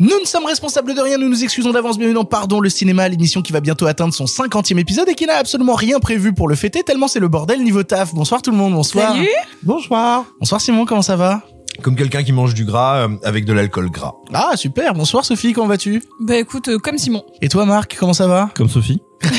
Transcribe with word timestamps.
Nous 0.00 0.18
ne 0.18 0.24
sommes 0.24 0.46
responsables 0.46 0.92
de 0.94 1.00
rien, 1.00 1.18
nous 1.18 1.28
nous 1.28 1.44
excusons 1.44 1.70
d'avance, 1.70 1.98
bienvenue 1.98 2.14
dans 2.14 2.24
Pardon 2.24 2.58
le 2.58 2.68
cinéma, 2.68 3.08
l'émission 3.08 3.42
qui 3.42 3.52
va 3.52 3.60
bientôt 3.60 3.86
atteindre 3.86 4.12
son 4.12 4.24
50e 4.24 4.78
épisode 4.78 5.08
et 5.08 5.14
qui 5.14 5.24
n'a 5.24 5.34
absolument 5.36 5.74
rien 5.74 6.00
prévu 6.00 6.34
pour 6.34 6.48
le 6.48 6.56
fêter, 6.56 6.82
tellement 6.82 7.06
c'est 7.06 7.20
le 7.20 7.28
bordel 7.28 7.62
niveau 7.62 7.84
taf. 7.84 8.12
Bonsoir 8.12 8.42
tout 8.42 8.50
le 8.50 8.56
monde, 8.56 8.74
bonsoir. 8.74 9.12
Salut 9.12 9.28
Bonsoir. 9.62 10.24
Bonsoir 10.40 10.60
Simon, 10.60 10.84
comment 10.84 11.02
ça 11.02 11.14
va? 11.14 11.42
Comme 11.82 11.96
quelqu'un 11.96 12.22
qui 12.22 12.32
mange 12.32 12.54
du 12.54 12.64
gras 12.64 13.06
euh, 13.06 13.08
avec 13.22 13.44
de 13.44 13.52
l'alcool 13.52 13.90
gras. 13.90 14.14
Ah 14.32 14.52
super, 14.56 14.94
bonsoir 14.94 15.24
Sophie, 15.24 15.52
comment 15.52 15.66
vas-tu? 15.66 16.02
Bah 16.20 16.36
écoute, 16.36 16.68
euh, 16.68 16.78
comme 16.78 16.98
Simon. 16.98 17.24
Et 17.42 17.48
toi 17.48 17.66
Marc, 17.66 17.96
comment 17.98 18.12
ça 18.12 18.26
va? 18.26 18.50
Comme 18.54 18.68
Sophie. 18.68 19.02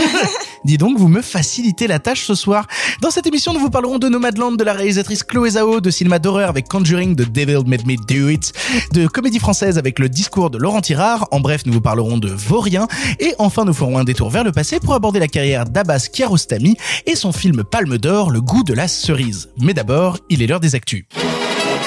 Dis 0.66 0.79
donc, 0.79 0.98
vous 0.98 1.07
me 1.07 1.21
facilitez 1.21 1.85
la 1.85 1.99
tâche 1.99 2.26
ce 2.26 2.34
soir. 2.34 2.66
Dans 2.99 3.12
cette 3.12 3.27
émission, 3.27 3.53
nous 3.53 3.59
vous 3.59 3.70
parlerons 3.70 3.99
de 3.99 4.09
Nomadland, 4.09 4.53
de 4.53 4.63
la 4.63 4.73
réalisatrice 4.73 5.23
Chloé 5.23 5.52
Zhao, 5.52 5.79
de 5.79 5.91
cinéma 5.91 6.17
d'horreur 6.17 6.49
avec 6.49 6.67
Conjuring, 6.67 7.16
de 7.16 7.23
Devil 7.23 7.62
Made 7.67 7.85
Me 7.85 7.95
Do 7.98 8.29
It, 8.29 8.52
de 8.91 9.05
comédie 9.05 9.38
française 9.38 9.77
avec 9.77 9.99
le 9.99 10.09
discours 10.09 10.49
de 10.49 10.57
Laurent 10.57 10.81
Tirard. 10.81 11.27
En 11.29 11.40
bref, 11.40 11.62
nous 11.67 11.73
vous 11.73 11.81
parlerons 11.81 12.17
de 12.17 12.29
Vaurien. 12.29 12.88
Et 13.20 13.35
enfin, 13.38 13.63
nous 13.63 13.73
ferons 13.76 13.99
un 13.99 14.04
détour 14.04 14.31
vers 14.31 14.43
le 14.43 14.52
passé 14.52 14.79
pour 14.79 14.95
aborder 14.95 15.20
la 15.20 15.27
carrière 15.27 15.65
d'Abbas 15.65 16.07
Kiarostami 16.12 16.77
et 17.05 17.15
son 17.15 17.31
film 17.31 17.63
Palme 17.63 17.99
d'Or, 17.99 18.31
Le 18.31 18.41
goût 18.41 18.63
de 18.63 18.73
la 18.73 18.88
cerise. 18.88 19.49
Mais 19.62 19.76
d'abord, 19.76 20.17
il 20.29 20.41
est 20.41 20.48
l'heure 20.48 20.59
des 20.59 20.73
actus. 20.73 21.05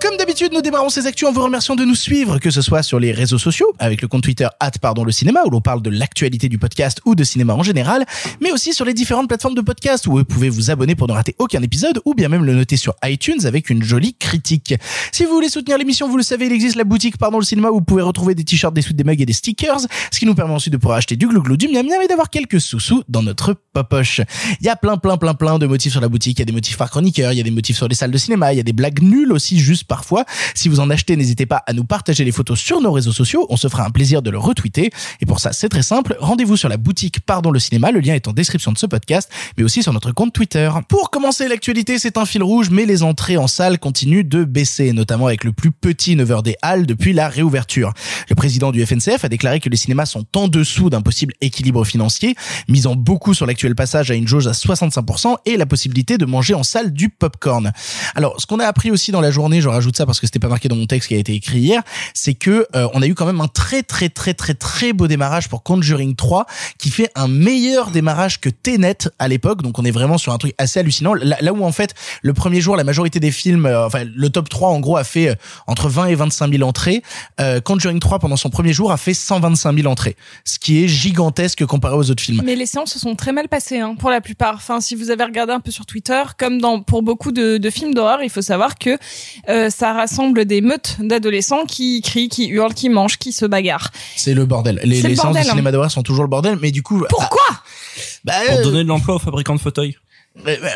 Comme 0.00 0.16
d'habitude, 0.16 0.52
nous 0.52 0.62
démarrons 0.62 0.90
ces 0.90 1.06
actus 1.06 1.26
en 1.26 1.32
vous 1.32 1.42
remerciant 1.42 1.74
de 1.74 1.84
nous 1.84 1.96
suivre, 1.96 2.38
que 2.38 2.50
ce 2.50 2.62
soit 2.62 2.84
sur 2.84 3.00
les 3.00 3.10
réseaux 3.10 3.38
sociaux, 3.38 3.74
avec 3.80 4.00
le 4.00 4.06
compte 4.06 4.22
Twitter 4.22 4.46
pardon 4.80 5.02
le 5.02 5.10
cinéma, 5.10 5.40
où 5.44 5.50
l'on 5.50 5.60
parle 5.60 5.82
de 5.82 5.90
l'actualité 5.90 6.48
du 6.48 6.56
podcast 6.56 7.00
ou 7.04 7.16
de 7.16 7.24
cinéma 7.24 7.54
en 7.54 7.64
général, 7.64 8.06
mais 8.40 8.52
aussi 8.52 8.72
sur 8.72 8.84
les 8.84 8.94
différentes 8.94 9.26
plateformes 9.26 9.56
de 9.56 9.60
podcast, 9.60 10.06
où 10.06 10.12
vous 10.12 10.24
pouvez 10.24 10.50
vous 10.50 10.70
abonner 10.70 10.94
pour 10.94 11.08
ne 11.08 11.14
rater 11.14 11.34
aucun 11.38 11.62
épisode, 11.62 12.00
ou 12.04 12.14
bien 12.14 12.28
même 12.28 12.44
le 12.44 12.54
noter 12.54 12.76
sur 12.76 12.94
iTunes 13.04 13.44
avec 13.44 13.70
une 13.70 13.82
jolie 13.82 14.14
critique. 14.14 14.74
Si 15.10 15.24
vous 15.24 15.32
voulez 15.32 15.48
soutenir 15.48 15.78
l'émission, 15.78 16.08
vous 16.08 16.16
le 16.16 16.22
savez, 16.22 16.46
il 16.46 16.52
existe 16.52 16.76
la 16.76 16.84
boutique 16.84 17.18
Pardon 17.18 17.38
le 17.38 17.44
cinéma, 17.44 17.70
où 17.70 17.74
vous 17.74 17.80
pouvez 17.80 18.02
retrouver 18.02 18.36
des 18.36 18.44
t-shirts, 18.44 18.74
des 18.74 18.82
suites, 18.82 18.96
des 18.96 19.04
mugs 19.04 19.20
et 19.20 19.26
des 19.26 19.32
stickers, 19.32 19.80
ce 20.12 20.18
qui 20.18 20.26
nous 20.26 20.36
permet 20.36 20.54
ensuite 20.54 20.72
de 20.72 20.78
pouvoir 20.78 20.98
acheter 20.98 21.16
du 21.16 21.26
glouglou, 21.26 21.56
du 21.56 21.66
miam 21.66 21.84
miam 21.84 22.00
et 22.00 22.06
d'avoir 22.06 22.30
quelques 22.30 22.60
sous-sous 22.60 23.02
dans 23.08 23.22
notre 23.22 23.56
popoche. 23.72 24.20
Il 24.60 24.66
y 24.66 24.68
a 24.68 24.76
plein, 24.76 24.96
plein, 24.96 25.16
plein, 25.16 25.34
plein 25.34 25.58
de 25.58 25.66
motifs 25.66 25.90
sur 25.90 26.00
la 26.00 26.08
boutique, 26.08 26.38
il 26.38 26.42
y 26.42 26.42
a 26.42 26.46
des 26.46 26.52
motifs 26.52 26.76
par 26.76 26.88
chroniqueur, 26.88 27.32
il 27.32 27.38
y 27.38 27.40
a 27.40 27.44
des 27.44 27.50
motifs 27.50 27.76
sur 27.76 27.88
les 27.88 27.96
salles 27.96 28.12
de 28.12 28.18
cinéma, 28.18 28.52
il 28.52 28.58
y 28.58 28.60
a 28.60 28.64
des 28.64 28.72
blagues 28.72 29.02
nulles 29.02 29.32
aussi, 29.32 29.58
juste 29.58 29.87
parfois. 29.88 30.24
Si 30.54 30.68
vous 30.68 30.80
en 30.80 30.90
achetez, 30.90 31.16
n'hésitez 31.16 31.46
pas 31.46 31.62
à 31.66 31.72
nous 31.72 31.84
partager 31.84 32.24
les 32.24 32.32
photos 32.32 32.58
sur 32.58 32.80
nos 32.80 32.92
réseaux 32.92 33.12
sociaux. 33.12 33.46
On 33.48 33.56
se 33.56 33.68
fera 33.68 33.84
un 33.84 33.90
plaisir 33.90 34.22
de 34.22 34.30
le 34.30 34.38
retweeter. 34.38 34.90
Et 35.20 35.26
pour 35.26 35.40
ça, 35.40 35.52
c'est 35.52 35.68
très 35.68 35.82
simple. 35.82 36.16
Rendez-vous 36.20 36.56
sur 36.56 36.68
la 36.68 36.76
boutique 36.76 37.20
Pardon 37.20 37.50
le 37.50 37.58
cinéma. 37.58 37.90
Le 37.90 38.00
lien 38.00 38.14
est 38.14 38.28
en 38.28 38.32
description 38.32 38.72
de 38.72 38.78
ce 38.78 38.86
podcast, 38.86 39.30
mais 39.56 39.64
aussi 39.64 39.82
sur 39.82 39.92
notre 39.92 40.12
compte 40.12 40.32
Twitter. 40.32 40.70
Pour 40.88 41.10
commencer 41.10 41.48
l'actualité, 41.48 41.98
c'est 41.98 42.16
un 42.16 42.26
fil 42.26 42.42
rouge, 42.42 42.70
mais 42.70 42.86
les 42.86 43.02
entrées 43.02 43.36
en 43.36 43.46
salle 43.46 43.78
continuent 43.78 44.26
de 44.26 44.44
baisser, 44.44 44.92
notamment 44.92 45.26
avec 45.26 45.44
le 45.44 45.52
plus 45.52 45.72
petit 45.72 46.16
9h 46.16 46.42
des 46.42 46.56
Halles 46.62 46.86
depuis 46.86 47.12
la 47.12 47.28
réouverture. 47.28 47.92
Le 48.28 48.34
président 48.34 48.70
du 48.70 48.84
FNCF 48.84 49.24
a 49.24 49.28
déclaré 49.28 49.60
que 49.60 49.68
les 49.68 49.76
cinémas 49.76 50.06
sont 50.06 50.26
en 50.36 50.48
dessous 50.48 50.90
d'un 50.90 51.02
possible 51.02 51.34
équilibre 51.40 51.84
financier, 51.84 52.34
misant 52.68 52.94
beaucoup 52.94 53.34
sur 53.34 53.46
l'actuel 53.46 53.74
passage 53.74 54.10
à 54.10 54.14
une 54.14 54.28
jauge 54.28 54.46
à 54.46 54.52
65% 54.52 55.36
et 55.46 55.56
la 55.56 55.66
possibilité 55.66 56.18
de 56.18 56.26
manger 56.26 56.54
en 56.54 56.62
salle 56.62 56.92
du 56.92 57.08
popcorn. 57.08 57.72
Alors, 58.14 58.40
ce 58.40 58.46
qu'on 58.46 58.60
a 58.60 58.66
appris 58.66 58.90
aussi 58.90 59.12
dans 59.12 59.20
la 59.20 59.30
journée, 59.30 59.60
je 59.60 59.68
rajoute 59.78 59.96
ça 59.96 60.06
parce 60.06 60.20
que 60.20 60.26
c'était 60.26 60.38
pas 60.38 60.48
marqué 60.48 60.68
dans 60.68 60.76
mon 60.76 60.86
texte 60.86 61.08
qui 61.08 61.14
a 61.14 61.18
été 61.18 61.34
écrit 61.34 61.60
hier, 61.60 61.82
c'est 62.14 62.34
que 62.34 62.66
euh, 62.74 62.88
on 62.94 63.02
a 63.02 63.06
eu 63.06 63.14
quand 63.14 63.26
même 63.26 63.40
un 63.40 63.48
très 63.48 63.82
très 63.82 64.08
très 64.08 64.34
très 64.34 64.54
très 64.54 64.92
beau 64.92 65.06
démarrage 65.06 65.48
pour 65.48 65.62
Conjuring 65.62 66.16
3 66.16 66.46
qui 66.78 66.90
fait 66.90 67.10
un 67.14 67.28
meilleur 67.28 67.90
démarrage 67.90 68.40
que 68.40 68.48
Tenet 68.48 69.08
à 69.18 69.28
l'époque. 69.28 69.62
Donc 69.62 69.78
on 69.78 69.84
est 69.84 69.90
vraiment 69.90 70.18
sur 70.18 70.32
un 70.32 70.38
truc 70.38 70.54
assez 70.58 70.80
hallucinant. 70.80 71.14
Là, 71.14 71.52
où 71.52 71.64
en 71.64 71.72
fait 71.72 71.94
le 72.22 72.34
premier 72.34 72.60
jour 72.60 72.76
la 72.76 72.84
majorité 72.84 73.20
des 73.20 73.30
films, 73.30 73.66
euh, 73.66 73.86
enfin 73.86 74.04
le 74.04 74.30
top 74.30 74.48
3 74.48 74.68
en 74.68 74.80
gros 74.80 74.96
a 74.96 75.04
fait 75.04 75.28
euh, 75.28 75.34
entre 75.66 75.88
20 75.88 76.06
et 76.06 76.14
25 76.14 76.52
000 76.52 76.68
entrées. 76.68 77.02
Euh, 77.40 77.60
Conjuring 77.60 78.00
3 78.00 78.18
pendant 78.18 78.36
son 78.36 78.50
premier 78.50 78.72
jour 78.72 78.90
a 78.90 78.96
fait 78.96 79.14
125 79.14 79.76
000 79.76 79.86
entrées, 79.86 80.16
ce 80.44 80.58
qui 80.58 80.84
est 80.84 80.88
gigantesque 80.88 81.64
comparé 81.66 81.94
aux 81.94 82.10
autres 82.10 82.22
films. 82.22 82.42
Mais 82.44 82.56
les 82.56 82.66
séances 82.66 82.92
se 82.92 82.98
sont 82.98 83.14
très 83.14 83.32
mal 83.32 83.48
passées 83.48 83.78
hein, 83.78 83.94
pour 83.98 84.10
la 84.10 84.20
plupart. 84.20 84.54
Enfin, 84.56 84.80
si 84.80 84.94
vous 84.94 85.10
avez 85.10 85.24
regardé 85.24 85.52
un 85.52 85.60
peu 85.60 85.70
sur 85.70 85.86
Twitter, 85.86 86.22
comme 86.38 86.60
dans 86.60 86.80
pour 86.80 87.02
beaucoup 87.02 87.32
de, 87.32 87.58
de 87.58 87.70
films 87.70 87.94
d'horreur, 87.94 88.22
il 88.22 88.30
faut 88.30 88.42
savoir 88.42 88.78
que 88.78 88.98
euh, 89.48 89.67
ça 89.70 89.92
rassemble 89.92 90.44
des 90.44 90.60
meutes 90.60 90.96
d'adolescents 91.00 91.64
qui 91.66 92.00
crient, 92.02 92.28
qui 92.28 92.48
hurlent, 92.48 92.74
qui 92.74 92.88
mangent, 92.88 93.18
qui 93.18 93.32
se 93.32 93.44
bagarrent. 93.44 93.90
C'est 94.16 94.34
le 94.34 94.46
bordel. 94.46 94.80
Les, 94.84 95.00
le 95.02 95.08
les 95.08 95.16
séances 95.16 95.24
bordel, 95.24 95.42
de 95.42 95.48
hein. 95.48 95.50
cinéma 95.50 95.72
d'horreur 95.72 95.90
sont 95.90 96.02
toujours 96.02 96.24
le 96.24 96.30
bordel, 96.30 96.58
mais 96.60 96.70
du 96.70 96.82
coup. 96.82 97.04
Pourquoi? 97.08 97.42
Bah, 98.24 98.34
Pour 98.46 98.58
euh, 98.58 98.62
donner 98.62 98.82
de 98.82 98.88
l'emploi 98.88 99.16
aux 99.16 99.18
fabricants 99.18 99.54
de 99.54 99.60
fauteuils. 99.60 99.96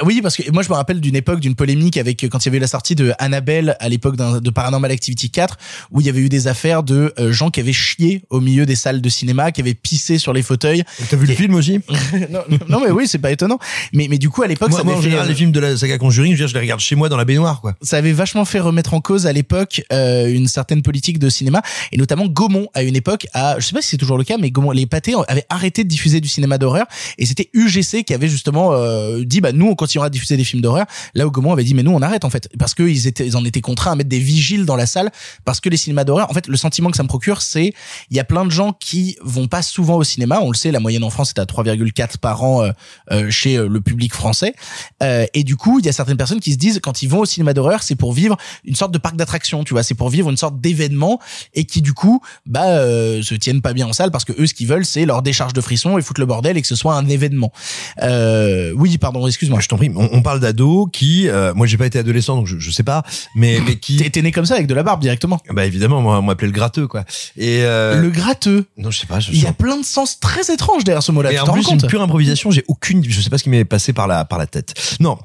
Oui, 0.04 0.20
parce 0.22 0.36
que 0.36 0.50
moi 0.50 0.62
je 0.62 0.68
me 0.68 0.74
rappelle 0.74 1.00
d'une 1.00 1.14
époque 1.14 1.40
d'une 1.40 1.54
polémique 1.54 1.96
avec 1.96 2.26
quand 2.28 2.44
il 2.44 2.46
y 2.46 2.48
avait 2.48 2.58
eu 2.58 2.60
la 2.60 2.66
sortie 2.66 2.94
de 2.94 3.12
Annabelle 3.18 3.76
à 3.80 3.88
l'époque 3.88 4.16
de 4.16 4.50
Paranormal 4.50 4.90
Activity 4.90 5.30
4 5.30 5.56
où 5.92 6.00
il 6.00 6.06
y 6.06 6.10
avait 6.10 6.20
eu 6.20 6.28
des 6.28 6.48
affaires 6.48 6.82
de 6.82 7.14
euh, 7.18 7.32
gens 7.32 7.50
qui 7.50 7.60
avaient 7.60 7.72
chié 7.72 8.24
au 8.30 8.40
milieu 8.40 8.66
des 8.66 8.74
salles 8.74 9.00
de 9.00 9.08
cinéma, 9.08 9.52
qui 9.52 9.60
avaient 9.60 9.74
pissé 9.74 10.18
sur 10.18 10.32
les 10.32 10.42
fauteuils. 10.42 10.82
T'as 11.08 11.16
vu 11.16 11.26
le 11.26 11.34
film 11.34 11.54
aussi? 11.54 11.80
Non, 12.30 12.40
non, 12.68 12.80
mais 12.84 12.90
oui, 12.90 13.06
c'est 13.06 13.18
pas 13.18 13.30
étonnant. 13.30 13.58
Mais 13.92 14.06
mais 14.08 14.18
du 14.18 14.30
coup 14.30 14.42
à 14.42 14.46
l'époque 14.46 14.70
Moi, 14.70 14.78
ça 14.78 14.84
moi, 14.84 14.94
en 14.94 14.96
fait, 14.96 15.04
général, 15.04 15.26
euh, 15.26 15.28
les 15.28 15.34
films 15.34 15.52
de 15.52 15.60
la 15.60 15.76
saga 15.76 15.98
Conjuring, 15.98 16.32
je 16.32 16.38
veux 16.38 16.44
dire, 16.44 16.48
je 16.48 16.54
les 16.54 16.60
regarde 16.60 16.80
chez 16.80 16.94
moi 16.94 17.08
dans 17.08 17.16
la 17.16 17.24
baignoire, 17.24 17.60
quoi. 17.60 17.74
ça 17.82 17.96
avait 17.96 18.12
vachement 18.12 18.44
fait 18.44 18.60
remettre 18.60 18.94
en 18.94 19.00
cause 19.00 19.26
à 19.26 19.32
l'époque 19.32 19.82
euh, 19.92 20.32
une 20.32 20.48
certaine 20.48 20.82
politique 20.82 21.18
de 21.18 21.28
cinéma 21.28 21.62
et 21.92 21.96
notamment 21.96 22.26
Gaumont 22.26 22.68
à 22.74 22.82
une 22.82 22.96
époque 22.96 23.26
a 23.32 23.58
je 23.58 23.66
sais 23.66 23.72
pas 23.72 23.82
si 23.82 23.90
c'est 23.90 23.96
toujours 23.96 24.18
le 24.18 24.24
cas 24.24 24.36
mais 24.38 24.50
Gaumont 24.50 24.70
les 24.70 24.86
pâtés 24.86 25.14
avaient 25.28 25.46
arrêté 25.48 25.84
de 25.84 25.88
diffuser 25.88 26.20
du 26.20 26.28
cinéma 26.28 26.58
d'horreur 26.58 26.86
et 27.18 27.26
c'était 27.26 27.50
UGC 27.52 28.04
qui 28.04 28.14
avait 28.14 28.28
justement 28.28 28.72
euh, 28.72 29.22
dit 29.24 29.40
bah 29.42 29.52
nous 29.52 29.66
on 29.66 29.74
continuera 29.74 30.06
à 30.06 30.10
diffuser 30.10 30.36
des 30.36 30.44
films 30.44 30.62
d'horreur 30.62 30.86
là 31.14 31.26
où 31.26 31.30
Gaumont 31.30 31.52
avait 31.52 31.64
dit 31.64 31.74
mais 31.74 31.82
nous 31.82 31.92
on 31.92 32.02
arrête 32.02 32.24
en 32.24 32.30
fait. 32.30 32.48
Parce 32.58 32.74
que 32.74 32.82
ils 32.82 33.06
étaient 33.06 33.26
ils 33.26 33.36
en 33.36 33.44
étaient 33.44 33.60
contraints 33.60 33.92
à 33.92 33.94
mettre 33.96 34.08
des 34.08 34.18
vigiles 34.18 34.64
dans 34.64 34.76
la 34.76 34.86
salle. 34.86 35.10
Parce 35.44 35.60
que 35.60 35.68
les 35.68 35.76
cinémas 35.76 36.04
d'horreur 36.04 36.30
en 36.30 36.34
fait 36.34 36.46
le 36.48 36.56
sentiment 36.56 36.90
que 36.90 36.96
ça 36.96 37.02
me 37.02 37.08
procure 37.08 37.42
c'est 37.42 37.74
il 38.10 38.16
y 38.16 38.20
a 38.20 38.24
plein 38.24 38.44
de 38.44 38.50
gens 38.50 38.72
qui 38.72 39.16
vont 39.22 39.48
pas 39.48 39.62
souvent 39.62 39.96
au 39.96 40.04
cinéma. 40.04 40.40
On 40.40 40.50
le 40.50 40.56
sait 40.56 40.70
la 40.70 40.80
moyenne 40.80 41.04
en 41.04 41.10
France 41.10 41.30
est 41.30 41.40
à 41.40 41.44
3,4 41.44 42.18
par 42.18 42.42
an 42.42 42.62
euh, 42.62 42.70
euh, 43.10 43.30
chez 43.30 43.56
euh, 43.56 43.68
le 43.68 43.80
public 43.80 44.14
français. 44.14 44.54
Et 45.34 45.44
du 45.44 45.56
coup, 45.56 45.78
il 45.78 45.86
y 45.86 45.88
a 45.88 45.92
certaines 45.92 46.16
personnes 46.16 46.40
qui 46.40 46.52
se 46.52 46.58
disent 46.58 46.80
quand 46.82 47.02
ils 47.02 47.08
vont 47.08 47.20
au 47.20 47.24
cinéma 47.24 47.54
d'horreur, 47.54 47.82
c'est 47.82 47.96
pour 47.96 48.12
vivre 48.12 48.36
une 48.64 48.74
sorte 48.74 48.92
de 48.92 48.98
parc 48.98 49.16
d'attractions, 49.16 49.64
tu 49.64 49.74
vois, 49.74 49.82
c'est 49.82 49.94
pour 49.94 50.08
vivre 50.10 50.30
une 50.30 50.36
sorte 50.36 50.60
d'événement 50.60 51.18
et 51.54 51.64
qui 51.64 51.82
du 51.82 51.92
coup, 51.92 52.20
bah, 52.46 52.76
se 53.22 53.34
tiennent 53.34 53.62
pas 53.62 53.72
bien 53.72 53.86
en 53.86 53.92
salle 53.92 54.10
parce 54.10 54.24
que 54.24 54.32
eux, 54.40 54.46
ce 54.46 54.54
qu'ils 54.54 54.68
veulent, 54.68 54.84
c'est 54.84 55.04
leur 55.04 55.22
décharge 55.22 55.52
de 55.52 55.60
frissons 55.60 55.98
et 55.98 56.02
foutre 56.02 56.20
le 56.20 56.26
bordel 56.26 56.56
et 56.56 56.62
que 56.62 56.68
ce 56.68 56.76
soit 56.76 56.94
un 56.94 57.08
événement. 57.08 57.52
Euh, 58.02 58.72
oui, 58.76 58.98
pardon, 58.98 59.26
excuse-moi. 59.32 59.56
Moi, 59.56 59.60
je 59.60 59.68
t'en 59.68 59.76
prie. 59.76 59.90
On, 59.94 60.08
on 60.12 60.22
parle 60.22 60.40
d'ados 60.40 60.88
qui, 60.92 61.28
euh, 61.28 61.52
moi, 61.54 61.66
j'ai 61.66 61.76
pas 61.76 61.86
été 61.86 61.98
adolescent, 61.98 62.36
donc 62.36 62.46
je, 62.46 62.58
je 62.58 62.70
sais 62.70 62.82
pas, 62.82 63.02
mais, 63.34 63.58
mais 63.66 63.76
qui, 63.76 63.96
T'es 63.96 64.22
né 64.22 64.32
comme 64.32 64.46
ça 64.46 64.54
avec 64.54 64.66
de 64.66 64.74
la 64.74 64.82
barbe 64.82 65.00
directement. 65.00 65.40
bah 65.50 65.66
évidemment, 65.66 66.00
moi, 66.00 66.18
on 66.18 66.22
m'appelait 66.22 66.46
le 66.48 66.52
gratteux, 66.52 66.86
quoi. 66.86 67.04
Et 67.36 67.60
euh, 67.62 68.00
Le 68.00 68.10
gratteux. 68.10 68.64
non, 68.76 68.90
je 68.90 68.98
sais 69.00 69.06
pas. 69.06 69.18
Il 69.32 69.42
y 69.42 69.46
a 69.46 69.52
plein 69.52 69.76
de 69.78 69.84
sens 69.84 70.18
très 70.20 70.52
étranges 70.52 70.84
derrière 70.84 71.02
ce 71.02 71.12
mot-là. 71.12 71.32
Et 71.32 71.36
Tu 71.36 71.40
en 71.40 71.52
plus, 71.52 71.68
une 71.70 71.82
pure 71.82 72.02
improvisation, 72.02 72.50
j'ai 72.50 72.64
aucune, 72.68 73.02
je 73.08 73.20
sais 73.20 73.30
pas 73.30 73.38
ce 73.38 73.44
qui 73.44 73.50
m'est 73.50 73.64
passé 73.64 73.92
par 73.92 74.06
la, 74.06 74.24
par 74.24 74.38
la 74.38 74.46
tête. 74.46 74.74
Non, 75.00 75.18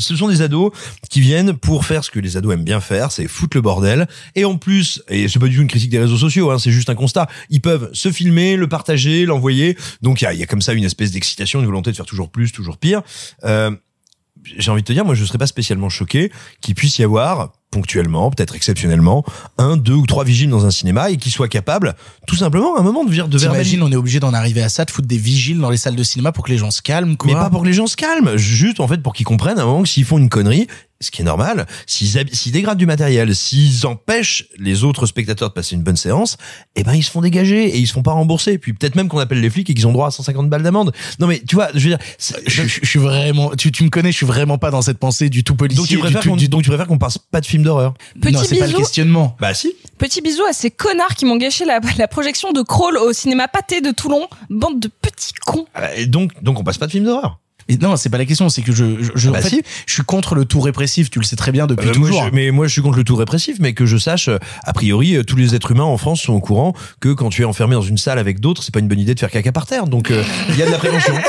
ce 0.00 0.16
sont 0.16 0.28
des 0.28 0.42
ados 0.42 0.72
qui 1.10 1.20
viennent 1.20 1.54
pour 1.54 1.84
faire 1.84 2.04
ce 2.04 2.10
que 2.10 2.20
les 2.20 2.36
ados 2.36 2.52
aiment 2.54 2.64
bien 2.64 2.80
faire, 2.80 3.10
c'est 3.12 3.26
foutre 3.28 3.56
le 3.56 3.60
bordel. 3.62 4.06
Et 4.34 4.44
en 4.44 4.56
plus, 4.56 5.02
et 5.08 5.28
c'est 5.28 5.38
pas 5.38 5.46
du 5.48 5.56
tout 5.56 5.62
une 5.62 5.68
critique 5.68 5.90
des 5.90 5.98
réseaux 5.98 6.16
sociaux, 6.18 6.50
hein, 6.50 6.58
c'est 6.58 6.70
juste 6.72 6.90
un 6.90 6.94
constat, 6.94 7.28
ils 7.50 7.60
peuvent 7.60 7.90
se 7.92 8.10
filmer, 8.10 8.56
le 8.56 8.68
partager, 8.68 9.24
l'envoyer. 9.26 9.76
Donc 10.02 10.20
il 10.20 10.24
y 10.24 10.26
a, 10.26 10.34
y 10.34 10.42
a 10.42 10.46
comme 10.46 10.60
ça 10.62 10.72
une 10.74 10.84
espèce 10.84 11.10
d'excitation, 11.12 11.60
une 11.60 11.66
volonté 11.66 11.90
de 11.90 11.96
faire 11.96 12.06
toujours 12.06 12.28
plus, 12.30 12.52
toujours 12.52 12.76
pire. 12.76 13.02
Euh, 13.44 13.53
j'ai 14.58 14.70
envie 14.70 14.82
de 14.82 14.86
te 14.86 14.92
dire, 14.92 15.04
moi 15.04 15.14
je 15.14 15.24
serais 15.24 15.38
pas 15.38 15.46
spécialement 15.46 15.88
choqué 15.88 16.30
qu'il 16.60 16.74
puisse 16.74 16.98
y 16.98 17.02
avoir 17.04 17.52
ponctuellement, 17.70 18.30
peut-être 18.30 18.54
exceptionnellement, 18.54 19.24
un, 19.58 19.76
deux 19.76 19.94
ou 19.94 20.06
trois 20.06 20.22
vigiles 20.22 20.48
dans 20.50 20.64
un 20.64 20.70
cinéma 20.70 21.10
et 21.10 21.16
qui 21.16 21.30
soient 21.30 21.48
capables, 21.48 21.96
tout 22.26 22.36
simplement, 22.36 22.76
à 22.76 22.80
un 22.80 22.82
moment 22.84 23.02
de, 23.04 23.10
vir- 23.10 23.26
de 23.28 23.36
verbaliser. 23.36 23.82
On 23.82 23.90
est 23.90 23.96
obligé 23.96 24.20
d'en 24.20 24.32
arriver 24.32 24.62
à 24.62 24.68
ça, 24.68 24.84
de 24.84 24.90
foutre 24.92 25.08
des 25.08 25.16
vigiles 25.16 25.58
dans 25.58 25.70
les 25.70 25.76
salles 25.76 25.96
de 25.96 26.02
cinéma 26.04 26.30
pour 26.30 26.44
que 26.44 26.52
les 26.52 26.58
gens 26.58 26.70
se 26.70 26.82
calment, 26.82 27.16
quoi. 27.16 27.26
Mais 27.32 27.34
pas 27.34 27.50
pour 27.50 27.62
que 27.62 27.66
les 27.66 27.72
gens 27.72 27.88
se 27.88 27.96
calment, 27.96 28.36
juste 28.36 28.78
en 28.78 28.86
fait 28.86 29.02
pour 29.02 29.12
qu'ils 29.12 29.26
comprennent 29.26 29.58
à 29.58 29.62
un 29.62 29.66
moment 29.66 29.82
que 29.82 29.88
s'ils 29.88 30.04
font 30.04 30.18
une 30.18 30.28
connerie, 30.28 30.68
ce 31.00 31.10
qui 31.10 31.22
est 31.22 31.24
normal, 31.24 31.66
s'ils 31.86 32.52
dégradent 32.52 32.78
du 32.78 32.86
matériel, 32.86 33.34
s'ils 33.34 33.86
empêchent 33.86 34.46
les 34.58 34.84
autres 34.84 35.06
spectateurs 35.06 35.48
de 35.50 35.54
passer 35.54 35.74
une 35.74 35.82
bonne 35.82 35.96
séance, 35.96 36.36
eh 36.76 36.82
ben 36.84 36.94
ils 36.94 37.02
se 37.02 37.10
font 37.10 37.20
dégager 37.20 37.66
et 37.66 37.78
ils 37.78 37.86
se 37.86 37.92
font 37.92 38.02
pas 38.02 38.12
rembourser. 38.12 38.58
Puis 38.58 38.72
peut-être 38.72 38.94
même 38.94 39.08
qu'on 39.08 39.18
appelle 39.18 39.40
les 39.40 39.50
flics 39.50 39.68
et 39.68 39.74
qu'ils 39.74 39.86
ont 39.86 39.92
droit 39.92 40.06
à 40.08 40.10
150 40.10 40.48
balles 40.48 40.62
d'amende. 40.62 40.92
Non 41.18 41.26
mais 41.26 41.42
tu 41.46 41.56
vois, 41.56 41.68
je 41.74 41.80
veux 41.80 41.96
dire, 41.96 41.98
c'est- 42.18 42.42
Je, 42.46 42.62
je- 42.62 42.80
je 42.82 42.86
suis 42.88 42.98
vraiment, 42.98 43.50
tu, 43.56 43.70
tu 43.72 43.84
me 43.84 43.90
connais, 43.90 44.12
je 44.12 44.16
suis 44.16 44.26
vraiment 44.26 44.56
pas 44.58 44.70
dans 44.70 44.82
cette 44.82 44.98
pensée 44.98 45.28
du 45.28 45.44
tout 45.44 45.54
policier. 45.56 45.78
donc 45.82 45.88
tu 45.88 45.98
préfères 45.98 46.22
qu'on 46.22 46.36
du- 46.36 46.48
donc 46.48 46.62
tu 46.62 46.68
préfères 46.70 46.86
qu'on 46.86 46.98
passe 46.98 47.18
pas 47.18 47.40
de 47.40 47.46
film 47.46 47.62
d'horreur. 47.64 47.94
Petit 48.20 48.32
non, 48.32 48.40
c'est 48.44 48.56
pas 48.56 48.66
le 48.66 48.70
bisou. 48.72 48.78
questionnement. 48.78 49.36
Bah 49.40 49.52
si. 49.54 49.74
Petit 49.98 50.20
bisou 50.22 50.42
à 50.48 50.52
ces 50.52 50.70
connards 50.70 51.14
qui 51.16 51.24
m'ont 51.24 51.36
gâché 51.36 51.64
la, 51.64 51.80
la 51.98 52.08
projection 52.08 52.52
de 52.52 52.62
Crawl 52.62 52.96
au 52.96 53.12
cinéma 53.12 53.48
Pâté 53.48 53.80
de 53.80 53.90
Toulon. 53.90 54.26
Bande 54.50 54.80
de 54.80 54.88
petits 54.88 55.32
cons. 55.44 55.66
Euh, 55.78 55.86
Et 55.96 56.06
donc 56.06 56.30
donc 56.42 56.58
on 56.58 56.64
passe 56.64 56.78
pas 56.78 56.86
de 56.86 56.92
film 56.92 57.04
d'horreur. 57.04 57.40
Mais 57.68 57.76
non, 57.80 57.96
c'est 57.96 58.08
pas 58.10 58.18
la 58.18 58.24
question, 58.26 58.48
c'est 58.48 58.62
que 58.62 58.72
je, 58.72 59.02
je, 59.02 59.10
je- 59.14 59.30
Bah 59.30 59.38
en 59.38 59.42
fait, 59.42 59.48
si. 59.48 59.62
je 59.86 59.92
suis 59.94 60.02
contre 60.02 60.34
le 60.34 60.44
tout 60.44 60.60
répressif, 60.60 61.10
tu 61.10 61.18
le 61.18 61.24
sais 61.24 61.36
très 61.36 61.52
bien 61.52 61.66
depuis 61.66 61.88
Euh, 61.88 61.94
moi, 61.94 62.08
toujours. 62.08 62.24
je- 62.26 62.30
mais 62.34 62.50
moi, 62.50 62.66
je 62.66 62.72
suis 62.72 62.82
contre 62.82 62.98
le 62.98 63.04
tout 63.04 63.16
répressif, 63.16 63.56
mais 63.60 63.72
que 63.72 63.86
je 63.86 63.96
sache, 63.96 64.28
euh, 64.28 64.38
a 64.64 64.72
priori, 64.72 65.16
euh, 65.16 65.22
tous 65.24 65.36
les 65.36 65.54
êtres 65.54 65.70
humains 65.72 65.82
en 65.84 65.96
France 65.96 66.20
sont 66.22 66.32
au 66.34 66.40
courant 66.40 66.74
que 67.00 67.10
quand 67.12 67.30
tu 67.30 67.42
es 67.42 67.44
enfermé 67.44 67.74
dans 67.74 67.82
une 67.82 67.98
salle 67.98 68.18
avec 68.18 68.40
d'autres, 68.40 68.62
c'est 68.62 68.72
pas 68.72 68.80
une 68.80 68.88
bonne 68.88 69.00
idée 69.00 69.14
de 69.14 69.20
faire 69.20 69.30
caca 69.30 69.52
par 69.52 69.66
terre. 69.66 69.86
Donc, 69.86 70.10
euh, 70.10 70.22
il 70.50 70.56
y 70.58 70.62
a 70.62 70.66
de 70.66 70.70
la 70.70 70.78
prévention. 70.78 71.14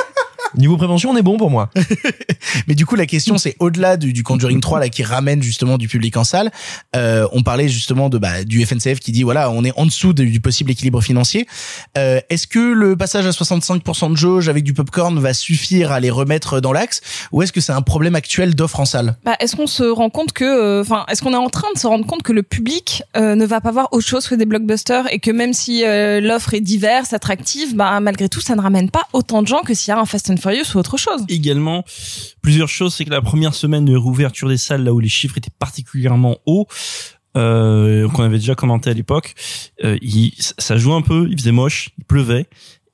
Niveau 0.57 0.77
prévention, 0.77 1.09
on 1.11 1.17
est 1.17 1.21
bon 1.21 1.37
pour 1.37 1.49
moi. 1.49 1.69
Mais 2.67 2.75
du 2.75 2.85
coup, 2.85 2.95
la 2.95 3.05
question, 3.05 3.37
c'est 3.37 3.55
au-delà 3.59 3.97
du, 3.97 4.13
du 4.13 4.23
Conjuring 4.23 4.61
3 4.61 4.79
là 4.79 4.89
qui 4.89 5.03
ramène 5.03 5.41
justement 5.43 5.77
du 5.77 5.87
public 5.87 6.15
en 6.17 6.23
salle. 6.23 6.51
Euh, 6.95 7.27
on 7.33 7.43
parlait 7.43 7.67
justement 7.67 8.09
de 8.09 8.17
bah, 8.17 8.43
du 8.43 8.65
FNCF 8.65 8.99
qui 8.99 9.11
dit 9.11 9.23
voilà, 9.23 9.49
on 9.51 9.63
est 9.63 9.73
en 9.77 9.85
dessous 9.85 10.13
de- 10.13 10.23
du 10.23 10.39
possible 10.39 10.71
équilibre 10.71 11.01
financier. 11.01 11.47
Euh, 11.97 12.19
Est-ce 12.29 12.47
que 12.47 12.59
le 12.59 12.95
passage 12.95 13.25
à 13.25 13.31
65% 13.31 14.11
de 14.11 14.15
jauge 14.17 14.47
avec 14.49 14.63
du 14.63 14.73
popcorn 14.73 15.17
va 15.19 15.33
suffire 15.33 15.91
à 15.91 15.99
les 15.99 16.09
remettre 16.09 16.61
dans 16.61 16.71
l'axe, 16.73 17.01
ou 17.31 17.41
est-ce 17.41 17.51
que 17.51 17.61
c'est 17.61 17.73
un 17.73 17.81
problème 17.81 18.15
actuel 18.15 18.55
d'offre 18.55 18.79
en 18.79 18.85
salle? 18.85 19.15
Bah, 19.25 19.35
est-ce 19.39 19.55
qu'on 19.55 19.67
se 19.67 19.83
rend 19.83 20.09
compte 20.09 20.31
que, 20.31 20.45
euh, 20.45 20.81
enfin, 20.81 21.05
est-ce 21.09 21.21
qu'on 21.21 21.33
est 21.33 21.37
en 21.37 21.49
train 21.49 21.67
de 21.73 21.79
se 21.79 21.87
rendre 21.87 22.05
compte 22.05 22.23
que 22.23 22.31
le 22.33 22.43
public 22.43 23.03
euh, 23.17 23.35
ne 23.35 23.45
va 23.45 23.59
pas 23.61 23.71
voir 23.71 23.89
autre 23.91 24.07
chose 24.07 24.27
que 24.27 24.35
des 24.35 24.45
blockbusters 24.45 25.11
et 25.11 25.19
que 25.19 25.31
même 25.31 25.53
si 25.53 25.83
euh, 25.85 26.21
l'offre 26.21 26.53
est 26.53 26.61
diverse, 26.61 27.13
attractive, 27.13 27.75
bah 27.75 27.99
malgré 27.99 28.29
tout, 28.29 28.41
ça 28.41 28.55
ne 28.55 28.61
ramène 28.61 28.89
pas 28.89 29.03
autant 29.13 29.41
de 29.41 29.47
gens 29.47 29.61
que 29.61 29.73
s'il 29.73 29.89
y 29.93 29.95
a 29.95 29.99
un 29.99 30.05
Fast 30.05 30.29
and 30.29 30.37
Ou 30.45 30.77
autre 30.77 30.97
chose. 30.97 31.25
également 31.29 31.83
plusieurs 32.41 32.69
choses. 32.69 32.93
C'est 32.93 33.05
que 33.05 33.09
la 33.09 33.21
première 33.21 33.53
semaine 33.53 33.85
de 33.85 33.95
réouverture 33.95 34.49
des 34.49 34.57
salles, 34.57 34.83
là 34.83 34.93
où 34.93 34.99
les 34.99 35.09
chiffres 35.09 35.37
étaient 35.37 35.51
particulièrement 35.57 36.37
hauts, 36.45 36.67
euh, 37.37 38.07
qu'on 38.09 38.23
avait 38.23 38.37
déjà 38.37 38.55
commenté 38.55 38.89
à 38.89 38.93
l'époque, 38.93 39.33
euh, 39.83 39.97
ça 40.57 40.77
joue 40.77 40.93
un 40.93 41.01
peu. 41.01 41.27
Il 41.29 41.37
faisait 41.37 41.51
moche, 41.51 41.89
il 41.97 42.05
pleuvait. 42.05 42.47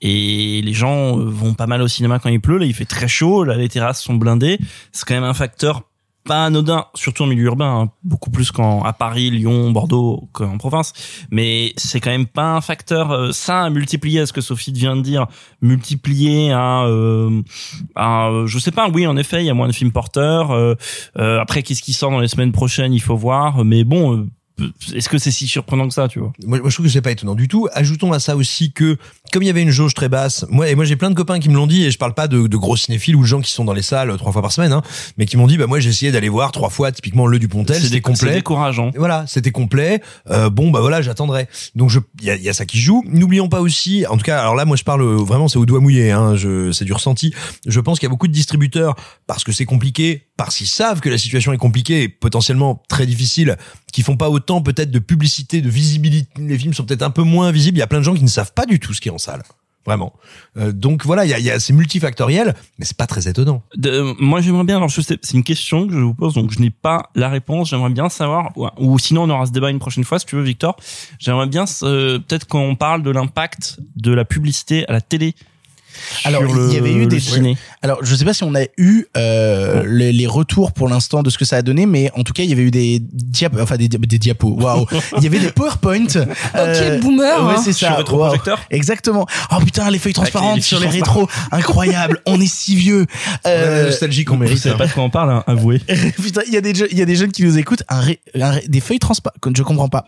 Et 0.03 0.61
les 0.63 0.73
gens 0.73 1.15
vont 1.15 1.53
pas 1.53 1.67
mal 1.67 1.81
au 1.81 1.87
cinéma 1.87 2.17
quand 2.17 2.29
il 2.29 2.41
pleut. 2.41 2.57
Là, 2.57 2.65
il 2.65 2.73
fait 2.73 2.85
très 2.85 3.07
chaud. 3.07 3.43
Là, 3.43 3.55
les 3.55 3.69
terrasses 3.69 4.01
sont 4.01 4.15
blindées. 4.15 4.57
C'est 4.91 5.05
quand 5.05 5.13
même 5.13 5.23
un 5.23 5.35
facteur 5.35 5.83
pas 6.23 6.45
anodin, 6.45 6.85
surtout 6.93 7.23
en 7.23 7.27
milieu 7.27 7.45
urbain, 7.45 7.81
hein, 7.81 7.89
beaucoup 8.03 8.29
plus 8.29 8.51
qu'en 8.51 8.83
à 8.83 8.93
Paris, 8.93 9.29
Lyon, 9.31 9.71
Bordeaux 9.71 10.29
qu'en 10.33 10.57
province. 10.57 10.93
Mais 11.31 11.73
c'est 11.77 11.99
quand 11.99 12.11
même 12.11 12.27
pas 12.27 12.55
un 12.55 12.61
facteur 12.61 13.11
euh, 13.11 13.31
ça 13.31 13.69
multiplier 13.69 14.21
à 14.21 14.25
ce 14.25 14.33
que 14.33 14.41
Sophie 14.41 14.71
vient 14.71 14.95
de 14.95 15.01
dire, 15.01 15.27
multiplier 15.61 16.51
à, 16.51 16.83
euh, 16.83 17.41
à, 17.95 18.29
euh, 18.29 18.47
je 18.47 18.59
sais 18.59 18.71
pas. 18.71 18.89
Oui, 18.89 19.07
en 19.07 19.17
effet, 19.17 19.41
il 19.41 19.45
y 19.45 19.49
a 19.49 19.53
moins 19.53 19.67
de 19.67 19.73
films 19.73 19.91
porteurs. 19.91 20.51
euh, 20.51 20.75
euh, 21.17 21.39
après, 21.39 21.63
qu'est-ce 21.63 21.81
qui 21.81 21.93
sort 21.93 22.11
dans 22.11 22.19
les 22.19 22.27
semaines 22.27 22.51
prochaines, 22.51 22.93
il 22.93 23.01
faut 23.01 23.17
voir. 23.17 23.63
Mais 23.65 23.83
bon. 23.83 24.27
Est-ce 24.93 25.09
que 25.09 25.17
c'est 25.17 25.31
si 25.31 25.47
surprenant 25.47 25.87
que 25.87 25.93
ça, 25.93 26.07
tu 26.07 26.19
vois? 26.19 26.31
Moi, 26.45 26.59
moi, 26.59 26.69
je 26.69 26.75
trouve 26.75 26.85
que 26.85 26.91
c'est 26.91 27.01
pas 27.01 27.11
étonnant 27.11 27.35
du 27.35 27.47
tout. 27.47 27.67
Ajoutons 27.73 28.11
à 28.13 28.19
ça 28.19 28.35
aussi 28.35 28.71
que, 28.71 28.97
comme 29.31 29.43
il 29.43 29.47
y 29.47 29.49
avait 29.49 29.61
une 29.61 29.71
jauge 29.71 29.93
très 29.93 30.09
basse, 30.09 30.45
moi, 30.49 30.69
et 30.69 30.75
moi, 30.75 30.85
j'ai 30.85 30.95
plein 30.95 31.09
de 31.09 31.15
copains 31.15 31.39
qui 31.39 31.49
me 31.49 31.55
l'ont 31.55 31.67
dit, 31.67 31.83
et 31.83 31.91
je 31.91 31.97
parle 31.97 32.13
pas 32.13 32.27
de, 32.27 32.47
de 32.47 32.57
gros 32.57 32.75
cinéphiles 32.75 33.15
ou 33.15 33.21
de 33.21 33.27
gens 33.27 33.41
qui 33.41 33.51
sont 33.51 33.65
dans 33.65 33.73
les 33.73 33.81
salles 33.81 34.15
trois 34.17 34.31
fois 34.31 34.41
par 34.41 34.51
semaine, 34.51 34.73
hein, 34.73 34.81
mais 35.17 35.25
qui 35.25 35.37
m'ont 35.37 35.47
dit, 35.47 35.57
bah, 35.57 35.67
moi, 35.67 35.79
j'ai 35.79 35.89
essayé 35.89 36.11
d'aller 36.11 36.29
voir 36.29 36.51
trois 36.51 36.69
fois, 36.69 36.91
typiquement, 36.91 37.27
le 37.27 37.39
Dupontel, 37.39 37.81
c'était 37.81 38.01
complet. 38.01 38.33
décourageant. 38.33 38.91
Voilà, 38.95 39.25
c'était 39.27 39.51
complet. 39.51 40.01
Euh, 40.29 40.49
bon, 40.49 40.71
bah 40.71 40.81
voilà, 40.81 41.01
j'attendrai. 41.01 41.47
Donc, 41.75 41.91
il 42.19 42.27
y 42.27 42.29
a, 42.29 42.35
y 42.35 42.49
a 42.49 42.53
ça 42.53 42.65
qui 42.65 42.79
joue. 42.79 43.03
N'oublions 43.07 43.49
pas 43.49 43.61
aussi, 43.61 44.05
en 44.07 44.17
tout 44.17 44.23
cas, 44.23 44.39
alors 44.41 44.55
là, 44.55 44.65
moi, 44.65 44.75
je 44.77 44.83
parle 44.83 45.01
euh, 45.01 45.15
vraiment, 45.17 45.47
c'est 45.47 45.57
au 45.57 45.65
doigt 45.65 45.79
mouillé. 45.79 46.11
Hein, 46.11 46.35
je, 46.35 46.71
c'est 46.71 46.85
du 46.85 46.93
ressenti. 46.93 47.33
Je 47.65 47.79
pense 47.79 47.99
qu'il 47.99 48.07
y 48.07 48.09
a 48.09 48.11
beaucoup 48.11 48.27
de 48.27 48.33
distributeurs 48.33 48.95
parce 49.27 49.43
que 49.43 49.51
c'est 49.51 49.65
compliqué, 49.65 50.27
parce 50.37 50.57
qu'ils 50.57 50.67
savent 50.67 50.99
que 50.99 51.09
la 51.09 51.17
situation 51.17 51.53
est 51.53 51.57
compliquée 51.57 52.03
et 52.03 52.09
potentiellement 52.09 52.81
très 52.89 53.05
difficile, 53.05 53.57
qui 53.91 54.01
font 54.03 54.17
pas 54.17 54.29
autant 54.29 54.61
peut-être 54.61 54.91
de 54.91 54.99
publicité, 54.99 55.61
de 55.61 55.69
visibilité. 55.69 56.29
Les 56.41 56.57
films 56.57 56.73
sont 56.73 56.85
peut-être 56.85 57.03
un 57.03 57.11
peu 57.11 57.23
moins 57.23 57.51
visibles. 57.51 57.77
Il 57.77 57.81
y 57.81 57.83
a 57.83 57.87
plein 57.87 57.99
de 57.99 58.03
gens 58.03 58.15
qui 58.15 58.23
ne 58.23 58.29
savent 58.29 58.53
pas 58.53 58.65
du 58.65 58.79
tout 58.79 58.93
ce 58.93 59.01
qui 59.01 59.09
est 59.09 59.11
en 59.11 59.17
salle. 59.17 59.43
Vraiment. 59.85 60.13
Euh, 60.57 60.71
donc 60.71 61.05
voilà, 61.05 61.25
il 61.25 61.31
y 61.31 61.33
a, 61.33 61.39
y 61.39 61.49
a 61.49 61.59
c'est 61.59 61.73
multifactoriel, 61.73 62.55
mais 62.77 62.85
c'est 62.85 62.97
pas 62.97 63.07
très 63.07 63.27
étonnant. 63.27 63.63
Moi, 64.19 64.39
j'aimerais 64.39 64.63
bien. 64.63 64.77
Alors, 64.77 64.91
c'est 64.91 65.33
une 65.33 65.43
question 65.43 65.87
que 65.87 65.93
je 65.93 65.99
vous 65.99 66.13
pose, 66.13 66.35
donc 66.35 66.51
je 66.51 66.59
n'ai 66.59 66.69
pas 66.69 67.09
la 67.15 67.29
réponse. 67.29 67.69
J'aimerais 67.71 67.89
bien 67.89 68.07
savoir, 68.09 68.51
ou, 68.55 68.67
ou 68.77 68.99
sinon 68.99 69.23
on 69.23 69.29
aura 69.31 69.47
ce 69.47 69.51
débat 69.51 69.71
une 69.71 69.79
prochaine 69.79 70.03
fois, 70.03 70.19
si 70.19 70.27
tu 70.27 70.35
veux, 70.35 70.43
Victor. 70.43 70.77
J'aimerais 71.17 71.47
bien 71.47 71.65
euh, 71.81 72.19
peut-être 72.19 72.45
qu'on 72.45 72.75
parle 72.75 73.01
de 73.01 73.09
l'impact 73.09 73.79
de 73.95 74.13
la 74.13 74.23
publicité 74.23 74.87
à 74.87 74.91
la 74.91 75.01
télé. 75.01 75.33
Alors, 76.25 76.41
sur 76.43 76.67
il 76.67 76.73
y 76.73 76.77
avait 76.77 76.93
eu 76.93 77.05
des 77.07 77.19
ciné. 77.19 77.57
Alors, 77.81 77.99
je 78.03 78.15
sais 78.15 78.25
pas 78.25 78.33
si 78.33 78.43
on 78.43 78.53
a 78.55 78.63
eu 78.77 79.05
euh, 79.17 79.83
les, 79.87 80.11
les 80.11 80.27
retours 80.27 80.71
pour 80.71 80.87
l'instant 80.87 81.23
de 81.23 81.29
ce 81.29 81.37
que 81.37 81.45
ça 81.45 81.57
a 81.57 81.61
donné, 81.61 81.85
mais 81.85 82.11
en 82.15 82.23
tout 82.23 82.33
cas, 82.33 82.43
il 82.43 82.49
y 82.49 82.53
avait 82.53 82.61
eu 82.63 82.71
des 82.71 82.99
diapos, 83.11 83.59
enfin 83.61 83.77
des, 83.77 83.87
des 83.87 84.19
diapos. 84.19 84.55
Waouh 84.59 84.85
Il 85.17 85.23
y 85.23 85.27
avait 85.27 85.39
des 85.39 85.51
PowerPoint. 85.51 86.05
euh, 86.55 86.99
boomer, 86.99 87.45
Ouais, 87.45 87.53
hein. 87.55 87.61
c'est 87.63 87.73
Sur 87.73 87.87
ça. 87.87 87.95
rétroprojecteur 87.95 88.57
Waouh. 88.57 88.67
Exactement. 88.71 89.25
Oh 89.51 89.59
putain, 89.63 89.89
les 89.89 89.99
feuilles 89.99 90.13
transparentes 90.13 90.57
les 90.57 90.61
sur 90.61 90.79
les 90.79 90.87
rétros, 90.87 91.27
incroyable. 91.51 92.19
On 92.25 92.39
est 92.39 92.51
si 92.51 92.75
vieux. 92.75 93.05
la 93.45 93.51
Euh, 93.51 93.85
nostalgie 93.87 94.25
qu'on 94.25 94.37
mérite. 94.37 94.57
savez 94.59 94.75
hein. 94.75 94.77
pas 94.77 94.87
de 94.87 94.91
quoi 94.91 95.03
on 95.03 95.09
parle, 95.09 95.31
hein, 95.31 95.43
avouez. 95.47 95.79
Putain, 96.21 96.41
il 96.47 96.53
y 96.53 96.57
a 96.57 96.61
des 96.61 96.73
je- 96.75 96.85
il 96.91 96.97
y 96.97 97.01
a 97.01 97.05
des 97.05 97.15
jeunes 97.15 97.31
qui 97.31 97.43
nous 97.43 97.57
écoutent, 97.57 97.83
un, 97.89 97.99
ré- 97.99 98.19
un 98.39 98.51
ré- 98.51 98.65
des 98.67 98.79
feuilles 98.79 98.99
transparentes, 98.99 99.39
je 99.55 99.63
comprends 99.63 99.89
pas. 99.89 100.05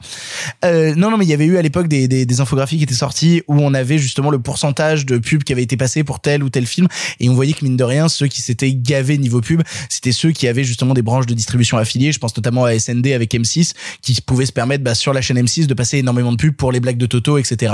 Euh, 0.66 0.94
non 0.96 1.10
non 1.12 1.18
mais 1.18 1.26
il 1.26 1.30
y 1.30 1.34
avait 1.34 1.46
eu 1.46 1.58
à 1.58 1.62
l'époque 1.62 1.88
des, 1.88 2.08
des, 2.08 2.26
des 2.26 2.42
infographies 2.42 2.78
qui 2.78 2.84
étaient 2.84 2.94
sorties 2.94 3.42
où 3.48 3.56
on 3.60 3.74
avait 3.74 3.98
justement 3.98 4.30
le 4.30 4.40
pourcentage 4.40 5.06
de 5.06 5.18
pubs 5.18 5.44
qui 5.44 5.54
avait 5.54 5.64
été 5.64 5.73
passé 5.78 6.04
pour 6.04 6.20
tel 6.20 6.44
ou 6.44 6.50
tel 6.50 6.66
film 6.66 6.88
et 7.20 7.30
on 7.30 7.34
voyait 7.34 7.54
que 7.54 7.64
mine 7.64 7.78
de 7.78 7.84
rien 7.84 8.10
ceux 8.10 8.28
qui 8.28 8.42
s'étaient 8.42 8.74
gavés 8.74 9.18
niveau 9.18 9.42
pub, 9.42 9.62
c'était 9.90 10.12
ceux 10.12 10.32
qui 10.32 10.48
avaient 10.48 10.64
justement 10.64 10.94
des 10.94 11.02
branches 11.02 11.26
de 11.26 11.34
distribution 11.34 11.78
affiliées, 11.78 12.12
je 12.12 12.20
pense 12.20 12.36
notamment 12.36 12.66
à 12.66 12.78
SND 12.78 13.08
avec 13.08 13.34
M6 13.34 13.74
qui 14.02 14.20
pouvaient 14.22 14.46
se 14.46 14.52
permettre 14.52 14.84
bah, 14.84 14.96
sur 14.96 15.14
la 15.14 15.22
chaîne 15.22 15.40
M6 15.40 15.68
de 15.68 15.74
passer 15.74 15.98
énormément 15.98 16.32
de 16.32 16.38
pubs 16.38 16.56
pour 16.56 16.72
les 16.72 16.80
blagues 16.80 16.98
de 16.98 17.06
Toto 17.06 17.38
etc. 17.38 17.74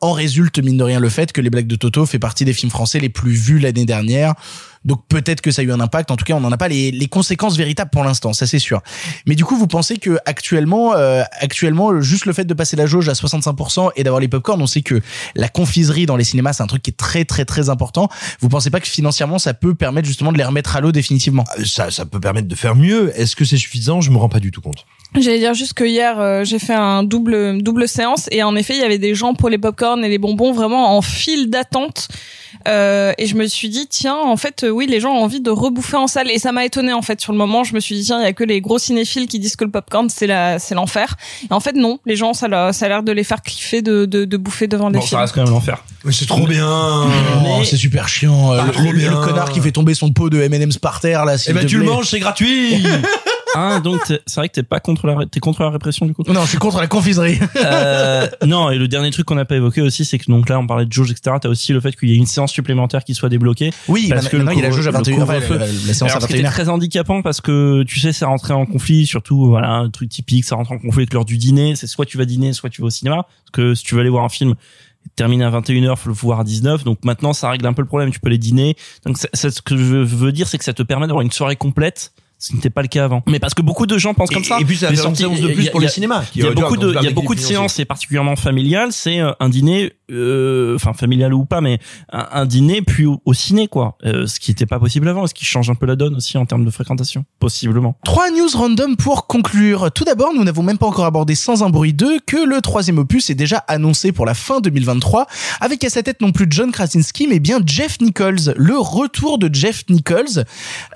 En 0.00 0.12
résulte 0.12 0.58
mine 0.58 0.76
de 0.76 0.82
rien 0.82 1.00
le 1.00 1.08
fait 1.08 1.32
que 1.32 1.40
les 1.40 1.50
blagues 1.50 1.66
de 1.68 1.76
Toto 1.76 2.06
fait 2.06 2.18
partie 2.18 2.44
des 2.44 2.52
films 2.52 2.70
français 2.70 2.98
les 2.98 3.08
plus 3.08 3.32
vus 3.32 3.58
l'année 3.58 3.84
dernière. 3.84 4.34
Donc 4.84 5.02
peut-être 5.08 5.40
que 5.40 5.50
ça 5.50 5.62
a 5.62 5.64
eu 5.64 5.72
un 5.72 5.80
impact. 5.80 6.10
En 6.10 6.16
tout 6.16 6.24
cas, 6.24 6.34
on 6.34 6.40
n'en 6.40 6.52
a 6.52 6.56
pas 6.56 6.68
les, 6.68 6.90
les 6.90 7.06
conséquences 7.06 7.56
véritables 7.56 7.90
pour 7.90 8.04
l'instant, 8.04 8.32
ça 8.32 8.46
c'est 8.46 8.58
sûr. 8.58 8.82
Mais 9.26 9.34
du 9.34 9.44
coup, 9.44 9.56
vous 9.56 9.66
pensez 9.66 9.98
que 9.98 10.18
actuellement, 10.26 10.94
euh, 10.94 11.22
actuellement, 11.40 12.00
juste 12.00 12.26
le 12.26 12.32
fait 12.32 12.44
de 12.44 12.54
passer 12.54 12.76
la 12.76 12.86
jauge 12.86 13.08
à 13.08 13.12
65% 13.12 13.90
et 13.96 14.04
d'avoir 14.04 14.20
les 14.20 14.28
popcorn, 14.28 14.60
on 14.60 14.66
sait 14.66 14.82
que 14.82 15.00
la 15.34 15.48
confiserie 15.48 16.06
dans 16.06 16.16
les 16.16 16.24
cinémas, 16.24 16.52
c'est 16.52 16.62
un 16.62 16.66
truc 16.66 16.82
qui 16.82 16.90
est 16.90 16.96
très 16.96 17.24
très 17.24 17.44
très 17.44 17.68
important. 17.70 18.08
Vous 18.40 18.48
pensez 18.48 18.70
pas 18.70 18.80
que 18.80 18.88
financièrement, 18.88 19.38
ça 19.38 19.54
peut 19.54 19.74
permettre 19.74 20.08
justement 20.08 20.32
de 20.32 20.38
les 20.38 20.44
remettre 20.44 20.76
à 20.76 20.80
l'eau 20.80 20.92
définitivement? 20.92 21.44
Euh, 21.58 21.64
Ça, 21.64 21.90
ça 21.90 22.04
peut 22.04 22.20
permettre 22.20 22.48
de 22.48 22.54
faire 22.54 22.74
mieux. 22.74 23.12
Est-ce 23.18 23.36
que 23.36 23.44
c'est 23.44 23.56
suffisant? 23.56 24.00
Je 24.00 24.10
me 24.10 24.16
rends 24.16 24.28
pas 24.28 24.40
du 24.40 24.50
tout 24.50 24.60
compte. 24.60 24.84
J'allais 25.14 25.38
dire 25.38 25.54
juste 25.54 25.74
que 25.74 25.84
hier 25.84 26.18
euh, 26.18 26.42
j'ai 26.42 26.58
fait 26.58 26.74
un 26.74 27.02
double 27.02 27.62
double 27.62 27.86
séance 27.86 28.28
et 28.30 28.42
en 28.42 28.56
effet 28.56 28.74
il 28.74 28.80
y 28.80 28.84
avait 28.84 28.98
des 28.98 29.14
gens 29.14 29.34
pour 29.34 29.50
les 29.50 29.58
popcorn 29.58 30.02
et 30.04 30.08
les 30.08 30.16
bonbons 30.18 30.52
vraiment 30.52 30.96
en 30.96 31.02
file 31.02 31.50
d'attente 31.50 32.08
euh, 32.68 33.12
et 33.18 33.26
je 33.26 33.34
me 33.36 33.46
suis 33.46 33.68
dit 33.68 33.86
tiens 33.88 34.16
en 34.16 34.36
fait 34.36 34.64
euh, 34.64 34.70
oui 34.70 34.86
les 34.86 35.00
gens 35.00 35.10
ont 35.12 35.22
envie 35.22 35.40
de 35.40 35.50
rebouffer 35.50 35.96
en 35.96 36.06
salle 36.06 36.30
et 36.30 36.38
ça 36.38 36.52
m'a 36.52 36.64
étonné 36.64 36.92
en 36.92 37.02
fait 37.02 37.20
sur 37.20 37.32
le 37.32 37.38
moment 37.38 37.64
je 37.64 37.74
me 37.74 37.80
suis 37.80 37.94
dit 37.96 38.04
tiens 38.04 38.20
il 38.20 38.24
y 38.24 38.26
a 38.26 38.32
que 38.32 38.44
les 38.44 38.60
gros 38.60 38.78
cinéphiles 38.78 39.26
qui 39.26 39.38
disent 39.38 39.56
que 39.56 39.64
le 39.64 39.70
popcorn 39.70 40.08
c'est 40.10 40.26
la 40.26 40.58
c'est 40.58 40.74
l'enfer 40.74 41.16
et 41.50 41.52
en 41.52 41.60
fait 41.60 41.74
non 41.74 41.98
les 42.06 42.16
gens 42.16 42.34
ça, 42.34 42.48
l'a- 42.48 42.72
ça 42.72 42.86
a 42.86 42.88
l'air 42.88 43.02
de 43.02 43.12
les 43.12 43.24
faire 43.24 43.42
cliffer 43.42 43.82
de, 43.82 44.04
de, 44.04 44.24
de 44.24 44.36
bouffer 44.36 44.66
devant 44.66 44.90
des 44.90 44.98
Bon, 44.98 45.02
ça 45.02 45.08
films. 45.08 45.20
reste 45.20 45.34
quand 45.34 45.42
même 45.44 45.50
l'enfer. 45.52 45.84
Mais 46.04 46.12
c'est 46.12 46.26
trop 46.26 46.46
bien. 46.46 46.66
Oh, 46.68 47.62
c'est 47.64 47.76
super 47.76 48.08
chiant. 48.08 48.52
Ah, 48.52 48.64
le, 48.66 48.72
trop 48.72 48.82
le- 48.84 48.90
le 48.92 48.98
bien. 48.98 49.12
connard 49.22 49.50
qui 49.52 49.60
fait 49.60 49.70
tomber 49.72 49.94
son 49.94 50.10
pot 50.12 50.30
de 50.30 50.40
M&M's 50.42 50.78
par 50.78 51.00
terre 51.00 51.24
là. 51.24 51.36
Eh 51.46 51.52
ben 51.52 51.64
tu 51.66 51.78
le 51.78 51.84
manges, 51.84 52.08
c'est 52.08 52.18
gratuit. 52.20 52.82
Ah, 53.54 53.80
donc 53.80 54.00
c'est 54.06 54.34
vrai 54.36 54.48
que 54.48 54.54
t'es 54.54 54.62
pas 54.62 54.80
contre 54.80 55.06
la, 55.06 55.26
t'es 55.26 55.40
contre 55.40 55.62
la 55.62 55.70
répression 55.70 56.06
du 56.06 56.14
coup? 56.14 56.22
Non, 56.26 56.42
je 56.42 56.48
suis 56.48 56.58
contre 56.58 56.80
la 56.80 56.86
confiserie. 56.86 57.38
Euh, 57.56 58.26
non, 58.46 58.70
et 58.70 58.78
le 58.78 58.88
dernier 58.88 59.10
truc 59.10 59.26
qu'on 59.26 59.34
n'a 59.34 59.44
pas 59.44 59.56
évoqué 59.56 59.80
aussi, 59.82 60.04
c'est 60.04 60.18
que 60.18 60.24
donc 60.30 60.48
là, 60.48 60.58
on 60.58 60.66
parlait 60.66 60.86
de 60.86 60.92
jauge, 60.92 61.10
etc. 61.10 61.36
T'as 61.40 61.48
aussi 61.48 61.72
le 61.72 61.80
fait 61.80 61.94
qu'il 61.94 62.08
y 62.08 62.12
ait 62.12 62.16
une 62.16 62.26
séance 62.26 62.52
supplémentaire 62.52 63.04
qui 63.04 63.14
soit 63.14 63.28
débloquée. 63.28 63.70
Oui, 63.88 64.08
parce 64.08 64.28
que 64.28 64.36
maintenant 64.36 64.52
il 64.52 64.58
y 64.58 64.62
a 64.64 64.68
la 64.68 64.74
jauge 64.74 64.86
à 64.86 64.90
le 64.90 64.96
21 64.98 65.22
enfin, 65.22 65.34
couvre-feu. 65.34 65.58
la, 65.58 65.66
la 65.66 65.72
séance 65.94 66.02
à 66.02 66.04
Alors, 66.06 66.22
ce 66.22 66.26
qui 66.26 66.32
était 66.34 66.42
21 66.42 66.50
très 66.50 66.68
handicapant 66.68 67.22
parce 67.22 67.40
que 67.40 67.82
tu 67.84 68.00
sais, 68.00 68.12
c'est 68.12 68.24
rentré 68.24 68.52
en 68.54 68.66
conflit, 68.66 69.06
surtout 69.06 69.46
voilà, 69.46 69.70
un 69.70 69.90
truc 69.90 70.08
typique, 70.08 70.44
ça 70.44 70.56
rentre 70.56 70.72
en 70.72 70.78
conflit 70.78 71.02
avec 71.02 71.12
l'heure 71.14 71.24
du 71.24 71.36
dîner. 71.38 71.76
C'est 71.76 71.86
soit 71.86 72.06
tu 72.06 72.18
vas 72.18 72.24
dîner, 72.24 72.52
soit 72.52 72.70
tu 72.70 72.80
vas 72.80 72.86
au 72.88 72.90
cinéma. 72.90 73.16
Parce 73.44 73.50
que 73.52 73.74
si 73.74 73.84
tu 73.84 73.94
veux 73.94 74.00
aller 74.00 74.10
voir 74.10 74.24
un 74.24 74.28
film, 74.28 74.54
termine 75.16 75.42
à 75.42 75.50
21h, 75.50 75.96
faut 75.96 76.08
le 76.08 76.14
voir 76.14 76.40
à 76.40 76.44
19. 76.44 76.84
Donc 76.84 77.04
maintenant, 77.04 77.32
ça 77.32 77.50
règle 77.50 77.66
un 77.66 77.72
peu 77.72 77.82
le 77.82 77.88
problème. 77.88 78.10
Tu 78.10 78.20
peux 78.20 78.30
les 78.30 78.38
dîner. 78.38 78.76
Donc 79.04 79.18
c'est- 79.18 79.30
c'est 79.32 79.50
ce 79.50 79.60
que 79.62 79.76
je 79.76 79.82
veux 79.96 80.32
dire, 80.32 80.48
c'est 80.48 80.58
que 80.58 80.64
ça 80.64 80.72
te 80.72 80.82
permet 80.82 81.06
d'avoir 81.06 81.22
une 81.22 81.32
soirée 81.32 81.56
complète. 81.56 82.12
Ce 82.44 82.52
n'était 82.56 82.70
pas 82.70 82.82
le 82.82 82.88
cas 82.88 83.04
avant. 83.04 83.22
Mais 83.28 83.38
parce 83.38 83.54
que 83.54 83.62
beaucoup 83.62 83.86
de 83.86 83.96
gens 83.98 84.14
pensent 84.14 84.30
comme 84.30 84.42
ça. 84.42 84.58
et 84.60 84.64
puis 84.64 84.76
ça 84.76 84.90
Les 84.90 84.96
fait 84.96 85.02
une 85.02 85.14
sorties- 85.14 85.22
séance 85.22 85.40
de 85.40 85.44
il 85.46 85.48
y 85.48 85.52
a- 85.52 85.54
plus 85.54 85.70
pour 85.70 85.80
y 85.80 85.84
les 85.84 85.88
a- 85.88 85.92
cinémas, 85.92 86.24
qui 86.24 86.40
Il 86.40 86.44
y 86.44 86.48
a 86.48 86.50
beaucoup 86.50 86.76
de, 86.76 86.92
il 87.00 87.04
y 87.04 87.06
a 87.06 87.10
beaucoup 87.12 87.36
de 87.36 87.40
séances, 87.40 87.78
et 87.78 87.84
particulièrement 87.84 88.34
familiales, 88.34 88.88
c'est 88.90 89.20
euh, 89.20 89.30
un 89.38 89.48
dîner 89.48 89.92
enfin 90.76 90.92
familial 90.92 91.32
ou 91.34 91.44
pas, 91.44 91.60
mais 91.60 91.78
un, 92.12 92.26
un 92.32 92.46
dîner 92.46 92.82
puis 92.82 93.06
au, 93.06 93.20
au 93.24 93.34
ciné 93.34 93.68
quoi, 93.68 93.96
Euh, 94.04 94.26
ce 94.26 94.38
qui 94.40 94.50
était 94.50 94.66
pas 94.66 94.78
possible 94.78 95.08
avant, 95.08 95.26
ce 95.26 95.34
qui 95.34 95.44
change 95.44 95.70
un 95.70 95.74
peu 95.74 95.86
la 95.86 95.96
donne 95.96 96.14
aussi 96.14 96.36
en 96.38 96.46
termes 96.46 96.64
de 96.64 96.70
fréquentation, 96.70 97.24
possiblement. 97.38 97.96
Trois 98.04 98.30
news 98.30 98.48
random 98.54 98.96
pour 98.96 99.26
conclure. 99.26 99.90
Tout 99.92 100.04
d'abord, 100.04 100.32
nous 100.34 100.44
n'avons 100.44 100.62
même 100.62 100.78
pas 100.78 100.86
encore 100.86 101.04
abordé 101.06 101.34
Sans 101.34 101.62
un 101.62 101.70
bruit 101.70 101.92
2 101.92 102.20
que 102.26 102.36
le 102.44 102.60
troisième 102.60 102.98
opus 102.98 103.30
est 103.30 103.34
déjà 103.34 103.58
annoncé 103.68 104.12
pour 104.12 104.26
la 104.26 104.34
fin 104.34 104.60
2023 104.60 105.26
avec 105.60 105.84
à 105.84 105.90
sa 105.90 106.02
tête 106.02 106.20
non 106.20 106.32
plus 106.32 106.46
John 106.50 106.72
Krasinski 106.72 107.26
mais 107.28 107.38
bien 107.40 107.60
Jeff 107.64 108.00
Nichols. 108.00 108.54
Le 108.56 108.78
retour 108.78 109.38
de 109.38 109.52
Jeff 109.52 109.84
Nichols. 109.88 110.44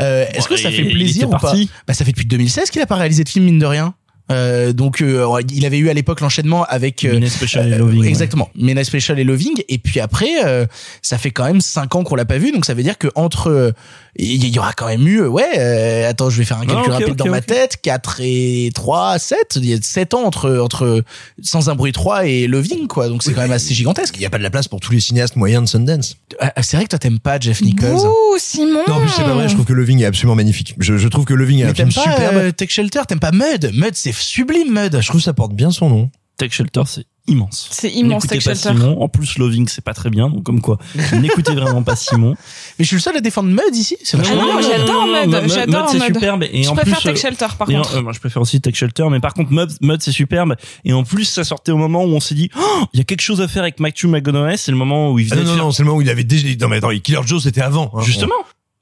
Euh, 0.00 0.24
Est-ce 0.32 0.48
que 0.48 0.56
ça 0.56 0.70
fait 0.70 0.84
plaisir 0.84 1.28
ou 1.28 1.32
pas. 1.32 1.54
Bah 1.86 1.94
ça 1.94 2.04
fait 2.04 2.12
depuis 2.12 2.26
2016 2.26 2.70
qu'il 2.70 2.82
a 2.82 2.86
pas 2.86 2.96
réalisé 2.96 3.24
de 3.24 3.28
film 3.28 3.44
mine 3.44 3.58
de 3.58 3.66
rien. 3.66 3.94
Euh, 4.32 4.72
donc 4.72 5.02
euh, 5.02 5.24
il 5.54 5.64
avait 5.66 5.78
eu 5.78 5.88
à 5.88 5.94
l'époque 5.94 6.20
l'enchaînement 6.20 6.64
avec 6.64 7.04
euh, 7.04 7.12
Midnight 7.12 7.30
Special 7.32 7.68
et 7.68 7.74
euh, 7.74 7.78
Loving, 7.78 8.00
ouais. 8.00 8.08
exactement 8.08 8.50
Midnight 8.56 8.86
Special 8.86 9.20
et 9.20 9.24
Loving 9.24 9.62
et 9.68 9.78
puis 9.78 10.00
après 10.00 10.44
euh, 10.44 10.66
ça 11.00 11.16
fait 11.16 11.30
quand 11.30 11.44
même 11.44 11.60
cinq 11.60 11.94
ans 11.94 12.02
qu'on 12.02 12.16
l'a 12.16 12.24
pas 12.24 12.38
vu 12.38 12.50
donc 12.50 12.64
ça 12.66 12.74
veut 12.74 12.82
dire 12.82 12.98
que 12.98 13.06
entre 13.14 13.50
euh, 13.50 13.70
il 14.16 14.44
y 14.48 14.58
aura 14.58 14.72
quand 14.72 14.88
même 14.88 15.06
eu 15.06 15.20
ouais 15.20 15.44
euh, 15.58 16.10
attends 16.10 16.28
je 16.28 16.38
vais 16.38 16.44
faire 16.44 16.58
un 16.58 16.64
Ah, 16.68 16.72
calcul 16.74 16.92
rapide 16.92 17.14
dans 17.14 17.28
ma 17.28 17.40
tête 17.40 17.76
4 17.80 18.20
et 18.24 18.72
3 18.74 19.16
7 19.20 19.38
il 19.56 19.66
y 19.66 19.74
a 19.74 19.78
7 19.80 20.14
ans 20.14 20.24
entre 20.24 20.58
entre 20.58 21.04
sans 21.40 21.70
un 21.70 21.76
bruit 21.76 21.92
3 21.92 22.26
et 22.26 22.48
Loving 22.48 22.88
quoi 22.88 23.08
donc 23.08 23.22
c'est 23.22 23.32
quand 23.32 23.42
même 23.42 23.52
assez 23.52 23.74
gigantesque 23.74 24.16
Il 24.16 24.22
y 24.22 24.26
a 24.26 24.30
pas 24.30 24.38
de 24.38 24.42
la 24.42 24.50
place 24.50 24.66
pour 24.66 24.80
tous 24.80 24.90
les 24.92 24.98
cinéastes 25.00 25.36
moyens 25.36 25.62
de 25.62 25.68
Sundance. 25.68 26.16
Ah, 26.40 26.52
c'est 26.62 26.76
vrai 26.76 26.84
que 26.86 26.90
toi 26.90 26.98
t'aimes 26.98 27.20
pas 27.20 27.38
Jeff 27.38 27.60
Nichols 27.62 27.94
Ouh, 27.94 28.38
Simon. 28.38 28.80
Non, 28.88 28.94
en 28.94 29.00
plus 29.02 29.08
c'est 29.10 29.22
pas 29.22 29.34
vrai. 29.34 29.48
Je 29.48 29.54
trouve 29.54 29.66
que 29.66 29.72
Loving 29.72 30.00
est 30.02 30.06
absolument 30.06 30.34
magnifique. 30.34 30.74
Je, 30.80 30.96
je 30.96 31.06
trouve 31.08 31.24
que 31.26 31.34
Loving 31.34 31.60
est 31.60 31.64
mais 31.64 31.70
un 31.70 31.74
t'aimes 31.74 31.92
film 31.92 32.04
pas 32.06 32.12
superbe. 32.16 32.36
euh, 32.38 32.50
Tech 32.50 32.70
Shelter 32.70 33.02
t'aimes 33.06 33.20
pas 33.20 33.30
Mud 33.30 33.70
Mud 33.74 33.90
c'est 33.94 34.15
sublime 34.22 34.72
Mud 34.72 34.98
Je 35.00 35.06
trouve 35.08 35.20
que 35.20 35.24
ça 35.24 35.32
porte 35.34 35.52
bien 35.52 35.70
son 35.70 35.88
nom. 35.88 36.10
Tech 36.38 36.52
Shelter, 36.52 36.82
c'est 36.86 37.06
immense. 37.28 37.68
C'est 37.72 37.90
immense, 37.90 38.24
N'écoutez 38.24 38.34
Tech 38.40 38.44
pas 38.44 38.54
Shelter. 38.54 38.78
Simon. 38.78 39.00
En 39.02 39.08
plus, 39.08 39.38
Loving, 39.38 39.66
c'est 39.68 39.82
pas 39.82 39.94
très 39.94 40.10
bien. 40.10 40.28
Donc, 40.28 40.42
comme 40.44 40.60
quoi, 40.60 40.76
n'écoutez 41.14 41.54
vraiment 41.54 41.82
pas 41.82 41.96
Simon. 41.96 42.34
mais 42.78 42.84
je 42.84 42.88
suis 42.88 42.96
le 42.96 43.00
seul 43.00 43.16
à 43.16 43.20
défendre 43.22 43.48
Mud 43.48 43.74
ici 43.74 43.96
c'est 44.04 44.18
Ah 44.18 44.22
vachement 44.22 44.42
non, 44.42 44.60
j'adore 44.60 45.06
Mud, 45.06 45.48
j'adore 45.50 45.90
Mud, 45.94 46.00
c'est 46.00 46.06
superbe. 46.12 46.44
Et 46.52 46.62
je 46.62 46.68
en 46.68 46.74
préfère 46.76 47.00
plus, 47.00 47.12
Tech 47.14 47.20
Shelter 47.22 47.46
par 47.58 47.70
et 47.70 47.76
en- 47.78 47.80
contre. 47.82 47.96
euh, 47.96 48.02
moi, 48.02 48.12
je 48.12 48.20
préfère 48.20 48.42
aussi 48.42 48.60
Tech 48.60 48.74
Shelter, 48.74 49.06
mais 49.10 49.18
par 49.20 49.32
contre, 49.32 49.50
Mud, 49.50 49.70
Mud 49.80 50.02
c'est 50.02 50.12
superbe. 50.12 50.56
Et 50.84 50.92
en 50.92 51.04
plus, 51.04 51.24
ça 51.24 51.42
sortait 51.42 51.72
au 51.72 51.78
moment 51.78 52.04
où 52.04 52.08
on 52.08 52.20
s'est 52.20 52.34
dit, 52.34 52.50
oh, 52.54 52.84
il 52.92 52.98
y 52.98 53.00
a 53.00 53.04
quelque 53.04 53.22
chose 53.22 53.40
à 53.40 53.48
faire 53.48 53.62
avec 53.62 53.80
Matthew 53.80 54.04
McConaughey. 54.04 54.58
C'est 54.58 54.70
le 54.72 54.76
moment 54.76 55.10
où 55.12 55.18
il 55.18 55.28
Ah 55.32 55.36
venait 55.36 55.46
non, 55.46 55.56
non, 55.56 55.64
non, 55.64 55.70
c'est 55.72 55.82
le 55.82 55.86
moment 55.86 55.98
où 55.98 56.02
il 56.02 56.10
avait 56.10 56.22
déjà. 56.24 56.46
Non, 56.60 56.68
mais 56.68 56.76
attends, 56.76 56.90
Killer 57.02 57.20
Joe, 57.24 57.42
c'était 57.42 57.62
avant. 57.62 57.90
hein. 57.94 58.02
justement. 58.02 58.34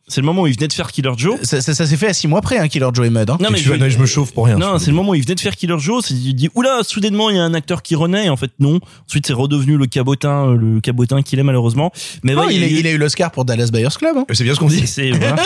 C'est 0.06 0.20
le 0.20 0.26
moment 0.26 0.42
où 0.42 0.46
il 0.46 0.54
venait 0.54 0.68
de 0.68 0.72
faire 0.74 0.92
Killer 0.92 1.12
Joe. 1.16 1.38
ça, 1.42 1.62
ça, 1.62 1.74
ça 1.74 1.86
s'est 1.86 1.96
fait 1.96 2.08
à 2.08 2.12
6 2.12 2.28
mois 2.28 2.42
près 2.42 2.58
hein, 2.58 2.68
Killer 2.68 2.88
Joe 2.92 3.06
et 3.06 3.10
Mud 3.10 3.30
hein. 3.30 3.38
Non, 3.40 3.48
mais 3.50 3.58
Tu 3.58 3.68
vois, 3.68 3.78
non, 3.78 3.88
je 3.88 3.98
me 3.98 4.04
chauffe 4.04 4.32
pour 4.32 4.44
rien. 4.46 4.56
Non, 4.58 4.78
c'est 4.78 4.90
le 4.90 4.96
moment 4.96 5.12
où 5.12 5.14
il 5.14 5.22
venait 5.22 5.34
de 5.34 5.40
faire 5.40 5.56
Killer 5.56 5.78
Joe, 5.78 6.04
c'est 6.06 6.12
il 6.14 6.34
dit 6.34 6.50
oula, 6.54 6.80
soudainement 6.82 7.30
il 7.30 7.36
y 7.36 7.38
a 7.38 7.42
un 7.42 7.54
acteur 7.54 7.80
qui 7.82 7.94
renaît 7.94 8.26
et 8.26 8.28
en 8.28 8.36
fait 8.36 8.50
non. 8.58 8.80
Ensuite 9.08 9.26
c'est 9.26 9.32
redevenu 9.32 9.76
le 9.78 9.86
cabotin, 9.86 10.48
euh, 10.50 10.56
le 10.56 10.80
cabotin 10.80 11.22
qu'il 11.22 11.38
est 11.38 11.42
malheureusement. 11.42 11.90
Mais 12.22 12.34
Oh, 12.36 12.40
ouais, 12.40 12.54
il, 12.54 12.62
a, 12.62 12.66
eu- 12.66 12.70
il 12.80 12.86
a 12.86 12.90
eu 12.90 12.98
l'Oscar 12.98 13.30
pour 13.30 13.44
Dallas 13.46 13.70
Buyers 13.72 13.88
Club 13.98 14.16
hein. 14.18 14.24
C'est 14.32 14.44
bien 14.44 14.54
ce 14.54 14.60
qu'on 14.60 14.68
dit. 14.68 14.86
c'est 14.86 15.10
voilà. 15.12 15.36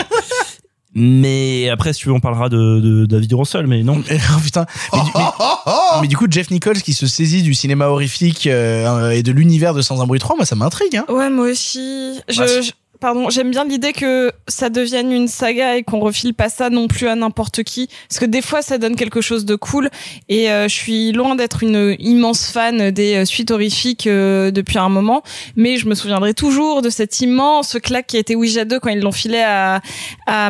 Mais 0.95 1.69
après, 1.69 1.93
si 1.93 2.01
tu 2.01 2.09
veux, 2.09 2.15
on 2.15 2.21
parlera 2.21 2.49
de, 2.49 2.81
de 2.81 3.07
David 3.07 3.33
Russell, 3.35 3.67
mais 3.67 3.83
non. 3.83 4.03
Oh, 4.11 4.41
putain. 4.43 4.67
Mais, 4.93 4.99
du, 5.05 5.11
mais- 5.15 6.01
mais 6.03 6.09
du 6.09 6.17
coup, 6.17 6.27
Jeff 6.29 6.51
Nichols 6.51 6.81
qui 6.83 6.95
se 6.95 7.07
saisit 7.07 7.43
du 7.43 7.55
cinéma 7.55 7.87
horrifique 7.89 8.47
euh, 8.47 9.11
et 9.11 9.23
de 9.23 9.31
l'univers 9.31 9.75
de 9.75 9.83
Sans 9.83 10.01
un 10.03 10.07
bruit 10.07 10.19
3, 10.19 10.37
moi 10.37 10.45
ça 10.47 10.57
m'intrigue. 10.57 10.97
Hein. 10.97 11.05
Ouais, 11.09 11.31
moi 11.31 11.49
aussi. 11.51 12.19
Je, 12.29 12.39
Bah, 12.39 12.47
je- 12.47 12.71
pardon, 13.01 13.31
j'aime 13.31 13.51
bien 13.51 13.65
l'idée 13.65 13.93
que 13.93 14.33
ça 14.47 14.71
devienne 14.71 15.13
une 15.13 15.29
saga 15.29 15.77
et 15.77 15.83
qu'on 15.83 16.01
refile 16.01 16.35
pas 16.35 16.49
ça 16.49 16.71
non 16.71 16.89
plus 16.89 17.09
à 17.09 17.15
n'importe 17.15 17.63
qui, 17.63 17.89
parce 18.09 18.19
que 18.19 18.25
des 18.25 18.43
fois 18.43 18.63
ça 18.63 18.79
donne 18.79 18.97
quelque 18.97 19.21
chose 19.21 19.45
de 19.45 19.55
cool. 19.55 19.91
Et 20.29 20.51
euh, 20.51 20.69
je 20.69 20.75
suis 20.75 21.13
loin 21.13 21.35
d'être 21.35 21.63
une 21.63 21.97
immense 21.99 22.51
fan 22.51 22.91
des 22.91 23.17
euh, 23.17 23.25
suites 23.25 23.51
horrifiques 23.51 24.07
euh, 24.07 24.51
depuis 24.51 24.79
un 24.79 24.89
moment, 24.89 25.23
mais 25.57 25.77
je 25.77 25.87
me 25.87 25.95
souviendrai 25.95 26.35
toujours 26.35 26.83
de 26.83 26.91
cet 26.91 27.21
immense 27.21 27.77
claque 27.83 28.07
qui 28.09 28.17
a 28.17 28.21
été 28.21 28.35
Ouija 28.35 28.65
2 28.65 28.81
quand 28.81 28.91
ils 28.91 29.01
l'ont 29.01 29.13
filé 29.13 29.43
à 29.43 29.81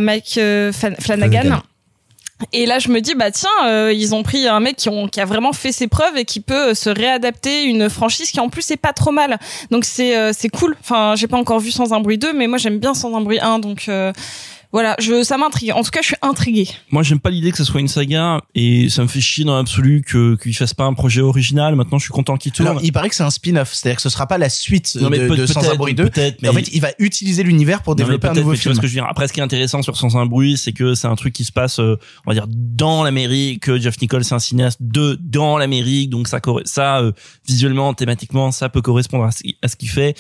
Mike 0.00 0.38
euh. 0.38 0.73
Flanagan. 0.73 1.62
Et 2.52 2.66
là, 2.66 2.78
je 2.78 2.88
me 2.88 3.00
dis, 3.00 3.14
bah 3.14 3.30
tiens, 3.33 3.50
euh, 3.66 3.92
ils 3.92 4.14
ont 4.14 4.23
pris 4.23 4.47
un 4.47 4.61
mec 4.61 4.76
qui, 4.76 4.88
ont, 4.88 5.09
qui 5.09 5.21
a 5.21 5.25
vraiment 5.25 5.52
fait 5.52 5.73
ses 5.73 5.88
preuves 5.88 6.16
et 6.16 6.25
qui 6.25 6.40
peut 6.40 6.68
euh, 6.68 6.75
se 6.75 6.88
réadapter 6.88 7.64
une 7.64 7.90
franchise 7.90 8.30
qui 8.30 8.38
en 8.38 8.49
plus 8.49 8.71
est 8.71 8.76
pas 8.76 8.92
trop 8.92 9.11
mal. 9.11 9.38
Donc 9.71 9.85
c'est 9.85 10.16
euh, 10.16 10.30
c'est 10.33 10.49
cool. 10.49 10.76
Enfin, 10.80 11.14
j'ai 11.16 11.26
pas 11.26 11.37
encore 11.37 11.59
vu 11.59 11.73
Sans 11.73 11.92
un 11.92 12.00
bruit 12.00 12.18
2, 12.18 12.33
mais 12.33 12.47
moi 12.47 12.59
j'aime 12.59 12.78
bien 12.78 12.95
Sans 12.95 13.16
un 13.16 13.21
bruit 13.23 13.40
1, 13.40 13.59
donc 13.59 13.87
euh, 13.88 14.12
voilà, 14.72 14.94
je 15.00 15.22
ça 15.22 15.38
m'intrigue. 15.38 15.72
En 15.72 15.82
tout 15.82 15.90
cas, 15.90 16.00
je 16.02 16.08
suis 16.08 16.16
intriguée. 16.22 16.68
Moi, 16.90 17.02
j'aime 17.02 17.20
pas 17.20 17.30
l'idée 17.30 17.50
que 17.50 17.56
ce 17.56 17.64
soit 17.64 17.80
une 17.80 17.88
saga 17.88 18.40
et 18.54 18.88
ça 18.90 19.02
me 19.02 19.08
fait 19.08 19.20
chier 19.20 19.44
dans 19.44 19.56
l'absolu 19.56 20.02
que 20.06 20.37
qu'il 20.37 20.54
fasse 20.54 20.75
pas 20.75 20.84
un 20.84 20.94
projet 20.94 21.20
original. 21.22 21.75
Maintenant, 21.76 21.98
je 21.98 22.04
suis 22.04 22.12
content 22.12 22.37
qu'il 22.37 22.52
tourne. 22.52 22.68
Alors, 22.68 22.82
il 22.84 22.92
paraît 22.92 23.08
que 23.08 23.14
c'est 23.14 23.22
un 23.22 23.30
spin-off, 23.30 23.72
c'est-à-dire 23.72 23.96
que 23.96 24.02
ce 24.02 24.08
sera 24.10 24.26
pas 24.26 24.37
la 24.38 24.48
suite 24.50 24.96
Non, 25.00 25.08
mais 25.10 25.18
de, 25.18 25.46
Sans 25.46 25.75
bruit 25.76 25.94
2. 25.94 26.04
peut-être, 26.10 26.37
En 26.46 26.52
mais- 26.52 26.62
fait, 26.64 26.70
il 26.75 26.80
va 26.80 26.88
utiliser 26.98 27.42
l'univers 27.42 27.82
pour 27.82 27.94
Non, 27.94 27.98
mais 27.98 28.04
développer 28.04 28.28
un 28.28 28.34
nouveau 28.34 28.50
mais 28.52 28.56
tu 28.56 28.62
vois 28.64 28.72
film. 28.72 28.75
ce 28.76 28.80
que 28.80 28.87
je 28.87 28.92
veux 28.92 29.00
dire. 29.00 29.06
Après, 29.08 29.26
ce 29.28 29.32
qui 29.32 29.40
est 29.40 29.42
intéressant 29.42 29.82
sur 29.82 29.96
Sans 29.96 30.16
un 30.16 30.26
bruit, 30.26 30.56
c'est 30.58 30.72
que 30.72 30.94
c'est 30.94 31.08
un 31.08 31.16
truc 31.16 31.32
qui 31.32 31.44
se 31.44 31.52
passe, 31.52 31.78
euh, 31.80 31.96
on 32.26 32.30
va 32.30 32.34
dire, 32.34 32.46
dans 32.48 33.02
l'Amérique. 33.04 33.62
que 33.62 33.78
Jeff 33.78 34.00
Nichols, 34.00 34.25
c'est 34.25 34.34
un 34.34 34.38
cinéaste 34.38 34.78
de 34.80 35.18
dans 35.22 35.58
l'Amérique, 35.58 36.10
donc 36.10 36.28
ça, 36.28 36.40
ça, 36.64 36.98
euh, 37.00 37.12
visuellement, 37.46 37.94
thématiquement, 37.94 38.50
ça 38.52 38.68
peut 38.68 38.82
correspondre 38.82 39.25
à 39.25 39.30
ce, 39.30 39.38
à 39.62 39.68
ce 39.68 39.76
qu'il 39.76 39.88
fait. 39.90 40.14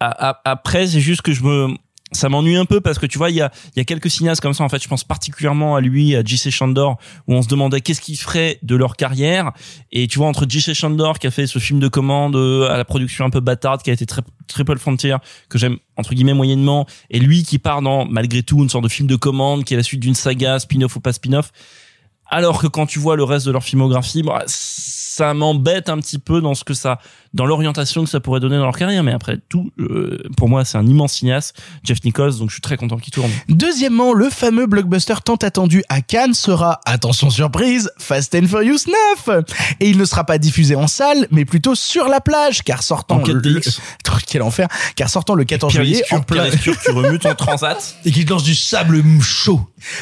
Après, 0.00 0.86
c'est 0.86 1.00
juste 1.00 1.22
que 1.22 1.32
je 1.32 1.42
me, 1.42 1.68
ça 2.12 2.28
m'ennuie 2.28 2.56
un 2.56 2.64
peu 2.64 2.80
parce 2.80 2.98
que 2.98 3.06
tu 3.06 3.18
vois, 3.18 3.30
il 3.30 3.36
y 3.36 3.40
a, 3.40 3.50
y 3.74 3.80
a 3.80 3.84
quelques 3.84 4.10
cinéastes 4.10 4.40
comme 4.40 4.54
ça. 4.54 4.62
En 4.62 4.68
fait, 4.68 4.82
je 4.82 4.88
pense 4.88 5.04
particulièrement 5.04 5.74
à 5.74 5.80
lui, 5.80 6.14
à 6.14 6.22
J.C. 6.24 6.50
Chandor, 6.50 6.98
où 7.26 7.34
on 7.34 7.42
se 7.42 7.48
demandait 7.48 7.80
qu'est-ce 7.80 8.00
qu'ils 8.00 8.18
feraient 8.18 8.58
de 8.62 8.76
leur 8.76 8.96
carrière. 8.96 9.52
Et 9.90 10.06
tu 10.06 10.18
vois, 10.18 10.28
entre 10.28 10.46
J.C. 10.48 10.72
Chandor, 10.72 11.18
qui 11.18 11.26
a 11.26 11.30
fait 11.30 11.46
ce 11.46 11.58
film 11.58 11.80
de 11.80 11.88
commande 11.88 12.36
euh, 12.36 12.70
à 12.70 12.76
la 12.76 12.84
production 12.84 13.24
un 13.24 13.30
peu 13.30 13.40
bâtarde, 13.40 13.82
qui 13.82 13.90
a 13.90 13.92
été 13.92 14.06
très, 14.06 14.22
Triple 14.46 14.78
Frontier, 14.78 15.16
que 15.48 15.58
j'aime 15.58 15.78
entre 15.96 16.14
guillemets 16.14 16.34
moyennement, 16.34 16.86
et 17.10 17.18
lui 17.18 17.42
qui 17.42 17.58
part 17.58 17.82
dans, 17.82 18.04
malgré 18.04 18.42
tout, 18.42 18.62
une 18.62 18.68
sorte 18.68 18.84
de 18.84 18.88
film 18.88 19.08
de 19.08 19.16
commande, 19.16 19.64
qui 19.64 19.74
est 19.74 19.76
la 19.76 19.82
suite 19.82 20.00
d'une 20.00 20.14
saga, 20.14 20.58
spin-off 20.58 20.94
ou 20.96 21.00
pas 21.00 21.12
spin-off. 21.12 21.50
Alors 22.28 22.60
que 22.60 22.66
quand 22.66 22.86
tu 22.86 22.98
vois 22.98 23.16
le 23.16 23.24
reste 23.24 23.46
de 23.46 23.52
leur 23.52 23.62
filmographie, 23.62 24.22
bah, 24.22 24.44
ça 25.16 25.32
m'embête 25.32 25.88
un 25.88 25.98
petit 25.98 26.18
peu 26.18 26.42
dans 26.42 26.54
ce 26.54 26.62
que 26.62 26.74
ça, 26.74 26.98
dans 27.32 27.46
l'orientation 27.46 28.04
que 28.04 28.10
ça 28.10 28.20
pourrait 28.20 28.40
donner 28.40 28.56
dans 28.56 28.64
leur 28.64 28.76
carrière. 28.76 29.02
Mais 29.02 29.12
après 29.12 29.38
tout, 29.48 29.70
euh, 29.78 30.18
pour 30.36 30.48
moi, 30.48 30.64
c'est 30.66 30.76
un 30.76 30.86
immense 30.86 31.14
cinéaste, 31.14 31.58
Jeff 31.84 32.04
Nichols, 32.04 32.36
donc 32.36 32.50
je 32.50 32.54
suis 32.54 32.60
très 32.60 32.76
content 32.76 32.98
qu'il 32.98 33.14
tourne. 33.14 33.30
Deuxièmement, 33.48 34.12
le 34.12 34.28
fameux 34.28 34.66
blockbuster 34.66 35.14
tant 35.24 35.36
attendu 35.36 35.82
à 35.88 36.02
Cannes 36.02 36.34
sera, 36.34 36.80
attention 36.84 37.30
surprise, 37.30 37.90
Fast 37.96 38.34
and 38.34 38.46
Furious 38.46 38.90
9 39.26 39.44
Et 39.80 39.88
il 39.88 39.96
ne 39.96 40.04
sera 40.04 40.24
pas 40.24 40.36
diffusé 40.36 40.74
en 40.74 40.86
salle, 40.86 41.26
mais 41.30 41.46
plutôt 41.46 41.74
sur 41.74 42.08
la 42.08 42.20
plage, 42.20 42.62
car 42.62 42.82
sortant 42.82 43.20
4DX. 43.20 43.42
le... 43.42 43.60
Quel 44.26 44.42
enfer 44.42 44.68
Car 44.96 45.08
sortant 45.08 45.34
le 45.34 45.44
14 45.44 45.72
Pierre 45.72 45.84
juillet, 45.84 46.02
en 46.10 46.20
plein... 46.20 46.50
Tu 46.50 46.90
remues 46.90 47.18
ton 47.18 47.34
transat. 47.34 47.96
Et 48.04 48.10
qu'il 48.10 48.28
lance 48.28 48.42
du 48.42 48.54
sable 48.54 49.02
chaud. 49.20 49.60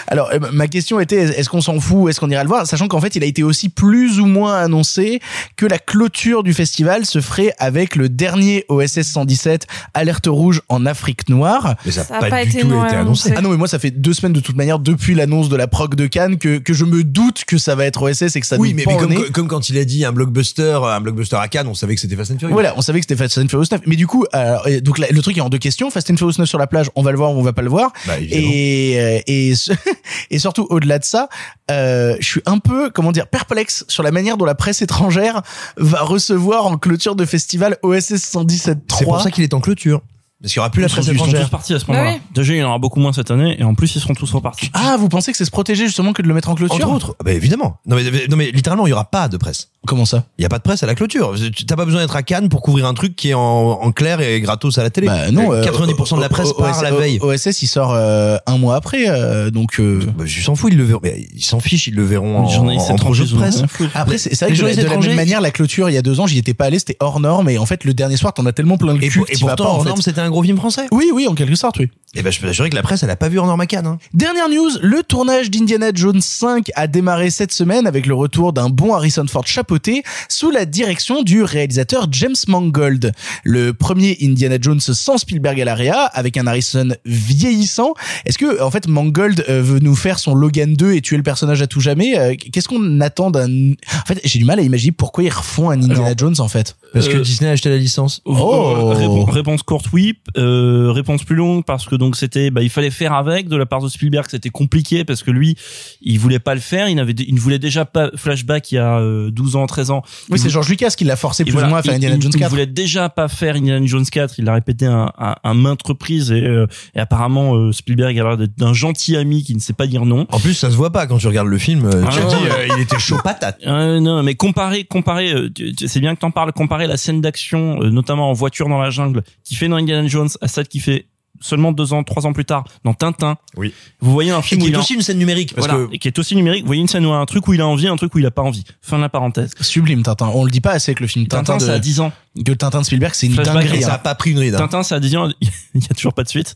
Alors, 0.09 0.31
euh, 0.33 0.38
ma 0.52 0.66
question 0.66 0.99
était, 0.99 1.23
est-ce 1.38 1.49
qu'on 1.49 1.61
s'en 1.61 1.78
fout, 1.78 2.11
est-ce 2.14 2.21
qu'on 2.21 2.30
ira 2.30 2.44
le 2.44 2.49
voir 2.49 2.64
Sachant 2.64 2.87
qu'en 2.87 3.00
fait, 3.00 3.16
il 3.16 3.25
a 3.25 3.26
été 3.26 3.42
aussi 3.42 3.68
plus 3.68 4.21
ou 4.21 4.26
moins 4.26 4.56
annoncé 4.56 5.21
que 5.56 5.66
la 5.66 5.78
clôture 5.78 6.44
du 6.44 6.54
festival 6.54 7.04
se 7.06 7.21
ferait 7.21 7.52
avec 7.59 7.97
le 7.97 8.09
dernier 8.09 8.64
OSS 8.68 9.02
117, 9.02 9.66
Alerte 9.94 10.28
Rouge 10.28 10.62
en 10.68 10.87
Afrique 10.87 11.28
Noire. 11.28 11.75
Mais 11.85 11.90
ça 11.90 12.06
n'a 12.09 12.21
pas, 12.21 12.30
pas 12.30 12.44
du 12.44 12.50
été 12.50 12.61
tout 12.61 12.66
été 12.68 12.76
annoncé. 12.76 12.97
annoncé. 12.97 13.35
Ah 13.37 13.40
non, 13.40 13.50
mais 13.50 13.56
moi, 13.56 13.66
ça 13.66 13.80
fait 13.80 13.90
deux 13.90 14.12
semaines 14.12 14.33
de 14.33 14.38
toute 14.38 14.54
manière, 14.54 14.78
depuis 14.78 15.16
l'annonce 15.16 15.49
de 15.49 15.56
la 15.56 15.66
proc 15.66 15.97
de 15.97 16.06
Cannes, 16.06 16.38
que, 16.38 16.59
que 16.59 16.73
je 16.73 16.85
me 16.85 17.02
doute 17.02 17.44
que 17.44 17.59
ça 17.59 17.75
va 17.75 17.85
être 17.85 18.02
OSS 18.02 18.37
et 18.37 18.40
que 18.40 18.47
ça 18.47 18.56
Oui, 18.59 18.75
mais, 18.75 18.85
comme, 19.33 19.49
quand 19.49 19.68
il 19.71 19.78
a 19.78 19.85
dit 19.85 20.04
un 20.04 20.12
blockbuster, 20.12 20.78
un 20.85 21.00
blockbuster 21.00 21.37
à 21.37 21.49
Cannes, 21.49 21.66
on 21.66 21.75
savait 21.75 21.97
que 21.97 22.00
c'était 22.00 22.14
Fast 22.14 22.30
and 22.30 22.38
Furious. 22.38 22.54
Voilà, 22.54 22.75
on 22.76 22.80
savait 22.80 23.00
que 23.00 23.06
c'était 23.09 23.16
Fast 23.21 23.38
and 23.38 23.49
Furious 23.49 23.66
9. 23.73 23.80
Mais 23.87 23.97
du 23.97 24.06
coup, 24.06 24.25
alors, 24.33 24.68
et 24.68 24.80
donc 24.80 24.99
là, 24.99 25.09
le 25.11 25.21
truc 25.21 25.37
est 25.37 25.40
en 25.40 25.49
deux 25.49 25.59
questions. 25.59 25.90
Fast 25.90 26.11
and 26.11 26.16
Furious 26.16 26.37
9 26.38 26.49
sur 26.49 26.59
la 26.59 26.68
plage, 26.68 26.90
on 26.94 27.02
va 27.02 27.11
le 27.11 27.16
voir 27.16 27.33
ou 27.33 27.40
on 27.40 27.42
va 27.42 27.52
pas 27.52 27.62
le 27.62 27.71
voir. 27.71 27.92
Bah. 28.06 28.14
Et, 28.21 29.00
euh, 29.00 29.21
et, 30.30 30.38
surtout, 30.38 30.66
au-delà 30.71 30.99
de 30.99 31.04
ça, 31.04 31.28
euh, 31.71 32.03
je 32.20 32.26
suis 32.26 32.42
un 32.46 32.58
peu, 32.58 32.90
comment 32.90 33.12
dire, 33.12 33.26
perplexe 33.26 33.84
sur 33.88 34.02
la 34.02 34.11
manière 34.11 34.37
dont 34.37 34.44
la 34.44 34.54
presse 34.54 34.82
étrangère 34.82 35.42
va 35.76 36.02
recevoir 36.02 36.66
en 36.66 36.76
clôture 36.78 37.16
de 37.16 37.25
festival 37.25 37.78
OSS 37.82 38.12
117.3. 38.34 38.76
C'est 38.99 39.04
pour 39.04 39.20
ça 39.20 39.30
qu'il 39.30 39.44
est 39.44 39.54
en 39.54 39.61
clôture. 39.61 40.00
Parce 40.40 40.52
qu'il 40.52 40.58
y 40.58 40.61
aura 40.61 40.70
plus 40.70 40.82
la 40.82 40.88
Ils 40.88 40.92
presse 40.92 41.06
ils 41.06 41.16
sont 41.16 41.25
tous 41.25 41.28
étrangère. 41.30 41.49
partis 41.50 41.73
à 41.75 41.78
ce 41.78 41.87
moment-là. 41.87 42.11
Bah 42.11 42.16
oui. 42.16 42.23
Déjà, 42.34 42.52
il 42.52 42.58
y 42.58 42.62
en 42.62 42.68
aura 42.68 42.78
beaucoup 42.78 43.00
moins 43.00 43.14
cette 43.14 43.30
année, 43.30 43.56
et 43.58 43.64
en 43.64 43.75
plus, 43.75 43.94
ils 43.96 44.00
seront 44.00 44.12
tous 44.14 44.30
repartis. 44.30 44.70
Ah, 44.75 44.96
vous 44.99 45.08
pensez 45.08 45.32
que 45.32 45.38
c'est 45.38 45.46
se 45.46 45.50
protéger 45.50 45.87
justement 45.87 46.12
que 46.12 46.20
de 46.20 46.28
le 46.28 46.34
mettre 46.34 46.50
en 46.50 46.54
clôture? 46.54 46.76
Entre 46.87 46.94
autres. 46.94 47.16
Ah 47.18 47.25
bah 47.25 47.32
évidemment. 47.32 47.78
Non 47.87 47.96
mais, 47.96 48.26
non 48.28 48.37
mais 48.37 48.50
littéralement, 48.50 48.87
il 48.87 48.90
y 48.90 48.92
aura 48.92 49.06
pas 49.06 49.28
de 49.28 49.38
presse. 49.38 49.70
Comment 49.87 50.05
ça? 50.07 50.25
Il 50.38 50.43
y 50.43 50.45
a 50.45 50.49
pas 50.49 50.59
de 50.59 50.62
presse 50.62 50.83
à 50.83 50.87
la 50.87 50.95
clôture. 50.95 51.35
Tu- 51.55 51.67
T'as 51.67 51.76
pas 51.76 51.85
besoin 51.85 52.00
d'être 52.00 52.17
à 52.17 52.23
Cannes 52.23 52.49
pour 52.49 52.62
couvrir 52.62 52.87
un 52.87 52.95
truc 52.95 53.14
qui 53.17 53.31
est 53.31 53.35
en, 53.35 53.41
en 53.41 53.93
clair 53.93 54.21
et 54.21 54.41
gratos 54.41 54.79
à 54.79 54.83
la 54.83 54.91
télé. 54.91 55.07
Bah 55.09 55.31
non. 55.31 55.53
Euh, 55.53 55.62
euh, 55.62 55.64
90% 55.64 56.17
de 56.17 56.21
la 56.23 56.29
presse 56.29 56.49
O- 56.50 56.55
part 56.55 56.76
OSS 56.79 56.83
la 56.83 56.91
veille. 56.93 57.19
OSS, 57.21 57.62
il 57.62 57.67
sort 57.67 57.93
euh, 57.93 58.37
un 58.47 58.57
mois 58.59 58.76
après, 58.76 59.05
euh, 59.09 59.50
donc. 59.50 59.79
euh, 59.81 60.00
Bah, 60.17 60.25
je 60.26 60.41
s'en 60.43 60.55
fous, 60.55 60.69
ils 60.69 60.76
le 60.76 60.85
verront. 60.85 61.00
Ils 61.35 61.45
s'en 61.45 61.61
fichent, 61.61 61.87
ils 61.87 61.95
le 61.95 62.05
verront 62.05 62.38
en, 62.38 62.49
Les 62.49 62.57
en 62.57 62.64
de 62.64 62.73
ils 62.73 62.79
en 62.81 63.37
ont 63.37 63.38
presse. 63.38 63.62
à. 63.95 64.00
Après, 64.00 64.19
c'est 64.19 64.35
vrai 64.41 64.50
Les 64.50 64.57
que 64.57 64.62
de 64.76 64.83
de 64.83 64.88
la 64.88 64.97
même 64.99 65.14
manière, 65.17 65.41
la 65.41 65.50
clôture, 65.50 65.91
il 65.91 65.95
y 65.95 65.99
a 65.99 66.03
deux 66.03 66.19
ans, 66.21 66.26
j'y 66.26 66.38
étais 66.38 66.55
pas 66.55 66.64
allé, 66.67 66.79
c'était 66.79 66.97
hors 67.00 67.21
norme, 67.21 67.49
et 67.50 67.59
en 67.59 67.67
fait, 67.67 67.85
le 67.85 67.93
dernier 67.95 68.17
soir, 68.17 68.33
t'en 68.33 68.47
as 68.47 68.53
tellement 68.53 68.76
plein 68.79 68.95
le 68.95 69.03
Et, 69.05 69.09
cul 69.09 69.19
pour- 69.21 69.29
et 69.31 69.35
pourtant, 69.38 69.57
pas, 69.57 69.64
en 69.71 69.76
en 69.76 69.81
fait. 69.81 69.88
norme, 69.91 70.00
c'était 70.03 70.21
un 70.21 70.31
gros 70.31 70.43
film 70.43 70.57
français. 70.57 70.87
Oui, 70.93 71.11
oui, 71.12 71.26
en 71.29 71.35
quelque 71.35 71.55
sorte, 71.57 71.79
oui. 71.79 71.88
Et 72.17 72.23
ben 72.23 72.33
je 72.33 72.38
peux 72.41 72.47
t'assurer 72.47 72.71
que 72.71 72.76
la 72.76 72.83
presse 72.83 73.03
elle 73.03 73.11
a 73.11 73.17
pas 73.17 73.29
vu 73.29 73.41
en 73.41 73.49
Ormacan. 73.49 73.83
Hein. 73.85 73.99
Dernière 74.14 74.49
news, 74.49 74.71
le 74.81 75.03
tournage 75.03 75.50
d'Indiana 75.50 75.88
Jones 75.93 76.21
5 76.21 76.71
a 76.76 76.87
démarré 76.87 77.29
cette 77.31 77.50
semaine 77.50 77.88
avec 77.88 78.07
le 78.07 78.14
retour 78.14 78.53
d'un 78.53 78.69
bon 78.69 78.95
Harrison 78.95 79.25
Ford 79.29 79.45
chapeauté 79.75 80.02
sous 80.28 80.50
la 80.50 80.66
direction 80.66 81.23
du 81.23 81.43
réalisateur 81.43 82.07
James 82.12 82.35
Mangold. 82.47 83.12
Le 83.43 83.73
premier 83.73 84.16
Indiana 84.23 84.57
Jones 84.61 84.81
sans 84.81 85.19
Spielberg 85.19 85.61
à 85.61 85.64
l'ARIA 85.64 86.02
avec 86.04 86.37
un 86.37 86.47
Harrison 86.47 86.90
vieillissant. 87.04 87.95
Est-ce 88.25 88.38
que 88.38 88.62
en 88.62 88.71
fait 88.71 88.87
Mangold 88.87 89.45
euh, 89.49 89.62
veut 89.62 89.81
nous 89.81 89.97
faire 89.97 90.19
son 90.21 90.35
Logan 90.37 90.75
2 90.75 90.93
et 90.93 91.00
tuer 91.00 91.16
le 91.16 91.23
personnage 91.25 91.61
à 91.62 91.66
tout 91.66 91.81
jamais 91.81 92.16
Euh, 92.16 92.35
Qu'est-ce 92.52 92.69
qu'on 92.69 93.00
attend 93.00 93.31
d'un 93.33 93.73
En 93.73 94.07
fait, 94.07 94.21
j'ai 94.25 94.38
du 94.38 94.45
mal 94.45 94.59
à 94.61 94.62
imaginer 94.62 94.93
pourquoi 94.93 95.25
ils 95.25 95.31
refont 95.31 95.71
un 95.71 95.75
Indiana 95.83 96.04
Alors, 96.07 96.19
Jones 96.19 96.35
en 96.38 96.49
fait. 96.49 96.76
Parce 96.93 97.09
que 97.09 97.16
Euh, 97.16 97.23
Disney 97.23 97.50
a 97.50 97.52
acheté 97.54 97.69
la 97.71 97.76
licence. 97.78 98.21
Oh. 98.25 98.90
Réponse, 98.90 99.31
réponse 99.31 99.62
courte 99.64 99.87
oui, 99.93 100.14
euh, 100.37 100.93
réponse 100.93 101.25
plus 101.25 101.35
longue 101.37 101.64
parce 101.64 101.87
que 101.87 101.97
donc 101.97 102.14
c'était 102.16 102.50
bah 102.50 102.62
il 102.62 102.71
fallait 102.71 102.90
faire 102.90 103.12
avec 103.14 103.49
de 103.49 103.57
la 103.57 103.66
part 103.66 103.81
de 103.83 103.88
Spielberg, 103.88 104.26
c'était 104.31 104.50
compliqué 104.50 105.04
parce 105.04 105.23
que 105.25 105.31
lui 105.33 105.57
il 106.02 106.19
voulait 106.21 106.38
pas 106.38 106.54
le 106.54 106.61
faire, 106.61 106.88
il 106.88 106.95
n'avait 106.97 107.12
il 107.12 107.35
ne 107.35 107.40
voulait 107.40 107.59
déjà 107.59 107.85
pas 107.85 108.11
flashback 108.14 108.71
il 108.73 108.76
y 108.76 108.78
a 108.78 108.99
euh, 108.99 109.31
12 109.31 109.57
ans, 109.57 109.63
13 109.66 109.90
ans. 109.90 110.02
Oui, 110.30 110.37
Il 110.37 110.38
c'est 110.38 110.50
George 110.50 110.68
Lucas 110.68 110.90
qui 110.97 111.04
l'a 111.04 111.16
forcé 111.16 111.42
Et 111.42 111.44
plus 111.44 111.52
voilà, 111.52 111.66
ou 111.66 111.71
moins 111.71 111.78
à 111.78 111.83
faire 111.83 111.92
il- 111.92 111.97
Indiana 111.97 112.16
il, 112.16 112.23
Jones 112.23 112.33
il 112.35 112.40
4. 112.40 112.50
voulait 112.50 112.66
déjà 112.66 113.09
pas 113.09 113.28
faire 113.28 113.56
Indiana 113.56 113.85
Jones 113.87 114.04
4, 114.04 114.38
il 114.38 114.44
l'a 114.44 114.54
répété 114.54 114.87
un, 114.87 115.12
un, 115.18 115.35
un 115.42 115.54
maintes 115.54 115.87
reprises 115.87 116.30
et, 116.33 116.42
euh, 116.44 116.66
et 116.94 117.00
apparemment 117.00 117.54
euh, 117.56 117.73
Spielberg 117.73 118.18
a 118.18 118.23
l'air 118.23 118.37
d'être 118.37 118.56
d'un 118.59 118.73
gentil 118.73 119.16
ami 119.16 119.42
qui 119.42 119.54
ne 119.54 119.61
sait 119.61 119.73
pas 119.73 119.87
dire 119.87 120.04
non. 120.04 120.26
En 120.30 120.38
plus 120.40 120.54
ça 120.54 120.71
se 120.71 120.76
voit 120.76 120.90
pas 120.90 121.06
quand 121.06 121.18
tu 121.18 121.26
regardes 121.26 121.49
le 121.49 121.59
film. 121.59 121.85
euh, 121.87 122.02
Ah 122.06 122.11
tu 122.12 122.18
te 122.18 122.23
non. 122.25 122.28
dis 122.30 122.47
euh, 122.50 122.68
il 122.76 122.83
était 122.83 122.99
chaud 122.99 123.18
patate. 123.23 123.59
Euh, 123.66 124.00
non, 124.00 124.23
mais 124.23 124.35
comparer, 124.35 124.85
comparer, 124.85 125.33
euh, 125.33 125.50
tu- 125.54 125.75
tu- 125.75 125.88
c'est 125.88 126.00
bien 126.00 126.14
que 126.14 126.21
t'en 126.21 126.30
parles, 126.30 126.52
comparer 126.52 126.87
la 126.87 126.97
scène 126.97 127.21
d'action, 127.21 127.80
euh, 127.83 127.90
notamment 127.90 128.30
en 128.30 128.33
voiture 128.33 128.68
dans 128.68 128.80
la 128.80 128.90
jungle, 128.90 129.23
qui 129.44 129.54
fait 129.54 129.68
dans 129.68 129.76
Indiana 129.76 130.06
Jones, 130.09 130.28
à 130.40 130.49
celle 130.49 130.68
qui 130.68 130.80
fait 130.80 131.06
seulement 131.44 131.72
deux 131.72 131.92
ans, 131.92 132.02
trois 132.02 132.26
ans 132.26 132.32
plus 132.32 132.44
tard 132.44 132.64
dans 132.84 132.94
Tintin. 132.94 133.36
Oui. 133.56 133.72
Vous 134.00 134.10
voyez 134.12 134.30
un 134.30 134.40
Et 134.40 134.42
film 134.42 134.60
qui 134.62 134.66
où 134.66 134.70
il 134.70 134.74
est 134.74 134.76
a- 134.76 134.80
aussi 134.80 134.94
une 134.94 135.02
scène 135.02 135.18
numérique 135.18 135.54
parce 135.54 135.66
voilà, 135.68 135.86
que 135.86 135.94
et 135.94 135.98
qui 135.98 136.08
est 136.08 136.18
aussi 136.18 136.34
numérique. 136.36 136.62
Vous 136.62 136.68
voyez 136.68 136.80
une 136.82 136.88
scène 136.88 137.04
où 137.04 137.10
il 137.10 137.12
a 137.12 137.16
un 137.16 137.26
truc 137.26 137.46
où 137.46 137.52
il 137.54 137.60
a 137.60 137.66
envie, 137.66 137.86
un 137.86 137.96
truc 137.96 138.14
où 138.14 138.18
il 138.18 138.26
a 138.26 138.30
pas 138.30 138.42
envie. 138.42 138.64
Fin 138.80 138.96
de 138.96 139.02
la 139.02 139.08
parenthèse. 139.08 139.52
Sublime 139.60 140.02
Tintin. 140.02 140.30
On 140.34 140.44
le 140.44 140.50
dit 140.50 140.60
pas 140.60 140.72
assez 140.72 140.94
que 140.94 141.02
le 141.02 141.06
film 141.08 141.26
Tintin, 141.26 141.44
Tintin, 141.54 141.58
de... 141.58 141.70
c'est 141.70 141.76
à 141.76 141.78
10 141.78 142.00
ans. 142.00 142.12
que 142.44 142.52
Tintin 142.52 142.80
de 142.80 142.84
Spielberg, 142.86 143.12
c'est 143.14 143.26
une 143.26 143.34
Flashback, 143.34 143.64
dinguerie. 143.64 143.82
ça 143.82 143.92
hein. 143.92 143.94
a 143.94 143.98
pas 143.98 144.14
pris 144.14 144.30
une 144.32 144.38
ride. 144.38 144.54
hein. 144.54 144.58
Tintin, 144.58 144.82
c'est 144.82 144.94
à 144.94 145.00
10 145.00 145.16
ans. 145.16 145.28
Il 145.74 145.82
y 145.82 145.86
a 145.90 145.94
toujours 145.94 146.14
pas 146.14 146.22
de 146.22 146.28
suite. 146.28 146.54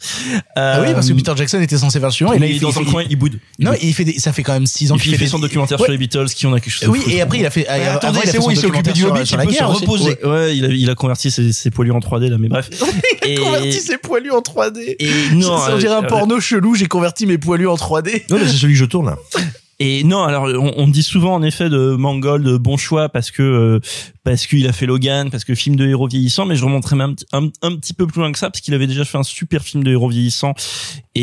Ah 0.57 0.80
oui, 0.83 0.92
parce 0.95 1.09
que 1.09 1.12
Peter 1.12 1.33
Jackson 1.37 1.61
était 1.61 1.76
censé 1.78 1.99
faire 1.99 2.09
le 2.09 2.12
suivant 2.14 2.33
et 2.33 2.38
là 2.38 2.47
il 2.47 2.50
il 2.52 2.57
est 2.57 2.59
fait, 2.61 2.64
dans 2.64 2.71
il 2.71 2.78
un 2.78 2.85
fait- 2.85 2.90
coin, 2.90 3.02
il 3.11 3.16
boude. 3.16 3.38
Il 3.59 3.64
non, 3.66 3.73
il 3.83 3.92
fait 3.92 4.04
des, 4.04 4.18
ça 4.18 4.33
fait 4.33 4.42
quand 4.42 4.52
même 4.52 4.66
6 4.66 4.92
ans 4.92 4.97
Il 4.97 5.02
qu'il 5.02 5.12
fait, 5.12 5.18
des- 5.25 5.26
son 5.30 5.38
documentaire 5.40 5.78
Ouais. 5.80 5.85
sur 5.87 5.92
les 5.92 5.99
Beatles, 5.99 6.26
qui 6.26 6.47
en 6.47 6.52
a 6.52 6.61
quelque 6.61 6.73
chose. 6.73 6.88
Oui, 6.88 7.00
et 7.09 7.21
après 7.21 7.38
il 7.38 7.47
a 7.47 7.50
fait. 7.50 7.66
Attendez, 7.66 8.18
il 8.18 8.23
a 8.23 8.26
c'est 8.26 8.33
fait 8.33 8.38
bon, 8.38 8.45
son 8.45 8.50
il 8.50 8.57
s'est 8.59 8.66
occupé 8.66 8.92
du 8.92 9.00
sur 9.00 9.09
il 9.16 9.47
peut 9.47 9.52
se 9.52 9.62
reposer. 9.64 10.18
Ouais, 10.25 10.57
il 10.57 10.64
a, 10.64 10.68
il 10.68 10.88
a 10.90 10.95
converti 10.95 11.30
ses, 11.30 11.71
poilus 11.71 11.92
en 11.92 11.99
3D 12.00 12.28
là, 12.28 12.38
mais 12.38 12.49
bref. 12.49 12.71
Et, 13.26 13.35
Converti 13.35 13.73
ses 13.80 13.99
poilus 13.99 14.30
en 14.30 14.40
3D. 14.40 14.78
Et 14.81 15.09
non, 15.35 15.59
ça, 15.59 15.75
on 15.75 15.79
dirait 15.79 15.95
un 15.95 16.05
euh, 16.05 16.09
porno 16.09 16.41
chelou. 16.41 16.75
J'ai 16.75 16.87
converti 16.87 17.27
mes 17.27 17.39
poilus 17.39 17.69
en 17.69 17.77
3D. 17.77 18.25
Non, 18.31 18.39
mais 18.39 18.47
c'est 18.47 18.57
celui 18.57 18.75
que 18.75 18.81
je 18.81 18.85
tourne 18.85 19.07
là. 19.07 19.17
Et 19.81 20.03
non, 20.03 20.25
alors 20.25 20.49
on, 20.61 20.73
on 20.77 20.89
dit 20.89 21.05
souvent 21.05 21.35
en 21.35 21.43
effet 21.45 21.71
de 21.71 21.95
Mangold 21.95 22.45
de 22.45 22.57
bon 22.57 22.77
choix 22.77 23.09
parce 23.09 23.31
que 23.31 23.43
euh, 23.43 23.81
parce 24.25 24.49
qu'il 24.49 24.67
a 24.67 24.73
fait 24.73 24.87
Logan, 24.87 25.31
parce 25.31 25.45
que 25.45 25.55
film 25.55 25.77
de 25.77 25.87
héros 25.87 26.09
vieillissant, 26.09 26.47
mais 26.47 26.57
je 26.57 26.65
remonterai 26.65 26.97
même 26.97 27.15
un, 27.33 27.47
un 27.63 27.77
petit 27.77 27.95
peu 27.95 28.09
plus 28.09 28.21
loin 28.21 28.33
que 28.33 28.39
ça 28.41 28.51
parce 28.51 28.61
qu'il 28.61 28.75
avait 28.75 28.89
déjà 28.89 29.05
fait 29.05 29.19
un 29.19 29.23
super 29.23 29.63
film 29.63 29.85
de 29.85 29.93
héros 29.93 30.09
vieillissant 30.09 30.55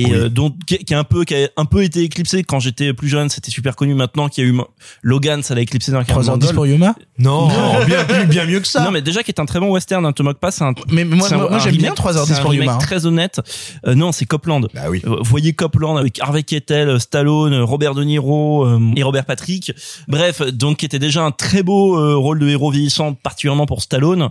et 0.01 0.05
Oui. 0.05 0.11
euh, 0.13 0.29
dont 0.29 0.53
qui, 0.67 0.77
qui 0.79 0.93
a 0.93 0.99
un 0.99 1.03
peu 1.03 1.23
qui 1.23 1.35
a 1.35 1.47
un 1.57 1.65
peu 1.65 1.83
été 1.83 2.01
éclipsé 2.03 2.43
quand 2.43 2.59
j'étais 2.59 2.93
plus 2.93 3.07
jeune, 3.07 3.29
c'était 3.29 3.51
super 3.51 3.75
connu. 3.75 3.93
Maintenant 3.95 4.29
qu'il 4.29 4.43
y 4.43 4.47
a 4.47 4.49
eu 4.51 4.57
Logan, 5.01 5.41
ça 5.43 5.55
l'a 5.55 5.61
éclipsé 5.61 5.91
d'un 5.91 6.01
3h10 6.01 6.53
pour 6.53 6.65
Yuma. 6.65 6.95
Non, 7.19 7.47
bien 7.85 8.03
plus, 8.05 8.25
bien 8.27 8.45
mieux 8.45 8.59
que 8.59 8.67
ça. 8.67 8.83
Non 8.83 8.91
mais 8.91 9.01
déjà 9.01 9.23
qui 9.23 9.31
est 9.31 9.39
un 9.39 9.45
très 9.45 9.59
bon 9.59 9.69
western, 9.71 10.05
hein, 10.05 10.11
te 10.11 10.21
moque 10.23 10.39
pas, 10.39 10.51
c'est 10.51 10.63
un 10.63 10.73
Mais 10.91 11.03
moi, 11.05 11.27
moi, 11.29 11.49
moi, 11.49 11.59
j'aime 11.59 11.75
bien 11.77 11.91
remake- 11.91 11.97
3h10 12.13 12.25
c'est 12.25 12.33
un 12.39 12.41
pour 12.41 12.53
Yuma. 12.53 12.73
hein. 12.73 12.77
très 12.77 13.05
honnête. 13.05 13.39
Euh, 13.87 13.95
non, 13.95 14.11
c'est 14.11 14.25
Copland. 14.25 14.67
Bah 14.73 14.81
oui. 14.89 15.01
Euh, 15.05 15.17
Vous 15.17 15.29
voyez 15.29 15.53
Copland 15.53 15.97
avec 15.97 16.19
Harvey 16.19 16.43
Keitel, 16.43 16.89
euh, 16.89 16.99
Stallone, 16.99 17.53
euh, 17.53 17.63
Robert 17.63 17.93
De 17.95 18.03
Niro 18.03 18.65
euh, 18.65 18.79
et 18.95 19.03
Robert 19.03 19.25
Patrick. 19.25 19.71
Bref, 20.07 20.41
donc 20.41 20.77
qui 20.77 20.85
était 20.85 20.99
déjà 20.99 21.23
un 21.23 21.31
très 21.31 21.63
beau 21.63 21.97
euh, 21.97 22.15
rôle 22.15 22.39
de 22.39 22.47
héros 22.47 22.71
vieillissant, 22.71 23.13
particulièrement 23.13 23.65
pour 23.65 23.81
Stallone. 23.81 24.29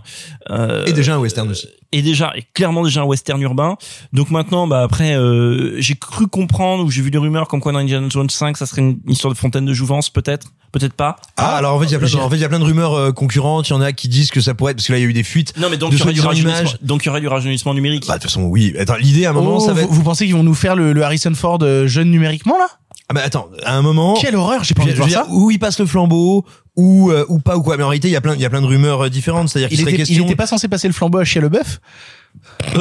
Euh, 0.51 0.85
Et 0.85 0.93
déjà 0.93 1.15
un 1.15 1.19
western 1.19 1.49
aussi. 1.49 1.67
et 1.91 2.01
déjà, 2.01 2.31
et 2.35 2.43
clairement 2.53 2.83
déjà 2.83 3.01
un 3.01 3.05
western 3.05 3.41
urbain. 3.41 3.77
Donc 4.13 4.29
maintenant, 4.29 4.67
bah 4.67 4.81
après, 4.83 5.15
euh, 5.15 5.54
j'ai 5.77 5.95
cru 5.95 6.27
comprendre 6.27 6.83
ou 6.83 6.91
j'ai 6.91 7.01
vu 7.01 7.11
des 7.11 7.17
rumeurs 7.17 7.47
comme 7.47 7.59
quoi 7.61 7.71
dans 7.71 7.79
Indiana 7.79 8.07
Jones 8.09 8.29
5, 8.29 8.57
ça 8.57 8.65
serait 8.65 8.81
une 8.81 8.99
histoire 9.07 9.33
de 9.33 9.37
fontaine 9.37 9.65
de 9.65 9.73
jouvence, 9.73 10.09
peut-être, 10.09 10.47
peut-être 10.71 10.93
pas? 10.93 11.15
Ah, 11.37 11.55
alors 11.57 11.75
en 11.75 11.79
fait, 11.79 11.85
il 11.85 11.91
y 11.91 11.95
a 11.95 11.99
plein 11.99 12.07
de, 12.09 12.15
en 12.17 12.29
fait, 12.29 12.35
il 12.35 12.41
y 12.41 12.45
a 12.45 12.49
plein 12.49 12.59
de 12.59 12.63
rumeurs 12.65 12.93
euh, 12.93 13.11
concurrentes. 13.11 13.67
Il 13.69 13.73
y 13.73 13.75
en 13.75 13.81
a 13.81 13.91
qui 13.93 14.07
disent 14.07 14.31
que 14.31 14.41
ça 14.41 14.53
pourrait 14.53 14.71
être, 14.71 14.77
parce 14.77 14.87
que 14.87 14.93
là, 14.93 14.99
il 14.99 15.03
y 15.03 15.05
a 15.05 15.09
eu 15.09 15.13
des 15.13 15.23
fuites. 15.23 15.57
Non, 15.57 15.69
mais 15.69 15.77
donc 15.77 15.93
il 15.93 15.99
y 15.99 16.01
aurait 16.01 16.13
du 16.13 16.21
rajeunissement. 16.21 16.69
Donc 16.81 17.03
il 17.03 17.07
y 17.07 17.09
aurait 17.09 17.21
du 17.21 17.27
rajeunissement 17.27 17.73
numérique. 17.73 18.05
Bah, 18.07 18.15
de 18.15 18.21
toute 18.21 18.29
façon, 18.31 18.43
oui. 18.43 18.73
Attends, 18.79 18.95
l'idée, 18.95 19.25
à 19.25 19.29
un 19.31 19.33
moment, 19.33 19.57
Oh, 19.57 19.59
ça 19.59 19.67
va 19.73 19.81
vous, 19.81 19.87
être... 19.87 19.91
vous 19.91 20.03
pensez 20.03 20.25
qu'ils 20.25 20.35
vont 20.35 20.43
nous 20.43 20.53
faire 20.55 20.75
le, 20.75 20.93
le 20.93 21.03
Harrison 21.03 21.33
Ford 21.35 21.59
euh, 21.61 21.87
jeune 21.87 22.09
numériquement 22.11 22.57
là? 22.57 22.67
Ah, 23.07 23.13
bah, 23.13 23.21
attends, 23.23 23.49
à 23.63 23.75
un 23.75 23.81
moment. 23.83 24.15
Quelle 24.19 24.35
horreur, 24.35 24.63
j'ai 24.63 24.73
pas 24.73 24.81
envie 24.81 24.91
de 24.91 24.97
voir 24.97 25.07
dire, 25.07 25.19
ça. 25.19 25.27
où 25.29 25.51
il 25.51 25.59
passe 25.59 25.79
le 25.79 25.85
flambeau, 25.85 26.43
ou, 26.75 27.11
euh, 27.11 27.23
ou 27.29 27.37
pas, 27.39 27.55
ou 27.55 27.61
quoi. 27.61 27.77
Mais 27.77 27.83
en 27.83 27.87
réalité, 27.89 28.07
il 28.07 28.11
y 28.11 28.15
a 28.15 28.21
plein, 28.21 28.33
il 28.33 28.41
y 28.41 28.45
a 28.45 28.49
plein 28.49 28.61
de 28.61 28.65
rumeurs 28.65 29.05
euh, 29.05 29.09
différentes. 29.09 29.49
C'est-à-dire 29.49 29.69
qu'il 29.69 29.77
Il 29.79 29.81
serait 29.81 29.93
était, 29.93 30.01
il 30.01 30.07
question. 30.07 30.25
était 30.25 30.35
pas 30.35 30.47
censé 30.47 30.67
passer 30.67 30.87
le 30.87 30.93
flambeau 30.93 31.19
à 31.19 31.23
Chia 31.23 31.39
Leboeuf 31.41 31.79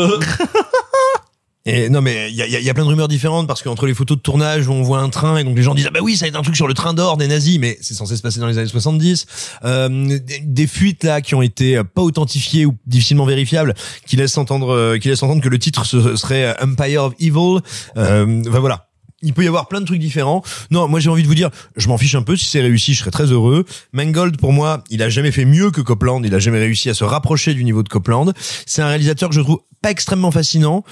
Et 1.67 1.89
non, 1.89 2.03
mais 2.03 2.31
il 2.31 2.37
y 2.37 2.43
a, 2.43 2.47
y 2.47 2.57
a- 2.57 2.61
y 2.61 2.69
a 2.69 2.75
plein 2.75 2.85
de 2.85 2.91
rumeurs 2.91 3.09
différentes 3.09 3.47
parce 3.47 3.63
qu'entre 3.63 3.87
les 3.87 3.95
photos 3.95 4.19
de 4.19 4.23
tournage 4.23 4.69
où 4.69 4.73
on 4.73 4.83
voit 4.83 4.99
un 4.99 5.09
train 5.09 5.39
et 5.39 5.45
donc 5.45 5.57
les 5.57 5.63
gens 5.63 5.75
disent 5.75 5.87
ah 5.89 5.91
bah 5.91 6.01
oui 6.03 6.15
ça 6.15 6.27
va 6.27 6.29
être 6.29 6.37
un 6.37 6.43
truc 6.43 6.57
sur 6.57 6.69
le 6.69 6.75
train 6.75 6.93
d'or 6.93 7.17
des 7.17 7.27
nazis 7.27 7.59
mais 7.59 7.79
c'est 7.81 7.95
censé 7.95 8.17
se 8.19 8.23
passer 8.23 8.39
dans 8.39 8.49
les 8.49 8.59
années 8.59 8.69
70 8.69 9.27
euh, 9.65 10.19
des, 10.43 10.67
fuites 10.67 11.05
là 11.05 11.23
qui 11.23 11.35
ont 11.35 11.41
été 11.41 11.83
pas 11.83 12.03
authentifiées 12.03 12.67
ou 12.67 12.77
difficilement 12.87 13.25
vérifiables 13.25 13.75
qui 14.07 14.17
laissent 14.17 14.37
entendre 14.37 14.75
euh, 14.75 14.99
qui 14.99 15.09
laissent 15.09 15.23
entendre 15.23 15.43
que 15.43 15.49
le 15.49 15.59
titre 15.59 15.87
ce 15.87 16.17
serait 16.17 16.45
euh, 16.45 16.65
Empire 16.65 17.05
of 17.05 17.15
Evil 17.19 17.61
euh, 17.97 18.43
enfin 18.47 18.61
voilà 18.61 18.89
il 19.23 19.33
peut 19.33 19.43
y 19.43 19.49
avoir 19.49 19.69
plein 19.69 19.81
de 19.81 19.87
trucs 19.87 20.01
différents. 20.01 20.43
Non, 20.71 20.87
moi 20.87 21.01
j'ai 21.01 21.09
envie 21.09 21.23
de 21.23 21.29
vous 21.29 21.35
dire, 21.35 21.49
je 21.77 21.89
m'en 21.89 21.97
fiche 21.97 22.15
un 22.15 22.21
peu. 22.21 22.37
Si 22.37 22.45
c'est 22.45 22.61
réussi, 22.61 22.93
je 22.93 23.01
serais 23.01 23.11
très 23.11 23.25
heureux. 23.25 23.65
Mangold, 23.95 24.37
pour 24.37 24.53
moi, 24.53 24.85
il 24.91 25.03
a 25.03 25.09
jamais 25.09 25.33
fait 25.33 25.47
mieux 25.47 25.71
que 25.71 25.81
Copland. 25.81 26.21
Il 26.27 26.35
a 26.35 26.39
jamais 26.39 26.59
réussi 26.59 26.91
à 26.91 26.95
se 26.95 27.05
rapprocher 27.05 27.55
du 27.55 27.65
niveau 27.65 27.83
de 27.83 27.89
Copland. 27.89 28.35
C'est 28.67 28.83
un 28.83 28.89
réalisateur 28.89 29.31
que 29.31 29.35
je 29.35 29.41
trouve 29.41 29.61
pas 29.81 29.91
extrêmement 29.91 30.31
fascinant. 30.31 30.85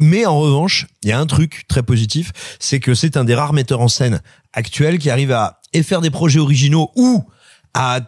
Mais 0.00 0.26
en 0.26 0.38
revanche, 0.38 0.86
il 1.02 1.08
y 1.08 1.12
a 1.12 1.18
un 1.18 1.26
truc 1.26 1.64
très 1.68 1.82
positif, 1.82 2.32
c'est 2.58 2.80
que 2.80 2.94
c'est 2.94 3.16
un 3.16 3.24
des 3.24 3.34
rares 3.34 3.52
metteurs 3.52 3.80
en 3.80 3.88
scène 3.88 4.20
actuels 4.52 4.98
qui 4.98 5.10
arrive 5.10 5.32
à 5.32 5.60
faire 5.82 6.00
des 6.00 6.10
projets 6.10 6.40
originaux 6.40 6.90
ou 6.96 7.24
à 7.74 8.00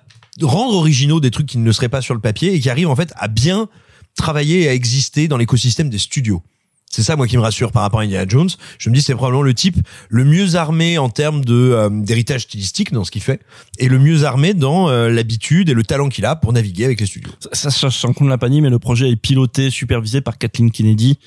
rendre 0.42 0.74
originaux 0.74 1.20
des 1.20 1.30
trucs 1.30 1.46
qui 1.46 1.58
ne 1.58 1.64
le 1.64 1.72
seraient 1.72 1.88
pas 1.88 2.02
sur 2.02 2.14
le 2.14 2.20
papier 2.20 2.54
et 2.54 2.60
qui 2.60 2.70
arrive 2.70 2.88
en 2.88 2.96
fait 2.96 3.12
à 3.16 3.28
bien 3.28 3.68
travailler 4.16 4.62
et 4.62 4.68
à 4.68 4.74
exister 4.74 5.28
dans 5.28 5.36
l'écosystème 5.36 5.90
des 5.90 5.98
studios. 5.98 6.42
C'est 6.88 7.02
ça, 7.02 7.16
moi, 7.16 7.26
qui 7.26 7.36
me 7.36 7.42
rassure 7.42 7.72
par 7.72 7.82
rapport 7.82 8.00
à 8.00 8.04
Indiana 8.04 8.24
Jones. 8.26 8.48
Je 8.78 8.88
me 8.88 8.94
dis, 8.94 9.02
c'est 9.02 9.14
probablement 9.14 9.42
le 9.42 9.52
type 9.52 9.76
le 10.08 10.24
mieux 10.24 10.54
armé 10.54 10.98
en 10.98 11.10
termes 11.10 11.44
de 11.44 11.54
euh, 11.54 11.90
d'héritage 11.90 12.42
stylistique 12.42 12.92
dans 12.92 13.04
ce 13.04 13.10
qu'il 13.10 13.22
fait, 13.22 13.40
et 13.78 13.88
le 13.88 13.98
mieux 13.98 14.24
armé 14.24 14.54
dans 14.54 14.88
euh, 14.88 15.10
l'habitude 15.10 15.68
et 15.68 15.74
le 15.74 15.82
talent 15.82 16.08
qu'il 16.08 16.24
a 16.24 16.36
pour 16.36 16.52
naviguer 16.52 16.84
avec 16.84 17.00
les 17.00 17.06
studios. 17.06 17.32
Ça, 17.52 17.70
ça, 17.70 17.88
je 17.88 17.96
sens 17.96 18.14
qu'on 18.14 18.26
l'a 18.26 18.38
pas 18.38 18.48
mais 18.48 18.70
le 18.70 18.78
projet 18.78 19.10
est 19.10 19.16
piloté, 19.16 19.68
supervisé 19.68 20.20
par 20.20 20.38
Kathleen 20.38 20.70
Kennedy. 20.70 21.18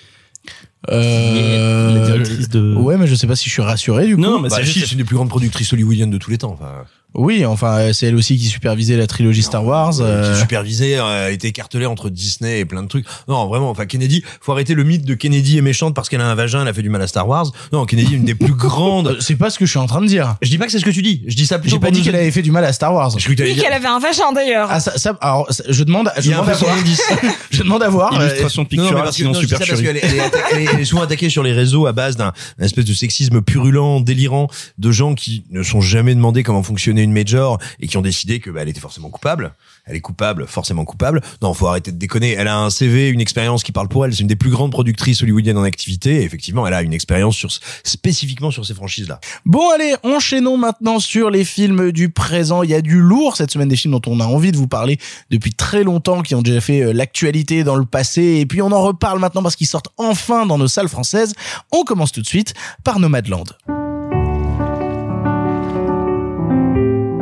Euh, 0.89 1.93
la 1.93 2.05
directrice 2.05 2.49
de. 2.49 2.73
Ouais, 2.75 2.97
mais 2.97 3.05
je 3.07 3.15
sais 3.15 3.27
pas 3.27 3.35
si 3.35 3.49
je 3.49 3.53
suis 3.53 3.61
rassuré 3.61 4.07
du 4.07 4.15
coup. 4.15 4.21
Non, 4.21 4.39
mais 4.39 4.49
Bah, 4.49 4.55
c'est 4.57 4.63
juste. 4.63 4.91
une 4.91 4.97
des 4.99 5.03
plus 5.03 5.15
grandes 5.15 5.29
productrices 5.29 5.73
hollywoodiennes 5.73 6.09
de 6.09 6.17
tous 6.17 6.31
les 6.31 6.37
temps. 6.37 6.51
Enfin, 6.53 6.85
Oui, 7.15 7.43
enfin, 7.43 7.79
euh, 7.79 7.93
c'est 7.93 8.05
elle 8.05 8.15
aussi 8.15 8.37
qui 8.37 8.45
supervisait 8.45 8.95
la 8.95 9.07
trilogie 9.07 9.41
Star 9.41 9.65
Wars. 9.65 9.95
euh, 9.99 10.31
qui 10.33 10.39
supervisait, 10.39 10.97
euh, 10.99 11.31
était 11.31 11.47
écartelée 11.47 11.87
entre 11.87 12.09
Disney 12.09 12.59
et 12.59 12.65
plein 12.65 12.83
de 12.83 12.87
trucs. 12.87 13.05
Non, 13.27 13.47
vraiment, 13.47 13.71
enfin 13.71 13.87
Kennedy, 13.87 14.23
faut 14.41 14.51
arrêter 14.51 14.75
le 14.75 14.83
mythe 14.83 15.05
de 15.05 15.15
Kennedy 15.15 15.57
est 15.57 15.61
méchante 15.61 15.95
parce 15.95 16.07
qu'elle 16.07 16.21
a 16.21 16.27
un 16.29 16.35
vagin, 16.35 16.61
elle 16.61 16.67
a 16.67 16.73
fait 16.73 16.83
du 16.83 16.89
mal 16.89 17.01
à 17.01 17.07
Star 17.07 17.27
Wars. 17.27 17.51
Non, 17.73 17.85
Kennedy 17.85 18.13
est 18.13 18.17
une 18.17 18.25
des 18.25 18.35
plus 18.35 18.53
grandes. 18.55 19.07
euh, 19.07 19.15
C'est 19.21 19.35
pas 19.35 19.49
ce 19.49 19.57
que 19.57 19.65
je 19.65 19.71
suis 19.71 19.79
en 19.79 19.87
train 19.87 20.01
de 20.01 20.05
dire. 20.07 20.35
Je 20.43 20.49
dis 20.49 20.59
pas 20.59 20.65
que 20.67 20.71
c'est 20.71 20.77
ce 20.79 20.85
que 20.85 20.91
tu 20.91 21.01
dis. 21.01 21.23
Je 21.27 21.35
dis 21.35 21.47
ça 21.47 21.57
plutôt 21.57 21.75
J'ai 21.75 21.79
pas 21.79 21.89
dit 21.91 22.01
qu'elle 22.03 22.15
avait 22.15 22.29
fait 22.31 22.43
du 22.43 22.51
mal 22.51 22.63
à 22.63 22.73
Star 22.73 22.93
Wars. 22.93 23.09
Je 23.17 23.23
crois 23.23 23.33
que 23.33 23.37
t'allais 23.39 23.49
Oui, 23.49 23.55
dire- 23.55 23.63
qu'elle 23.63 23.73
avait 23.73 23.87
un 23.87 23.99
vagin 23.99 24.31
d'ailleurs. 24.33 24.67
Ah, 24.71 24.79
ça, 24.79 24.97
ça, 24.97 25.17
alors, 25.19 25.51
ça- 25.51 25.63
je 25.67 25.83
demande, 25.83 26.11
je 26.19 26.29
demande 26.29 26.47
à 26.49 26.53
voir. 26.53 26.77
indice. 26.77 27.01
je 27.49 27.63
demande 27.63 27.83
à 27.83 27.89
voir. 27.89 28.13
euh, 28.19 28.25
Illustration 28.27 28.61
non, 28.61 28.65
picturale, 28.67 29.11
sinon 29.13 29.29
non, 29.31 29.33
je 29.35 29.39
dis 29.39 29.45
super 29.47 29.59
ça 29.65 29.65
parce 29.67 29.81
qu'elle 29.81 29.97
est, 29.97 30.01
elle 30.03 30.13
est 30.15 30.31
elle 30.53 30.61
est- 30.61 30.65
elle 30.75 30.79
est 30.79 30.85
souvent 30.85 31.01
attaquée 31.01 31.29
sur 31.29 31.41
les 31.41 31.53
réseaux 31.53 31.87
à 31.87 31.91
base 31.91 32.17
d'un 32.17 32.33
espèce 32.59 32.85
de 32.85 32.93
sexisme 32.93 33.41
purulent, 33.41 34.01
délirant, 34.03 34.47
de 34.77 34.91
gens 34.91 35.15
qui 35.15 35.43
ne 35.49 35.63
sont 35.63 35.81
jamais 35.81 36.13
demandé 36.13 36.43
comment 36.43 36.61
une 37.03 37.13
major 37.13 37.59
et 37.79 37.87
qui 37.87 37.97
ont 37.97 38.01
décidé 38.01 38.39
que 38.39 38.49
bah, 38.49 38.61
elle 38.61 38.69
était 38.69 38.79
forcément 38.79 39.09
coupable. 39.09 39.53
Elle 39.85 39.95
est 39.95 40.01
coupable, 40.01 40.45
forcément 40.47 40.85
coupable. 40.85 41.21
Non, 41.41 41.53
faut 41.53 41.67
arrêter 41.67 41.91
de 41.91 41.97
déconner. 41.97 42.33
Elle 42.33 42.47
a 42.47 42.57
un 42.57 42.69
CV, 42.69 43.09
une 43.09 43.21
expérience 43.21 43.63
qui 43.63 43.71
parle 43.71 43.87
pour 43.87 44.05
elle. 44.05 44.13
C'est 44.13 44.21
une 44.21 44.27
des 44.27 44.35
plus 44.35 44.51
grandes 44.51 44.71
productrices 44.71 45.23
hollywoodiennes 45.23 45.57
en 45.57 45.63
activité. 45.63 46.21
Effectivement, 46.23 46.67
elle 46.67 46.73
a 46.73 46.81
une 46.83 46.93
expérience 46.93 47.35
sur 47.35 47.49
spécifiquement 47.83 48.51
sur 48.51 48.65
ces 48.65 48.73
franchises-là. 48.73 49.19
Bon 49.45 49.69
allez, 49.73 49.95
enchaînons 50.03 50.57
maintenant 50.57 50.99
sur 50.99 51.29
les 51.29 51.43
films 51.43 51.91
du 51.91 52.09
présent. 52.09 52.63
Il 52.63 52.69
y 52.69 52.75
a 52.75 52.81
du 52.81 52.99
lourd 52.99 53.35
cette 53.35 53.51
semaine 53.51 53.69
des 53.69 53.75
films 53.75 53.99
dont 53.99 54.11
on 54.11 54.19
a 54.19 54.25
envie 54.25 54.51
de 54.51 54.57
vous 54.57 54.67
parler 54.67 54.99
depuis 55.29 55.53
très 55.53 55.83
longtemps, 55.83 56.21
qui 56.21 56.35
ont 56.35 56.41
déjà 56.41 56.61
fait 56.61 56.81
euh, 56.81 56.93
l'actualité 56.93 57.63
dans 57.63 57.75
le 57.75 57.85
passé. 57.85 58.37
Et 58.39 58.45
puis 58.45 58.61
on 58.61 58.71
en 58.71 58.83
reparle 58.83 59.19
maintenant 59.19 59.43
parce 59.43 59.55
qu'ils 59.55 59.67
sortent 59.67 59.89
enfin 59.97 60.45
dans 60.45 60.57
nos 60.57 60.67
salles 60.67 60.89
françaises. 60.89 61.33
On 61.71 61.83
commence 61.83 62.11
tout 62.11 62.21
de 62.21 62.27
suite 62.27 62.53
par 62.83 62.99
Nomadland. 62.99 63.45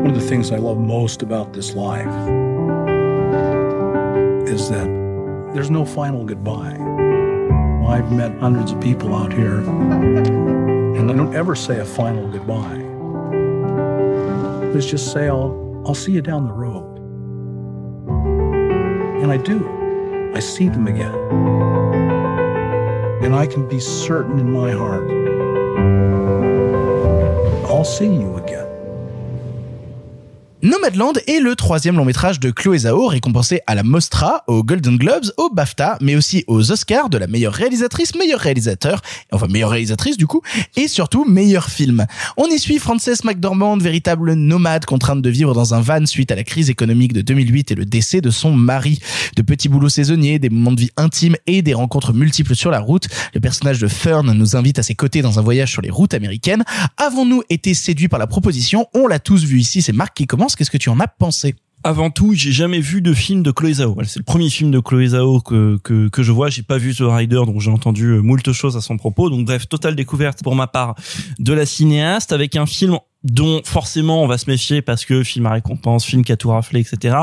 One 0.08 0.16
of 0.16 0.22
the 0.22 0.30
things 0.30 0.54
I 0.54 0.56
love 0.56 0.78
most 0.78 1.22
about 1.22 1.52
this 1.52 1.74
life 1.74 2.08
is 4.48 4.70
that 4.70 4.88
there's 5.54 5.70
no 5.70 5.84
final 5.84 6.24
goodbye. 6.24 6.78
I've 7.86 8.10
met 8.10 8.40
hundreds 8.40 8.72
of 8.72 8.80
people 8.80 9.14
out 9.14 9.34
here, 9.34 9.58
and 9.58 11.12
I 11.12 11.14
don't 11.14 11.36
ever 11.36 11.56
say 11.56 11.80
a 11.80 11.86
final 11.86 12.26
goodbye. 12.30 12.78
Let's 14.74 14.86
just 14.86 15.12
say 15.12 15.28
I'll 15.28 15.84
I'll 15.86 15.94
see 15.94 16.14
you 16.14 16.22
down 16.22 16.46
the 16.46 16.54
road. 16.54 17.00
And 19.22 19.30
I 19.30 19.36
do. 19.36 20.32
I 20.34 20.40
see 20.40 20.70
them 20.70 20.88
again. 20.88 21.14
And 23.26 23.36
I 23.36 23.46
can 23.46 23.68
be 23.68 23.82
certain 23.82 24.40
in 24.40 24.54
my 24.54 24.72
heart 24.72 25.12
I'll 27.70 27.84
see 27.84 28.08
you 28.08 28.38
again. 28.38 28.67
Nomadland 30.64 31.14
est 31.28 31.40
le 31.40 31.56
troisième 31.56 31.98
long 31.98 32.06
métrage 32.06 32.40
de 32.40 32.50
Chloé 32.50 32.80
Zhao 32.80 33.06
récompensé 33.06 33.62
à 33.68 33.76
la 33.76 33.84
Mostra, 33.84 34.44
aux 34.48 34.64
Golden 34.64 34.98
Globes, 34.98 35.32
aux 35.38 35.52
BAFTA, 35.52 36.00
mais 36.02 36.16
aussi 36.16 36.44
aux 36.48 36.72
Oscars 36.72 37.12
de 37.12 37.20
la 37.20 37.28
meilleure 37.28 37.54
réalisatrice, 37.54 38.16
meilleur 38.16 38.40
réalisateur, 38.40 39.02
enfin 39.32 39.46
meilleure 39.48 39.70
réalisatrice 39.70 40.18
du 40.18 40.26
coup, 40.26 40.42
et 40.76 40.88
surtout 40.88 41.26
meilleur 41.26 41.70
film. 41.70 42.08
On 42.38 42.48
y 42.48 42.58
suit 42.58 42.80
Frances 42.80 43.24
McDormand, 43.24 43.78
véritable 43.78 44.34
nomade 44.34 44.86
contrainte 44.86 45.22
de 45.22 45.30
vivre 45.30 45.54
dans 45.54 45.76
un 45.76 45.82
van 45.82 46.08
suite 46.08 46.32
à 46.32 46.36
la 46.36 46.44
crise 46.44 46.72
économique 46.72 47.14
de 47.14 47.22
2008 47.22 47.74
et 47.74 47.76
le 47.76 47.86
décès 47.86 48.22
de 48.22 48.32
son 48.32 48.52
mari. 48.52 49.00
De 49.36 49.44
petits 49.44 49.70
boulots 49.70 49.90
saisonniers, 49.90 50.40
des 50.40 50.50
moments 50.50 50.72
de 50.72 50.82
vie 50.82 50.92
intimes 50.98 51.36
et 51.46 51.62
des 51.62 51.76
rencontres 51.76 52.14
multiples 52.14 52.56
sur 52.56 52.72
la 52.72 52.80
route, 52.80 53.08
le 53.36 53.40
personnage 53.40 53.78
de 53.78 53.88
Fern 53.88 54.34
nous 54.34 54.56
invite 54.56 54.80
à 54.80 54.84
ses 54.84 54.96
côtés 54.96 55.22
dans 55.22 55.38
un 55.38 55.44
voyage 55.44 55.72
sur 55.72 55.84
les 55.84 55.92
routes 55.92 56.16
américaines. 56.16 56.64
Avons-nous 56.98 57.44
été 57.52 57.76
séduits 57.76 58.08
par 58.08 58.18
la 58.18 58.26
proposition? 58.26 58.88
On 58.96 59.06
l'a 59.06 59.20
tous 59.20 59.44
vu 59.44 59.60
ici, 59.60 59.84
c'est 59.84 59.94
Marc 59.94 60.16
qui 60.16 60.26
commence. 60.26 60.47
Qu'est-ce 60.56 60.72
que 60.72 60.78
tu 60.78 60.90
en 60.90 61.00
as 61.00 61.08
pensé? 61.08 61.56
Avant 61.84 62.10
tout, 62.10 62.34
j'ai 62.34 62.52
jamais 62.52 62.80
vu 62.80 63.02
de 63.02 63.14
film 63.14 63.44
de 63.44 63.52
Chloé 63.52 63.74
Zhao. 63.74 63.96
C'est 64.06 64.20
le 64.20 64.24
premier 64.24 64.50
film 64.50 64.72
de 64.72 64.80
Chloé 64.80 65.10
Zhao 65.10 65.42
que, 65.42 65.78
que, 65.84 66.10
que 66.10 66.24
je 66.24 66.32
vois. 66.32 66.50
J'ai 66.50 66.64
pas 66.64 66.78
vu 66.78 66.94
The 66.94 67.04
Rider, 67.04 67.42
dont 67.46 67.60
j'ai 67.60 67.72
entendu 67.72 68.06
euh, 68.08 68.22
moult 68.22 68.52
choses 68.52 68.76
à 68.76 68.82
son 68.82 68.98
propos. 68.98 69.30
Donc 69.30 69.46
bref, 69.46 69.70
totale 69.70 69.96
découverte 69.96 70.44
pour 70.44 70.56
ma 70.56 70.68
part 70.68 70.96
de 71.40 71.54
la 71.54 71.66
cinéaste 71.66 72.32
avec 72.34 72.56
un 72.56 72.66
film 72.66 72.98
dont 73.24 73.62
forcément 73.64 74.24
on 74.24 74.28
va 74.28 74.38
se 74.38 74.50
méfier 74.50 74.82
parce 74.82 75.06
que 75.06 75.24
film 75.24 75.46
à 75.46 75.52
récompense, 75.52 76.06
film 76.06 76.24
qui 76.24 76.32
a 76.32 76.38
tout 76.38 76.50
raflé, 76.50 76.80
etc. 76.80 77.18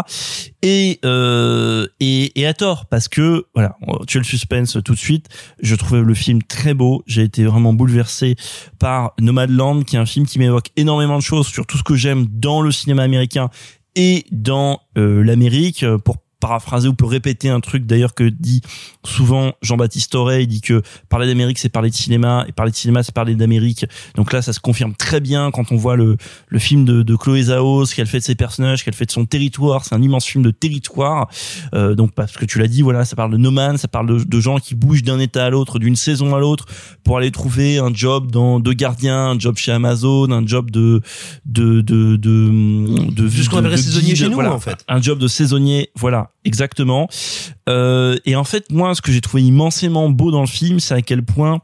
Et 0.63 1.01
euh, 1.05 1.87
et, 2.01 2.41
et 2.41 2.47
à 2.47 2.55
tort 2.55 2.87
parce 2.87 3.09
que 3.09 3.47
voilà, 3.55 3.77
tu 4.07 4.19
as 4.19 4.21
le 4.21 4.25
suspense 4.25 4.79
tout 4.85 4.95
de 4.95 4.99
suite. 4.99 5.29
Je 5.61 5.75
trouvais 5.75 6.01
le 6.01 6.15
film 6.15 6.43
très 6.43 6.75
beau. 6.75 7.03
J'ai 7.07 7.23
été 7.23 7.45
vraiment 7.45 7.73
bouleversé 7.73 8.37
par 8.79 9.15
Nomadland, 9.21 9.83
qui 9.85 9.97
est 9.97 9.99
un 9.99 10.07
film 10.07 10.27
qui 10.27 10.39
m'évoque 10.39 10.71
énormément 10.77 11.19
de 11.19 11.23
choses 11.23 11.49
sur 11.49 11.67
tout 11.67 11.77
ce 11.77 11.83
que 11.83 11.97
j'aime 11.97 12.27
dans 12.31 12.61
le 12.61 12.71
cinéma 12.71 13.03
américain 13.03 13.51
et 13.97 14.25
dans 14.31 14.81
euh, 14.97 15.23
l'Amérique. 15.23 15.85
Pour 16.05 16.19
paraphraser 16.45 16.89
ou 16.89 16.95
peut 16.95 17.07
répéter 17.07 17.49
un 17.49 17.61
truc 17.61 17.87
d'ailleurs 17.87 18.13
que 18.15 18.25
dit 18.29 18.61
souvent 19.03 19.53
Jean-Baptiste 19.63 20.15
Auré, 20.15 20.43
il 20.43 20.47
dit 20.47 20.61
que 20.61 20.83
parler 21.09 21.27
d'Amérique 21.27 21.59
c'est 21.59 21.71
parler 21.71 21.89
de 21.89 21.95
cinéma 21.95 22.45
et 22.47 22.53
parler 22.53 22.71
de 22.71 22.77
cinéma 22.77 23.03
c'est 23.03 23.15
parler 23.15 23.35
d'Amérique. 23.35 23.87
Donc 24.15 24.31
là 24.31 24.43
ça 24.43 24.53
se 24.53 24.61
confirme 24.61 24.95
très 24.95 25.21
bien 25.21 25.51
quand 25.51 25.73
on 25.73 25.77
voit 25.77 25.97
le, 25.97 26.19
le 26.49 26.59
film 26.59 26.85
de, 26.85 27.03
de 27.03 27.17
Chloé 27.17 27.45
Zhao, 27.45 27.87
ce 27.87 27.95
qu'elle 27.95 28.07
fait 28.07 28.19
de 28.19 28.25
ses 28.25 28.35
personnages, 28.35 28.85
qu'elle 28.85 28.93
fait 28.95 29.07
de 29.07 29.11
son 29.11 29.25
territoire, 29.25 29.87
c'est 29.87 29.95
un 29.95 30.03
immense 30.03 30.27
film 30.27 30.45
de 30.45 30.51
territoire. 30.51 31.29
Euh, 31.75 31.95
donc 31.95 32.13
parce 32.13 32.33
que 32.33 32.45
tu 32.45 32.59
l'as 32.59 32.69
dit, 32.69 32.83
voilà, 32.83 33.07
ça 33.07 33.17
parle 33.17 33.33
de 33.33 33.39
nomades, 33.39 33.79
ça 33.79 33.89
parle 33.89 34.07
de, 34.09 34.23
de 34.23 34.41
gens 34.41 34.59
qui 34.59 34.75
bougent 34.75 35.03
d'un 35.03 35.19
état 35.21 35.47
à 35.47 35.51
l'autre, 35.51 35.79
d'une 35.79 35.97
saison 35.97 36.35
à 36.35 36.41
l'autre 36.41 36.67
pour 37.05 37.17
aller 37.17 37.31
trouver 37.31 37.79
un 37.79 37.93
job 37.95 38.31
dans 38.31 38.61
de 38.61 38.73
gardien, 38.75 39.31
un 39.31 39.39
job 39.39 39.57
chez 39.57 39.73
Amazon, 39.73 40.31
un 40.31 40.47
job 40.47 40.71
de 40.71 41.01
de 41.47 41.81
de 41.81 42.17
de, 42.17 42.51
de, 43.11 43.29
ce 43.31 43.49
de- 43.49 43.57
appellerait 43.57 43.77
de 43.77 43.81
saisonnier 43.81 44.15
chez 44.15 44.29
nous, 44.29 44.35
voilà. 44.35 44.53
en 44.53 44.61
fait. 44.61 44.85
Un 44.89 45.01
job 45.01 45.19
de 45.19 45.29
saisonnier, 45.29 45.89
voilà, 45.95 46.31
exactement. 46.45 47.09
Euh, 47.69 48.17
et 48.25 48.37
en 48.37 48.45
fait, 48.45 48.71
moi, 48.71 48.95
ce 48.95 49.03
que 49.03 49.13
j'ai 49.13 49.21
trouvé 49.21 49.43
immensément 49.43 50.09
beau 50.11 50.31
dans 50.31 50.41
le 50.41 50.47
film, 50.47 50.81
c'est 50.81 50.95
à 50.95 51.03
quel 51.03 51.23
point 51.23 51.61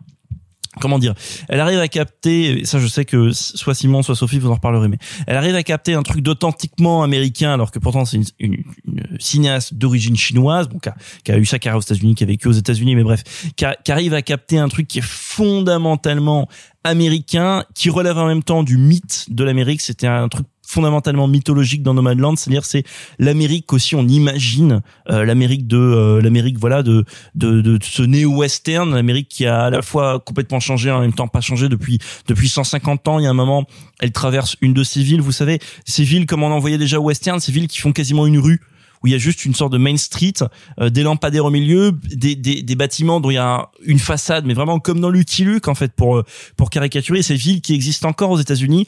comment 0.79 1.01
dire 1.01 1.15
elle 1.49 1.59
arrive 1.59 1.81
à 1.81 1.89
capter 1.89 2.65
ça 2.65 2.79
je 2.79 2.87
sais 2.87 3.05
que 3.05 3.33
soit 3.33 3.75
Simon 3.75 4.03
soit 4.03 4.15
Sophie 4.15 4.39
vous 4.39 4.51
en 4.51 4.55
reparlerez 4.55 4.87
mais 4.87 4.99
elle 5.27 5.37
arrive 5.37 5.57
à 5.57 5.65
capter 5.65 5.95
un 5.95 6.03
truc 6.03 6.23
d'authentiquement 6.23 7.03
américain 7.03 7.53
alors 7.53 7.73
que 7.73 7.81
pourtant 7.81 8.05
c'est 8.05 8.19
une, 8.19 8.25
une, 8.39 8.65
une 8.87 9.19
cinéaste 9.19 9.75
d'origine 9.75 10.17
chinoise 10.17 10.69
bon 10.69 10.79
qui 10.79 10.89
a, 10.89 10.97
qui 11.25 11.33
a 11.33 11.39
eu 11.39 11.45
sa 11.45 11.59
carrière 11.59 11.79
aux 11.79 11.83
États-Unis 11.83 12.15
qui 12.15 12.23
a 12.23 12.27
vécu 12.27 12.47
aux 12.47 12.53
États-Unis 12.53 12.95
mais 12.95 13.03
bref 13.03 13.25
qui 13.57 13.91
arrive 13.91 14.15
à 14.15 14.23
capter 14.23 14.59
un 14.59 14.69
truc 14.69 14.87
qui 14.87 15.01
est 15.01 15.05
fondamentalement 15.05 16.49
américain 16.85 17.65
qui 17.75 17.91
relève 17.91 18.19
en 18.19 18.27
même 18.27 18.45
temps 18.45 18.63
du 18.63 18.77
mythe 18.77 19.27
de 19.29 19.43
l'Amérique 19.43 19.81
c'était 19.81 20.07
un 20.07 20.29
truc 20.29 20.47
fondamentalement 20.71 21.27
mythologique 21.27 21.83
dans 21.83 21.95
Nomadland, 21.95 22.37
c'est-à-dire 22.37 22.65
c'est 22.65 22.85
l'Amérique 23.19 23.73
aussi 23.73 23.95
on 23.97 24.07
imagine 24.07 24.83
euh, 25.11 25.25
l'Amérique 25.25 25.67
de 25.67 25.77
euh, 25.77 26.23
l'Amérique 26.23 26.59
voilà 26.59 26.83
de 26.83 27.05
de, 27.35 27.61
de 27.61 27.79
ce 27.83 28.03
néo-western, 28.03 28.95
l'Amérique 28.95 29.29
qui 29.29 29.47
a 29.47 29.65
à 29.65 29.71
la 29.71 29.83
fois 29.83 30.21
complètement 30.21 30.61
changé 30.61 30.91
en 30.91 31.01
même 31.01 31.13
temps 31.13 31.29
pas 31.29 31.41
changé 31.41 31.69
depuis 31.69 31.99
depuis 32.29 32.49
150 32.49 33.09
ans. 33.09 33.19
Il 33.19 33.25
y 33.25 33.27
a 33.27 33.31
un 33.31 33.35
moment, 33.35 33.67
elle 33.99 34.13
traverse 34.13 34.57
une 34.61 34.73
de 34.73 34.85
ces 34.85 35.03
villes, 35.03 35.21
vous 35.21 35.33
savez, 35.33 35.59
ces 35.85 36.05
villes 36.05 36.27
comme 36.27 36.43
on 36.43 36.53
en 36.53 36.59
voyait 36.59 36.79
déjà 36.79 37.01
au 37.01 37.05
western, 37.05 37.41
ces 37.41 37.53
villes 37.53 37.69
qui 37.69 37.81
font 37.81 37.93
quasiment 37.93 38.27
une 38.27 38.39
rue 38.39 38.61
où 39.03 39.07
il 39.07 39.13
y 39.13 39.15
a 39.15 39.19
juste 39.19 39.45
une 39.45 39.55
sorte 39.55 39.73
de 39.73 39.79
main 39.79 39.97
street, 39.97 40.35
euh, 40.79 40.91
des 40.91 41.03
lampadaires 41.03 41.47
au 41.47 41.51
milieu, 41.51 41.93
des, 42.05 42.37
des, 42.37 42.63
des 42.63 42.75
bâtiments 42.75 43.21
dont 43.21 43.31
il 43.31 43.35
y 43.35 43.39
a 43.39 43.71
une 43.85 43.99
façade, 43.99 44.45
mais 44.45 44.55
vraiment 44.55 44.79
comme 44.79 45.01
dans 45.01 45.09
Lucky 45.09 45.45
Luke 45.45 45.69
en 45.69 45.75
fait 45.75 45.93
pour 45.93 46.19
euh, 46.19 46.25
pour 46.57 46.71
caricaturer 46.71 47.23
ces 47.23 47.35
villes 47.35 47.61
qui 47.61 47.75
existent 47.75 48.09
encore 48.09 48.31
aux 48.31 48.39
États-Unis. 48.39 48.87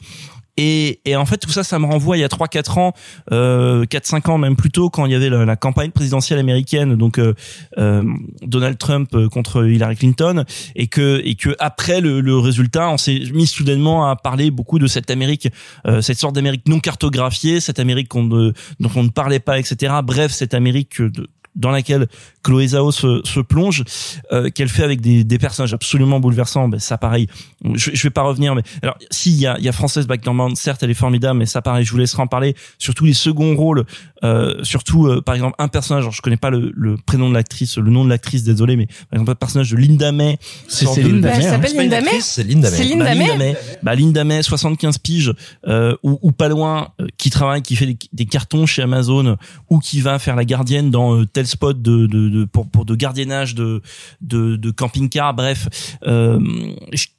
Et, 0.55 0.99
et 1.05 1.15
en 1.15 1.25
fait 1.25 1.37
tout 1.37 1.49
ça 1.49 1.63
ça 1.63 1.79
me 1.79 1.85
renvoie 1.87 2.15
il 2.15 2.19
y 2.19 2.23
a 2.23 2.29
3 2.29 2.47
4 2.47 2.77
ans 2.77 2.93
euh, 3.31 3.85
4 3.85 4.05
5 4.05 4.29
ans 4.29 4.37
même 4.37 4.55
plus 4.55 4.69
tôt 4.69 4.91
quand 4.91 5.07
il 5.07 5.11
y 5.11 5.15
avait 5.15 5.29
la, 5.29 5.55
campagne 5.55 5.89
présidentielle 5.89 6.37
américaine 6.37 6.95
donc 6.95 7.17
euh, 7.17 7.33
euh, 7.79 8.03
Donald 8.43 8.77
Trump 8.77 9.09
euh, 9.15 9.29
contre 9.29 9.67
Hillary 9.67 9.95
Clinton 9.95 10.43
et 10.75 10.85
que 10.85 11.21
et 11.25 11.33
que 11.33 11.55
après 11.57 12.01
le, 12.01 12.21
le 12.21 12.37
résultat 12.37 12.87
on 12.89 12.97
s'est 12.97 13.19
mis 13.33 13.47
soudainement 13.47 14.07
à 14.07 14.15
parler 14.15 14.51
beaucoup 14.51 14.77
de 14.77 14.85
cette 14.85 15.09
Amérique 15.09 15.47
euh, 15.87 16.01
cette 16.01 16.19
sorte 16.19 16.35
d'Amérique 16.35 16.67
non 16.67 16.79
cartographiée 16.79 17.59
cette 17.59 17.79
Amérique 17.79 18.13
ne, 18.13 18.51
dont 18.79 18.91
on 18.95 19.03
ne 19.03 19.09
parlait 19.09 19.39
pas 19.39 19.57
etc 19.57 19.91
bref 20.03 20.31
cette 20.31 20.53
Amérique 20.53 21.01
de- 21.01 21.27
dans 21.55 21.71
laquelle 21.71 22.07
Chloé 22.43 22.67
Zhao 22.67 22.91
se, 22.91 23.21
se 23.23 23.39
plonge, 23.39 23.83
euh, 24.31 24.49
qu'elle 24.49 24.69
fait 24.69 24.83
avec 24.83 25.01
des, 25.01 25.23
des 25.23 25.37
personnages 25.37 25.73
absolument 25.73 26.19
bouleversants. 26.19 26.67
Ben, 26.67 26.79
ça, 26.79 26.97
pareil, 26.97 27.27
je, 27.73 27.91
je 27.93 28.03
vais 28.03 28.09
pas 28.09 28.23
revenir, 28.23 28.55
mais 28.55 28.63
alors 28.81 28.97
si 29.11 29.31
il 29.31 29.39
y 29.39 29.47
a, 29.47 29.57
il 29.59 29.65
y 29.65 29.69
a 29.69 29.71
Frances 29.71 30.07
McDormand, 30.07 30.55
certes, 30.55 30.83
elle 30.83 30.91
est 30.91 30.95
formidable, 30.95 31.39
mais 31.39 31.45
ça, 31.45 31.61
pareil, 31.61 31.85
je 31.85 31.91
vous 31.91 31.97
laisserai 31.97 32.21
en 32.21 32.27
parler. 32.27 32.55
Surtout 32.79 33.05
les 33.05 33.13
seconds 33.13 33.55
rôles, 33.55 33.85
euh, 34.23 34.63
surtout 34.63 35.07
euh, 35.07 35.21
par 35.21 35.35
exemple 35.35 35.55
un 35.59 35.67
personnage. 35.67 36.03
Alors, 36.03 36.13
je 36.13 36.21
connais 36.21 36.37
pas 36.37 36.49
le, 36.49 36.71
le 36.75 36.97
prénom 36.97 37.29
de 37.29 37.33
l'actrice, 37.33 37.77
le 37.77 37.89
nom 37.89 38.03
de 38.03 38.09
l'actrice, 38.09 38.43
désolé, 38.43 38.75
mais 38.75 38.87
par 38.87 39.13
exemple 39.13 39.31
le 39.31 39.35
personnage 39.35 39.71
de 39.71 39.77
Linda 39.77 40.11
May. 40.11 40.37
C'est 40.67 40.85
Elle 40.97 41.25
hein. 41.25 41.41
s'appelle 41.41 41.75
Linda 41.75 42.01
May 42.01 42.21
c'est 42.21 42.43
Linda 42.43 42.69
May. 42.69 42.77
C'est 42.77 42.83
Linda 42.83 43.03
bah, 43.05 43.15
May 43.15 43.27
Linda 43.27 43.37
May, 43.37 43.57
bah, 43.83 43.95
Linda 43.95 44.23
May, 44.23 44.43
75 44.43 44.97
piges, 44.97 45.33
euh, 45.67 45.95
ou, 46.03 46.19
ou 46.21 46.31
pas 46.31 46.49
loin, 46.49 46.89
euh, 46.99 47.07
qui 47.17 47.29
travaille, 47.29 47.61
qui 47.61 47.75
fait 47.75 47.85
des, 47.85 47.97
des 48.11 48.25
cartons 48.25 48.65
chez 48.65 48.81
Amazon, 48.81 49.37
ou 49.69 49.79
qui 49.79 50.01
va 50.01 50.19
faire 50.19 50.35
la 50.35 50.45
gardienne 50.45 50.91
dans 50.91 51.19
euh, 51.19 51.25
spot 51.45 51.81
de, 51.81 52.07
de, 52.07 52.45
pour, 52.45 52.69
pour 52.69 52.85
de 52.85 52.95
gardiennage 52.95 53.55
de, 53.55 53.81
de, 54.21 54.71
camping-car. 54.71 55.33
Bref, 55.33 55.97
euh, 56.05 56.39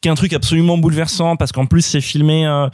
un 0.06 0.14
truc 0.14 0.32
absolument 0.32 0.78
bouleversant 0.78 1.36
parce 1.36 1.52
qu'en 1.52 1.66
plus 1.66 1.82
c'est 1.82 2.00
filmé, 2.00 2.46
euh, 2.46 2.68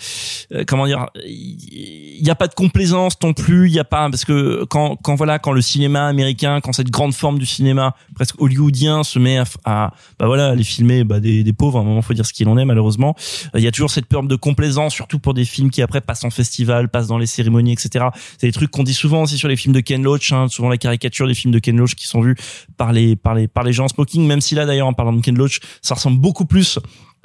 euh, 0.53 0.65
comment 0.67 0.87
dire, 0.87 1.07
il 1.25 2.25
y 2.27 2.31
a 2.31 2.35
pas 2.35 2.49
de 2.49 2.55
complaisance 2.55 3.15
non 3.23 3.33
plus, 3.33 3.69
il 3.69 3.75
y 3.75 3.79
a 3.79 3.85
pas 3.85 4.09
parce 4.11 4.25
que 4.25 4.65
quand 4.65 4.97
quand 5.03 5.15
voilà 5.15 5.39
quand 5.39 5.53
le 5.53 5.61
cinéma 5.61 6.07
américain, 6.07 6.61
quand 6.61 6.73
cette 6.73 6.91
grande 6.91 7.15
forme 7.15 7.39
du 7.39 7.47
cinéma 7.47 7.95
presque 8.15 8.41
hollywoodien 8.41 9.05
se 9.05 9.19
met 9.19 9.39
à, 9.39 9.45
à 9.65 9.95
bah 10.19 10.27
voilà 10.27 10.49
aller 10.49 10.65
filmer 10.65 11.05
bah, 11.05 11.21
des, 11.21 11.45
des 11.45 11.53
pauvres, 11.53 11.79
à 11.79 11.83
un 11.83 11.85
moment 11.85 12.03
faut 12.03 12.15
dire 12.15 12.27
ce 12.27 12.33
qu'il 12.33 12.49
en 12.49 12.59
est 12.59 12.65
malheureusement, 12.65 13.15
il 13.55 13.63
y 13.63 13.69
a 13.69 13.73
toujours 13.73 13.91
cette 13.91 14.07
peur 14.07 14.23
de 14.23 14.37
complaisance, 14.37 14.95
surtout 14.95 15.19
pour 15.19 15.35
des 15.35 15.45
films 15.45 15.71
qui 15.71 15.83
après 15.83 16.01
passent 16.01 16.25
en 16.25 16.31
festival, 16.31 16.89
passent 16.89 17.09
dans 17.09 17.19
les 17.19 17.27
cérémonies, 17.27 17.73
etc. 17.73 18.07
C'est 18.39 18.47
des 18.47 18.53
trucs 18.53 18.71
qu'on 18.71 18.83
dit 18.83 18.95
souvent 18.95 19.23
aussi 19.23 19.39
sur 19.39 19.49
les 19.49 19.57
films 19.57 19.75
de 19.75 19.81
Ken 19.81 20.03
Loach, 20.03 20.33
hein, 20.33 20.49
souvent 20.49 20.69
la 20.69 20.79
caricature 20.79 21.27
des 21.27 21.35
films 21.41 21.53
de 21.53 21.59
Ken 21.59 21.77
Loach 21.77 21.95
qui 21.95 22.07
sont 22.07 22.21
vus 22.21 22.37
par 22.77 22.93
les 22.93 23.17
par 23.17 23.35
les 23.35 23.49
par 23.49 23.65
les 23.65 23.73
gens 23.73 23.85
en 23.85 23.89
smoking, 23.89 24.27
même 24.27 24.41
si 24.41 24.55
là 24.55 24.67
d'ailleurs 24.67 24.87
en 24.89 24.93
parlant 24.95 25.13
de 25.13 25.21
Ken 25.21 25.37
Loach, 25.37 25.61
ça 25.83 25.95
ressemble 25.95 26.19
beaucoup 26.21 26.45
plus 26.47 26.79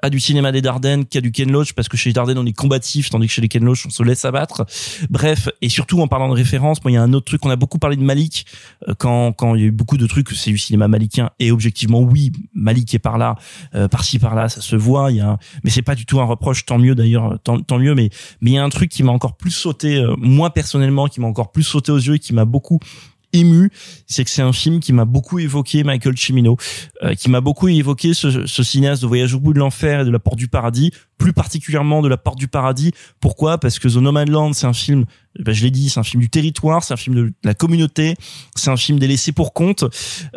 à 0.04 0.10
du 0.10 0.19
cinéma 0.19 0.51
des 0.51 0.62
Dardennes 0.62 1.06
qu'à 1.06 1.21
du 1.21 1.32
Ken 1.32 1.49
Loach 1.49 1.71
parce 1.71 1.88
que 1.88 1.95
chez 1.95 2.10
les 2.10 2.13
Dardennes 2.13 2.38
on 2.38 2.45
est 2.45 2.51
combatif 2.54 3.10
tandis 3.10 3.28
que 3.28 3.34
chez 3.34 3.41
les 3.41 3.47
Ken 3.47 3.63
Loach 3.63 3.86
on 3.86 3.89
se 3.89 4.04
laisse 4.04 4.25
abattre. 4.25 4.65
Bref 5.10 5.47
et 5.62 5.69
surtout 5.69 6.01
en 6.01 6.08
parlant 6.10 6.28
de 6.28 6.34
référence 6.34 6.84
moi 6.84 6.91
il 6.91 6.95
y 6.95 6.97
a 6.97 7.01
un 7.01 7.13
autre 7.13 7.25
truc 7.25 7.45
on 7.45 7.49
a 7.49 7.56
beaucoup 7.56 7.80
parlé 7.80 7.95
de 7.95 8.04
Malik 8.04 8.45
euh, 8.89 8.93
quand 8.99 9.32
quand 9.32 9.56
il 9.56 9.62
y 9.62 9.63
a 9.63 9.67
eu 9.67 9.71
beaucoup 9.71 9.97
de 9.97 10.06
trucs 10.06 10.30
c'est 10.32 10.51
du 10.51 10.58
cinéma 10.58 10.89
malikien 10.89 11.30
et 11.39 11.49
objectivement 11.49 12.01
oui 12.01 12.34
Malik 12.54 12.93
est 12.93 12.99
par 12.99 13.17
là 13.17 13.36
euh, 13.73 13.88
par-ci 13.88 14.19
par-là 14.19 14.49
ça 14.49 14.60
se 14.60 14.75
voit 14.75 15.12
il 15.12 15.17
y 15.17 15.21
a 15.21 15.30
un- 15.30 15.38
mais 15.63 15.69
c'est 15.69 15.82
pas 15.82 15.95
du 15.95 16.06
tout 16.06 16.19
un 16.19 16.25
reproche 16.25 16.65
tant 16.65 16.78
mieux 16.78 16.93
d'ailleurs 16.93 17.39
tant, 17.43 17.62
tant 17.62 17.80
mieux 17.80 17.95
mais 17.95 18.10
mais 18.41 18.51
il 18.51 18.54
y 18.56 18.58
a 18.58 18.63
un 18.65 18.69
truc 18.69 18.89
qui 18.91 19.01
m'a 19.01 19.13
encore 19.13 19.38
plus 19.38 19.51
sauté 19.51 19.95
euh, 19.95 20.13
moi 20.17 20.54
personnellement 20.54 21.08
qui 21.08 21.21
m'a 21.21 21.28
encore 21.28 21.54
plus 21.54 21.63
sauté 21.63 21.93
aux 21.93 21.97
yeux 21.97 22.15
et 22.15 22.19
qui 22.19 22.34
m'a 22.34 22.45
beaucoup 22.45 22.80
ému, 23.36 23.71
c'est 24.08 24.24
que 24.24 24.30
c'est 24.30 24.41
un 24.41 24.54
film 24.54 24.80
qui 24.80 24.93
m'a 24.93 25.06
beaucoup 25.06 25.39
évoqué 25.39 25.84
Michael 25.84 26.17
Cimino, 26.17 26.58
euh, 27.04 27.13
qui 27.13 27.30
m'a 27.30 27.41
beaucoup 27.41 27.67
évoqué 27.67 28.13
ce, 28.13 28.45
cinéaste 28.63 29.02
de 29.02 29.08
Voyage 29.08 29.34
au 29.34 29.39
bout 29.39 29.54
de 29.54 29.60
l'enfer 29.60 30.02
et 30.02 30.06
de 30.06 30.12
la 30.12 30.19
Porte 30.19 30.38
du 30.38 30.48
Paradis, 30.48 30.91
plus 31.17 31.34
particulièrement 31.34 32.02
de 32.02 32.08
la 32.08 32.17
Porte 32.17 32.38
du 32.38 32.48
Paradis. 32.48 32.91
Pourquoi? 33.19 33.58
Parce 33.58 33.80
que 33.80 33.88
The 33.88 33.98
Nomadland, 33.98 34.54
c'est 34.54 34.67
un 34.67 34.74
film 34.74 35.06
ben, 35.39 35.54
je 35.54 35.63
l'ai 35.63 35.71
dit, 35.71 35.89
c'est 35.89 36.00
un 36.00 36.04
film 36.04 36.21
du 36.21 36.30
territoire, 36.30 36.84
c'est 36.84 36.93
un 36.93 36.98
film 36.98 37.15
de 37.15 37.34
la 37.43 37.54
communauté, 37.54 38.15
c'est 38.56 38.69
un 38.69 38.78
film 38.78 39.00
des 39.00 39.08
laissés 39.08 39.32
pour 39.32 39.54
compte, 39.54 39.84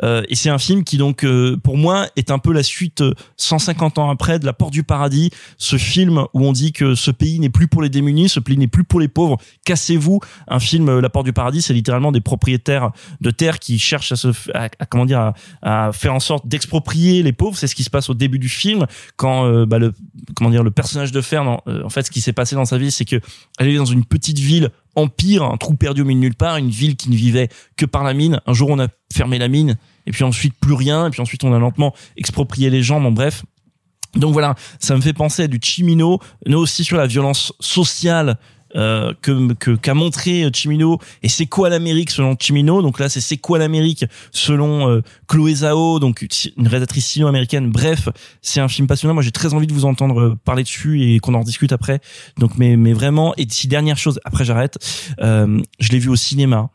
euh, 0.03 0.23
et 0.29 0.35
c'est 0.35 0.51
un 0.51 0.59
film 0.59 0.85
qui 0.85 0.97
donc, 0.97 1.25
euh, 1.25 1.57
pour 1.57 1.77
moi, 1.77 2.07
est 2.17 2.31
un 2.31 2.39
peu 2.39 2.53
la 2.53 2.63
suite 2.63 3.01
euh, 3.01 3.15
150 3.37 3.99
ans 3.99 4.11
après 4.11 4.39
de 4.39 4.47
La 4.47 4.53
Porte 4.53 4.73
du 4.73 4.83
Paradis, 4.83 5.31
ce 5.57 5.77
film 5.77 6.25
où 6.35 6.47
on 6.47 6.53
dit 6.53 6.73
que 6.73 6.95
ce 6.95 7.11
pays 7.11 7.39
n'est 7.39 7.49
plus 7.49 7.69
pour 7.69 7.83
les 7.83 7.89
démunis, 7.89 8.29
ce 8.29 8.41
pays 8.41 8.57
n'est 8.57 8.69
plus 8.69 8.85
pour 8.85 9.01
les 9.01 9.09
pauvres, 9.09 9.39
cassez-vous. 9.65 10.21
Un 10.49 10.61
film, 10.61 10.89
euh, 10.89 11.01
La 11.01 11.11
Porte 11.11 11.27
du 11.27 11.33
Paradis, 11.33 11.63
c'est 11.63 11.75
littéralement 11.75 12.13
des 12.13 12.21
propriétaires 12.21 12.91
de 13.21 13.31
terre 13.31 13.59
qui 13.59 13.79
cherchent 13.79 14.13
à 14.13 14.17
se, 14.17 14.29
à, 14.55 14.69
comment 14.87 15.07
dire, 15.07 15.33
à, 15.63 15.91
faire 15.93 16.15
en 16.15 16.21
sorte 16.21 16.47
d'exproprier 16.47 17.23
les 17.23 17.33
pauvres. 17.33 17.57
C'est 17.57 17.67
ce 17.67 17.75
qui 17.75 17.85
se 17.85 17.91
passe 17.91 18.11
au 18.11 18.15
début 18.15 18.39
du 18.39 18.49
film 18.49 18.87
quand 19.17 19.47
euh, 19.47 19.67
bah, 19.67 19.79
le, 19.79 19.93
comment 20.35 20.51
dire, 20.51 20.63
le 20.63 20.71
personnage 20.71 21.13
de 21.13 21.21
Fern, 21.21 21.47
en, 21.49 21.63
euh, 21.69 21.85
en 21.85 21.91
fait, 21.91 22.03
ce 22.03 22.11
qui 22.11 22.21
s'est 22.21 22.33
passé 22.33 22.55
dans 22.55 22.65
sa 22.65 22.79
vie, 22.79 22.91
c'est 22.91 23.05
que 23.05 23.21
elle 23.59 23.69
est 23.69 23.77
dans 23.77 23.85
une 23.85 24.05
petite 24.05 24.39
ville 24.39 24.71
empire, 24.99 25.45
un 25.45 25.57
trou 25.57 25.75
perdu 25.75 26.03
au 26.03 26.05
milieu 26.05 26.19
de 26.19 26.25
nulle 26.25 26.35
part, 26.35 26.57
une 26.57 26.71
ville 26.71 26.97
qui 26.97 27.11
ne 27.11 27.17
vivait 27.17 27.49
que 27.77 27.87
par 27.87 28.05
la 28.05 28.15
mine. 28.15 28.41
Un 28.47 28.53
jour, 28.53 28.69
on 28.71 28.79
a 28.79 28.89
fermé 29.13 29.39
la 29.39 29.49
mine, 29.49 29.77
et 30.07 30.11
puis 30.11 30.25
ensuite 30.25 30.55
plus 30.61 30.75
rien, 30.75 31.07
et 31.07 31.11
puis 31.11 31.21
ensuite 31.21 31.45
on 31.45 31.55
a 31.55 31.59
lentement 31.59 31.95
exproprié 32.17 32.71
les 32.71 32.83
gens. 32.83 33.01
Bon, 33.01 33.13
bref. 33.13 33.45
Donc 34.15 34.33
voilà, 34.33 34.55
ça 34.81 34.97
me 34.97 35.01
fait 35.01 35.13
penser 35.13 35.43
à 35.45 35.49
du 35.49 35.59
Chimino, 35.63 36.19
mais 36.47 36.55
aussi 36.55 36.83
sur 36.83 36.97
la 36.97 37.07
violence 37.07 37.53
sociale 37.61 38.39
euh, 38.77 39.13
que 39.23 39.75
qu'a 39.77 39.95
montré 39.95 40.45
euh, 40.45 40.51
Chimino 40.53 40.99
et 41.23 41.29
c'est 41.29 41.47
quoi 41.47 41.69
l'Amérique 41.69 42.11
selon 42.11 42.37
Chimino. 42.39 42.83
Donc 42.83 42.99
là 42.99 43.09
c'est 43.09 43.21
c'est 43.21 43.39
quoi 43.39 43.59
l'Amérique 43.59 44.05
selon 44.31 44.89
euh, 44.89 45.03
Chloé 45.27 45.55
Zhao 45.55 45.99
donc 45.99 46.27
une 46.57 46.67
réalisatrice 46.67 47.07
sino-américaine. 47.07 47.71
Bref 47.71 48.09
c'est 48.43 48.61
un 48.61 48.69
film 48.69 48.87
passionnant. 48.87 49.15
Moi 49.15 49.23
j'ai 49.23 49.33
très 49.33 49.55
envie 49.55 49.67
de 49.67 49.73
vous 49.73 49.85
entendre 49.85 50.21
euh, 50.21 50.39
parler 50.45 50.63
dessus 50.63 51.03
et 51.03 51.19
qu'on 51.21 51.35
en 51.35 51.45
discute 51.45 51.73
après. 51.73 52.01
Donc 52.39 52.59
mais 52.59 52.77
mais 52.77 52.93
vraiment 52.93 53.35
et 53.37 53.47
si 53.49 53.69
dernière 53.69 53.99
chose 53.99 54.21
après 54.25 54.45
j'arrête. 54.45 54.79
Euh, 55.21 55.61
je 55.81 55.89
l'ai 55.91 55.99
vu 55.99 56.09
au 56.09 56.17
cinéma. 56.17 56.71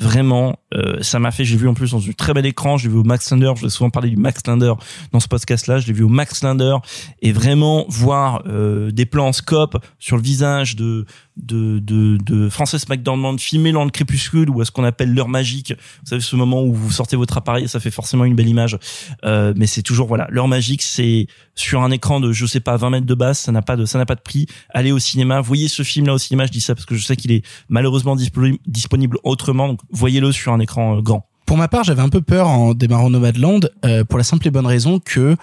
Vraiment 0.00 0.58
euh, 0.74 1.02
ça 1.02 1.18
m'a 1.18 1.30
fait 1.30 1.44
j'ai 1.44 1.56
vu 1.58 1.68
en 1.68 1.74
plus 1.74 1.90
dans 1.90 2.00
un 2.00 2.12
très 2.12 2.32
bel 2.32 2.46
écran. 2.46 2.78
Je 2.78 2.84
l'ai 2.84 2.94
vu 2.94 3.00
au 3.00 3.04
Max 3.04 3.30
Linder. 3.30 3.52
Je 3.56 3.62
vais 3.62 3.68
souvent 3.68 3.90
parler 3.90 4.08
du 4.08 4.16
Max 4.16 4.40
Linder 4.46 4.72
dans 5.12 5.20
ce 5.20 5.28
podcast 5.28 5.66
là 5.66 5.80
je 5.80 5.86
l'ai 5.86 5.92
vu 5.92 6.02
au 6.02 6.08
Max 6.08 6.42
Linder. 6.42 6.76
Et 7.20 7.32
vraiment 7.32 7.84
voir 7.88 8.42
euh, 8.46 8.90
des 8.90 9.04
plans 9.04 9.28
en 9.28 9.32
scope 9.32 9.84
sur 9.98 10.16
le 10.16 10.22
visage 10.22 10.76
de 10.76 11.04
de 11.36 11.78
de, 11.78 12.18
de 12.18 12.48
Frances 12.48 12.88
McDormand 12.88 13.38
filmé 13.38 13.72
dans 13.72 13.84
le 13.84 13.90
crépuscule 13.90 14.50
ou 14.50 14.60
à 14.60 14.64
ce 14.64 14.70
qu'on 14.70 14.84
appelle 14.84 15.14
l'heure 15.14 15.28
magique. 15.28 15.72
Vous 16.02 16.08
savez 16.08 16.20
ce 16.20 16.36
moment 16.36 16.62
où 16.62 16.72
vous 16.72 16.90
sortez 16.90 17.16
votre 17.16 17.36
appareil 17.38 17.68
ça 17.68 17.80
fait 17.80 17.90
forcément 17.90 18.24
une 18.24 18.34
belle 18.34 18.48
image. 18.48 18.78
Euh, 19.24 19.52
mais 19.56 19.66
c'est 19.66 19.82
toujours 19.82 20.08
voilà 20.08 20.26
l'heure 20.30 20.48
magique 20.48 20.82
c'est 20.82 21.26
sur 21.54 21.82
un 21.82 21.90
écran 21.90 22.20
de 22.20 22.32
je 22.32 22.46
sais 22.46 22.60
pas 22.60 22.76
20 22.76 22.90
mètres 22.90 23.06
de 23.06 23.14
basse 23.14 23.40
ça 23.40 23.52
n'a 23.52 23.62
pas 23.62 23.76
de 23.76 23.84
ça 23.84 23.98
n'a 23.98 24.06
pas 24.06 24.14
de 24.14 24.20
prix. 24.20 24.46
Allez 24.70 24.92
au 24.92 24.98
cinéma 24.98 25.40
voyez 25.40 25.68
ce 25.68 25.82
film 25.82 26.06
là 26.06 26.14
au 26.14 26.18
cinéma 26.18 26.46
je 26.46 26.52
dis 26.52 26.60
ça 26.60 26.74
parce 26.74 26.86
que 26.86 26.94
je 26.94 27.04
sais 27.04 27.16
qu'il 27.16 27.32
est 27.32 27.44
malheureusement 27.68 28.16
disponible 28.16 28.58
disponible 28.66 29.18
autrement 29.24 29.68
donc 29.68 29.80
voyez-le 29.90 30.32
sur 30.32 30.52
un 30.52 30.60
écran 30.60 30.98
euh, 30.98 31.00
grand 31.00 31.31
Pour 31.46 31.56
ma 31.56 31.68
part, 31.68 31.84
j'avais 31.84 32.02
un 32.02 32.08
peu 32.08 32.22
peur 32.22 32.48
en 32.48 32.74
démarrant 32.74 33.10
Nomadland 33.10 33.70
euh, 33.84 34.04
pour 34.04 34.18
la 34.18 34.24
simple 34.24 34.46
et 34.48 34.50
bonne 34.50 34.66
raison 34.66 34.98
que 34.98 35.36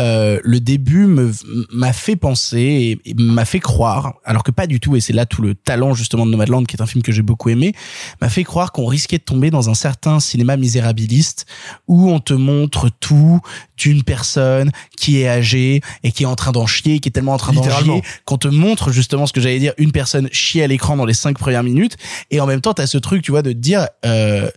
euh, 0.00 0.40
le 0.42 0.58
début 0.58 1.06
m'a 1.06 1.92
fait 1.92 2.16
penser 2.16 2.58
et, 3.04 3.10
et 3.10 3.14
m'a 3.14 3.44
fait 3.44 3.60
croire, 3.60 4.14
alors 4.24 4.42
que 4.42 4.50
pas 4.50 4.66
du 4.66 4.80
tout, 4.80 4.96
et 4.96 5.00
c'est 5.00 5.12
là 5.12 5.24
tout 5.24 5.40
le 5.40 5.54
talent 5.54 5.94
justement 5.94 6.26
de 6.26 6.32
Nomadland, 6.32 6.66
qui 6.66 6.76
est 6.76 6.82
un 6.82 6.86
film 6.86 7.02
que 7.02 7.12
j'ai 7.12 7.22
beaucoup 7.22 7.48
aimé, 7.50 7.74
m'a 8.20 8.28
fait 8.28 8.42
croire 8.42 8.72
qu'on 8.72 8.86
risquait 8.86 9.18
de 9.18 9.22
tomber 9.22 9.50
dans 9.50 9.70
un 9.70 9.74
certain 9.74 10.18
cinéma 10.18 10.56
misérabiliste 10.56 11.46
où 11.86 12.10
on 12.10 12.18
te 12.18 12.34
montre 12.34 12.90
tout 12.98 13.40
d'une 13.76 14.02
personne 14.02 14.72
qui 14.96 15.20
est 15.20 15.28
âgée 15.28 15.80
et 16.02 16.10
qui 16.10 16.24
est 16.24 16.26
en 16.26 16.34
train 16.34 16.50
d'en 16.50 16.66
chier, 16.66 16.98
qui 16.98 17.08
est 17.08 17.12
tellement 17.12 17.34
en 17.34 17.38
train 17.38 17.52
d'en 17.52 17.62
chier 17.62 18.02
qu'on 18.24 18.38
te 18.38 18.48
montre 18.48 18.90
justement 18.90 19.26
ce 19.26 19.32
que 19.32 19.40
j'allais 19.40 19.60
dire, 19.60 19.74
une 19.78 19.92
personne 19.92 20.28
chier 20.32 20.64
à 20.64 20.66
l'écran 20.66 20.96
dans 20.96 21.06
les 21.06 21.14
cinq 21.14 21.38
premières 21.38 21.62
minutes, 21.62 21.96
et 22.32 22.40
en 22.40 22.46
même 22.46 22.60
temps 22.60 22.74
t'as 22.74 22.88
ce 22.88 22.98
truc, 22.98 23.22
tu 23.22 23.30
vois, 23.30 23.42
de 23.42 23.52
te 23.52 23.58
dire 23.58 23.86
euh, 24.04 24.50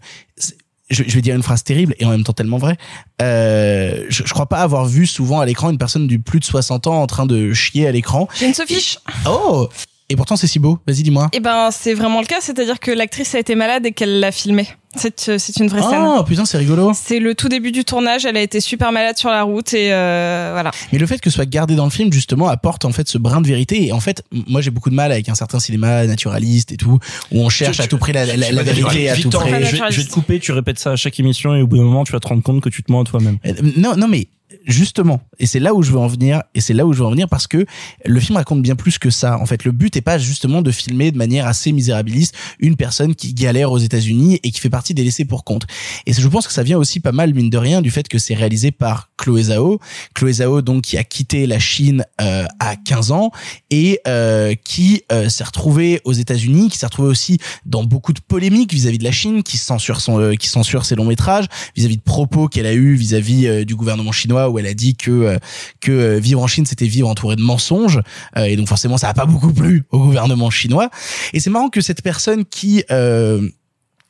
je, 0.89 1.03
je 1.05 1.13
vais 1.15 1.21
dire 1.21 1.35
une 1.35 1.43
phrase 1.43 1.63
terrible 1.63 1.95
et 1.99 2.05
en 2.05 2.09
même 2.09 2.23
temps 2.23 2.33
tellement 2.33 2.57
vraie. 2.57 2.77
Euh, 3.21 4.05
je, 4.09 4.23
je 4.25 4.33
crois 4.33 4.47
pas 4.47 4.59
avoir 4.59 4.85
vu 4.85 5.05
souvent 5.05 5.39
à 5.39 5.45
l'écran 5.45 5.69
une 5.69 5.77
personne 5.77 6.07
du 6.07 6.19
plus 6.19 6.39
de 6.39 6.45
60 6.45 6.87
ans 6.87 7.01
en 7.01 7.07
train 7.07 7.25
de 7.25 7.53
chier 7.53 7.87
à 7.87 7.91
l'écran. 7.91 8.27
J'ai 8.35 8.47
une 8.47 8.53
Sophie. 8.53 8.97
Oh 9.25 9.69
Et 10.09 10.15
pourtant 10.15 10.35
c'est 10.37 10.47
si 10.47 10.59
beau. 10.59 10.79
Vas-y 10.87 11.03
dis-moi. 11.03 11.29
Eh 11.33 11.39
ben, 11.41 11.69
c'est 11.71 11.93
vraiment 11.93 12.21
le 12.21 12.25
cas, 12.25 12.37
c'est-à-dire 12.39 12.79
que 12.79 12.91
l'actrice 12.91 13.35
a 13.35 13.39
été 13.39 13.55
malade 13.55 13.85
et 13.85 13.91
qu'elle 13.91 14.19
l'a 14.21 14.31
filmé. 14.31 14.67
C'est 14.95 15.27
euh, 15.29 15.37
c'est 15.37 15.57
une 15.57 15.67
vraie 15.67 15.81
scène. 15.81 16.01
Oh 16.01 16.23
putain 16.23 16.45
c'est 16.45 16.57
rigolo. 16.57 16.91
C'est 16.95 17.19
le 17.19 17.35
tout 17.35 17.49
début 17.49 17.71
du 17.73 17.83
tournage, 17.83 18.25
elle 18.25 18.37
a 18.37 18.41
été 18.41 18.61
super 18.61 18.91
malade 18.93 19.17
sur 19.17 19.29
la 19.29 19.43
route 19.43 19.73
et 19.73 19.91
euh, 19.91 20.51
voilà. 20.53 20.71
Mais 20.91 20.97
le 20.97 21.05
fait 21.05 21.19
que 21.19 21.29
ce 21.29 21.35
soit 21.35 21.45
gardé 21.45 21.75
dans 21.75 21.83
le 21.83 21.91
film 21.91 22.11
justement 22.11 22.47
apporte 22.47 22.85
en 22.85 22.91
fait 22.91 23.07
ce 23.07 23.17
brin 23.17 23.41
de 23.41 23.47
vérité 23.47 23.85
et 23.85 23.91
en 23.91 23.99
fait 23.99 24.23
moi 24.47 24.61
j'ai 24.61 24.71
beaucoup 24.71 24.89
de 24.89 24.95
mal 24.95 25.11
avec 25.11 25.27
un 25.29 25.35
certain 25.35 25.59
cinéma 25.59 26.07
naturaliste 26.07 26.71
et 26.71 26.77
tout 26.77 26.99
où 27.31 27.41
on 27.41 27.49
cherche 27.49 27.75
Tu- 27.77 27.83
à 27.83 27.87
tout 27.87 27.97
prix 27.97 28.13
la, 28.13 28.25
la, 28.25 28.51
la 28.51 28.63
vérité 28.63 29.09
à 29.09 29.15
tout 29.17 29.29
prix. 29.29 29.49
je, 29.65 29.75
vais, 29.75 29.91
je 29.91 29.97
vais 30.01 30.07
te 30.07 30.11
couper, 30.11 30.39
tu 30.39 30.51
répètes 30.53 30.79
ça 30.79 30.91
à 30.91 30.95
chaque 30.95 31.19
émission 31.19 31.53
et 31.53 31.61
au 31.61 31.67
bout 31.67 31.77
d'un 31.77 31.83
moment, 31.83 32.05
tu 32.05 32.13
vas 32.13 32.19
te 32.21 32.27
rendre 32.29 32.41
compte 32.41 32.61
que 32.61 32.69
tu 32.69 32.81
te 32.81 32.91
mens 32.91 33.01
à 33.01 33.03
toi-même. 33.05 33.37
Euh, 33.45 33.53
Non, 33.75 33.95
non, 33.97 34.07
mais 34.07 34.29
justement, 34.65 35.21
et 35.39 35.45
c'est 35.45 35.59
là 35.59 35.73
où 35.73 35.83
je 35.83 35.91
veux 35.91 35.99
en 35.99 36.07
venir, 36.07 36.41
et 36.55 36.61
c'est 36.61 36.73
là 36.73 36.85
où 36.85 36.93
je 36.93 36.99
veux 36.99 37.05
en 37.05 37.11
venir 37.11 37.27
parce 37.27 37.47
que 37.47 37.65
le 38.05 38.19
film 38.19 38.37
raconte 38.37 38.61
bien 38.61 38.75
plus 38.75 38.97
que 38.97 39.09
ça. 39.09 39.37
En 39.39 39.45
fait, 39.45 39.65
le 39.65 39.71
but 39.71 39.95
est 39.97 40.01
pas 40.01 40.17
justement 40.17 40.61
de 40.61 40.71
filmer 40.71 41.11
de 41.11 41.17
manière 41.17 41.47
assez 41.47 41.71
misérabiliste 41.71 42.35
une 42.59 42.75
personne 42.75 43.15
qui 43.15 43.33
galère 43.33 43.71
aux 43.71 43.77
États-Unis 43.77 44.39
et 44.43 44.51
qui 44.51 44.59
fait 44.59 44.69
partie 44.69 44.93
des 44.93 45.03
laissés 45.03 45.25
pour 45.25 45.43
compte. 45.43 45.67
Et 46.05 46.13
je 46.13 46.27
pense 46.27 46.47
que 46.47 46.53
ça 46.53 46.63
vient 46.63 46.77
aussi 46.77 46.99
pas 46.99 47.11
mal 47.11 47.33
mine 47.33 47.49
de 47.49 47.57
rien 47.57 47.81
du 47.81 47.91
fait 47.91 48.07
que 48.07 48.19
c'est 48.19 48.35
réalisé 48.35 48.71
par 48.71 49.09
Chloé 49.17 49.43
Zhao, 49.43 49.79
Chloé 50.13 50.33
Zhao 50.33 50.61
donc 50.61 50.83
qui 50.83 50.97
a 50.97 51.03
quitté 51.03 51.45
la 51.45 51.59
Chine 51.59 52.05
euh, 52.21 52.45
à 52.59 52.75
15 52.75 53.11
ans 53.11 53.31
et 53.69 53.99
euh, 54.07 54.55
qui 54.63 55.03
euh, 55.11 55.29
s'est 55.29 55.43
retrouvée 55.43 56.01
aux 56.05 56.13
États-Unis, 56.13 56.69
qui 56.69 56.77
s'est 56.77 56.85
retrouvée 56.85 57.09
aussi 57.09 57.39
dans 57.65 57.83
beaucoup 57.83 58.13
de 58.13 58.19
polémiques 58.19 58.73
vis-à-vis 58.73 58.97
de 58.97 59.03
la 59.03 59.11
Chine, 59.11 59.43
qui 59.43 59.57
censure 59.57 60.01
son, 60.01 60.19
euh, 60.19 60.35
qui 60.35 60.47
censure 60.47 60.85
ses 60.85 60.95
longs 60.95 61.05
métrages, 61.05 61.45
vis-à-vis 61.75 61.97
de 61.97 62.01
propos 62.01 62.47
qu'elle 62.47 62.65
a 62.65 62.73
eu 62.73 62.95
vis-à-vis 62.95 63.47
euh, 63.47 63.65
du 63.65 63.75
gouvernement 63.75 64.11
chinois 64.11 64.36
où 64.45 64.59
elle 64.59 64.67
a 64.67 64.73
dit 64.73 64.95
que 64.95 65.11
euh, 65.11 65.37
que 65.81 65.91
euh, 65.91 66.19
vivre 66.19 66.41
en 66.41 66.47
Chine 66.47 66.65
c'était 66.65 66.87
vivre 66.87 67.09
entouré 67.09 67.35
de 67.35 67.41
mensonges 67.41 68.01
Euh, 68.37 68.45
et 68.45 68.55
donc 68.55 68.67
forcément 68.67 68.97
ça 68.97 69.09
a 69.09 69.13
pas 69.13 69.25
beaucoup 69.25 69.53
plu 69.53 69.83
au 69.91 69.99
gouvernement 69.99 70.49
chinois. 70.49 70.89
Et 71.33 71.39
c'est 71.39 71.49
marrant 71.49 71.69
que 71.69 71.81
cette 71.81 72.01
personne 72.01 72.45
qui 72.45 72.83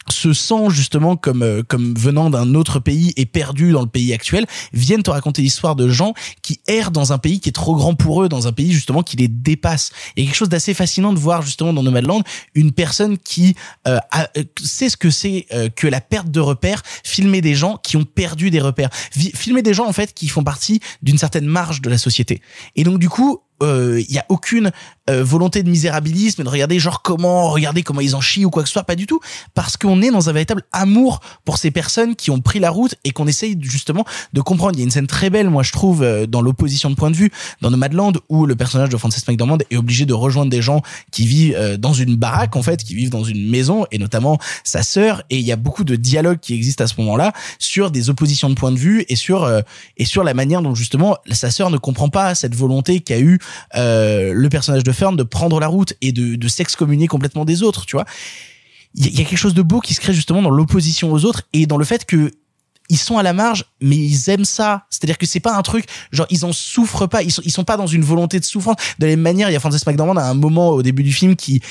se 0.09 0.33
sent 0.33 0.69
justement 0.69 1.15
comme 1.15 1.43
euh, 1.43 1.63
comme 1.67 1.93
venant 1.95 2.29
d'un 2.29 2.55
autre 2.55 2.79
pays 2.79 3.13
et 3.17 3.25
perdu 3.25 3.71
dans 3.71 3.81
le 3.81 3.87
pays 3.87 4.13
actuel. 4.13 4.45
Viennent 4.73 5.03
te 5.03 5.11
raconter 5.11 5.41
l'histoire 5.41 5.75
de 5.75 5.87
gens 5.89 6.13
qui 6.41 6.59
errent 6.67 6.91
dans 6.91 7.13
un 7.13 7.17
pays 7.17 7.39
qui 7.39 7.49
est 7.49 7.53
trop 7.53 7.75
grand 7.75 7.95
pour 7.95 8.23
eux 8.23 8.29
dans 8.29 8.47
un 8.47 8.51
pays 8.51 8.71
justement 8.71 9.03
qui 9.03 9.17
les 9.17 9.27
dépasse. 9.27 9.91
Et 10.15 10.25
quelque 10.25 10.35
chose 10.35 10.49
d'assez 10.49 10.73
fascinant 10.73 11.13
de 11.13 11.19
voir 11.19 11.41
justement 11.41 11.73
dans 11.73 11.83
Nomadland 11.83 12.23
une 12.55 12.71
personne 12.71 13.17
qui 13.17 13.55
euh, 13.87 13.97
a- 14.11 14.29
euh, 14.37 14.43
sait 14.63 14.89
ce 14.89 14.97
que 14.97 15.09
c'est 15.09 15.45
euh, 15.53 15.69
que 15.69 15.87
la 15.87 16.01
perte 16.01 16.29
de 16.31 16.39
repères 16.39 16.81
filmer 17.03 17.41
des 17.41 17.55
gens 17.55 17.77
qui 17.77 17.97
ont 17.97 18.05
perdu 18.05 18.49
des 18.49 18.61
repères. 18.61 18.89
Filmer 19.11 19.61
des 19.61 19.73
gens 19.73 19.87
en 19.87 19.93
fait 19.93 20.13
qui 20.13 20.27
font 20.27 20.43
partie 20.43 20.79
d'une 21.01 21.17
certaine 21.17 21.45
marge 21.45 21.81
de 21.81 21.89
la 21.89 21.97
société. 21.97 22.41
Et 22.75 22.83
donc 22.83 22.99
du 22.99 23.09
coup 23.09 23.39
euh, 23.63 24.01
il 24.07 24.13
y 24.13 24.19
a 24.19 24.25
aucune 24.29 24.71
euh, 25.09 25.23
volonté 25.23 25.63
de 25.63 25.69
misérabilisme 25.69 26.43
de 26.43 26.49
regarder 26.49 26.79
genre 26.79 27.01
comment 27.01 27.49
regarder 27.49 27.81
comment 27.81 28.01
ils 28.01 28.15
en 28.15 28.21
chient 28.21 28.45
ou 28.45 28.49
quoi 28.49 28.63
que 28.63 28.69
ce 28.69 28.73
soit 28.73 28.83
pas 28.83 28.95
du 28.95 29.07
tout. 29.07 29.19
Parce 29.53 29.77
qu'on 29.77 30.01
est 30.01 30.11
dans 30.11 30.29
un 30.29 30.33
véritable 30.33 30.63
amour 30.71 31.21
pour 31.45 31.57
ces 31.57 31.71
personnes 31.71 32.15
qui 32.15 32.29
ont 32.29 32.41
pris 32.41 32.59
la 32.59 32.69
route 32.69 32.95
et 33.03 33.11
qu'on 33.11 33.27
essaye 33.27 33.57
justement 33.61 34.05
de 34.33 34.41
comprendre. 34.41 34.73
Il 34.75 34.79
y 34.79 34.81
a 34.81 34.85
une 34.85 34.91
scène 34.91 35.07
très 35.07 35.29
belle 35.29 35.49
moi 35.49 35.63
je 35.63 35.71
trouve 35.71 36.03
euh, 36.03 36.25
dans 36.25 36.41
l'opposition 36.41 36.89
de 36.89 36.95
point 36.95 37.11
de 37.11 37.15
vue 37.15 37.31
dans 37.61 37.71
Nomadland 37.71 38.13
où 38.29 38.45
le 38.45 38.55
personnage 38.55 38.89
de 38.89 38.97
Frances 38.97 39.27
McDormand 39.27 39.57
est 39.69 39.77
obligé 39.77 40.05
de 40.05 40.13
rejoindre 40.13 40.51
des 40.51 40.61
gens 40.61 40.81
qui 41.11 41.25
vivent 41.25 41.55
euh, 41.57 41.77
dans 41.77 41.93
une 41.93 42.15
baraque 42.15 42.55
en 42.55 42.61
fait 42.61 42.83
qui 42.83 42.95
vivent 42.95 43.09
dans 43.09 43.23
une 43.23 43.49
maison 43.49 43.85
et 43.91 43.97
notamment 43.97 44.39
sa 44.63 44.83
sœur. 44.83 45.23
Et 45.29 45.37
il 45.37 45.45
y 45.45 45.51
a 45.51 45.55
beaucoup 45.55 45.83
de 45.83 45.95
dialogues 45.95 46.39
qui 46.39 46.53
existent 46.53 46.83
à 46.83 46.87
ce 46.87 46.95
moment-là 46.99 47.33
sur 47.59 47.91
des 47.91 48.09
oppositions 48.09 48.49
de 48.49 48.55
point 48.55 48.71
de 48.71 48.77
vue 48.77 49.05
et 49.09 49.15
sur 49.15 49.43
euh, 49.43 49.61
et 49.97 50.05
sur 50.05 50.23
la 50.23 50.33
manière 50.33 50.61
dont 50.61 50.75
justement 50.75 51.17
sa 51.31 51.49
sœur 51.49 51.69
ne 51.69 51.77
comprend 51.77 52.09
pas 52.09 52.35
cette 52.35 52.55
volonté 52.55 52.99
qu'a 52.99 53.19
eu 53.19 53.39
euh, 53.75 54.31
le 54.33 54.49
personnage 54.49 54.83
de 54.83 54.91
Fern 54.91 55.15
de 55.15 55.23
prendre 55.23 55.59
la 55.59 55.67
route 55.67 55.93
et 56.01 56.11
de, 56.11 56.35
de 56.35 56.47
s'excommunier 56.47 57.07
complètement 57.07 57.45
des 57.45 57.63
autres, 57.63 57.85
tu 57.85 57.95
vois. 57.95 58.05
Il 58.95 59.05
y, 59.05 59.21
a- 59.21 59.25
quelque 59.25 59.37
chose 59.37 59.53
de 59.53 59.61
beau 59.61 59.79
qui 59.79 59.93
se 59.93 59.99
crée 59.99 60.13
justement 60.13 60.41
dans 60.41 60.49
l'opposition 60.49 61.11
aux 61.11 61.25
autres 61.25 61.43
et 61.53 61.65
dans 61.65 61.77
le 61.77 61.85
fait 61.85 62.05
que 62.05 62.31
ils 62.89 62.97
sont 62.97 63.17
à 63.17 63.23
la 63.23 63.33
marge, 63.33 63.65
mais 63.81 63.97
ils 63.97 64.29
aiment 64.29 64.45
ça. 64.45 64.85
C'est-à-dire 64.89 65.17
que 65.17 65.25
c'est 65.25 65.41
pas 65.41 65.57
un 65.57 65.61
truc, 65.61 65.85
genre, 66.13 66.25
ils 66.29 66.45
en 66.45 66.53
souffrent 66.53 67.05
pas. 67.05 67.21
Ils 67.21 67.31
sont, 67.31 67.41
ils 67.43 67.51
sont 67.51 67.65
pas 67.65 67.75
dans 67.75 67.85
une 67.85 68.01
volonté 68.03 68.39
de 68.39 68.45
souffrance. 68.45 68.77
De 68.97 69.05
la 69.05 69.11
même 69.11 69.19
manière, 69.19 69.49
il 69.49 69.53
y 69.53 69.55
a 69.57 69.59
Frances 69.59 69.85
McDormand 69.85 70.15
à 70.15 70.23
un 70.23 70.33
moment 70.33 70.69
au 70.69 70.81
début 70.81 71.03
du 71.03 71.11
film 71.11 71.35
qui, 71.35 71.61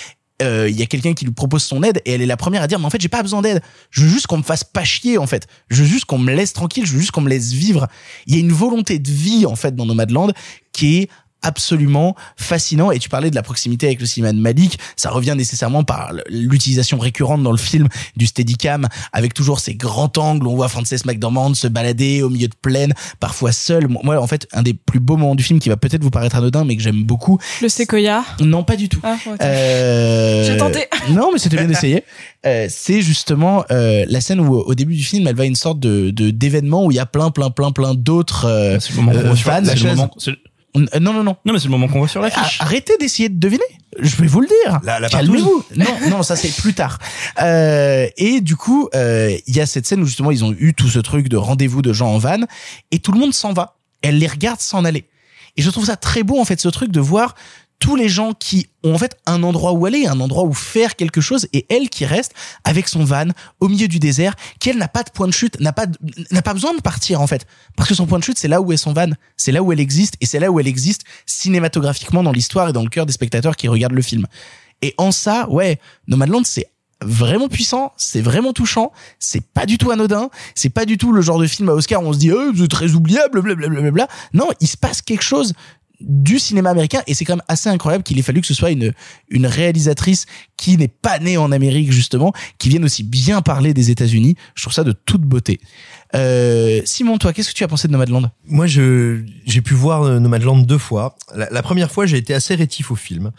euh, 0.43 0.69
il 0.69 0.79
y 0.79 0.83
a 0.83 0.87
quelqu'un 0.87 1.15
qui 1.15 1.25
lui 1.25 1.33
propose 1.33 1.65
son 1.65 1.83
aide 1.83 2.03
et 2.05 2.13
elle 2.13 2.21
est 2.21 2.27
la 2.27 2.37
première 2.37 2.63
à 2.63 2.67
dire, 2.67 2.79
mais 2.79 2.85
en 2.85 2.91
fait, 2.91 3.01
j'ai 3.01 3.09
pas 3.09 3.23
besoin 3.23 3.41
d'aide. 3.41 3.63
Je 3.91 4.03
veux 4.03 4.11
juste 4.11 4.27
qu'on 4.27 4.37
me 4.37 4.43
fasse 4.43 4.63
pas 4.63 4.85
chier, 4.85 5.17
en 5.17 5.27
fait. 5.27 5.47
Je 5.71 5.83
veux 5.83 5.89
juste 5.89 6.05
qu'on 6.05 6.19
me 6.19 6.35
laisse 6.35 6.53
tranquille. 6.53 6.85
Je 6.85 6.93
veux 6.93 7.01
juste 7.01 7.13
qu'on 7.13 7.23
me 7.23 7.31
laisse 7.31 7.53
vivre. 7.53 7.89
Il 8.27 8.35
y 8.35 8.37
a 8.37 8.41
une 8.41 8.53
volonté 8.53 8.99
de 8.99 9.11
vie, 9.11 9.47
en 9.47 9.57
fait, 9.57 9.75
dans 9.75 9.87
Nomadland 9.87 10.33
qui 10.73 10.99
est 10.99 11.09
absolument 11.43 12.15
fascinant 12.37 12.91
et 12.91 12.99
tu 12.99 13.09
parlais 13.09 13.31
de 13.31 13.35
la 13.35 13.43
proximité 13.43 13.87
avec 13.87 14.01
le 14.01 14.07
cinéma 14.07 14.33
de 14.33 14.39
Malik 14.39 14.79
ça 14.97 15.11
revient 15.11 15.35
nécessairement 15.37 15.85
par 15.85 16.13
l'utilisation 16.29 16.99
récurrente 16.99 17.43
dans 17.43 17.53
le 17.53 17.59
film 17.59 17.89
du 18.17 18.27
steadicam 18.27 18.89
avec 19.13 19.33
toujours 19.35 19.61
ces 19.61 19.75
grands 19.75 20.11
angles 20.17 20.47
on 20.47 20.57
voit 20.57 20.69
Frances 20.69 21.05
McDormand 21.05 21.55
se 21.55 21.69
balader 21.69 22.23
au 22.23 22.31
milieu 22.31 22.49
de 22.49 22.55
plaine 22.61 22.95
parfois 23.21 23.53
seule 23.53 23.87
moi 23.89 24.21
en 24.21 24.27
fait 24.27 24.49
un 24.53 24.63
des 24.63 24.75
plus 24.75 24.99
beaux 25.01 25.17
moments 25.17 25.35
du 25.35 25.45
film 25.45 25.61
qui 25.61 25.69
va 25.69 25.77
peut-être 25.77 26.03
vous 26.03 26.11
paraître 26.11 26.37
anodin 26.37 26.65
mais 26.65 26.77
que 26.77 26.83
j'aime 26.83 27.05
beaucoup 27.05 27.39
Le 27.63 27.69
séquoia. 27.69 28.25
non 28.41 28.65
pas 28.65 28.77
du 28.77 28.89
tout 28.89 29.01
Ah, 29.05 29.17
ok. 29.27 29.41
euh... 29.41 30.45
J'ai 30.45 30.57
tenté. 30.57 30.87
non, 31.11 31.31
mais 31.33 31.39
c'était 31.39 31.57
bien 31.57 31.67
d'essayer. 31.67 32.03
Euh, 32.45 32.69
c'est 32.71 33.03
justement 33.03 33.65
euh, 33.73 34.05
la 34.09 34.21
scène 34.21 34.39
où 34.39 34.55
au 34.55 34.75
début 34.77 34.95
du 34.95 35.03
film, 35.03 35.27
elle 35.27 35.35
va 35.35 35.43
à 35.43 35.47
une 35.47 35.57
sorte 35.57 35.81
de 35.81 36.11
de- 36.11 36.31
d'événement 36.31 36.85
où 36.85 36.93
il 36.93 36.95
y 36.95 37.01
a 37.01 37.07
plein, 37.07 37.33
plein, 37.33 37.51
plein, 37.51 37.73
plein 37.73 37.93
d'autres 37.95 38.45
euh, 38.45 38.79
euh, 38.79 39.35
fans. 39.35 39.63
Euh, 40.77 40.99
Non, 41.01 41.13
non, 41.13 41.23
non. 41.25 41.37
Non, 41.45 41.53
mais 41.53 41.59
c'est 41.59 41.67
le 41.67 41.71
moment 41.71 41.89
qu'on 41.89 41.99
voit 41.99 42.09
sur 42.09 42.21
l'affiche. 42.23 42.61
Arrêtez 42.61 42.97
d'essayer 42.99 43.29
de 43.29 43.39
deviner. 43.39 43.65
Je 43.99 44.17
vais 44.17 44.27
vous 44.27 44.41
le 44.41 44.49
dire. 44.49 44.81
La- 44.83 45.01
la 45.01 45.09
Calmez-vous. 45.09 45.65
Non, 45.77 45.87
non, 46.11 46.23
ça 46.23 46.37
c'est 46.37 46.55
plus 46.55 46.75
tard. 46.75 46.99
Euh, 47.41 48.07
et 48.17 48.41
du 48.41 48.57
coup, 48.57 48.89
euh, 48.95 49.37
il 49.47 49.57
y 49.57 49.61
a 49.61 49.67
cette 49.67 49.87
scène 49.87 50.03
où 50.03 50.07
justement 50.07 50.31
ils 50.31 50.45
ont 50.45 50.55
eu 50.59 50.75
tout 50.75 50.89
ce 50.89 50.99
truc 50.99 51.29
de 51.29 51.37
rendez-vous 51.37 51.83
de 51.83 51.93
gens 51.93 52.09
en 52.13 52.19
van 52.19 52.41
et 52.91 52.99
tout 52.99 53.13
le 53.13 53.19
monde 53.19 53.33
s'en 53.35 53.53
va. 53.53 53.77
Elle 54.03 54.19
les 54.19 54.27
regarde 54.27 54.61
s'en 54.61 54.85
aller. 54.85 55.09
Et 55.57 55.63
je 55.63 55.71
trouve 55.71 55.87
ça 55.87 55.97
très 55.97 56.23
beau 56.23 56.39
en 56.39 56.45
fait 56.45 56.61
ce 56.61 56.69
truc 56.69 56.91
de 56.93 57.01
voir 57.01 57.35
tous 57.79 57.97
les 57.97 58.09
gens 58.09 58.33
qui 58.33 58.69
ont 58.83 58.95
en 58.95 58.99
fait 58.99 59.17
un 59.27 59.43
endroit 59.43 59.73
où 59.73 59.87
aller, 59.87 60.07
un 60.07 60.21
endroit 60.21 60.45
où 60.45 60.53
faire 60.53 60.97
quelque 60.97 61.21
chose, 61.21 61.47
et 61.53 61.67
elle 61.69 61.89
qui 61.89 62.05
reste 62.05 62.33
avec 62.65 62.89
son 62.89 63.05
van 63.05 63.27
au 63.61 63.69
milieu 63.69 63.89
du 63.89 63.99
désert, 63.99 64.35
qui 64.61 64.71
elle 64.71 64.79
n'a 64.79 64.89
pas 64.89 65.03
de 65.03 65.11
point 65.11 65.27
de 65.27 65.33
chute, 65.33 65.61
n'a 65.61 65.73
pas 65.73 65.87
n'a 66.31 66.43
pas 66.43 66.55
besoin 66.55 66.75
de 66.75 66.81
partir 66.81 67.21
en 67.21 67.27
fait, 67.27 67.47
parce 67.77 67.89
que 67.89 67.95
son 67.95 68.07
point 68.07 68.19
de 68.19 68.25
chute 68.25 68.39
c'est 68.39 68.49
là 68.49 68.61
où 68.61 68.73
est 68.73 68.77
son 68.77 68.93
van, 68.93 69.11
c'est 69.37 69.53
là 69.53 69.63
où 69.63 69.73
elle 69.73 69.81
existe, 69.81 70.15
et 70.21 70.27
c'est 70.27 70.41
là 70.41 70.51
où 70.51 70.61
elle 70.61 70.69
existe 70.69 71.03
cinématographiquement 71.27 72.23
dans 72.23 72.33
l'histoire 72.33 72.69
et 72.69 72.73
dans 72.73 72.83
le 72.83 72.91
cœur 72.91 73.07
des 73.07 73.13
spectateurs 73.13 73.57
qui 73.57 73.69
regardent 73.69 73.95
le 73.95 74.03
film. 74.03 74.27
Et 74.83 74.95
en 74.99 75.11
ça, 75.11 75.49
ouais, 75.49 75.81
Nomadland 76.07 76.45
c'est 76.45 76.69
vraiment 77.03 77.49
puissant, 77.49 77.93
c'est 77.97 78.23
vraiment 78.23 78.53
touchant, 78.53 78.93
c'est 79.19 79.45
pas 79.45 79.67
du 79.67 79.77
tout 79.79 79.91
anodin, 79.91 80.31
c'est 80.55 80.71
pas 80.71 80.87
du 80.87 80.97
tout 80.97 81.13
le 81.13 81.21
genre 81.21 81.39
de 81.39 81.47
film 81.47 81.69
à 81.69 81.73
Oscar 81.73 82.03
où 82.03 82.07
on 82.07 82.13
se 82.13 82.19
dit 82.19 82.33
oh, 82.33 82.53
c'est 82.57 82.69
très 82.69 82.93
oubliable, 82.93 83.43
blablabla. 83.43 84.09
Non, 84.33 84.49
il 84.61 84.69
se 84.69 84.77
passe 84.77 85.03
quelque 85.03 85.25
chose 85.25 85.53
du 86.01 86.39
cinéma 86.39 86.71
américain 86.71 87.03
et 87.07 87.15
c'est 87.15 87.25
quand 87.25 87.37
même 87.37 87.45
assez 87.49 87.69
incroyable 87.69 88.05
qu'il 88.05 88.19
ait 88.19 88.23
fallu 88.23 88.41
que 88.41 88.47
ce 88.47 88.55
soit 88.55 88.71
une 88.71 88.93
une 89.29 89.47
réalisatrice 89.47 90.27
qui 90.57 90.77
n'est 90.77 90.89
pas 90.89 91.19
née 91.19 91.37
en 91.37 91.53
Amérique 91.53 91.93
justement 91.93 92.33
qui 92.59 92.69
vienne 92.69 92.85
aussi 92.85 93.03
bien 93.03 93.43
parler 93.43 93.75
des 93.75 93.91
États-Unis 93.91 94.37
je 94.55 94.63
trouve 94.63 94.75
ça 94.75 94.85
de 94.85 94.93
toute 94.93 95.23
beauté 95.23 95.61
euh, 96.15 96.83
Simon 96.85 97.19
toi 97.19 97.33
qu'est-ce 97.33 97.51
que 97.51 97.55
tu 97.55 97.65
as 97.65 97.69
pensé 97.69 97.89
de 97.89 97.93
Nomadland? 97.93 98.31
Moi, 98.47 98.67
je 98.67 99.25
j'ai 99.45 99.61
pu 99.61 99.75
voir 99.75 100.03
euh, 100.03 100.19
Nomadland 100.19 100.65
deux 100.65 100.79
fois. 100.79 101.17
La, 101.35 101.63
première 101.63 101.91
fois, 101.91 102.07
j'ai 102.07 102.17
été 102.17 102.35
assez 102.35 102.55
rétif 102.55 102.91
au 102.91 102.97
film 102.97 103.33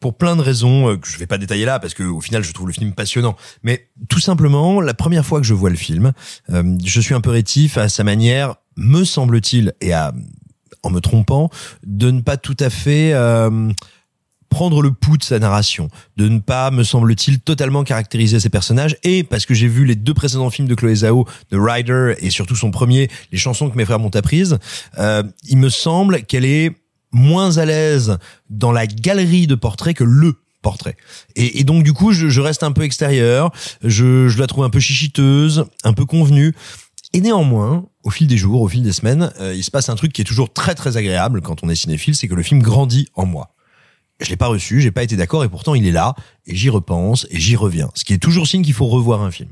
pour 0.00 0.16
plein 0.16 0.36
de 0.36 0.40
raisons 0.40 0.90
euh, 0.90 0.96
que 0.96 1.08
je 1.08 1.18
vais 1.18 1.26
pas 1.26 1.38
détailler 1.38 1.64
là 1.64 1.78
parce 1.78 1.94
que 1.94 2.02
au 2.02 2.20
final, 2.20 2.42
je 2.42 2.52
trouve 2.52 2.66
le 2.66 2.72
film 2.72 2.92
passionnant. 2.92 3.36
Mais 3.62 3.88
tout 4.08 4.20
simplement, 4.20 4.80
la 4.80 4.94
première 4.94 5.26
fois 5.26 5.40
que 5.40 5.46
je 5.46 5.54
vois 5.54 5.70
le 5.70 5.76
film, 5.76 6.12
euh, 6.50 6.76
je 6.84 7.00
suis 7.00 7.14
un 7.14 7.20
peu 7.20 7.30
rétif 7.30 7.78
à 7.78 7.88
sa 7.88 8.04
manière, 8.04 8.56
me 8.76 9.04
semble-t-il, 9.04 9.72
et 9.80 9.92
à 9.92 10.12
en 10.84 10.90
me 10.90 11.00
trompant, 11.00 11.50
de 11.84 12.10
ne 12.10 12.20
pas 12.20 12.36
tout 12.36 12.56
à 12.60 12.70
fait 12.70 13.12
euh, 13.12 13.72
prendre 14.48 14.82
le 14.82 14.92
pouls 14.92 15.16
de 15.16 15.24
sa 15.24 15.40
narration, 15.40 15.88
de 16.16 16.28
ne 16.28 16.38
pas, 16.38 16.70
me 16.70 16.84
semble-t-il, 16.84 17.40
totalement 17.40 17.82
caractériser 17.82 18.38
ses 18.38 18.50
personnages, 18.50 18.96
et 19.02 19.24
parce 19.24 19.46
que 19.46 19.54
j'ai 19.54 19.66
vu 19.66 19.84
les 19.84 19.96
deux 19.96 20.14
précédents 20.14 20.50
films 20.50 20.68
de 20.68 20.76
Chloé 20.76 20.94
Zhao, 20.94 21.26
The 21.50 21.56
Rider, 21.56 22.14
et 22.20 22.30
surtout 22.30 22.54
son 22.54 22.70
premier, 22.70 23.10
Les 23.32 23.38
chansons 23.38 23.68
que 23.68 23.76
mes 23.76 23.84
frères 23.84 23.98
m'ont 23.98 24.14
apprises, 24.14 24.58
euh, 24.98 25.24
il 25.42 25.58
me 25.58 25.68
semble 25.70 26.22
qu'elle 26.22 26.44
est 26.44 26.70
moins 27.10 27.58
à 27.58 27.64
l'aise 27.64 28.18
dans 28.48 28.70
la 28.70 28.86
galerie 28.86 29.48
de 29.48 29.56
portraits 29.56 29.96
que 29.96 30.04
le 30.04 30.34
portrait. 30.62 30.96
Et, 31.36 31.64
donc 31.64 31.82
du 31.82 31.92
coup, 31.92 32.12
je, 32.12 32.28
je 32.28 32.40
reste 32.40 32.62
un 32.62 32.72
peu 32.72 32.82
extérieur, 32.82 33.52
je, 33.82 34.28
je 34.28 34.38
la 34.38 34.46
trouve 34.46 34.64
un 34.64 34.70
peu 34.70 34.80
chichiteuse, 34.80 35.64
un 35.82 35.92
peu 35.92 36.06
convenue, 36.06 36.54
et 37.14 37.20
néanmoins, 37.20 37.86
au 38.02 38.10
fil 38.10 38.26
des 38.26 38.36
jours, 38.36 38.60
au 38.60 38.68
fil 38.68 38.82
des 38.82 38.92
semaines, 38.92 39.32
euh, 39.40 39.54
il 39.54 39.62
se 39.62 39.70
passe 39.70 39.88
un 39.88 39.94
truc 39.94 40.12
qui 40.12 40.20
est 40.20 40.24
toujours 40.24 40.52
très 40.52 40.74
très 40.74 40.96
agréable 40.96 41.42
quand 41.42 41.62
on 41.62 41.68
est 41.68 41.76
cinéphile, 41.76 42.16
c'est 42.16 42.26
que 42.26 42.34
le 42.34 42.42
film 42.42 42.60
grandit 42.60 43.06
en 43.14 43.24
moi. 43.24 43.54
Je 44.20 44.28
l'ai 44.30 44.36
pas 44.36 44.48
reçu, 44.48 44.80
j'ai 44.80 44.90
pas 44.90 45.04
été 45.04 45.16
d'accord, 45.16 45.44
et 45.44 45.48
pourtant 45.48 45.76
il 45.76 45.86
est 45.86 45.92
là, 45.92 46.16
et 46.46 46.56
j'y 46.56 46.70
repense, 46.70 47.28
et 47.30 47.38
j'y 47.38 47.54
reviens. 47.54 47.88
Ce 47.94 48.04
qui 48.04 48.14
est 48.14 48.18
toujours 48.18 48.48
signe 48.48 48.62
qu'il 48.62 48.74
faut 48.74 48.86
revoir 48.86 49.22
un 49.22 49.30
film. 49.30 49.50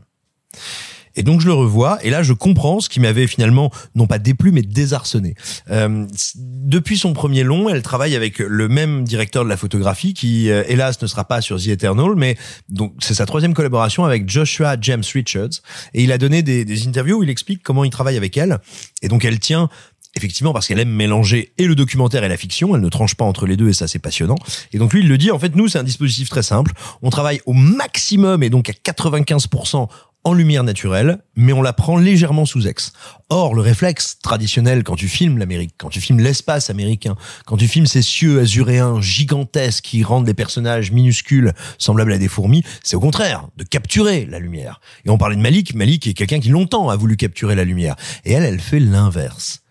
Et 1.17 1.23
donc 1.23 1.41
je 1.41 1.47
le 1.47 1.53
revois, 1.53 1.99
et 2.03 2.11
là 2.11 2.23
je 2.23 2.33
comprends 2.33 2.81
ce 2.81 2.89
qui 2.89 3.01
m'avait 3.01 3.27
finalement 3.27 3.71
non 3.95 4.07
pas 4.07 4.19
déplu 4.19 4.53
mais 4.53 4.63
désarçonné. 4.63 5.35
Euh, 5.71 6.07
depuis 6.37 6.99
son 6.99 7.13
premier 7.13 7.43
long, 7.43 7.69
elle 7.69 7.83
travaille 7.83 8.17
avec 8.17 8.39
le 8.39 8.69
même 8.69 9.05
directeur 9.05 9.45
de 9.45 9.49
la 9.49 9.57
photographie 9.57 10.15
qui 10.15 10.51
euh, 10.51 10.65
hélas 10.69 11.01
ne 11.01 11.07
sera 11.07 11.25
pas 11.25 11.41
sur 11.41 11.59
The 11.61 11.69
Eternal, 11.69 12.15
mais 12.17 12.37
donc 12.69 12.95
c'est 13.01 13.15
sa 13.15 13.27
troisième 13.27 13.55
collaboration 13.55 14.05
avec 14.05 14.29
Joshua 14.29 14.77
James 14.81 15.05
Richards. 15.13 15.61
Et 15.95 16.03
il 16.05 16.13
a 16.13 16.19
donné 16.19 16.43
des, 16.43 16.65
des 16.65 16.87
interviews 16.87 17.19
où 17.19 17.23
il 17.23 17.31
explique 17.31 17.63
comment 17.63 17.85
il 17.85 17.91
travaille 17.91 18.17
avec 18.17 18.37
elle. 18.37 18.59
Et 19.03 19.09
donc 19.09 19.25
elle 19.25 19.39
tient 19.39 19.69
Effectivement, 20.15 20.53
parce 20.53 20.69
qu'elle 20.69 20.79
aime 20.79 20.91
mélanger 20.91 21.55
et 21.57 21.67
le 21.67 21.75
documentaire 21.75 22.23
et 22.23 22.29
la 22.29 22.37
fiction, 22.37 22.75
elle 22.75 22.83
ne 22.83 22.89
tranche 22.91 23.15
pas 23.15 23.25
entre 23.25 23.47
les 23.47 23.57
deux 23.57 23.71
et 23.71 23.73
ça 23.73 23.89
c'est 23.89 23.99
passionnant. 23.99 24.37
Et 24.73 24.79
donc 24.79 24.93
lui 24.93 25.01
il 25.01 25.09
le 25.09 25.17
dit, 25.17 25.31
en 25.31 25.39
fait 25.39 25.57
nous 25.57 25.69
c'est 25.69 25.79
un 25.79 25.85
dispositif 25.85 26.29
très 26.29 26.43
simple, 26.43 26.73
on 27.01 27.09
travaille 27.09 27.41
au 27.47 27.55
maximum 27.55 28.43
et 28.43 28.51
donc 28.51 28.69
à 28.69 28.73
95% 28.73 29.89
en 30.25 30.35
lumière 30.35 30.63
naturelle, 30.63 31.19
mais 31.35 31.53
on 31.53 31.63
la 31.63 31.73
prend 31.73 31.97
légèrement 31.97 32.47
sous 32.47 32.69
ex. 32.69 32.93
Or, 33.29 33.55
le 33.55 33.61
réflexe 33.61 34.19
traditionnel 34.23 34.85
quand 34.85 34.95
tu 34.95 35.09
filmes 35.09 35.39
l'Amérique, 35.39 35.75
quand 35.79 35.89
tu 35.89 36.01
filmes 36.01 36.21
l'espace 36.21 36.71
américain, 36.71 37.17
quand 37.45 37.57
tu 37.57 37.67
filmes 37.67 37.87
ces 37.87 38.03
cieux 38.03 38.41
azuréens 38.41 39.01
gigantesques 39.01 39.85
qui 39.85 40.05
rendent 40.05 40.27
les 40.27 40.35
personnages 40.35 40.93
minuscules, 40.93 41.53
semblables 41.79 42.13
à 42.13 42.19
des 42.19 42.29
fourmis, 42.29 42.63
c'est 42.85 42.97
au 42.97 43.01
contraire 43.01 43.49
de 43.57 43.65
capturer 43.65 44.27
la 44.27 44.39
lumière. 44.39 44.81
Et 45.05 45.11
on 45.11 45.19
parlait 45.19 45.37
de 45.37 45.41
Malik, 45.41 45.75
Malik 45.75 46.07
est 46.07 46.15
quelqu'un 46.15 46.41
qui 46.41 46.51
longtemps 46.51 46.89
a 46.89 46.97
voulu 46.97 47.17
capturer 47.17 47.55
la 47.55 47.65
lumière. 47.65 47.97
Et 48.25 48.33
elle, 48.33 48.45
elle 48.45 48.61
fait 48.61 48.81
l'inverse. 48.81 49.63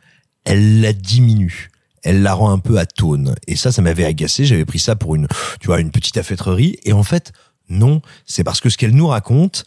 Elle 0.44 0.82
la 0.82 0.94
diminue 0.94 1.70
elle 2.04 2.24
la 2.24 2.34
rend 2.34 2.52
un 2.52 2.60
peu 2.60 2.80
atone. 2.80 3.36
Et 3.48 3.56
ça, 3.56 3.72
ça 3.72 3.82
m'avait 3.82 4.06
agacé. 4.06 4.46
J'avais 4.46 4.66
pris 4.66 4.80
ça 4.80 4.96
pour 4.96 5.16
une, 5.16 5.28
tu 5.60 5.68
vois, 5.68 5.80
une 5.80 5.92
petite 5.92 6.18
affaîtrerie. 6.18 6.78
Et 6.84 6.94
en 6.94 7.04
fait, 7.04 7.32
non. 7.70 8.02
C'est 8.26 8.44
parce 8.44 8.60
que 8.60 8.70
ce 8.70 8.78
qu'elle 8.78 8.96
nous 8.96 9.08
raconte, 9.08 9.66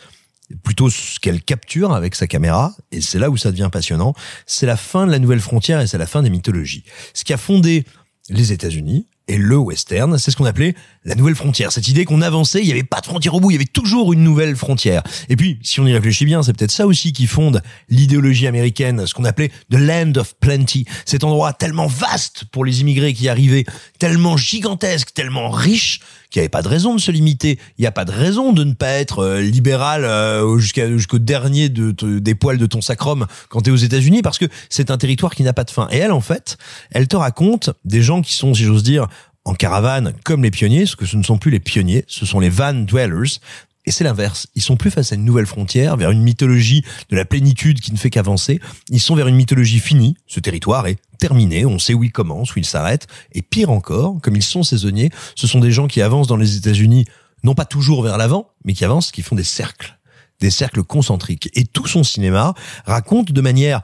plutôt 0.63 0.91
ce 0.91 1.19
qu'elle 1.21 1.43
capture 1.43 1.93
avec 1.95 2.15
sa 2.15 2.27
caméra, 2.27 2.75
et 2.93 3.01
c'est 3.01 3.19
là 3.19 3.31
où 3.31 3.37
ça 3.37 3.51
devient 3.51 3.71
passionnant, 3.73 4.15
c'est 4.47 4.67
la 4.67 4.77
fin 4.77 5.07
de 5.07 5.13
la 5.13 5.19
nouvelle 5.19 5.41
frontière 5.41 5.81
et 5.81 5.87
c'est 5.87 5.99
la 5.99 6.07
fin 6.07 6.23
des 6.23 6.31
mythologies. 6.31 6.85
Ce 7.15 7.25
qui 7.25 7.33
a 7.33 7.39
fondé 7.39 7.85
les 8.29 8.53
États-Unis 8.53 9.07
et 9.27 9.39
le 9.39 9.57
western, 9.57 10.19
c'est 10.19 10.31
ce 10.31 10.37
qu'on 10.37 10.45
appelait 10.45 10.75
la 11.05 11.15
nouvelle 11.15 11.35
frontière. 11.35 11.73
Cette 11.73 11.89
idée 11.89 12.05
qu'on 12.05 12.21
avançait, 12.21 12.61
il 12.61 12.67
n'y 12.67 12.73
avait 12.73 12.83
pas 12.83 13.01
de 13.01 13.07
frontière 13.07 13.35
au 13.35 13.41
bout, 13.41 13.51
il 13.51 13.55
y 13.55 13.57
avait 13.57 13.65
toujours 13.65 14.13
une 14.13 14.23
nouvelle 14.23 14.55
frontière. 14.55 15.03
Et 15.31 15.37
puis, 15.37 15.59
si 15.63 15.81
on 15.81 15.87
y 15.87 15.95
réfléchit 15.95 16.27
bien, 16.27 16.43
c'est 16.43 16.53
peut-être 16.53 16.71
ça 16.71 16.87
aussi 16.87 17.15
qui 17.15 17.27
fonde 17.27 17.63
l'idéologie 17.89 18.47
américaine, 18.47 19.07
ce 19.07 19.15
qu'on 19.15 19.25
appelait 19.25 19.51
the 19.71 19.77
land 19.77 20.13
of 20.17 20.35
plenty. 20.41 20.85
Cet 21.07 21.25
endroit 21.25 21.55
tellement 21.55 21.87
vaste 21.87 22.45
pour 22.53 22.67
les 22.67 22.83
immigrés 22.83 23.15
qui 23.15 23.31
arrivaient, 23.31 23.65
tellement 23.99 24.37
gigantesque, 24.37 25.15
tellement 25.15 25.51
riche, 25.51 26.01
qu'il 26.35 26.41
n'y 26.41 26.45
avait 26.47 26.49
pas 26.51 26.63
de 26.63 26.69
raison 26.69 26.97
de 26.97 27.01
se 27.01 27.13
limiter. 27.13 27.61
Il 27.79 27.83
n'y 27.83 27.87
a 27.87 27.93
pas 27.93 28.05
de 28.05 28.11
raison 28.11 28.53
de 28.53 28.65
ne 28.65 28.73
pas 28.73 28.89
être 28.89 29.21
euh, 29.21 29.41
libéral 29.41 30.05
euh, 30.05 30.59
jusqu'au 30.59 31.21
dernier 31.21 31.69
de, 31.69 31.93
te- 31.93 32.19
des 32.19 32.35
poils 32.35 32.59
de 32.59 32.67
ton 32.67 32.81
sacrum 32.81 33.27
quand 33.49 33.61
tu 33.63 33.71
es 33.71 33.73
aux 33.73 33.77
États-Unis, 33.77 34.21
parce 34.21 34.39
que 34.39 34.47
c'est 34.69 34.91
un 34.91 34.99
territoire 34.99 35.33
qui 35.37 35.45
n'a 35.45 35.53
pas 35.53 35.63
de 35.63 35.71
fin. 35.71 35.87
Et 35.93 35.99
elle, 35.99 36.11
en 36.11 36.21
fait, 36.21 36.57
elle 36.91 37.07
te 37.07 37.15
raconte 37.15 37.71
des 37.85 38.03
gens 38.03 38.21
qui 38.21 38.35
sont, 38.35 38.53
si 38.53 38.65
j'ose 38.65 38.83
dire, 38.83 39.07
en 39.45 39.55
caravane 39.55 40.13
comme 40.25 40.43
les 40.43 40.51
pionniers, 40.51 40.87
ce 40.87 40.97
que 40.97 41.07
ce 41.07 41.17
ne 41.17 41.23
sont 41.23 41.39
plus 41.39 41.53
les 41.53 41.61
pionniers, 41.61 42.05
ce 42.09 42.27
sont 42.27 42.41
les 42.41 42.49
van 42.51 42.75
dwellers. 42.75 43.39
Et 43.87 43.91
c'est 43.93 44.03
l'inverse. 44.03 44.49
Ils 44.57 44.63
sont 44.63 44.77
plus 44.77 44.91
face 44.91 45.13
à 45.13 45.15
une 45.15 45.25
nouvelle 45.27 45.47
frontière, 45.47 45.97
vers 45.97 46.11
une 46.11 46.23
mythologie 46.23 46.83
de 47.11 47.17
la 47.17 47.25
plénitude 47.27 47.81
qui 47.81 47.93
ne 47.93 47.99
fait 47.99 48.11
qu'avancer. 48.11 48.59
Ils 48.89 48.99
sont 48.99 49.15
vers 49.15 49.29
une 49.29 49.37
mythologie 49.37 49.79
finie. 49.79 50.17
Ce 50.27 50.41
territoire 50.41 50.87
est 50.89 50.97
On 51.31 51.79
sait 51.79 51.95
où 51.95 52.05
il 52.05 52.13
commence, 52.13 52.55
où 52.55 52.59
il 52.59 52.65
s'arrête. 52.65 53.07
Et 53.33 53.43
pire 53.43 53.71
encore, 53.71 54.17
comme 54.23 54.37
ils 54.37 54.43
sont 54.43 54.63
saisonniers, 54.63 55.11
ce 55.35 55.47
sont 55.47 55.61
des 55.61 55.73
gens 55.73 55.87
qui 55.87 56.03
avancent 56.03 56.27
dans 56.27 56.37
les 56.37 56.57
États-Unis, 56.57 57.07
non 57.43 57.55
pas 57.55 57.65
toujours 57.65 58.03
vers 58.03 58.19
l'avant, 58.19 58.49
mais 58.65 58.75
qui 58.75 58.85
avancent, 58.85 59.13
qui 59.13 59.23
font 59.23 59.37
des 59.37 59.45
cercles. 59.45 59.99
Des 60.41 60.51
cercles 60.51 60.83
concentriques. 60.83 61.51
Et 61.55 61.65
tout 61.65 61.87
son 61.87 62.05
cinéma 62.05 62.55
raconte 62.87 63.33
de 63.33 63.41
manière 63.41 63.83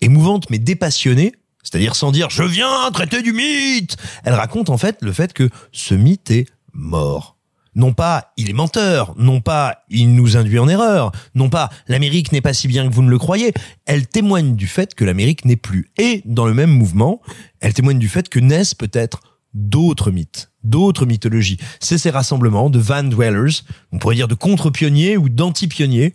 émouvante 0.00 0.50
mais 0.50 0.58
dépassionnée, 0.58 1.32
c'est-à-dire 1.62 1.94
sans 1.94 2.10
dire 2.10 2.30
je 2.30 2.42
viens 2.42 2.90
traiter 2.92 3.22
du 3.22 3.32
mythe. 3.32 3.96
Elle 4.24 4.34
raconte 4.34 4.70
en 4.70 4.78
fait 4.78 4.98
le 5.02 5.12
fait 5.12 5.32
que 5.32 5.48
ce 5.70 5.94
mythe 5.94 6.30
est 6.30 6.46
mort. 6.72 7.36
Non 7.74 7.92
pas 7.92 8.32
il 8.36 8.50
est 8.50 8.54
menteur, 8.54 9.14
non 9.16 9.40
pas 9.40 9.84
il 9.88 10.14
nous 10.14 10.36
induit 10.36 10.58
en 10.58 10.68
erreur, 10.68 11.12
non 11.34 11.48
pas 11.48 11.70
l'Amérique 11.88 12.32
n'est 12.32 12.40
pas 12.40 12.52
si 12.52 12.68
bien 12.68 12.86
que 12.88 12.94
vous 12.94 13.02
ne 13.02 13.10
le 13.10 13.18
croyez. 13.18 13.52
Elle 13.86 14.06
témoigne 14.06 14.54
du 14.56 14.66
fait 14.66 14.94
que 14.94 15.04
l'Amérique 15.04 15.44
n'est 15.44 15.56
plus. 15.56 15.90
Et 15.96 16.22
dans 16.24 16.46
le 16.46 16.54
même 16.54 16.70
mouvement, 16.70 17.20
elle 17.60 17.74
témoigne 17.74 17.98
du 17.98 18.08
fait 18.08 18.28
que 18.28 18.38
naissent 18.38 18.74
peut-être 18.74 19.20
d'autres 19.54 20.10
mythes, 20.10 20.50
d'autres 20.64 21.06
mythologies. 21.06 21.58
C'est 21.80 21.98
ces 21.98 22.10
rassemblements 22.10 22.70
de 22.70 22.78
van 22.78 23.04
dwellers, 23.04 23.60
on 23.92 23.98
pourrait 23.98 24.16
dire 24.16 24.28
de 24.28 24.34
contre-pionniers 24.34 25.16
ou 25.16 25.28
d'anti-pionniers, 25.28 26.14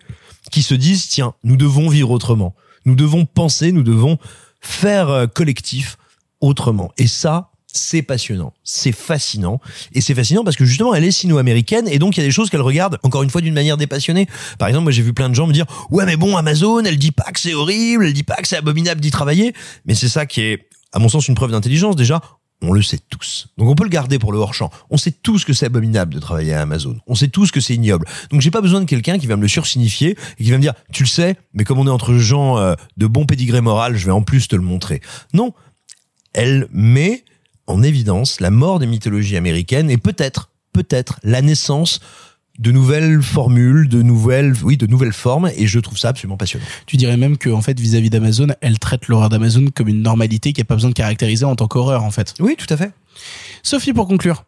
qui 0.52 0.62
se 0.62 0.76
disent 0.76 1.08
tiens, 1.08 1.34
nous 1.44 1.58
devons 1.58 1.90
vivre 1.90 2.12
autrement. 2.12 2.56
Nous 2.86 2.96
devons 2.96 3.26
penser, 3.26 3.72
nous 3.72 3.84
devons 3.84 4.18
faire 4.62 5.10
euh, 5.10 5.28
collectif 5.28 5.98
autrement. 6.40 6.92
Et 6.98 7.08
ça, 7.08 7.52
c'est 7.78 8.02
passionnant, 8.02 8.54
c'est 8.64 8.92
fascinant. 8.92 9.62
Et 9.94 10.02
c'est 10.02 10.16
fascinant 10.16 10.44
parce 10.44 10.56
que 10.56 10.66
justement, 10.66 10.94
elle 10.94 11.04
est 11.04 11.12
sino-américaine 11.12 11.88
et 11.88 12.00
donc 12.00 12.18
il 12.18 12.22
y 12.22 12.24
a 12.24 12.26
des 12.26 12.32
choses 12.32 12.50
qu'elle 12.50 12.62
regarde, 12.62 12.98
encore 13.04 13.24
une 13.24 13.30
fois, 13.30 13.42
d'une 13.42 13.54
manière 13.54 13.78
dépassionnée. 13.78 14.28
Par 14.60 14.68
exemple, 14.68 14.84
moi 14.84 14.92
j'ai 14.92 15.04
vu 15.04 15.14
plein 15.14 15.30
de 15.30 15.36
gens 15.36 15.48
me 15.48 15.54
dire, 15.54 15.66
ouais 15.90 16.06
mais 16.06 16.18
bon, 16.18 16.36
Amazon, 16.36 16.84
elle 16.84 16.98
dit 16.98 17.12
pas 17.12 17.32
que 17.32 17.40
c'est 17.40 17.54
horrible, 17.54 18.06
elle 18.06 18.14
dit 18.14 18.24
pas 18.24 18.36
que 18.36 18.48
c'est 18.48 18.58
abominable 18.58 19.02
d'y 19.02 19.12
travailler. 19.12 19.54
Mais 19.86 19.96
c'est 19.96 20.10
ça 20.10 20.26
qui 20.26 20.42
est, 20.42 20.68
à 20.94 21.00
mon 21.00 21.10
sens, 21.10 21.28
une 21.28 21.36
preuve 21.36 21.52
d'intelligence. 21.52 21.96
Déjà, 21.96 22.22
on 22.62 22.72
le 22.72 22.82
sait 22.82 23.00
tous. 23.10 23.48
Donc 23.58 23.70
on 23.70 23.76
peut 23.76 23.84
le 23.84 23.90
garder 23.90 24.18
pour 24.18 24.32
le 24.32 24.40
hors-champ. 24.40 24.72
On 24.90 24.98
sait 24.98 25.12
tous 25.12 25.46
que 25.46 25.54
c'est 25.54 25.68
abominable 25.68 26.14
de 26.14 26.20
travailler 26.20 26.54
à 26.54 26.62
Amazon. 26.62 26.98
On 27.06 27.16
sait 27.16 27.28
tous 27.28 27.52
que 27.52 27.60
c'est 27.60 27.76
ignoble. 27.76 28.08
Donc 28.32 28.42
j'ai 28.42 28.52
pas 28.52 28.62
besoin 28.62 28.80
de 28.80 28.86
quelqu'un 28.86 29.20
qui 29.20 29.28
va 29.28 29.36
me 29.36 29.44
le 29.44 29.48
sursignifier 29.48 30.18
et 30.40 30.44
qui 30.44 30.50
va 30.50 30.58
me 30.58 30.62
dire 30.62 30.74
tu 30.92 31.04
le 31.04 31.08
sais, 31.08 31.38
mais 31.54 31.64
comme 31.64 31.78
on 31.78 31.86
est 31.86 31.92
entre 31.92 32.16
gens 32.16 32.58
euh, 32.58 32.74
de 32.98 33.06
bon 33.06 33.26
pédigré 33.26 33.62
moral, 33.62 33.96
je 33.96 34.06
vais 34.06 34.12
en 34.12 34.24
plus 34.24 34.48
te 34.48 34.56
le 34.56 34.64
montrer. 34.64 35.02
Non, 35.34 35.54
elle 36.34 36.68
met 36.72 37.24
en 37.68 37.84
évidence 37.84 38.40
la 38.40 38.50
mort 38.50 38.80
des 38.80 38.88
mythologies 38.88 39.38
américaines 39.38 39.90
et 39.90 39.98
peut-être, 39.98 40.50
peut-être 40.74 41.20
la 41.24 41.42
naissance 41.42 42.00
de 42.60 42.72
nouvelles 42.72 43.22
formules, 43.22 43.88
de 43.88 44.02
nouvelles, 44.02 44.54
oui, 44.64 44.78
de 44.78 44.88
nouvelles 44.88 45.14
formes, 45.14 45.52
et 45.56 45.68
je 45.68 45.80
trouve 45.80 45.98
ça 45.98 46.10
absolument 46.10 46.38
passionnant. 46.38 46.66
Tu 46.88 46.98
dirais 46.98 47.18
même 47.18 47.38
que, 47.38 47.50
en 47.50 47.62
fait, 47.62 47.80
vis-à-vis 47.80 48.10
d'Amazon, 48.10 48.48
elle 48.62 48.80
traite 48.80 49.08
l'horreur 49.08 49.30
d'Amazon 49.30 49.68
comme 49.76 49.88
une 49.88 50.02
normalité 50.02 50.54
qui 50.54 50.62
a 50.62 50.64
pas 50.64 50.74
besoin 50.74 50.90
de 50.90 50.96
caractériser 50.96 51.46
en 51.46 51.56
tant 51.56 51.68
qu'horreur, 51.68 52.04
en 52.04 52.10
fait. 52.10 52.34
Oui, 52.40 52.56
tout 52.58 52.72
à 52.74 52.78
fait. 52.78 52.92
Sophie, 53.62 53.94
pour 53.94 54.08
conclure. 54.08 54.44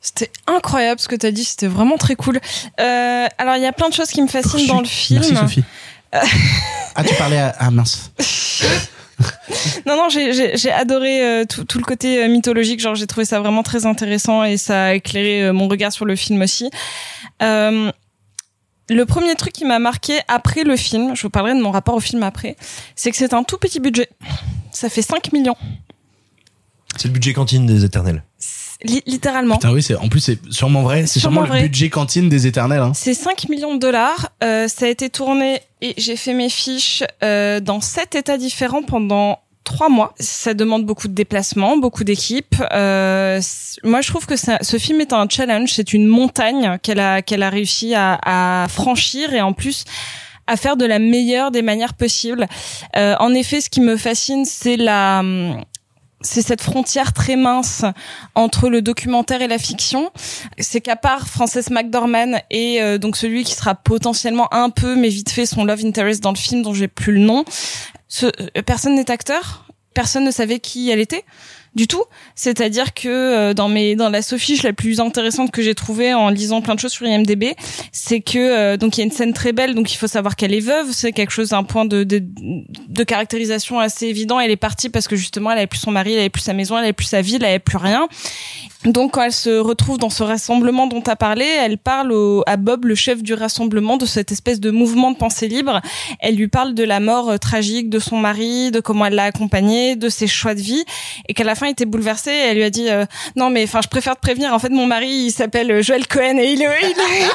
C'était 0.00 0.30
incroyable 0.46 1.00
ce 1.00 1.08
que 1.08 1.16
t'as 1.16 1.30
dit, 1.30 1.44
c'était 1.44 1.66
vraiment 1.66 1.96
très 1.96 2.14
cool. 2.14 2.38
Euh, 2.80 3.26
alors 3.36 3.56
il 3.56 3.62
y 3.62 3.66
a 3.66 3.72
plein 3.72 3.88
de 3.88 3.94
choses 3.94 4.10
qui 4.10 4.22
me 4.22 4.28
fascinent 4.28 4.66
dans 4.68 4.80
le 4.80 4.86
film. 4.86 5.20
Merci, 5.20 5.34
Sophie. 5.34 5.64
ah, 6.12 7.04
tu 7.04 7.14
parlais 7.16 7.38
à, 7.38 7.54
ah 7.58 7.70
mince. 7.70 8.12
non, 9.86 9.96
non, 9.96 10.08
j'ai- 10.08 10.70
adoré 10.70 11.22
euh, 11.24 11.44
tout, 11.44 11.64
tout 11.64 11.78
le 11.78 11.84
côté 11.84 12.22
euh, 12.22 12.28
mythologique. 12.28 12.80
Genre, 12.80 12.94
j'ai 12.94 13.06
trouvé 13.06 13.24
ça 13.26 13.40
vraiment 13.40 13.62
très 13.62 13.86
intéressant 13.86 14.44
et 14.44 14.56
ça 14.56 14.84
a 14.86 14.94
éclairé 14.94 15.44
euh, 15.44 15.52
mon 15.52 15.68
regard 15.68 15.92
sur 15.92 16.04
le 16.04 16.14
film 16.16 16.40
aussi. 16.42 16.70
Le 18.90 19.04
premier 19.04 19.34
truc 19.34 19.52
qui 19.52 19.66
m'a 19.66 19.78
marqué 19.78 20.20
après 20.28 20.64
le 20.64 20.74
film, 20.76 21.14
je 21.14 21.22
vous 21.22 21.28
parlerai 21.30 21.54
de 21.54 21.60
mon 21.60 21.70
rapport 21.70 21.94
au 21.94 22.00
film 22.00 22.22
après, 22.22 22.56
c'est 22.96 23.10
que 23.10 23.18
c'est 23.18 23.34
un 23.34 23.42
tout 23.42 23.58
petit 23.58 23.80
budget. 23.80 24.08
Ça 24.72 24.88
fait 24.88 25.02
5 25.02 25.30
millions, 25.32 25.56
C'est 26.96 27.08
le 27.08 27.12
budget 27.12 27.34
cantine 27.34 27.66
des 27.66 27.84
éternels. 27.84 28.22
Li- 28.84 29.02
littéralement. 29.06 29.56
Putain, 29.56 29.72
oui, 29.72 29.82
c'est, 29.82 29.96
en 29.96 30.08
plus, 30.08 30.20
c'est 30.20 30.38
sûrement 30.50 30.82
vrai. 30.82 31.06
C'est 31.06 31.20
Sûrement 31.20 31.40
sûrement, 31.42 31.48
vrai. 31.48 31.62
le 31.62 31.68
budget 31.68 31.90
cantine 31.90 32.28
des 32.28 32.46
éternels, 32.46 32.80
hein. 32.80 32.92
C'est 32.94 33.14
5 33.14 33.48
millions 33.48 33.74
de 33.74 33.80
dollars. 33.80 34.30
Euh, 34.44 34.68
ça 34.68 34.86
a 34.86 34.88
été 34.88 35.10
tourné 35.10 35.60
et 35.80 35.94
j'ai 35.98 36.16
fait 36.16 36.34
mes 36.34 36.48
fiches 36.48 37.02
euh, 37.22 37.60
dans 37.60 37.80
sept 37.80 38.14
états 38.14 38.38
différents 38.38 38.82
pendant 38.82 39.38
trois 39.64 39.88
mois. 39.90 40.14
Ça 40.18 40.54
demande 40.54 40.86
beaucoup 40.86 41.08
de 41.08 41.12
déplacements, 41.14 41.76
beaucoup 41.76 42.02
d'équipes. 42.04 42.54
Euh, 42.72 43.40
moi, 43.84 44.00
je 44.00 44.08
trouve 44.08 44.24
que 44.26 44.36
ça- 44.36 44.58
ce 44.62 44.78
film 44.78 45.00
est 45.00 45.12
un 45.12 45.26
challenge. 45.28 45.72
C'est 45.74 45.92
une 45.92 46.06
montagne 46.06 46.78
qu'elle 46.82 47.00
a 47.00 47.20
qu'elle 47.22 47.42
a 47.42 47.50
réussi 47.50 47.94
à, 47.94 48.18
à 48.24 48.66
franchir 48.68 49.34
et 49.34 49.40
en 49.42 49.52
plus 49.52 49.84
à 50.46 50.56
faire 50.56 50.78
de 50.78 50.86
la 50.86 50.98
meilleure 50.98 51.50
des 51.50 51.60
manières 51.60 51.92
possibles. 51.92 52.46
Euh, 52.96 53.14
en 53.20 53.34
effet, 53.34 53.60
ce 53.60 53.68
qui 53.68 53.82
me 53.82 53.98
fascine, 53.98 54.46
c'est 54.46 54.76
la 54.78 55.18
hum, 55.20 55.62
c'est 56.20 56.42
cette 56.42 56.62
frontière 56.62 57.12
très 57.12 57.36
mince 57.36 57.84
entre 58.34 58.68
le 58.68 58.82
documentaire 58.82 59.42
et 59.42 59.48
la 59.48 59.58
fiction. 59.58 60.10
C'est 60.58 60.80
qu'à 60.80 60.96
part 60.96 61.28
Frances 61.28 61.70
McDormand 61.70 62.40
et 62.50 62.82
euh, 62.82 62.98
donc 62.98 63.16
celui 63.16 63.44
qui 63.44 63.54
sera 63.54 63.74
potentiellement 63.74 64.52
un 64.52 64.70
peu, 64.70 64.96
mais 64.96 65.08
vite 65.08 65.30
fait, 65.30 65.46
son 65.46 65.64
love 65.64 65.84
interest 65.84 66.22
dans 66.22 66.32
le 66.32 66.36
film 66.36 66.62
dont 66.62 66.74
j'ai 66.74 66.88
plus 66.88 67.12
le 67.12 67.20
nom, 67.20 67.44
euh, 68.22 68.30
personne 68.66 68.94
n'est 68.94 69.10
acteur? 69.10 69.66
Personne 69.94 70.24
ne 70.24 70.30
savait 70.30 70.58
qui 70.60 70.90
elle 70.90 71.00
était? 71.00 71.24
Du 71.78 71.86
tout. 71.86 72.02
C'est-à-dire 72.34 72.92
que 72.92 73.08
euh, 73.08 73.54
dans 73.54 73.68
mes 73.68 73.94
dans 73.94 74.10
la 74.10 74.20
sophiche 74.20 74.64
la 74.64 74.72
plus 74.72 75.00
intéressante 75.00 75.52
que 75.52 75.62
j'ai 75.62 75.76
trouvée 75.76 76.12
en 76.12 76.28
lisant 76.28 76.60
plein 76.60 76.74
de 76.74 76.80
choses 76.80 76.92
sur 76.92 77.06
IMDb, 77.06 77.54
c'est 77.92 78.20
que 78.20 78.38
euh, 78.38 78.76
donc 78.76 78.98
il 78.98 79.00
y 79.00 79.02
a 79.02 79.06
une 79.06 79.12
scène 79.12 79.32
très 79.32 79.52
belle, 79.52 79.74
donc 79.74 79.92
il 79.92 79.96
faut 79.96 80.08
savoir 80.08 80.34
qu'elle 80.36 80.52
est 80.52 80.60
veuve. 80.60 80.88
C'est 80.90 81.12
quelque 81.12 81.30
chose 81.30 81.52
un 81.52 81.62
point 81.62 81.84
de, 81.84 82.02
de 82.02 82.20
de 82.20 83.04
caractérisation 83.04 83.78
assez 83.78 84.06
évident. 84.06 84.40
Elle 84.40 84.50
est 84.50 84.56
partie 84.56 84.88
parce 84.88 85.06
que 85.06 85.14
justement 85.16 85.52
elle 85.52 85.58
avait 85.58 85.66
plus 85.68 85.78
son 85.78 85.92
mari, 85.92 86.14
elle 86.14 86.20
avait 86.20 86.28
plus 86.30 86.42
sa 86.42 86.52
maison, 86.52 86.76
elle 86.76 86.84
avait 86.84 86.92
plus 86.92 87.06
sa 87.06 87.22
vie, 87.22 87.36
elle 87.36 87.44
avait 87.44 87.58
plus 87.60 87.78
rien. 87.78 88.08
Donc 88.84 89.14
quand 89.14 89.22
elle 89.22 89.32
se 89.32 89.58
retrouve 89.58 89.98
dans 89.98 90.08
ce 90.08 90.22
rassemblement 90.22 90.86
dont 90.86 91.00
tu 91.02 91.10
as 91.10 91.16
parlé, 91.16 91.44
elle 91.44 91.78
parle 91.78 92.12
au- 92.12 92.44
à 92.46 92.56
Bob, 92.56 92.84
le 92.84 92.94
chef 92.94 93.22
du 93.24 93.34
rassemblement, 93.34 93.96
de 93.96 94.06
cette 94.06 94.30
espèce 94.30 94.60
de 94.60 94.70
mouvement 94.70 95.10
de 95.10 95.16
pensée 95.16 95.48
libre. 95.48 95.80
Elle 96.20 96.36
lui 96.36 96.46
parle 96.46 96.74
de 96.74 96.84
la 96.84 97.00
mort 97.00 97.30
euh, 97.30 97.36
tragique 97.38 97.90
de 97.90 97.98
son 97.98 98.18
mari, 98.18 98.70
de 98.70 98.78
comment 98.78 99.06
elle 99.06 99.14
l'a 99.14 99.24
accompagné, 99.24 99.96
de 99.96 100.08
ses 100.08 100.28
choix 100.28 100.54
de 100.54 100.60
vie, 100.60 100.84
et 101.28 101.34
qu'à 101.34 101.42
la 101.42 101.56
fin 101.56 101.66
elle 101.66 101.72
était 101.72 101.86
bouleversée. 101.86 102.30
Elle 102.30 102.56
lui 102.58 102.62
a 102.64 102.70
dit 102.70 102.88
euh, 102.88 103.04
non 103.34 103.50
mais 103.50 103.64
enfin 103.64 103.80
je 103.82 103.88
préfère 103.88 104.14
te 104.14 104.20
prévenir. 104.20 104.54
En 104.54 104.60
fait 104.60 104.68
mon 104.70 104.86
mari 104.86 105.08
il 105.10 105.32
s'appelle 105.32 105.70
euh, 105.72 105.82
Joel 105.82 106.06
Cohen 106.06 106.38
et 106.38 106.52
il 106.52 106.62
est, 106.62 106.66
il 106.82 106.88
est, 106.90 107.28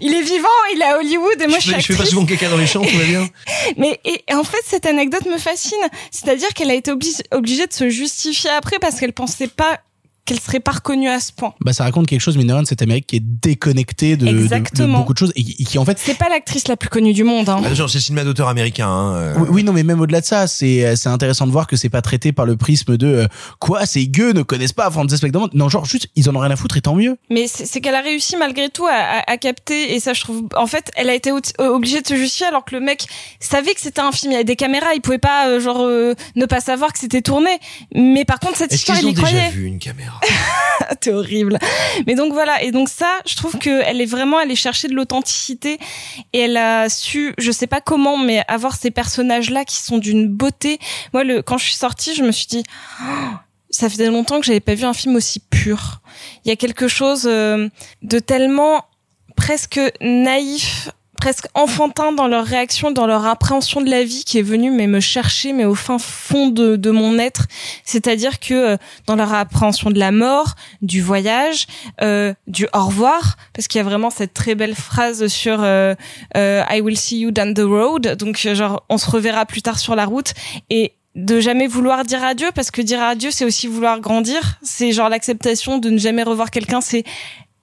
il 0.00 0.14
est 0.14 0.22
vivant, 0.22 0.48
il 0.74 0.80
est 0.80 0.84
à 0.86 0.96
Hollywood 0.98 1.36
et 1.42 1.46
moi 1.48 1.58
je, 1.60 1.66
je, 1.66 1.74
fais, 1.74 1.80
je 1.80 1.86
fais 1.92 1.98
pas 1.98 2.06
souvent 2.06 2.24
caca 2.24 2.48
dans 2.48 2.56
les 2.56 2.66
champs, 2.66 2.80
tout 2.82 2.96
va 2.96 3.04
bien. 3.04 3.28
Mais 3.76 4.00
et, 4.06 4.24
et 4.26 4.34
en 4.34 4.42
fait, 4.44 4.60
cette 4.66 4.86
anecdote 4.86 5.26
me 5.26 5.36
fascine. 5.36 5.76
C'est-à-dire 6.10 6.48
qu'elle 6.54 6.70
a 6.70 6.74
été 6.74 6.90
obli- 6.90 7.22
obligée 7.30 7.66
de 7.66 7.72
se 7.74 7.90
justifier 7.90 8.50
après 8.50 8.78
parce 8.78 8.98
qu'elle 8.98 9.12
pensait 9.12 9.48
pas 9.48 9.78
qu'elle 10.24 10.38
serait 10.40 10.60
pas 10.60 10.72
reconnue 10.72 11.08
à 11.08 11.18
ce 11.20 11.32
point. 11.32 11.52
Bah, 11.60 11.72
ça 11.72 11.84
raconte 11.84 12.06
quelque 12.06 12.20
chose, 12.20 12.36
mine 12.36 12.46
de 12.46 12.52
rien, 12.52 12.62
de 12.62 12.66
cette 12.68 12.82
Amérique 12.82 13.06
qui 13.08 13.16
est 13.16 13.22
déconnectée 13.24 14.16
de, 14.16 14.26
de- 14.26 14.32
de, 14.32 14.38
Exactement. 14.42 14.98
beaucoup 15.00 15.12
de 15.14 15.18
choses 15.18 15.32
et, 15.36 15.40
et 15.40 15.64
qui, 15.64 15.78
en 15.78 15.84
fait, 15.84 15.98
C'est 15.98 16.16
pas 16.16 16.28
l'actrice 16.28 16.68
la 16.68 16.76
plus 16.76 16.88
connue 16.88 17.12
du 17.12 17.24
monde. 17.24 17.48
Hein. 17.48 17.60
Attention, 17.64 17.88
c'est 17.88 17.98
le 17.98 18.02
cinéma 18.02 18.24
d'auteur 18.24 18.48
américain. 18.48 18.88
Hein, 18.88 19.14
euh. 19.14 19.34
Oui, 19.38 19.48
oui, 19.50 19.64
non, 19.64 19.72
mais 19.72 19.82
même 19.82 20.00
au-delà 20.00 20.20
de 20.20 20.26
ça, 20.26 20.46
c'est 20.46 20.84
euh, 20.86 20.96
c'est 20.96 21.08
intéressant 21.08 21.46
de 21.46 21.52
voir 21.52 21.66
que 21.66 21.76
c'est 21.76 21.88
pas 21.88 22.02
traité 22.02 22.32
par 22.32 22.46
le 22.46 22.56
prisme 22.56 22.96
de 22.96 23.06
euh, 23.06 23.26
quoi, 23.58 23.84
ces 23.86 24.06
gueux 24.06 24.32
ne 24.32 24.42
connaissent 24.42 24.72
pas 24.72 24.90
Frances 24.90 25.22
McDormand. 25.22 25.48
Non, 25.54 25.68
genre 25.68 25.84
juste 25.84 26.08
ils 26.16 26.28
en 26.30 26.36
ont 26.36 26.40
rien 26.40 26.50
à 26.50 26.56
foutre 26.56 26.76
et 26.76 26.80
tant 26.80 26.94
mieux. 26.94 27.16
Mais 27.30 27.46
c'est 27.48 27.66
c'est 27.66 27.80
qu'elle 27.80 27.94
a 27.96 28.00
réussi 28.02 28.36
malgré 28.36 28.68
tout 28.70 28.86
à, 28.86 28.92
à- 28.92 29.32
à 29.32 29.36
capter 29.38 29.94
et 29.94 30.00
ça 30.00 30.12
je 30.12 30.20
trouve. 30.20 30.44
En 30.56 30.66
fait, 30.66 30.90
elle 30.96 31.10
a 31.10 31.14
été 31.14 31.30
obligée 31.58 32.00
de 32.00 32.06
se 32.06 32.14
justifier 32.16 32.46
alors 32.46 32.64
que 32.64 32.74
le 32.76 32.80
mec 32.80 33.06
savait 33.40 33.74
que 33.74 33.80
c'était 33.80 34.00
un 34.00 34.12
film. 34.12 34.30
Il 34.32 34.34
y 34.34 34.36
avait 34.36 34.44
des 34.44 34.56
caméras, 34.56 34.94
il 34.94 35.00
pouvait 35.00 35.18
pas 35.18 35.48
euh, 35.48 35.58
genre 35.60 35.80
euh, 35.82 36.14
ne 36.36 36.46
pas 36.46 36.60
savoir 36.60 36.92
que 36.92 36.98
c'était 36.98 37.22
tourné. 37.22 37.50
Mais 37.94 38.24
par 38.24 38.38
contre, 38.38 38.56
cette 38.56 38.72
Est-ce 38.72 38.80
histoire, 38.82 38.98
qu'ils 38.98 39.08
il 39.08 39.10
ont 39.10 39.12
y 39.12 39.14
déjà 39.14 39.26
croyait. 39.26 39.50
vu 39.50 39.66
une 39.66 39.78
caméra? 39.78 40.11
T'es 41.00 41.12
horrible. 41.12 41.58
Mais 42.06 42.14
donc 42.14 42.32
voilà. 42.32 42.62
Et 42.62 42.72
donc 42.72 42.88
ça, 42.88 43.20
je 43.26 43.36
trouve 43.36 43.58
que 43.58 43.82
elle 43.82 44.00
est 44.00 44.06
vraiment 44.06 44.38
allée 44.38 44.56
chercher 44.56 44.88
de 44.88 44.94
l'authenticité 44.94 45.78
et 46.32 46.40
elle 46.40 46.56
a 46.56 46.88
su, 46.88 47.34
je 47.38 47.50
sais 47.50 47.66
pas 47.66 47.80
comment, 47.80 48.18
mais 48.18 48.42
avoir 48.48 48.76
ces 48.76 48.90
personnages-là 48.90 49.64
qui 49.64 49.76
sont 49.76 49.98
d'une 49.98 50.28
beauté. 50.28 50.78
Moi, 51.12 51.24
le, 51.24 51.42
quand 51.42 51.58
je 51.58 51.64
suis 51.64 51.76
sortie, 51.76 52.14
je 52.14 52.22
me 52.22 52.32
suis 52.32 52.46
dit, 52.46 52.62
Oh, 53.02 53.04
ça 53.70 53.88
faisait 53.88 54.08
longtemps 54.08 54.40
que 54.40 54.46
j'avais 54.46 54.60
pas 54.60 54.74
vu 54.74 54.84
un 54.84 54.94
film 54.94 55.16
aussi 55.16 55.40
pur. 55.40 56.00
Il 56.44 56.48
y 56.48 56.52
a 56.52 56.56
quelque 56.56 56.88
chose 56.88 57.24
euh, 57.26 57.68
de 58.02 58.18
tellement 58.18 58.84
presque 59.34 59.80
naïf 60.00 60.90
presque 61.22 61.46
enfantin 61.54 62.10
dans 62.10 62.26
leur 62.26 62.44
réaction, 62.44 62.90
dans 62.90 63.06
leur 63.06 63.26
appréhension 63.26 63.80
de 63.80 63.88
la 63.88 64.02
vie 64.02 64.24
qui 64.24 64.40
est 64.40 64.42
venu 64.42 64.72
mais 64.72 64.88
me 64.88 64.98
chercher 64.98 65.52
mais 65.52 65.64
au 65.64 65.76
fin 65.76 66.00
fond 66.00 66.48
de, 66.48 66.74
de 66.74 66.90
mon 66.90 67.16
être. 67.16 67.46
C'est-à-dire 67.84 68.40
que 68.40 68.54
euh, 68.54 68.76
dans 69.06 69.14
leur 69.14 69.32
appréhension 69.32 69.90
de 69.90 70.00
la 70.00 70.10
mort, 70.10 70.56
du 70.80 71.00
voyage, 71.00 71.68
euh, 72.00 72.34
du 72.48 72.66
au 72.74 72.86
revoir, 72.86 73.36
parce 73.52 73.68
qu'il 73.68 73.78
y 73.78 73.82
a 73.82 73.84
vraiment 73.84 74.10
cette 74.10 74.34
très 74.34 74.56
belle 74.56 74.74
phrase 74.74 75.28
sur 75.28 75.62
euh, 75.62 75.94
euh, 76.36 76.64
I 76.68 76.80
will 76.80 76.98
see 76.98 77.20
you 77.20 77.30
down 77.30 77.54
the 77.54 77.60
road, 77.60 78.16
donc 78.16 78.44
euh, 78.44 78.56
genre 78.56 78.84
on 78.88 78.98
se 78.98 79.08
reverra 79.08 79.46
plus 79.46 79.62
tard 79.62 79.78
sur 79.78 79.94
la 79.94 80.06
route. 80.06 80.32
Et 80.70 80.94
de 81.14 81.38
jamais 81.38 81.68
vouloir 81.68 82.04
dire 82.04 82.24
adieu 82.24 82.48
parce 82.52 82.72
que 82.72 82.82
dire 82.82 83.00
adieu 83.00 83.30
c'est 83.30 83.44
aussi 83.44 83.68
vouloir 83.68 84.00
grandir. 84.00 84.58
C'est 84.62 84.90
genre 84.90 85.08
l'acceptation 85.08 85.78
de 85.78 85.88
ne 85.88 85.98
jamais 85.98 86.24
revoir 86.24 86.50
quelqu'un 86.50 86.80
c'est 86.80 87.04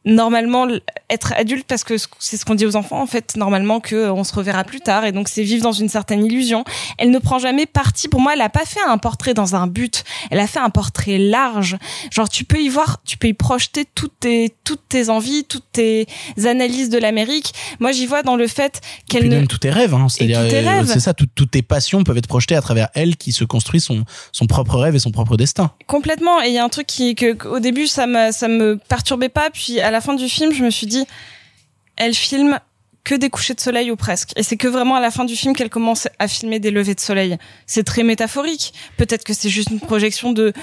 normalement 0.06 0.68
être 1.10 1.34
adulte 1.36 1.66
parce 1.68 1.84
que 1.84 1.96
c'est 2.20 2.38
ce 2.38 2.46
qu'on 2.46 2.56
dit 2.56 2.66
aux 2.66 2.76
enfants 2.78 3.02
en 3.02 3.06
fait 3.06 3.36
normalement 3.36 3.80
que 3.82 3.96
euh, 3.96 4.14
on 4.14 4.24
se 4.24 4.34
reverra 4.34 4.64
plus 4.64 4.80
tard 4.80 5.04
et 5.06 5.12
donc 5.12 5.28
c'est 5.28 5.44
vivre 5.44 5.62
dans 5.64 5.74
une 5.74 5.90
certaine 5.90 6.24
illusion 6.26 6.64
elle 6.98 7.12
ne 7.12 7.20
prend 7.20 7.38
jamais 7.38 7.66
parti 7.66 8.08
pour 8.08 8.22
moi 8.22 8.32
elle 8.34 8.42
a 8.42 8.50
pas 8.50 8.66
fait 8.66 8.80
un 8.88 8.98
portrait 8.98 9.34
dans 9.34 9.56
un 9.56 9.68
but 9.68 10.04
elle 10.32 10.40
a 10.40 10.48
fait 10.48 10.60
un 10.60 10.70
portrait 10.70 11.18
large 11.18 11.78
genre 12.12 12.30
tu 12.30 12.46
peux 12.46 12.62
y 12.62 12.70
voir 12.70 13.02
tu 13.06 13.18
peux 13.18 13.28
y 13.28 13.34
projeter 13.34 13.86
toutes 13.94 14.18
tes 14.22 14.56
toutes 14.64 14.88
tes 14.88 15.10
envies 15.10 15.44
toutes 15.44 15.70
tes 15.74 16.08
analyses 16.46 16.90
de 16.90 16.98
l'Amérique 16.98 17.54
moi 17.80 17.92
j'y 17.92 18.06
vois 18.06 18.24
dans 18.24 18.36
le 18.38 18.48
fait 18.48 18.80
qu'elle 19.10 19.26
ne 19.28 19.36
même 19.36 19.48
tous 19.48 19.58
tes 19.60 19.70
rêves, 19.70 19.94
hein. 19.94 20.08
c'est-à-dire 20.10 20.48
tes 20.48 20.66
euh, 20.68 20.86
c'est 20.86 21.00
ça, 21.02 21.14
tout- 21.14 21.28
toutes 21.36 21.52
tes 21.52 21.62
passions 21.62 22.04
peuvent 22.04 22.18
être 22.18 22.28
projetées 22.28 22.56
à 22.56 22.62
travers 22.62 22.88
elle 22.96 23.18
qui 23.18 23.32
se 23.34 23.44
construit 23.44 23.82
son 23.82 24.06
son 24.32 24.46
propre 24.46 24.78
rêve 24.78 24.96
et 24.96 25.00
son 25.00 25.12
propre 25.12 25.36
destin. 25.38 25.72
Complètement. 25.88 26.42
Et 26.42 26.48
il 26.48 26.54
y 26.54 26.58
a 26.58 26.64
un 26.64 26.70
truc 26.70 26.88
qui, 26.88 27.16
que- 27.16 27.48
au 27.48 27.60
début, 27.60 27.88
ça 27.88 28.06
me, 28.08 28.32
ça 28.32 28.48
me 28.48 28.78
perturbait 28.88 29.30
pas. 29.30 29.50
Puis 29.50 29.80
à 29.90 29.92
la 29.92 30.02
fin 30.02 30.14
du 30.14 30.30
film, 30.30 30.54
je 30.54 30.64
me 30.64 30.70
suis 30.70 30.86
dit, 30.86 31.04
elle 31.98 32.14
filme 32.14 32.60
que 33.04 33.16
des 33.16 33.32
couchers 33.32 33.56
de 33.56 33.60
soleil 33.60 33.90
ou 33.90 33.96
presque. 33.96 34.34
Et 34.36 34.44
c'est 34.44 34.56
que 34.56 34.68
vraiment 34.68 34.96
à 34.96 35.00
la 35.00 35.10
fin 35.10 35.26
du 35.26 35.36
film 35.36 35.56
qu'elle 35.56 35.72
commence 35.72 36.08
à 36.20 36.28
filmer 36.28 36.60
des 36.60 36.70
levées 36.70 36.94
de 36.94 37.00
soleil. 37.00 37.38
C'est 37.66 37.84
très 37.84 38.04
métaphorique. 38.04 38.74
Peut-être 38.98 39.24
que 39.24 39.34
c'est 39.34 39.50
juste 39.50 39.72
une 39.72 39.80
projection 39.80 40.32
de, 40.32 40.54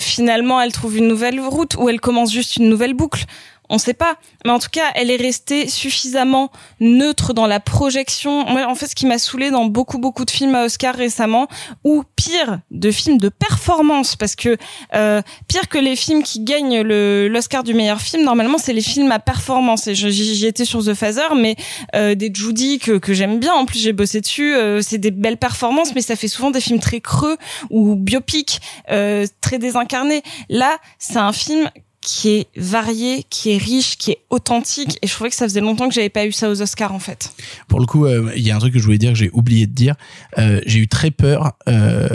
finalement, 0.00 0.58
elle 0.58 0.72
trouve 0.72 0.96
une 0.96 1.06
nouvelle 1.06 1.38
route 1.38 1.76
ou 1.76 1.90
elle 1.90 2.00
commence 2.00 2.32
juste 2.32 2.56
une 2.56 2.70
nouvelle 2.70 2.94
boucle. 2.94 3.26
On 3.68 3.78
sait 3.78 3.94
pas. 3.94 4.16
Mais 4.44 4.50
en 4.50 4.58
tout 4.58 4.68
cas, 4.70 4.86
elle 4.94 5.10
est 5.10 5.16
restée 5.16 5.68
suffisamment 5.68 6.50
neutre 6.80 7.32
dans 7.32 7.46
la 7.46 7.60
projection. 7.60 8.44
Moi, 8.46 8.66
en 8.66 8.74
fait, 8.74 8.86
ce 8.86 8.94
qui 8.94 9.06
m'a 9.06 9.18
saoulé 9.18 9.50
dans 9.50 9.66
beaucoup 9.66 9.98
beaucoup 9.98 10.24
de 10.24 10.30
films 10.30 10.54
à 10.54 10.64
Oscar 10.64 10.94
récemment, 10.94 11.48
ou 11.84 12.04
pire, 12.16 12.60
de 12.70 12.90
films 12.90 13.18
de 13.18 13.28
performance, 13.28 14.16
parce 14.16 14.36
que 14.36 14.56
euh, 14.94 15.22
pire 15.48 15.68
que 15.68 15.78
les 15.78 15.96
films 15.96 16.22
qui 16.22 16.40
gagnent 16.40 16.80
l'Oscar 16.80 17.62
du 17.62 17.74
meilleur 17.74 18.00
film, 18.00 18.24
normalement, 18.24 18.58
c'est 18.58 18.72
les 18.72 18.82
films 18.82 19.12
à 19.12 19.18
performance. 19.18 19.86
Et 19.86 19.94
j'y 19.94 20.46
étais 20.46 20.64
sur 20.64 20.84
The 20.84 20.94
Phaser, 20.94 21.34
mais 21.36 21.56
euh, 21.94 22.14
des 22.14 22.30
Judy 22.32 22.78
que 22.78 22.98
que 22.98 23.14
j'aime 23.14 23.38
bien. 23.38 23.54
En 23.54 23.66
plus, 23.66 23.78
j'ai 23.78 23.92
bossé 23.92 24.20
dessus. 24.20 24.54
euh, 24.54 24.82
c'est 24.82 24.98
des 24.98 25.10
belles 25.10 25.36
performances, 25.36 25.94
mais 25.94 26.02
ça 26.02 26.16
fait 26.16 26.28
souvent 26.28 26.50
des 26.50 26.60
films 26.60 26.80
très 26.80 27.00
creux 27.00 27.36
ou 27.70 27.94
biopiques, 27.94 28.60
euh, 28.90 29.26
très 29.40 29.58
désincarnés. 29.58 30.22
Là, 30.48 30.78
c'est 30.98 31.18
un 31.18 31.32
film 31.32 31.70
qui 32.06 32.28
est 32.28 32.46
varié, 32.56 33.24
qui 33.30 33.50
est 33.50 33.58
riche, 33.58 33.98
qui 33.98 34.12
est 34.12 34.18
authentique. 34.30 34.96
Et 35.02 35.08
je 35.08 35.12
trouvais 35.12 35.28
que 35.28 35.34
ça 35.34 35.44
faisait 35.44 35.60
longtemps 35.60 35.88
que 35.88 35.94
j'avais 35.94 36.08
pas 36.08 36.24
eu 36.24 36.30
ça 36.30 36.48
aux 36.48 36.62
Oscars, 36.62 36.94
en 36.94 37.00
fait. 37.00 37.32
Pour 37.66 37.80
le 37.80 37.86
coup, 37.86 38.06
euh, 38.06 38.30
il 38.36 38.46
y 38.46 38.52
a 38.52 38.56
un 38.56 38.60
truc 38.60 38.74
que 38.74 38.78
je 38.78 38.84
voulais 38.84 38.96
dire 38.96 39.10
que 39.10 39.18
j'ai 39.18 39.30
oublié 39.32 39.66
de 39.66 39.72
dire. 39.72 39.96
Euh, 40.38 40.60
j'ai 40.66 40.78
eu 40.78 40.86
très 40.86 41.10
peur 41.10 41.54
euh, 41.68 42.08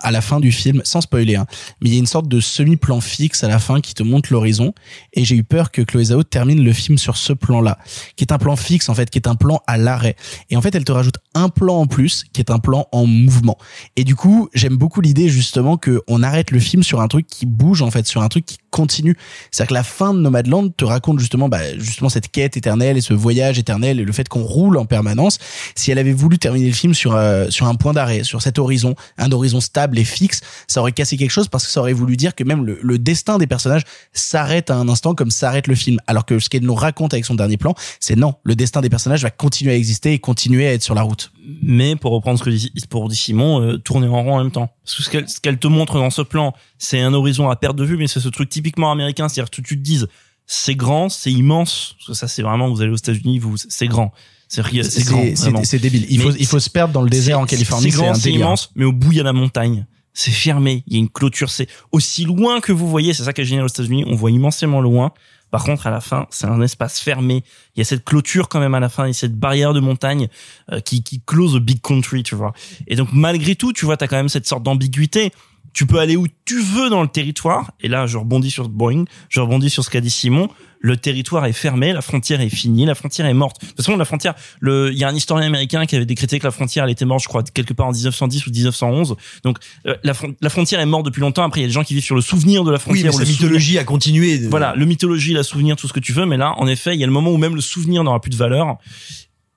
à 0.00 0.10
la 0.10 0.22
fin 0.22 0.40
du 0.40 0.50
film, 0.50 0.80
sans 0.84 1.02
spoiler, 1.02 1.36
hein, 1.36 1.46
mais 1.82 1.90
il 1.90 1.92
y 1.92 1.96
a 1.96 1.98
une 1.98 2.06
sorte 2.06 2.26
de 2.26 2.40
semi-plan 2.40 3.02
fixe 3.02 3.44
à 3.44 3.48
la 3.48 3.58
fin 3.58 3.82
qui 3.82 3.92
te 3.92 4.02
montre 4.02 4.32
l'horizon. 4.32 4.72
Et 5.12 5.26
j'ai 5.26 5.36
eu 5.36 5.44
peur 5.44 5.70
que 5.70 5.82
Chloé 5.82 6.04
Zhao 6.04 6.22
termine 6.22 6.64
le 6.64 6.72
film 6.72 6.96
sur 6.96 7.18
ce 7.18 7.34
plan-là, 7.34 7.76
qui 8.16 8.24
est 8.24 8.32
un 8.32 8.38
plan 8.38 8.56
fixe 8.56 8.88
en 8.88 8.94
fait, 8.94 9.10
qui 9.10 9.18
est 9.18 9.28
un 9.28 9.34
plan 9.34 9.60
à 9.66 9.76
l'arrêt. 9.76 10.16
Et 10.48 10.56
en 10.56 10.62
fait, 10.62 10.74
elle 10.74 10.84
te 10.84 10.92
rajoute 10.92 11.18
un 11.34 11.50
plan 11.50 11.80
en 11.80 11.86
plus, 11.86 12.24
qui 12.32 12.40
est 12.40 12.50
un 12.50 12.58
plan 12.58 12.86
en 12.92 13.04
mouvement. 13.04 13.58
Et 13.96 14.04
du 14.04 14.16
coup, 14.16 14.48
j'aime 14.54 14.76
beaucoup 14.76 15.02
l'idée 15.02 15.28
justement 15.28 15.76
que 15.76 16.00
on 16.08 16.22
arrête 16.22 16.50
le 16.50 16.60
film 16.60 16.82
sur 16.82 17.02
un 17.02 17.08
truc 17.08 17.26
qui 17.26 17.44
bouge 17.44 17.82
en 17.82 17.90
fait, 17.90 18.06
sur 18.06 18.22
un 18.22 18.28
truc 18.30 18.46
qui 18.46 18.56
continue. 18.74 19.16
C'est-à-dire 19.52 19.68
que 19.68 19.74
la 19.74 19.84
fin 19.84 20.12
de 20.12 20.18
Nomadland 20.18 20.70
te 20.76 20.84
raconte 20.84 21.20
justement, 21.20 21.48
bah, 21.48 21.78
justement 21.78 22.08
cette 22.08 22.28
quête 22.28 22.56
éternelle 22.56 22.96
et 22.96 23.00
ce 23.00 23.14
voyage 23.14 23.56
éternel 23.56 24.00
et 24.00 24.04
le 24.04 24.12
fait 24.12 24.28
qu'on 24.28 24.42
roule 24.42 24.76
en 24.78 24.84
permanence. 24.84 25.38
Si 25.76 25.92
elle 25.92 25.98
avait 25.98 26.12
voulu 26.12 26.38
terminer 26.38 26.66
le 26.66 26.74
film 26.74 26.92
sur 26.92 27.14
euh, 27.14 27.48
sur 27.50 27.66
un 27.68 27.76
point 27.76 27.92
d'arrêt, 27.92 28.24
sur 28.24 28.42
cet 28.42 28.58
horizon, 28.58 28.96
un 29.16 29.30
horizon 29.30 29.60
stable 29.60 29.96
et 29.96 30.04
fixe, 30.04 30.40
ça 30.66 30.80
aurait 30.80 30.92
cassé 30.92 31.16
quelque 31.16 31.30
chose 31.30 31.46
parce 31.46 31.64
que 31.66 31.70
ça 31.70 31.80
aurait 31.80 31.92
voulu 31.92 32.16
dire 32.16 32.34
que 32.34 32.42
même 32.42 32.64
le, 32.64 32.80
le 32.82 32.98
destin 32.98 33.38
des 33.38 33.46
personnages 33.46 33.84
s'arrête 34.12 34.70
à 34.70 34.74
un 34.74 34.88
instant 34.88 35.14
comme 35.14 35.30
s'arrête 35.30 35.68
le 35.68 35.76
film. 35.76 35.98
Alors 36.08 36.26
que 36.26 36.40
ce 36.40 36.48
qu'elle 36.48 36.64
nous 36.64 36.74
raconte 36.74 37.14
avec 37.14 37.24
son 37.24 37.36
dernier 37.36 37.56
plan, 37.56 37.74
c'est 38.00 38.16
non, 38.16 38.34
le 38.42 38.56
destin 38.56 38.80
des 38.80 38.90
personnages 38.90 39.22
va 39.22 39.30
continuer 39.30 39.72
à 39.72 39.76
exister 39.76 40.12
et 40.14 40.18
continuer 40.18 40.66
à 40.66 40.72
être 40.72 40.82
sur 40.82 40.96
la 40.96 41.02
route. 41.02 41.30
mais 41.62 41.94
pour 41.94 42.12
reprendre 42.12 42.38
ce 42.38 42.44
que 42.44 42.50
dit, 42.50 42.72
pour 42.90 43.08
dit 43.08 43.16
Simon, 43.16 43.60
euh, 43.60 43.78
tourner 43.78 44.08
en 44.08 44.22
rond 44.22 44.34
en 44.34 44.38
même 44.38 44.50
temps. 44.50 44.70
Parce 44.84 44.96
que 44.96 45.02
ce 45.02 45.10
qu'elle, 45.10 45.26
qu'elle 45.42 45.58
te 45.58 45.68
montre 45.68 45.94
dans 45.94 46.10
ce 46.10 46.22
plan, 46.22 46.54
c'est 46.78 47.00
un 47.00 47.14
horizon 47.14 47.48
à 47.50 47.56
perte 47.56 47.76
de 47.76 47.84
vue, 47.84 47.96
mais 47.96 48.06
c'est 48.06 48.20
ce 48.20 48.28
truc 48.28 48.48
typiquement 48.64 48.90
américain, 48.90 49.28
c'est-à-dire 49.28 49.50
que 49.50 49.60
tu 49.60 49.76
te 49.76 49.82
dises, 49.82 50.08
c'est 50.46 50.74
grand, 50.74 51.10
c'est 51.10 51.30
immense, 51.30 51.94
parce 51.98 52.06
que 52.08 52.14
ça 52.14 52.28
c'est 52.28 52.42
vraiment, 52.42 52.70
vous 52.70 52.80
allez 52.80 52.90
aux 52.90 52.96
États-Unis, 52.96 53.38
vous, 53.38 53.56
c'est 53.56 53.86
grand. 53.86 54.12
C'est, 54.48 54.62
grand, 54.62 55.62
débile. 55.78 56.06
Il 56.08 56.18
Mais 56.18 56.24
faut 56.24 56.36
il 56.38 56.46
faut 56.46 56.60
se 56.60 56.70
perdre 56.70 56.94
dans 56.94 57.02
le 57.02 57.10
désert 57.10 57.40
en 57.40 57.46
Californie, 57.46 57.90
C'est 57.90 57.96
grand, 57.96 58.14
c'est 58.14 58.32
immense, 58.32 58.70
mais 58.76 58.84
au 58.84 58.92
bout 58.92 59.12
il 59.12 59.18
y 59.18 59.20
a 59.20 59.24
la 59.24 59.32
montagne. 59.32 59.86
C'est 60.12 60.30
fermé, 60.30 60.84
il 60.86 60.92
y 60.92 60.96
a 60.96 60.98
une 61.00 61.08
clôture, 61.08 61.50
c'est 61.50 61.66
aussi 61.90 62.24
loin 62.24 62.60
que 62.60 62.72
vous 62.72 62.88
voyez, 62.88 63.12
c'est 63.14 63.24
ça 63.24 63.32
qui 63.32 63.40
est 63.40 63.44
génial 63.44 63.64
aux 63.64 63.68
États-Unis, 63.68 64.04
on 64.06 64.14
voit 64.14 64.30
immensément 64.30 64.80
loin. 64.80 65.12
Par 65.50 65.64
contre, 65.64 65.86
à 65.86 65.90
la 65.90 66.00
fin, 66.00 66.26
c'est 66.30 66.46
un 66.46 66.60
espace 66.62 67.00
fermé. 67.00 67.44
Il 67.74 67.78
y 67.78 67.82
a 67.82 67.84
cette 67.84 68.04
clôture 68.04 68.48
quand 68.48 68.60
même 68.60 68.74
à 68.74 68.80
la 68.80 68.88
fin, 68.88 69.06
et 69.06 69.12
cette 69.12 69.38
barrière 69.38 69.72
de 69.72 69.80
montagne 69.80 70.28
euh, 70.72 70.80
qui, 70.80 71.02
qui 71.02 71.20
close 71.20 71.54
the 71.54 71.58
big 71.58 71.80
country, 71.80 72.22
tu 72.22 72.34
vois. 72.34 72.52
Et 72.86 72.96
donc, 72.96 73.08
malgré 73.12 73.54
tout, 73.54 73.72
tu 73.72 73.84
vois, 73.84 73.96
t'as 73.96 74.08
quand 74.08 74.16
même 74.16 74.28
cette 74.28 74.46
sorte 74.46 74.62
d'ambiguïté. 74.62 75.32
Tu 75.74 75.86
peux 75.86 75.98
aller 75.98 76.16
où 76.16 76.26
tu 76.46 76.60
veux 76.62 76.88
dans 76.88 77.02
le 77.02 77.08
territoire. 77.08 77.72
Et 77.80 77.88
là, 77.88 78.06
je 78.06 78.16
rebondis 78.16 78.50
sur 78.50 78.68
Boeing, 78.68 79.04
je 79.28 79.40
rebondis 79.40 79.68
sur 79.70 79.84
ce 79.84 79.90
qu'a 79.90 80.00
dit 80.00 80.08
Simon. 80.10 80.48
Le 80.80 80.96
territoire 80.98 81.46
est 81.46 81.52
fermé, 81.54 81.92
la 81.94 82.02
frontière 82.02 82.40
est 82.42 82.50
finie, 82.50 82.84
la 82.84 82.94
frontière 82.94 83.26
est 83.26 83.32
morte. 83.34 83.60
De 83.62 83.66
toute 83.68 83.76
façon, 83.78 83.96
la 83.96 84.04
frontière, 84.04 84.34
le, 84.60 84.92
il 84.92 84.98
y 84.98 85.02
a 85.04 85.08
un 85.08 85.14
historien 85.14 85.46
américain 85.46 85.86
qui 85.86 85.96
avait 85.96 86.04
décrété 86.04 86.38
que 86.38 86.44
la 86.44 86.50
frontière, 86.50 86.84
elle 86.84 86.90
était 86.90 87.06
morte, 87.06 87.22
je 87.22 87.28
crois, 87.28 87.42
quelque 87.42 87.72
part 87.72 87.86
en 87.86 87.92
1910 87.92 88.46
ou 88.46 88.50
1911. 88.50 89.16
Donc, 89.44 89.58
euh, 89.86 89.96
la, 90.04 90.12
fron- 90.12 90.34
la 90.42 90.50
frontière 90.50 90.80
est 90.80 90.86
morte 90.86 91.06
depuis 91.06 91.22
longtemps. 91.22 91.42
Après, 91.42 91.60
il 91.60 91.62
y 91.62 91.64
a 91.64 91.68
des 91.68 91.72
gens 91.72 91.84
qui 91.84 91.94
vivent 91.94 92.04
sur 92.04 92.14
le 92.14 92.20
souvenir 92.20 92.64
de 92.64 92.70
la 92.70 92.76
Oui, 92.76 92.80
frontière. 92.82 93.04
mais 93.04 93.08
ou 93.08 93.12
sa 93.12 93.18
le 93.20 93.24
souvenir- 93.24 93.42
mythologie 93.42 93.78
a 93.78 93.84
continué. 93.84 94.38
de- 94.40 94.48
voilà, 94.48 94.74
le 94.76 94.84
mythologie, 94.84 95.32
la 95.32 95.42
souvenir, 95.42 95.74
tout 95.76 95.88
ce 95.88 95.94
que 95.94 96.00
tu 96.00 96.12
veux, 96.12 96.26
mais 96.26 96.36
là, 96.36 96.52
en 96.58 96.66
effet, 96.66 96.92
il 96.94 97.00
y 97.00 97.02
a 97.02 97.06
le 97.06 97.12
moment 97.12 97.30
où 97.32 97.38
même 97.38 97.54
le 97.54 97.62
souvenir 97.62 98.04
n'aura 98.04 98.20
plus 98.20 98.30
de 98.30 98.36
valeur. 98.36 98.76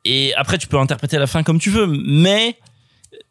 Et 0.05 0.34
après, 0.36 0.57
tu 0.57 0.68
peux 0.68 0.80
interpréter 0.80 1.18
la 1.18 1.28
fin 1.28 1.43
comme 1.43 1.59
tu 1.59 1.70
veux, 1.72 1.88
mais 1.88 2.57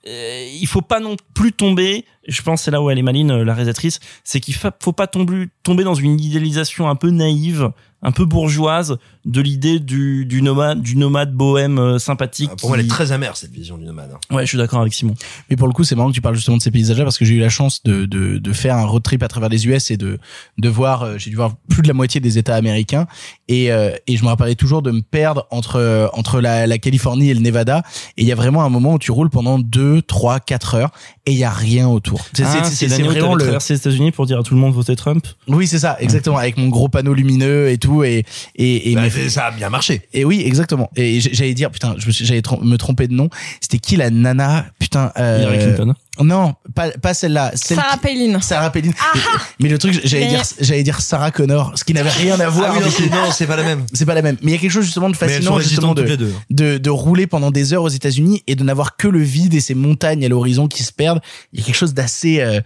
euh, 0.07 0.47
il 0.61 0.67
faut 0.67 0.83
pas 0.83 1.01
non 1.01 1.17
plus 1.35 1.53
tomber. 1.53 2.05
Je 2.29 2.43
pense 2.43 2.63
c'est 2.63 2.71
là 2.73 2.83
où 2.83 2.91
elle 2.91 2.99
est 2.99 3.03
maline, 3.03 3.31
euh, 3.31 3.45
la 3.45 3.55
réalisatrice, 3.55 4.01
c'est 4.25 4.41
qu'il 4.41 4.55
fa- 4.55 4.75
faut 4.83 4.93
pas 4.93 5.07
tomber 5.07 5.47
tomber 5.63 5.85
dans 5.85 5.95
une 5.95 6.19
idéalisation 6.21 6.89
un 6.89 6.97
peu 6.97 7.11
naïve, 7.11 7.71
un 8.03 8.11
peu 8.11 8.25
bourgeoise 8.25 8.99
de 9.25 9.41
l'idée 9.41 9.79
du, 9.81 10.27
du 10.27 10.43
nomade, 10.43 10.81
du 10.83 10.97
nomade 10.97 11.33
bohème 11.33 11.79
euh, 11.79 11.99
sympathique. 12.01 12.51
Pour 12.59 12.69
moi, 12.71 12.79
elle 12.79 12.85
est 12.85 12.89
très 12.89 13.13
amère 13.13 13.37
cette 13.37 13.53
vision 13.53 13.79
du 13.79 13.85
nomade. 13.85 14.11
hein. 14.15 14.35
Ouais, 14.35 14.43
je 14.43 14.49
suis 14.49 14.59
d'accord 14.59 14.81
avec 14.81 14.93
Simon. 14.93 15.15
Mais 15.51 15.57
pour 15.57 15.67
le 15.69 15.73
coup, 15.73 15.85
c'est 15.85 15.95
marrant 15.95 16.11
que 16.11 16.15
tu 16.15 16.21
parles 16.21 16.35
justement 16.35 16.57
de 16.57 16.63
ces 16.63 16.71
paysages-là 16.73 17.05
parce 17.05 17.17
que 17.19 17.25
j'ai 17.25 17.35
eu 17.35 17.41
la 17.41 17.49
chance 17.49 17.83
de, 17.85 18.07
de, 18.07 18.39
de 18.39 18.53
faire 18.53 18.77
un 18.77 18.85
road 18.87 19.03
trip 19.05 19.23
à 19.23 19.29
travers 19.29 19.49
les 19.49 19.67
US 19.69 19.91
et 19.93 19.97
de, 19.97 20.19
de 20.59 20.69
voir, 20.69 21.03
euh, 21.05 21.19
j'ai 21.19 21.31
dû 21.31 21.37
voir 21.37 21.55
plus 21.69 21.83
de 21.83 21.89
la 21.89 21.95
moitié 21.95 22.21
des 22.21 22.39
États 22.39 22.55
américains 22.57 23.07
et, 23.49 23.71
euh, 23.73 23.91
et 24.09 24.17
je 24.17 24.23
me 24.25 24.29
rappelais 24.29 24.55
toujours 24.57 24.83
de 24.83 24.91
me 24.91 25.01
perdre 25.03 25.47
entre, 25.51 26.11
entre 26.13 26.41
la, 26.41 26.67
la 26.67 26.79
Californie 26.79 27.31
et 27.31 27.35
le 27.35 27.41
Nevada 27.41 27.83
et 28.17 28.23
il 28.23 28.27
y 28.29 28.33
a 28.33 28.37
vraiment 28.37 28.63
un 28.65 28.69
moment 28.69 28.95
où 28.95 28.99
tu 28.99 29.11
roules 29.13 29.31
pendant 29.31 29.59
2, 29.97 30.03
3, 30.03 30.41
4 30.41 30.75
heures 30.75 30.91
et 31.25 31.33
il 31.33 31.39
y 31.39 31.45
a 31.45 31.51
rien 31.51 31.89
autour. 31.89 32.27
C'est 32.35 32.45
Ah, 32.45 32.63
vraiment 33.11 33.35
le... 33.35 33.43
traversé 33.43 33.75
les 33.75 33.79
États-Unis 33.81 34.11
pour 34.13 34.27
dire 34.27 34.39
à 34.41 34.43
tout 34.43 34.55
le 34.55 34.61
monde 34.61 34.75
voter 34.75 34.95
Trump. 34.97 35.27
Oui, 35.49 35.67
c'est 35.67 35.79
ça, 35.79 35.97
exactement, 36.01 36.37
avec 36.37 36.57
mon 36.57 36.69
gros 36.69 36.89
panneau 36.89 37.15
lumineux 37.15 37.69
et 37.71 37.79
tout 37.79 38.05
et, 38.05 38.25
et, 38.57 38.91
et 38.93 38.95
Bah, 38.95 39.03
mes- 39.03 39.29
ça 39.31 39.47
a 39.47 39.51
bien 39.51 39.71
marché. 39.71 40.03
et 40.13 40.25
oui, 40.25 40.43
exactement. 40.45 40.91
Et 40.97 41.21
j'allais 41.21 41.55
dire, 41.55 41.71
putain, 41.71 41.95
j'allais 41.99 42.43
me 42.63 42.77
tromper 42.77 43.09
de 43.09 43.15
nom. 43.15 43.29
C'était 43.61 43.79
qui 43.79 43.97
la 43.97 44.11
nana 44.11 44.67
Putain. 44.79 45.13
Euh, 45.19 45.39
Hillary 45.41 45.59
Clinton. 45.59 45.95
Non, 46.21 46.55
pas, 46.75 46.91
pas 46.93 47.15
celle-là. 47.15 47.53
Celle 47.55 47.77
Sarah 47.77 47.97
Palin. 47.99 48.41
Sarah 48.41 48.71
Palin. 48.71 48.91
Mais, 49.15 49.21
mais 49.61 49.69
le 49.69 49.79
truc, 49.79 50.01
j'allais 50.05 50.25
Mais- 50.27 50.31
dire, 50.31 50.43
j'allais 50.61 50.83
dire 50.83 51.01
Sarah 51.01 51.31
Connor, 51.31 51.73
ce 51.77 51.85
qui 51.85 51.93
n'avait 51.95 52.11
rien 52.11 52.39
à 52.41 52.49
voir. 52.49 52.71
Ah 52.71 52.75
oui, 52.75 52.81
non, 52.81 52.87
avec- 52.87 52.97
c'est, 52.99 53.11
non, 53.11 53.31
c'est 53.33 53.47
pas 53.47 53.57
la 53.57 53.63
même. 53.65 53.85
c'est 53.93 54.07
pas 54.07 54.15
la 54.15 54.23
même. 54.23 54.37
Mais 54.43 54.53
il 54.53 54.55
y 54.55 54.59
a 54.59 54.61
quelque 54.61 54.71
chose 54.71 54.85
justement 54.85 55.11
de 55.11 55.17
fascinant 55.17 55.59
justement 55.61 55.95
de, 55.95 56.03
deux. 56.17 56.33
de, 56.51 56.79
de 56.79 56.91
rouler 56.91 57.27
pendant 57.27 57.51
des 57.51 57.73
heures 57.73 57.83
aux 57.83 57.89
États-Unis 57.89 58.43
et 58.47 58.55
de 58.57 58.65
n'avoir 58.65 58.97
que 58.97 59.09
le 59.09 59.21
vide 59.21 59.55
et 59.55 59.61
ces 59.61 59.75
montagnes 59.75 60.25
à 60.25 60.29
l'horizon 60.29 60.69
qui 60.69 60.83
se 60.83 60.93
perdent. 60.93 61.21
Il 61.53 61.61
y 61.61 61.63
a 61.63 61.67
quelque 61.67 61.75
chose 61.77 61.95
d'assez, 61.95 62.41
euh, 62.41 62.61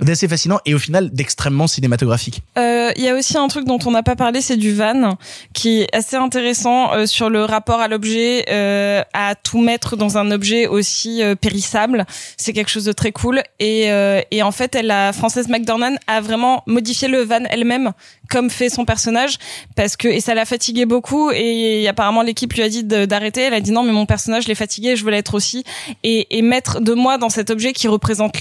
d'assez 0.00 0.26
fascinant 0.28 0.58
et 0.66 0.74
au 0.74 0.78
final 0.78 1.10
d'extrêmement 1.12 1.66
cinématographique. 1.66 2.42
Euh, 2.58 2.90
Il 2.96 3.02
y 3.02 3.08
a 3.08 3.14
aussi 3.14 3.38
un 3.38 3.48
truc 3.48 3.64
dont 3.64 3.78
on 3.86 3.90
n'a 3.92 4.02
pas 4.02 4.16
parlé, 4.16 4.40
c'est 4.40 4.56
du 4.56 4.74
van, 4.74 5.16
qui 5.52 5.82
est 5.82 5.94
assez 5.94 6.16
intéressant 6.16 6.92
euh, 6.92 7.06
sur 7.06 7.30
le 7.30 7.44
rapport 7.44 7.80
à 7.80 7.88
l'objet, 7.88 8.44
euh, 8.50 9.02
à 9.12 9.34
tout 9.34 9.60
mettre 9.60 9.96
dans 9.96 10.18
un 10.18 10.30
objet 10.30 10.66
aussi 10.66 11.22
euh, 11.22 11.34
périssable. 11.34 12.06
C'est 12.36 12.52
quelque 12.52 12.70
chose 12.70 12.84
de 12.84 12.92
très 12.92 13.12
cool. 13.12 13.42
Et, 13.60 13.90
euh, 13.92 14.20
et 14.30 14.42
en 14.42 14.52
fait, 14.52 14.74
elle, 14.74 14.86
la 14.86 15.12
française 15.12 15.48
McDornan 15.48 15.96
a 16.06 16.20
vraiment 16.20 16.62
modifié 16.66 17.08
le 17.08 17.22
van 17.22 17.44
elle-même, 17.48 17.92
comme 18.28 18.50
fait 18.50 18.70
son 18.70 18.84
personnage, 18.84 19.38
parce 19.76 19.96
que 19.96 20.08
et 20.08 20.20
ça 20.20 20.34
l'a 20.34 20.44
fatigué 20.44 20.86
beaucoup. 20.86 21.30
Et 21.30 21.86
apparemment, 21.88 22.22
l'équipe 22.22 22.52
lui 22.52 22.62
a 22.62 22.68
dit 22.68 22.84
d'arrêter. 22.84 23.42
Elle 23.42 23.54
a 23.54 23.60
dit 23.60 23.70
non, 23.72 23.82
mais 23.82 23.92
mon 23.92 24.06
personnage 24.06 24.48
l'est 24.48 24.54
fatigué, 24.54 24.96
je 24.96 25.04
veux 25.04 25.10
l'être 25.10 25.34
aussi. 25.34 25.64
Et, 26.02 26.36
et 26.36 26.42
mettre 26.42 26.80
de 26.80 26.94
moi 26.94 27.16
dans 27.18 27.28
cet 27.30 27.50
objet 27.50 27.72
qui 27.72 27.86
représente 27.88 28.32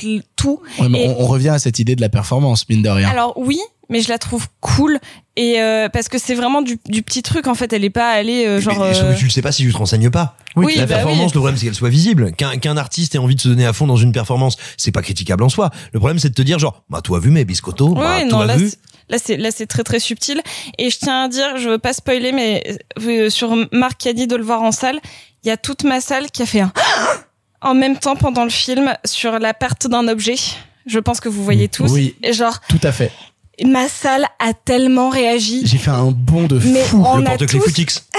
tout. 0.43 0.61
Ouais, 0.79 0.89
mais 0.89 1.03
Et- 1.05 1.07
on, 1.09 1.21
on 1.21 1.25
revient 1.27 1.49
à 1.49 1.59
cette 1.59 1.79
idée 1.79 1.95
de 1.95 2.01
la 2.01 2.09
performance, 2.09 2.67
mine 2.69 2.81
de 2.81 2.89
rien. 2.89 3.07
alors 3.09 3.33
oui, 3.37 3.59
mais 3.89 4.01
je 4.01 4.09
la 4.09 4.17
trouve 4.17 4.47
cool 4.61 4.99
et 5.35 5.59
euh, 5.61 5.87
parce 5.89 6.09
que 6.09 6.17
c'est 6.17 6.35
vraiment 6.35 6.61
du, 6.61 6.79
du 6.87 7.01
petit 7.01 7.21
truc 7.23 7.47
en 7.47 7.53
fait. 7.55 7.71
Elle 7.73 7.83
est 7.83 7.89
pas 7.89 8.09
allée 8.11 8.45
euh, 8.45 8.59
genre. 8.61 8.79
Mais, 8.79 8.93
sauf 8.93 9.03
euh, 9.03 9.13
que 9.13 9.19
tu 9.19 9.25
le 9.25 9.29
sais 9.31 9.41
pas 9.41 9.51
si 9.51 9.63
tu 9.63 9.71
te 9.71 9.77
renseignes 9.77 10.09
pas. 10.09 10.35
Oui, 10.55 10.73
la 10.75 10.85
bah 10.85 10.95
performance, 10.95 11.19
oui. 11.27 11.31
le 11.33 11.39
problème 11.39 11.57
c'est 11.57 11.65
qu'elle 11.65 11.75
soit 11.75 11.89
visible. 11.89 12.31
Qu'un 12.33 12.57
qu'un 12.57 12.77
artiste 12.77 13.15
ait 13.15 13.17
envie 13.19 13.35
de 13.35 13.41
se 13.41 13.47
donner 13.49 13.65
à 13.65 13.73
fond 13.73 13.87
dans 13.87 13.95
une 13.97 14.11
performance, 14.11 14.57
c'est 14.77 14.91
pas 14.91 15.01
critiquable 15.01 15.43
en 15.43 15.49
soi. 15.49 15.69
Le 15.93 15.99
problème 15.99 16.19
c'est 16.19 16.29
de 16.29 16.33
te 16.35 16.41
dire 16.41 16.59
genre, 16.59 16.83
bah 16.89 17.01
toi 17.01 17.19
vu 17.19 17.29
mes 17.31 17.45
biscottos, 17.45 17.93
bah 17.95 18.01
Ouais, 18.17 18.27
toi 18.27 18.39
non, 18.41 18.45
là, 18.45 18.57
vu. 18.57 18.69
c'est- 18.69 18.77
là 19.09 19.17
c'est 19.23 19.37
là 19.37 19.49
c'est 19.51 19.67
très 19.67 19.83
très 19.83 19.99
subtil 19.99 20.41
et 20.77 20.89
je 20.89 20.97
tiens 20.97 21.23
à 21.23 21.27
dire, 21.27 21.57
je 21.57 21.69
veux 21.69 21.79
pas 21.79 21.93
spoiler, 21.93 22.31
mais 22.31 22.63
euh, 23.05 23.29
sur 23.29 23.53
Marc 23.71 23.97
qui 23.97 24.09
a 24.09 24.13
dit 24.13 24.27
de 24.27 24.35
le 24.35 24.43
voir 24.43 24.61
en 24.61 24.71
salle, 24.71 24.99
il 25.43 25.47
y 25.49 25.51
a 25.51 25.57
toute 25.57 25.83
ma 25.83 25.99
salle 26.01 26.31
qui 26.31 26.41
a 26.41 26.45
fait 26.45 26.61
un 26.61 26.71
en 27.63 27.73
même 27.73 27.97
temps 27.97 28.15
pendant 28.15 28.43
le 28.43 28.49
film 28.49 28.93
sur 29.05 29.39
la 29.39 29.53
perte 29.53 29.87
d'un 29.87 30.07
objet. 30.07 30.35
Je 30.85 30.99
pense 30.99 31.19
que 31.19 31.29
vous 31.29 31.43
voyez 31.43 31.67
tous. 31.69 31.91
Oui. 31.91 32.15
Et 32.23 32.33
genre 32.33 32.59
Tout 32.67 32.79
à 32.83 32.91
fait. 32.91 33.11
ma 33.63 33.87
salle 33.87 34.25
a 34.39 34.53
tellement 34.53 35.09
réagi. 35.09 35.61
J'ai 35.65 35.77
fait 35.77 35.89
un 35.91 36.11
bond 36.11 36.43
de 36.47 36.59
Mais 36.59 36.83
fou. 36.83 37.03
on 37.05 37.17
Le 37.17 37.23
a 37.25 37.29
porte-clés 37.29 37.59
tous- 37.59 37.65
Footix. 37.65 38.05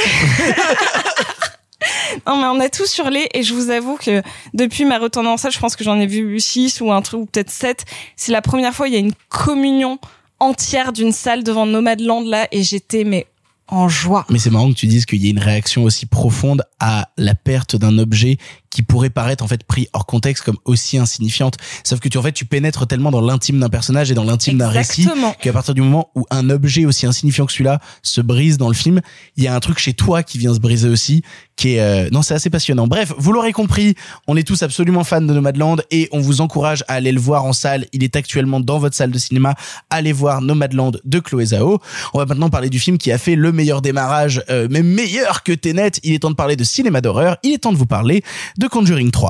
Non 2.26 2.36
mais 2.38 2.44
on 2.46 2.60
a 2.60 2.68
tous 2.70 2.96
hurlé 2.98 3.28
et 3.34 3.42
je 3.42 3.52
vous 3.52 3.68
avoue 3.70 3.96
que 3.96 4.22
depuis 4.54 4.84
ma 4.86 4.98
retournée 4.98 5.28
en 5.28 5.36
salle, 5.36 5.52
je 5.52 5.58
pense 5.58 5.76
que 5.76 5.84
j'en 5.84 5.98
ai 6.00 6.06
vu 6.06 6.40
six 6.40 6.80
ou 6.80 6.90
un 6.90 7.02
truc 7.02 7.20
ou 7.20 7.26
peut-être 7.26 7.50
sept. 7.50 7.84
C'est 8.16 8.32
la 8.32 8.40
première 8.40 8.72
fois 8.72 8.88
il 8.88 8.94
y 8.94 8.96
a 8.96 9.00
une 9.00 9.12
communion 9.28 9.98
entière 10.40 10.92
d'une 10.92 11.12
salle 11.12 11.42
devant 11.44 11.66
Nomadland 11.66 12.22
là 12.24 12.48
et 12.52 12.62
j'étais 12.62 13.04
mais 13.04 13.26
en 13.68 13.88
joie. 13.88 14.24
Mais 14.30 14.38
c'est 14.38 14.50
marrant 14.50 14.70
que 14.70 14.78
tu 14.78 14.86
dises 14.86 15.04
qu'il 15.04 15.22
y 15.22 15.26
ait 15.26 15.30
une 15.30 15.38
réaction 15.40 15.84
aussi 15.84 16.06
profonde 16.06 16.62
à 16.80 17.08
la 17.18 17.34
perte 17.34 17.76
d'un 17.76 17.98
objet 17.98 18.38
qui 18.74 18.82
pourrait 18.82 19.08
paraître 19.08 19.44
en 19.44 19.46
fait 19.48 19.62
pris 19.62 19.88
hors 19.92 20.04
contexte 20.04 20.44
comme 20.44 20.58
aussi 20.64 20.98
insignifiante. 20.98 21.56
Sauf 21.84 22.00
que 22.00 22.08
tu 22.08 22.18
en 22.18 22.22
fait 22.22 22.32
tu 22.32 22.44
pénètres 22.44 22.86
tellement 22.86 23.12
dans 23.12 23.20
l'intime 23.20 23.60
d'un 23.60 23.68
personnage 23.68 24.10
et 24.10 24.14
dans 24.14 24.24
l'intime 24.24 24.58
d'un 24.58 24.68
récit 24.68 25.02
Exactement. 25.02 25.32
qu'à 25.40 25.52
partir 25.52 25.74
du 25.74 25.80
moment 25.80 26.10
où 26.16 26.26
un 26.30 26.50
objet 26.50 26.84
aussi 26.84 27.06
insignifiant 27.06 27.46
que 27.46 27.52
celui-là 27.52 27.80
se 28.02 28.20
brise 28.20 28.58
dans 28.58 28.66
le 28.68 28.74
film, 28.74 29.00
il 29.36 29.44
y 29.44 29.46
a 29.46 29.54
un 29.54 29.60
truc 29.60 29.78
chez 29.78 29.94
toi 29.94 30.24
qui 30.24 30.38
vient 30.38 30.52
se 30.52 30.58
briser 30.58 30.88
aussi, 30.88 31.22
qui 31.54 31.74
est 31.76 31.80
euh, 31.80 32.08
non 32.10 32.22
c'est 32.22 32.34
assez 32.34 32.50
passionnant. 32.50 32.88
Bref, 32.88 33.12
vous 33.16 33.32
l'aurez 33.32 33.52
compris, 33.52 33.94
on 34.26 34.36
est 34.36 34.42
tous 34.42 34.64
absolument 34.64 35.04
fans 35.04 35.20
de 35.20 35.32
Nomadland 35.32 35.76
et 35.92 36.08
on 36.10 36.18
vous 36.18 36.40
encourage 36.40 36.82
à 36.88 36.94
aller 36.94 37.12
le 37.12 37.20
voir 37.20 37.44
en 37.44 37.52
salle. 37.52 37.86
Il 37.92 38.02
est 38.02 38.16
actuellement 38.16 38.58
dans 38.58 38.80
votre 38.80 38.96
salle 38.96 39.12
de 39.12 39.18
cinéma. 39.18 39.54
Allez 39.88 40.12
voir 40.12 40.40
Nomadland 40.40 41.00
de 41.04 41.18
Chloé 41.20 41.46
Zhao. 41.46 41.78
On 42.12 42.18
va 42.18 42.26
maintenant 42.26 42.50
parler 42.50 42.70
du 42.70 42.80
film 42.80 42.98
qui 42.98 43.12
a 43.12 43.18
fait 43.18 43.36
le 43.36 43.52
meilleur 43.52 43.82
démarrage, 43.82 44.42
euh, 44.50 44.66
mais 44.68 44.82
meilleur 44.82 45.44
que 45.44 45.52
Tenet. 45.52 45.92
Il 46.02 46.12
est 46.12 46.18
temps 46.18 46.30
de 46.30 46.34
parler 46.34 46.56
de 46.56 46.64
cinéma 46.64 47.00
d'horreur. 47.00 47.36
Il 47.44 47.52
est 47.52 47.58
temps 47.58 47.72
de 47.72 47.78
vous 47.78 47.86
parler 47.86 48.24
de 48.58 48.63
Conjuring 48.68 49.10
3. 49.10 49.28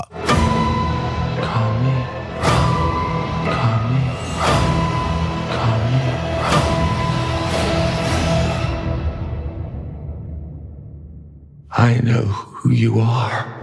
I 11.77 12.01
know 12.03 12.23
who 12.23 12.71
you 12.71 13.01
are. 13.01 13.61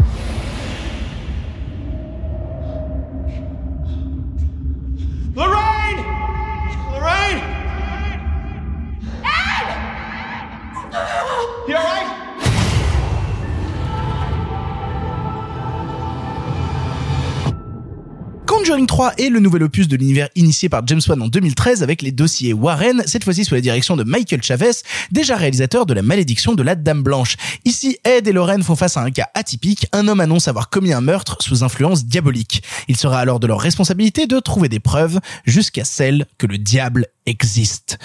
Conjuring 18.81 18.87
3 18.87 19.13
est 19.19 19.29
le 19.29 19.39
nouvel 19.39 19.61
opus 19.61 19.87
de 19.87 19.95
l'univers 19.95 20.29
initié 20.35 20.67
par 20.67 20.81
James 20.87 21.01
Wan 21.07 21.21
en 21.21 21.27
2013 21.27 21.83
avec 21.83 22.01
les 22.01 22.11
dossiers 22.11 22.51
Warren, 22.51 23.03
cette 23.05 23.23
fois-ci 23.23 23.45
sous 23.45 23.53
la 23.53 23.61
direction 23.61 23.95
de 23.95 24.03
Michael 24.03 24.41
Chavez, 24.41 24.71
déjà 25.11 25.35
réalisateur 25.35 25.85
de 25.85 25.93
La 25.93 26.01
malédiction 26.01 26.55
de 26.55 26.63
la 26.63 26.73
Dame 26.73 27.03
Blanche. 27.03 27.35
Ici, 27.63 27.99
Ed 28.03 28.27
et 28.27 28.31
Lorraine 28.31 28.63
font 28.63 28.75
face 28.75 28.97
à 28.97 29.01
un 29.01 29.11
cas 29.11 29.27
atypique, 29.35 29.85
un 29.91 30.07
homme 30.07 30.19
annonce 30.19 30.47
avoir 30.47 30.71
commis 30.71 30.93
un 30.93 31.01
meurtre 31.01 31.37
sous 31.41 31.63
influence 31.63 32.05
diabolique. 32.05 32.63
Il 32.87 32.97
sera 32.97 33.19
alors 33.19 33.39
de 33.39 33.45
leur 33.45 33.59
responsabilité 33.59 34.25
de 34.25 34.39
trouver 34.39 34.67
des 34.67 34.79
preuves 34.79 35.19
jusqu'à 35.45 35.85
celle 35.85 36.25
que 36.39 36.47
le 36.47 36.57
diable 36.57 37.05
existe. 37.27 37.99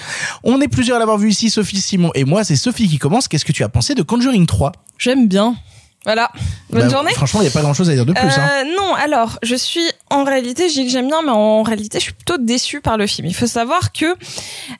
On 0.44 0.60
est 0.60 0.68
plusieurs 0.68 0.96
à 0.96 1.00
l'avoir 1.00 1.16
vu 1.16 1.30
ici, 1.30 1.48
Sophie, 1.48 1.80
Simon 1.80 2.10
et 2.14 2.24
moi, 2.24 2.44
c'est 2.44 2.56
Sophie 2.56 2.88
qui 2.88 2.98
commence. 2.98 3.28
Qu'est-ce 3.28 3.46
que 3.46 3.52
tu 3.52 3.64
as 3.64 3.70
pensé 3.70 3.94
de 3.94 4.02
Conjuring 4.02 4.44
3 4.44 4.72
J'aime 4.98 5.26
bien. 5.26 5.56
Voilà. 6.04 6.30
Bonne 6.70 6.82
Bah, 6.82 6.88
journée. 6.88 7.12
Franchement, 7.14 7.40
il 7.40 7.44
n'y 7.44 7.50
a 7.50 7.52
pas 7.52 7.62
grand-chose 7.62 7.90
à 7.90 7.94
dire 7.94 8.06
de 8.06 8.12
plus. 8.12 8.20
hein. 8.22 8.48
Euh, 8.64 8.64
non, 8.76 8.94
alors, 8.94 9.38
je 9.42 9.56
suis 9.56 9.84
en 10.10 10.22
réalité, 10.22 10.68
je 10.68 10.74
dis 10.74 10.86
que 10.86 10.92
j'aime 10.92 11.08
bien, 11.08 11.22
mais 11.22 11.30
en 11.32 11.62
réalité, 11.64 11.98
je 11.98 12.04
suis 12.04 12.12
plutôt 12.12 12.38
déçue 12.38 12.80
par 12.80 12.96
le 12.96 13.08
film. 13.08 13.26
Il 13.26 13.34
faut 13.34 13.46
savoir 13.48 13.92
que, 13.92 14.14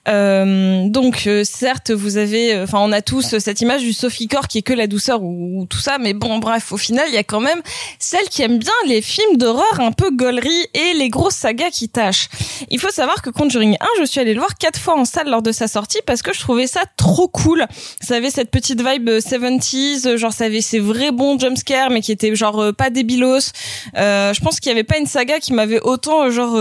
euh, 0.08 0.88
donc, 0.88 1.24
euh, 1.26 1.42
certes, 1.44 1.90
vous 1.90 2.16
avez, 2.16 2.60
enfin, 2.62 2.78
on 2.80 2.92
a 2.92 3.02
tous 3.02 3.38
cette 3.38 3.60
image 3.60 3.82
du 3.82 3.92
Sophie 3.92 4.28
Corps 4.28 4.46
qui 4.48 4.58
est 4.58 4.62
que 4.62 4.72
la 4.72 4.86
douceur 4.86 5.22
ou, 5.22 5.62
ou 5.62 5.66
tout 5.66 5.78
ça, 5.78 5.98
mais 5.98 6.12
bon, 6.14 6.38
bref, 6.38 6.72
au 6.72 6.76
final, 6.76 7.04
il 7.08 7.14
y 7.14 7.18
a 7.18 7.24
quand 7.24 7.40
même 7.40 7.60
celles 7.98 8.28
qui 8.28 8.42
aiment 8.42 8.58
bien 8.58 8.72
les 8.86 9.02
films 9.02 9.36
d'horreur 9.36 9.80
un 9.80 9.92
peu 9.92 10.10
gaulerie 10.10 10.66
et 10.74 10.94
les 10.94 11.08
grosses 11.08 11.34
sagas 11.36 11.70
qui 11.70 11.88
tâchent. 11.88 12.28
Il 12.70 12.78
faut 12.80 12.90
savoir 12.90 13.22
que 13.22 13.30
Conjuring 13.30 13.76
1, 13.80 13.86
je 14.00 14.04
suis 14.04 14.20
allée 14.20 14.34
le 14.34 14.40
voir 14.40 14.54
quatre 14.56 14.78
fois 14.78 14.98
en 14.98 15.04
salle 15.04 15.28
lors 15.28 15.42
de 15.42 15.52
sa 15.52 15.66
sortie 15.68 15.98
parce 16.06 16.22
que 16.22 16.32
je 16.32 16.40
trouvais 16.40 16.66
ça 16.66 16.82
trop 16.96 17.28
cool. 17.28 17.66
Ça 18.00 18.16
avait 18.16 18.30
cette 18.30 18.50
petite 18.50 18.80
vibe 18.86 19.08
euh, 19.08 19.20
70s, 19.20 20.06
euh, 20.06 20.16
genre 20.16 20.32
ça 20.32 20.44
avait 20.44 20.60
ces 20.60 20.78
vrais 20.78 21.10
bons 21.16 21.38
jumpscares, 21.38 21.90
mais 21.90 22.00
qui 22.02 22.12
étaient 22.12 22.34
genre 22.36 22.60
euh, 22.60 22.72
pas 22.72 22.90
débilos. 22.90 23.50
Euh, 23.96 24.32
je 24.32 24.40
pense 24.40 24.60
qu'il 24.60 24.70
y 24.70 24.72
avait 24.72 24.84
pas 24.84 24.98
une 24.98 25.06
saga 25.06 25.40
qui 25.40 25.52
m'avait 25.52 25.80
autant 25.80 26.24
euh, 26.26 26.30
genre 26.30 26.56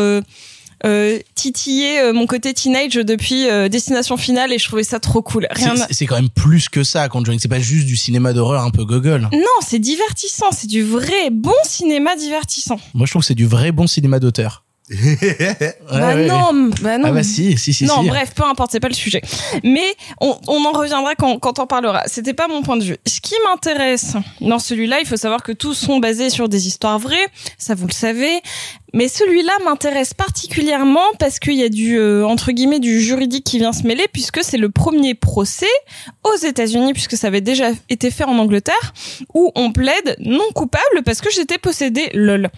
titillé 1.35 2.11
mon 2.13 2.27
côté 2.27 2.53
teenage 2.53 2.93
depuis 2.93 3.45
Destination 3.71 4.17
Finale 4.17 4.53
et 4.53 4.59
je 4.59 4.65
trouvais 4.67 4.83
ça 4.83 4.99
trop 4.99 5.21
cool. 5.23 5.47
Rien. 5.49 5.75
C'est- 5.75 5.93
C'est 5.93 6.05
quand 6.05 6.15
même 6.15 6.29
plus 6.29 6.69
que 6.69 6.83
ça, 6.83 7.07
Conjuring. 7.09 7.39
C'est 7.39 7.47
pas 7.47 7.59
juste 7.59 7.87
du 7.87 7.97
cinéma 7.97 8.33
d'horreur 8.33 8.63
un 8.63 8.69
peu 8.69 8.85
gogol. 8.85 9.21
Non, 9.31 9.39
c'est 9.65 9.79
divertissant, 9.79 10.51
c'est 10.51 10.67
du 10.67 10.83
vrai 10.83 11.29
bon 11.31 11.53
cinéma 11.63 12.15
divertissant. 12.15 12.79
Moi, 12.93 13.05
je 13.07 13.11
trouve 13.11 13.21
que 13.23 13.27
c'est 13.27 13.33
du 13.35 13.47
vrai 13.47 13.71
bon 13.71 13.87
cinéma 13.87 14.19
d'auteur. 14.19 14.64
Bah 14.87 16.15
ouais, 16.15 16.27
non, 16.27 16.69
bah 16.81 16.99
non. 16.99 17.07
Ah 17.07 17.11
bah 17.11 17.23
si, 17.23 17.57
si, 17.57 17.73
si. 17.73 17.85
non, 17.85 18.03
si. 18.03 18.07
bref, 18.07 18.33
peu 18.35 18.43
importe, 18.43 18.71
c'est 18.71 18.79
pas 18.79 18.87
le 18.87 18.93
sujet. 18.93 19.21
Mais 19.63 19.95
on, 20.21 20.37
on 20.47 20.63
en 20.63 20.71
reviendra 20.71 21.15
quand, 21.15 21.39
quand 21.39 21.57
on 21.57 21.65
parlera. 21.65 22.03
C'était 22.05 22.35
pas 22.35 22.47
mon 22.47 22.61
point 22.61 22.77
de 22.77 22.83
vue. 22.83 22.97
Ce 23.07 23.19
qui 23.19 23.33
m'intéresse 23.45 24.15
dans 24.41 24.59
celui-là, 24.59 24.99
il 24.99 25.07
faut 25.07 25.17
savoir 25.17 25.41
que 25.41 25.51
tous 25.51 25.73
sont 25.73 25.99
basés 25.99 26.29
sur 26.29 26.49
des 26.49 26.67
histoires 26.67 26.99
vraies, 26.99 27.27
ça 27.57 27.73
vous 27.73 27.87
le 27.87 27.93
savez. 27.93 28.41
Mais 28.95 29.09
celui-là 29.09 29.51
m'intéresse 29.65 30.13
particulièrement 30.13 31.03
parce 31.19 31.39
qu'il 31.39 31.55
y 31.55 31.63
a 31.63 31.69
du 31.69 31.99
euh, 31.99 32.25
entre 32.25 32.53
guillemets 32.53 32.79
du 32.79 33.01
juridique 33.01 33.43
qui 33.43 33.57
vient 33.57 33.73
se 33.73 33.85
mêler 33.85 34.05
puisque 34.11 34.41
c'est 34.41 34.57
le 34.57 34.69
premier 34.69 35.15
procès 35.15 35.67
aux 36.23 36.37
États-Unis 36.37 36.93
puisque 36.93 37.17
ça 37.17 37.27
avait 37.27 37.41
déjà 37.41 37.71
été 37.89 38.09
fait 38.09 38.23
en 38.23 38.39
Angleterre 38.39 38.93
où 39.33 39.51
on 39.55 39.73
plaide 39.73 40.15
non 40.19 40.45
coupable 40.55 41.03
parce 41.03 41.19
que 41.19 41.29
j'étais 41.29 41.57
possédée 41.57 42.09
lol. 42.13 42.49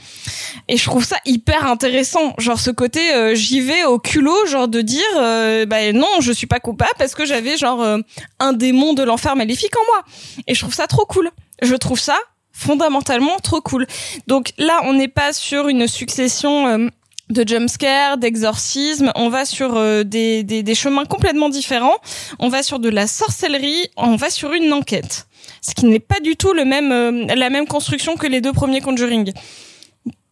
Et 0.68 0.78
je 0.78 0.84
trouve 0.84 1.04
ça 1.04 1.18
hyper 1.26 1.66
intéressant, 1.66 2.36
genre 2.38 2.60
ce 2.60 2.70
côté 2.70 3.14
euh, 3.16 3.34
j'y 3.34 3.60
vais 3.60 3.86
au 3.86 3.98
culot, 3.98 4.46
genre 4.46 4.68
de 4.68 4.82
dire 4.82 5.02
euh, 5.16 5.66
bah 5.66 5.92
non, 5.92 6.22
je 6.22 6.32
suis 6.32 6.46
pas 6.46 6.60
coupable 6.60 6.94
parce 7.00 7.16
que 7.16 7.26
j'avais 7.26 7.58
genre 7.58 7.82
euh, 7.82 7.98
un 8.40 8.54
démon 8.54 8.94
de 8.94 9.02
l'enfer 9.02 9.36
maléfique 9.36 9.76
en 9.76 9.86
moi. 9.88 10.04
Et 10.46 10.54
je 10.54 10.60
trouve 10.60 10.76
ça 10.76 10.86
trop 10.86 11.06
cool. 11.06 11.32
Je 11.64 11.74
trouve 11.74 12.00
ça 12.00 12.18
fondamentalement 12.58 13.38
trop 13.42 13.62
cool. 13.62 13.86
Donc 14.26 14.52
là, 14.58 14.82
on 14.86 14.94
n'est 14.94 15.08
pas 15.08 15.32
sur 15.32 15.68
une 15.68 15.88
succession 15.88 16.68
euh, 16.68 16.88
de 17.30 17.48
jumpscares, 17.48 18.18
d'exorcismes, 18.18 19.12
on 19.16 19.30
va 19.30 19.46
sur 19.46 19.76
euh, 19.76 20.04
des, 20.04 20.44
des, 20.44 20.64
des 20.64 20.76
chemins 20.76 21.06
complètement 21.06 21.50
différents. 21.50 21.96
On 22.40 22.50
va 22.50 22.64
sur 22.64 22.80
de 22.80 22.90
la 22.90 23.06
sorcellerie, 23.06 23.90
on 23.96 24.16
va 24.16 24.30
sur 24.30 24.54
une 24.54 24.74
enquête. 24.74 25.28
Ce 25.62 25.76
qui 25.76 25.86
n'est 25.86 26.00
pas 26.00 26.20
du 26.20 26.36
tout 26.36 26.54
le 26.54 26.66
même, 26.66 26.92
euh, 26.92 27.26
la 27.36 27.50
même 27.50 27.68
construction 27.68 28.16
que 28.16 28.26
les 28.26 28.42
deux 28.42 28.54
premiers 28.54 28.82
Conjuring. 28.82 29.34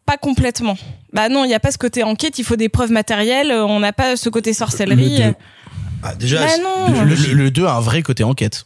Pas 0.06 0.18
complètement. 0.18 0.78
Bah 1.14 1.30
non, 1.30 1.46
il 1.46 1.48
n'y 1.48 1.56
a 1.56 1.60
pas 1.60 1.72
ce 1.72 1.78
côté 1.78 2.04
enquête, 2.04 2.40
il 2.40 2.44
faut 2.44 2.56
des 2.56 2.70
preuves 2.70 2.92
matérielles, 2.92 3.52
on 3.52 3.80
n'a 3.80 3.94
pas 3.94 4.16
ce 4.16 4.30
côté 4.30 4.54
sorcellerie. 4.54 5.18
Le 5.18 5.26
deux. 5.30 5.36
Ah, 6.04 6.16
déjà, 6.16 6.46
Bah 6.46 6.58
non. 6.62 7.04
Le, 7.04 7.16
le, 7.16 7.34
le 7.34 7.52
2 7.52 7.66
a 7.66 7.74
un 7.74 7.80
vrai 7.80 8.04
côté 8.04 8.24
enquête. 8.24 8.66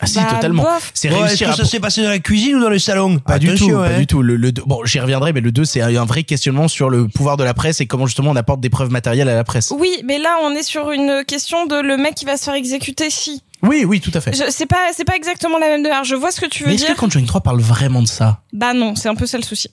Ah 0.00 0.06
si, 0.06 0.16
Bah, 0.16 0.26
totalement. 0.34 0.66
C'est 0.92 1.08
Bon, 1.08 1.24
Est-ce 1.24 1.44
que 1.44 1.48
à... 1.48 1.52
ça 1.54 1.64
s'est 1.64 1.78
passé 1.78 2.02
dans 2.02 2.08
la 2.08 2.18
cuisine 2.18 2.56
ou 2.56 2.60
dans 2.60 2.68
le 2.68 2.80
salon? 2.80 3.18
Pas 3.20 3.38
du 3.38 3.54
tout, 3.54 3.70
pas 3.70 3.86
hein. 3.90 3.98
du 3.98 4.06
tout. 4.08 4.22
Le, 4.22 4.34
le 4.34 4.50
deux- 4.50 4.62
bon, 4.66 4.84
j'y 4.84 4.98
reviendrai, 4.98 5.32
mais 5.32 5.40
le 5.40 5.52
2, 5.52 5.64
c'est 5.64 5.80
un 5.82 6.04
vrai 6.04 6.24
questionnement 6.24 6.66
sur 6.66 6.90
le 6.90 7.06
pouvoir 7.06 7.36
de 7.36 7.44
la 7.44 7.54
presse 7.54 7.80
et 7.80 7.86
comment 7.86 8.06
justement 8.06 8.32
on 8.32 8.36
apporte 8.36 8.60
des 8.60 8.70
preuves 8.70 8.90
matérielles 8.90 9.28
à 9.28 9.36
la 9.36 9.44
presse. 9.44 9.72
Oui, 9.78 10.02
mais 10.04 10.18
là, 10.18 10.38
on 10.42 10.50
est 10.50 10.64
sur 10.64 10.90
une 10.90 11.22
question 11.24 11.66
de 11.66 11.76
le 11.76 11.96
mec 11.96 12.16
qui 12.16 12.24
va 12.24 12.36
se 12.36 12.42
faire 12.44 12.54
exécuter 12.54 13.08
si. 13.08 13.43
Oui, 13.66 13.84
oui, 13.84 14.00
tout 14.00 14.10
à 14.14 14.20
fait. 14.20 14.32
C'est 14.50 14.66
pas, 14.66 14.90
c'est 14.94 15.04
pas 15.04 15.16
exactement 15.16 15.58
la 15.58 15.68
même 15.68 15.82
démarche. 15.82 16.08
Je 16.08 16.14
vois 16.14 16.30
ce 16.30 16.40
que 16.40 16.46
tu 16.46 16.62
veux 16.64 16.68
Mais 16.68 16.74
est-ce 16.74 16.86
dire. 16.86 16.94
que 16.94 17.00
Conjuring 17.00 17.26
3 17.26 17.40
parle 17.40 17.60
vraiment 17.60 18.02
de 18.02 18.06
ça 18.06 18.40
Bah 18.52 18.74
non, 18.74 18.94
c'est 18.94 19.08
un 19.08 19.14
peu 19.14 19.26
ça 19.26 19.38
le 19.38 19.42
souci. 19.42 19.68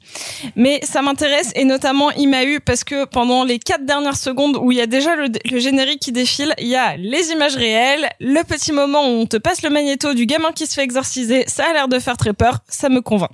Mais 0.56 0.80
ça 0.84 1.02
m'intéresse 1.02 1.52
et 1.56 1.66
notamment 1.66 2.10
il 2.12 2.28
m'a 2.30 2.44
eu 2.46 2.60
parce 2.60 2.84
que 2.84 3.06
pendant 3.06 3.44
les 3.44 3.60
quatre 3.60 3.86
dernières 3.86 4.16
secondes 4.18 4.58
où 4.62 4.72
il 4.72 4.78
y 4.78 4.82
a 4.82 4.88
déjà 4.88 5.16
le, 5.16 5.28
le 5.50 5.60
générique 5.60 6.00
qui 6.00 6.12
défile, 6.12 6.54
il 6.60 6.68
y 6.68 6.76
a 6.76 6.96
les 6.98 7.32
images 7.32 7.56
réelles, 7.56 8.10
le 8.20 8.44
petit 8.44 8.72
moment 8.72 9.02
où 9.04 9.22
on 9.22 9.26
te 9.26 9.38
passe 9.38 9.62
le 9.62 9.70
magnéto 9.70 10.14
du 10.14 10.26
gamin 10.26 10.52
qui 10.54 10.68
se 10.68 10.74
fait 10.74 10.84
exorciser, 10.84 11.44
ça 11.48 11.66
a 11.70 11.74
l'air 11.74 11.88
de 11.88 12.00
faire 12.00 12.18
très 12.18 12.34
peur, 12.34 12.60
ça 12.70 12.88
me 12.90 13.02
convainc. 13.02 13.30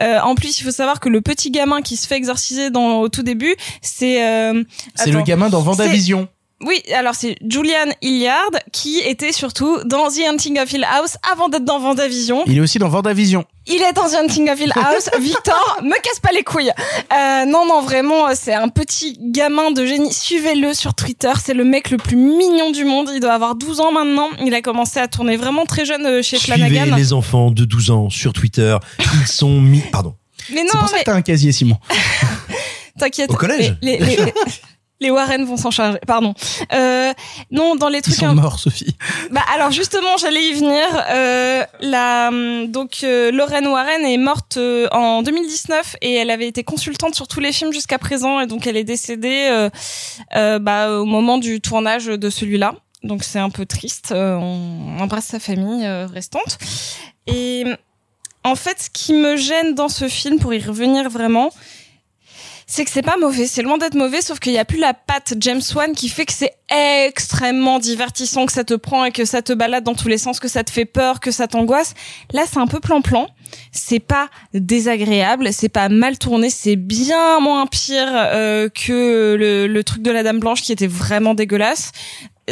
Euh, 0.00 0.20
en 0.20 0.34
plus, 0.34 0.60
il 0.60 0.64
faut 0.64 0.70
savoir 0.70 1.00
que 1.00 1.08
le 1.08 1.20
petit 1.20 1.50
gamin 1.50 1.82
qui 1.82 1.96
se 1.96 2.06
fait 2.06 2.16
exorciser 2.16 2.70
dans, 2.70 3.00
au 3.00 3.08
tout 3.08 3.22
début, 3.22 3.54
c'est... 3.82 4.24
euh, 4.24 4.62
C'est 4.94 5.10
le 5.10 5.22
gamin 5.22 5.48
dans 5.48 5.60
Vendavision. 5.60 6.28
Oui, 6.66 6.82
alors 6.92 7.14
c'est 7.14 7.36
Julian 7.48 7.86
Hilliard 8.02 8.50
qui 8.72 8.98
était 8.98 9.30
surtout 9.30 9.78
dans 9.84 10.08
The 10.08 10.22
Hunting 10.28 10.58
of 10.58 10.72
Hill 10.72 10.84
House 10.90 11.16
avant 11.32 11.48
d'être 11.48 11.64
dans 11.64 11.78
Vendavision. 11.78 12.42
Il 12.48 12.58
est 12.58 12.60
aussi 12.60 12.80
dans 12.80 12.88
Vendavision. 12.88 13.44
Il 13.68 13.80
est 13.80 13.92
dans 13.92 14.08
The 14.08 14.14
Hunting 14.14 14.50
of 14.50 14.60
Hill 14.60 14.72
House. 14.74 15.08
Victor, 15.20 15.78
me 15.84 15.94
casse 16.02 16.18
pas 16.20 16.32
les 16.32 16.42
couilles. 16.42 16.72
Euh, 17.12 17.44
non, 17.44 17.64
non, 17.64 17.80
vraiment, 17.82 18.26
euh, 18.28 18.32
c'est 18.34 18.54
un 18.54 18.68
petit 18.68 19.16
gamin 19.20 19.70
de 19.70 19.86
génie. 19.86 20.12
Suivez-le 20.12 20.74
sur 20.74 20.94
Twitter. 20.94 21.30
C'est 21.40 21.54
le 21.54 21.62
mec 21.62 21.90
le 21.90 21.96
plus 21.96 22.16
mignon 22.16 22.72
du 22.72 22.84
monde. 22.84 23.08
Il 23.14 23.20
doit 23.20 23.34
avoir 23.34 23.54
12 23.54 23.78
ans 23.78 23.92
maintenant. 23.92 24.28
Il 24.44 24.52
a 24.54 24.60
commencé 24.60 24.98
à 24.98 25.06
tourner 25.06 25.36
vraiment 25.36 25.64
très 25.64 25.84
jeune 25.84 26.04
euh, 26.06 26.22
chez 26.22 26.38
Suivez 26.38 26.56
Flanagan. 26.68 26.96
les 26.96 27.12
enfants 27.12 27.52
de 27.52 27.64
12 27.64 27.90
ans 27.92 28.10
sur 28.10 28.32
Twitter. 28.32 28.76
Ils 28.98 29.28
sont 29.28 29.60
mis. 29.60 29.82
Pardon. 29.92 30.16
Mais 30.52 30.62
non, 30.64 30.70
C'est 30.72 30.78
pour 30.78 30.88
ça 30.88 30.94
mais 30.96 31.00
que 31.02 31.04
t'as 31.04 31.14
un 31.14 31.22
casier, 31.22 31.52
Simon. 31.52 31.76
t'inquiète. 32.98 33.30
Au 33.30 33.34
collège 33.34 33.76
Les, 33.80 33.98
les- 33.98 34.16
les- 34.16 34.32
les 35.00 35.10
Warren 35.10 35.44
vont 35.44 35.56
s'en 35.56 35.70
charger. 35.70 35.98
Pardon. 36.06 36.34
Euh, 36.72 37.12
non, 37.50 37.76
dans 37.76 37.88
les 37.88 37.98
Ils 37.98 38.02
trucs. 38.02 38.16
sont 38.16 38.26
un- 38.26 38.34
morts, 38.34 38.58
Sophie. 38.58 38.96
Bah 39.30 39.42
alors 39.54 39.70
justement, 39.70 40.16
j'allais 40.18 40.44
y 40.48 40.54
venir. 40.54 40.84
Euh, 41.10 41.62
la 41.80 42.30
donc 42.66 43.00
euh, 43.04 43.30
Lorraine 43.30 43.66
Warren 43.68 44.04
est 44.04 44.16
morte 44.16 44.56
euh, 44.56 44.88
en 44.90 45.22
2019 45.22 45.96
et 46.02 46.14
elle 46.14 46.30
avait 46.30 46.48
été 46.48 46.64
consultante 46.64 47.14
sur 47.14 47.28
tous 47.28 47.40
les 47.40 47.52
films 47.52 47.72
jusqu'à 47.72 47.98
présent 47.98 48.40
et 48.40 48.46
donc 48.46 48.66
elle 48.66 48.76
est 48.76 48.84
décédée 48.84 49.48
euh, 49.50 49.70
euh, 50.36 50.58
bah, 50.58 50.90
au 50.98 51.04
moment 51.04 51.38
du 51.38 51.60
tournage 51.60 52.06
de 52.06 52.30
celui-là. 52.30 52.74
donc 53.04 53.22
c'est 53.24 53.38
un 53.38 53.50
peu 53.50 53.66
triste. 53.66 54.12
On 54.12 54.96
embrasse 55.00 55.26
sa 55.26 55.38
famille 55.40 55.86
restante. 56.12 56.58
Et 57.26 57.64
en 58.44 58.54
fait, 58.54 58.80
ce 58.82 58.90
qui 58.90 59.12
me 59.12 59.36
gêne 59.36 59.74
dans 59.74 59.88
ce 59.88 60.08
film, 60.08 60.38
pour 60.38 60.54
y 60.54 60.60
revenir 60.60 61.10
vraiment, 61.10 61.50
c'est 62.70 62.84
que 62.84 62.90
c'est 62.90 63.02
pas 63.02 63.16
mauvais, 63.16 63.46
c'est 63.46 63.62
loin 63.62 63.78
d'être 63.78 63.94
mauvais, 63.94 64.20
sauf 64.20 64.38
qu'il 64.40 64.52
y 64.52 64.58
a 64.58 64.64
plus 64.66 64.78
la 64.78 64.92
patte 64.92 65.32
James 65.40 65.62
Wan 65.74 65.94
qui 65.94 66.10
fait 66.10 66.26
que 66.26 66.34
c'est 66.34 66.52
extrêmement 67.06 67.78
divertissant, 67.78 68.44
que 68.44 68.52
ça 68.52 68.62
te 68.62 68.74
prend 68.74 69.06
et 69.06 69.10
que 69.10 69.24
ça 69.24 69.40
te 69.40 69.54
balade 69.54 69.84
dans 69.84 69.94
tous 69.94 70.08
les 70.08 70.18
sens, 70.18 70.38
que 70.38 70.48
ça 70.48 70.62
te 70.64 70.70
fait 70.70 70.84
peur, 70.84 71.18
que 71.18 71.30
ça 71.30 71.48
t'angoisse. 71.48 71.94
Là, 72.30 72.42
c'est 72.46 72.58
un 72.58 72.66
peu 72.66 72.78
plan-plan. 72.78 73.26
C'est 73.72 74.00
pas 74.00 74.28
désagréable, 74.52 75.50
c'est 75.54 75.70
pas 75.70 75.88
mal 75.88 76.18
tourné, 76.18 76.50
c'est 76.50 76.76
bien 76.76 77.40
moins 77.40 77.66
pire 77.66 78.10
euh, 78.12 78.68
que 78.68 79.34
le, 79.38 79.66
le 79.66 79.84
truc 79.84 80.02
de 80.02 80.10
la 80.10 80.22
Dame 80.22 80.38
Blanche 80.38 80.60
qui 80.60 80.72
était 80.72 80.86
vraiment 80.86 81.32
dégueulasse 81.32 81.92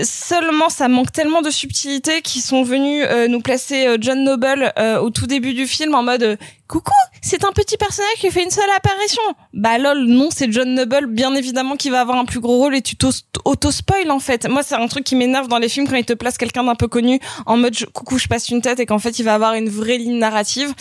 seulement 0.04 0.68
ça 0.68 0.88
manque 0.88 1.12
tellement 1.12 1.42
de 1.42 1.50
subtilité 1.50 2.22
qui 2.22 2.40
sont 2.40 2.62
venus 2.62 3.04
euh, 3.08 3.28
nous 3.28 3.40
placer 3.40 3.86
euh, 3.86 3.98
John 4.00 4.24
Noble 4.24 4.72
euh, 4.78 4.98
au 4.98 5.10
tout 5.10 5.26
début 5.26 5.54
du 5.54 5.66
film 5.66 5.94
en 5.94 6.02
mode 6.02 6.38
coucou 6.68 6.92
c'est 7.22 7.44
un 7.44 7.52
petit 7.52 7.76
personnage 7.76 8.14
qui 8.18 8.30
fait 8.30 8.42
une 8.42 8.50
seule 8.50 8.70
apparition. 8.76 9.22
Bah 9.52 9.78
lol 9.78 10.04
non 10.04 10.28
c'est 10.30 10.50
John 10.52 10.74
Noble 10.74 11.06
bien 11.06 11.34
évidemment 11.34 11.76
qui 11.76 11.90
va 11.90 12.00
avoir 12.00 12.18
un 12.18 12.24
plus 12.24 12.40
gros 12.40 12.58
rôle 12.58 12.74
et 12.74 12.82
tu 12.82 12.96
auto 13.44 13.70
spoil 13.70 14.10
en 14.10 14.20
fait. 14.20 14.48
Moi 14.48 14.62
c'est 14.62 14.74
un 14.74 14.86
truc 14.86 15.04
qui 15.04 15.16
m'énerve 15.16 15.48
dans 15.48 15.58
les 15.58 15.68
films 15.68 15.88
quand 15.88 15.96
ils 15.96 16.04
te 16.04 16.12
placent 16.12 16.38
quelqu'un 16.38 16.64
d'un 16.64 16.74
peu 16.74 16.88
connu 16.88 17.20
en 17.46 17.56
mode 17.56 17.74
coucou 17.92 18.18
je 18.18 18.28
passe 18.28 18.48
une 18.48 18.60
tête 18.60 18.80
et 18.80 18.86
qu'en 18.86 18.98
fait 18.98 19.18
il 19.18 19.24
va 19.24 19.34
avoir 19.34 19.54
une 19.54 19.68
vraie 19.68 19.98
ligne 19.98 20.18
narrative. 20.18 20.74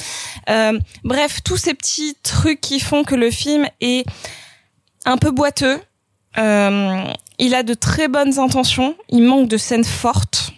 Bref 1.04 1.42
tous 1.44 1.58
ces 1.58 1.74
petits 1.74 2.16
trucs 2.24 2.62
qui 2.62 2.80
font 2.80 3.04
que 3.04 3.16
le 3.16 3.32
film 3.32 3.68
est 3.82 4.06
un 5.06 5.18
peu 5.18 5.32
boiteux. 5.32 5.80
Euh, 6.38 7.04
il 7.40 7.56
a 7.56 7.64
de 7.64 7.74
très 7.74 8.08
bonnes 8.08 8.40
intentions. 8.40 8.96
Il 9.10 9.24
manque 9.24 9.48
de 9.48 9.58
scènes 9.58 9.84
fortes. 9.84 10.52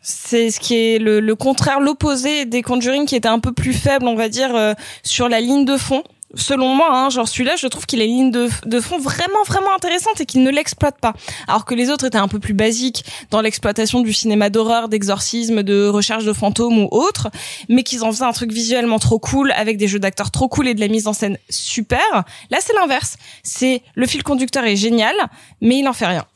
C'est 0.00 0.50
ce 0.50 0.58
qui 0.58 0.74
est 0.74 0.98
le, 0.98 1.34
contraire, 1.34 1.80
l'opposé 1.80 2.44
des 2.44 2.62
Conjuring 2.62 3.06
qui 3.06 3.14
était 3.14 3.28
un 3.28 3.38
peu 3.38 3.52
plus 3.52 3.72
faible, 3.72 4.08
on 4.08 4.16
va 4.16 4.28
dire, 4.28 4.54
euh, 4.56 4.74
sur 5.04 5.28
la 5.28 5.40
ligne 5.40 5.64
de 5.64 5.76
fond 5.76 6.02
selon 6.34 6.74
moi, 6.74 6.88
hein, 6.90 7.10
genre 7.10 7.28
celui-là, 7.28 7.56
je 7.56 7.66
trouve 7.66 7.86
qu'il 7.86 8.00
a 8.00 8.04
une 8.04 8.10
ligne 8.10 8.30
de, 8.30 8.48
de 8.64 8.80
fond 8.80 8.98
vraiment 8.98 9.42
vraiment 9.46 9.74
intéressante 9.74 10.20
et 10.20 10.26
qu'il 10.26 10.42
ne 10.42 10.50
l'exploite 10.50 10.98
pas. 11.00 11.14
Alors 11.48 11.64
que 11.64 11.74
les 11.74 11.90
autres 11.90 12.06
étaient 12.06 12.18
un 12.18 12.28
peu 12.28 12.38
plus 12.38 12.54
basiques 12.54 13.04
dans 13.30 13.40
l'exploitation 13.40 14.00
du 14.00 14.12
cinéma 14.12 14.50
d'horreur, 14.50 14.88
d'exorcisme, 14.88 15.62
de 15.62 15.86
recherche 15.86 16.24
de 16.24 16.32
fantômes 16.32 16.78
ou 16.78 16.88
autre, 16.90 17.30
mais 17.68 17.82
qu'ils 17.82 18.04
en 18.04 18.12
faisaient 18.12 18.24
un 18.24 18.32
truc 18.32 18.52
visuellement 18.52 18.98
trop 18.98 19.18
cool 19.18 19.52
avec 19.52 19.76
des 19.76 19.88
jeux 19.88 19.98
d'acteurs 19.98 20.30
trop 20.30 20.48
cool 20.48 20.68
et 20.68 20.74
de 20.74 20.80
la 20.80 20.88
mise 20.88 21.06
en 21.06 21.12
scène 21.12 21.38
super. 21.50 22.24
Là, 22.50 22.58
c'est 22.60 22.74
l'inverse. 22.74 23.16
C'est 23.42 23.82
le 23.94 24.06
fil 24.06 24.22
conducteur 24.22 24.64
est 24.64 24.76
génial, 24.76 25.14
mais 25.60 25.78
il 25.78 25.82
n'en 25.82 25.92
fait 25.92 26.06
rien. 26.06 26.26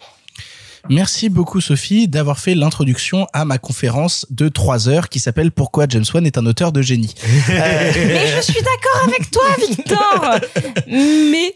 Merci 0.88 1.28
beaucoup 1.28 1.60
Sophie 1.60 2.08
d'avoir 2.08 2.38
fait 2.38 2.54
l'introduction 2.54 3.26
à 3.32 3.44
ma 3.44 3.58
conférence 3.58 4.26
de 4.30 4.48
3 4.48 4.88
heures 4.88 5.08
qui 5.08 5.20
s'appelle 5.20 5.50
Pourquoi 5.50 5.86
James 5.88 6.04
Wan 6.12 6.26
est 6.26 6.38
un 6.38 6.46
auteur 6.46 6.72
de 6.72 6.82
génie. 6.82 7.14
Euh, 7.48 7.92
Mais 7.96 8.36
je 8.36 8.40
suis 8.42 8.60
d'accord 8.62 9.02
avec 9.06 9.30
toi 9.30 9.44
Victor. 9.68 10.30
Mais 10.86 11.54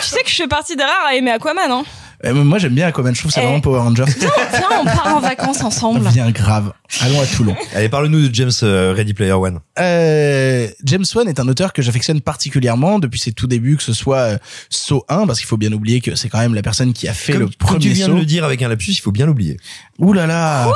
tu 0.00 0.02
sais 0.02 0.22
que 0.22 0.28
je 0.30 0.34
fais 0.34 0.48
partie 0.48 0.76
des 0.76 0.82
rares 0.82 1.06
à 1.08 1.14
aimer 1.14 1.30
Aquaman, 1.30 1.70
hein 1.70 1.84
euh, 2.24 2.32
moi 2.32 2.58
j'aime 2.58 2.74
bien 2.74 2.86
Aquaman, 2.86 3.14
je 3.14 3.20
trouve 3.20 3.32
c'est 3.32 3.40
vraiment 3.40 3.60
Power 3.60 3.80
Rangers. 3.80 4.04
Viens, 4.18 4.30
viens, 4.50 4.80
on 4.80 4.84
part 4.84 5.16
en 5.16 5.20
vacances 5.20 5.62
ensemble. 5.62 6.08
Viens 6.12 6.30
grave. 6.30 6.72
Allons 7.00 7.20
à 7.20 7.26
Toulon. 7.26 7.54
Allez, 7.74 7.88
parle-nous 7.88 8.28
de 8.28 8.34
James 8.34 8.50
euh, 8.62 8.94
Ready 8.96 9.12
Player 9.12 9.32
One. 9.32 9.60
Euh, 9.78 10.68
James 10.84 11.04
Wan 11.14 11.28
est 11.28 11.40
un 11.40 11.48
auteur 11.48 11.72
que 11.72 11.82
j'affectionne 11.82 12.20
particulièrement 12.20 12.98
depuis 12.98 13.20
ses 13.20 13.32
tout 13.32 13.46
débuts, 13.46 13.76
que 13.76 13.82
ce 13.82 13.92
soit 13.92 14.18
euh, 14.18 14.38
Saw 14.70 15.04
1, 15.08 15.26
parce 15.26 15.38
qu'il 15.40 15.48
faut 15.48 15.56
bien 15.56 15.72
oublier 15.72 16.00
que 16.00 16.14
c'est 16.14 16.28
quand 16.28 16.38
même 16.38 16.54
la 16.54 16.62
personne 16.62 16.92
qui 16.92 17.08
a 17.08 17.12
fait 17.12 17.34
le 17.34 17.48
premier 17.48 17.72
Comme 17.72 17.82
tu 17.82 17.88
viens 17.90 18.06
Saw. 18.06 18.14
de 18.14 18.18
le 18.18 18.24
dire 18.24 18.44
avec 18.44 18.62
un 18.62 18.68
lapsus, 18.68 18.92
il 18.92 19.00
faut 19.00 19.12
bien 19.12 19.26
l'oublier. 19.26 19.58
Ouh 19.98 20.12
là 20.12 20.26
là. 20.26 20.70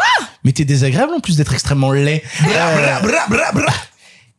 Mais 0.45 0.53
t'es 0.53 0.65
désagréable 0.65 1.13
en 1.15 1.21
plus 1.21 1.37
d'être 1.37 1.53
extrêmement 1.53 1.93
laid. 1.93 2.23
Euh, 2.45 2.99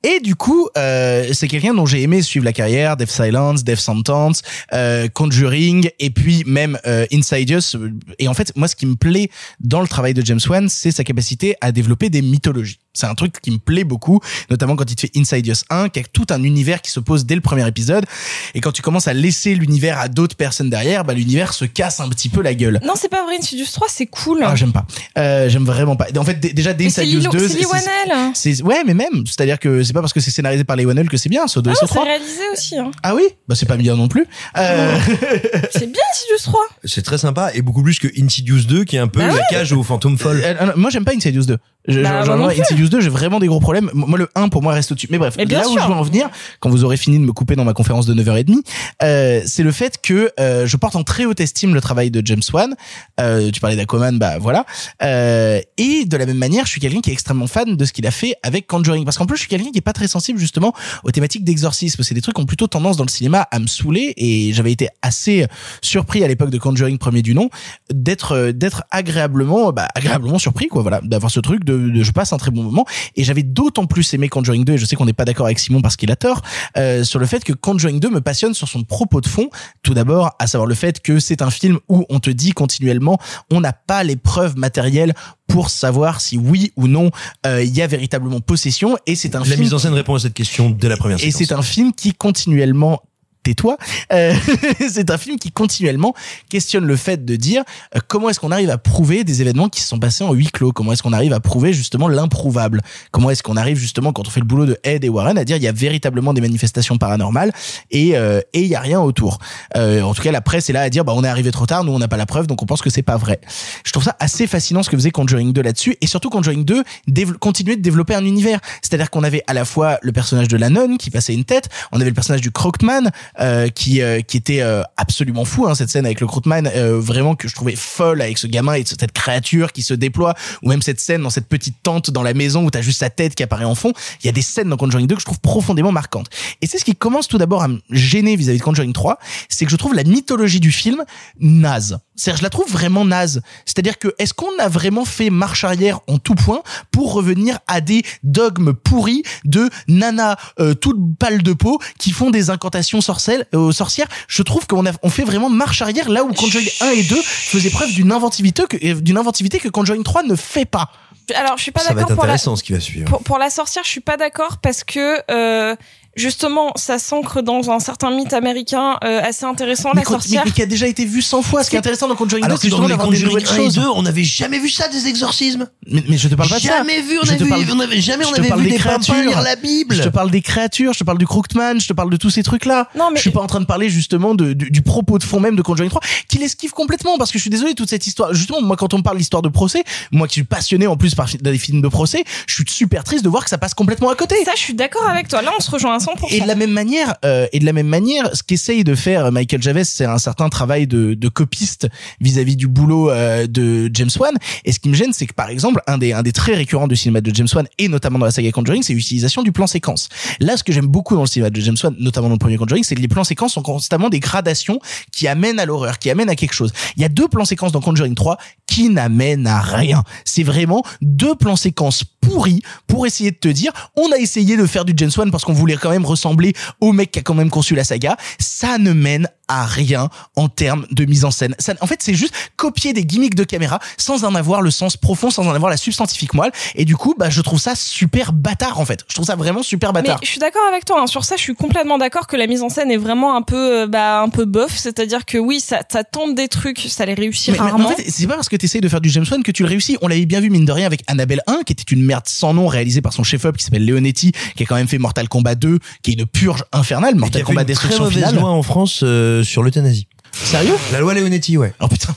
Et 0.04 0.20
du 0.20 0.36
coup, 0.36 0.68
euh, 0.78 1.30
c'est 1.34 1.48
quelqu'un 1.48 1.74
dont 1.74 1.86
j'ai 1.86 2.02
aimé 2.02 2.22
suivre 2.22 2.44
la 2.46 2.54
carrière, 2.54 2.98
Death 2.98 3.12
Silence, 3.12 3.64
Death 3.64 3.80
Sentence, 3.80 4.42
euh, 4.74 5.08
Conjuring, 5.08 5.90
et 6.00 6.10
puis 6.10 6.44
même 6.48 6.80
euh, 6.88 7.06
Insidious. 7.14 7.78
Et 8.20 8.28
en 8.28 8.34
fait, 8.34 8.52
moi, 8.56 8.68
ce 8.68 8.76
qui 8.76 8.86
me 8.88 8.96
plaît 8.96 9.30
dans 9.60 9.82
le 9.82 9.88
travail 9.88 10.14
de 10.14 10.26
James 10.26 10.40
Wan, 10.50 10.68
c'est 10.70 10.92
sa 10.92 11.04
capacité 11.04 11.56
à 11.62 11.72
développer 11.72 12.10
des 12.10 12.22
mythologies. 12.22 12.80
C'est 12.94 13.06
un 13.06 13.16
truc 13.16 13.40
qui 13.42 13.52
me 13.52 13.58
plaît 13.58 13.86
beaucoup, 13.86 14.20
notamment 14.50 14.76
quand 14.76 14.90
il 14.92 14.96
te 14.96 15.02
fait 15.02 15.12
Insidious 15.16 15.56
1, 15.70 15.88
qui 15.90 16.00
a 16.00 16.04
tout 16.12 16.26
un 16.30 16.44
univers 16.44 16.82
qui 16.82 16.92
se 16.92 17.00
pose 17.00 17.26
dès 17.26 17.36
le 17.36 17.42
premier 17.42 17.66
épisode. 17.66 18.06
Et 18.54 18.60
quand 18.60 18.74
tu 18.74 18.82
commences 18.82 19.08
à 19.08 19.14
laisser 19.14 19.56
l'univers 19.56 19.98
à 20.00 20.10
d'autres 20.10 20.36
personnes 20.36 20.70
derrière, 20.70 21.06
bah 21.06 21.14
l'univers 21.14 21.54
se 21.54 21.64
casse 21.64 22.00
un 22.02 22.10
petit 22.10 22.28
peu 22.28 22.42
la 22.42 22.54
gueule. 22.54 22.80
Non, 22.84 22.94
c'est 22.98 23.08
pas 23.08 23.24
vrai. 23.24 23.38
Insidious 23.40 23.68
3, 23.72 23.88
c'est 23.90 24.08
cool. 24.08 24.42
Ah, 24.44 24.56
j'aime 24.56 24.74
pas. 24.74 24.86
Euh, 25.18 25.48
j'aime 25.48 25.64
vraiment 25.64 25.96
pas. 25.96 26.08
En 26.18 26.24
fait, 26.26 26.40
déjà, 26.54 26.74
dès 26.74 26.88
Insidious 26.88 27.20
Lilo- 27.20 27.32
2, 27.32 27.48
c'est 27.48 27.58
Lee 27.60 27.66
Whannell. 27.66 28.32
c'est 28.34 28.62
ouais, 28.62 28.84
mais 28.86 28.94
même, 28.94 29.26
c'est-à-dire 29.26 29.58
que 29.60 29.84
c'est 29.92 29.94
pas 29.94 30.00
parce 30.00 30.14
que 30.14 30.22
c'est 30.22 30.32
scénarisé 30.32 30.64
par 30.64 30.78
les 30.78 30.86
Whannell 30.86 31.10
que 31.10 31.18
c'est 31.18 31.28
bien, 31.28 31.48
ce 31.48 31.60
2 31.60 31.70
Ah 31.70 31.74
et 31.74 31.76
ce 31.76 31.82
non, 31.82 31.88
c'est 31.90 31.94
3. 31.96 32.04
réalisé 32.06 32.42
aussi. 32.54 32.78
Hein. 32.78 32.92
Ah 33.04 33.14
oui, 33.14 33.24
bah 33.50 33.56
c'est 33.56 33.66
pas 33.66 33.76
bien 33.76 33.98
non 33.98 34.08
plus. 34.08 34.26
Euh, 34.58 34.98
C'est 35.72 35.92
bien 35.92 36.02
Insidious 36.14 36.38
3. 36.44 36.60
C'est 36.86 37.02
très 37.04 37.18
sympa 37.18 37.52
et 37.54 37.62
beaucoup 37.62 37.84
plus 37.84 38.00
que 38.00 38.08
Insidious 38.22 38.62
2 38.64 38.86
qui 38.86 38.96
est 38.96 39.00
un 39.00 39.10
peu 39.10 39.20
Bah 39.20 39.28
la 39.28 39.34
ouais. 39.34 39.42
cage 39.50 39.74
aux 39.74 39.84
fantômes 39.84 40.18
folles. 40.18 40.42
euh, 40.44 40.54
euh, 40.62 40.72
moi 40.78 40.90
j'aime 40.90 41.04
pas 41.04 41.14
Insidious 41.14 41.44
2. 41.46 41.58
Je, 41.88 42.02
Bah, 42.02 42.10
genre, 42.10 42.14
moi 42.14 42.26
genre, 42.26 42.38
non 42.38 42.44
moi, 42.44 42.54
plus. 42.54 42.62
Insidious 42.62 42.90
2, 42.90 43.02
j'ai 43.02 43.10
vraiment 43.10 43.40
des 43.40 43.48
gros 43.48 43.60
problèmes. 43.60 43.90
Moi 43.94 44.18
le 44.18 44.30
1 44.36 44.50
pour 44.50 44.62
moi 44.62 44.74
reste 44.74 44.92
au-dessus. 44.92 45.08
Mais 45.10 45.18
bref, 45.18 45.36
Mais 45.38 45.46
là 45.46 45.68
où 45.68 45.78
je 45.78 45.86
veux 45.86 45.94
en 45.94 46.04
venir 46.04 46.30
quand 46.60 46.70
vous 46.70 46.84
aurez 46.84 46.98
fini 46.98 47.18
de 47.20 47.24
me 47.24 47.34
couper 47.34 47.56
dans 47.56 47.64
ma 47.64 47.74
conférence 47.74 48.06
de 48.06 48.14
9h30, 48.14 48.62
euh, 49.04 49.42
c'est 49.46 49.64
le 49.64 49.72
fait 49.72 50.00
que 50.02 50.32
euh, 50.40 50.66
je 50.68 50.78
porte 50.78 50.96
en 50.96 51.04
très 51.04 51.26
haute 51.26 51.40
estime 51.40 51.74
le 51.74 51.82
travail 51.82 52.12
de 52.12 52.22
James 52.26 52.42
Wan. 52.54 52.76
Euh, 53.20 53.52
tu 53.52 53.60
parlais 53.60 53.76
d'Aquaman, 53.76 54.18
bah 54.18 54.38
voilà. 54.40 54.66
Euh, 55.04 55.60
et 55.78 56.06
de 56.06 56.18
la 56.18 56.26
même 56.26 56.38
manière, 56.38 56.66
je 56.66 56.72
suis 56.72 56.82
quelqu'un 56.82 57.02
qui 57.02 57.10
est 57.10 57.14
extrêmement 57.14 57.48
fan 57.48 57.76
de 57.76 57.86
ce 57.86 57.94
qu'il 57.94 58.06
a 58.08 58.12
fait 58.12 58.36
avec 58.44 58.68
Conjuring 58.68 59.06
parce 59.06 59.18
qu'en 59.18 59.26
plus 59.26 59.38
je 59.38 59.42
suis 59.42 59.50
quelqu'un 59.50 59.72
qui 59.72 59.78
est 59.78 59.82
pas 59.82 59.94
très 59.94 60.08
sensible 60.08 60.40
justement 60.40 60.74
aux 61.04 61.12
thématiques 61.12 61.44
d'exorcisme. 61.44 62.04
C'est 62.04 62.14
des 62.14 62.22
trucs 62.22 62.36
qui 62.36 62.42
ont 62.42 62.46
plutôt 62.46 62.68
tendance 62.68 62.98
dans 62.98 63.06
le 63.06 63.10
cinéma 63.10 63.48
à 63.52 63.60
me 63.60 63.68
saouler 63.68 64.14
et 64.18 64.54
j'avais 64.54 64.72
été 64.72 64.88
assez 65.02 65.46
surpris 65.82 66.24
à 66.24 66.28
l'époque 66.28 66.50
de 66.50 66.58
Conjuring 66.58 66.98
premier 66.98 67.22
du 67.22 67.34
nom 67.34 67.50
d'être 67.92 68.34
euh, 68.34 68.52
d'être 68.52 68.84
agréablement 68.92 69.72
bah, 69.72 69.88
agréablement 69.96 70.40
surpris 70.40 70.68
quoi 70.68 70.82
voilà 70.82 71.02
d'avoir 71.04 71.32
ce 71.32 71.40
truc 71.40 71.64
de, 71.64 71.71
de 71.78 72.04
je 72.04 72.12
passe 72.12 72.34
un 72.34 72.38
très 72.38 72.52
bon 72.52 72.64
moment. 72.64 72.86
Et 73.16 73.24
j'avais 73.24 73.44
d'autant 73.44 73.86
plus 73.86 74.14
aimé 74.14 74.30
Conjuring 74.30 74.64
2 74.64 74.74
et 74.74 74.78
je 74.78 74.86
sais 74.86 74.96
qu'on 74.96 75.06
n'est 75.06 75.14
pas 75.14 75.26
d'accord 75.26 75.46
avec 75.46 75.60
Simon 75.60 75.82
parce 75.82 75.96
qu'il 75.96 76.12
a 76.12 76.16
tort 76.16 76.42
euh, 76.78 77.04
sur 77.04 77.20
le 77.20 77.26
fait 77.26 77.44
que 77.44 77.54
Conjuring 77.54 78.00
2 78.00 78.10
me 78.10 78.22
passionne 78.22 78.54
sur 78.54 78.68
son 78.68 78.84
propos 78.84 79.22
de 79.22 79.28
fond. 79.28 79.50
Tout 79.84 79.94
d'abord 79.94 80.32
à 80.40 80.48
savoir 80.48 80.68
le 80.68 80.76
fait 80.76 81.02
que 81.02 81.20
c'est 81.20 81.42
un 81.42 81.52
film 81.52 81.80
où 81.90 82.06
on 82.10 82.20
te 82.20 82.30
dit 82.30 82.52
continuellement 82.52 83.20
on 83.52 83.62
n'a 83.62 83.74
pas 83.74 84.04
les 84.04 84.16
preuves 84.16 84.58
matérielles 84.58 85.14
pour 85.48 85.70
savoir 85.70 86.22
si 86.22 86.38
oui 86.38 86.72
ou 86.78 86.88
non 86.88 87.12
euh, 87.46 87.64
il 87.64 87.76
y 87.76 87.82
a 87.82 87.88
véritablement 87.88 88.40
possession. 88.40 88.98
Et 89.06 89.16
c'est 89.16 89.36
un 89.36 89.40
La 89.40 89.46
film 89.46 89.60
mise 89.60 89.74
en 89.74 89.80
scène 89.80 89.94
répond 89.94 90.16
à 90.16 90.20
cette 90.20 90.34
question 90.34 90.70
dès 90.70 90.90
la 90.90 90.98
première 90.98 91.24
et 91.24 91.32
c'est 91.32 91.52
un 91.52 91.62
film 91.62 91.94
qui 91.94 92.14
continuellement 92.14 93.02
tais-toi, 93.44 93.78
euh, 94.14 94.34
c'est 94.90 95.10
un 95.12 95.18
film 95.18 95.38
qui 95.40 95.52
continuellement 95.52 96.14
questionne 96.50 96.86
le 96.86 96.96
fait 96.96 97.26
de 97.26 97.36
dire 97.36 97.64
euh, 97.96 98.00
comment 98.08 98.30
est-ce 98.30 98.40
qu'on 98.40 98.52
arrive 98.52 98.70
à 98.70 98.78
prouver 98.78 99.24
des 99.24 99.42
événements 99.42 99.70
qui 99.70 99.82
se 99.82 99.88
sont 99.88 100.00
passés 100.00 100.24
en 100.24 100.34
huis 100.34 100.50
clos, 100.52 100.72
comment 100.72 100.94
est-ce 100.94 101.04
qu'on 101.04 101.14
arrive 101.14 101.34
à 101.34 101.40
prouver 101.40 101.74
justement 101.74 102.08
l'improuvable, 102.08 102.82
comment 103.12 103.30
est-ce 103.30 103.44
qu'on 103.44 103.58
arrive 103.58 103.78
justement 103.78 104.14
quand 104.14 104.28
on 104.28 104.32
fait 104.32 104.40
le 104.40 104.46
boulot 104.46 104.66
de 104.66 104.78
Ed 104.84 105.04
et 105.04 105.10
Warren 105.10 105.38
à 105.38 105.46
dire 105.46 105.58
il 105.58 105.64
y 105.64 105.68
a 105.68 105.72
véritablement 105.72 106.34
des 106.34 106.42
manifestations 106.42 106.98
paranormales 106.98 107.52
et 107.90 108.18
euh, 108.18 108.42
et 108.54 108.62
il 108.62 108.68
y 108.68 108.76
a 108.76 108.80
rien 108.80 109.00
autour? 109.02 109.40
Euh, 109.76 110.02
en 110.02 110.14
tout 110.14 110.22
cas 110.22 110.32
la 110.32 110.42
presse 110.42 110.70
est 110.70 110.74
là 110.74 110.82
à 110.82 110.90
dire 110.90 111.06
bah 111.06 111.14
on 111.16 111.24
est 111.24 111.28
arrivé 111.28 111.52
trop 111.52 111.66
tard, 111.66 111.84
nous 111.84 111.92
on 111.94 112.00
n'a 112.00 112.08
pas 112.08 112.18
la 112.18 112.26
preuve 112.26 112.48
donc 112.48 112.62
on 112.62 112.66
pense 112.66 112.82
que 112.82 112.90
c'est 112.90 113.02
pas 113.02 113.18
vrai. 113.18 113.40
Je 113.84 113.92
trouve 113.92 114.04
ça 114.04 114.16
assez 114.20 114.48
fascinant 114.48 114.84
ce 114.84 114.90
que 114.90 114.98
faisait 114.98 115.12
Conjuring 115.12 115.54
2 115.54 115.62
là-dessus 115.62 115.98
et 116.02 116.08
surtout 116.08 116.30
Conjuring 116.30 116.64
2 116.66 116.84
dév- 117.08 117.34
continuait 117.40 117.76
de 117.76 117.82
développer 117.82 118.16
un 118.16 118.26
univers, 118.26 118.60
c'est-à-dire 118.82 119.10
qu'on 119.10 119.24
avait 119.24 119.44
à 119.48 119.54
la 119.54 119.66
fois 119.66 119.98
le 120.02 120.12
personnage 120.12 120.48
de 120.48 120.58
la 120.58 120.70
nonne 120.70 120.98
qui 120.98 121.10
passait 121.10 121.34
une 121.34 121.46
tête, 121.46 121.70
on 121.92 122.00
avait 122.00 122.10
le 122.10 122.14
personnage 122.16 122.42
du 122.42 122.52
Crockman 122.52 123.10
euh, 123.40 123.70
qui 123.70 124.02
euh, 124.02 124.22
qui 124.22 124.38
était 124.38 124.62
euh, 124.62 124.84
absolument 124.98 125.46
fou 125.46 125.68
hein, 125.68 125.76
cette 125.76 125.90
scène 125.90 126.06
avec 126.06 126.20
le 126.20 126.28
Crockman 126.28 126.64
euh, 126.66 127.00
vraiment 127.00 127.36
que 127.36 127.48
je 127.48 127.56
trouvais 127.56 127.76
folle 127.76 128.22
avec 128.22 128.38
ce 128.38 128.48
gamin 128.48 128.76
et 128.76 128.84
cette 128.86 129.12
créature 129.12 129.72
qui 129.72 129.84
se 129.84 129.94
déploie 129.94 130.34
ou 130.62 130.70
même 130.70 130.82
cette 130.82 131.00
scène 131.00 131.22
dans 131.22 131.30
cette 131.30 131.48
petite 131.48 131.76
tente 131.84 132.12
dans 132.12 132.24
la 132.24 132.34
maison 132.34 132.66
où 132.66 132.70
t'as 132.72 132.82
juste 132.82 133.00
sa 133.00 133.10
tête 133.10 133.36
qui 133.36 133.44
apparaît 133.44 133.66
en 133.66 133.76
fond. 133.76 133.94
Il 134.24 134.26
y 134.26 134.30
a 134.30 134.34
des 134.34 134.42
scènes 134.42 134.70
dans 134.70 134.78
Conjuring 134.78 135.08
2 135.08 135.16
que 135.16 135.22
je 135.22 135.26
trouve 135.26 135.40
profondément 135.40 135.92
marquantes. 135.92 136.30
Et 136.62 136.68
c'est 136.68 136.78
ce 136.78 136.86
qui 136.86 136.96
commence 136.96 137.28
tout 137.28 137.38
d'abord 137.38 137.64
à 137.64 137.68
me 137.68 137.80
gêner 137.90 138.36
vis-à-vis 138.36 138.60
de 138.60 138.64
Conjuring 138.64 138.94
3 138.94 139.18
c'est 139.50 139.66
que 139.66 139.72
je 139.72 139.76
trouve 139.76 139.94
la 139.94 140.04
mythologie 140.04 140.60
du 140.60 140.72
film 140.72 141.04
naze 141.40 141.98
je 142.26 142.44
la 142.44 142.50
trouve 142.50 142.70
vraiment 142.72 143.06
naze. 143.06 143.42
C'est-à-dire 143.66 143.98
que 143.98 144.14
est-ce 144.20 144.34
qu'on 144.34 144.58
a 144.60 144.68
vraiment 144.68 145.06
fait 145.06 145.30
marche 145.30 145.64
arrière 145.64 146.00
en 146.08 146.18
tout 146.18 146.36
point 146.36 146.62
pour 146.92 147.14
revenir 147.14 147.60
à 147.68 147.82
des 147.82 148.04
dogmes 148.24 148.74
pourris 148.74 149.24
de 149.46 149.70
nana 149.88 150.38
euh, 150.60 150.74
toute 150.74 150.98
pâle 151.18 151.44
de 151.44 151.54
peau 151.54 151.80
qui 151.98 152.12
font 152.12 152.30
des 152.30 152.50
incantations 152.50 153.02
sorcelles, 153.02 153.46
euh, 153.56 153.72
sorcières? 153.72 154.08
Je 154.28 154.44
trouve 154.44 154.68
qu'on 154.68 154.86
a 154.86 154.92
on 155.04 155.10
fait 155.10 155.24
vraiment 155.24 155.50
marche 155.50 155.82
arrière 155.82 156.10
là 156.10 156.24
où 156.24 156.34
Conjuring 156.34 156.70
1 156.82 156.90
et 156.92 157.04
2 157.04 157.16
faisaient 157.24 157.70
preuve 157.70 157.92
d'une 157.94 158.12
inventivité 158.12 158.64
que 158.68 158.78
euh, 158.86 159.02
d'une 159.02 159.18
inventivité 159.18 159.60
que 159.60 159.70
Conjuring 159.70 160.04
3 160.04 160.24
ne 160.24 160.36
fait 160.36 160.66
pas. 160.66 160.92
Alors, 161.36 161.58
je 161.58 161.64
suis 161.64 161.72
pas 161.72 161.82
Ça 161.82 161.90
va 161.90 161.96
d'accord 161.96 162.12
être 162.12 162.16
pour 162.16 162.26
la, 162.26 162.34
intéressant 162.34 162.56
ce 162.56 162.64
qui 162.64 162.74
va 162.74 162.80
suivre. 162.80 163.10
pour, 163.10 163.24
pour 163.24 163.38
la 163.38 163.50
sorcière, 163.50 163.84
je 163.84 163.90
suis 163.90 164.02
pas 164.02 164.18
d'accord 164.18 164.58
parce 164.58 164.84
que 164.84 165.22
euh, 165.32 165.76
justement, 166.16 166.72
ça 166.76 167.00
s'ancre 167.00 167.42
dans 167.42 167.70
un 167.72 167.80
certain 167.80 168.12
mythe 168.12 168.34
américain 168.34 168.98
euh, 169.04 169.22
assez 169.24 169.46
intéressant, 169.46 169.92
mais, 169.96 170.02
la 170.04 170.10
sorcière. 170.10 170.42
mais- 170.44 170.50
mais 170.50 170.56
qui 170.56 170.62
a 170.62 170.66
déjà 170.66 170.88
été 170.88 171.06
vu 171.06 171.22
100 171.22 171.42
fois. 171.42 171.64
Ce 171.64 171.70
qui 171.70 171.76
est 171.76 171.80
intéressant 171.80 172.08
dans 172.08 172.16
Conjuring 172.16 172.42
2, 172.44 172.46
Alors 172.46 172.58
c'est 172.60 172.68
que 172.68 172.72
dans 172.72 172.78
justement 172.78 172.88
les 172.88 172.92
d'avoir 172.94 173.10
des 173.10 173.16
Conjuring 173.24 173.46
nouvelles 173.46 173.60
1 173.60 173.62
et 173.62 173.66
choses. 173.66 173.76
2, 173.76 173.88
on 173.96 174.02
n'avait 174.04 174.24
jamais 174.24 174.60
vu 174.60 174.70
ça 174.70 174.88
des 174.88 175.08
exorcismes. 175.08 175.68
Mais, 175.88 176.04
mais 176.10 176.18
je 176.18 176.28
te 176.28 176.36
parle 176.36 176.50
pas 176.50 176.58
de 176.58 176.62
ça. 176.64 176.78
Jamais 176.78 177.02
vu, 177.02 177.18
on 177.22 177.26
Je 177.26 177.32
avait 177.34 177.44
vu- 177.44 177.50
parle- 177.50 177.66
on 177.74 177.80
avait 177.80 178.02
jamais, 178.02 178.26
on 178.26 178.34
avait 178.34 178.52
vu 178.56 178.70
des 178.70 178.76
créatures. 178.78 179.16
lire 179.16 179.42
la 179.42 179.56
Bible. 179.56 179.96
Je 179.96 180.04
te 180.04 180.10
parle 180.10 180.32
des 180.32 180.42
créatures, 180.42 180.94
je 180.94 181.00
te 181.00 181.04
parle 181.04 181.18
du 181.18 181.26
Crookman, 181.28 181.80
je 181.80 181.88
te 181.88 181.94
parle 181.94 182.10
de 182.10 182.18
tous 182.18 182.30
ces 182.30 182.44
trucs-là. 182.44 182.90
Non, 182.96 183.10
mais- 183.10 183.18
Je 183.18 183.22
suis 183.22 183.32
pas 183.32 183.42
en 183.42 183.48
train 183.48 183.60
de 183.62 183.66
parler 183.66 183.90
justement 183.90 184.36
de, 184.36 184.54
du, 184.54 184.70
du 184.72 184.82
propos 184.82 185.18
de 185.18 185.24
fond 185.24 185.40
même 185.40 185.56
de 185.56 185.62
Conjuring 185.62 185.90
3, 185.90 186.02
qui 186.28 186.38
l'esquive 186.38 186.72
complètement 186.72 187.18
parce 187.18 187.32
que 187.32 187.38
je 187.38 187.42
suis 187.44 187.50
désolé 187.50 187.74
toute 187.74 187.90
cette 187.90 188.06
histoire. 188.08 188.34
Justement, 188.34 188.62
moi 188.62 188.76
quand 188.76 188.94
on 188.94 188.98
me 188.98 189.04
parle 189.04 189.18
d'histoire 189.18 189.42
de 189.42 189.50
procès, 189.50 189.84
moi 190.12 190.28
qui 190.28 190.34
suis 190.36 190.44
passionné 190.44 190.88
en 190.88 190.98
plus 190.98 191.16
par 191.16 191.28
des 191.40 191.58
films 191.58 191.82
de 191.82 191.88
procès, 191.88 192.24
je 192.48 192.54
suis 192.56 192.66
super 192.68 193.04
triste 193.04 193.24
de 193.24 193.30
voir 193.30 193.44
que 193.44 193.50
ça 193.50 193.58
passe 193.58 193.74
complètement 193.74 194.10
à 194.10 194.16
côté. 194.16 194.36
Ça, 194.46 194.52
je 194.56 194.62
suis 194.62 194.74
d'accord 194.74 195.08
avec 195.08 195.28
toi. 195.28 195.42
Là, 195.42 195.52
on 195.58 195.62
se 195.62 195.72
rejoint 195.72 196.00
à 196.08 196.14
100%. 196.14 196.34
Et 196.34 196.42
de 196.42 196.48
la 196.48 196.56
même 196.56 196.72
manière, 196.72 197.16
euh, 197.26 197.48
et 197.52 197.60
de 197.60 197.66
la 197.66 197.74
même 197.74 197.88
manière, 197.88 198.36
ce 198.36 198.44
qu'essaye 198.44 198.84
de 198.84 198.96
faire 198.96 199.32
Michael 199.32 199.62
Javes, 199.62 199.84
c'est 199.84 200.06
un 200.06 200.18
certain 200.18 200.50
travail 200.50 200.88
de, 200.88 201.14
de 201.14 201.30
copiste 201.30 201.88
vis-à-vis 202.20 202.56
du 202.56 202.68
boulot 202.68 203.10
euh, 203.10 203.48
de 203.48 203.90
James 203.94 204.10
Wan. 204.20 204.36
Et 204.66 204.72
ce 204.72 204.80
qui 204.80 204.90
me 204.90 204.96
gêne, 204.96 205.14
c'est 205.14 205.26
que 205.26 205.34
par 205.34 205.50
exemple, 205.50 205.82
un 205.88 205.98
des 205.98 206.14
un 206.14 206.24
des 206.24 206.32
traits 206.32 206.56
récurrents 206.56 206.88
du 206.88 206.96
cinéma 206.96 207.22
de 207.22 207.34
James 207.34 207.48
Wan 207.54 207.68
et 207.78 207.88
notamment 207.88 208.20
dans 208.20 208.26
la 208.26 208.32
saga 208.32 208.52
Conjuring, 208.52 208.84
c'est 208.84 208.94
l'utilisation 208.94 209.44
du 209.44 209.52
plan 209.52 209.68
séquence. 209.68 210.10
Là, 210.40 210.58
ce 210.58 210.64
que 210.64 210.72
j'aime 210.72 210.88
beaucoup 210.88 211.16
dans 211.16 211.22
le 211.22 211.28
cinéma 211.28 211.50
de 211.50 211.62
James 211.62 211.78
Wan, 211.84 211.96
notamment 212.00 212.28
dans 212.28 212.36
le 212.36 212.40
premier 212.40 212.58
Conjuring, 212.58 212.84
c'est 212.84 212.96
que 212.96 213.02
les 213.02 213.08
plans 213.08 213.24
séquences 213.24 213.54
sont 213.54 213.62
constamment 213.62 214.10
des 214.10 214.20
gradations 214.20 214.80
qui 215.12 215.28
amènent 215.28 215.60
à 215.60 215.66
l'horreur, 215.66 216.00
qui 216.00 216.10
amènent 216.10 216.30
à 216.30 216.36
quelque 216.36 216.54
chose. 216.54 216.72
Il 216.96 217.02
y 217.02 217.06
a 217.06 217.10
deux 217.10 217.28
plans 217.28 217.46
séquences 217.46 217.72
dans 217.72 217.82
Conjuring 217.82 218.16
3 218.16 218.38
qui 218.68 218.90
n'amènent 218.90 219.48
à 219.48 219.60
rien. 219.60 220.04
C'est 220.26 220.44
vraiment 220.44 220.84
deux 221.02 221.36
plans 221.36 221.56
séquences 221.56 222.04
pourris 222.04 222.62
pour 222.88 223.06
essayer 223.06 223.32
de 223.32 223.38
te 223.38 223.48
dire, 223.48 223.72
on 223.96 224.12
a 224.12 224.18
essayé 224.18 224.56
de 224.56 224.66
faire 224.66 224.86
du 224.86 224.94
James 224.96 225.12
Wan 225.18 225.32
parce 225.32 225.44
qu'on 225.44 225.54
voulait 225.54 225.76
même 225.92 226.06
ressembler 226.06 226.54
au 226.80 226.92
mec 226.94 227.12
qui 227.12 227.20
a 227.20 227.22
quand 227.22 227.34
même 227.34 227.50
conçu 227.50 227.76
la 227.76 227.84
saga. 227.84 228.18
Ça 228.40 228.78
ne 228.78 228.94
mène 228.94 229.28
à 229.48 229.66
rien 229.66 230.10
en 230.38 230.48
termes 230.48 230.86
de 230.92 231.04
mise 231.04 231.26
en 231.26 231.32
scène. 231.32 231.56
Ça, 231.60 231.74
en 231.82 231.88
fait, 231.88 232.02
c'est 232.02 232.14
juste 232.14 232.34
copier 232.56 232.94
des 232.94 233.04
gimmicks 233.06 233.36
de 233.36 233.44
caméra 233.44 233.80
sans 233.98 234.24
en 234.24 234.34
avoir 234.34 234.62
le 234.62 234.72
sens 234.72 234.96
profond, 234.96 235.30
sans 235.30 235.46
en 235.46 235.52
avoir 235.54 235.70
la 235.70 235.76
substantifique 235.78 236.34
moelle. 236.34 236.52
Et 236.76 236.86
du 236.86 236.96
coup, 236.96 237.16
bah, 237.18 237.30
je 237.30 237.42
trouve 237.42 237.60
ça 237.60 237.76
super 237.76 238.32
bâtard, 238.32 238.80
en 238.80 238.86
fait. 238.86 239.04
Je 239.10 239.14
trouve 239.16 239.26
ça 239.26 239.36
vraiment 239.36 239.62
super 239.62 239.90
Mais 239.94 240.02
bâtard. 240.04 240.20
je 240.24 240.28
suis 240.30 240.40
d'accord 240.40 240.62
avec 240.70 240.86
toi 240.86 241.02
hein. 241.02 241.08
sur 241.08 241.26
ça. 241.26 241.36
Je 241.36 241.42
suis 241.42 241.56
complètement 241.56 241.98
d'accord 241.98 242.28
que 242.28 242.38
la 242.38 242.48
mise 242.48 242.62
en 242.62 242.70
scène 242.70 242.92
est 242.92 242.98
vraiment 242.98 243.36
un 243.36 243.42
peu, 243.42 243.82
euh, 243.82 243.88
bah, 243.88 244.22
un 244.22 244.30
peu 244.30 244.46
bof. 244.46 244.78
C'est-à-dire 244.78 245.26
que 245.26 245.38
oui, 245.38 245.60
ça, 245.60 245.82
ça 245.92 246.06
tente 246.06 246.34
des 246.36 246.48
trucs, 246.48 246.80
ça 246.80 247.06
les 247.06 247.14
réussit 247.14 247.50
Mais- 247.54 247.60
mais 247.60 247.70
rarement. 247.72 247.90
en 247.90 247.92
fait, 247.96 248.06
c'est 248.10 248.28
pas 248.28 248.36
parce 248.36 248.48
que 248.48 248.56
tu 248.56 248.66
essayes 248.66 248.80
de 248.82 248.88
faire 248.88 249.02
du 249.02 249.10
James 249.10 249.26
Wan 249.30 249.44
que 249.44 249.52
tu 249.52 249.64
le 249.64 249.70
réussis. 249.70 249.98
On 250.02 250.08
l'avait 250.08 250.26
bien 250.26 250.40
vu, 250.40 250.50
mine 250.50 250.64
de 250.66 250.72
rien, 250.72 250.86
avec 250.86 251.02
Annabelle 251.08 251.42
1, 251.48 251.64
qui 251.66 251.74
était 251.74 251.84
une 251.94 252.04
merde 252.04 252.24
sans 252.26 252.54
nom, 252.54 252.68
réalisée 252.68 253.02
par 253.02 253.12
son 253.12 253.24
chef-op 253.24 253.58
qui 253.58 253.66
s'appelle 253.66 253.86
Leonetti, 253.86 254.32
qui 254.56 254.64
a 254.64 254.66
quand 254.66 254.76
même 254.76 254.88
fait 254.88 254.98
Mortal 254.98 255.28
Kombat 255.28 255.56
2, 255.56 255.80
qui 256.04 256.12
est 256.12 256.14
une 256.16 256.26
purge 256.26 256.64
infernale. 256.72 257.16
Mortal 257.16 257.42
a 257.42 257.46
Kombat 257.46 257.62
une 257.62 257.66
très 257.66 257.74
Destruction 257.74 258.04
mauvaise 258.04 258.18
Finale. 258.18 258.36
loi 258.36 258.50
en 258.50 258.64
France 258.64 259.02
euh, 259.04 259.44
sur 259.44 259.64
l'euthanasie. 259.64 260.08
Sérieux 260.32 260.76
La 260.92 261.00
loi 261.00 261.14
Leonetti, 261.14 261.58
ouais. 261.58 261.74
Oh 261.80 261.88
putain. 261.88 262.16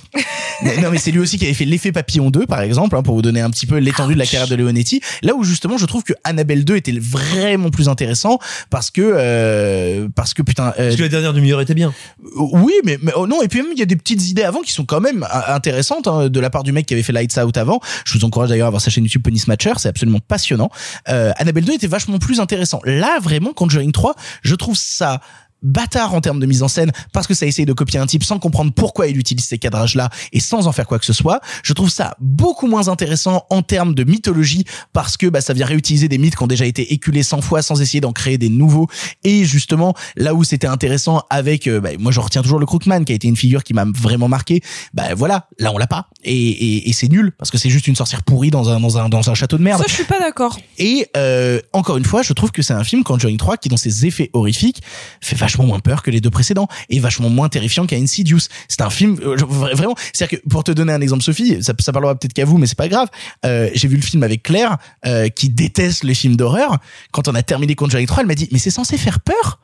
Mais 0.62 0.76
non 0.80 0.90
mais 0.90 0.98
c'est 0.98 1.10
lui 1.10 1.18
aussi 1.18 1.38
qui 1.38 1.44
avait 1.44 1.54
fait 1.54 1.64
l'effet 1.64 1.92
papillon 1.92 2.30
2 2.30 2.46
par 2.46 2.60
exemple 2.60 2.96
hein, 2.96 3.02
pour 3.02 3.14
vous 3.14 3.22
donner 3.22 3.40
un 3.40 3.50
petit 3.50 3.66
peu 3.66 3.78
l'étendue 3.78 4.14
de 4.14 4.18
la 4.18 4.26
carrière 4.26 4.48
de 4.48 4.54
Leonetti. 4.54 5.00
Là 5.22 5.34
où 5.34 5.42
justement 5.44 5.78
je 5.78 5.86
trouve 5.86 6.04
que 6.04 6.12
Annabelle 6.22 6.64
2 6.64 6.76
était 6.76 6.92
vraiment 6.98 7.70
plus 7.70 7.88
intéressant 7.88 8.38
parce 8.70 8.90
que 8.90 9.02
euh, 9.02 10.08
parce 10.14 10.34
que 10.34 10.42
putain 10.42 10.68
euh, 10.78 10.88
Parce 10.88 10.96
que 10.96 11.02
la 11.02 11.08
dernière 11.08 11.32
demi-heure 11.32 11.60
était 11.60 11.74
bien. 11.74 11.92
oui 12.36 12.72
mais, 12.84 12.98
mais 13.02 13.12
oh 13.16 13.26
non 13.26 13.42
et 13.42 13.48
puis 13.48 13.62
même 13.62 13.72
il 13.72 13.78
y 13.78 13.82
a 13.82 13.86
des 13.86 13.96
petites 13.96 14.28
idées 14.28 14.44
avant 14.44 14.60
qui 14.60 14.72
sont 14.72 14.84
quand 14.84 15.00
même 15.00 15.24
euh, 15.24 15.54
intéressantes 15.54 16.06
hein, 16.06 16.28
de 16.28 16.40
la 16.40 16.50
part 16.50 16.62
du 16.62 16.72
mec 16.72 16.86
qui 16.86 16.94
avait 16.94 17.02
fait 17.02 17.12
Lights 17.12 17.38
Out 17.38 17.56
avant. 17.56 17.80
Je 18.04 18.16
vous 18.16 18.24
encourage 18.24 18.48
d'ailleurs 18.48 18.68
à 18.68 18.70
voir 18.70 18.82
sa 18.82 18.90
chaîne 18.90 19.04
YouTube 19.04 19.22
Penny 19.22 19.38
Snatcher, 19.38 19.72
c'est 19.78 19.88
absolument 19.88 20.20
passionnant. 20.26 20.70
Euh, 21.08 21.32
Annabelle 21.36 21.64
2 21.64 21.74
était 21.74 21.86
vachement 21.86 22.18
plus 22.18 22.40
intéressant. 22.40 22.80
Là 22.84 23.18
vraiment 23.20 23.52
Conjuring 23.52 23.92
3, 23.92 24.14
je 24.42 24.54
trouve 24.54 24.76
ça 24.76 25.20
bâtard 25.64 26.14
en 26.14 26.20
termes 26.20 26.38
de 26.38 26.46
mise 26.46 26.62
en 26.62 26.68
scène 26.68 26.92
parce 27.12 27.26
que 27.26 27.34
ça 27.34 27.46
essaye 27.46 27.66
de 27.66 27.72
copier 27.72 27.98
un 27.98 28.06
type 28.06 28.22
sans 28.22 28.38
comprendre 28.38 28.72
pourquoi 28.72 29.08
il 29.08 29.18
utilise 29.18 29.44
ces 29.44 29.58
cadrages 29.58 29.94
là 29.94 30.10
et 30.32 30.40
sans 30.40 30.66
en 30.66 30.72
faire 30.72 30.86
quoi 30.86 30.98
que 30.98 31.06
ce 31.06 31.12
soit. 31.12 31.40
Je 31.62 31.72
trouve 31.72 31.90
ça 31.90 32.16
beaucoup 32.20 32.66
moins 32.66 32.88
intéressant 32.88 33.46
en 33.50 33.62
termes 33.62 33.94
de 33.94 34.04
mythologie 34.04 34.64
parce 34.92 35.16
que 35.16 35.26
bah, 35.26 35.40
ça 35.40 35.52
vient 35.54 35.66
réutiliser 35.66 36.08
des 36.08 36.18
mythes 36.18 36.36
qui 36.36 36.42
ont 36.42 36.46
déjà 36.46 36.66
été 36.66 36.92
éculés 36.92 37.22
100 37.22 37.40
fois 37.40 37.62
sans 37.62 37.80
essayer 37.80 38.00
d'en 38.00 38.12
créer 38.12 38.38
des 38.38 38.48
nouveaux 38.48 38.88
et 39.24 39.44
justement 39.44 39.94
là 40.16 40.34
où 40.34 40.44
c'était 40.44 40.66
intéressant 40.66 41.22
avec 41.30 41.66
euh, 41.66 41.80
bah, 41.80 41.90
moi 41.98 42.12
je 42.12 42.20
retiens 42.20 42.42
toujours 42.42 42.58
le 42.58 42.66
Crookman 42.66 43.04
qui 43.04 43.12
a 43.12 43.14
été 43.14 43.26
une 43.28 43.36
figure 43.36 43.64
qui 43.64 43.74
m'a 43.74 43.84
vraiment 43.84 44.28
marqué 44.28 44.60
bah 44.92 45.14
voilà 45.16 45.48
là 45.58 45.72
on 45.72 45.78
l'a 45.78 45.86
pas 45.86 46.08
et, 46.24 46.34
et, 46.34 46.88
et 46.90 46.92
c'est 46.92 47.08
nul 47.08 47.32
parce 47.38 47.50
que 47.50 47.58
c'est 47.58 47.70
juste 47.70 47.86
une 47.86 47.96
sorcière 47.96 48.22
pourrie 48.22 48.50
dans 48.50 48.68
un 48.68 48.80
dans 48.80 48.98
un 48.98 49.08
dans 49.08 49.30
un 49.30 49.34
château 49.34 49.56
de 49.58 49.62
merde 49.62 49.80
Ça, 49.80 49.86
je 49.88 49.94
suis 49.94 50.04
pas 50.04 50.18
d'accord. 50.18 50.58
et 50.78 51.06
euh, 51.16 51.60
encore 51.72 51.96
une 51.96 52.04
fois, 52.04 52.22
je 52.22 52.32
trouve 52.32 52.50
que 52.50 52.62
c'est 52.62 52.72
un 52.72 52.84
film 52.84 53.04
Conjuring 53.04 53.36
3 53.36 53.56
qui, 53.56 53.68
dans 53.68 53.76
ses 53.76 54.06
effets 54.06 54.30
horrifiques, 54.32 54.82
fait 55.20 55.36
vachement 55.36 55.53
moins 55.62 55.78
peur 55.78 56.02
que 56.02 56.10
les 56.10 56.20
deux 56.20 56.30
précédents 56.30 56.66
et 56.90 56.98
vachement 56.98 57.30
moins 57.30 57.48
terrifiant 57.48 57.86
qu'à 57.86 57.96
Insidious. 57.96 58.40
C'est 58.68 58.80
un 58.80 58.90
film 58.90 59.16
euh, 59.22 59.36
vraiment. 59.46 59.94
C'est-à-dire 60.12 60.40
que 60.40 60.48
pour 60.48 60.64
te 60.64 60.72
donner 60.72 60.92
un 60.92 61.00
exemple, 61.00 61.22
Sophie, 61.22 61.62
ça, 61.62 61.72
ça 61.78 61.92
parlera 61.92 62.16
peut-être 62.16 62.32
qu'à 62.32 62.44
vous, 62.44 62.58
mais 62.58 62.66
c'est 62.66 62.76
pas 62.76 62.88
grave. 62.88 63.08
Euh, 63.46 63.70
J'ai 63.74 63.86
vu 63.86 63.96
le 63.96 64.02
film 64.02 64.22
avec 64.24 64.42
Claire 64.42 64.78
euh, 65.06 65.28
qui 65.28 65.48
déteste 65.50 66.02
les 66.02 66.14
films 66.14 66.34
d'horreur. 66.36 66.78
Quand 67.12 67.28
on 67.28 67.34
a 67.36 67.42
terminé 67.42 67.74
Conjuring 67.76 68.06
3, 68.06 68.22
elle 68.22 68.26
m'a 68.26 68.34
dit 68.34 68.48
mais 68.50 68.58
c'est 68.58 68.70
censé 68.70 68.96
faire 68.98 69.20
peur. 69.20 69.60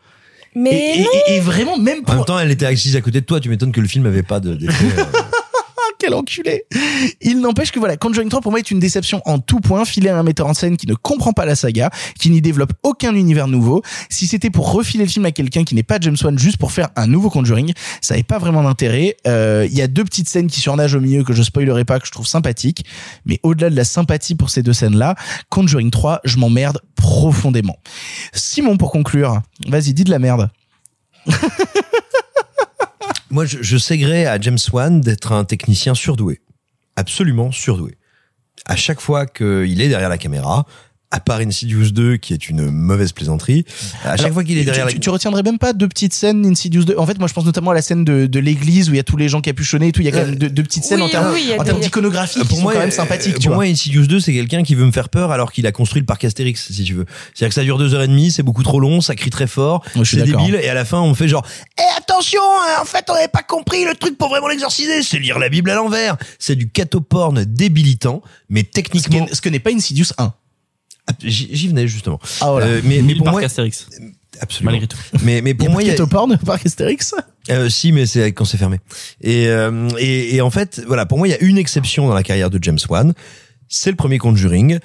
Mais 0.55 0.71
et, 0.97 1.01
et- 1.01 1.03
non. 1.03 1.09
et- 1.29 1.33
et 1.37 1.41
vraiment 1.41 1.79
même 1.79 2.01
En 2.01 2.03
pour 2.03 2.15
même 2.17 2.25
temps, 2.25 2.39
elle 2.39 2.51
était 2.51 2.67
assise 2.67 2.97
à 2.97 3.01
côté 3.01 3.21
de 3.21 3.27
toi. 3.27 3.41
Tu 3.41 3.49
m'étonnes 3.49 3.73
que 3.73 3.81
le 3.81 3.87
film 3.89 4.05
avait 4.07 4.23
pas 4.25 4.41
de. 4.41 4.59
Quel 6.01 6.15
enculé 6.15 6.65
Il 7.21 7.41
n'empêche 7.41 7.71
que 7.71 7.79
voilà, 7.79 7.97
Conjuring 7.97 8.29
3 8.29 8.41
pour 8.41 8.51
moi 8.51 8.59
est 8.59 8.71
une 8.71 8.81
déception 8.81 9.21
en 9.27 9.39
tout 9.39 9.61
point, 9.61 9.85
filé 9.85 10.09
à 10.09 10.19
un 10.19 10.23
metteur 10.23 10.47
en 10.47 10.55
scène 10.55 10.77
qui 10.77 10.87
ne 10.87 10.95
comprend 10.95 11.33
pas 11.33 11.45
la 11.45 11.55
saga, 11.55 11.91
qui 12.19 12.31
n'y 12.31 12.41
développe 12.41 12.73
aucun 12.83 13.15
univers 13.15 13.47
nouveau. 13.47 13.83
Si 14.09 14.27
c'était 14.27 14.51
pour 14.51 14.73
refiler 14.73 15.05
le 15.05 15.11
film 15.11 15.27
à 15.27 15.31
quelqu'un 15.31 15.65
qui 15.65 15.75
n'est 15.75 15.83
pas 15.83 15.99
James 16.01 16.17
Wan 16.23 16.39
juste 16.39 16.57
pour 16.57 16.73
faire 16.73 16.89
un 16.97 17.07
nouveau 17.07 17.29
Conjuring, 17.31 17.73
ça 18.01 18.15
n'avait 18.15 18.25
pas 18.25 18.39
vraiment 18.39 18.63
d'intérêt. 18.63 19.17
Euh, 19.27 19.67
Il 19.71 19.77
y 19.77 19.83
a 19.83 19.87
deux 19.87 20.05
petites 20.05 20.29
scènes 20.29 20.49
qui 20.49 20.61
surnagent 20.61 20.95
au 20.95 21.01
milieu 21.01 21.23
que 21.23 21.35
je 21.35 21.43
spoilerai 21.43 21.85
pas, 21.85 22.01
que 22.01 22.07
je 22.07 22.13
trouve 22.13 22.27
sympathiques, 22.27 22.85
mais 23.27 23.39
au-delà 23.43 23.69
de 23.69 23.77
la 23.77 23.85
sympathie 23.85 24.35
pour 24.35 24.49
ces 24.51 24.63
deux 24.63 24.73
scènes-là, 24.73 25.15
Conjuring 25.51 25.91
3, 25.91 26.21
je 26.25 26.39
m'emmerde 26.39 26.81
profondément. 26.97 27.77
Simon, 28.33 28.77
pour 28.79 28.91
conclure, 28.91 29.43
vas-y, 29.69 29.93
dis 29.93 30.05
de 30.05 30.11
la 30.11 30.19
merde. 30.19 30.51
Moi, 33.31 33.45
je, 33.45 33.59
je 33.63 33.77
à 34.27 34.41
James 34.41 34.59
Wan 34.73 35.01
d'être 35.01 35.33
un 35.33 35.45
technicien 35.45 35.95
surdoué. 35.95 36.41
Absolument 36.97 37.53
surdoué. 37.53 37.97
À 38.67 38.77
chaque 38.77 39.01
fois 39.01 39.27
qu'il 39.27 39.81
est 39.81 39.89
derrière 39.89 40.09
la 40.09 40.19
caméra, 40.19 40.67
à 41.13 41.19
part 41.19 41.41
Insidious 41.41 41.91
2, 41.91 42.19
qui 42.19 42.33
est 42.35 42.49
une 42.49 42.71
mauvaise 42.71 43.11
plaisanterie, 43.13 43.65
à 44.05 44.11
chaque 44.17 44.21
Alors, 44.27 44.35
fois 44.35 44.45
qu'il 44.45 44.57
est 44.59 44.61
tu- 44.61 44.67
derrière 44.67 44.87
tu, 44.87 44.95
la 44.95 45.01
tu 45.01 45.11
retiendrais 45.11 45.43
même 45.43 45.59
pas 45.59 45.73
deux 45.73 45.89
petites 45.89 46.15
scènes 46.15 46.47
Insidious 46.47 46.85
2 46.85 46.95
En 46.99 47.05
fait, 47.07 47.19
moi, 47.19 47.27
je 47.27 47.33
pense 47.35 47.45
notamment 47.45 47.73
à 47.73 47.75
la 47.75 47.83
scène 47.83 48.05
de, 48.05 48.27
de 48.27 48.39
l'église 48.39 48.89
où 48.91 48.95
il 48.95 48.97
y 48.97 49.01
a 49.01 49.03
tous 49.05 49.17
les 49.17 49.29
gens 49.29 49.41
capuchonnés 49.41 49.89
et 49.89 49.93
tout. 49.93 50.03
Il 50.03 50.05
y 50.05 50.09
a 50.09 50.13
quand 50.13 50.25
même 50.25 50.37
deux, 50.37 50.49
deux 50.49 50.63
petites 50.63 50.85
scènes 50.85 50.99
oui, 51.01 51.07
en 51.07 51.09
termes, 51.09 51.33
oui, 51.33 51.81
d'iconographie 51.81 52.41
qui 52.41 52.47
pour 52.47 52.57
sont 52.59 52.63
moi, 52.63 52.73
quand 52.75 52.79
même 52.79 52.89
euh, 52.91 52.93
sympathiques. 52.93 53.35
tu 53.41 53.49
Pour 53.49 53.57
vois. 53.57 53.65
moi, 53.65 53.73
Insidious 53.73 54.07
2, 54.07 54.21
c'est 54.21 54.33
quelqu'un 54.33 54.63
qui 54.63 54.77
veut 54.77 54.87
me 54.87 54.93
faire 54.93 55.09
peur 55.09 55.33
alors 55.33 55.51
qu'il 55.51 55.67
a 55.67 55.73
construit 55.73 56.01
le 56.01 56.07
parc 56.07 56.25
Astérix, 56.25 56.71
si 56.73 56.85
tu 56.85 56.95
veux. 56.95 57.07
C'est-à-dire 57.35 57.49
que 57.49 57.55
ça 57.55 57.65
dure 57.65 57.79
deux 57.79 57.93
heures 57.95 58.03
et 58.03 58.09
demie, 58.09 58.31
c'est 58.31 58.45
beaucoup 58.45 58.63
trop 58.63 58.79
long, 58.79 59.01
ça 59.01 59.17
crie 59.17 59.31
très 59.31 59.49
fort, 59.49 59.83
suis 60.05 60.19
c'est 60.19 60.23
débile, 60.23 60.55
et 60.63 60.69
à 60.69 60.75
la 60.75 60.85
fin, 60.85 61.01
on 61.01 61.09
me 61.11 61.15
fait 61.15 61.27
genre, 61.29 61.45
eh, 61.79 61.99
attention, 61.99 62.41
hein, 62.41 62.81
en 62.83 62.85
fait, 62.85 63.05
on 63.09 63.15
n'avait 63.15 63.27
pas 63.29 63.43
compris 63.43 63.85
le 63.85 63.95
truc 63.97 64.17
pour 64.17 64.29
vraiment 64.29 64.47
l'exorciser, 64.49 65.03
c'est 65.03 65.19
lire 65.19 65.39
la 65.41 65.49
Bible 65.49 65.71
à 65.71 65.75
l'envers. 65.75 66.17
C'est 66.39 66.55
du 66.57 66.69
catoporn 66.71 67.45
débilitant, 67.45 68.23
mais 68.49 68.63
qui 68.63 68.71
techniquement, 68.71 69.27
ce 69.33 69.41
que 69.41 69.49
n'est 69.49 69.59
pas 69.59 69.71
Insidious 69.73 70.07
1. 70.19 70.33
J'y 71.23 71.69
venais 71.69 71.87
justement. 71.89 72.19
Ah 72.41 72.51
voilà. 72.51 72.67
Euh, 72.67 72.81
mais, 72.85 73.03
mais 73.03 73.15
pour 73.15 73.25
parc 73.25 73.37
moi, 73.37 73.45
Astérix, 73.45 73.89
absolument. 74.41 74.73
malgré 74.73 74.87
tout. 74.87 74.99
Mais, 75.23 75.41
mais 75.43 75.51
Il 75.51 75.55
y 75.55 75.55
pour 75.55 75.67
a 75.67 75.71
moi, 75.71 75.81
pas 75.81 75.85
il 75.85 75.89
y 75.89 75.95
a, 75.95 75.97
de 75.97 76.05
porn 76.05 76.39
par 76.39 76.59
Astérix? 76.65 77.15
Euh, 77.51 77.69
si, 77.69 77.93
mais 77.93 78.07
c'est 78.07 78.33
quand 78.33 78.45
c'est 78.45 78.59
fermé. 78.59 78.79
Et, 79.21 79.49
euh, 79.49 79.89
et, 79.99 80.37
et 80.37 80.41
en 80.41 80.51
fait, 80.51 80.83
voilà, 80.87 81.07
pour 81.07 81.19
moi, 81.19 81.27
il 81.29 81.31
y 81.31 81.35
a 81.35 81.41
une 81.41 81.59
exception 81.59 82.07
dans 82.07 82.15
la 82.15 82.23
carrière 82.23 82.51
de 82.51 82.59
James 82.63 82.79
Wan. 82.89 83.13
C'est 83.69 83.91
le 83.91 83.97
premier 83.97 84.19
Conjuring, 84.19 84.79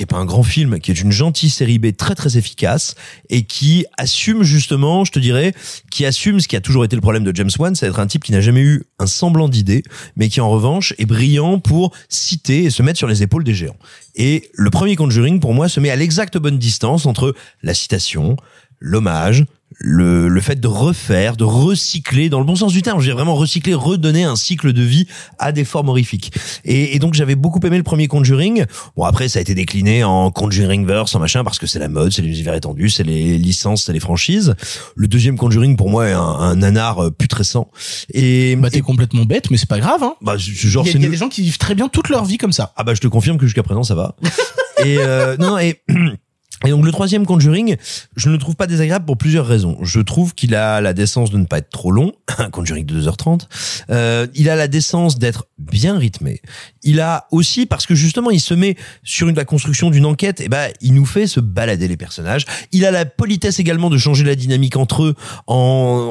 qui 0.00 0.04
est 0.04 0.06
pas 0.06 0.16
un 0.16 0.24
grand 0.24 0.42
film, 0.42 0.78
qui 0.80 0.90
est 0.90 0.98
une 1.02 1.12
gentille 1.12 1.50
série 1.50 1.78
B 1.78 1.94
très 1.94 2.14
très 2.14 2.38
efficace 2.38 2.94
et 3.28 3.42
qui 3.42 3.84
assume 3.98 4.44
justement, 4.44 5.04
je 5.04 5.12
te 5.12 5.18
dirais, 5.18 5.52
qui 5.90 6.06
assume 6.06 6.40
ce 6.40 6.48
qui 6.48 6.56
a 6.56 6.62
toujours 6.62 6.86
été 6.86 6.96
le 6.96 7.02
problème 7.02 7.22
de 7.22 7.36
James 7.36 7.50
Wan, 7.58 7.74
c'est 7.74 7.84
d'être 7.84 8.00
un 8.00 8.06
type 8.06 8.24
qui 8.24 8.32
n'a 8.32 8.40
jamais 8.40 8.62
eu 8.62 8.84
un 8.98 9.06
semblant 9.06 9.46
d'idée, 9.46 9.82
mais 10.16 10.30
qui 10.30 10.40
en 10.40 10.48
revanche 10.48 10.94
est 10.96 11.04
brillant 11.04 11.58
pour 11.58 11.92
citer 12.08 12.64
et 12.64 12.70
se 12.70 12.82
mettre 12.82 12.96
sur 12.96 13.08
les 13.08 13.22
épaules 13.22 13.44
des 13.44 13.52
géants. 13.52 13.76
Et 14.14 14.48
le 14.54 14.70
premier 14.70 14.96
Conjuring, 14.96 15.38
pour 15.38 15.52
moi, 15.52 15.68
se 15.68 15.80
met 15.80 15.90
à 15.90 15.96
l'exacte 15.96 16.38
bonne 16.38 16.56
distance 16.56 17.04
entre 17.04 17.34
la 17.62 17.74
citation, 17.74 18.38
l'hommage, 18.80 19.44
le, 19.78 20.28
le 20.28 20.40
fait 20.40 20.58
de 20.58 20.66
refaire, 20.66 21.36
de 21.36 21.44
recycler, 21.44 22.28
dans 22.28 22.40
le 22.40 22.44
bon 22.44 22.56
sens 22.56 22.72
du 22.72 22.82
terme, 22.82 23.00
j'ai 23.00 23.12
vraiment 23.12 23.36
recyclé, 23.36 23.72
redonner 23.72 24.24
un 24.24 24.34
cycle 24.34 24.72
de 24.72 24.82
vie 24.82 25.06
à 25.38 25.52
des 25.52 25.64
formes 25.64 25.88
horrifiques. 25.90 26.32
Et, 26.64 26.96
et 26.96 26.98
donc 26.98 27.14
j'avais 27.14 27.36
beaucoup 27.36 27.60
aimé 27.64 27.76
le 27.76 27.82
premier 27.84 28.08
Conjuring. 28.08 28.64
Bon 28.96 29.04
après 29.04 29.28
ça 29.28 29.38
a 29.38 29.42
été 29.42 29.54
décliné 29.54 30.02
en 30.02 30.30
Conjuring 30.32 30.84
verse, 30.86 31.14
en 31.14 31.20
machin, 31.20 31.44
parce 31.44 31.58
que 31.60 31.66
c'est 31.68 31.78
la 31.78 31.88
mode, 31.88 32.12
c'est 32.12 32.20
l'univers 32.22 32.54
étendu, 32.54 32.90
c'est 32.90 33.04
les 33.04 33.38
licences, 33.38 33.84
c'est 33.84 33.92
les 33.92 34.00
franchises. 34.00 34.54
Le 34.96 35.06
deuxième 35.06 35.36
Conjuring 35.36 35.76
pour 35.76 35.88
moi 35.88 36.08
est 36.08 36.12
un, 36.12 36.20
un 36.20 36.56
nanar 36.56 37.04
euh, 37.04 37.10
putrescent. 37.10 37.70
Et, 38.12 38.56
Bah, 38.56 38.70
t'es 38.70 38.80
complètement 38.80 39.24
bête, 39.24 39.50
mais 39.52 39.56
c'est 39.56 39.68
pas 39.68 39.78
grave. 39.78 40.02
Hein. 40.02 40.14
bah, 40.20 40.36
je- 40.36 40.50
genre 40.68 40.84
Il 40.86 40.98
y 40.98 41.02
y 41.02 41.06
a 41.06 41.08
des 41.08 41.16
gens 41.16 41.28
qui 41.28 41.42
vivent 41.42 41.58
très 41.58 41.76
bien 41.76 41.88
toute 41.88 42.08
leur 42.08 42.24
vie 42.24 42.38
comme 42.38 42.52
ça. 42.52 42.72
Ah 42.76 42.82
bah 42.82 42.94
je 42.94 43.00
te 43.00 43.06
confirme 43.08 43.38
que 43.38 43.46
jusqu'à 43.46 43.62
présent 43.62 43.84
ça 43.84 43.94
va. 43.94 44.16
et 44.84 44.98
euh, 44.98 45.36
non 45.38 45.58
et 45.58 45.80
Et 46.66 46.70
donc 46.70 46.84
le 46.84 46.92
troisième 46.92 47.24
Conjuring, 47.26 47.76
je 48.16 48.28
ne 48.28 48.34
le 48.34 48.38
trouve 48.38 48.54
pas 48.56 48.66
désagréable 48.66 49.06
pour 49.06 49.16
plusieurs 49.16 49.46
raisons. 49.46 49.78
Je 49.82 50.00
trouve 50.00 50.34
qu'il 50.34 50.54
a 50.54 50.80
la 50.80 50.92
décence 50.92 51.30
de 51.30 51.38
ne 51.38 51.44
pas 51.46 51.58
être 51.58 51.70
trop 51.70 51.90
long, 51.90 52.12
un 52.38 52.50
Conjuring 52.50 52.84
de 52.84 53.00
2h30. 53.00 53.42
Euh, 53.90 54.26
il 54.34 54.48
a 54.50 54.56
la 54.56 54.68
décence 54.68 55.18
d'être 55.18 55.46
bien 55.58 55.98
rythmé. 55.98 56.40
Il 56.82 57.00
a 57.00 57.26
aussi, 57.30 57.66
parce 57.66 57.86
que 57.86 57.94
justement 57.94 58.30
il 58.30 58.40
se 58.40 58.54
met 58.54 58.76
sur 59.04 59.28
une, 59.28 59.36
la 59.36 59.44
construction 59.44 59.90
d'une 59.90 60.04
enquête, 60.06 60.40
et 60.40 60.48
ben 60.48 60.70
il 60.80 60.92
nous 60.94 61.06
fait 61.06 61.26
se 61.26 61.40
balader 61.40 61.88
les 61.88 61.96
personnages. 61.96 62.44
Il 62.72 62.84
a 62.84 62.90
la 62.90 63.04
politesse 63.06 63.58
également 63.58 63.88
de 63.90 63.96
changer 63.98 64.24
la 64.24 64.34
dynamique 64.34 64.76
entre 64.76 65.02
eux 65.04 65.14
en, 65.46 65.54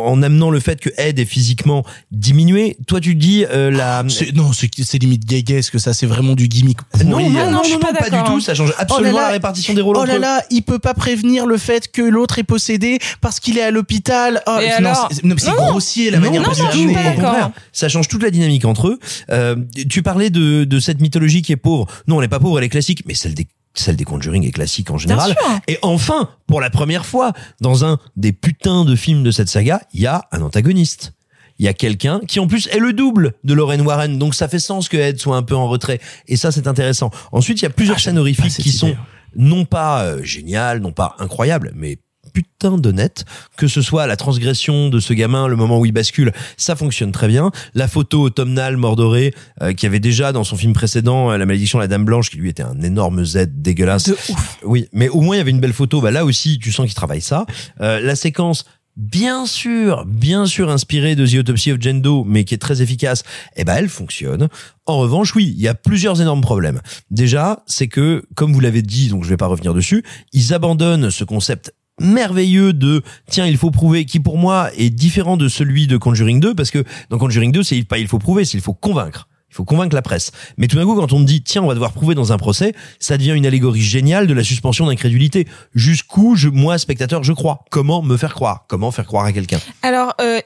en 0.06 0.22
amenant 0.24 0.50
le 0.50 0.60
fait 0.60 0.80
que 0.80 0.90
Ed 0.98 1.20
est 1.20 1.26
physiquement 1.26 1.84
diminué. 2.12 2.78
Toi 2.88 3.00
tu 3.00 3.16
dis 3.16 3.46
euh, 3.50 3.70
la... 3.72 4.04
C'est- 4.10 4.36
Non, 4.36 4.52
c'est 4.54 4.70
c'est 4.84 4.98
limite 4.98 5.26
gay 5.26 5.62
ce 5.62 5.72
que 5.72 5.78
ça, 5.80 5.94
c'est 5.94 6.06
vraiment 6.06 6.34
du 6.34 6.48
gimmick. 6.48 6.80
pourri. 6.92 7.06
Non, 7.06 7.20
non, 7.20 7.30
non, 7.30 7.52
non, 7.52 7.60
je 7.64 7.68
suis 7.70 7.74
non, 7.76 7.80
pas 7.82 7.94
pas 7.94 8.10
du 8.10 8.24
tout. 8.24 8.40
Ça 8.42 8.54
change 8.54 8.74
absolument 8.78 9.10
Oh 9.12 9.16
là 9.16 9.22
là, 9.22 9.28
la 9.28 9.34
répartition 9.34 9.74
des 9.74 9.82
rôles 9.82 9.98
Oh 9.98 10.02
entre 10.02 10.16
là 10.18 10.39
eux. 10.39 10.39
Il 10.52 10.62
peut 10.62 10.80
pas 10.80 10.94
prévenir 10.94 11.46
le 11.46 11.58
fait 11.58 11.92
que 11.92 12.02
l'autre 12.02 12.40
est 12.40 12.44
possédé 12.44 13.00
parce 13.22 13.40
qu'il 13.40 13.58
est 13.58 13.64
à 13.64 13.72
l'hôpital. 13.72 14.42
Oh, 14.48 14.52
non, 14.52 14.58
alors 14.78 15.10
c'est 15.12 15.24
non, 15.24 15.36
mais 15.36 15.42
c'est 15.42 15.50
Non, 15.52 15.56
grossier 15.72 16.12
la 16.12 16.18
Non, 16.18 16.26
manière 16.26 16.42
non, 16.42 16.48
dont 16.50 16.54
non, 16.86 16.94
pas 16.94 17.52
ça 17.72 17.90
change 17.90 18.08
toute 18.08 18.24
la 18.24 18.32
dynamique 18.32 18.66
entre 18.66 18.88
eux. 18.90 19.00
Euh, 19.32 19.56
tu 19.90 20.02
parlais 20.04 20.30
de, 20.30 20.64
de 20.64 20.80
cette 20.80 21.02
mythologie 21.02 21.42
qui 21.42 21.52
est 21.52 21.58
pauvre. 21.58 21.88
Non, 22.08 22.20
elle 22.20 22.26
est 22.26 22.30
pas 22.30 22.40
pauvre, 22.40 22.58
elle 22.60 22.66
est 22.66 22.70
classique, 22.70 23.04
mais 23.06 23.14
celle 23.14 23.34
des 23.34 23.48
celle 23.76 23.96
des 23.96 24.04
Conjuring 24.04 24.46
est 24.46 24.52
classique 24.52 24.90
en 24.92 24.98
général. 24.98 25.30
sûr. 25.32 25.60
Et 25.68 25.78
enfin, 25.84 26.30
pour 26.48 26.60
la 26.60 26.70
première 26.70 27.06
fois, 27.06 27.34
dans 27.62 27.86
un 27.86 28.00
des 28.18 28.34
putains 28.34 28.84
de 28.84 28.96
films 28.96 29.24
de 29.24 29.32
cette 29.32 29.48
saga, 29.48 29.82
il 29.94 30.02
y 30.02 30.08
a 30.08 30.26
un 30.32 30.42
antagoniste. 30.42 31.14
Il 31.60 31.66
y 31.66 31.68
a 31.68 31.74
quelqu'un 31.74 32.20
qui 32.28 32.40
en 32.40 32.48
plus 32.48 32.68
est 32.72 32.80
le 32.80 32.94
double 32.94 33.34
de 33.44 33.54
Lorraine 33.54 33.82
Warren, 33.82 34.18
donc 34.18 34.34
ça 34.34 34.48
fait 34.48 34.60
sens 34.60 34.90
que 34.90 34.98
Ed 34.98 35.20
soit 35.20 35.36
un 35.38 35.44
peu 35.44 35.56
en 35.56 35.68
retrait. 35.68 36.00
Et 36.28 36.36
ça, 36.36 36.52
c'est 36.52 36.68
intéressant. 36.68 37.12
Ensuite, 37.32 37.62
il 37.62 37.64
y 37.64 37.68
a 37.68 37.70
plusieurs 37.70 37.98
Ah, 38.06 38.18
horrifiques 38.18 38.54
qui 38.54 38.70
idée. 38.70 38.98
Non 39.36 39.66
pas 39.66 40.04
euh, 40.04 40.24
géniales, 40.24 40.80
non 40.80 40.92
pas 40.92 41.16
incroyables, 41.20 41.72
mais 41.76 42.00
putain 42.34 42.78
d'honnêtes. 42.78 43.26
Que 43.58 43.68
ce 43.68 43.82
soit 43.82 44.08
la 44.08 44.16
transgression 44.16 44.90
de 44.90 45.00
ce 45.00 45.14
gamin, 45.14 45.48
le 45.48 45.56
moment 45.56 45.80
où 45.80 45.86
il 45.86 45.92
bascule, 45.92 46.32
ça 46.58 46.76
fonctionne 46.76 47.12
très 47.12 47.28
bien. 47.28 47.52
La 47.74 47.88
photo 47.88 48.22
automnale 48.22 48.78
mordorée, 48.78 49.34
euh, 49.62 49.74
qui 49.74 49.86
avait 49.86 50.00
déjà 50.00 50.32
dans 50.32 50.44
son 50.44 50.56
film 50.56 50.74
précédent, 50.74 51.32
euh, 51.32 51.38
La 51.38 51.46
malédiction 51.46 51.80
de 51.80 51.84
la 51.84 51.88
Dame 51.88 52.06
Blanche, 52.06 52.30
qui 52.30 52.38
lui 52.38 52.50
était 52.50 52.64
un 52.64 52.80
énorme 52.82 53.26
Z 53.26 53.48
dégueulasse. 53.50 54.06
De 54.06 54.14
ouf. 54.14 54.60
Oui, 54.64 54.88
mais 54.94 55.10
au 55.10 55.22
moins 55.22 55.36
il 55.36 55.40
y 55.40 55.42
avait 55.42 55.52
une 55.52 55.60
belle 55.60 55.74
photo. 55.74 56.02
Bah 56.02 56.12
là 56.12 56.26
aussi, 56.26 56.60
tu 56.60 56.72
sens 56.72 56.86
qu'il 56.86 56.96
travaille 56.96 57.22
ça. 57.22 57.46
Euh, 57.82 58.00
la 58.00 58.16
séquence, 58.16 58.66
bien 59.00 59.46
sûr, 59.46 60.06
bien 60.06 60.46
sûr 60.46 60.70
inspirée 60.70 61.16
de 61.16 61.26
The 61.26 61.36
Autopsy 61.36 61.72
of 61.72 61.78
Jane 61.80 62.02
Doe, 62.02 62.26
mais 62.28 62.44
qui 62.44 62.54
est 62.54 62.60
très 62.60 62.82
efficace. 62.82 63.24
Eh 63.56 63.64
ben, 63.64 63.76
elle 63.76 63.90
fonctionne. 63.90 64.50
En 64.86 64.98
revanche, 64.98 65.34
oui, 65.36 65.54
il 65.56 65.62
y 65.62 65.70
a 65.70 65.74
plusieurs 65.74 66.22
énormes 66.22 66.42
problèmes. 66.42 66.82
Déjà, 67.10 67.64
c'est 67.66 67.88
que, 67.88 68.26
comme 68.36 68.52
vous 68.54 68.60
l'avez 68.60 68.82
dit, 68.82 69.08
donc 69.08 69.24
je 69.24 69.30
vais 69.30 69.38
pas 69.38 69.48
revenir 69.48 69.74
dessus, 69.74 70.04
ils 70.34 70.54
abandonnent 70.54 71.10
ce 71.10 71.24
concept 71.24 71.74
merveilleux 72.02 72.72
de 72.72 73.02
tiens 73.30 73.46
il 73.46 73.58
faut 73.58 73.72
prouver 73.72 74.06
qui 74.06 74.22
pour 74.22 74.38
moi 74.38 74.70
est 74.78 74.90
différent 74.90 75.36
de 75.36 75.50
celui 75.50 75.86
de 75.86 75.98
Conjuring 75.98 76.40
2 76.40 76.56
parce 76.56 76.72
que 76.72 76.86
dans 77.10 77.18
Conjuring 77.18 77.52
2 77.52 77.62
c'est 77.62 77.84
pas 77.84 77.98
il 77.98 78.08
faut 78.08 78.20
prouver 78.20 78.46
c'est 78.46 78.58
il 78.58 78.62
faut 78.62 78.74
convaincre 78.74 79.28
il 79.50 79.56
faut 79.56 79.66
convaincre 79.66 79.96
la 79.96 80.02
presse. 80.02 80.32
Mais 80.58 80.68
tout 80.68 80.76
d'un 80.76 80.86
coup, 80.86 80.96
quand 80.96 81.14
on 81.14 81.20
te 81.20 81.26
dit, 81.26 81.42
tiens, 81.42 81.64
on 81.64 81.68
va 81.68 81.74
devoir 81.74 81.92
prouver 81.92 82.16
dans 82.16 82.32
un 82.32 82.38
procès, 82.38 82.74
ça 83.00 83.18
devient 83.18 83.34
une 83.34 83.46
allégorie 83.46 83.82
géniale 83.82 84.28
de 84.28 84.34
la 84.34 84.44
suspension 84.44 84.86
d'incrédulité. 84.86 85.48
Jusqu'où, 85.76 86.36
je, 86.36 86.50
moi, 86.50 86.78
spectateur, 86.78 87.24
je 87.24 87.34
crois? 87.34 87.66
Comment 87.70 88.02
me 88.02 88.18
faire 88.18 88.34
croire? 88.34 88.66
Comment 88.68 88.92
faire 88.92 89.06
croire 89.06 89.26
à 89.26 89.34
quelqu'un? 89.34 89.60
Alors, 89.82 90.14
euh, 90.22 90.40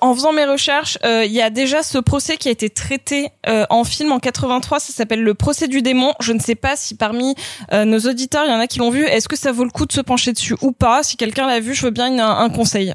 en 0.00 0.14
faisant 0.14 0.32
mes 0.32 0.44
recherches, 0.44 0.98
euh, 1.04 1.24
il 1.24 1.32
y 1.32 1.42
a 1.42 1.50
déjà 1.50 1.82
ce 1.82 1.98
procès 1.98 2.36
qui 2.36 2.48
a 2.48 2.50
été 2.50 2.70
traité 2.70 3.28
euh, 3.48 3.66
en 3.70 3.84
film 3.84 4.12
en 4.12 4.18
83. 4.18 4.80
Ça 4.80 4.92
s'appelle 4.92 5.22
le 5.22 5.34
procès 5.34 5.68
du 5.68 5.82
démon. 5.82 6.12
Je 6.20 6.32
ne 6.32 6.38
sais 6.38 6.54
pas 6.54 6.76
si 6.76 6.94
parmi 6.94 7.34
euh, 7.72 7.84
nos 7.84 8.00
auditeurs, 8.00 8.44
il 8.46 8.50
y 8.50 8.54
en 8.54 8.60
a 8.60 8.66
qui 8.66 8.78
l'ont 8.78 8.90
vu. 8.90 9.04
Est-ce 9.04 9.28
que 9.28 9.36
ça 9.36 9.52
vaut 9.52 9.64
le 9.64 9.70
coup 9.70 9.86
de 9.86 9.92
se 9.92 10.00
pencher 10.00 10.32
dessus 10.32 10.56
ou 10.62 10.72
pas? 10.72 11.02
Si 11.02 11.16
quelqu'un 11.16 11.46
l'a 11.46 11.60
vu, 11.60 11.74
je 11.74 11.82
veux 11.82 11.90
bien 11.90 12.18
un, 12.18 12.50
conseil. 12.50 12.92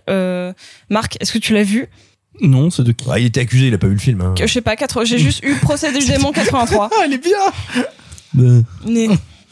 Marc, 0.89 1.17
est-ce 1.19 1.31
que 1.31 1.37
tu 1.37 1.53
l'as 1.53 1.63
vu? 1.63 1.89
Non, 2.39 2.69
c'est 2.69 2.83
de 2.83 2.91
qui 2.93 3.07
Ouais, 3.07 3.21
Il 3.21 3.25
était 3.27 3.41
accusé, 3.41 3.67
il 3.67 3.73
a 3.73 3.77
pas 3.77 3.87
vu 3.87 3.93
le 3.93 3.99
film. 3.99 4.21
hein. 4.21 4.33
Que- 4.37 4.47
Je 4.47 4.53
sais 4.53 4.61
pas. 4.61 4.75
80 4.75 5.05
J'ai 5.05 5.17
juste 5.19 5.43
eu 5.43 5.55
procès 5.55 5.91
du 5.91 6.05
démon 6.05 6.31
83. 6.31 6.89
Ah, 6.91 7.01
elle 7.05 7.13
est 7.13 7.17
bien. 7.23 7.83
Ben, 8.33 8.63
Mais- 8.87 9.09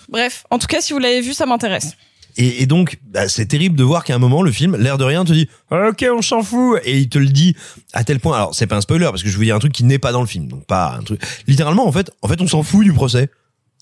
Bref, 0.08 0.44
en 0.50 0.58
tout 0.58 0.68
cas, 0.68 0.82
si 0.82 0.94
vous 0.94 1.00
l'avez 1.00 1.22
vu, 1.22 1.34
ça 1.34 1.46
m'intéresse. 1.46 1.92
Et, 2.38 2.64
et 2.64 2.66
donc, 2.66 2.98
bah, 3.12 3.28
c'est 3.28 3.46
terrible 3.48 3.76
de 3.76 3.84
voir 3.84 4.04
qu'à 4.04 4.16
un 4.16 4.18
moment, 4.18 4.42
le 4.42 4.52
film, 4.52 4.76
l'air 4.78 4.98
de 4.98 5.04
rien, 5.04 5.26
te 5.26 5.34
dit 5.34 5.48
Ah, 5.70 5.90
Ok, 5.90 6.06
on 6.12 6.22
s'en 6.22 6.42
fout. 6.42 6.80
Et 6.86 6.98
il 7.00 7.10
te 7.10 7.20
le 7.20 7.28
dit 7.28 7.56
à 7.94 8.04
tel 8.04 8.20
point. 8.20 8.38
Alors, 8.38 8.56
c'est 8.56 8.66
pas 8.66 8.78
un 8.78 8.82
spoiler, 8.82 9.06
parce 9.06 9.22
que 9.24 9.30
je 9.30 9.38
veux 9.38 9.44
dire 9.46 9.56
un 9.56 9.60
truc 9.60 9.74
qui 9.74 9.84
n'est 9.84 10.00
pas 10.00 10.12
dans 10.12 10.22
le 10.22 10.28
film. 10.28 10.48
Donc, 10.48 10.66
pas 10.66 10.96
un 10.98 11.04
truc. 11.04 11.22
Littéralement, 11.48 11.88
en 11.88 11.92
fait, 11.92 12.10
en 12.22 12.28
fait 12.28 12.42
on 12.42 12.48
s'en 12.48 12.64
fout 12.64 12.84
du 12.84 12.94
procès. 12.94 13.30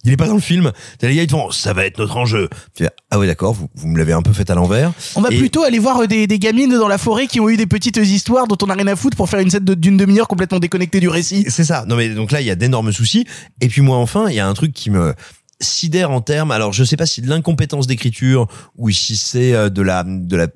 Il 0.03 0.13
est 0.13 0.17
pas 0.17 0.27
dans 0.27 0.35
le 0.35 0.39
film. 0.39 0.71
T'as 0.99 1.07
les 1.07 1.15
gars, 1.15 1.23
ils 1.23 1.27
te 1.27 1.31
font 1.31 1.51
Ça 1.51 1.73
va 1.73 1.85
être 1.85 1.97
notre 1.97 2.15
enjeu. 2.17 2.49
Tu 2.75 2.85
ah 3.11 3.19
ouais, 3.19 3.27
d'accord, 3.27 3.53
vous, 3.53 3.67
vous 3.75 3.87
me 3.87 3.97
l'avez 3.97 4.13
un 4.13 4.21
peu 4.21 4.31
fait 4.31 4.49
à 4.49 4.55
l'envers. 4.55 4.93
On 5.15 5.21
va 5.21 5.29
Et- 5.31 5.37
plutôt 5.37 5.63
aller 5.63 5.79
voir 5.79 6.01
euh, 6.03 6.07
des, 6.07 6.27
des 6.27 6.39
gamines 6.39 6.77
dans 6.77 6.87
la 6.87 6.97
forêt 6.97 7.27
qui 7.27 7.39
ont 7.39 7.49
eu 7.49 7.57
des 7.57 7.65
petites 7.65 7.97
histoires 7.97 8.47
dont 8.47 8.57
on 8.63 8.69
a 8.69 8.73
rien 8.73 8.87
à 8.87 8.95
foutre 8.95 9.17
pour 9.17 9.27
faire 9.29 9.39
une 9.39 9.49
scène 9.49 9.65
de- 9.65 9.73
d'une 9.73 9.97
demi-heure 9.97 10.27
complètement 10.27 10.59
déconnectée 10.59 10.99
du 10.99 11.09
récit. 11.09 11.45
C'est 11.49 11.65
ça. 11.65 11.83
Non 11.87 11.95
mais 11.95 12.09
donc 12.09 12.31
là, 12.31 12.39
il 12.41 12.47
y 12.47 12.51
a 12.51 12.55
d'énormes 12.55 12.91
soucis. 12.93 13.25
Et 13.59 13.67
puis 13.67 13.81
moi, 13.81 13.97
enfin, 13.97 14.29
il 14.29 14.35
y 14.35 14.39
a 14.39 14.47
un 14.47 14.53
truc 14.53 14.71
qui 14.71 14.89
me 14.91 15.13
sidère 15.59 16.11
en 16.11 16.21
termes. 16.21 16.51
Alors, 16.51 16.71
je 16.71 16.83
sais 16.83 16.95
pas 16.97 17.07
si 17.07 17.21
de 17.21 17.27
l'incompétence 17.27 17.87
d'écriture 17.87 18.47
ou 18.77 18.89
si 18.91 19.17
c'est 19.17 19.53
euh, 19.53 19.69
de 19.69 19.81
la 19.81 20.03
de 20.05 20.35
la 20.37 20.47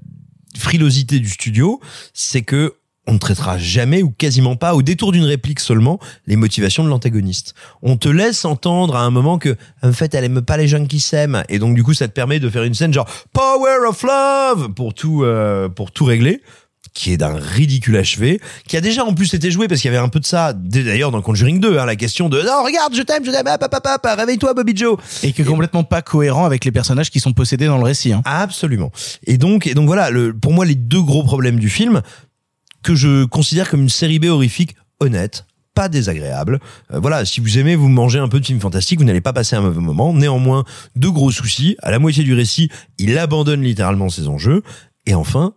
frilosité 0.57 1.19
du 1.19 1.29
studio, 1.29 1.79
c'est 2.13 2.41
que 2.43 2.75
on 3.11 3.15
ne 3.15 3.19
traitera 3.19 3.57
jamais 3.57 4.01
ou 4.01 4.09
quasiment 4.09 4.55
pas, 4.55 4.73
au 4.73 4.81
détour 4.81 5.11
d'une 5.11 5.25
réplique 5.25 5.59
seulement, 5.59 5.99
les 6.27 6.37
motivations 6.37 6.83
de 6.83 6.89
l'antagoniste. 6.89 7.55
On 7.81 7.97
te 7.97 8.07
laisse 8.07 8.45
entendre 8.45 8.95
à 8.95 9.01
un 9.01 9.09
moment 9.09 9.37
que, 9.37 9.57
en 9.83 9.91
fait, 9.91 10.15
elle 10.15 10.23
aime 10.23 10.41
pas 10.41 10.55
les 10.55 10.69
gens 10.69 10.85
qui 10.85 11.01
s'aiment, 11.01 11.43
et 11.49 11.59
donc 11.59 11.75
du 11.75 11.83
coup, 11.83 11.93
ça 11.93 12.07
te 12.07 12.13
permet 12.13 12.39
de 12.39 12.49
faire 12.49 12.63
une 12.63 12.73
scène 12.73 12.93
genre 12.93 13.07
Power 13.33 13.85
of 13.89 14.01
Love 14.03 14.69
pour 14.73 14.93
tout, 14.93 15.23
euh, 15.23 15.67
pour 15.67 15.91
tout 15.91 16.05
régler 16.05 16.41
qui 16.93 17.13
est 17.13 17.17
d'un 17.17 17.35
ridicule 17.35 17.95
achevé, 17.95 18.41
qui 18.67 18.75
a 18.75 18.81
déjà 18.81 19.05
en 19.05 19.13
plus 19.13 19.33
été 19.33 19.49
joué 19.49 19.69
parce 19.69 19.79
qu'il 19.79 19.89
y 19.89 19.95
avait 19.95 20.03
un 20.03 20.09
peu 20.09 20.19
de 20.19 20.25
ça, 20.25 20.51
d'ailleurs 20.53 21.11
dans 21.11 21.21
Conjuring 21.21 21.59
2, 21.61 21.79
hein, 21.79 21.85
la 21.85 21.95
question 21.95 22.27
de 22.27 22.41
non 22.41 22.63
regarde 22.65 22.93
je 22.93 23.01
t'aime 23.01 23.23
je 23.23 23.31
t'aime 23.31 23.47
hop, 23.47 23.63
hop, 23.63 24.07
réveille-toi 24.17 24.53
Bobby 24.53 24.75
Joe 24.75 24.97
Et 25.23 25.31
qui 25.31 25.41
est 25.41 25.45
complètement 25.45 25.85
pas 25.85 26.01
cohérent 26.01 26.45
avec 26.45 26.65
les 26.65 26.71
personnages 26.71 27.09
qui 27.09 27.21
sont 27.21 27.31
possédés 27.31 27.67
dans 27.67 27.77
le 27.77 27.83
récit. 27.83 28.11
hein. 28.11 28.21
Absolument. 28.25 28.91
Et 29.25 29.37
donc, 29.37 29.67
et 29.67 29.73
donc 29.73 29.85
voilà, 29.85 30.09
le, 30.09 30.33
pour 30.33 30.51
moi, 30.51 30.65
les 30.65 30.75
deux 30.75 31.01
gros 31.01 31.23
problèmes 31.23 31.59
du 31.59 31.69
film, 31.69 32.01
que 32.83 32.95
je 32.95 33.25
considère 33.25 33.69
comme 33.69 33.81
une 33.81 33.89
série 33.89 34.19
B 34.19 34.25
horrifique 34.25 34.75
honnête, 34.99 35.45
pas 35.73 35.89
désagréable. 35.89 36.59
Euh, 36.93 36.99
voilà, 36.99 37.25
si 37.25 37.39
vous 37.39 37.57
aimez 37.57 37.75
vous 37.75 37.89
manger 37.89 38.19
un 38.19 38.27
peu 38.27 38.39
de 38.39 38.45
films 38.45 38.59
fantastiques, 38.59 38.99
vous 38.99 39.05
n'allez 39.05 39.21
pas 39.21 39.33
passer 39.33 39.55
un 39.55 39.61
mauvais 39.61 39.79
moment. 39.79 40.13
Néanmoins, 40.13 40.63
deux 40.95 41.11
gros 41.11 41.31
soucis. 41.31 41.75
À 41.81 41.91
la 41.91 41.99
moitié 41.99 42.23
du 42.23 42.33
récit, 42.33 42.69
il 42.97 43.17
abandonne 43.17 43.61
littéralement 43.61 44.09
ses 44.09 44.27
enjeux. 44.27 44.63
Et 45.05 45.13
enfin, 45.13 45.53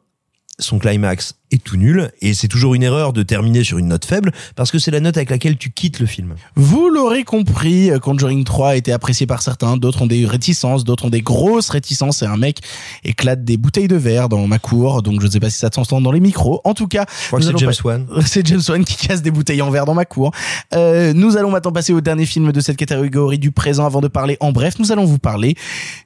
son 0.59 0.78
climax 0.78 1.34
est 1.50 1.62
tout 1.62 1.76
nul. 1.76 2.11
Et 2.20 2.34
c'est 2.34 2.48
toujours 2.48 2.74
une 2.74 2.82
erreur 2.82 3.12
de 3.12 3.22
terminer 3.22 3.64
sur 3.64 3.78
une 3.78 3.88
note 3.88 4.05
faible, 4.05 4.32
parce 4.57 4.70
que 4.70 4.78
c'est 4.78 4.90
la 4.90 5.00
note 5.00 5.16
avec 5.16 5.30
laquelle 5.30 5.57
tu 5.57 5.70
quittes 5.70 6.00
le 6.00 6.07
film. 6.07 6.34
Vous 6.57 6.88
l'aurez 6.88 7.24
compris, 7.24 7.90
euh, 7.90 7.98
Conjuring 7.98 8.44
3 8.44 8.70
a 8.70 8.76
été 8.76 8.92
apprécié 8.92 9.26
par 9.26 9.42
certains, 9.42 9.76
d'autres 9.76 10.02
ont 10.02 10.07
des 10.07 10.26
réticences, 10.26 10.84
d'autres 10.84 11.07
ont 11.07 11.11
des 11.11 11.22
grosses 11.22 11.70
réticences, 11.70 12.22
et 12.22 12.26
un 12.26 12.36
mec 12.36 12.61
éclate 13.05 13.44
des 13.44 13.57
bouteilles 13.57 13.88
de 13.88 13.96
verre 13.96 14.28
dans 14.28 14.46
ma 14.46 14.59
cour, 14.59 15.02
donc 15.02 15.20
je 15.20 15.26
ne 15.26 15.30
sais 15.30 15.40
pas 15.40 15.50
si 15.50 15.59
ça 15.59 15.70
s'entend 15.72 16.00
dans 16.00 16.12
les 16.12 16.20
micros. 16.20 16.61
En 16.64 16.74
tout 16.74 16.88
cas, 16.88 17.07
Je 17.22 17.26
crois 17.28 17.40
que 17.40 17.44
nous 17.44 17.59
c'est 17.59 17.64
James 17.64 17.74
Wan. 17.84 18.07
C'est 18.26 18.46
James 18.46 18.62
Wan 18.68 18.84
qui 18.84 18.96
casse 18.96 19.22
des 19.22 19.30
bouteilles 19.30 19.62
en 19.62 19.70
verre 19.70 19.84
dans 19.84 19.94
ma 19.94 20.05
cour. 20.05 20.32
Euh, 20.74 21.12
nous 21.12 21.36
allons 21.36 21.50
maintenant 21.50 21.72
passer 21.72 21.92
au 21.92 22.00
dernier 22.00 22.26
film 22.26 22.52
de 22.52 22.61
cette 22.61 22.76
catégorie 22.76 23.38
du 23.38 23.52
présent 23.52 23.86
avant 23.86 24.00
de 24.00 24.09
parler 24.09 24.36
en 24.40 24.52
bref. 24.52 24.78
Nous 24.78 24.92
allons 24.92 25.05
vous 25.05 25.18
parler 25.18 25.57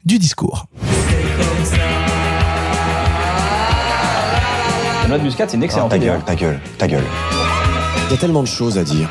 du 0.05 0.19
discours. 0.19 0.67
La 5.09 5.15
noix 5.15 5.19
de 5.21 5.25
muscade, 5.25 5.49
c'est 5.49 5.57
une 5.57 5.63
excellente 5.63 5.89
ta 5.89 5.97
idée. 5.97 6.05
gueule, 6.05 6.23
ta 6.23 6.35
gueule, 6.35 6.61
ta 6.77 6.87
gueule. 6.87 7.05
Il 8.09 8.11
y 8.11 8.15
a 8.15 8.19
tellement 8.19 8.43
de 8.43 8.47
choses 8.47 8.77
à 8.77 8.85
dire. 8.85 9.09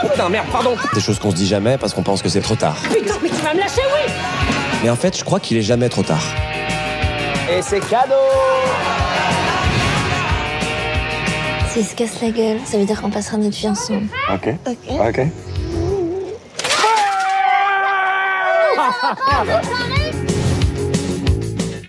Putain, 0.00 0.28
merde, 0.28 0.48
pardon. 0.50 0.74
Des 0.92 1.00
choses 1.00 1.20
qu'on 1.20 1.30
se 1.30 1.36
dit 1.36 1.46
jamais 1.46 1.78
parce 1.78 1.94
qu'on 1.94 2.02
pense 2.02 2.20
que 2.20 2.28
c'est 2.28 2.40
trop 2.40 2.56
tard. 2.56 2.76
Putain, 2.92 3.14
mais 3.22 3.28
tu 3.28 3.36
vas 3.36 3.54
me 3.54 3.60
lâcher, 3.60 3.80
oui 3.94 4.12
Mais 4.82 4.90
en 4.90 4.96
fait, 4.96 5.16
je 5.16 5.22
crois 5.22 5.38
qu'il 5.38 5.56
est 5.56 5.62
jamais 5.62 5.88
trop 5.88 6.02
tard. 6.02 6.24
Et 7.48 7.62
c'est 7.62 7.78
cadeau 7.78 8.14
S'il 11.68 11.84
se 11.84 11.94
casse 11.94 12.20
la 12.20 12.30
gueule, 12.30 12.58
ça 12.64 12.76
veut 12.76 12.84
dire 12.84 13.00
qu'on 13.00 13.10
passera 13.10 13.36
notre 13.36 13.56
vie 13.56 13.68
ensemble. 13.68 14.08
Ok. 14.34 14.52
Ok. 14.66 14.76
Ok. 15.06 15.26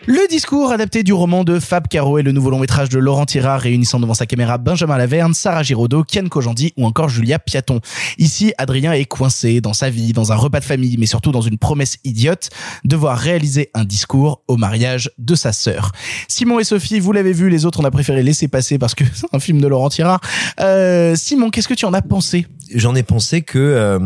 Le 0.07 0.27
discours 0.27 0.71
adapté 0.71 1.03
du 1.03 1.13
roman 1.13 1.43
de 1.43 1.59
Fab 1.59 1.87
Caro 1.87 2.17
est 2.17 2.23
le 2.23 2.31
nouveau 2.31 2.49
long 2.49 2.57
métrage 2.57 2.89
de 2.89 2.97
Laurent 2.97 3.27
Tirard 3.27 3.61
réunissant 3.61 3.99
devant 3.99 4.15
sa 4.15 4.25
caméra 4.25 4.57
Benjamin 4.57 4.97
Laverne, 4.97 5.35
Sarah 5.35 5.61
Giraudot, 5.61 6.03
Ken 6.03 6.27
Kojandi 6.27 6.73
ou 6.75 6.87
encore 6.87 7.07
Julia 7.07 7.37
Piaton. 7.37 7.81
Ici, 8.17 8.51
Adrien 8.57 8.93
est 8.93 9.05
coincé 9.05 9.61
dans 9.61 9.73
sa 9.73 9.91
vie, 9.91 10.11
dans 10.11 10.31
un 10.31 10.35
repas 10.35 10.59
de 10.59 10.65
famille, 10.65 10.97
mais 10.97 11.05
surtout 11.05 11.31
dans 11.31 11.41
une 11.41 11.59
promesse 11.59 11.97
idiote, 12.03 12.49
devoir 12.83 13.15
réaliser 13.15 13.69
un 13.75 13.85
discours 13.85 14.41
au 14.47 14.57
mariage 14.57 15.11
de 15.19 15.35
sa 15.35 15.53
sœur. 15.53 15.91
Simon 16.27 16.59
et 16.59 16.63
Sophie, 16.63 16.99
vous 16.99 17.11
l'avez 17.11 17.33
vu, 17.33 17.49
les 17.49 17.67
autres 17.67 17.79
on 17.79 17.85
a 17.85 17.91
préféré 17.91 18.23
laisser 18.23 18.47
passer 18.47 18.79
parce 18.79 18.95
que 18.95 19.03
c'est 19.13 19.27
un 19.33 19.39
film 19.39 19.61
de 19.61 19.67
Laurent 19.67 19.89
Tirard. 19.89 20.21
Euh, 20.59 21.15
Simon, 21.15 21.51
qu'est-ce 21.51 21.67
que 21.67 21.75
tu 21.75 21.85
en 21.85 21.93
as 21.93 22.01
pensé? 22.01 22.47
J'en 22.73 22.95
ai 22.95 23.03
pensé 23.03 23.43
que... 23.43 23.59
euh, 23.59 23.99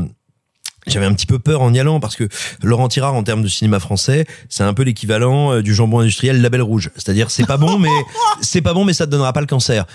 j'avais 0.88 1.06
un 1.06 1.14
petit 1.14 1.26
peu 1.26 1.40
peur 1.40 1.62
en 1.62 1.74
y 1.74 1.80
allant 1.80 2.00
parce 2.00 2.16
que 2.16 2.28
Laurent 2.62 2.88
Tirard 2.88 3.14
en 3.16 3.24
termes 3.24 3.42
de 3.44 3.48
cinéma 3.48 3.80
français, 3.80 4.26
c'est 4.50 4.64
un 4.64 4.74
peu 4.74 4.84
l'équivalent 4.84 5.54
euh, 5.54 5.62
du 5.62 5.74
jambon 5.74 6.00
industriel 6.00 6.42
label 6.42 6.62
rouge. 6.62 6.92
C'est-à-dire 6.96 7.32
c'est 7.32 7.46
pas 7.46 7.58
bon 7.58 7.80
mais 7.80 7.90
c'est 8.42 8.62
pas 8.62 8.74
bon 8.74 8.86
mais 8.86 8.94
ça 8.94 9.06
te 9.06 9.12
donnera 9.12 9.34
pas 9.34 9.42
le 9.42 9.48
cancer. 9.48 9.86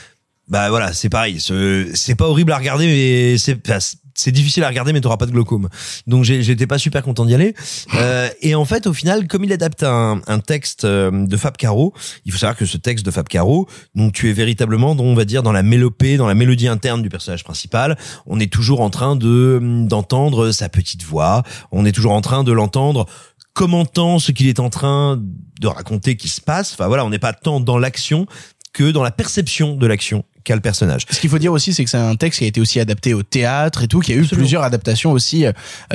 Bah 0.48 0.68
voilà, 0.70 0.92
c'est 0.92 1.08
pareil, 1.08 1.38
Ce- 1.40 1.88
c'est 1.94 2.16
pas 2.16 2.26
horrible 2.26 2.50
à 2.52 2.58
regarder 2.58 2.86
mais 2.86 3.38
c'est 3.38 3.54
c'est 4.20 4.32
difficile 4.32 4.64
à 4.64 4.68
regarder 4.68 4.92
mais 4.92 5.00
t'auras 5.00 5.16
pas 5.16 5.26
de 5.26 5.32
glaucome. 5.32 5.68
Donc 6.06 6.24
j'étais 6.24 6.66
pas 6.66 6.78
super 6.78 7.02
content 7.02 7.24
d'y 7.24 7.34
aller. 7.34 7.54
Euh, 7.94 8.28
et 8.40 8.54
en 8.54 8.64
fait 8.64 8.86
au 8.86 8.92
final 8.92 9.26
comme 9.28 9.44
il 9.44 9.52
adapte 9.52 9.82
un, 9.82 10.20
un 10.26 10.38
texte 10.38 10.84
euh, 10.84 11.26
de 11.26 11.36
Fab 11.36 11.56
Caro, 11.56 11.94
il 12.24 12.32
faut 12.32 12.38
savoir 12.38 12.56
que 12.56 12.66
ce 12.66 12.76
texte 12.76 13.04
de 13.04 13.10
Fab 13.10 13.28
Caro, 13.28 13.68
donc 13.94 14.12
tu 14.12 14.28
es 14.28 14.32
véritablement 14.32 14.96
on 14.98 15.14
va 15.14 15.24
dire 15.24 15.42
dans 15.42 15.52
la 15.52 15.62
mélopée, 15.62 16.16
dans 16.16 16.26
la 16.26 16.34
mélodie 16.34 16.68
interne 16.68 17.02
du 17.02 17.08
personnage 17.08 17.44
principal, 17.44 17.96
on 18.26 18.38
est 18.40 18.52
toujours 18.52 18.80
en 18.80 18.90
train 18.90 19.16
de 19.16 19.58
d'entendre 19.86 20.50
sa 20.50 20.68
petite 20.68 21.02
voix, 21.02 21.42
on 21.72 21.84
est 21.84 21.92
toujours 21.92 22.12
en 22.12 22.20
train 22.20 22.44
de 22.44 22.52
l'entendre 22.52 23.06
commentant 23.52 24.18
ce 24.18 24.32
qu'il 24.32 24.48
est 24.48 24.60
en 24.60 24.70
train 24.70 25.20
de 25.60 25.66
raconter 25.66 26.16
qui 26.16 26.28
se 26.28 26.40
passe. 26.40 26.72
Enfin 26.72 26.86
voilà, 26.86 27.04
on 27.04 27.10
n'est 27.10 27.18
pas 27.18 27.32
tant 27.32 27.60
dans 27.60 27.78
l'action 27.78 28.26
que 28.72 28.90
dans 28.90 29.02
la 29.02 29.10
perception 29.10 29.74
de 29.74 29.86
l'action 29.86 30.24
qu'a 30.44 30.54
le 30.54 30.60
personnage. 30.60 31.06
Ce 31.10 31.20
qu'il 31.20 31.30
faut 31.30 31.38
dire 31.38 31.52
aussi, 31.52 31.74
c'est 31.74 31.84
que 31.84 31.90
c'est 31.90 31.96
un 31.96 32.16
texte 32.16 32.38
qui 32.38 32.44
a 32.44 32.48
été 32.48 32.60
aussi 32.60 32.80
adapté 32.80 33.14
au 33.14 33.22
théâtre 33.22 33.82
et 33.82 33.88
tout, 33.88 34.00
qui 34.00 34.12
a 34.12 34.16
eu 34.16 34.26
plusieurs 34.26 34.62
adaptations 34.62 35.12
aussi 35.12 35.46
euh, 35.46 35.52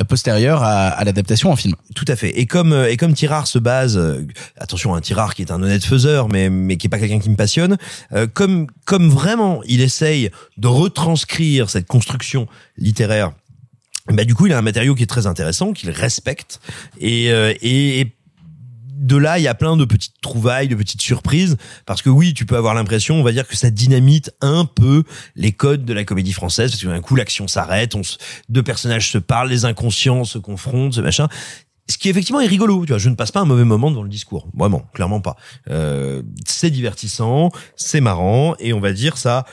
postérieures 0.08 0.64
à, 0.64 0.88
à 0.90 1.04
l'adaptation 1.04 1.52
en 1.52 1.56
film. 1.56 1.76
Tout 1.96 2.06
à 2.08 2.16
fait. 2.16 2.40
Et 2.40 2.46
comme 2.46 2.74
euh, 2.74 2.90
et 2.90 2.98
comme 2.98 3.14
Tirard 3.14 3.48
se 3.48 3.60
base, 3.60 3.98
euh, 3.98 4.26
attention, 4.58 4.96
un 4.96 5.02
Tirard 5.02 5.36
qui 5.36 5.42
est 5.42 5.52
un 5.52 5.62
honnête 5.62 5.84
faiseur, 5.84 6.30
mais 6.30 6.50
mais 6.50 6.78
qui 6.78 6.88
est 6.88 6.90
pas 6.90 7.00
quelqu'un 7.00 7.20
qui 7.20 7.30
me 7.30 7.36
passionne. 7.36 7.78
euh, 8.14 8.28
comme 8.28 8.68
comme 8.86 9.10
vraiment, 9.10 9.62
il 9.66 9.82
essaye 9.82 10.30
de 10.58 10.68
retranscrire 10.68 11.70
cette 11.70 11.88
construction 11.88 12.48
littéraire. 12.78 13.32
Bah 14.12 14.24
du 14.24 14.36
coup, 14.36 14.46
il 14.46 14.54
a 14.54 14.58
un 14.58 14.62
matériau 14.62 14.94
qui 14.94 15.04
est 15.04 15.08
très 15.08 15.26
intéressant, 15.26 15.74
qu'il 15.74 15.90
respecte 15.90 16.60
et 17.00 17.32
euh, 17.32 17.54
et, 17.62 18.02
et 18.02 18.16
de 18.96 19.18
là, 19.18 19.40
il 19.40 19.44
y 19.44 19.48
a 19.48 19.56
plein 19.56 19.76
de 19.78 19.86
petites 19.86 20.22
trouvailles, 20.22 20.68
de 20.68 20.76
petites 20.76 21.02
surprises, 21.02 21.58
parce 21.86 22.02
que 22.02 22.10
oui, 22.10 22.34
tu 22.34 22.46
peux 22.46 22.56
avoir 22.56 22.74
l'impression, 22.74 23.20
on 23.20 23.24
va 23.24 23.32
dire 23.32 23.48
que 23.48 23.56
ça 23.56 23.70
dynamite 23.70 24.32
un 24.42 24.66
peu 24.66 25.04
les 25.36 25.52
codes 25.52 25.86
de 25.86 25.94
la 25.94 26.04
comédie 26.06 26.34
française, 26.34 26.72
parce 26.72 26.82
que 26.82 26.88
d'un 26.88 27.02
coup, 27.02 27.16
l'action 27.16 27.48
s'arrête, 27.48 27.96
deux 28.50 28.64
personnages 28.64 29.12
se 29.12 29.18
parlent, 29.18 29.50
les 29.50 29.66
inconscients 29.66 30.24
se 30.24 30.38
confrontent, 30.38 30.94
ce 30.94 31.02
machin. 31.02 31.28
Ce 31.88 32.00
qui 32.00 32.10
effectivement 32.10 32.42
est 32.42 32.48
rigolo, 32.48 32.84
tu 32.86 32.94
vois, 32.94 32.98
je 32.98 33.10
ne 33.10 33.16
passe 33.16 33.32
pas 33.32 33.42
un 33.42 33.46
mauvais 33.46 33.64
moment 33.64 33.92
devant 33.92 34.02
le 34.02 34.10
discours, 34.10 34.48
vraiment, 34.56 34.88
clairement 34.94 35.22
pas. 35.22 35.36
Euh, 35.70 36.24
c'est 36.48 36.72
divertissant, 36.72 37.52
c'est 37.76 38.02
marrant, 38.02 38.56
et 38.60 38.74
on 38.74 38.80
va 38.80 38.92
dire 38.94 39.18
ça 39.18 39.46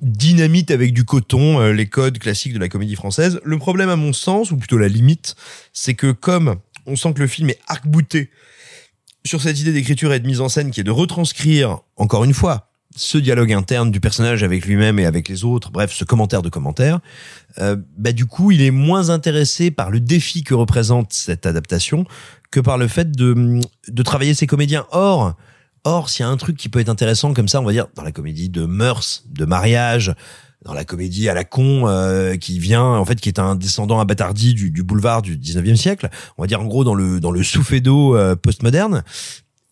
dynamite 0.00 0.70
avec 0.70 0.94
du 0.94 1.04
coton 1.04 1.60
euh, 1.60 1.72
les 1.72 1.86
codes 1.86 2.18
classiques 2.18 2.54
de 2.54 2.58
la 2.58 2.68
comédie 2.68 2.94
française. 2.96 3.40
Le 3.44 3.58
problème 3.58 3.90
à 3.90 3.96
mon 3.96 4.12
sens, 4.12 4.50
ou 4.50 4.56
plutôt 4.56 4.78
la 4.78 4.88
limite, 4.88 5.36
c'est 5.72 5.94
que 5.94 6.12
comme 6.12 6.56
on 6.90 6.96
sent 6.96 7.14
que 7.14 7.20
le 7.20 7.26
film 7.26 7.50
est 7.50 7.58
arc-bouté 7.68 8.30
sur 9.24 9.40
cette 9.42 9.58
idée 9.60 9.72
d'écriture 9.72 10.12
et 10.12 10.20
de 10.20 10.26
mise 10.26 10.40
en 10.40 10.48
scène 10.48 10.70
qui 10.70 10.80
est 10.80 10.84
de 10.84 10.90
retranscrire, 10.90 11.80
encore 11.96 12.24
une 12.24 12.34
fois, 12.34 12.70
ce 12.96 13.18
dialogue 13.18 13.52
interne 13.52 13.90
du 13.90 14.00
personnage 14.00 14.42
avec 14.42 14.64
lui-même 14.64 14.98
et 14.98 15.06
avec 15.06 15.28
les 15.28 15.44
autres, 15.44 15.70
bref, 15.70 15.92
ce 15.92 16.04
commentaire 16.04 16.42
de 16.42 16.48
commentaire, 16.48 17.00
euh, 17.58 17.76
bah 17.96 18.12
du 18.12 18.26
coup, 18.26 18.50
il 18.50 18.62
est 18.62 18.72
moins 18.72 19.10
intéressé 19.10 19.70
par 19.70 19.90
le 19.90 20.00
défi 20.00 20.42
que 20.42 20.54
représente 20.54 21.12
cette 21.12 21.46
adaptation 21.46 22.04
que 22.50 22.58
par 22.58 22.78
le 22.78 22.88
fait 22.88 23.12
de, 23.12 23.60
de 23.88 24.02
travailler 24.02 24.34
ses 24.34 24.48
comédiens. 24.48 24.86
Or, 24.90 25.36
or, 25.84 26.10
s'il 26.10 26.24
y 26.24 26.28
a 26.28 26.28
un 26.28 26.36
truc 26.36 26.56
qui 26.56 26.68
peut 26.68 26.80
être 26.80 26.88
intéressant 26.88 27.32
comme 27.32 27.46
ça, 27.46 27.60
on 27.60 27.64
va 27.64 27.72
dire, 27.72 27.86
dans 27.94 28.02
la 28.02 28.12
comédie 28.12 28.48
de 28.48 28.64
mœurs, 28.64 29.22
de 29.28 29.44
mariage, 29.44 30.12
dans 30.64 30.74
la 30.74 30.84
comédie 30.84 31.28
à 31.28 31.34
la 31.34 31.44
con 31.44 31.88
euh, 31.88 32.36
qui 32.36 32.58
vient 32.58 32.84
en 32.84 33.04
fait 33.04 33.20
qui 33.20 33.28
est 33.28 33.38
un 33.38 33.54
descendant 33.54 33.98
abattardi 34.00 34.54
du, 34.54 34.70
du 34.70 34.82
boulevard 34.82 35.22
du 35.22 35.36
19e 35.38 35.76
siècle 35.76 36.08
on 36.36 36.42
va 36.42 36.46
dire 36.46 36.60
en 36.60 36.66
gros 36.66 36.84
dans 36.84 36.94
le 36.94 37.20
dans 37.20 37.30
le 37.30 37.42
soufédo 37.42 38.16
euh, 38.16 38.36
postmoderne. 38.36 39.02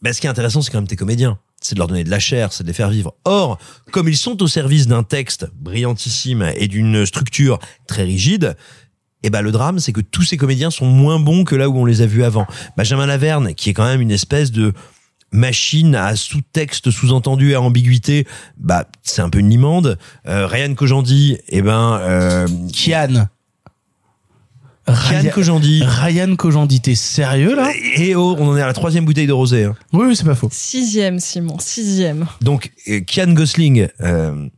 Ben, 0.00 0.12
ce 0.12 0.20
qui 0.20 0.26
est 0.26 0.30
intéressant 0.30 0.62
c'est 0.62 0.70
quand 0.70 0.78
même 0.78 0.88
tes 0.88 0.96
comédiens. 0.96 1.38
C'est 1.60 1.74
de 1.74 1.80
leur 1.80 1.88
donner 1.88 2.04
de 2.04 2.10
la 2.10 2.20
chair 2.20 2.52
c'est 2.52 2.62
de 2.64 2.68
les 2.68 2.74
faire 2.74 2.90
vivre. 2.90 3.14
Or 3.24 3.58
comme 3.92 4.08
ils 4.08 4.16
sont 4.16 4.42
au 4.42 4.48
service 4.48 4.86
d'un 4.86 5.02
texte 5.02 5.46
brillantissime 5.54 6.52
et 6.56 6.68
d'une 6.68 7.04
structure 7.04 7.58
très 7.86 8.04
rigide 8.04 8.56
et 9.24 9.30
ben 9.30 9.42
le 9.42 9.50
drame, 9.50 9.80
c'est 9.80 9.92
que 9.92 10.00
tous 10.00 10.22
ces 10.22 10.36
comédiens 10.36 10.70
sont 10.70 10.86
moins 10.86 11.18
bons 11.18 11.44
que 11.44 11.56
là 11.56 11.68
où 11.68 11.76
on 11.76 11.84
les 11.84 12.02
a 12.02 12.06
vus 12.06 12.22
avant. 12.22 12.46
Benjamin 12.76 13.06
Laverne, 13.06 13.54
qui 13.54 13.70
est 13.70 13.74
quand 13.74 13.84
même 13.84 14.00
une 14.00 14.12
espèce 14.12 14.52
de 14.52 14.72
machine 15.30 15.94
à 15.94 16.16
sous-texte, 16.16 16.90
sous-entendu, 16.90 17.54
à 17.54 17.60
ambiguïté, 17.60 18.26
bah 18.56 18.84
c'est 19.02 19.22
un 19.22 19.28
peu 19.30 19.38
une 19.40 19.50
limande. 19.50 19.98
Euh, 20.26 20.46
Ryan 20.46 20.74
Kojandi, 20.74 21.38
eh 21.48 21.62
ben 21.62 21.98
euh, 22.02 22.46
Kian. 22.72 23.06
Kian 23.08 23.28
Ryan- 24.86 25.30
Kojandi. 25.34 25.82
Ryan 25.84 26.34
Kojandi, 26.36 26.80
t'es 26.80 26.94
sérieux 26.94 27.54
là? 27.54 27.70
Et 27.96 28.14
oh, 28.14 28.34
on 28.38 28.48
en 28.48 28.56
est 28.56 28.62
à 28.62 28.66
la 28.66 28.72
troisième 28.72 29.04
bouteille 29.04 29.26
de 29.26 29.34
rosé. 29.34 29.64
hein. 29.64 29.74
Oui, 29.92 30.06
oui, 30.08 30.16
c'est 30.16 30.24
pas 30.24 30.34
faux. 30.34 30.48
Sixième, 30.50 31.20
Simon, 31.20 31.58
sixième. 31.58 32.26
Donc 32.40 32.72
euh, 32.88 33.00
Kian 33.00 33.32
Gosling, 33.34 33.88
euh... 34.00 34.32
non, 34.32 34.50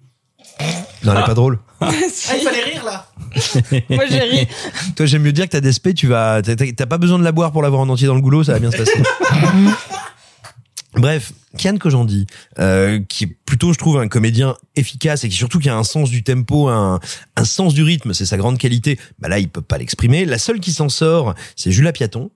elle 1.13 1.19
est 1.19 1.25
pas 1.27 1.35
drôle. 1.35 1.59
Ah, 1.81 1.89
il 1.93 2.11
fallait 2.45 2.63
rire 2.63 2.85
là 2.85 3.07
Moi, 3.91 4.05
j'ai 4.09 4.21
ri. 4.21 4.47
Toi, 4.95 5.07
j'aime 5.07 5.23
mieux 5.23 5.33
dire 5.33 5.47
que 5.47 5.51
t'as 5.53 5.61
des 5.61 5.73
spé, 5.73 5.95
tu 5.95 6.07
vas, 6.07 6.43
t'as 6.43 6.87
pas 6.87 6.99
besoin 6.99 7.19
de 7.19 7.25
la 7.25 7.33
boire 7.33 7.51
pour 7.51 7.63
l'avoir 7.63 7.81
en 7.83 7.89
entier 7.89 8.07
dans 8.07 8.15
le 8.15 8.21
goulot, 8.21 8.45
ça 8.45 8.53
va 8.53 8.59
bien 8.61 8.71
se 8.71 8.77
passer. 8.77 9.03
Bref, 10.95 11.33
Kian 11.57 11.77
Kojandi, 11.77 12.27
euh, 12.59 13.01
qui 13.09 13.25
est 13.25 13.37
plutôt, 13.47 13.73
je 13.73 13.79
trouve, 13.79 13.99
un 13.99 14.09
comédien 14.09 14.57
efficace 14.75 15.23
et 15.25 15.29
qui 15.29 15.37
surtout 15.37 15.61
qui 15.61 15.69
a 15.69 15.77
un 15.77 15.85
sens 15.85 16.11
du 16.11 16.25
tempo, 16.25 16.69
un, 16.69 16.99
un 17.37 17.45
sens 17.45 17.75
du 17.75 17.83
rythme, 17.83 18.13
c'est 18.13 18.27
sa 18.27 18.37
grande 18.37 18.59
qualité. 18.59 18.99
Bah 19.21 19.29
là, 19.29 19.39
il 19.39 19.49
peut 19.49 19.63
pas 19.63 19.79
l'exprimer. 19.79 20.25
La 20.25 20.39
seule 20.39 20.59
qui 20.59 20.73
s'en 20.73 20.89
sort, 20.89 21.35
c'est 21.57 21.71
Julia 21.71 21.93
Piaton. 21.93 22.31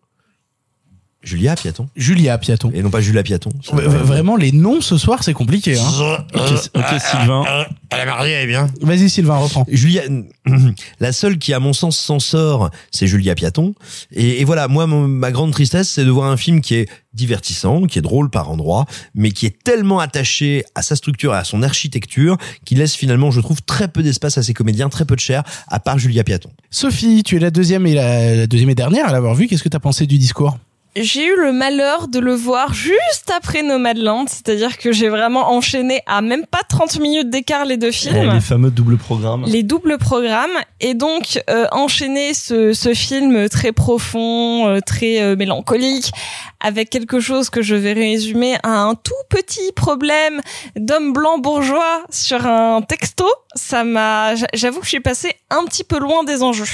Julia 1.24 1.56
Piaton. 1.56 1.88
Julia 1.96 2.38
Piaton. 2.38 2.70
Et 2.74 2.82
non 2.82 2.90
pas 2.90 3.00
Julia 3.00 3.22
Piaton. 3.22 3.50
Ouais, 3.72 3.78
ouais, 3.86 3.88
Vraiment, 3.88 4.36
les 4.36 4.52
noms 4.52 4.80
ce 4.80 4.96
soir, 4.98 5.22
c'est 5.24 5.32
compliqué. 5.32 5.78
Hein. 5.78 6.18
Ok, 6.34 6.40
ok, 6.74 7.00
Sylvain. 7.00 7.44
Elle 7.90 8.00
est 8.00 8.06
mariée, 8.06 8.32
elle 8.32 8.44
est 8.44 8.46
bien. 8.46 8.68
Vas-y, 8.82 9.08
Sylvain, 9.08 9.36
reprends. 9.36 9.64
Julia, 9.68 10.02
la 11.00 11.12
seule 11.12 11.38
qui, 11.38 11.52
à 11.54 11.60
mon 11.60 11.72
sens, 11.72 11.98
s'en 11.98 12.18
sort, 12.18 12.70
c'est 12.90 13.06
Julia 13.06 13.34
Piaton. 13.34 13.74
Et, 14.12 14.40
et 14.40 14.44
voilà, 14.44 14.68
moi, 14.68 14.86
mon- 14.86 15.08
ma 15.08 15.30
grande 15.32 15.52
tristesse, 15.52 15.88
c'est 15.90 16.04
de 16.04 16.10
voir 16.10 16.30
un 16.30 16.36
film 16.36 16.60
qui 16.60 16.74
est 16.74 16.88
divertissant, 17.14 17.82
qui 17.86 17.98
est 17.98 18.02
drôle 18.02 18.28
par 18.28 18.50
endroits, 18.50 18.86
mais 19.14 19.30
qui 19.30 19.46
est 19.46 19.62
tellement 19.62 20.00
attaché 20.00 20.64
à 20.74 20.82
sa 20.82 20.96
structure 20.96 21.32
et 21.34 21.38
à 21.38 21.44
son 21.44 21.62
architecture, 21.62 22.36
qu'il 22.64 22.78
laisse 22.78 22.94
finalement, 22.96 23.30
je 23.30 23.40
trouve, 23.40 23.62
très 23.62 23.88
peu 23.88 24.02
d'espace 24.02 24.36
à 24.36 24.42
ses 24.42 24.52
comédiens, 24.54 24.88
très 24.88 25.04
peu 25.04 25.14
de 25.14 25.20
chair, 25.20 25.42
à 25.68 25.78
part 25.80 25.98
Julia 25.98 26.24
Piaton. 26.24 26.50
Sophie, 26.70 27.22
tu 27.22 27.36
es 27.36 27.38
la 27.38 27.50
deuxième 27.50 27.86
et 27.86 27.94
la, 27.94 28.34
la 28.36 28.46
deuxième 28.46 28.70
et 28.70 28.74
dernière 28.74 29.08
à 29.08 29.12
l'avoir 29.12 29.34
vu. 29.34 29.46
Qu'est-ce 29.46 29.62
que 29.62 29.68
t'as 29.68 29.78
pensé 29.78 30.06
du 30.06 30.18
discours? 30.18 30.58
J'ai 30.96 31.26
eu 31.26 31.36
le 31.36 31.52
malheur 31.52 32.06
de 32.06 32.20
le 32.20 32.34
voir 32.34 32.72
juste 32.72 33.32
après 33.36 33.62
Nomadland, 33.62 34.26
c'est-à-dire 34.28 34.78
que 34.78 34.92
j'ai 34.92 35.08
vraiment 35.08 35.50
enchaîné 35.52 36.00
à 36.06 36.22
même 36.22 36.46
pas 36.46 36.60
30 36.68 37.00
minutes 37.00 37.30
d'écart 37.30 37.64
les 37.64 37.76
deux 37.76 37.90
films. 37.90 38.32
Les 38.32 38.40
fameux 38.40 38.70
doubles 38.70 38.96
programmes. 38.96 39.44
les 39.46 39.64
doubles 39.64 39.98
programmes 39.98 40.56
et 40.80 40.94
donc 40.94 41.42
euh, 41.50 41.66
enchaîner 41.72 42.32
ce, 42.32 42.72
ce 42.72 42.94
film 42.94 43.48
très 43.48 43.72
profond, 43.72 44.68
euh, 44.68 44.78
très 44.80 45.20
euh, 45.20 45.34
mélancolique 45.34 46.12
avec 46.60 46.90
quelque 46.90 47.18
chose 47.20 47.50
que 47.50 47.60
je 47.60 47.74
vais 47.74 47.92
résumer 47.92 48.56
à 48.62 48.70
un 48.82 48.94
tout 48.94 49.12
petit 49.28 49.72
problème 49.74 50.40
d'homme 50.76 51.12
blanc 51.12 51.38
bourgeois 51.38 52.04
sur 52.08 52.46
un 52.46 52.82
texto, 52.82 53.26
ça 53.56 53.82
m'a 53.84 54.34
j'a- 54.36 54.46
j'avoue 54.54 54.78
que 54.78 54.84
je 54.86 54.90
suis 54.90 55.00
passée 55.00 55.32
un 55.50 55.64
petit 55.64 55.84
peu 55.84 55.98
loin 55.98 56.22
des 56.24 56.42
enjeux. 56.42 56.64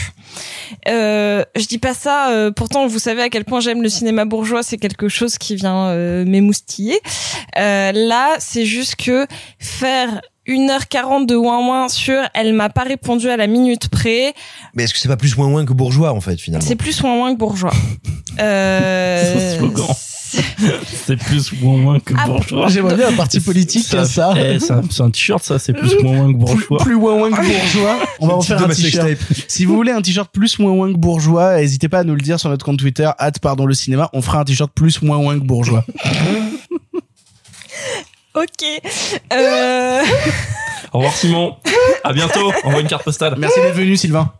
Euh, 0.88 1.44
je 1.56 1.66
dis 1.66 1.78
pas 1.78 1.94
ça, 1.94 2.30
euh, 2.30 2.50
pourtant 2.50 2.86
vous 2.86 2.98
savez 2.98 3.22
à 3.22 3.28
quel 3.28 3.44
point 3.44 3.60
j'aime 3.60 3.82
le 3.82 3.88
cinéma 3.88 4.24
bourgeois, 4.24 4.62
c'est 4.62 4.78
quelque 4.78 5.08
chose 5.08 5.38
qui 5.38 5.56
vient 5.56 5.88
euh, 5.88 6.24
m'émoustiller. 6.24 6.98
Euh, 7.58 7.92
là, 7.92 8.36
c'est 8.38 8.64
juste 8.64 8.96
que 8.96 9.26
faire 9.58 10.20
1h40 10.50 11.26
de 11.26 11.36
ouin 11.36 11.58
ouin 11.66 11.88
sur 11.88 12.20
elle 12.34 12.52
m'a 12.52 12.68
pas 12.68 12.82
répondu 12.82 13.28
à 13.30 13.36
la 13.36 13.46
minute 13.46 13.88
près, 13.88 14.34
Mais 14.74 14.84
est-ce 14.84 14.92
que 14.94 14.98
c'est 15.00 15.08
pas 15.08 15.16
plus 15.16 15.36
moins 15.36 15.48
moins 15.48 15.64
que 15.64 15.72
bourgeois, 15.72 16.12
en 16.12 16.20
fait, 16.20 16.40
finalement? 16.40 16.66
C'est 16.66 16.76
plus 16.76 17.00
ouin 17.02 17.16
ouin 17.18 17.32
que 17.34 17.38
bourgeois. 17.38 17.72
Euh. 18.38 19.58
C'est 21.04 21.16
plus 21.16 21.52
moins 21.60 21.76
moins 21.76 21.98
que 22.00 22.14
Ah, 22.16 22.26
bourgeois. 22.26 22.68
J'aimerais 22.68 22.94
bien 22.94 23.08
un 23.08 23.12
parti 23.16 23.40
politique 23.40 23.84
qui 23.86 23.96
a 23.96 24.04
ça. 24.04 24.32
eh, 24.36 24.58
c'est 24.60 25.02
un, 25.02 25.10
t-shirt, 25.10 25.42
ça, 25.42 25.58
c'est 25.58 25.72
plus 25.72 26.00
moins 26.02 26.14
moins 26.14 26.32
que 26.32 26.38
bourgeois. 26.38 26.78
Plus 26.78 26.94
ouin 26.94 27.14
ouin 27.14 27.30
que 27.30 27.42
bourgeois. 27.44 27.98
On 28.20 28.28
va 28.28 28.34
en 28.36 28.40
faire 28.40 28.62
un 28.62 28.68
t-shirt. 28.68 29.08
Si 29.48 29.64
vous 29.64 29.74
voulez 29.74 29.90
un 29.92 30.00
t-shirt 30.00 30.30
plus 30.32 30.58
ouin 30.58 30.70
ouin 30.70 30.92
que 30.92 30.98
bourgeois, 30.98 31.56
n'hésitez 31.58 31.88
pas 31.88 31.98
à 31.98 32.04
nous 32.04 32.14
le 32.14 32.20
dire 32.22 32.38
sur 32.38 32.48
notre 32.48 32.64
compte 32.64 32.78
Twitter, 32.78 33.10
hâte 33.18 33.40
pardon 33.40 33.66
le 33.66 33.74
cinéma. 33.74 34.08
On 34.12 34.22
fera 34.22 34.38
un 34.40 34.44
t-shirt 34.44 34.70
plus 34.72 35.02
ouin 35.02 35.16
ouin 35.18 35.38
que 35.38 35.44
bourgeois. 35.44 35.84
Ok. 38.40 38.82
Euh... 39.32 40.02
Au 40.92 40.98
revoir, 40.98 41.14
Simon. 41.14 41.56
À 42.04 42.12
bientôt. 42.12 42.52
Envoie 42.64 42.80
une 42.80 42.88
carte 42.88 43.04
postale. 43.04 43.34
Merci 43.38 43.60
d'être 43.60 43.74
venu, 43.74 43.96
Sylvain. 43.96 44.32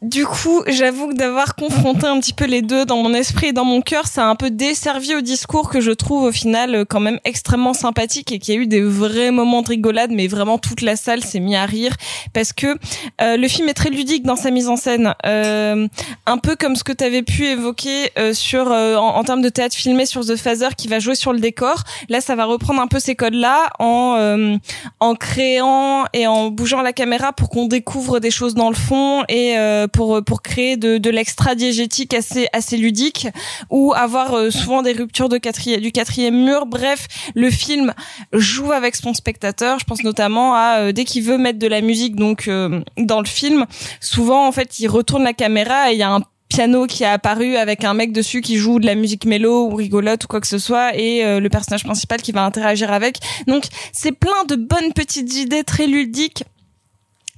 Du 0.00 0.24
coup, 0.26 0.62
j'avoue 0.68 1.08
que 1.08 1.14
d'avoir 1.14 1.56
confronté 1.56 2.06
un 2.06 2.20
petit 2.20 2.32
peu 2.32 2.44
les 2.44 2.62
deux 2.62 2.84
dans 2.84 3.02
mon 3.02 3.12
esprit 3.14 3.48
et 3.48 3.52
dans 3.52 3.64
mon 3.64 3.80
cœur, 3.80 4.06
ça 4.06 4.26
a 4.26 4.28
un 4.28 4.36
peu 4.36 4.48
desservi 4.48 5.16
au 5.16 5.22
discours 5.22 5.70
que 5.70 5.80
je 5.80 5.90
trouve 5.90 6.22
au 6.22 6.30
final 6.30 6.72
euh, 6.72 6.84
quand 6.84 7.00
même 7.00 7.18
extrêmement 7.24 7.74
sympathique 7.74 8.30
et 8.30 8.38
qui 8.38 8.52
a 8.52 8.54
eu 8.54 8.68
des 8.68 8.80
vrais 8.80 9.32
moments 9.32 9.60
de 9.62 9.68
rigolade, 9.70 10.12
mais 10.12 10.28
vraiment 10.28 10.56
toute 10.56 10.82
la 10.82 10.94
salle 10.94 11.24
s'est 11.24 11.40
mise 11.40 11.56
à 11.56 11.66
rire 11.66 11.96
parce 12.32 12.52
que 12.52 12.78
euh, 13.20 13.36
le 13.36 13.48
film 13.48 13.68
est 13.68 13.74
très 13.74 13.90
ludique 13.90 14.22
dans 14.22 14.36
sa 14.36 14.52
mise 14.52 14.68
en 14.68 14.76
scène, 14.76 15.14
euh, 15.26 15.88
un 16.26 16.38
peu 16.38 16.54
comme 16.54 16.76
ce 16.76 16.84
que 16.84 16.92
tu 16.92 17.02
avais 17.02 17.22
pu 17.22 17.46
évoquer 17.46 18.12
sur 18.34 18.70
en, 18.70 19.24
termes 19.24 19.42
de 19.42 19.48
théâtre 19.48 19.74
filmé 19.74 20.06
sur 20.06 20.24
The 20.24 20.36
Phaser 20.36 20.68
qui 20.76 20.86
va 20.86 21.00
jouer 21.00 21.16
sur 21.16 21.32
le 21.32 21.40
décor. 21.40 21.82
Là, 22.08 22.20
ça 22.20 22.36
va 22.36 22.44
reprendre 22.44 22.80
un 22.80 22.86
peu 22.86 23.00
ces 23.00 23.16
codes-là 23.16 23.70
en 23.80 24.58
en 25.00 25.14
créant 25.14 26.04
et 26.12 26.26
en 26.26 26.50
bougeant 26.50 26.82
la 26.82 26.92
caméra 26.92 27.32
pour 27.32 27.48
qu'on 27.48 27.66
découvre 27.66 28.20
des 28.20 28.30
choses 28.30 28.54
dans 28.54 28.68
le 28.68 28.76
fond 28.76 29.24
et 29.28 29.56
pour 29.88 30.22
pour 30.24 30.42
créer 30.42 30.76
de, 30.76 30.98
de 30.98 31.10
l'extra 31.10 31.54
diégétique 31.54 32.14
assez 32.14 32.48
assez 32.52 32.76
ludique 32.76 33.28
ou 33.70 33.92
avoir 33.94 34.34
euh, 34.34 34.50
souvent 34.50 34.82
des 34.82 34.92
ruptures 34.92 35.28
de 35.28 35.38
quatrième 35.38 35.80
du 35.80 35.92
quatrième 35.92 36.44
mur. 36.44 36.66
Bref, 36.66 37.06
le 37.34 37.50
film 37.50 37.94
joue 38.32 38.72
avec 38.72 38.96
son 38.96 39.14
spectateur. 39.14 39.78
Je 39.78 39.84
pense 39.84 40.02
notamment 40.02 40.54
à 40.54 40.78
euh, 40.78 40.92
dès 40.92 41.04
qu'il 41.04 41.22
veut 41.22 41.38
mettre 41.38 41.58
de 41.58 41.66
la 41.66 41.80
musique 41.80 42.16
donc 42.16 42.48
euh, 42.48 42.80
dans 42.96 43.20
le 43.20 43.26
film, 43.26 43.66
souvent 44.00 44.46
en 44.46 44.52
fait 44.52 44.78
il 44.78 44.88
retourne 44.88 45.24
la 45.24 45.32
caméra 45.32 45.90
et 45.90 45.94
il 45.94 45.98
y 45.98 46.02
a 46.02 46.10
un 46.10 46.22
piano 46.48 46.86
qui 46.86 47.04
a 47.04 47.12
apparu 47.12 47.56
avec 47.56 47.84
un 47.84 47.94
mec 47.94 48.12
dessus 48.12 48.40
qui 48.40 48.56
joue 48.56 48.80
de 48.80 48.86
la 48.86 48.94
musique 48.94 49.24
mélo 49.24 49.66
ou 49.66 49.74
rigolote 49.74 50.24
ou 50.24 50.28
quoi 50.28 50.40
que 50.40 50.46
ce 50.46 50.58
soit 50.58 50.96
et 50.96 51.24
euh, 51.24 51.40
le 51.40 51.48
personnage 51.48 51.84
principal 51.84 52.22
qui 52.22 52.32
va 52.32 52.44
interagir 52.44 52.92
avec. 52.92 53.18
Donc 53.46 53.64
c'est 53.92 54.12
plein 54.12 54.44
de 54.48 54.56
bonnes 54.56 54.92
petites 54.94 55.34
idées 55.36 55.64
très 55.64 55.86
ludiques 55.86 56.44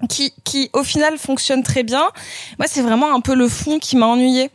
qui 0.08 0.32
qui 0.44 0.70
au 0.72 0.82
final 0.82 1.18
fonctionnent 1.18 1.62
très 1.62 1.82
bien. 1.82 2.04
Moi 2.58 2.66
c'est 2.68 2.82
vraiment 2.82 3.14
un 3.14 3.20
peu 3.20 3.34
le 3.34 3.48
fond 3.48 3.78
qui 3.78 3.96
m'a 3.96 4.06
ennuyé. 4.06 4.50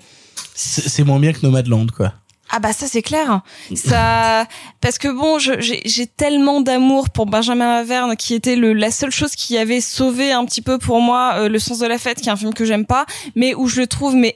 C'est 0.56 1.04
moins 1.04 1.20
bien 1.20 1.34
que 1.34 1.40
Nomadland, 1.44 1.88
quoi. 1.92 2.14
Ah 2.50 2.60
bah 2.60 2.74
ça 2.74 2.88
c'est 2.88 3.02
clair. 3.02 3.42
Ça 3.76 4.46
parce 4.80 4.98
que 4.98 5.08
bon, 5.08 5.40
j'ai 5.40 6.08
tellement 6.08 6.62
d'amour 6.62 7.10
pour 7.10 7.26
Benjamin 7.26 7.78
Laverne 7.78 8.16
qui 8.16 8.34
était 8.34 8.56
le 8.56 8.74
la 8.74 8.92
seule 8.92 9.12
chose 9.12 9.36
qui 9.36 9.58
avait 9.58 9.82
sauvé 9.82 10.32
un 10.32 10.46
petit 10.46 10.62
peu 10.62 10.78
pour 10.78 11.02
moi 11.02 11.34
euh, 11.38 11.50
le 11.50 11.60
sens 11.60 11.80
de 11.80 11.88
la 11.88 11.98
fête 11.98 12.22
qui 12.22 12.30
est 12.30 12.32
un 12.32 12.38
film 12.38 12.54
que 12.54 12.64
j'aime 12.64 12.86
pas 12.86 13.06
mais 13.36 13.56
où 13.56 13.68
je 13.68 13.82
le 13.82 13.88
trouve 13.88 14.16
mais 14.16 14.36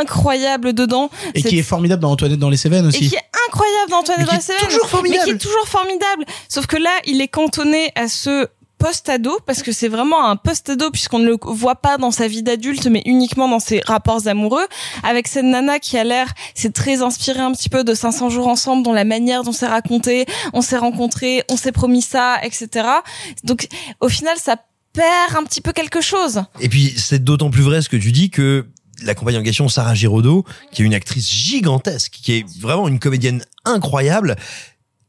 incroyable 0.00 0.72
dedans. 0.72 1.10
Et 1.34 1.42
qui 1.42 1.58
est 1.58 1.62
formidable 1.62 2.02
dans 2.02 2.12
Antoinette 2.12 2.38
dans 2.38 2.50
les 2.50 2.56
Cévennes 2.56 2.86
et 2.86 2.88
aussi. 2.88 3.08
qui 3.08 3.14
est 3.14 3.30
incroyable 3.48 3.90
dans 3.90 3.98
Antoine 3.98 4.18
Mais 4.18 4.24
et 4.24 4.26
qui 4.26 4.32
dans 4.32 4.36
les 4.36 4.42
Cévennes. 4.42 4.68
toujours 4.68 4.88
formidable. 4.88 5.20
Mais 5.24 5.30
qui 5.30 5.36
est 5.36 5.38
toujours 5.38 5.68
formidable. 5.68 6.24
Sauf 6.48 6.66
que 6.66 6.76
là, 6.76 6.90
il 7.06 7.20
est 7.20 7.28
cantonné 7.28 7.92
à 7.94 8.08
ce 8.08 8.48
post-ado 8.82 9.38
parce 9.46 9.62
que 9.62 9.70
c'est 9.70 9.88
vraiment 9.88 10.28
un 10.28 10.36
post-ado 10.36 10.90
puisqu'on 10.90 11.20
ne 11.20 11.26
le 11.26 11.36
voit 11.42 11.76
pas 11.76 11.98
dans 11.98 12.10
sa 12.10 12.26
vie 12.26 12.42
d'adulte 12.42 12.86
mais 12.86 13.02
uniquement 13.06 13.48
dans 13.48 13.60
ses 13.60 13.80
rapports 13.84 14.26
amoureux. 14.26 14.66
Avec 15.02 15.28
cette 15.28 15.44
nana 15.44 15.78
qui 15.78 15.96
a 15.96 16.04
l'air 16.04 16.32
c'est 16.54 16.72
très 16.72 17.02
inspiré 17.02 17.40
un 17.40 17.52
petit 17.52 17.68
peu 17.68 17.84
de 17.84 17.94
500 17.94 18.30
jours 18.30 18.48
ensemble 18.48 18.82
dans 18.82 18.92
la 18.92 19.04
manière 19.04 19.44
dont 19.44 19.52
c'est 19.52 19.66
raconté 19.66 20.26
on 20.52 20.62
s'est 20.62 20.78
rencontrés 20.78 21.44
on 21.48 21.56
s'est 21.56 21.72
promis 21.72 22.02
ça 22.02 22.38
etc 22.42 22.86
donc 23.44 23.68
au 24.00 24.08
final 24.08 24.36
ça 24.38 24.56
perd 24.92 25.36
un 25.36 25.44
petit 25.44 25.60
peu 25.60 25.72
quelque 25.72 26.00
chose. 26.00 26.42
Et 26.60 26.68
puis, 26.68 26.92
c'est 26.96 27.24
d'autant 27.24 27.50
plus 27.50 27.62
vrai 27.62 27.80
ce 27.80 27.88
que 27.88 27.96
tu 27.96 28.12
dis 28.12 28.30
que 28.30 28.66
la 29.02 29.14
compagne 29.14 29.38
en 29.38 29.42
question, 29.42 29.68
Sarah 29.68 29.94
Giraudot, 29.94 30.44
qui 30.70 30.82
est 30.82 30.84
une 30.84 30.94
actrice 30.94 31.30
gigantesque, 31.30 32.18
qui 32.22 32.32
est 32.32 32.60
vraiment 32.60 32.88
une 32.88 32.98
comédienne 32.98 33.44
incroyable, 33.64 34.36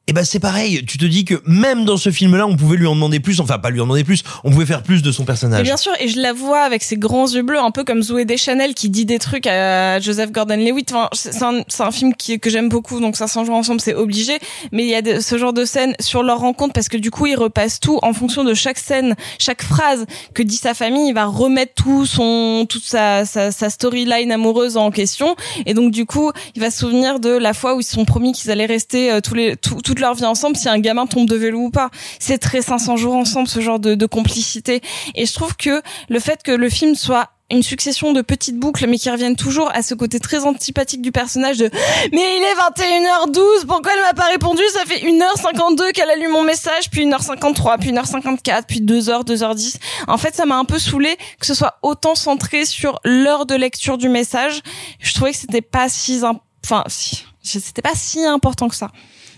et 0.07 0.13
ben 0.13 0.25
c'est 0.25 0.39
pareil, 0.39 0.85
tu 0.85 0.97
te 0.97 1.05
dis 1.05 1.23
que 1.23 1.41
même 1.45 1.85
dans 1.85 1.95
ce 1.95 2.11
film-là, 2.11 2.45
on 2.45 2.57
pouvait 2.57 2.75
lui 2.75 2.87
en 2.87 2.93
demander 2.95 3.21
plus, 3.21 3.39
enfin 3.39 3.57
pas 3.57 3.69
lui 3.69 3.79
en 3.79 3.83
demander 3.85 4.03
plus, 4.03 4.21
on 4.43 4.51
pouvait 4.51 4.65
faire 4.65 4.83
plus 4.83 5.01
de 5.01 5.11
son 5.13 5.23
Et 5.23 5.25
personnage. 5.27 5.63
bien 5.63 5.77
sûr, 5.77 5.93
et 5.99 6.09
je 6.09 6.19
la 6.19 6.33
vois 6.33 6.59
avec 6.63 6.83
ses 6.83 6.97
grands 6.97 7.25
yeux 7.27 7.41
bleus, 7.41 7.57
un 7.59 7.71
peu 7.71 7.85
comme 7.85 8.03
Zoé 8.03 8.25
Deschanel 8.25 8.73
qui 8.73 8.89
dit 8.89 9.05
des 9.05 9.17
trucs 9.17 9.47
à 9.47 10.01
Joseph 10.01 10.31
Gordon-Levitt. 10.33 10.91
Enfin, 10.91 11.07
c'est 11.13 11.41
un, 11.41 11.61
un 11.79 11.91
film 11.91 12.13
qui, 12.15 12.37
que 12.37 12.49
j'aime 12.49 12.67
beaucoup, 12.67 12.99
donc 12.99 13.15
500 13.15 13.45
jours 13.45 13.55
ensemble, 13.55 13.79
c'est 13.79 13.93
obligé. 13.95 14.39
Mais 14.73 14.83
il 14.83 14.89
y 14.89 14.95
a 14.95 15.21
ce 15.21 15.37
genre 15.37 15.53
de 15.53 15.63
scène 15.63 15.95
sur 16.01 16.21
leur 16.21 16.39
rencontre 16.39 16.73
parce 16.73 16.89
que 16.89 16.97
du 16.97 17.09
coup, 17.09 17.25
il 17.27 17.35
repasse 17.35 17.79
tout 17.79 17.99
en 18.01 18.11
fonction 18.11 18.43
de 18.43 18.53
chaque 18.53 18.79
scène, 18.79 19.15
chaque 19.39 19.63
phrase 19.63 20.05
que 20.33 20.43
dit 20.43 20.57
sa 20.57 20.73
famille. 20.73 21.07
Il 21.07 21.13
va 21.13 21.25
remettre 21.27 21.75
tout 21.75 22.05
son, 22.05 22.65
toute 22.67 22.83
sa, 22.83 23.23
sa, 23.25 23.51
storyline 23.69 24.33
amoureuse 24.33 24.75
en 24.75 24.91
question. 24.91 25.37
Et 25.65 25.73
donc, 25.73 25.91
du 25.91 26.05
coup, 26.05 26.31
il 26.55 26.61
va 26.61 26.71
se 26.71 26.79
souvenir 26.79 27.21
de 27.21 27.29
la 27.29 27.53
fois 27.53 27.75
où 27.75 27.79
ils 27.79 27.83
se 27.85 27.93
sont 27.93 28.03
promis 28.03 28.33
qu'ils 28.33 28.51
allaient 28.51 28.65
rester 28.65 29.09
euh, 29.11 29.21
tous 29.21 29.33
les, 29.33 29.55
tout- 29.55 29.92
toute 29.93 29.99
leur 29.99 30.15
vie 30.15 30.25
ensemble 30.25 30.55
si 30.55 30.67
un 30.67 30.79
gamin 30.79 31.05
tombe 31.05 31.29
de 31.29 31.35
vélo 31.35 31.59
ou 31.59 31.69
pas. 31.69 31.91
C'est 32.17 32.39
très 32.39 32.63
500 32.63 32.97
jours 32.97 33.13
ensemble, 33.13 33.47
ce 33.47 33.59
genre 33.59 33.77
de, 33.77 34.05
complicité. 34.07 34.81
Et 35.13 35.27
je 35.27 35.33
trouve 35.33 35.55
que 35.55 35.83
le 36.09 36.19
fait 36.19 36.41
que 36.41 36.51
le 36.51 36.67
film 36.67 36.95
soit 36.95 37.29
une 37.51 37.61
succession 37.61 38.11
de 38.11 38.21
petites 38.21 38.57
boucles 38.57 38.87
mais 38.87 38.97
qui 38.97 39.11
reviennent 39.11 39.35
toujours 39.35 39.69
à 39.75 39.83
ce 39.83 39.93
côté 39.93 40.19
très 40.19 40.45
antipathique 40.45 41.01
du 41.03 41.11
personnage 41.11 41.57
de 41.57 41.69
mais 42.11 42.37
il 42.37 42.43
est 42.43 43.27
21h12 43.27 43.65
pourquoi 43.67 43.91
elle 43.93 44.01
m'a 44.01 44.13
pas 44.13 44.29
répondu? 44.29 44.63
Ça 44.73 44.85
fait 44.85 45.01
1h52 45.01 45.91
qu'elle 45.91 46.09
a 46.09 46.15
lu 46.15 46.29
mon 46.29 46.41
message 46.41 46.89
puis 46.89 47.05
1h53 47.05 47.79
puis 47.79 47.91
1h54 47.91 48.63
puis 48.67 48.81
2h 48.81 49.25
2h10 49.25 49.75
en 50.07 50.17
fait 50.17 50.33
ça 50.33 50.45
m'a 50.45 50.57
un 50.57 50.65
peu 50.65 50.79
saoulé 50.79 51.15
que 51.39 51.45
ce 51.45 51.53
soit 51.53 51.75
autant 51.83 52.15
centré 52.15 52.65
sur 52.65 52.99
l'heure 53.03 53.45
de 53.45 53.55
lecture 53.55 53.99
du 53.99 54.09
message 54.09 54.61
je 54.99 55.13
trouvais 55.13 55.31
que 55.31 55.37
c'était 55.37 55.61
pas 55.61 55.89
si 55.89 56.21
enfin 56.63 56.83
si 56.87 57.25
c'était 57.43 57.83
pas 57.83 57.93
si 57.93 58.23
important 58.23 58.67
que 58.67 58.75
ça 58.75 58.89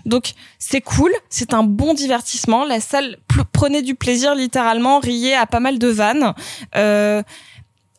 donc 0.06 0.34
c'est 0.60 0.82
cool, 0.82 1.11
c'est 1.30 1.53
un 1.53 1.64
bon 1.64 1.94
divertissement. 1.94 2.64
La 2.65 2.80
salle 2.80 3.18
prenait 3.52 3.82
du 3.82 3.95
plaisir 3.95 4.36
littéralement, 4.36 4.99
riait 4.99 5.36
à 5.36 5.45
pas 5.45 5.60
mal 5.60 5.80
de 5.80 5.88
vannes. 5.88 6.34
Euh, 6.76 7.23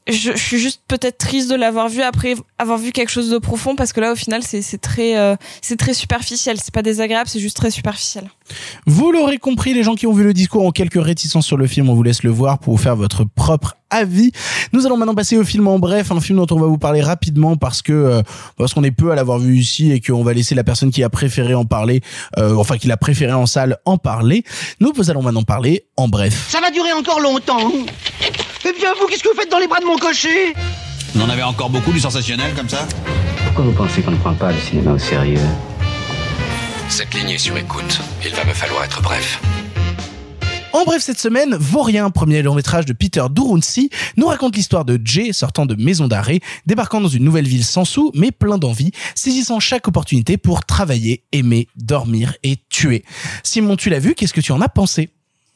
je, 0.07 0.33
je 0.33 0.43
suis 0.43 0.59
juste 0.59 0.83
peut-être 0.87 1.19
triste 1.19 1.51
de 1.51 1.57
l'avoir 1.57 1.89
vu 1.89 2.03
après 2.03 2.35
avoir 2.59 2.79
vu 2.79 2.93
quelque 2.93 3.11
chose 3.11 3.31
de 3.31 3.39
profond 3.39 3.77
parce 3.77 3.93
que 3.93 4.01
là 4.01 4.13
au 4.13 4.17
final 4.17 4.43
c'est 4.43 4.63
c'est 4.63 4.79
très 4.79 5.19
euh, 5.19 5.37
c'est 5.61 5.77
très 5.77 5.95
superficiel. 5.95 6.59
C'est 6.63 6.73
pas 6.73 6.83
désagréable, 6.83 7.29
c'est 7.29 7.41
juste 7.41 7.57
très 7.57 7.71
superficiel. 7.71 8.31
Vous 8.87 9.13
l'aurez 9.13 9.39
compris, 9.39 9.75
les 9.75 9.83
gens 9.83 9.95
qui 9.95 10.07
ont 10.07 10.13
vu 10.13 10.25
le 10.25 10.33
discours 10.33 10.65
ont 10.65 10.71
quelques 10.71 11.03
réticences 11.03 11.47
sur 11.47 11.57
le 11.57 11.67
film. 11.67 11.91
On 11.91 11.95
vous 11.95 12.03
laisse 12.03 12.23
le 12.23 12.31
voir 12.31 12.59
pour 12.59 12.77
vous 12.77 12.83
faire 12.83 12.97
votre 12.97 13.25
propre 13.25 13.75
avis. 13.91 14.33
Nous 14.73 14.87
allons 14.87 14.97
maintenant 14.97 15.15
passer 15.15 15.37
au 15.37 15.45
film 15.45 15.69
en 15.69 15.79
bref, 15.79 16.11
un 16.11 16.21
film 16.21 16.39
dont 16.39 16.55
on 16.55 16.59
va 16.59 16.67
vous 16.67 16.79
parler 16.79 17.03
rapidement 17.03 17.57
parce 17.57 17.83
que 17.83 17.93
euh, 17.93 18.23
parce 18.57 18.73
qu'on 18.73 18.85
est 18.85 18.91
peu 18.91 19.11
à 19.13 19.15
l'avoir 19.15 19.39
vu 19.39 19.57
ici 19.57 19.93
et 19.93 20.01
qu'on 20.01 20.23
va 20.23 20.33
laisser 20.33 20.55
la 20.55 20.65
personne 20.65 20.91
qui 20.91 21.03
a 21.03 21.11
préféré 21.11 21.55
en 21.55 21.65
parler, 21.65 22.01
euh, 22.39 22.55
enfin 22.57 22.79
qui 22.79 22.89
l'a 22.89 22.97
préféré 22.97 23.33
en 23.33 23.47
salle, 23.47 23.77
en 23.85 23.99
parler. 23.99 24.45
Nous 24.81 24.93
vous 24.95 25.11
allons 25.11 25.23
maintenant 25.23 25.43
parler 25.43 25.87
en 25.97 26.09
bref. 26.09 26.47
Ça 26.49 26.61
va 26.61 26.71
durer 26.71 26.93
encore 26.93 27.21
longtemps. 27.21 27.73
Eh 28.69 28.73
bien, 28.73 28.91
vous, 28.99 29.07
qu'est-ce 29.07 29.23
que 29.23 29.29
vous 29.29 29.39
faites 29.39 29.51
dans 29.51 29.61
les 29.61 29.69
bras 29.69 29.79
de 29.79 29.85
mon 29.85 29.97
cocher? 29.97 30.55
Vous 31.15 31.23
en 31.23 31.29
avez 31.29 31.43
encore 31.43 31.71
beaucoup 31.71 31.93
du 31.93 32.01
sensationnel 32.01 32.55
comme 32.55 32.69
ça 32.69 32.87
Pourquoi 33.45 33.65
vous 33.65 33.73
pensez 33.73 34.03
qu'on 34.03 34.11
ne 34.11 34.17
prend 34.17 34.35
pas 34.35 34.53
le 34.53 34.59
cinéma 34.59 34.93
au 34.93 34.99
sérieux 34.99 35.41
Cette 36.89 37.15
ligne 37.15 37.31
est 37.31 37.39
sur 37.39 37.57
écoute. 37.57 38.01
Il 38.25 38.35
va 38.35 38.45
me 38.45 38.53
falloir 38.53 38.85
être 38.85 39.01
bref. 39.03 39.41
En 40.73 40.85
bref, 40.85 41.03
cette 41.03 41.19
semaine, 41.19 41.57
Vaurien, 41.59 42.11
premier 42.11 42.43
long 42.43 42.55
métrage 42.55 42.85
de 42.85 42.93
Peter 42.93 43.23
Durunsi, 43.31 43.89
nous 44.19 44.27
raconte 44.27 44.57
l'histoire 44.57 44.85
de 44.85 45.01
Jay 45.03 45.33
sortant 45.33 45.65
de 45.65 45.75
maison 45.75 46.07
d'arrêt, 46.07 46.41
débarquant 46.67 47.01
dans 47.01 47.09
une 47.09 47.25
nouvelle 47.25 47.49
ville 47.49 47.65
sans 47.65 47.87
sous, 47.87 48.11
mais 48.15 48.31
plein 48.31 48.59
d'envie, 48.59 48.91
saisissant 49.15 49.59
chaque 49.59 49.89
opportunité 49.89 50.37
pour 50.37 50.67
travailler, 50.67 51.25
aimer, 51.33 51.67
dormir 51.77 52.35
et 52.43 52.59
tuer. 52.69 53.05
Simon, 53.43 53.77
tu 53.77 53.89
l'as 53.89 54.01
vu, 54.01 54.15
qu'est-ce 54.15 54.35
que 54.35 54.43
tu 54.43 54.53
en 54.53 54.61
as 54.61 54.69
pensé? 54.69 55.09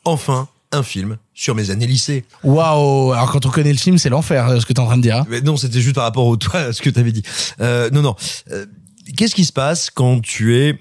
Enfin, 0.07 0.49
un 0.73 0.83
film 0.83 1.19
sur 1.35 1.55
mes 1.55 1.71
années 1.71 1.87
lycée. 1.87 2.25
Waouh 2.45 3.13
Alors 3.13 3.33
quand 3.33 3.45
on 3.47 3.51
connaît 3.51 3.73
le 3.73 3.79
film, 3.79 3.99
c'est 3.99 4.09
l'enfer, 4.09 4.49
euh, 4.49 4.61
ce 4.61 4.67
que 4.67 4.73
t'es 4.73 4.81
en 4.81 4.87
train 4.87 4.97
de 4.97 5.03
dire. 5.03 5.17
hein. 5.19 5.27
Mais 5.29 5.41
non, 5.41 5.57
c'était 5.57 5.81
juste 5.81 5.97
par 5.97 6.05
rapport 6.05 6.27
au 6.27 6.37
toi, 6.37 6.61
à 6.61 6.73
ce 6.73 6.81
que 6.83 6.91
t'avais 6.91 7.13
dit. 7.13 7.23
Euh, 7.61 7.91
non, 7.91 8.03
non. 8.03 8.15
Euh, 8.53 8.67
Qu'est-ce 9.17 9.35
qui 9.35 9.45
se 9.45 9.53
passe 9.53 9.91
quand 9.91 10.21
tu 10.21 10.57
es 10.57 10.79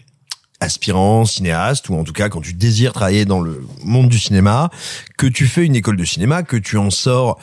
aspirant 0.59 1.25
cinéaste 1.25 1.89
ou 1.89 1.95
en 1.95 2.03
tout 2.03 2.13
cas 2.13 2.29
quand 2.29 2.41
tu 2.41 2.53
désires 2.53 2.93
travailler 2.93 3.25
dans 3.25 3.39
le 3.39 3.65
monde 3.83 4.09
du 4.09 4.19
cinéma, 4.19 4.69
que 5.17 5.25
tu 5.25 5.47
fais 5.47 5.65
une 5.65 5.75
école 5.75 5.97
de 5.97 6.03
cinéma, 6.05 6.43
que 6.43 6.57
tu 6.57 6.77
en 6.77 6.89
sors 6.91 7.39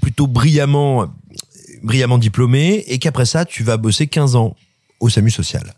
plutôt 0.00 0.26
brillamment 0.26 1.12
brillamment 1.82 2.18
diplômé 2.18 2.84
et 2.86 2.98
qu'après 2.98 3.26
ça 3.26 3.44
tu 3.44 3.62
vas 3.62 3.76
bosser 3.76 4.06
15 4.06 4.36
ans 4.36 4.56
au 5.00 5.10
SAMU 5.10 5.30
social? 5.30 5.74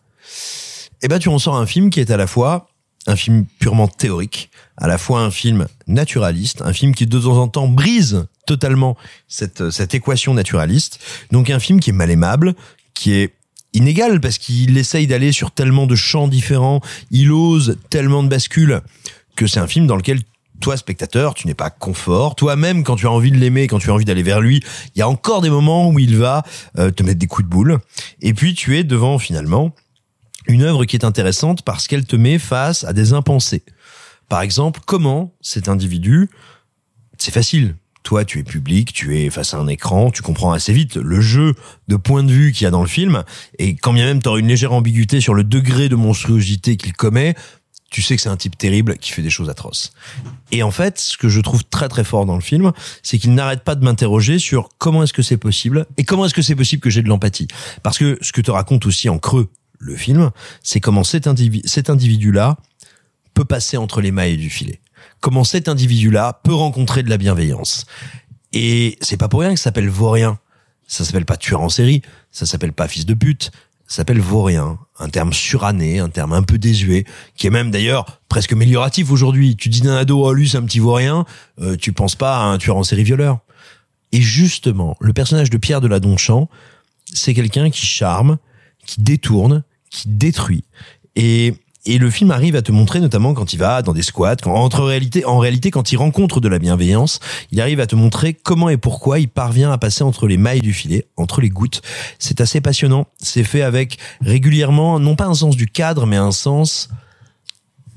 Eh 1.02 1.08
ben 1.08 1.18
tu 1.18 1.28
en 1.28 1.38
sors 1.38 1.56
un 1.56 1.66
film 1.66 1.90
qui 1.90 1.98
est 2.00 2.10
à 2.12 2.16
la 2.16 2.26
fois 2.28 2.68
un 3.08 3.16
film 3.16 3.46
purement 3.58 3.88
théorique, 3.88 4.50
à 4.76 4.86
la 4.86 4.98
fois 4.98 5.20
un 5.20 5.30
film 5.30 5.66
naturaliste, 5.86 6.62
un 6.62 6.72
film 6.72 6.94
qui 6.94 7.06
de 7.06 7.18
temps 7.18 7.38
en 7.38 7.48
temps 7.48 7.68
brise 7.68 8.26
totalement 8.46 8.96
cette, 9.28 9.70
cette 9.70 9.94
équation 9.94 10.34
naturaliste. 10.34 11.00
Donc 11.32 11.50
un 11.50 11.58
film 11.58 11.80
qui 11.80 11.90
est 11.90 11.94
mal 11.94 12.10
aimable, 12.10 12.54
qui 12.94 13.14
est 13.14 13.34
inégal 13.72 14.20
parce 14.20 14.38
qu'il 14.38 14.76
essaye 14.78 15.06
d'aller 15.06 15.32
sur 15.32 15.50
tellement 15.50 15.86
de 15.86 15.94
champs 15.94 16.28
différents, 16.28 16.80
il 17.10 17.32
ose 17.32 17.78
tellement 17.90 18.22
de 18.22 18.28
bascules 18.28 18.80
que 19.36 19.46
c'est 19.46 19.60
un 19.60 19.66
film 19.66 19.86
dans 19.86 19.96
lequel 19.96 20.20
toi 20.60 20.76
spectateur, 20.76 21.34
tu 21.34 21.46
n'es 21.46 21.54
pas 21.54 21.68
confort. 21.68 22.34
Toi-même, 22.34 22.82
quand 22.82 22.96
tu 22.96 23.06
as 23.06 23.10
envie 23.10 23.30
de 23.30 23.36
l'aimer, 23.36 23.66
quand 23.66 23.78
tu 23.78 23.90
as 23.90 23.94
envie 23.94 24.06
d'aller 24.06 24.22
vers 24.22 24.40
lui, 24.40 24.62
il 24.94 24.98
y 24.98 25.02
a 25.02 25.08
encore 25.08 25.42
des 25.42 25.50
moments 25.50 25.88
où 25.90 25.98
il 25.98 26.16
va 26.16 26.44
euh, 26.78 26.90
te 26.90 27.02
mettre 27.02 27.18
des 27.18 27.26
coups 27.26 27.46
de 27.46 27.50
boule. 27.50 27.78
Et 28.22 28.32
puis 28.32 28.54
tu 28.54 28.78
es 28.78 28.84
devant 28.84 29.18
finalement 29.18 29.74
une 30.48 30.62
œuvre 30.62 30.84
qui 30.84 30.96
est 30.96 31.04
intéressante 31.04 31.62
parce 31.62 31.86
qu'elle 31.86 32.06
te 32.06 32.16
met 32.16 32.38
face 32.38 32.84
à 32.84 32.92
des 32.92 33.12
impensés. 33.12 33.62
Par 34.28 34.42
exemple, 34.42 34.80
comment 34.84 35.34
cet 35.40 35.68
individu, 35.68 36.28
c'est 37.18 37.32
facile, 37.32 37.76
toi, 38.02 38.24
tu 38.24 38.38
es 38.38 38.44
public, 38.44 38.92
tu 38.92 39.18
es 39.18 39.30
face 39.30 39.52
à 39.52 39.58
un 39.58 39.66
écran, 39.66 40.10
tu 40.10 40.22
comprends 40.22 40.52
assez 40.52 40.72
vite 40.72 40.96
le 40.96 41.20
jeu 41.20 41.54
de 41.88 41.96
point 41.96 42.22
de 42.22 42.30
vue 42.30 42.52
qu'il 42.52 42.64
y 42.64 42.66
a 42.68 42.70
dans 42.70 42.82
le 42.82 42.88
film, 42.88 43.24
et 43.58 43.74
quand 43.74 43.92
bien 43.92 44.04
même 44.04 44.22
tu 44.22 44.28
auras 44.28 44.38
une 44.38 44.46
légère 44.46 44.72
ambiguïté 44.72 45.20
sur 45.20 45.34
le 45.34 45.42
degré 45.42 45.88
de 45.88 45.96
monstruosité 45.96 46.76
qu'il 46.76 46.92
commet, 46.92 47.34
tu 47.90 48.02
sais 48.02 48.14
que 48.14 48.22
c'est 48.22 48.28
un 48.28 48.36
type 48.36 48.58
terrible 48.58 48.96
qui 48.98 49.12
fait 49.12 49.22
des 49.22 49.30
choses 49.30 49.48
atroces. 49.48 49.92
Et 50.52 50.62
en 50.62 50.70
fait, 50.70 50.98
ce 50.98 51.16
que 51.16 51.28
je 51.28 51.40
trouve 51.40 51.64
très 51.64 51.88
très 51.88 52.04
fort 52.04 52.26
dans 52.26 52.34
le 52.34 52.40
film, 52.42 52.72
c'est 53.02 53.18
qu'il 53.18 53.34
n'arrête 53.34 53.64
pas 53.64 53.74
de 53.74 53.84
m'interroger 53.84 54.38
sur 54.38 54.68
comment 54.78 55.02
est-ce 55.02 55.12
que 55.12 55.22
c'est 55.22 55.36
possible 55.36 55.86
et 55.96 56.04
comment 56.04 56.26
est-ce 56.26 56.34
que 56.34 56.42
c'est 56.42 56.56
possible 56.56 56.82
que 56.82 56.90
j'ai 56.90 57.02
de 57.02 57.08
l'empathie. 57.08 57.48
Parce 57.82 57.98
que 57.98 58.18
ce 58.20 58.32
que 58.32 58.40
te 58.40 58.50
raconte 58.50 58.86
aussi 58.86 59.08
en 59.08 59.18
creux 59.18 59.48
le 59.78 59.96
film, 59.96 60.30
c'est 60.62 60.80
comment 60.80 61.04
cet 61.04 61.26
individu-là 61.26 62.56
peut 63.36 63.44
passer 63.44 63.76
entre 63.76 64.00
les 64.00 64.12
mailles 64.12 64.38
du 64.38 64.48
filet. 64.48 64.80
Comment 65.20 65.44
cet 65.44 65.68
individu-là 65.68 66.40
peut 66.42 66.54
rencontrer 66.54 67.02
de 67.02 67.10
la 67.10 67.18
bienveillance. 67.18 67.84
Et 68.54 68.96
c'est 69.02 69.18
pas 69.18 69.28
pour 69.28 69.40
rien 69.40 69.52
que 69.52 69.58
ça 69.58 69.64
s'appelle 69.64 69.90
vaurien. 69.90 70.38
Ça 70.86 71.04
s'appelle 71.04 71.26
pas 71.26 71.36
tueur 71.36 71.60
en 71.60 71.68
série, 71.68 72.00
ça 72.30 72.46
s'appelle 72.46 72.72
pas 72.72 72.86
fils 72.86 73.06
de 73.06 73.14
pute, 73.14 73.50
ça 73.88 73.96
s'appelle 73.96 74.20
vaurien, 74.20 74.78
un 75.00 75.08
terme 75.08 75.32
suranné, 75.32 75.98
un 75.98 76.08
terme 76.08 76.32
un 76.32 76.44
peu 76.44 76.58
désuet, 76.58 77.04
qui 77.34 77.48
est 77.48 77.50
même 77.50 77.72
d'ailleurs 77.72 78.20
presque 78.28 78.52
amélioratif 78.52 79.10
aujourd'hui. 79.10 79.56
Tu 79.56 79.68
dis 79.68 79.80
d'un 79.80 79.96
ado, 79.96 80.24
oh 80.24 80.32
lui 80.32 80.48
c'est 80.48 80.58
un 80.58 80.62
petit 80.62 80.78
vaurien, 80.78 81.26
euh, 81.60 81.76
tu 81.76 81.92
penses 81.92 82.14
pas 82.14 82.38
à 82.38 82.44
un 82.44 82.58
tueur 82.58 82.76
en 82.76 82.84
série 82.84 83.02
violeur. 83.02 83.40
Et 84.12 84.20
justement, 84.20 84.96
le 85.00 85.12
personnage 85.12 85.50
de 85.50 85.56
Pierre 85.56 85.80
de 85.80 85.88
la 85.88 85.98
Donchamp, 85.98 86.48
c'est 87.12 87.34
quelqu'un 87.34 87.68
qui 87.68 87.84
charme, 87.84 88.38
qui 88.86 89.00
détourne, 89.00 89.64
qui 89.90 90.08
détruit. 90.08 90.62
Et 91.16 91.54
et 91.86 91.98
le 91.98 92.10
film 92.10 92.32
arrive 92.32 92.56
à 92.56 92.62
te 92.62 92.72
montrer, 92.72 93.00
notamment 93.00 93.32
quand 93.32 93.52
il 93.52 93.58
va 93.58 93.80
dans 93.82 93.92
des 93.92 94.02
squats, 94.02 94.36
quand, 94.36 94.52
entre 94.52 94.82
réalité, 94.82 95.24
en 95.24 95.38
réalité, 95.38 95.70
quand 95.70 95.92
il 95.92 95.96
rencontre 95.96 96.40
de 96.40 96.48
la 96.48 96.58
bienveillance, 96.58 97.20
il 97.52 97.60
arrive 97.60 97.80
à 97.80 97.86
te 97.86 97.94
montrer 97.94 98.34
comment 98.34 98.68
et 98.68 98.76
pourquoi 98.76 99.20
il 99.20 99.28
parvient 99.28 99.70
à 99.70 99.78
passer 99.78 100.02
entre 100.02 100.26
les 100.26 100.36
mailles 100.36 100.60
du 100.60 100.72
filet, 100.72 101.06
entre 101.16 101.40
les 101.40 101.48
gouttes. 101.48 101.82
C'est 102.18 102.40
assez 102.40 102.60
passionnant. 102.60 103.06
C'est 103.18 103.44
fait 103.44 103.62
avec 103.62 103.98
régulièrement, 104.20 104.98
non 104.98 105.16
pas 105.16 105.26
un 105.26 105.34
sens 105.34 105.56
du 105.56 105.66
cadre, 105.66 106.06
mais 106.06 106.16
un 106.16 106.32
sens, 106.32 106.88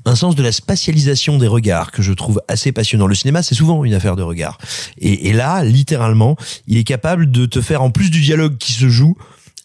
un 0.04 0.14
sens 0.14 0.36
de 0.36 0.42
la 0.42 0.52
spatialisation 0.52 1.36
des 1.36 1.48
regards 1.48 1.90
que 1.90 2.02
je 2.02 2.12
trouve 2.12 2.40
assez 2.46 2.70
passionnant. 2.70 3.08
Le 3.08 3.14
cinéma, 3.16 3.42
c'est 3.42 3.56
souvent 3.56 3.84
une 3.84 3.94
affaire 3.94 4.14
de 4.14 4.22
regard. 4.22 4.58
Et, 4.98 5.28
et 5.28 5.32
là, 5.32 5.64
littéralement, 5.64 6.36
il 6.68 6.78
est 6.78 6.84
capable 6.84 7.30
de 7.30 7.44
te 7.44 7.60
faire, 7.60 7.82
en 7.82 7.90
plus 7.90 8.10
du 8.10 8.20
dialogue 8.20 8.56
qui 8.56 8.72
se 8.72 8.88
joue, 8.88 9.16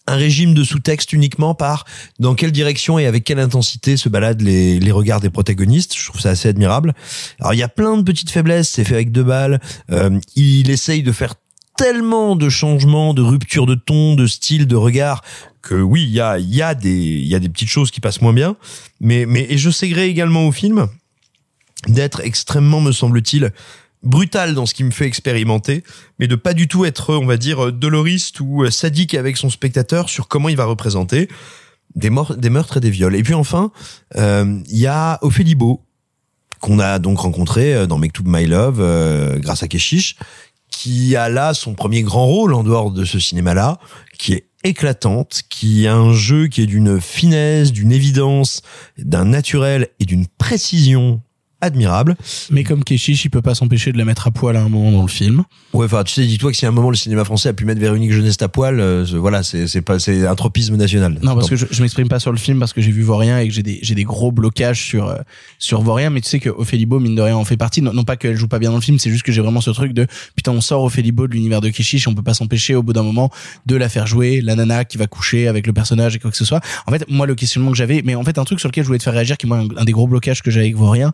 un 0.06 0.14
régime 0.16 0.54
de 0.54 0.64
sous-texte 0.64 1.12
uniquement 1.12 1.54
par 1.54 1.84
dans 2.18 2.34
quelle 2.34 2.52
direction 2.52 2.98
et 2.98 3.06
avec 3.06 3.24
quelle 3.24 3.38
intensité 3.38 3.96
se 3.96 4.08
baladent 4.08 4.42
les, 4.42 4.78
les 4.78 4.92
regards 4.92 5.20
des 5.20 5.30
protagonistes. 5.30 5.96
Je 5.96 6.06
trouve 6.06 6.20
ça 6.20 6.30
assez 6.30 6.48
admirable. 6.48 6.94
Alors 7.40 7.54
il 7.54 7.58
y 7.58 7.62
a 7.62 7.68
plein 7.68 7.96
de 7.96 8.02
petites 8.02 8.30
faiblesses, 8.30 8.68
c'est 8.68 8.84
fait 8.84 8.94
avec 8.94 9.12
deux 9.12 9.24
balles. 9.24 9.60
Euh, 9.90 10.18
il 10.34 10.70
essaye 10.70 11.02
de 11.02 11.12
faire 11.12 11.34
tellement 11.76 12.36
de 12.36 12.48
changements, 12.48 13.14
de 13.14 13.22
ruptures 13.22 13.66
de 13.66 13.74
ton, 13.74 14.14
de 14.14 14.26
style, 14.26 14.66
de 14.66 14.76
regard 14.76 15.22
que 15.62 15.74
oui, 15.74 16.04
il 16.04 16.10
y 16.10 16.20
a 16.20 16.38
y 16.38 16.62
a 16.62 16.74
des 16.74 16.90
y 16.90 17.34
a 17.34 17.38
des 17.38 17.48
petites 17.48 17.68
choses 17.68 17.90
qui 17.90 18.00
passent 18.00 18.22
moins 18.22 18.32
bien, 18.32 18.56
mais 19.00 19.26
mais 19.26 19.46
et 19.50 19.58
je 19.58 19.70
sais 19.70 19.88
également 19.88 20.46
au 20.46 20.52
film 20.52 20.88
d'être 21.88 22.20
extrêmement 22.20 22.80
me 22.80 22.92
semble-t-il 22.92 23.52
brutal 24.02 24.54
dans 24.54 24.66
ce 24.66 24.74
qui 24.74 24.84
me 24.84 24.90
fait 24.90 25.06
expérimenter, 25.06 25.82
mais 26.18 26.26
de 26.26 26.36
pas 26.36 26.54
du 26.54 26.68
tout 26.68 26.84
être, 26.84 27.14
on 27.14 27.26
va 27.26 27.36
dire, 27.36 27.72
doloriste 27.72 28.40
ou 28.40 28.68
sadique 28.70 29.14
avec 29.14 29.36
son 29.36 29.50
spectateur 29.50 30.08
sur 30.08 30.28
comment 30.28 30.48
il 30.48 30.56
va 30.56 30.64
représenter 30.64 31.28
des, 31.96 32.10
des 32.36 32.50
meurtres 32.50 32.76
et 32.76 32.80
des 32.80 32.90
viols. 32.90 33.16
Et 33.16 33.22
puis 33.22 33.34
enfin, 33.34 33.72
euh, 34.16 34.60
il 34.68 34.78
y 34.78 34.86
a 34.86 35.18
Ophélie 35.22 35.54
Beau, 35.54 35.82
qu'on 36.60 36.78
a 36.78 36.98
donc 36.98 37.18
rencontré 37.20 37.74
euh, 37.74 37.86
dans 37.86 37.98
Make 37.98 38.12
to 38.12 38.22
My 38.24 38.46
Love 38.46 38.78
euh, 38.80 39.38
grâce 39.38 39.62
à 39.62 39.68
Keshish, 39.68 40.16
qui 40.70 41.16
a 41.16 41.28
là 41.28 41.54
son 41.54 41.74
premier 41.74 42.02
grand 42.02 42.26
rôle 42.26 42.54
en 42.54 42.62
dehors 42.62 42.90
de 42.90 43.04
ce 43.04 43.18
cinéma-là, 43.18 43.78
qui 44.18 44.34
est 44.34 44.46
éclatante, 44.62 45.42
qui 45.48 45.86
a 45.86 45.94
un 45.94 46.12
jeu 46.12 46.48
qui 46.48 46.62
est 46.62 46.66
d'une 46.66 47.00
finesse, 47.00 47.72
d'une 47.72 47.92
évidence, 47.92 48.62
d'un 48.98 49.24
naturel 49.24 49.88
et 50.00 50.04
d'une 50.04 50.26
précision 50.26 51.22
admirable. 51.60 52.16
Mais 52.50 52.64
comme 52.64 52.84
Keshish, 52.84 53.24
il 53.24 53.30
peut 53.30 53.42
pas 53.42 53.54
s'empêcher 53.54 53.92
de 53.92 53.98
la 53.98 54.04
mettre 54.04 54.26
à 54.26 54.30
poil 54.30 54.56
à 54.56 54.60
un 54.62 54.68
moment 54.68 54.92
dans 54.92 55.02
le 55.02 55.08
film. 55.08 55.44
Ouais, 55.72 55.86
enfin, 55.86 56.04
tu 56.04 56.12
sais, 56.12 56.26
dis-toi 56.26 56.50
que 56.50 56.56
si 56.56 56.66
à 56.66 56.68
un 56.68 56.72
moment 56.72 56.90
le 56.90 56.96
cinéma 56.96 57.24
français 57.24 57.48
a 57.48 57.52
pu 57.52 57.64
mettre 57.64 57.80
Véronique 57.80 58.12
Jeunesse 58.12 58.36
à 58.40 58.48
poil, 58.48 58.78
euh, 58.78 59.04
voilà, 59.14 59.42
c'est 59.42 59.66
c'est 59.66 59.82
pas 59.82 59.98
c'est 59.98 60.26
un 60.26 60.34
tropisme 60.34 60.76
national. 60.76 61.18
Non, 61.22 61.34
parce 61.34 61.48
que 61.48 61.56
je, 61.56 61.66
je 61.70 61.82
m'exprime 61.82 62.08
pas 62.08 62.20
sur 62.20 62.32
le 62.32 62.38
film 62.38 62.58
parce 62.58 62.72
que 62.72 62.80
j'ai 62.80 62.90
vu 62.90 63.02
Vaurien 63.02 63.38
et 63.38 63.48
que 63.48 63.54
j'ai 63.54 63.62
des 63.62 63.78
j'ai 63.82 63.94
des 63.94 64.04
gros 64.04 64.32
blocages 64.32 64.82
sur 64.82 65.08
euh, 65.08 65.16
sur 65.58 65.80
Vaurien, 65.82 66.10
mais 66.10 66.20
tu 66.20 66.28
sais 66.28 66.40
que 66.40 66.50
Ophélie 66.50 66.86
Beau, 66.86 67.00
mine 67.00 67.14
de 67.14 67.22
rien 67.22 67.36
en 67.36 67.44
fait 67.44 67.56
partie. 67.56 67.82
Non, 67.82 67.92
non 67.92 68.04
pas 68.04 68.16
qu'elle 68.16 68.36
joue 68.36 68.48
pas 68.48 68.58
bien 68.58 68.70
dans 68.70 68.76
le 68.76 68.82
film, 68.82 68.98
c'est 68.98 69.10
juste 69.10 69.24
que 69.24 69.32
j'ai 69.32 69.40
vraiment 69.40 69.60
ce 69.60 69.70
truc 69.70 69.92
de 69.92 70.06
putain, 70.34 70.52
on 70.52 70.60
sort 70.60 70.82
Ophélie 70.82 71.12
Beau 71.12 71.26
de 71.26 71.32
l'univers 71.32 71.60
de 71.60 71.70
Keshish, 71.70 72.06
on 72.06 72.14
peut 72.14 72.22
pas 72.22 72.34
s'empêcher 72.34 72.74
au 72.74 72.82
bout 72.82 72.92
d'un 72.92 73.02
moment 73.02 73.30
de 73.64 73.76
la 73.76 73.88
faire 73.88 74.06
jouer, 74.06 74.40
la 74.40 74.56
nana 74.56 74.84
qui 74.84 74.98
va 74.98 75.06
coucher 75.06 75.48
avec 75.48 75.66
le 75.66 75.72
personnage 75.72 76.16
et 76.16 76.18
quoi 76.18 76.30
que 76.30 76.36
ce 76.36 76.44
soit. 76.44 76.60
En 76.86 76.92
fait, 76.92 77.04
moi 77.08 77.26
le 77.26 77.34
questionnement 77.34 77.70
que 77.70 77.76
j'avais, 77.76 78.02
mais 78.04 78.14
en 78.14 78.24
fait 78.24 78.38
un 78.38 78.44
truc 78.44 78.60
sur 78.60 78.68
lequel 78.68 78.84
je 78.84 78.88
voulais 78.88 78.98
te 78.98 79.04
faire 79.04 79.14
réagir, 79.14 79.36
qui 79.36 79.46
est 79.46 79.48
moi 79.48 79.58
un, 79.58 79.68
un 79.80 79.84
des 79.84 79.92
gros 79.92 80.06
blocages 80.06 80.42
que 80.42 80.50
j'ai 80.50 80.60
avec 80.60 80.76
Vaurien, 80.76 81.12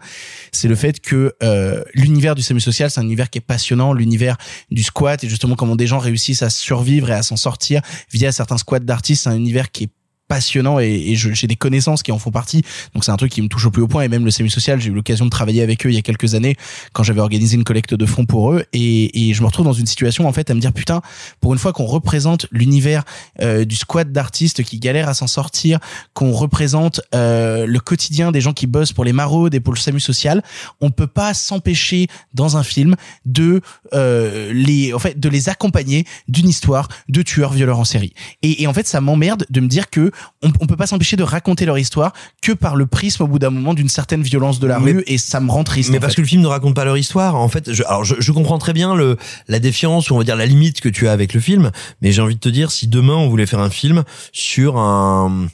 c'est 0.53 0.69
le 0.69 0.75
fait 0.75 1.01
que 1.01 1.35
euh, 1.43 1.83
l'univers 1.95 2.35
du 2.35 2.43
SAMU 2.43 2.61
social, 2.61 2.91
c'est 2.91 3.01
un 3.01 3.05
univers 3.05 3.31
qui 3.31 3.39
est 3.39 3.43
passionnant, 3.43 3.93
l'univers 3.93 4.37
du 4.71 4.83
squat 4.83 5.23
et 5.25 5.29
justement 5.29 5.57
comment 5.57 5.77
des 5.77 5.87
gens 5.87 5.99
réussissent 5.99 6.43
à 6.43 6.51
survivre 6.51 7.11
et 7.11 7.15
à 7.15 7.23
s'en 7.23 7.37
sortir 7.37 7.81
via 8.13 8.33
certains 8.33 8.59
squats 8.59 8.81
d'artistes, 8.81 9.25
c'est 9.25 9.31
un 9.31 9.37
univers 9.37 9.71
qui 9.71 9.85
est 9.85 9.91
passionnant 10.33 10.81
et, 10.81 10.87
et 10.87 11.15
j'ai 11.15 11.47
des 11.47 11.57
connaissances 11.57 12.03
qui 12.03 12.11
en 12.11 12.19
font 12.19 12.31
partie. 12.31 12.63
Donc 12.95 13.05
c'est 13.05 13.11
un 13.11 13.19
truc 13.19 13.31
qui 13.31 13.43
me 13.43 13.49
touche 13.49 13.67
au 13.67 13.71
plus 13.71 13.83
haut 13.83 13.87
point 13.87 14.03
et 14.03 14.09
même 14.09 14.25
le 14.25 14.31
semi 14.31 14.49
social, 14.49 14.81
j'ai 14.81 14.89
eu 14.89 14.95
l'occasion 14.95 15.27
de 15.27 15.31
travailler 15.31 15.61
avec 15.61 15.85
eux 15.85 15.91
il 15.91 15.95
y 15.95 15.99
a 15.99 16.03
quelques 16.03 16.35
années 16.35 16.57
quand 16.95 17.03
j'avais 17.03 17.21
organisé 17.21 17.55
une 17.55 17.65
collecte 17.65 17.93
de 17.93 18.07
fonds 18.07 18.25
pour 18.25 18.51
eux 18.51 18.65
et, 18.73 19.29
et 19.29 19.35
je 19.35 19.43
me 19.43 19.47
retrouve 19.47 19.67
dans 19.67 19.75
une 19.75 19.85
situation 19.85 20.27
en 20.27 20.33
fait 20.33 20.51
à 20.51 20.55
me 20.55 20.61
dire 20.61 20.73
putain 20.73 21.03
pour 21.43 21.53
une 21.53 21.59
fois 21.59 21.75
qu'on 21.75 21.85
représente 21.85 22.47
l'univers 22.51 23.05
euh, 23.43 23.67
du 23.67 23.77
squat 23.77 24.11
d'artistes 24.11 24.63
qui 24.63 24.79
galèrent 24.79 25.11
à 25.11 25.13
s'en 25.13 25.27
sortir, 25.27 25.81
qu'on 26.15 26.33
représente 26.33 27.03
euh, 27.15 27.67
le 27.67 27.81
quotidien 27.81 28.33
des 28.33 28.41
gens 28.41 28.55
qui 28.55 28.67
bossent 28.67 28.95
pour 28.95 29.05
les 29.05 29.13
maraudes 29.13 29.55
et 29.55 29.61
pour 29.61 29.75
le 29.75 29.79
SAMU 29.79 30.01
social, 30.01 30.43
on 30.81 30.91
peut 30.91 31.07
pas 31.07 31.35
s'empêcher 31.35 32.07
dans 32.33 32.57
un 32.57 32.63
film 32.63 32.97
de 33.27 33.61
euh, 33.93 34.51
les 34.55 34.95
en 34.95 34.99
fait 34.99 35.21
de 35.21 35.29
les 35.29 35.51
accompagner 35.51 36.07
d'une 36.27 36.49
histoire 36.49 36.89
de 37.11 37.21
tueurs 37.21 37.53
violeurs 37.53 37.79
en 37.79 37.85
série. 37.85 38.15
Et, 38.41 38.63
et 38.63 38.67
en 38.67 38.73
fait 38.73 38.87
ça 38.87 39.03
m'emmerde 39.03 39.45
de 39.51 39.61
me 39.61 39.69
dire 39.69 39.91
que 39.91 40.11
on, 40.43 40.51
on 40.61 40.67
peut 40.67 40.77
pas 40.77 40.87
s'empêcher 40.87 41.17
de 41.17 41.23
raconter 41.23 41.65
leur 41.67 41.79
histoire 41.79 42.13
que 42.43 42.53
par 42.53 42.77
le 42.77 42.87
prisme 42.87 43.23
au 43.23 43.27
bout 43.27 43.39
d'un 43.39 43.51
moment 43.51 43.75
d'une 43.75 43.89
certaine 43.89 44.23
violence 44.23 44.61
de 44.61 44.67
la 44.67 44.79
Mais- 44.79 44.93
rue 44.93 45.05
et 45.07 45.19
ça 45.19 45.41
me 45.41 45.51
rend 45.51 45.65
triste. 45.65 45.91
Mais 45.91 46.01
parce 46.01 46.13
fait. 46.13 46.17
que 46.17 46.21
le 46.23 46.27
film 46.29 46.43
ne 46.43 46.47
raconte 46.47 46.75
pas 46.75 46.85
leur 46.85 46.97
histoire. 46.97 47.37
En 47.37 47.49
fait, 47.49 47.73
je, 47.73 47.83
alors 47.85 48.05
je, 48.05 48.15
je 48.19 48.33
comprends 48.33 48.59
très 48.59 48.73
bien 48.73 48.95
le 48.95 49.17
la 49.49 49.59
défiance 49.59 50.11
ou 50.11 50.15
on 50.15 50.19
va 50.19 50.25
dire 50.25 50.37
la 50.37 50.47
limite 50.47 50.81
que 50.81 50.89
tu 50.89 51.09
as 51.09 51.13
avec 51.13 51.35
le 51.35 51.41
film. 51.41 51.71
Mais 52.01 52.13
j'ai 52.13 52.23
envie 52.23 52.35
de 52.35 52.41
te 52.41 52.49
dire, 52.49 52.71
si 52.71 52.87
demain 52.89 53.15
on 53.15 53.29
voulait 53.29 53.47
faire 53.47 53.61
un 53.61 53.71
film 53.71 54.05
sur 54.33 54.79
un 54.79 55.47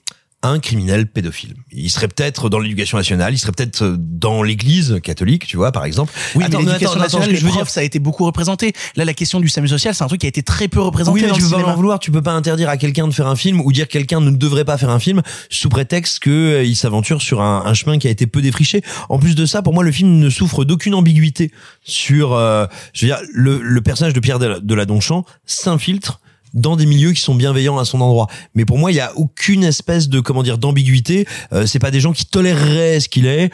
un 0.43 0.61
criminel 0.61 1.09
pédophile, 1.09 1.55
il 1.73 1.91
serait 1.91 2.07
peut-être 2.07 2.49
dans 2.49 2.61
l'éducation 2.61 2.97
nationale, 2.97 3.35
il 3.35 3.39
serait 3.39 3.51
peut-être 3.51 3.97
dans 3.99 4.45
l'Église 4.45 5.01
catholique, 5.03 5.47
tu 5.47 5.57
vois, 5.57 5.73
par 5.73 5.85
exemple. 5.85 6.13
Oui, 6.37 6.45
Attends, 6.45 6.61
mais 6.61 6.67
l'éducation 6.67 7.01
nationale, 7.01 7.35
je 7.35 7.45
veux 7.45 7.51
dire, 7.51 7.69
ça 7.69 7.81
a 7.81 7.83
été 7.83 7.99
beaucoup 7.99 8.25
représenté. 8.25 8.73
Là, 8.95 9.05
la 9.05 9.15
question 9.15 9.41
du 9.41 9.49
SAMU 9.49 9.67
social, 9.67 9.97
c'est 9.97 10.05
un 10.05 10.07
truc 10.07 10.21
qui 10.21 10.27
a 10.27 10.29
été 10.29 10.45
très 10.45 10.69
peu 10.69 10.81
représenté 10.81 11.17
oui, 11.17 11.23
mais 11.23 11.29
dans 11.31 11.35
tu 11.35 11.43
le 11.43 11.49
peux 11.49 11.63
pas 11.63 11.75
vouloir, 11.75 11.99
tu 11.99 12.13
peux 12.13 12.23
pas 12.23 12.33
interdire 12.33 12.69
à 12.69 12.77
quelqu'un 12.77 13.09
de 13.09 13.13
faire 13.13 13.27
un 13.27 13.35
film 13.35 13.61
ou 13.61 13.73
dire 13.73 13.89
que 13.89 13.93
quelqu'un 13.93 14.21
ne 14.21 14.31
devrait 14.31 14.65
pas 14.65 14.79
faire 14.79 14.91
un 14.91 15.01
film 15.01 15.23
sous 15.51 15.69
prétexte 15.69 16.21
que 16.21 16.31
euh, 16.31 16.65
il 16.65 16.77
s'aventure 16.77 17.21
sur 17.21 17.43
un, 17.43 17.65
un 17.67 17.75
chemin 17.75 17.99
qui 17.99 18.07
a 18.07 18.11
été 18.11 18.29
peu 18.29 18.41
défriché. 18.41 18.83
En 19.09 19.19
plus 19.19 19.35
de 19.35 19.45
ça, 19.45 19.63
pour 19.63 19.75
moi, 19.75 19.83
le 19.83 19.91
film 19.91 20.19
ne 20.21 20.31
souffre 20.31 20.65
d'aucune 20.65 20.95
ambiguïté 20.95 21.51
sur, 21.83 22.35
euh, 22.35 22.67
je 22.93 23.07
veux 23.07 23.13
dire, 23.13 23.21
le, 23.33 23.61
le 23.61 23.81
personnage 23.81 24.13
de 24.13 24.21
Pierre 24.21 24.39
de 24.39 24.47
la, 24.47 24.61
de 24.61 24.75
la 24.75 24.85
Donchamp 24.85 25.25
s'infiltre 25.47 26.21
dans 26.55 26.77
des 26.77 26.87
milieux 26.87 27.13
qui 27.13 27.21
sont 27.21 27.35
bienveillants 27.35 27.79
à 27.79 27.85
son 27.85 28.01
endroit. 28.01 28.27
Mais 28.55 28.65
pour 28.65 28.79
moi, 28.79 28.93
il 28.93 28.97
y 28.97 29.01
a 29.01 29.17
aucune 29.17 29.65
espèce 29.65 30.09
de 30.09 30.21
comment 30.21 30.43
dire 30.43 30.59
d'ambiguïté. 30.59 31.27
Euh, 31.53 31.67
c'est 31.67 31.79
pas 31.79 31.91
des 31.91 32.01
gens 32.01 32.13
qui 32.13 32.27
toléreraient 32.27 33.01
ce 33.01 33.09
qu'il 33.09 33.27
est, 33.27 33.51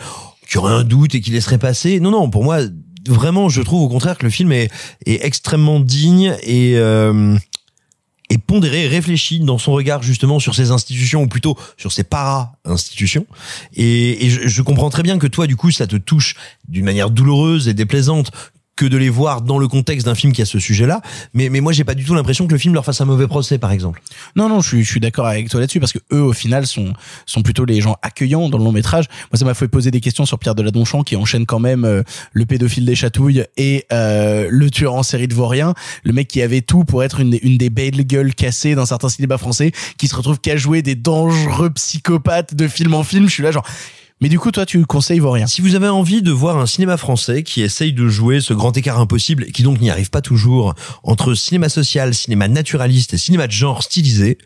qui 0.49 0.59
auraient 0.59 0.75
un 0.75 0.85
doute 0.85 1.15
et 1.15 1.21
qui 1.21 1.31
laisseraient 1.31 1.59
passer. 1.59 2.01
Non, 2.01 2.11
non. 2.11 2.31
Pour 2.31 2.45
moi, 2.45 2.59
vraiment, 3.09 3.49
je 3.49 3.63
trouve 3.63 3.83
au 3.83 3.89
contraire 3.89 4.19
que 4.19 4.25
le 4.25 4.31
film 4.31 4.53
est, 4.53 4.71
est 5.07 5.25
extrêmement 5.25 5.81
digne 5.81 6.37
et 6.43 6.75
euh, 6.77 7.37
et 8.31 8.39
pondéré, 8.39 8.89
réfléchi 8.89 9.41
dans 9.41 9.59
son 9.59 9.73
regard 9.73 10.03
justement 10.03 10.41
sur 10.41 10.55
ces 10.55 10.71
institutions 10.71 11.23
ou 11.23 11.29
plutôt 11.29 11.59
sur 11.77 11.93
ces 11.93 12.05
para-institutions. 12.05 13.27
Et, 13.75 14.25
et 14.25 14.31
je, 14.31 14.49
je 14.49 14.63
comprends 14.63 14.89
très 14.89 15.03
bien 15.03 15.19
que 15.19 15.27
toi, 15.27 15.47
du 15.47 15.57
coup, 15.57 15.71
ça 15.71 15.87
te 15.87 15.97
touche 15.97 16.35
d'une 16.67 16.87
manière 16.87 17.11
douloureuse 17.11 17.69
et 17.69 17.75
déplaisante 17.75 18.31
que 18.77 18.87
de 18.87 18.97
les 18.97 19.09
voir 19.09 19.43
dans 19.43 19.59
le 19.59 19.69
contexte 19.69 20.07
d'un 20.07 20.15
film 20.15 20.33
qui 20.33 20.43
a 20.43 20.47
ce 20.47 20.59
sujet-là. 20.59 21.01
Mais, 21.33 21.49
mais 21.49 21.61
moi, 21.61 21.73
j'ai 21.73 21.85
pas 21.85 21.95
du 21.95 22.05
tout 22.05 22.15
l'impression 22.15 22.47
que 22.47 22.53
le 22.53 22.59
film 22.59 22.75
leur 22.75 22.85
fasse 22.85 23.01
un 23.01 23.05
mauvais 23.05 23.27
procès, 23.27 23.59
par 23.59 23.73
exemple. 23.73 24.03
Non, 24.37 24.49
non, 24.49 24.61
je 24.61 24.69
suis, 24.69 24.85
je 24.85 24.91
suis 24.91 25.01
d'accord 25.01 25.27
avec 25.27 25.49
toi 25.49 25.61
là-dessus 25.61 25.81
parce 25.81 25.93
que 25.93 25.99
eux, 26.13 26.23
au 26.23 26.33
final, 26.33 26.67
sont, 26.67 26.93
sont 27.27 27.43
plutôt 27.43 27.65
les 27.65 27.81
gens 27.81 27.97
accueillants 28.03 28.49
dans 28.49 28.59
le 28.59 28.65
long 28.65 28.73
métrage. 28.73 29.07
Moi, 29.33 29.39
ça 29.39 29.45
m'a 29.45 29.55
fait 29.55 29.69
poser 29.69 29.91
des 29.91 30.01
questions 30.01 30.27
sur 30.27 30.39
Pierre 30.39 30.55
de 30.55 30.63
la 30.63 30.71
Donchamp 30.71 31.03
qui 31.03 31.17
enchaîne 31.17 31.47
quand 31.47 31.61
même 31.61 31.85
euh, 31.85 32.03
le 32.33 32.47
pédophile 32.47 32.85
des 32.85 32.95
chatouilles 32.95 33.45
et 33.57 33.87
euh, 33.93 34.49
le 34.51 34.71
tueur 34.71 34.95
en 34.95 35.03
série 35.03 35.29
de 35.29 35.35
Vaurien, 35.35 35.75
le 36.05 36.13
mec 36.13 36.29
qui 36.29 36.43
avait 36.43 36.63
tout 36.63 36.85
pour 36.85 37.05
être 37.05 37.21
une, 37.21 37.39
une 37.43 37.59
des 37.59 37.71
belles 37.71 38.07
gueules 38.07 38.35
cassées 38.35 38.75
d'un 38.75 38.87
certain 38.87 39.09
cinéma 39.09 39.39
français, 39.39 39.73
qui 39.99 40.09
se 40.09 40.17
retrouve 40.17 40.41
qu'à 40.41 40.57
jouer 40.57 40.83
des 40.83 40.95
dangereux 40.95 41.71
psychopathes 41.71 42.55
de 42.55 42.69
film 42.69 42.95
en 42.95 43.05
film. 43.05 43.27
Je 43.27 43.33
suis 43.33 43.43
là 43.43 43.51
genre. 43.51 43.67
Mais 44.21 44.29
du 44.29 44.39
coup, 44.39 44.53
toi, 44.53 44.65
tu 44.65 44.87
conseilles 44.87 45.21
rien. 45.21 45.47
Si 45.47 45.61
vous 45.61 45.75
avez 45.75 45.89
envie 45.89 46.23
de 46.23 46.31
voir 46.31 46.57
un 46.57 46.67
cinéma 46.67 46.97
français 46.97 47.43
qui 47.43 47.63
essaye 47.63 47.93
de 47.93 48.09
jouer 48.09 48.41
ce 48.41 48.55
grand 48.55 48.75
écart 48.77 49.01
impossible 49.01 49.47
qui 49.47 49.63
donc 49.63 49.81
n'y 49.81 49.91
arrive 49.91 50.11
pas 50.11 50.21
toujours 50.21 50.75
entre 51.03 51.35
cinéma 51.35 51.69
social, 51.69 52.15
cinéma 52.15 52.47
naturaliste 52.49 53.15
et 53.15 53.19
cinéma 53.19 53.49
de 53.49 53.53
genre 53.53 53.83
stylisé, 53.83 54.39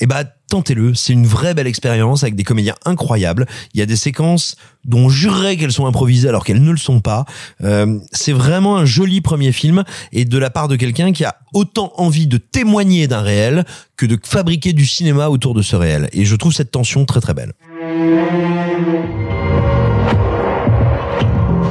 eh 0.00 0.06
ben 0.06 0.24
tentez-le. 0.48 0.94
C'est 0.94 1.12
une 1.12 1.26
vraie 1.26 1.52
belle 1.52 1.66
expérience 1.66 2.22
avec 2.22 2.34
des 2.34 2.44
comédiens 2.44 2.74
incroyables. 2.86 3.46
Il 3.74 3.78
y 3.78 3.82
a 3.82 3.86
des 3.86 3.94
séquences 3.94 4.56
dont 4.84 5.08
on 5.08 5.56
qu'elles 5.56 5.70
sont 5.70 5.86
improvisées 5.86 6.28
alors 6.28 6.44
qu'elles 6.44 6.62
ne 6.62 6.70
le 6.70 6.78
sont 6.78 7.00
pas. 7.00 7.26
Euh, 7.62 7.98
c'est 8.12 8.32
vraiment 8.32 8.78
un 8.78 8.86
joli 8.86 9.20
premier 9.20 9.52
film 9.52 9.84
et 10.12 10.24
de 10.24 10.38
la 10.38 10.48
part 10.48 10.66
de 10.66 10.76
quelqu'un 10.76 11.12
qui 11.12 11.24
a 11.24 11.36
autant 11.52 11.92
envie 11.96 12.26
de 12.26 12.38
témoigner 12.38 13.06
d'un 13.06 13.20
réel 13.20 13.64
que 13.96 14.06
de 14.06 14.18
fabriquer 14.24 14.72
du 14.72 14.86
cinéma 14.86 15.28
autour 15.28 15.54
de 15.54 15.62
ce 15.62 15.76
réel. 15.76 16.08
Et 16.12 16.24
je 16.24 16.34
trouve 16.36 16.54
cette 16.54 16.70
tension 16.70 17.04
très 17.04 17.20
très 17.20 17.34
belle. 17.34 17.52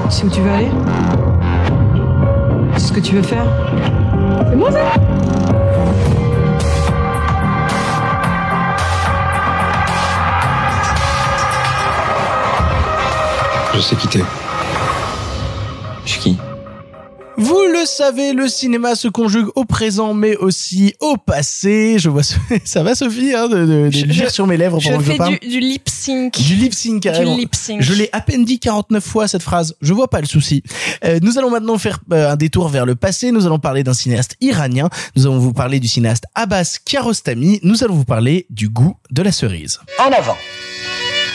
Sais 0.09 0.25
où 0.25 0.29
tu 0.29 0.41
veux 0.41 0.51
aller 0.51 0.69
C'est 2.73 2.87
ce 2.87 2.91
que 2.93 2.99
tu 2.99 3.15
veux 3.15 3.21
faire. 3.21 3.45
C'est 4.49 4.55
moi 4.55 4.69
ça. 4.71 4.79
Je 13.73 13.79
sais 13.79 13.95
quitter. 13.95 14.23
Je 16.05 16.11
suis 16.11 16.19
qui? 16.19 16.48
Vous 17.41 17.61
le 17.71 17.85
savez, 17.85 18.33
le 18.33 18.47
cinéma 18.49 18.95
se 18.95 19.07
conjugue 19.07 19.47
au 19.55 19.63
présent, 19.63 20.13
mais 20.13 20.35
aussi 20.35 20.93
au 20.99 21.15
passé. 21.15 21.95
Je 21.97 22.09
vois, 22.09 22.21
ça 22.65 22.83
va, 22.83 22.95
Sophie, 22.95 23.33
hein, 23.33 23.47
de, 23.47 23.65
de, 23.65 23.65
de 23.87 23.91
Je- 23.91 24.05
lire 24.05 24.29
sur 24.29 24.45
mes 24.45 24.57
lèvres 24.57 24.79
Je 24.79 24.87
pendant 24.89 24.99
que 24.99 25.05
je 25.05 25.11
fais 25.11 25.17
parle. 25.17 25.39
du, 25.39 25.47
du 25.47 25.59
lip 25.61 25.87
sync. 25.87 26.37
Du 26.37 26.55
lip 26.55 26.73
sync, 26.73 27.01
carrément. 27.03 27.35
Du 27.35 27.39
lip 27.41 27.55
sync. 27.55 27.81
Je 27.81 27.93
l'ai 27.93 28.09
à 28.11 28.19
peine 28.21 28.43
dit 28.43 28.59
49 28.59 29.03
fois 29.03 29.27
cette 29.29 29.41
phrase. 29.41 29.75
Je 29.81 29.93
vois 29.93 30.09
pas 30.09 30.19
le 30.19 30.27
souci. 30.27 30.63
Euh, 31.05 31.19
nous 31.21 31.37
allons 31.37 31.49
maintenant 31.49 31.77
faire 31.77 31.99
euh, 32.11 32.29
un 32.31 32.35
détour 32.35 32.67
vers 32.67 32.85
le 32.85 32.95
passé. 32.95 33.31
Nous 33.31 33.45
allons 33.45 33.59
parler 33.59 33.83
d'un 33.83 33.93
cinéaste 33.93 34.35
iranien. 34.41 34.89
Nous 35.15 35.25
allons 35.25 35.39
vous 35.39 35.53
parler 35.53 35.79
du 35.79 35.87
cinéaste 35.87 36.25
Abbas 36.35 36.77
Kiarostami. 36.83 37.59
Nous 37.63 37.83
allons 37.83 37.95
vous 37.95 38.05
parler 38.05 38.45
du 38.49 38.67
goût 38.69 38.95
de 39.11 39.21
la 39.21 39.31
cerise. 39.31 39.79
En 39.99 40.11
avant. 40.11 40.35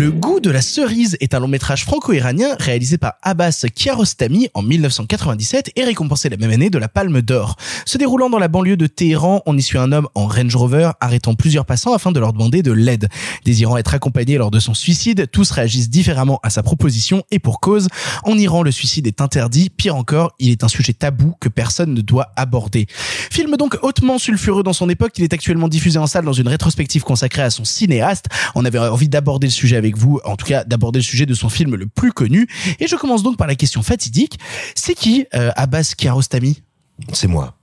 Le 0.00 0.10
goût 0.10 0.40
de 0.40 0.48
la 0.48 0.62
cerise 0.62 1.18
est 1.20 1.34
un 1.34 1.40
long 1.40 1.46
métrage 1.46 1.84
franco-iranien 1.84 2.56
réalisé 2.58 2.96
par 2.96 3.16
Abbas 3.20 3.66
Kiarostami 3.74 4.48
en 4.54 4.62
1997 4.62 5.72
et 5.76 5.84
récompensé 5.84 6.30
la 6.30 6.38
même 6.38 6.50
année 6.50 6.70
de 6.70 6.78
la 6.78 6.88
Palme 6.88 7.20
d'Or. 7.20 7.56
Se 7.84 7.98
déroulant 7.98 8.30
dans 8.30 8.38
la 8.38 8.48
banlieue 8.48 8.78
de 8.78 8.86
Téhéran, 8.86 9.42
on 9.44 9.58
y 9.58 9.60
suit 9.60 9.76
un 9.76 9.92
homme 9.92 10.08
en 10.14 10.26
Range 10.26 10.56
Rover 10.56 10.92
arrêtant 11.00 11.34
plusieurs 11.34 11.66
passants 11.66 11.92
afin 11.92 12.12
de 12.12 12.18
leur 12.18 12.32
demander 12.32 12.62
de 12.62 12.72
l'aide. 12.72 13.10
Désirant 13.44 13.76
être 13.76 13.92
accompagné 13.92 14.38
lors 14.38 14.50
de 14.50 14.58
son 14.58 14.72
suicide, 14.72 15.28
tous 15.30 15.50
réagissent 15.50 15.90
différemment 15.90 16.40
à 16.42 16.48
sa 16.48 16.62
proposition 16.62 17.22
et 17.30 17.38
pour 17.38 17.60
cause. 17.60 17.88
En 18.24 18.38
Iran, 18.38 18.62
le 18.62 18.70
suicide 18.70 19.06
est 19.06 19.20
interdit. 19.20 19.68
Pire 19.68 19.96
encore, 19.96 20.32
il 20.38 20.50
est 20.50 20.64
un 20.64 20.68
sujet 20.68 20.94
tabou 20.94 21.34
que 21.40 21.50
personne 21.50 21.92
ne 21.92 22.00
doit 22.00 22.32
aborder. 22.36 22.86
Film 22.88 23.54
donc 23.58 23.76
hautement 23.82 24.16
sulfureux 24.16 24.62
dans 24.62 24.72
son 24.72 24.88
époque, 24.88 25.12
il 25.18 25.24
est 25.24 25.34
actuellement 25.34 25.68
diffusé 25.68 25.98
en 25.98 26.06
salle 26.06 26.24
dans 26.24 26.32
une 26.32 26.48
rétrospective 26.48 27.02
consacrée 27.02 27.42
à 27.42 27.50
son 27.50 27.66
cinéaste. 27.66 28.28
On 28.54 28.64
avait 28.64 28.78
envie 28.78 29.10
d'aborder 29.10 29.46
le 29.46 29.52
sujet 29.52 29.76
avec 29.76 29.89
vous, 29.96 30.20
en 30.24 30.36
tout 30.36 30.46
cas 30.46 30.64
d'aborder 30.64 30.98
le 30.98 31.04
sujet 31.04 31.26
de 31.26 31.34
son 31.34 31.48
film 31.48 31.74
le 31.74 31.86
plus 31.86 32.12
connu. 32.12 32.48
Et 32.78 32.86
je 32.86 32.96
commence 32.96 33.22
donc 33.22 33.36
par 33.36 33.46
la 33.46 33.54
question 33.54 33.82
fatidique. 33.82 34.38
C'est 34.74 34.94
qui 34.94 35.26
euh, 35.34 35.50
Abbas 35.56 35.94
Kiarostami? 35.96 36.62
C'est 37.12 37.28
moi. 37.28 37.54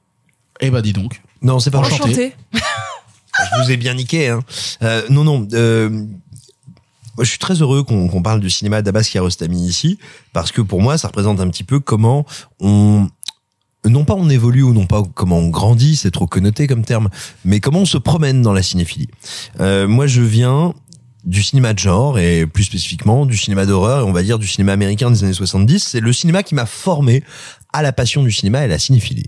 Eh 0.59 0.69
ben 0.69 0.81
dis 0.81 0.93
donc. 0.93 1.21
Non, 1.41 1.59
c'est 1.59 1.71
pas 1.71 1.79
Enchanté. 1.79 2.03
Enchanté. 2.03 2.33
Je 2.53 3.63
vous 3.63 3.71
ai 3.71 3.77
bien 3.77 3.93
niqué. 3.93 4.29
Hein. 4.29 4.39
Euh, 4.81 5.03
non, 5.09 5.23
non. 5.23 5.47
Euh, 5.53 5.89
moi, 5.89 7.23
je 7.23 7.29
suis 7.29 7.39
très 7.39 7.61
heureux 7.61 7.83
qu'on 7.83 8.07
qu'on 8.07 8.21
parle 8.21 8.39
du 8.39 8.49
cinéma 8.49 8.81
d'Abbas 8.81 9.03
Kiarostami 9.03 9.65
ici, 9.67 9.99
parce 10.33 10.51
que 10.51 10.61
pour 10.61 10.81
moi, 10.81 10.97
ça 10.97 11.07
représente 11.07 11.39
un 11.39 11.49
petit 11.49 11.63
peu 11.63 11.79
comment 11.79 12.25
on 12.59 13.07
non 13.85 14.05
pas 14.05 14.15
on 14.15 14.29
évolue 14.29 14.63
ou 14.63 14.73
non 14.73 14.85
pas 14.85 15.03
comment 15.13 15.37
on 15.37 15.49
grandit, 15.49 15.95
c'est 15.95 16.11
trop 16.11 16.27
connoté 16.27 16.67
comme 16.67 16.83
terme, 16.83 17.09
mais 17.45 17.59
comment 17.59 17.79
on 17.79 17.85
se 17.85 17.97
promène 17.97 18.41
dans 18.41 18.53
la 18.53 18.61
cinéphilie. 18.63 19.07
Euh, 19.59 19.87
moi, 19.87 20.07
je 20.07 20.21
viens 20.21 20.73
du 21.27 21.43
cinéma 21.43 21.73
de 21.73 21.79
genre 21.79 22.17
et 22.17 22.47
plus 22.47 22.63
spécifiquement 22.63 23.25
du 23.25 23.37
cinéma 23.37 23.65
d'horreur 23.65 23.99
et 23.99 24.03
on 24.03 24.13
va 24.13 24.23
dire 24.23 24.39
du 24.39 24.47
cinéma 24.47 24.71
américain 24.71 25.11
des 25.11 25.23
années 25.25 25.33
70. 25.33 25.83
C'est 25.83 25.99
le 25.99 26.13
cinéma 26.13 26.41
qui 26.41 26.55
m'a 26.55 26.65
formé 26.65 27.23
à 27.73 27.81
la 27.81 27.91
passion 27.91 28.23
du 28.23 28.31
cinéma 28.31 28.61
et 28.61 28.63
à 28.63 28.67
la 28.67 28.79
cinéphilie. 28.79 29.27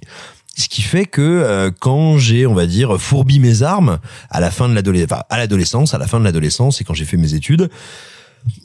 Ce 0.56 0.70
qui 0.70 0.82
fait 0.82 1.06
que 1.06 1.22
euh, 1.22 1.72
quand 1.78 2.18
j'ai, 2.18 2.48
on 2.48 2.54
va 2.54 2.68
dire, 2.68 3.00
fourbi 3.00 3.40
mes 3.40 3.64
armes 3.64 4.00
à 4.30 4.40
la 4.40 4.50
fin 4.50 4.70
de 4.70 4.74
l'adolescence, 4.74 5.10
enfin, 5.12 5.24
à 5.30 5.96
à 5.96 6.00
la 6.00 6.08
fin 6.08 6.20
de 6.20 6.24
l'adolescence 6.24 6.82
et 6.82 6.86
quand 6.86 6.94
j'ai 6.94 7.06
fait 7.06 7.18
mes 7.18 7.34
études, 7.34 7.70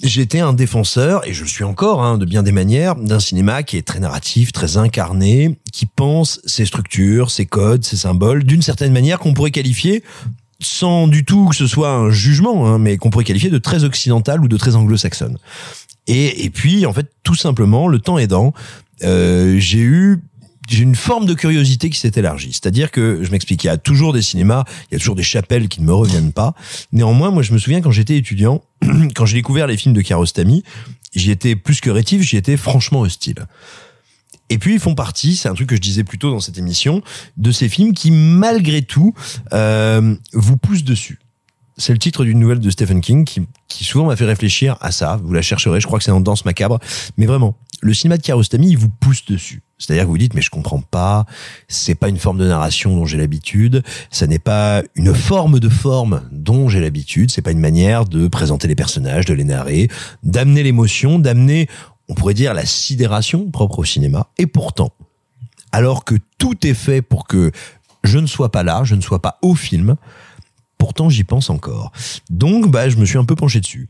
j'étais 0.03 0.41
un 0.41 0.53
défenseur, 0.53 1.27
et 1.27 1.33
je 1.33 1.43
le 1.43 1.49
suis 1.49 1.65
encore, 1.65 2.03
hein, 2.03 2.19
de 2.19 2.25
bien 2.25 2.45
des 2.45 2.53
manières, 2.53 2.95
d'un 2.95 3.19
cinéma 3.19 3.65
qui 3.65 3.77
est 3.77 3.87
très 3.87 3.99
narratif, 3.99 4.53
très 4.53 4.77
incarné, 4.77 5.59
qui 5.73 5.87
pense 5.87 6.41
ses 6.45 6.65
structures, 6.67 7.33
ses 7.33 7.47
codes, 7.47 7.85
ses 7.85 7.97
symboles, 7.97 8.45
d'une 8.45 8.63
certaine 8.63 8.93
manière 8.93 9.19
qu'on 9.19 9.35
pourrait 9.35 9.51
qualifier 9.51 10.05
sans 10.65 11.09
du 11.09 11.25
tout 11.25 11.49
que 11.49 11.57
ce 11.57 11.67
soit 11.67 11.91
un 11.91 12.11
jugement, 12.11 12.67
hein, 12.67 12.79
mais 12.79 12.97
qu'on 12.97 13.11
pourrait 13.11 13.25
qualifier 13.25 13.51
de 13.51 13.59
très 13.59 13.85
occidental 13.85 14.43
ou 14.43 14.49
de 14.49 14.57
très 14.57 14.77
anglo-saxonne. 14.77 15.39
Et, 16.07 16.45
et 16.45 16.51
puis, 16.51 16.87
en 16.87 16.93
fait, 16.93 17.11
tout 17.23 17.35
simplement, 17.35 17.89
le 17.89 17.99
temps 17.99 18.19
aidant, 18.19 18.53
euh, 19.03 19.57
j'ai 19.59 19.79
eu 19.79 20.21
une 20.73 20.95
forme 20.95 21.27
de 21.27 21.35
curiosité 21.35 21.91
qui 21.91 21.99
s'est 21.99 22.13
élargie. 22.17 22.53
C'est-à-dire 22.53 22.91
que, 22.91 23.21
je 23.23 23.31
m'explique, 23.31 23.65
il 23.65 23.67
y 23.67 23.71
a 23.71 23.77
toujours 23.77 24.13
des 24.13 24.23
cinémas, 24.23 24.65
il 24.91 24.95
y 24.95 24.97
a 24.97 24.99
toujours 24.99 25.15
des 25.15 25.23
chapelles 25.23 25.69
qui 25.69 25.81
ne 25.81 25.87
me 25.87 25.95
reviennent 25.95 26.33
pas. 26.33 26.55
Néanmoins, 26.93 27.31
moi, 27.31 27.43
je 27.43 27.53
me 27.53 27.59
souviens 27.59 27.81
quand 27.81 27.91
j'étais 27.91 28.17
étudiant, 28.17 28.63
quand 29.15 29.27
j'ai 29.27 29.37
découvert 29.37 29.67
les 29.67 29.77
films 29.77 29.95
de 29.95 30.01
Kiarostami, 30.01 30.65
j'y 31.15 31.31
étais 31.31 31.57
plus 31.57 31.81
que 31.81 31.91
rétif, 31.91 32.23
j'y 32.23 32.37
étais 32.37 32.57
franchement 32.57 33.01
hostile. 33.01 33.47
Et 34.51 34.59
puis 34.59 34.75
ils 34.75 34.81
font 34.81 34.95
partie, 34.95 35.37
c'est 35.37 35.49
un 35.49 35.55
truc 35.55 35.69
que 35.69 35.77
je 35.77 35.81
disais 35.81 36.05
plus 36.05 36.19
tôt 36.19 36.31
dans 36.31 36.41
cette 36.41 36.59
émission, 36.59 37.03
de 37.37 37.51
ces 37.51 37.69
films 37.69 37.93
qui 37.93 38.11
malgré 38.11 38.83
tout 38.83 39.15
euh, 39.53 40.15
vous 40.33 40.57
poussent 40.57 40.85
dessus. 40.85 41.19
C'est 41.77 41.93
le 41.93 41.99
titre 41.99 42.25
d'une 42.25 42.39
nouvelle 42.39 42.61
de 42.61 42.71
Stephen 42.71 43.01
King 43.01 43.25
qui, 43.25 43.43
qui 43.67 43.83
souvent 43.83 44.07
m'a 44.07 44.17
fait 44.17 44.27
réfléchir 44.27 44.77
à 44.81 44.93
ça. 44.93 45.19
Vous 45.25 45.33
la 45.33 45.43
chercherez, 45.43 45.81
je 45.81 45.87
crois 45.87 45.99
que 45.99 46.05
c'est 46.05 46.13
dans 46.13 46.21
Danse 46.21 46.45
macabre. 46.45 46.79
Mais 47.17 47.27
vraiment, 47.27 47.57
le 47.81 47.93
cinéma 47.93 48.17
de 48.17 48.23
Kiarostami, 48.23 48.71
il 48.71 48.79
vous 48.79 48.89
pousse 48.89 49.25
dessus. 49.25 49.63
C'est-à-dire 49.79 50.05
que 50.05 50.09
vous 50.09 50.19
dites, 50.19 50.35
mais 50.35 50.41
je 50.41 50.51
comprends 50.51 50.81
pas, 50.81 51.27
c'est 51.69 51.97
pas 51.97 52.09
une 52.09 52.17
forme 52.17 52.39
de 52.39 52.47
narration 52.47 52.97
dont 52.97 53.07
j'ai 53.07 53.19
l'habitude, 53.19 53.83
ça 54.11 54.27
n'est 54.27 54.39
pas 54.39 54.83
une 54.95 55.13
forme 55.15 55.59
de 55.59 55.69
forme 55.69 56.23
dont 56.31 56.69
j'ai 56.69 56.81
l'habitude, 56.81 57.31
c'est 57.31 57.43
pas 57.43 57.51
une 57.51 57.61
manière 57.61 58.05
de 58.05 58.29
présenter 58.29 58.69
les 58.69 58.77
personnages, 58.77 59.27
de 59.27 59.35
les 59.35 59.45
narrer, 59.45 59.89
d'amener 60.23 60.63
l'émotion, 60.63 61.19
d'amener, 61.19 61.69
on 62.09 62.15
pourrait 62.15 62.35
dire, 62.35 62.55
la 62.55 62.67
sidération 62.67 63.51
propre 63.51 63.81
au 63.81 63.85
cinéma. 63.85 64.29
Et 64.39 64.47
pourtant, 64.47 64.91
alors 65.73 66.05
que 66.05 66.15
tout 66.39 66.67
est 66.67 66.75
fait 66.75 67.03
pour 67.03 67.27
que 67.27 67.51
je 68.03 68.19
ne 68.19 68.27
sois 68.27 68.53
pas 68.53 68.63
là, 68.63 68.83
je 68.85 68.95
ne 68.95 69.01
sois 69.01 69.23
pas 69.23 69.39
au 69.43 69.55
film, 69.55 69.97
pourtant 70.79 71.09
j'y 71.09 71.25
pense 71.25 71.51
encore. 71.51 71.93
Donc, 72.31 72.71
bah, 72.71 72.89
je 72.89 72.97
me 72.97 73.05
suis 73.05 73.19
un 73.19 73.25
peu 73.25 73.35
penché 73.35 73.61
dessus. 73.61 73.89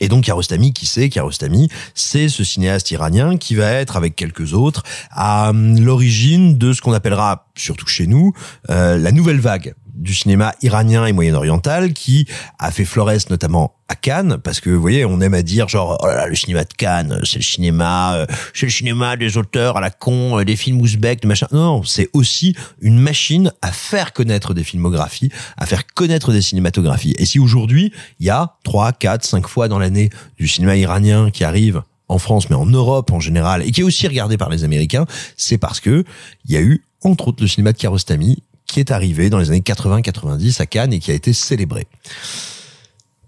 Et 0.00 0.08
donc 0.08 0.24
Kiarostami, 0.24 0.72
qui 0.72 0.86
c'est 0.86 1.08
Kiarostami 1.08 1.68
C'est 1.94 2.28
ce 2.28 2.42
cinéaste 2.42 2.90
iranien 2.90 3.36
qui 3.36 3.54
va 3.54 3.70
être, 3.70 3.96
avec 3.96 4.16
quelques 4.16 4.52
autres, 4.52 4.82
à 5.10 5.50
hum, 5.50 5.78
l'origine 5.78 6.58
de 6.58 6.72
ce 6.72 6.80
qu'on 6.80 6.92
appellera, 6.92 7.46
surtout 7.54 7.86
chez 7.86 8.06
nous, 8.06 8.32
euh, 8.68 8.98
la 8.98 9.12
nouvelle 9.12 9.40
vague 9.40 9.74
du 9.94 10.14
cinéma 10.14 10.54
iranien 10.62 11.06
et 11.06 11.12
moyen-oriental 11.12 11.92
qui 11.92 12.26
a 12.58 12.70
fait 12.70 12.84
florès 12.84 13.28
notamment 13.30 13.74
à 13.88 13.94
Cannes 13.94 14.38
parce 14.42 14.60
que 14.60 14.70
vous 14.70 14.80
voyez 14.80 15.04
on 15.04 15.20
aime 15.20 15.34
à 15.34 15.42
dire 15.42 15.68
genre 15.68 15.98
oh 16.02 16.06
là 16.06 16.14
là 16.14 16.26
le 16.26 16.34
cinéma 16.34 16.64
de 16.64 16.72
Cannes 16.72 17.20
c'est 17.24 17.38
le 17.38 17.42
cinéma 17.42 18.14
euh, 18.14 18.26
c'est 18.54 18.66
le 18.66 18.72
cinéma 18.72 19.16
des 19.16 19.36
auteurs 19.36 19.76
à 19.76 19.80
la 19.80 19.90
con 19.90 20.38
euh, 20.38 20.44
des 20.44 20.56
films 20.56 20.80
ouzbeks 20.80 21.22
de 21.22 21.28
machin 21.28 21.46
non, 21.52 21.76
non 21.76 21.82
c'est 21.82 22.08
aussi 22.14 22.56
une 22.80 22.98
machine 22.98 23.52
à 23.60 23.70
faire 23.70 24.12
connaître 24.12 24.54
des 24.54 24.64
filmographies 24.64 25.30
à 25.56 25.66
faire 25.66 25.86
connaître 25.86 26.32
des 26.32 26.42
cinématographies. 26.42 27.14
Et 27.18 27.26
si 27.26 27.38
aujourd'hui 27.38 27.92
il 28.20 28.26
y 28.26 28.30
a 28.30 28.56
trois 28.64 28.92
quatre 28.92 29.24
cinq 29.24 29.46
fois 29.46 29.68
dans 29.68 29.78
l'année 29.78 30.10
du 30.38 30.48
cinéma 30.48 30.76
iranien 30.76 31.30
qui 31.30 31.44
arrive 31.44 31.82
en 32.08 32.18
France, 32.18 32.50
mais 32.50 32.56
en 32.56 32.66
Europe 32.66 33.10
en 33.10 33.20
général, 33.20 33.62
et 33.62 33.70
qui 33.70 33.80
est 33.80 33.84
aussi 33.84 34.06
regardé 34.06 34.36
par 34.36 34.50
les 34.50 34.64
Américains, 34.64 35.06
c'est 35.36 35.58
parce 35.58 35.80
que 35.80 36.04
il 36.44 36.52
y 36.52 36.56
a 36.56 36.60
eu 36.60 36.84
entre 37.02 37.28
autres 37.28 37.42
le 37.42 37.48
cinéma 37.48 37.72
de 37.72 37.78
Kiarostami 37.78 38.42
qui 38.72 38.80
est 38.80 38.90
arrivé 38.90 39.28
dans 39.28 39.38
les 39.38 39.50
années 39.50 39.60
80-90 39.60 40.62
à 40.62 40.66
Cannes 40.66 40.94
et 40.94 40.98
qui 40.98 41.10
a 41.10 41.14
été 41.14 41.34
célébré. 41.34 41.86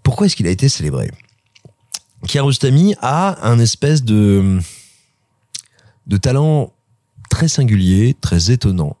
Pourquoi 0.01 0.25
est-ce 0.25 0.35
qu'il 0.35 0.47
a 0.47 0.49
été 0.49 0.69
célébré? 0.69 1.11
Kiarostami 2.27 2.95
a 3.03 3.47
un 3.47 3.59
espèce 3.59 4.03
de 4.03 4.59
talent 6.19 6.73
très 7.29 7.47
singulier, 7.47 8.15
très 8.19 8.49
étonnant, 8.49 8.97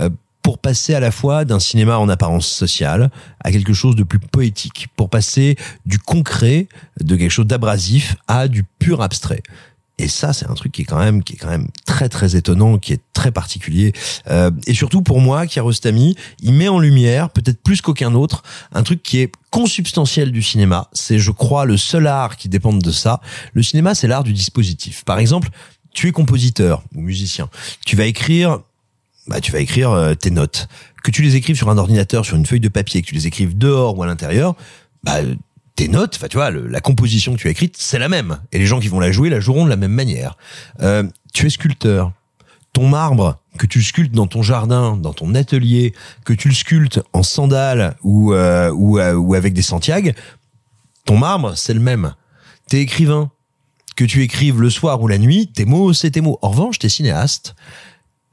euh, 0.00 0.08
pour 0.40 0.58
passer 0.58 0.94
à 0.94 1.00
la 1.00 1.10
fois 1.10 1.44
d'un 1.44 1.60
cinéma 1.60 1.98
en 1.98 2.08
apparence 2.08 2.48
sociale 2.48 3.10
à 3.40 3.52
quelque 3.52 3.74
chose 3.74 3.94
de 3.94 4.02
plus 4.02 4.18
poétique, 4.18 4.88
pour 4.96 5.10
passer 5.10 5.56
du 5.84 5.98
concret, 5.98 6.68
de 7.00 7.16
quelque 7.16 7.30
chose 7.30 7.46
d'abrasif 7.46 8.16
à 8.28 8.48
du 8.48 8.64
pur 8.64 9.02
abstrait. 9.02 9.42
Et 9.98 10.08
ça, 10.08 10.32
c'est 10.32 10.48
un 10.48 10.54
truc 10.54 10.72
qui 10.72 10.82
est 10.82 10.84
quand 10.84 10.98
même, 10.98 11.22
qui 11.22 11.34
est 11.34 11.36
quand 11.36 11.50
même 11.50 11.68
très 11.86 12.08
très 12.08 12.34
étonnant, 12.34 12.78
qui 12.78 12.92
est 12.92 13.00
très 13.12 13.30
particulier. 13.30 13.92
Euh, 14.30 14.50
et 14.66 14.74
surtout 14.74 15.02
pour 15.02 15.20
moi, 15.20 15.46
Kiarostami, 15.46 16.16
il 16.40 16.54
met 16.54 16.68
en 16.68 16.78
lumière, 16.78 17.30
peut-être 17.30 17.62
plus 17.62 17.80
qu'aucun 17.82 18.14
autre, 18.14 18.42
un 18.72 18.82
truc 18.82 19.02
qui 19.02 19.20
est 19.20 19.30
consubstantiel 19.50 20.32
du 20.32 20.42
cinéma. 20.42 20.88
C'est, 20.92 21.18
je 21.18 21.30
crois, 21.30 21.66
le 21.66 21.76
seul 21.76 22.06
art 22.06 22.36
qui 22.36 22.48
dépend 22.48 22.72
de 22.72 22.90
ça. 22.90 23.20
Le 23.52 23.62
cinéma, 23.62 23.94
c'est 23.94 24.08
l'art 24.08 24.24
du 24.24 24.32
dispositif. 24.32 25.04
Par 25.04 25.18
exemple, 25.18 25.50
tu 25.92 26.08
es 26.08 26.12
compositeur 26.12 26.82
ou 26.94 27.02
musicien. 27.02 27.48
Tu 27.84 27.94
vas 27.94 28.06
écrire, 28.06 28.60
bah, 29.26 29.40
tu 29.40 29.52
vas 29.52 29.60
écrire 29.60 29.90
euh, 29.90 30.14
tes 30.14 30.30
notes. 30.30 30.68
Que 31.04 31.10
tu 31.10 31.22
les 31.22 31.36
écrives 31.36 31.56
sur 31.56 31.68
un 31.68 31.78
ordinateur, 31.78 32.24
sur 32.24 32.36
une 32.36 32.46
feuille 32.46 32.60
de 32.60 32.68
papier, 32.68 33.02
que 33.02 33.08
tu 33.08 33.14
les 33.14 33.26
écrives 33.26 33.58
dehors 33.58 33.98
ou 33.98 34.02
à 34.02 34.06
l'intérieur, 34.06 34.54
bah, 35.04 35.18
tes 35.82 35.88
notes, 35.88 36.14
enfin 36.14 36.28
tu 36.28 36.36
vois, 36.36 36.52
la 36.52 36.80
composition 36.80 37.34
que 37.34 37.38
tu 37.38 37.48
as 37.48 37.50
écrite, 37.50 37.76
c'est 37.76 37.98
la 37.98 38.08
même. 38.08 38.38
Et 38.52 38.58
les 38.60 38.66
gens 38.66 38.78
qui 38.78 38.86
vont 38.86 39.00
la 39.00 39.10
jouer 39.10 39.30
la 39.30 39.40
joueront 39.40 39.64
de 39.64 39.70
la 39.70 39.76
même 39.76 39.90
manière. 39.90 40.36
Euh, 40.80 41.02
tu 41.34 41.46
es 41.46 41.50
sculpteur. 41.50 42.12
Ton 42.72 42.86
marbre 42.86 43.40
que 43.58 43.66
tu 43.66 43.82
sculptes 43.82 44.14
dans 44.14 44.28
ton 44.28 44.42
jardin, 44.42 44.96
dans 44.96 45.12
ton 45.12 45.34
atelier, 45.34 45.92
que 46.24 46.32
tu 46.32 46.48
le 46.48 46.54
sculptes 46.54 47.00
en 47.12 47.24
sandales 47.24 47.96
ou 48.04 48.32
euh, 48.32 48.70
ou, 48.70 49.00
euh, 49.00 49.14
ou 49.14 49.34
avec 49.34 49.54
des 49.54 49.62
Santiago, 49.62 50.10
ton 51.04 51.18
marbre 51.18 51.54
c'est 51.56 51.74
le 51.74 51.80
même. 51.80 52.14
T'es 52.68 52.80
écrivain. 52.80 53.32
Que 53.96 54.04
tu 54.04 54.22
écrives 54.22 54.60
le 54.60 54.70
soir 54.70 55.02
ou 55.02 55.08
la 55.08 55.18
nuit, 55.18 55.48
tes 55.48 55.64
mots 55.64 55.92
c'est 55.92 56.12
tes 56.12 56.20
mots. 56.20 56.38
En 56.42 56.50
revanche, 56.50 56.78
t'es 56.78 56.88
cinéaste. 56.88 57.56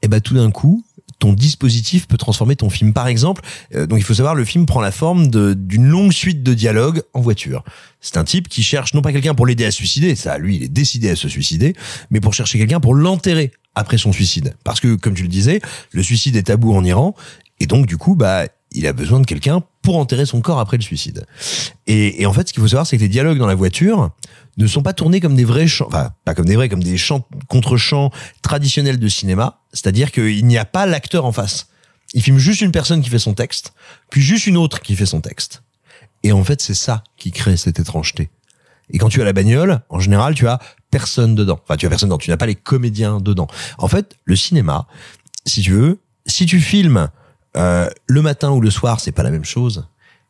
Et 0.02 0.08
ben 0.08 0.20
tout 0.20 0.34
d'un 0.34 0.52
coup, 0.52 0.84
ton 1.20 1.32
dispositif 1.32 2.08
peut 2.08 2.16
transformer 2.16 2.56
ton 2.56 2.68
film. 2.68 2.92
Par 2.92 3.06
exemple, 3.06 3.42
euh, 3.74 3.86
donc 3.86 4.00
il 4.00 4.04
faut 4.04 4.14
savoir, 4.14 4.34
le 4.34 4.44
film 4.44 4.66
prend 4.66 4.80
la 4.80 4.90
forme 4.90 5.28
d'une 5.28 5.86
longue 5.86 6.12
suite 6.12 6.42
de 6.42 6.54
dialogues 6.54 7.02
en 7.14 7.20
voiture. 7.20 7.62
C'est 8.00 8.16
un 8.16 8.24
type 8.24 8.48
qui 8.48 8.64
cherche 8.64 8.94
non 8.94 9.02
pas 9.02 9.12
quelqu'un 9.12 9.34
pour 9.34 9.46
l'aider 9.46 9.64
à 9.64 9.70
se 9.70 9.76
suicider, 9.76 10.16
ça, 10.16 10.38
lui, 10.38 10.56
il 10.56 10.62
est 10.64 10.68
décidé 10.68 11.10
à 11.10 11.16
se 11.16 11.28
suicider, 11.28 11.76
mais 12.10 12.20
pour 12.20 12.34
chercher 12.34 12.58
quelqu'un 12.58 12.80
pour 12.80 12.94
l'enterrer 12.94 13.52
après 13.76 13.98
son 13.98 14.12
suicide. 14.12 14.56
Parce 14.64 14.80
que, 14.80 14.96
comme 14.96 15.14
tu 15.14 15.22
le 15.22 15.28
disais, 15.28 15.60
le 15.92 16.02
suicide 16.02 16.34
est 16.34 16.44
tabou 16.44 16.74
en 16.74 16.82
Iran, 16.82 17.14
et 17.60 17.66
donc 17.66 17.86
du 17.86 17.98
coup, 17.98 18.16
bah, 18.16 18.46
il 18.72 18.86
a 18.86 18.92
besoin 18.92 19.20
de 19.20 19.26
quelqu'un 19.26 19.62
pour 19.82 19.96
enterrer 19.96 20.26
son 20.26 20.40
corps 20.40 20.60
après 20.60 20.76
le 20.76 20.82
suicide. 20.82 21.26
Et, 21.86 22.22
et 22.22 22.26
en 22.26 22.32
fait, 22.32 22.48
ce 22.48 22.52
qu'il 22.52 22.62
faut 22.62 22.68
savoir, 22.68 22.86
c'est 22.86 22.96
que 22.96 23.02
les 23.02 23.08
dialogues 23.08 23.38
dans 23.38 23.46
la 23.46 23.54
voiture 23.54 24.10
ne 24.56 24.66
sont 24.66 24.82
pas 24.82 24.92
tournés 24.92 25.20
comme 25.20 25.34
des 25.34 25.44
vrais 25.44 25.66
chants, 25.66 25.86
enfin 25.88 26.12
pas 26.24 26.34
comme 26.34 26.46
des 26.46 26.56
vrais, 26.56 26.68
comme 26.68 26.82
des 26.82 26.96
chants 26.96 27.26
contre-chants 27.48 28.10
traditionnels 28.42 28.98
de 28.98 29.08
cinéma. 29.08 29.60
C'est-à-dire 29.72 30.12
qu'il 30.12 30.46
n'y 30.46 30.58
a 30.58 30.64
pas 30.64 30.86
l'acteur 30.86 31.24
en 31.24 31.32
face. 31.32 31.68
Il 32.14 32.22
filme 32.22 32.38
juste 32.38 32.60
une 32.60 32.72
personne 32.72 33.02
qui 33.02 33.10
fait 33.10 33.18
son 33.18 33.34
texte, 33.34 33.72
puis 34.10 34.20
juste 34.20 34.46
une 34.46 34.56
autre 34.56 34.80
qui 34.80 34.96
fait 34.96 35.06
son 35.06 35.20
texte. 35.20 35.62
Et 36.22 36.32
en 36.32 36.44
fait, 36.44 36.60
c'est 36.60 36.74
ça 36.74 37.04
qui 37.16 37.30
crée 37.30 37.56
cette 37.56 37.78
étrangeté. 37.78 38.30
Et 38.92 38.98
quand 38.98 39.08
tu 39.08 39.22
as 39.22 39.24
la 39.24 39.32
bagnole, 39.32 39.80
en 39.88 40.00
général, 40.00 40.34
tu 40.34 40.48
as 40.48 40.58
personne 40.90 41.34
dedans. 41.34 41.60
Enfin, 41.62 41.76
tu 41.76 41.86
as 41.86 41.88
personne 41.88 42.08
dedans. 42.08 42.18
Tu 42.18 42.30
n'as 42.30 42.36
pas 42.36 42.46
les 42.46 42.56
comédiens 42.56 43.20
dedans. 43.20 43.46
En 43.78 43.88
fait, 43.88 44.16
le 44.24 44.34
cinéma, 44.34 44.86
si 45.46 45.62
tu 45.62 45.72
veux, 45.72 46.00
si 46.26 46.46
tu 46.46 46.60
filmes 46.60 47.08
euh, 47.56 47.88
le 48.06 48.22
matin 48.22 48.50
ou 48.50 48.60
le 48.60 48.70
soir, 48.70 49.00
c'est 49.00 49.12
pas 49.12 49.22
la 49.22 49.30
même 49.30 49.44
chose. 49.44 49.86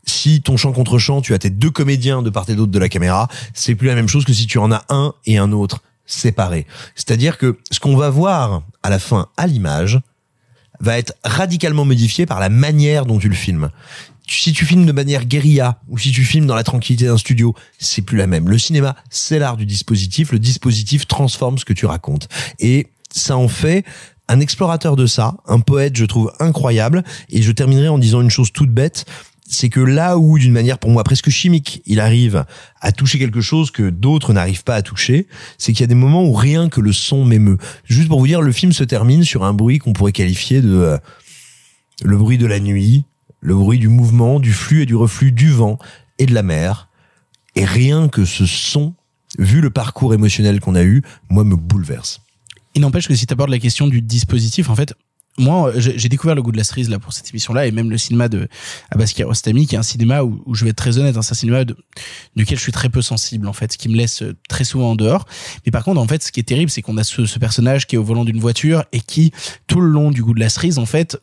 Si 0.07 0.41
ton 0.41 0.57
chant 0.57 0.73
contre 0.73 0.99
chant, 0.99 1.21
tu 1.21 1.35
as 1.35 1.39
tes 1.39 1.51
deux 1.51 1.71
comédiens 1.71 2.23
de 2.23 2.31
part 2.31 2.49
et 2.49 2.55
d'autre 2.55 2.73
de 2.73 2.79
la 2.79 2.89
caméra, 2.89 3.29
c'est 3.53 3.75
plus 3.75 3.89
la 3.89 3.95
même 3.95 4.09
chose 4.09 4.25
que 4.25 4.33
si 4.33 4.47
tu 4.47 4.59
en 4.59 4.73
as 4.73 4.85
un 4.89 5.13
et 5.27 5.39
un 5.39 5.53
autre 5.53 5.83
séparés. 6.07 6.67
C'est-à-dire 6.95 7.39
que 7.39 7.59
ce 7.71 7.79
qu'on 7.81 7.97
va 7.97 8.11
voir 8.11 8.63
à 8.83 8.91
la 8.91 8.99
fin 8.99 9.29
à 9.37 9.47
l'image 9.47 10.01
va 10.81 10.99
être 10.99 11.15
radicalement 11.23 11.85
modifié 11.85 12.27
par 12.27 12.41
la 12.41 12.49
manière 12.49 13.05
dont 13.05 13.19
tu 13.19 13.29
le 13.29 13.35
filmes. 13.35 13.71
Si 14.27 14.53
tu 14.53 14.65
filmes 14.65 14.87
de 14.87 14.93
manière 14.93 15.27
guérilla 15.27 15.81
ou 15.89 15.99
si 15.99 16.13
tu 16.13 16.25
filmes 16.25 16.47
dans 16.47 16.55
la 16.55 16.63
tranquillité 16.63 17.05
d'un 17.07 17.19
studio, 17.19 17.55
c'est 17.79 18.03
plus 18.03 18.17
la 18.17 18.27
même. 18.27 18.49
Le 18.49 18.59
cinéma, 18.59 18.97
c'est 19.11 19.39
l'art 19.39 19.57
du 19.57 19.67
dispositif. 19.67 20.33
Le 20.33 20.39
dispositif 20.39 21.07
transforme 21.07 21.59
ce 21.59 21.65
que 21.65 21.73
tu 21.73 21.85
racontes. 21.85 22.29
Et 22.61 22.87
ça 23.11 23.37
en 23.37 23.49
fait 23.49 23.85
un 24.31 24.39
explorateur 24.39 24.95
de 24.95 25.07
ça, 25.07 25.35
un 25.47 25.59
poète, 25.59 25.97
je 25.97 26.05
trouve, 26.05 26.33
incroyable. 26.39 27.03
Et 27.31 27.43
je 27.43 27.51
terminerai 27.51 27.89
en 27.89 27.99
disant 27.99 28.21
une 28.21 28.31
chose 28.31 28.53
toute 28.53 28.71
bête. 28.71 29.05
C'est 29.49 29.69
que 29.69 29.81
là 29.81 30.17
où, 30.17 30.39
d'une 30.39 30.53
manière 30.53 30.79
pour 30.79 30.91
moi 30.91 31.03
presque 31.03 31.29
chimique, 31.29 31.83
il 31.85 31.99
arrive 31.99 32.45
à 32.81 32.93
toucher 32.93 33.19
quelque 33.19 33.41
chose 33.41 33.73
que 33.73 33.91
d'autres 33.91 34.33
n'arrivent 34.33 34.63
pas 34.63 34.77
à 34.77 34.83
toucher, 34.83 35.27
c'est 35.59 35.73
qu'il 35.73 35.81
y 35.81 35.85
a 35.85 35.89
des 35.89 35.97
moments 35.97 36.23
où 36.23 36.33
rien 36.33 36.69
que 36.69 36.81
le 36.81 36.93
son 36.93 37.25
m'émeut. 37.25 37.59
Juste 37.85 38.07
pour 38.07 38.21
vous 38.21 38.29
dire, 38.29 38.41
le 38.41 38.53
film 38.53 38.73
se 38.73 38.85
termine 38.85 39.25
sur 39.25 39.43
un 39.43 39.53
bruit 39.53 39.79
qu'on 39.79 39.93
pourrait 39.93 40.13
qualifier 40.13 40.63
de 40.63 40.73
euh, 40.73 40.99
le 42.05 42.17
bruit 42.17 42.39
de 42.39 42.47
la 42.47 42.61
nuit, 42.61 43.05
le 43.41 43.57
bruit 43.57 43.81
du 43.81 43.89
mouvement, 43.89 44.39
du 44.39 44.53
flux 44.53 44.83
et 44.83 44.87
du 44.87 44.95
reflux 44.95 45.33
du 45.33 45.51
vent 45.51 45.79
et 46.21 46.27
de 46.27 46.35
la 46.35 46.45
mer. 46.45 46.89
Et 47.57 47.65
rien 47.65 48.07
que 48.09 48.25
ce 48.25 48.47
son, 48.47 48.95
vu 49.37 49.61
le 49.61 49.71
parcours 49.71 50.15
émotionnel 50.15 50.61
qu'on 50.61 50.77
a 50.77 50.85
eu, 50.85 51.03
moi 51.29 51.43
me 51.43 51.57
bouleverse. 51.57 52.21
Il 52.75 52.83
n'empêche 52.83 53.09
que 53.09 53.15
si 53.15 53.27
tu 53.27 53.33
abordes 53.33 53.51
la 53.51 53.59
question 53.59 53.89
du 53.89 54.01
dispositif, 54.01 54.71
en 54.71 54.77
fait, 54.77 54.95
moi, 55.39 55.73
j'ai 55.77 55.99
j'ai 55.99 56.09
découvert 56.09 56.35
le 56.35 56.43
goût 56.43 56.53
de 56.53 56.57
la 56.57 56.65
cerise 56.65 56.91
là 56.91 56.99
pour 56.99 57.13
cette 57.13 57.31
émission-là 57.31 57.67
et 57.67 57.71
même 57.71 57.91
le 57.91 57.97
cinéma 57.99 58.29
de 58.29 58.49
Abbas 58.91 59.07
Kiarostami, 59.07 59.67
qui 59.67 59.75
est 59.75 59.79
un 59.79 59.83
cinéma 59.83 60.23
où, 60.23 60.43
où 60.45 60.55
je 60.55 60.65
vais 60.65 60.71
être 60.71 60.77
très 60.77 60.99
honnête, 60.99 61.17
hein, 61.17 61.23
c'est 61.23 61.33
un 61.33 61.35
cinéma 61.35 61.65
de, 61.65 61.77
duquel 62.37 62.59
je 62.59 62.63
suis 62.63 62.73
très 62.73 62.89
peu 62.89 63.01
sensible 63.01 63.47
en 63.47 63.53
fait, 63.53 63.73
ce 63.73 63.79
qui 63.79 63.89
me 63.89 63.97
laisse 63.97 64.23
euh, 64.23 64.37
très 64.49 64.65
souvent 64.65 64.91
en 64.91 64.97
dehors. 64.97 65.27
Mais 65.65 65.73
par 65.73 65.85
contre, 65.85 66.01
en 66.01 66.07
fait, 66.07 66.23
ce 66.23 66.33
qui 66.33 66.41
est 66.41 66.45
terrible, 66.45 66.71
c'est 66.71 66.83
qu'on 66.83 66.97
a 66.97 67.05
ce, 67.05 67.27
ce 67.27 67.39
personnage 67.39 67.87
qui 67.87 67.95
est 67.95 67.99
au 67.99 68.05
volant 68.05 68.25
d'une 68.25 68.41
voiture 68.41 68.85
et 68.93 69.01
qui, 69.01 69.33
tout 69.67 69.81
le 69.81 69.89
long 69.89 70.11
du 70.11 70.23
goût 70.23 70.35
de 70.35 70.41
la 70.41 70.49
cerise, 70.49 70.79
en 70.79 70.87
fait, 70.87 71.19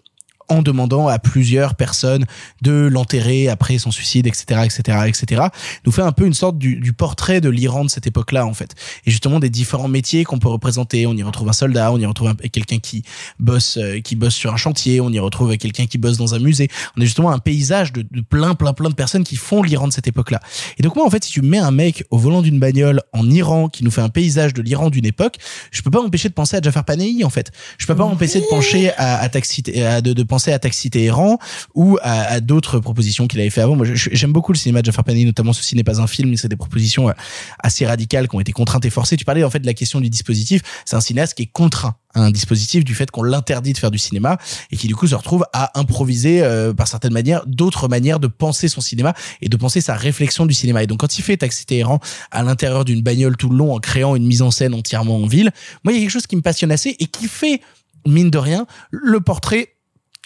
en 0.49 0.61
demandant 0.61 1.07
à 1.07 1.19
plusieurs 1.19 1.75
personnes 1.75 2.25
de 2.61 2.71
l'enterrer 2.91 3.49
après 3.49 3.77
son 3.77 3.91
suicide, 3.91 4.27
etc., 4.27 4.61
etc., 4.65 4.99
etc., 5.07 5.41
nous 5.85 5.91
fait 5.91 6.01
un 6.01 6.11
peu 6.11 6.25
une 6.25 6.33
sorte 6.33 6.57
du, 6.57 6.77
du 6.77 6.93
portrait 6.93 7.41
de 7.41 7.49
l'Iran 7.49 7.85
de 7.85 7.89
cette 7.89 8.07
époque-là, 8.07 8.45
en 8.45 8.53
fait. 8.53 8.73
Et 9.05 9.11
justement 9.11 9.39
des 9.39 9.49
différents 9.49 9.87
métiers 9.87 10.23
qu'on 10.23 10.39
peut 10.39 10.47
représenter. 10.49 11.05
On 11.07 11.13
y 11.15 11.23
retrouve 11.23 11.49
un 11.49 11.53
soldat, 11.53 11.91
on 11.91 11.97
y 11.99 12.05
retrouve 12.05 12.29
un- 12.29 12.35
quelqu'un 12.35 12.79
qui 12.79 13.03
bosse, 13.39 13.77
euh, 13.77 13.99
qui 13.99 14.15
bosse 14.15 14.35
sur 14.35 14.53
un 14.53 14.57
chantier, 14.57 15.01
on 15.01 15.09
y 15.11 15.19
retrouve 15.19 15.55
quelqu'un 15.57 15.85
qui 15.85 15.97
bosse 15.97 16.17
dans 16.17 16.33
un 16.35 16.39
musée. 16.39 16.69
On 16.97 17.01
a 17.01 17.05
justement 17.05 17.31
un 17.31 17.39
paysage 17.39 17.91
de, 17.93 18.05
de 18.09 18.21
plein, 18.21 18.55
plein, 18.55 18.73
plein 18.73 18.89
de 18.89 18.95
personnes 18.95 19.23
qui 19.23 19.35
font 19.35 19.63
l'Iran 19.63 19.87
de 19.87 19.93
cette 19.93 20.07
époque-là. 20.07 20.39
Et 20.77 20.83
donc 20.83 20.95
moi, 20.95 21.05
en 21.05 21.09
fait, 21.09 21.23
si 21.23 21.31
tu 21.31 21.41
mets 21.41 21.57
un 21.57 21.71
mec 21.71 22.03
au 22.11 22.17
volant 22.17 22.41
d'une 22.41 22.59
bagnole 22.59 23.01
en 23.13 23.29
Iran 23.29 23.67
qui 23.69 23.83
nous 23.83 23.91
fait 23.91 24.01
un 24.01 24.09
paysage 24.09 24.53
de 24.53 24.61
l'Iran 24.61 24.89
d'une 24.89 25.05
époque, 25.05 25.35
je 25.71 25.81
peux 25.81 25.91
pas 25.91 26.01
m'empêcher 26.01 26.29
de 26.29 26.33
penser 26.33 26.55
à 26.57 26.61
Jafar 26.61 26.85
Panahi, 26.85 27.23
en 27.23 27.29
fait. 27.29 27.51
Je 27.77 27.85
peux 27.85 27.95
pas 27.95 28.05
m'empêcher 28.05 28.39
de 28.39 28.45
pencher 28.49 28.91
à, 28.97 29.17
à 29.19 29.29
Taxi, 29.29 29.63
à, 29.81 30.01
de, 30.01 30.13
de 30.13 30.23
penser 30.23 30.36
à 30.47 30.59
Taxi 30.59 30.89
Téhéran 30.89 31.37
ou 31.75 31.97
à, 32.01 32.39
d'autres 32.39 32.79
propositions 32.79 33.27
qu'il 33.27 33.39
avait 33.39 33.49
fait 33.49 33.61
avant. 33.61 33.75
Moi, 33.75 33.87
j'aime 33.93 34.31
beaucoup 34.31 34.53
le 34.53 34.57
cinéma 34.57 34.81
de 34.81 34.85
Jafar 34.85 35.03
Panahi, 35.03 35.25
notamment 35.25 35.53
ceci 35.53 35.75
n'est 35.75 35.83
pas 35.83 36.01
un 36.01 36.07
film, 36.07 36.29
mais 36.29 36.37
c'est 36.37 36.47
des 36.47 36.55
propositions 36.55 37.09
euh, 37.09 37.13
assez 37.59 37.85
radicales 37.85 38.27
qui 38.27 38.35
ont 38.35 38.39
été 38.39 38.51
contraintes 38.51 38.85
et 38.85 38.89
forcées. 38.89 39.17
Tu 39.17 39.25
parlais 39.25 39.43
en 39.43 39.49
fait 39.49 39.59
de 39.59 39.65
la 39.65 39.73
question 39.73 39.99
du 39.99 40.09
dispositif. 40.09 40.61
C'est 40.85 40.95
un 40.95 41.01
cinéaste 41.01 41.35
qui 41.35 41.43
est 41.43 41.51
contraint 41.51 41.95
à 42.13 42.21
un 42.21 42.31
dispositif 42.31 42.83
du 42.83 42.95
fait 42.95 43.11
qu'on 43.11 43.23
l'interdit 43.23 43.73
de 43.73 43.77
faire 43.77 43.91
du 43.91 43.97
cinéma 43.97 44.37
et 44.71 44.77
qui 44.77 44.87
du 44.87 44.95
coup 44.95 45.07
se 45.07 45.15
retrouve 45.15 45.45
à 45.53 45.77
improviser 45.79 46.41
euh, 46.41 46.73
par 46.73 46.87
certaines 46.87 47.13
manières 47.13 47.45
d'autres 47.45 47.87
manières 47.87 48.19
de 48.19 48.27
penser 48.27 48.67
son 48.67 48.81
cinéma 48.81 49.13
et 49.41 49.49
de 49.49 49.57
penser 49.57 49.81
sa 49.81 49.95
réflexion 49.95 50.45
du 50.45 50.53
cinéma. 50.53 50.83
Et 50.83 50.87
donc 50.87 50.99
quand 50.99 51.17
il 51.17 51.21
fait 51.21 51.37
Taxi 51.37 51.65
Téhéran 51.65 51.99
à 52.31 52.43
l'intérieur 52.43 52.85
d'une 52.85 53.01
bagnole 53.01 53.37
tout 53.37 53.49
le 53.49 53.57
long 53.57 53.73
en 53.73 53.79
créant 53.79 54.15
une 54.15 54.25
mise 54.25 54.41
en 54.41 54.51
scène 54.51 54.73
entièrement 54.73 55.17
en 55.17 55.27
ville, 55.27 55.51
moi 55.83 55.93
il 55.93 55.97
y 55.97 55.99
a 55.99 56.01
quelque 56.01 56.11
chose 56.11 56.27
qui 56.27 56.35
me 56.35 56.41
passionne 56.41 56.71
assez 56.71 56.95
et 56.99 57.05
qui 57.05 57.27
fait 57.27 57.61
mine 58.05 58.29
de 58.29 58.37
rien 58.37 58.65
le 58.89 59.19
portrait 59.19 59.76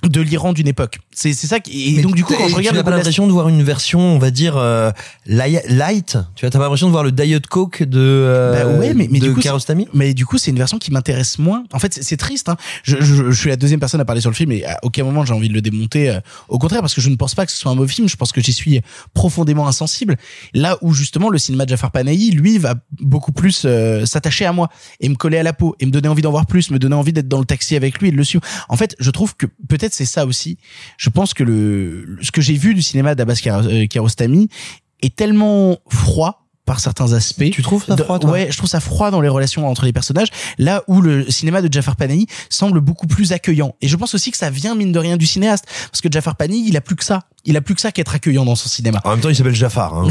de 0.04 0.22
l'Iran 0.22 0.54
d'une 0.54 0.68
époque. 0.68 1.00
C'est 1.12 1.34
c'est 1.34 1.48
ça 1.48 1.60
qui 1.60 1.98
et 1.98 2.02
donc 2.02 2.16
du 2.16 2.24
coup 2.24 2.34
quand 2.36 2.48
je 2.48 2.56
regarde 2.56 2.76
tu 2.76 2.80
n'as 2.80 2.84
pas 2.84 2.92
l'impression 2.92 3.28
de 3.28 3.32
voir 3.32 3.50
une 3.50 3.62
version, 3.64 4.00
on 4.00 4.18
va 4.20 4.32
dire 4.32 4.56
euh, 4.58 4.92
li- 5.26 5.58
light? 5.68 6.18
Tu 6.36 6.46
as 6.46 6.50
t'as 6.50 6.58
pas 6.58 6.66
l'impression 6.66 6.88
de 6.88 6.92
voir 6.92 7.04
le 7.04 7.12
Diet 7.12 7.42
Coke 7.48 7.84
de 7.84 8.00
euh, 8.00 8.52
Bah 8.54 8.80
ouais, 8.80 8.94
mais, 8.94 9.08
mais 9.12 9.20
de 9.20 9.28
du 9.28 9.34
coup, 9.34 9.42
mais 9.94 10.14
du 10.14 10.26
coup, 10.26 10.38
c'est 10.38 10.52
une 10.52 10.58
version 10.58 10.78
qui 10.80 10.92
m'intéresse 10.92 11.38
moins. 11.40 11.64
En 11.74 11.80
fait, 11.80 11.94
c'est- 12.02 12.18
triste. 12.18 12.50
Hein. 12.50 12.58
Je, 12.84 12.98
je, 13.00 13.32
je 13.32 13.40
suis 13.40 13.50
la 13.50 13.56
deuxième 13.56 13.80
personne 13.80 14.00
à 14.02 14.06
parler 14.06 14.22
sur 14.22 14.30
le 14.30 14.36
film 14.36 14.52
et 14.52 14.64
à 14.66 14.78
aucun 14.84 15.04
moment 15.04 15.26
j'ai 15.26 15.34
envie 15.34 15.50
de 15.50 15.54
le 15.54 15.62
démonter. 15.62 16.10
euh, 16.10 16.20
Au 16.50 16.58
contraire, 16.60 16.82
parce 16.82 16.94
que 16.94 17.02
je 17.02 17.10
ne 17.10 17.16
pense 17.16 17.36
pas 17.36 17.46
que 17.46 17.52
ce 17.52 17.58
soit 17.58 17.72
un 17.72 17.76
mauvais 17.76 17.92
film. 17.92 18.08
Je 18.08 18.16
pense 18.16 18.32
que 18.32 18.42
j'y 18.42 18.54
suis 18.54 18.82
profondément 19.14 19.68
insensible. 19.68 20.18
Là 20.54 20.78
où 20.82 20.94
justement 20.94 21.30
le 21.30 21.38
cinéma 21.38 21.66
de 21.66 21.70
Jafar 21.72 21.92
Panahi, 21.92 22.32
lui, 22.32 22.58
va 22.58 22.76
beaucoup 23.00 23.32
plus 23.32 23.64
euh, 23.66 24.06
s'attacher 24.06 24.46
à 24.46 24.54
moi 24.54 24.70
et 25.00 25.10
me 25.10 25.16
coller 25.16 25.38
à 25.38 25.44
la 25.44 25.54
peau 25.54 25.76
et 25.80 25.86
me 25.86 25.92
donner 25.92 26.08
envie 26.08 26.22
d'en 26.22 26.32
voir 26.32 26.46
plus, 26.46 26.72
me 26.72 26.80
donner 26.80 26.96
envie 26.96 27.14
d'être 27.14 27.28
dans 27.28 27.40
le 27.40 27.46
taxi 27.46 27.76
avec 27.76 28.00
lui 28.00 28.10
et 28.10 28.12
de 28.12 28.18
le 28.18 28.24
suivre. 28.24 28.44
En 28.70 28.78
fait, 28.78 28.96
je 29.00 29.10
trouve 29.12 29.36
que 29.36 29.46
peut-être 29.68 29.91
c'est 29.94 30.06
ça 30.06 30.26
aussi. 30.26 30.58
Je 30.98 31.10
pense 31.10 31.34
que 31.34 31.44
le 31.44 32.18
ce 32.22 32.32
que 32.32 32.42
j'ai 32.42 32.56
vu 32.56 32.74
du 32.74 32.82
cinéma 32.82 33.16
d'Abbas 33.16 33.42
euh, 33.46 33.88
Kiarostami 33.88 34.50
est 35.02 35.16
tellement 35.16 35.78
froid 35.90 36.42
par 36.66 36.80
certains 36.80 37.14
aspects. 37.14 37.50
Tu 37.52 37.64
trouves 37.64 37.84
ça 37.84 37.98
froid, 37.98 38.20
toi 38.20 38.32
Ouais, 38.32 38.48
je 38.52 38.58
trouve 38.58 38.70
ça 38.70 38.80
froid 38.80 39.12
dans 39.12 39.22
les 39.22 39.30
relations 39.30 39.68
entre 39.68 39.86
les 39.86 39.94
personnages. 39.94 40.30
Là 40.58 40.84
où 40.88 41.02
le 41.02 41.30
cinéma 41.30 41.62
de 41.62 41.72
Jafar 41.72 41.96
Panahi 41.96 42.28
semble 42.50 42.80
beaucoup 42.80 43.08
plus 43.08 43.32
accueillant. 43.32 43.76
Et 43.82 43.88
je 43.88 43.96
pense 43.98 44.14
aussi 44.14 44.32
que 44.32 44.38
ça 44.38 44.50
vient 44.50 44.76
mine 44.76 44.92
de 44.92 45.00
rien 45.00 45.18
du 45.18 45.26
cinéaste, 45.26 45.66
parce 45.90 46.02
que 46.02 46.10
Jafar 46.12 46.36
Panahi, 46.36 46.64
il 46.68 46.78
a 46.78 46.82
plus 46.82 46.96
que 46.96 47.04
ça. 47.04 47.24
Il 47.46 47.58
a 47.58 47.62
plus 47.62 47.76
que 47.76 47.82
ça 47.82 47.92
qu'être 47.92 48.14
accueillant 48.14 48.46
dans 48.46 48.56
son 48.56 48.70
cinéma. 48.70 49.02
En 49.04 49.12
même 49.12 49.20
temps, 49.20 49.30
il 49.30 49.36
s'appelle 49.36 49.56
Jafar. 49.56 49.94
Hein, 49.94 50.08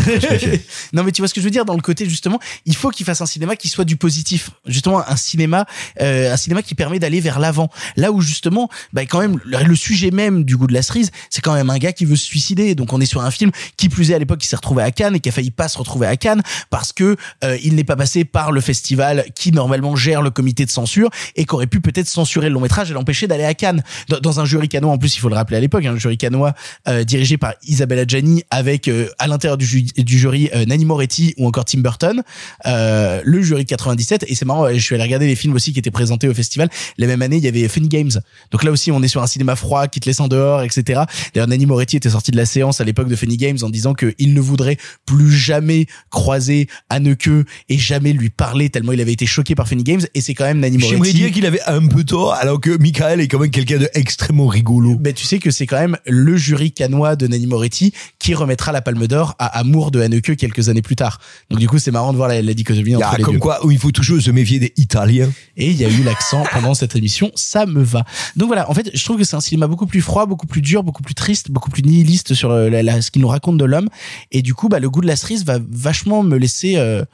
non 0.92 1.04
mais 1.04 1.12
tu 1.12 1.22
vois 1.22 1.28
ce 1.28 1.34
que 1.34 1.40
je 1.40 1.44
veux 1.44 1.50
dire? 1.50 1.64
Dans 1.64 1.74
le 1.74 1.80
côté 1.80 2.08
justement, 2.08 2.40
il 2.66 2.74
faut 2.74 2.90
qu'il 2.90 3.06
fasse 3.06 3.20
un 3.20 3.26
cinéma 3.26 3.56
qui 3.56 3.68
soit 3.68 3.84
du 3.84 3.96
positif, 3.96 4.50
justement 4.66 5.06
un 5.06 5.16
cinéma, 5.16 5.66
euh, 6.00 6.32
un 6.32 6.36
cinéma 6.36 6.62
qui 6.62 6.74
permet 6.74 6.98
d'aller 6.98 7.20
vers 7.20 7.38
l'avant. 7.38 7.68
Là 7.96 8.12
où 8.12 8.20
justement, 8.20 8.68
bah 8.92 9.02
quand 9.06 9.20
même 9.20 9.38
le, 9.44 9.62
le 9.62 9.76
sujet 9.76 10.10
même 10.10 10.44
du 10.44 10.56
goût 10.56 10.66
de 10.66 10.74
la 10.74 10.82
cerise, 10.82 11.10
c'est 11.30 11.40
quand 11.40 11.54
même 11.54 11.70
un 11.70 11.78
gars 11.78 11.92
qui 11.92 12.04
veut 12.04 12.16
se 12.16 12.24
suicider. 12.24 12.74
Donc 12.74 12.92
on 12.92 13.00
est 13.00 13.06
sur 13.06 13.22
un 13.22 13.30
film 13.30 13.50
qui 13.76 13.88
plus 13.88 14.10
est 14.10 14.14
à 14.14 14.18
l'époque 14.18 14.38
qui 14.38 14.48
s'est 14.48 14.56
retrouvé 14.56 14.82
à 14.82 14.90
Cannes 14.90 15.14
et 15.14 15.20
qui 15.20 15.28
a 15.28 15.32
failli 15.32 15.50
pas 15.50 15.68
se 15.68 15.78
retrouver 15.78 16.06
à 16.06 16.16
Cannes 16.16 16.42
parce 16.68 16.92
que 16.92 17.16
euh, 17.44 17.56
il 17.62 17.74
n'est 17.74 17.84
pas 17.84 17.96
passé 17.96 18.24
par 18.24 18.52
le 18.52 18.60
festival 18.60 19.26
qui 19.34 19.52
normalement 19.52 19.94
gère 19.96 20.22
le 20.22 20.30
comité 20.30 20.64
de 20.64 20.70
censure 20.70 21.10
et 21.36 21.44
qui 21.44 21.54
aurait 21.54 21.66
pu 21.66 21.80
peut-être 21.80 22.08
censurer 22.08 22.48
le 22.48 22.54
long 22.54 22.60
métrage 22.60 22.90
et 22.90 22.94
l'empêcher 22.94 23.26
d'aller 23.26 23.44
à 23.44 23.54
Cannes. 23.54 23.82
Dans, 24.08 24.18
dans 24.18 24.40
un 24.40 24.44
jury 24.44 24.68
canois 24.68 24.92
en 24.92 24.98
plus, 24.98 25.16
il 25.16 25.20
faut 25.20 25.28
le 25.28 25.36
rappeler 25.36 25.56
à 25.56 25.60
l'époque, 25.60 25.84
un 25.84 25.96
jury 25.96 26.18
canois 26.18 26.54
euh, 26.88 27.04
dirigé 27.04 27.19
par 27.38 27.54
Isabella 27.66 28.04
Gianni 28.06 28.42
avec 28.50 28.88
euh, 28.88 29.08
à 29.18 29.26
l'intérieur 29.26 29.56
du, 29.58 29.66
ju- 29.66 29.82
du 29.96 30.18
jury 30.18 30.50
euh, 30.54 30.64
Nanni 30.64 30.84
Moretti 30.84 31.34
ou 31.38 31.46
encore 31.46 31.64
Tim 31.64 31.80
Burton, 31.80 32.22
euh, 32.66 33.20
le 33.24 33.42
jury 33.42 33.64
de 33.64 33.68
97 33.68 34.24
et 34.28 34.34
c'est 34.34 34.44
marrant, 34.44 34.64
euh, 34.66 34.72
je 34.74 34.78
suis 34.80 34.94
allé 34.94 35.04
regarder 35.04 35.26
les 35.26 35.36
films 35.36 35.54
aussi 35.54 35.72
qui 35.72 35.78
étaient 35.78 35.90
présentés 35.90 36.28
au 36.28 36.34
festival. 36.34 36.68
La 36.98 37.06
même 37.06 37.22
année, 37.22 37.36
il 37.36 37.44
y 37.44 37.48
avait 37.48 37.66
Funny 37.68 37.88
Games. 37.88 38.10
Donc 38.50 38.64
là 38.64 38.70
aussi, 38.70 38.90
on 38.90 39.02
est 39.02 39.08
sur 39.08 39.22
un 39.22 39.26
cinéma 39.26 39.56
froid 39.56 39.86
qui 39.88 40.00
te 40.00 40.08
laisse 40.08 40.20
en 40.20 40.28
dehors, 40.28 40.62
etc. 40.62 41.02
D'ailleurs, 41.34 41.48
Nanni 41.48 41.66
Moretti 41.66 41.96
était 41.96 42.10
sorti 42.10 42.30
de 42.30 42.36
la 42.36 42.46
séance 42.46 42.80
à 42.80 42.84
l'époque 42.84 43.08
de 43.08 43.16
Funny 43.16 43.36
Games 43.36 43.58
en 43.62 43.70
disant 43.70 43.94
qu'il 43.94 44.34
ne 44.34 44.40
voudrait 44.40 44.76
plus 45.06 45.30
jamais 45.32 45.86
croiser 46.10 46.68
Anneke 46.88 47.28
et 47.68 47.78
jamais 47.78 48.12
lui 48.12 48.30
parler 48.30 48.70
tellement 48.70 48.92
il 48.92 49.00
avait 49.00 49.12
été 49.12 49.26
choqué 49.26 49.54
par 49.54 49.68
Funny 49.68 49.84
Games 49.84 50.00
et 50.14 50.20
c'est 50.20 50.34
quand 50.34 50.44
même 50.44 50.60
Nanni 50.60 50.78
Moretti. 50.78 50.90
J'aimerais 50.94 51.12
dire 51.12 51.30
qu'il 51.32 51.46
avait 51.46 51.62
un 51.66 51.86
peu 51.86 52.04
tort, 52.04 52.34
alors 52.34 52.60
que 52.60 52.76
Michael 52.78 53.20
est 53.20 53.28
quand 53.28 53.38
même 53.38 53.50
quelqu'un 53.50 53.78
d'extrêmement 53.78 54.46
rigolo. 54.46 54.96
Ben, 54.96 55.12
tu 55.12 55.24
sais 55.24 55.38
que 55.38 55.50
c'est 55.50 55.66
quand 55.66 55.78
même 55.80 55.96
le 56.06 56.36
jury 56.36 56.72
canois 56.72 57.09
de 57.16 57.26
Nanni 57.26 57.46
Moretti 57.46 57.92
qui 58.18 58.34
remettra 58.34 58.72
la 58.72 58.82
Palme 58.82 59.06
d'Or 59.06 59.34
à 59.38 59.46
Amour 59.58 59.90
de 59.90 60.00
Haneke 60.00 60.36
quelques 60.36 60.68
années 60.68 60.82
plus 60.82 60.96
tard. 60.96 61.20
Donc 61.50 61.58
du 61.60 61.68
coup, 61.68 61.78
c'est 61.78 61.90
marrant 61.90 62.12
de 62.12 62.16
voir 62.16 62.28
la, 62.28 62.42
la 62.42 62.54
dichotomie 62.54 62.96
entre 62.96 63.06
les 63.18 63.24
comme 63.24 63.34
deux. 63.34 63.40
quoi, 63.40 63.64
où 63.64 63.70
il 63.70 63.78
faut 63.78 63.90
toujours 63.92 64.20
se 64.20 64.30
méfier 64.30 64.58
des 64.58 64.72
Italiens. 64.76 65.30
Et 65.56 65.70
il 65.70 65.76
y 65.76 65.84
a 65.84 65.88
eu 65.88 66.02
l'accent 66.02 66.44
pendant 66.52 66.74
cette 66.74 66.96
émission, 66.96 67.30
ça 67.34 67.66
me 67.66 67.82
va. 67.82 68.04
Donc 68.36 68.48
voilà, 68.48 68.70
en 68.70 68.74
fait, 68.74 68.90
je 68.94 69.04
trouve 69.04 69.16
que 69.18 69.24
c'est 69.24 69.36
un 69.36 69.40
cinéma 69.40 69.66
beaucoup 69.66 69.86
plus 69.86 70.00
froid, 70.00 70.26
beaucoup 70.26 70.46
plus 70.46 70.62
dur, 70.62 70.82
beaucoup 70.82 71.02
plus 71.02 71.14
triste, 71.14 71.50
beaucoup 71.50 71.70
plus 71.70 71.82
nihiliste 71.82 72.34
sur 72.34 72.50
euh, 72.50 72.68
la- 72.70 72.82
la- 72.82 73.02
ce 73.02 73.10
qu'il 73.10 73.22
nous 73.22 73.28
raconte 73.28 73.58
de 73.58 73.64
l'homme. 73.64 73.88
Et 74.32 74.42
du 74.42 74.54
coup, 74.54 74.68
bah, 74.68 74.78
le 74.78 74.88
goût 74.90 75.00
de 75.00 75.06
la 75.06 75.16
cerise 75.16 75.44
va 75.44 75.58
vachement 75.70 76.22
me 76.22 76.36
laisser 76.36 76.76
euh, 76.76 77.04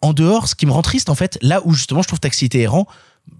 en 0.00 0.12
dehors, 0.12 0.48
ce 0.48 0.54
qui 0.54 0.66
me 0.66 0.72
rend 0.72 0.82
triste 0.82 1.10
en 1.10 1.14
fait, 1.14 1.38
là 1.42 1.60
où 1.64 1.72
justement 1.74 2.02
je 2.02 2.08
trouve 2.08 2.18
Taxi 2.20 2.48
Téhéran 2.48 2.86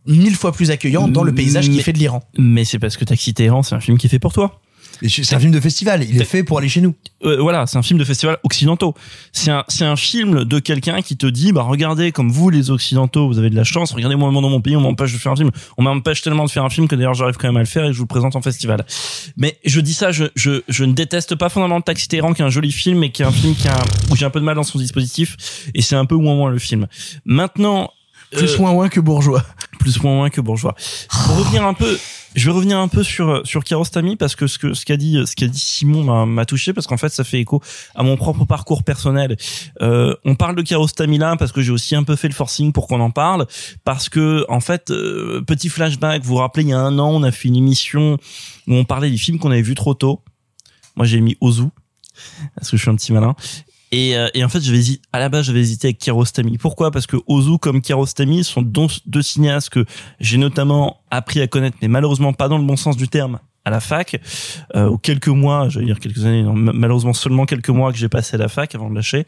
mille 0.06 0.36
fois 0.36 0.52
plus 0.52 0.70
accueillant 0.70 1.08
dans 1.08 1.24
le 1.24 1.34
paysage 1.34 1.68
qui 1.68 1.82
fait 1.82 1.92
de 1.92 1.98
l'Iran. 1.98 2.22
Mais 2.38 2.64
c'est 2.64 2.78
parce 2.78 2.96
que 2.96 3.04
Taxi 3.04 3.34
Téhéran, 3.34 3.64
c'est 3.64 3.74
un 3.74 3.80
film 3.80 3.98
qui 3.98 4.06
est 4.06 4.10
fait 4.10 4.20
pour 4.20 4.32
toi. 4.32 4.60
C'est 5.08 5.34
un 5.34 5.40
film 5.40 5.52
de 5.52 5.60
festival. 5.60 6.04
Il 6.08 6.20
est 6.20 6.24
fait 6.24 6.42
pour 6.44 6.58
aller 6.58 6.68
chez 6.68 6.80
nous. 6.80 6.94
Euh, 7.24 7.40
voilà, 7.40 7.66
c'est 7.66 7.76
un 7.78 7.82
film 7.82 7.98
de 7.98 8.04
festival 8.04 8.38
occidentaux. 8.44 8.94
C'est 9.32 9.50
un, 9.50 9.64
c'est 9.68 9.84
un 9.84 9.96
film 9.96 10.44
de 10.44 10.58
quelqu'un 10.58 11.02
qui 11.02 11.16
te 11.16 11.26
dit, 11.26 11.52
bah 11.52 11.62
regardez, 11.62 12.12
comme 12.12 12.30
vous 12.30 12.50
les 12.50 12.70
occidentaux, 12.70 13.26
vous 13.26 13.38
avez 13.38 13.50
de 13.50 13.56
la 13.56 13.64
chance. 13.64 13.92
Regardez 13.92 14.16
moi 14.16 14.30
dans 14.30 14.40
mon 14.40 14.60
pays, 14.60 14.76
on 14.76 14.80
m'empêche 14.80 15.12
de 15.12 15.18
faire 15.18 15.32
un 15.32 15.36
film. 15.36 15.50
On 15.76 15.82
m'empêche 15.82 16.22
tellement 16.22 16.44
de 16.44 16.50
faire 16.50 16.64
un 16.64 16.70
film 16.70 16.88
que 16.88 16.94
d'ailleurs 16.94 17.14
j'arrive 17.14 17.36
quand 17.36 17.48
même 17.48 17.56
à 17.56 17.60
le 17.60 17.66
faire 17.66 17.84
et 17.84 17.88
que 17.88 17.92
je 17.92 17.98
vous 17.98 18.04
le 18.04 18.08
présente 18.08 18.36
en 18.36 18.42
festival. 18.42 18.84
Mais 19.36 19.58
je 19.64 19.80
dis 19.80 19.94
ça, 19.94 20.12
je, 20.12 20.24
je, 20.36 20.62
je 20.68 20.84
ne 20.84 20.92
déteste 20.92 21.34
pas 21.34 21.48
fondamentalement 21.48 21.80
Taxi 21.80 22.08
Téhéran, 22.08 22.32
qui 22.32 22.42
est 22.42 22.44
un 22.44 22.50
joli 22.50 22.70
film, 22.72 22.98
mais 22.98 23.10
qui 23.10 23.22
est 23.22 23.26
un 23.26 23.32
film 23.32 23.54
qui 23.54 23.68
a, 23.68 23.76
où 24.10 24.16
j'ai 24.16 24.24
un 24.24 24.30
peu 24.30 24.40
de 24.40 24.44
mal 24.44 24.56
dans 24.56 24.62
son 24.62 24.78
dispositif. 24.78 25.36
Et 25.74 25.82
c'est 25.82 25.96
un 25.96 26.04
peu 26.04 26.16
moins 26.16 26.34
moins 26.34 26.50
le 26.50 26.58
film. 26.58 26.86
Maintenant. 27.24 27.90
Plus 28.30 28.54
euh, 28.54 28.58
moins 28.58 28.72
moins 28.72 28.88
que 28.88 29.00
bourgeois. 29.00 29.44
plus 29.78 30.02
moins 30.02 30.14
moins 30.14 30.30
que 30.30 30.40
bourgeois. 30.40 30.74
Pour 31.10 31.36
revenir 31.36 31.66
un 31.66 31.74
peu, 31.74 31.98
je 32.34 32.46
vais 32.46 32.52
revenir 32.52 32.78
un 32.78 32.88
peu 32.88 33.02
sur 33.02 33.46
sur 33.46 33.62
Kiarostami 33.64 34.16
parce 34.16 34.34
que 34.36 34.46
ce 34.46 34.58
que 34.58 34.74
ce 34.74 34.84
qu'a 34.84 34.96
dit 34.96 35.18
ce 35.26 35.36
qu'a 35.36 35.46
dit 35.48 35.58
Simon 35.58 36.26
m'a- 36.26 36.46
touché 36.46 36.72
parce 36.72 36.86
qu'en 36.86 36.96
fait 36.96 37.10
ça 37.10 37.24
fait 37.24 37.40
écho 37.40 37.60
à 37.94 38.02
mon 38.02 38.16
propre 38.16 38.44
parcours 38.44 38.82
personnel. 38.84 39.36
Euh, 39.80 40.14
on 40.24 40.34
parle 40.34 40.56
de 40.56 40.62
Kiarostami 40.62 41.18
là 41.18 41.36
parce 41.36 41.52
que 41.52 41.60
j'ai 41.62 41.70
aussi 41.72 41.94
un 41.94 42.04
peu 42.04 42.16
fait 42.16 42.28
le 42.28 42.34
forcing 42.34 42.72
pour 42.72 42.86
qu'on 42.88 43.00
en 43.00 43.10
parle 43.10 43.46
parce 43.84 44.08
que 44.08 44.44
en 44.48 44.60
fait 44.60 44.90
euh, 44.90 45.40
petit 45.46 45.68
flashback, 45.68 46.22
vous 46.22 46.28
vous 46.30 46.36
rappelez 46.36 46.64
il 46.64 46.70
y 46.70 46.72
a 46.72 46.78
un 46.80 46.98
an 46.98 47.10
on 47.10 47.22
a 47.22 47.30
fait 47.32 47.48
une 47.48 47.56
émission 47.56 48.18
où 48.66 48.74
on 48.74 48.84
parlait 48.84 49.10
des 49.10 49.18
films 49.18 49.38
qu'on 49.38 49.50
avait 49.50 49.62
vus 49.62 49.74
trop 49.74 49.94
tôt. 49.94 50.22
Moi 50.96 51.06
j'ai 51.06 51.20
mis 51.20 51.36
Ozu 51.40 51.64
parce 52.56 52.70
que 52.70 52.76
je 52.76 52.82
suis 52.82 52.90
un 52.90 52.96
petit 52.96 53.12
malin. 53.12 53.34
Et, 53.92 54.16
euh, 54.16 54.28
et 54.34 54.42
en 54.42 54.48
fait, 54.48 54.60
j'avais 54.62 54.78
hésité, 54.78 55.02
à 55.12 55.18
la 55.20 55.28
base, 55.28 55.44
j'avais 55.46 55.60
hésité 55.60 55.88
avec 55.88 55.98
Kiarostami. 55.98 56.56
Pourquoi? 56.58 56.90
Parce 56.90 57.06
que 57.06 57.16
Ozu 57.26 57.58
comme 57.58 57.80
Kiarostami 57.82 58.42
sont 58.42 58.62
deux, 58.62 59.22
cinéastes 59.22 59.68
que 59.68 59.84
j'ai 60.18 60.38
notamment 60.38 61.02
appris 61.10 61.40
à 61.42 61.46
connaître, 61.46 61.76
mais 61.82 61.88
malheureusement 61.88 62.32
pas 62.32 62.48
dans 62.48 62.56
le 62.58 62.64
bon 62.64 62.76
sens 62.76 62.96
du 62.96 63.06
terme 63.08 63.38
à 63.64 63.70
la 63.70 63.78
fac, 63.80 64.18
euh, 64.74 64.88
ou 64.88 64.98
quelques 64.98 65.28
mois, 65.28 65.68
j'allais 65.68 65.86
dire 65.86 66.00
quelques 66.00 66.24
années, 66.24 66.42
non, 66.42 66.52
malheureusement 66.54 67.12
seulement 67.12 67.44
quelques 67.46 67.68
mois 67.68 67.92
que 67.92 67.98
j'ai 67.98 68.08
passé 68.08 68.34
à 68.34 68.38
la 68.38 68.48
fac 68.48 68.74
avant 68.74 68.90
de 68.90 68.94
lâcher. 68.96 69.24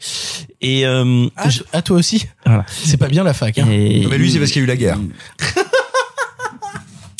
Et 0.59 0.85
euh, 0.85 1.27
Ah, 1.37 1.47
je- 1.49 1.61
à 1.71 1.81
toi 1.81 1.95
aussi? 1.97 2.25
voilà. 2.45 2.65
C'est 2.67 2.97
pas 2.97 3.07
bien 3.07 3.23
la 3.23 3.33
fac. 3.33 3.57
Hein. 3.59 3.67
Et- 3.71 4.01
Non, 4.01 4.09
mais 4.09 4.17
lui, 4.17 4.29
c'est 4.31 4.39
parce 4.39 4.51
qu'il 4.51 4.59
y 4.61 4.63
a 4.63 4.65
eu 4.65 4.67
la 4.67 4.75
guerre. 4.75 4.97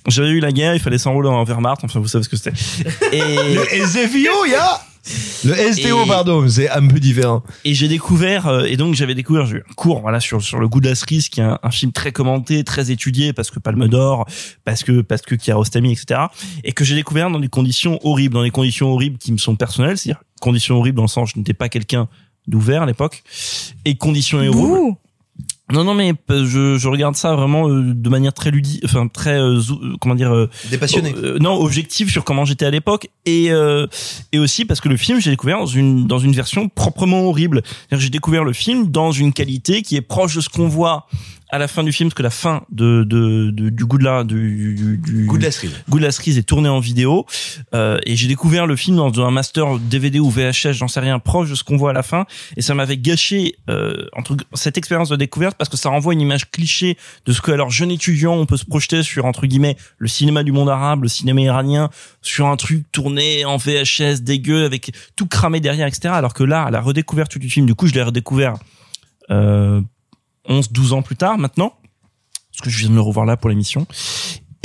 J'avais 0.07 0.30
eu 0.30 0.39
la 0.39 0.51
guerre, 0.51 0.76
il 0.76 0.80
fallait 0.81 0.97
s'enrôler 0.99 1.30
en 1.30 1.43
Wehrmacht, 1.43 1.84
enfin 1.84 1.99
vous 1.99 2.07
savez 2.07 2.23
ce 2.23 2.30
que 2.30 2.38
c'était. 2.38 2.53
Et 3.11 3.55
Le 3.55 3.85
SFIO, 3.88 4.45
il 4.45 4.51
y 4.51 4.55
a 4.55 4.80
Le 5.44 5.53
STO, 5.73 6.03
Et- 6.03 6.07
pardon, 6.07 6.48
c'est 6.49 6.69
un 6.69 6.88
peu 6.88 6.99
différent. 6.99 7.44
et 7.64 7.73
j'ai 7.76 7.88
découvert 7.88 8.48
euh, 8.48 8.64
et 8.65 8.76
donc 8.77 8.95
j'avais 8.95 9.14
découvert 9.14 9.45
j'ai 9.45 9.57
eu 9.57 9.64
un 9.69 9.73
cours 9.76 10.02
voilà 10.02 10.19
sur 10.19 10.41
sur 10.41 10.60
le 10.60 10.68
goût 10.68 10.80
de 10.82 10.90
la 10.90 10.95
cerise 10.95 11.30
qui 11.30 11.41
est 11.41 11.44
un, 11.44 11.60
un 11.61 11.69
film 11.72 11.91
très 11.91 12.11
commenté 12.11 12.64
très 12.64 12.90
étudié 12.90 13.32
parce 13.32 13.52
que 13.52 13.60
Palme 13.60 13.88
d'Or 13.88 14.26
parce 14.64 14.84
que 14.84 15.02
parce 15.02 15.22
que 15.22 15.36
Kiarostami 15.36 15.91
etc 15.91 16.22
et 16.64 16.72
que 16.72 16.84
j'ai 16.84 16.95
découvert 16.95 17.30
dans 17.30 17.40
des 17.40 17.48
conditions 17.49 17.99
horribles 18.03 18.34
dans 18.34 18.44
des 18.44 18.49
conditions 18.52 18.91
horribles 18.91 19.18
qui 19.19 19.32
me 19.32 19.38
sont 19.38 19.56
personnelles 19.56 19.98
c'est-à-dire 19.98 20.23
conditions 20.41 20.77
horribles 20.77 20.98
dans 20.98 21.03
le 21.03 21.07
sens 21.07 21.32
je 21.34 21.40
n'étais 21.40 21.53
pas 21.53 21.69
quelqu'un 21.69 22.07
d'ouvert 22.48 22.82
à 22.82 22.86
l'époque 22.88 23.22
et 23.86 23.95
conditions 23.95 24.40
horribles 24.40 24.95
non 25.72 25.84
non 25.84 25.96
mais 25.96 26.14
je, 26.30 26.78
je 26.78 26.88
regarde 26.88 27.16
ça 27.16 27.36
vraiment 27.36 27.68
euh, 27.68 27.82
de 27.94 28.10
manière 28.10 28.34
très 28.34 28.52
ludique 28.52 28.82
enfin 28.86 29.08
très 29.08 29.40
euh, 29.40 29.58
euh, 29.58 29.96
comment 30.00 30.14
dire 30.14 30.32
euh, 30.32 30.48
Dépassionné. 30.70 31.14
euh, 31.18 31.40
non 31.40 31.56
objectif 31.56 32.12
sur 32.12 32.24
comment 32.24 32.46
j'étais 32.46 32.66
à 32.66 32.70
l'époque 32.70 33.10
et 33.26 33.52
euh, 33.52 33.88
et 34.32 34.38
aussi 34.38 34.66
parce 34.66 34.80
que 34.80 34.90
le 34.90 34.98
film 34.98 35.20
j'ai 35.20 35.32
découvert 35.32 35.58
dans 35.58 35.66
une 35.66 36.06
dans 36.06 36.20
une 36.20 36.34
version 36.34 36.70
proprement 36.70 37.24
horrible 37.24 37.64
j'ai 37.92 38.10
découvert 38.12 38.44
le 38.44 38.54
film 38.54 38.92
dans 38.92 39.12
une 39.12 39.34
qualité 39.34 39.82
qui 39.82 39.96
est 39.96 40.02
proche 40.02 40.36
de 40.36 40.42
ce 40.42 40.50
qu'on 40.50 40.68
voit 40.68 41.08
à 41.56 41.57
la 41.57 41.68
fin 41.68 41.84
du 41.84 41.91
film 41.91 42.10
parce 42.10 42.15
que 42.15 42.23
la 42.23 42.30
fin 42.30 42.64
de, 42.72 43.03
de, 43.03 43.49
de- 43.52 43.69
du 43.69 43.86
goût 43.86 43.98
de 43.98 44.03
la 44.03 44.23
du, 44.23 44.76
du, 44.76 44.98
du- 44.98 45.27
la 45.99 46.11
cerise. 46.11 46.38
est 46.38 46.44
tourné 46.44 46.69
en 46.69 46.80
vidéo. 46.80 47.26
Euh, 47.73 47.98
et 48.06 48.15
j'ai 48.15 48.27
découvert 48.27 48.68
le 48.68 48.76
film 48.76 48.98
dans 48.98 49.11
un 49.22 49.32
master 49.32 49.80
DVD 49.80 50.19
ou 50.19 50.30
VHS 50.30 50.73
j'en 50.73 50.88
sais 50.88 50.99
rien 50.99 51.19
proche 51.19 51.49
de 51.49 51.56
ce 51.56 51.64
qu'on 51.64 51.77
voit 51.77 51.91
à 51.91 51.94
la 51.94 52.03
fin. 52.03 52.26
Et 52.57 52.61
ça 52.61 52.73
m'avait 52.73 52.98
gâché 52.98 53.56
euh, 53.69 54.06
entre 54.14 54.36
cette 54.53 54.77
expérience 54.77 55.10
de 55.10 55.15
découverte 55.15 55.56
parce 55.57 55.69
que 55.69 55.77
ça 55.77 55.90
renvoie 55.90 56.14
une 56.14 56.22
image 56.22 56.52
cliché 56.52 56.98
de 57.26 57.32
ce 57.34 57.41
que 57.41 57.52
alors 57.52 57.69
jeune 57.69 57.91
étudiant 57.91 58.34
on 58.34 58.45
peut 58.45 58.57
se 58.57 58.65
projeter 58.65 59.02
sur 59.03 59.26
entre 59.26 59.45
guillemets 59.48 59.77
le 59.98 60.07
cinéma 60.07 60.44
du 60.44 60.52
monde 60.52 60.69
arabe 60.69 61.03
le 61.03 61.07
cinéma 61.10 61.41
iranien 61.41 61.90
sur 62.22 62.48
un 62.48 62.56
truc 62.57 62.84
tourné 62.91 63.45
en 63.45 63.57
VHS 63.57 64.22
dégueu 64.22 64.65
avec 64.65 64.91
tout 65.15 65.26
cramé 65.27 65.60
derrière 65.60 65.88
etc 65.88 66.14
alors 66.14 66.34
que 66.34 66.44
là 66.44 66.64
à 66.64 66.72
la 66.72 66.82
redécouverte 66.82 67.38
du 67.38 67.49
film 67.49 67.65
du 67.65 67.76
coup 67.76 67.88
je 67.88 67.94
l'ai 67.94 68.03
redécouvert 68.03 68.56
euh, 69.32 69.82
11 70.47 70.72
12 70.72 70.93
ans 70.93 71.01
plus 71.01 71.15
tard 71.15 71.38
maintenant 71.38 71.73
parce 72.51 72.61
que 72.63 72.69
je 72.69 72.80
viens 72.80 72.89
de 72.89 72.95
le 72.95 73.01
revoir 73.01 73.26
là 73.26 73.38
pour 73.38 73.49
l'émission 73.49 73.85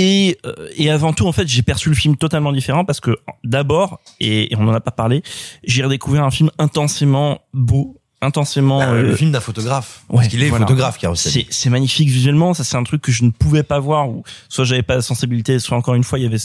et, 0.00 0.38
euh, 0.46 0.70
et 0.76 0.88
avant 0.88 1.12
tout, 1.12 1.26
en 1.26 1.32
fait, 1.32 1.46
j'ai 1.46 1.60
perçu 1.60 1.90
le 1.90 1.94
film 1.94 2.16
totalement 2.16 2.52
différent 2.52 2.86
parce 2.86 3.00
que 3.00 3.18
d'abord, 3.44 4.00
et, 4.18 4.50
et 4.50 4.56
on 4.56 4.62
n'en 4.62 4.72
a 4.72 4.80
pas 4.80 4.92
parlé, 4.92 5.22
j'ai 5.62 5.84
redécouvert 5.84 6.24
un 6.24 6.30
film 6.30 6.50
intensément 6.58 7.42
beau, 7.52 8.00
intensément... 8.22 8.80
Ah, 8.80 8.92
euh, 8.92 9.02
le 9.02 9.16
film 9.16 9.30
d'un 9.30 9.40
photographe. 9.40 10.04
ouais, 10.08 10.16
parce 10.16 10.28
qu'il 10.28 10.42
est 10.42 10.48
voilà. 10.48 10.66
photographe. 10.66 10.98
C'est 11.16 11.46
c'est 11.50 11.68
magnifique 11.68 12.08
visuellement, 12.08 12.54
ça 12.54 12.64
c'est 12.64 12.78
un 12.78 12.82
truc 12.82 13.02
que 13.02 13.12
je 13.12 13.24
ne 13.24 13.30
pouvais 13.30 13.62
pas 13.62 13.78
voir, 13.78 14.08
ou 14.08 14.24
soit 14.48 14.64
j'avais 14.64 14.82
pas 14.82 14.94
la 14.94 15.02
sensibilité, 15.02 15.58
soit 15.58 15.76
encore 15.76 15.94
une 15.94 16.04
fois 16.04 16.18
il 16.18 16.22
y 16.22 16.26
avait 16.26 16.38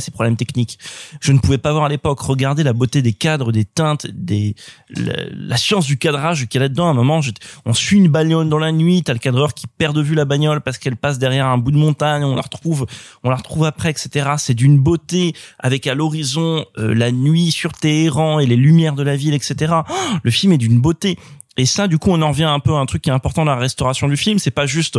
ces 0.00 0.10
problèmes 0.10 0.36
techniques. 0.36 0.78
Je 1.20 1.32
ne 1.32 1.38
pouvais 1.38 1.58
pas 1.58 1.72
voir 1.72 1.84
à 1.84 1.88
l'époque. 1.88 2.20
Regarder 2.20 2.62
la 2.62 2.72
beauté 2.72 3.02
des 3.02 3.12
cadres, 3.12 3.52
des 3.52 3.64
teintes, 3.64 4.06
des 4.08 4.54
la, 4.90 5.56
science 5.56 5.86
du 5.86 5.98
cadrage 5.98 6.46
qu'il 6.46 6.60
y 6.60 6.62
a 6.62 6.66
là-dedans. 6.66 6.88
À 6.88 6.90
un 6.90 6.94
moment, 6.94 7.20
on 7.64 7.72
suit 7.72 7.98
une 7.98 8.08
bagnole 8.08 8.48
dans 8.48 8.58
la 8.58 8.72
nuit, 8.72 9.02
t'as 9.02 9.12
le 9.12 9.18
cadreur 9.18 9.54
qui 9.54 9.66
perd 9.66 9.96
de 9.96 10.02
vue 10.02 10.14
la 10.14 10.24
bagnole 10.24 10.60
parce 10.60 10.78
qu'elle 10.78 10.96
passe 10.96 11.18
derrière 11.18 11.46
un 11.46 11.58
bout 11.58 11.70
de 11.70 11.76
montagne, 11.76 12.24
on 12.24 12.34
la 12.34 12.42
retrouve, 12.42 12.86
on 13.22 13.30
la 13.30 13.36
retrouve 13.36 13.64
après, 13.64 13.90
etc. 13.90 14.30
C'est 14.38 14.54
d'une 14.54 14.78
beauté 14.78 15.34
avec 15.58 15.86
à 15.86 15.94
l'horizon 15.94 16.64
euh, 16.78 16.94
la 16.94 17.12
nuit 17.12 17.50
sur 17.50 17.72
Téhéran 17.72 18.38
et 18.38 18.46
les 18.46 18.56
lumières 18.56 18.94
de 18.94 19.02
la 19.02 19.16
ville, 19.16 19.34
etc. 19.34 19.74
Oh, 19.88 19.94
le 20.22 20.30
film 20.30 20.52
est 20.52 20.58
d'une 20.58 20.80
beauté. 20.80 21.18
Et 21.56 21.64
ça, 21.64 21.88
du 21.88 21.98
coup, 21.98 22.10
on 22.10 22.20
en 22.20 22.28
revient 22.28 22.44
un 22.44 22.60
peu 22.60 22.74
à 22.74 22.78
un 22.78 22.86
truc 22.86 23.02
qui 23.02 23.10
est 23.10 23.14
important 23.14 23.44
dans 23.44 23.54
la 23.54 23.60
restauration 23.60 24.08
du 24.08 24.16
film. 24.16 24.38
C'est 24.38 24.50
pas 24.50 24.66
juste 24.66 24.98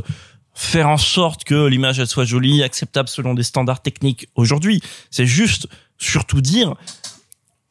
faire 0.60 0.90
en 0.90 0.98
sorte 0.98 1.44
que 1.44 1.68
l'image 1.68 2.00
elle 2.00 2.08
soit 2.08 2.26
jolie, 2.26 2.64
acceptable 2.64 3.08
selon 3.08 3.36
des 3.36 3.44
standards 3.44 3.82
techniques 3.84 4.28
aujourd'hui. 4.36 4.82
C'est 5.12 5.28
juste 5.28 5.68
surtout 6.00 6.42
dire 6.42 6.74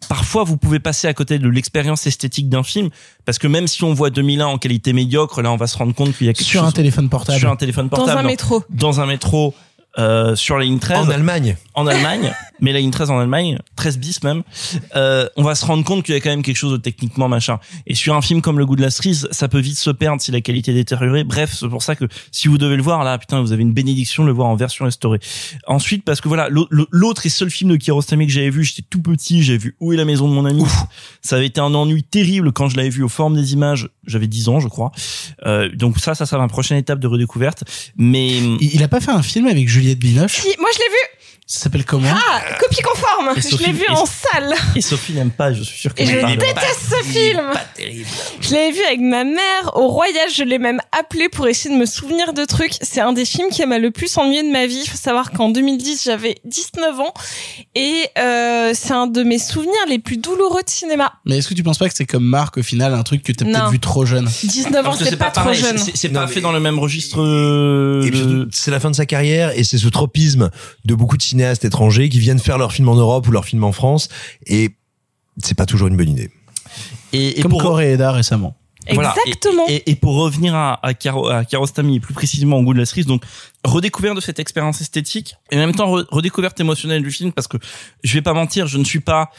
parfois 0.08 0.44
vous 0.44 0.56
pouvez 0.56 0.78
passer 0.78 1.08
à 1.08 1.14
côté 1.14 1.40
de 1.40 1.48
l'expérience 1.48 2.06
esthétique 2.06 2.48
d'un 2.48 2.62
film 2.62 2.90
parce 3.24 3.38
que 3.38 3.48
même 3.48 3.66
si 3.66 3.82
on 3.82 3.92
voit 3.92 4.10
2001 4.10 4.46
en 4.46 4.58
qualité 4.58 4.92
médiocre, 4.92 5.42
là 5.42 5.50
on 5.50 5.56
va 5.56 5.66
se 5.66 5.76
rendre 5.76 5.94
compte 5.94 6.16
qu'il 6.16 6.28
y 6.28 6.30
a 6.30 6.32
quelque 6.32 6.46
Sur 6.46 6.60
chose 6.60 6.68
un 6.68 6.72
téléphone 6.72 7.08
portable. 7.08 7.40
sur 7.40 7.50
un 7.50 7.56
téléphone 7.56 7.88
Dans 7.88 7.96
portable 7.96 8.20
un 8.20 8.22
métro. 8.22 8.62
dans 8.70 9.00
un 9.00 9.06
métro 9.06 9.52
euh, 9.98 10.34
sur 10.36 10.58
la 10.58 10.64
ligne 10.64 10.78
13 10.78 10.98
En 11.06 11.10
Allemagne. 11.10 11.56
en 11.74 11.86
Allemagne, 11.86 12.32
mais 12.60 12.72
la 12.72 12.80
ligne 12.80 12.90
13 12.90 13.10
en 13.10 13.18
Allemagne, 13.18 13.58
13 13.76 13.98
bis 13.98 14.22
même, 14.22 14.42
euh, 14.94 15.26
on 15.36 15.42
va 15.42 15.54
se 15.54 15.64
rendre 15.64 15.84
compte 15.84 16.04
qu'il 16.04 16.14
y 16.14 16.16
a 16.16 16.20
quand 16.20 16.30
même 16.30 16.42
quelque 16.42 16.56
chose 16.56 16.72
de 16.72 16.76
techniquement 16.76 17.28
machin. 17.28 17.58
Et 17.86 17.94
sur 17.94 18.14
un 18.14 18.22
film 18.22 18.40
comme 18.42 18.58
Le 18.58 18.66
Goût 18.66 18.76
de 18.76 18.82
la 18.82 18.90
cerise, 18.90 19.28
ça 19.30 19.48
peut 19.48 19.58
vite 19.60 19.78
se 19.78 19.90
perdre 19.90 20.20
si 20.20 20.30
la 20.32 20.40
qualité 20.40 20.70
est 20.72 20.74
détériorée. 20.74 21.24
Bref, 21.24 21.54
c'est 21.58 21.68
pour 21.68 21.82
ça 21.82 21.96
que 21.96 22.04
si 22.32 22.48
vous 22.48 22.58
devez 22.58 22.76
le 22.76 22.82
voir, 22.82 23.04
là, 23.04 23.16
putain, 23.18 23.40
vous 23.40 23.52
avez 23.52 23.62
une 23.62 23.72
bénédiction 23.72 24.22
de 24.22 24.28
le 24.28 24.34
voir 24.34 24.48
en 24.48 24.56
version 24.56 24.84
restaurée. 24.84 25.18
Ensuite, 25.66 26.04
parce 26.04 26.20
que 26.20 26.28
voilà, 26.28 26.48
l'au- 26.48 26.68
l'autre 26.70 27.26
et 27.26 27.28
seul 27.30 27.50
film 27.50 27.70
de 27.70 27.76
Kiarostami 27.76 28.26
que 28.26 28.32
j'avais 28.32 28.50
vu, 28.50 28.64
j'étais 28.64 28.82
tout 28.88 29.00
petit, 29.02 29.42
j'avais 29.42 29.58
vu 29.58 29.76
Où 29.80 29.92
est 29.92 29.96
la 29.96 30.04
maison 30.04 30.28
de 30.28 30.34
mon 30.34 30.44
ami. 30.44 30.64
Ça 31.22 31.36
avait 31.36 31.46
été 31.46 31.60
un 31.60 31.74
ennui 31.74 32.02
terrible 32.02 32.52
quand 32.52 32.68
je 32.68 32.76
l'avais 32.76 32.88
vu 32.90 33.02
aux 33.02 33.08
formes 33.08 33.34
des 33.36 33.52
images. 33.52 33.88
J'avais 34.06 34.26
10 34.28 34.48
ans, 34.48 34.60
je 34.60 34.68
crois. 34.68 34.92
Euh, 35.46 35.68
donc 35.74 35.98
ça, 35.98 36.14
ça 36.14 36.26
sera 36.26 36.40
ma 36.40 36.48
prochaine 36.48 36.78
étape 36.78 36.98
de 37.00 37.06
redécouverte. 37.06 37.64
Mais 37.96 38.36
Il 38.38 38.74
il 38.76 38.82
a 38.82 38.88
pas 38.88 39.00
fait 39.00 39.10
un 39.10 39.22
film 39.22 39.46
avec 39.46 39.68
Juliette 39.86 39.98
Binoche 40.00 40.40
Si, 40.40 40.54
moi 40.58 40.68
je 40.74 40.78
l'ai 40.80 40.88
vu. 40.88 41.15
Ça 41.48 41.60
s'appelle 41.60 41.84
comment 41.84 42.08
Ah, 42.12 42.40
copie 42.58 42.82
conforme. 42.82 43.30
Et 43.36 43.40
Je 43.40 43.48
Sophie- 43.50 43.66
l'ai 43.66 43.72
vu 43.72 43.84
et- 43.88 43.92
en 43.92 44.04
salle. 44.04 44.52
et 44.74 44.80
Sophie 44.80 45.12
n'aime 45.12 45.30
pas, 45.30 45.52
je 45.52 45.62
suis 45.62 45.78
sûr 45.78 45.92
Et 45.96 46.04
qu'elle 46.04 46.28
je 46.28 46.34
déteste 46.36 46.80
ce 46.90 47.04
film. 47.08 47.40
Je 48.40 48.52
l'avais 48.52 48.72
vu 48.72 48.80
avec 48.82 48.98
ma 48.98 49.22
mère 49.22 49.70
au 49.74 49.86
Royal. 49.86 50.28
Je 50.34 50.42
l'ai 50.42 50.58
même 50.58 50.80
appelé 50.90 51.28
pour 51.28 51.46
essayer 51.46 51.72
de 51.72 51.78
me 51.78 51.86
souvenir 51.86 52.32
de 52.32 52.44
trucs. 52.44 52.72
C'est 52.80 53.00
un 53.00 53.12
des 53.12 53.24
films 53.24 53.50
qui 53.50 53.64
m'a 53.64 53.78
le 53.78 53.92
plus 53.92 54.18
ennuyé 54.18 54.42
de 54.42 54.50
ma 54.50 54.66
vie. 54.66 54.80
Il 54.84 54.88
faut 54.90 54.96
savoir 54.96 55.30
qu'en 55.30 55.48
2010, 55.50 56.02
j'avais 56.04 56.34
19 56.44 56.98
ans. 56.98 57.14
Et 57.76 58.06
euh, 58.18 58.72
c'est 58.74 58.92
un 58.92 59.06
de 59.06 59.22
mes 59.22 59.38
souvenirs 59.38 59.72
les 59.88 60.00
plus 60.00 60.16
douloureux 60.16 60.64
de 60.64 60.68
cinéma. 60.70 61.12
Mais 61.26 61.38
est-ce 61.38 61.48
que 61.48 61.54
tu 61.54 61.62
penses 61.62 61.78
pas 61.78 61.88
que 61.88 61.94
c'est 61.94 62.06
comme 62.06 62.24
Marc 62.24 62.58
au 62.58 62.62
final, 62.64 62.92
un 62.92 63.04
truc 63.04 63.22
que 63.22 63.30
t'as 63.30 63.44
Non. 63.44 63.52
peut-être 63.52 63.70
vu 63.70 63.78
trop 63.78 64.04
jeune? 64.04 64.28
19 64.42 64.84
ans, 64.84 64.96
que 64.96 65.04
c'est 65.04 65.16
pas, 65.16 65.26
trop 65.30 65.44
pareil, 65.44 65.60
jeune. 65.60 65.78
c'est- 65.78 66.08
pas 66.08 66.26
mais- 66.26 66.32
fait 66.32 66.40
dans 66.40 66.50
le 66.52 66.58
même 66.60 66.80
registre. 66.80 67.20
euh, 67.22 68.02
Et 68.02 68.10
de- 68.10 68.48
c'est 68.50 68.72
la 68.72 68.80
fin 68.80 68.90
de 68.90 68.96
sa 68.96 69.06
carrière 69.06 69.56
et 69.56 69.62
c'est 69.62 69.78
ce 69.78 69.86
tropisme 69.88 70.50
de 70.84 70.94
beaucoup 70.96 71.16
de 71.16 71.22
cinéastes 71.36 71.64
étrangers 71.66 72.08
qui 72.08 72.18
viennent 72.18 72.38
faire 72.38 72.56
leurs 72.56 72.72
films 72.72 72.88
en 72.88 72.94
Europe 72.94 73.28
ou 73.28 73.30
leurs 73.30 73.44
films 73.44 73.64
en 73.64 73.72
France 73.72 74.08
et 74.46 74.70
c'est 75.42 75.54
pas 75.56 75.66
toujours 75.66 75.88
une 75.88 75.96
bonne 75.96 76.08
idée. 76.08 76.30
Et, 77.12 77.38
et 77.38 77.42
Comme 77.42 77.50
pour 77.52 77.62
Coréeda 77.62 78.10
récemment. 78.10 78.56
Voilà. 78.94 79.14
Et- 79.26 79.28
Exactement. 79.28 79.64
Et, 79.68 79.90
et 79.90 79.94
pour 79.96 80.14
revenir 80.14 80.54
à, 80.54 80.78
à, 80.86 80.94
Karo, 80.94 81.28
à 81.28 81.44
Kiarostami 81.44 81.96
et 81.96 82.00
plus 82.00 82.14
précisément 82.14 82.56
au 82.58 82.62
goût 82.62 82.72
de 82.72 82.78
la 82.78 82.86
cerise, 82.86 83.04
donc 83.06 83.22
redécouverte 83.66 84.16
de 84.16 84.20
cette 84.20 84.38
expérience 84.38 84.80
esthétique 84.80 85.36
et 85.50 85.56
en 85.56 85.58
même 85.60 85.74
temps 85.74 85.90
re- 85.94 86.06
redécouverte 86.10 86.58
émotionnelle 86.60 87.02
du 87.02 87.10
film 87.10 87.32
parce 87.32 87.48
que 87.48 87.56
je 88.04 88.14
vais 88.14 88.22
pas 88.22 88.32
mentir, 88.32 88.66
je 88.66 88.78
ne 88.78 88.84
suis 88.84 89.00
pas. 89.00 89.30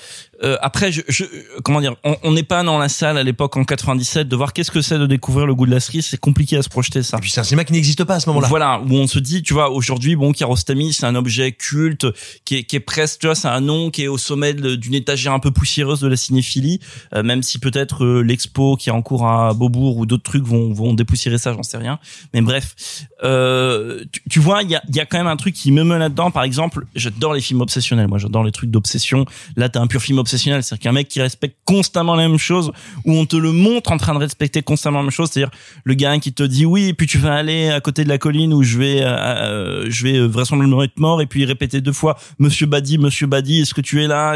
euh, 0.44 0.58
après, 0.62 0.91
je, 0.91 1.02
je 1.08 1.24
comment 1.64 1.82
dire, 1.82 1.95
on 2.24 2.32
n'est 2.32 2.44
pas 2.44 2.64
dans 2.64 2.78
la 2.78 2.90
salle 2.90 3.18
à 3.18 3.24
l'époque 3.24 3.58
en 3.58 3.64
97 3.64 4.28
de 4.28 4.36
voir 4.36 4.54
qu'est-ce 4.54 4.72
que 4.72 4.82
c'est 4.82 4.99
de 4.99 5.06
découvrir 5.08 5.45
le 5.48 5.56
goût 5.56 5.66
de 5.66 5.72
la 5.72 5.80
cerise. 5.80 6.06
C'est 6.08 6.20
compliqué 6.20 6.58
à 6.58 6.62
se 6.62 6.70
projeter 6.70 7.02
ça. 7.04 7.18
Et 7.18 7.22
puis 7.22 7.32
c'est 7.32 7.40
un 7.41 7.44
cinéma 7.44 7.64
qui 7.66 7.74
n'existe 7.74 8.04
pas 8.04 8.16
à 8.16 8.20
ce 8.20 8.30
moment-là. 8.30 8.48
Voilà, 8.48 8.82
où 8.88 8.94
on 8.94 9.08
se 9.08 9.20
dit, 9.20 9.41
tu 9.44 9.54
vois, 9.54 9.72
aujourd'hui, 9.72 10.16
bon, 10.16 10.32
Kiarostami, 10.32 10.94
c'est 10.94 11.06
un 11.06 11.16
objet 11.16 11.52
culte, 11.54 12.06
qui 12.45 12.58
est, 12.58 12.64
qui 12.64 12.76
est 12.76 12.80
presque, 12.82 13.20
tu 13.22 13.28
vois, 13.28 13.36
c'est 13.36 13.48
un 13.48 13.62
nom 13.62 13.90
qui 13.90 14.04
est 14.04 14.08
au 14.08 14.18
sommet 14.18 14.54
d'une 14.54 14.94
étagère 14.94 15.34
un 15.34 15.40
peu 15.40 15.52
poussiéreuse 15.52 15.99
de 16.02 16.08
la 16.08 16.18
cinéphilie, 16.18 16.80
euh, 17.16 17.24
même 17.24 17.41
si 17.44 17.60
peut-être 17.60 18.04
euh, 18.04 18.22
l'expo 18.22 18.76
qui 18.76 18.90
est 18.90 18.91
en 18.91 19.02
cours 19.02 19.28
à 19.28 19.54
Beaubourg 19.54 19.98
ou 19.98 20.06
d'autres 20.06 20.24
trucs 20.24 20.44
vont, 20.44 20.74
vont 20.74 20.94
dépoussiérer 20.94 21.38
ça, 21.38 21.54
j'en 21.54 21.64
sais 21.64 21.78
rien. 21.78 21.99
Mais 22.34 22.41
bref, 22.41 22.76
euh, 23.24 24.04
tu, 24.12 24.16
tu 24.30 24.39
vois, 24.39 24.64
il 24.64 24.69
y 24.69 24.76
a, 24.76 24.81
y 24.94 24.99
a 24.99 25.06
quand 25.06 25.18
même 25.18 25.27
un 25.27 25.38
truc 25.38 25.53
qui 25.53 25.72
me 25.72 25.84
met 25.84 25.98
là-dedans. 25.98 26.31
Par 26.31 26.44
exemple, 26.44 26.85
j'adore 26.95 27.34
les 27.34 27.41
films 27.41 27.61
obsessionnels. 27.61 28.07
Moi, 28.07 28.18
j'adore 28.18 28.44
les 28.44 28.52
trucs 28.52 28.72
d'obsession. 28.72 29.26
Là, 29.56 29.69
t'as 29.69 29.81
un 29.81 29.88
pur 29.88 30.02
film 30.02 30.18
obsessionnel, 30.19 30.64
c'est-à-dire 30.64 30.84
qu'un 30.84 30.91
mec 30.91 31.07
qui 31.07 31.22
respecte 31.22 31.57
constamment 31.65 32.15
la 32.15 32.27
même 32.27 32.38
chose, 32.38 32.72
où 33.06 33.14
on 33.14 33.26
te 33.26 33.35
le 33.35 33.52
montre 33.52 33.91
en 33.91 33.98
train 33.98 34.14
de 34.14 34.19
respecter 34.19 34.61
constamment 34.61 34.99
la 34.99 35.03
même 35.03 35.11
chose, 35.11 35.30
c'est-à-dire 35.31 35.52
le 35.84 35.94
gars 35.94 36.18
qui 36.19 36.34
te 36.34 36.44
dit 36.44 36.65
oui, 36.65 36.89
et 36.89 36.94
puis 36.94 37.07
tu 37.07 37.18
vas 37.18 37.35
aller 37.35 37.69
à 37.69 37.81
côté 37.81 38.03
de 38.03 38.10
la 38.10 38.18
colline 38.18 38.53
où 38.53 38.64
je 38.64 38.77
vais, 38.77 39.02
euh, 39.02 39.07
euh, 39.07 39.85
je 39.89 40.03
vais 40.03 40.26
vraisemblablement 40.26 40.84
être 40.84 40.99
mort, 40.99 41.22
et 41.22 41.26
puis 41.26 41.45
répéter 41.45 41.81
deux 41.81 41.91
fois 41.91 42.18
Monsieur 42.39 42.65
Badi, 42.65 42.98
Monsieur 42.98 43.27
Badi, 43.27 43.61
est-ce 43.61 43.73
que 43.73 43.81
tu 43.81 44.02
es 44.02 44.07
là? 44.07 44.35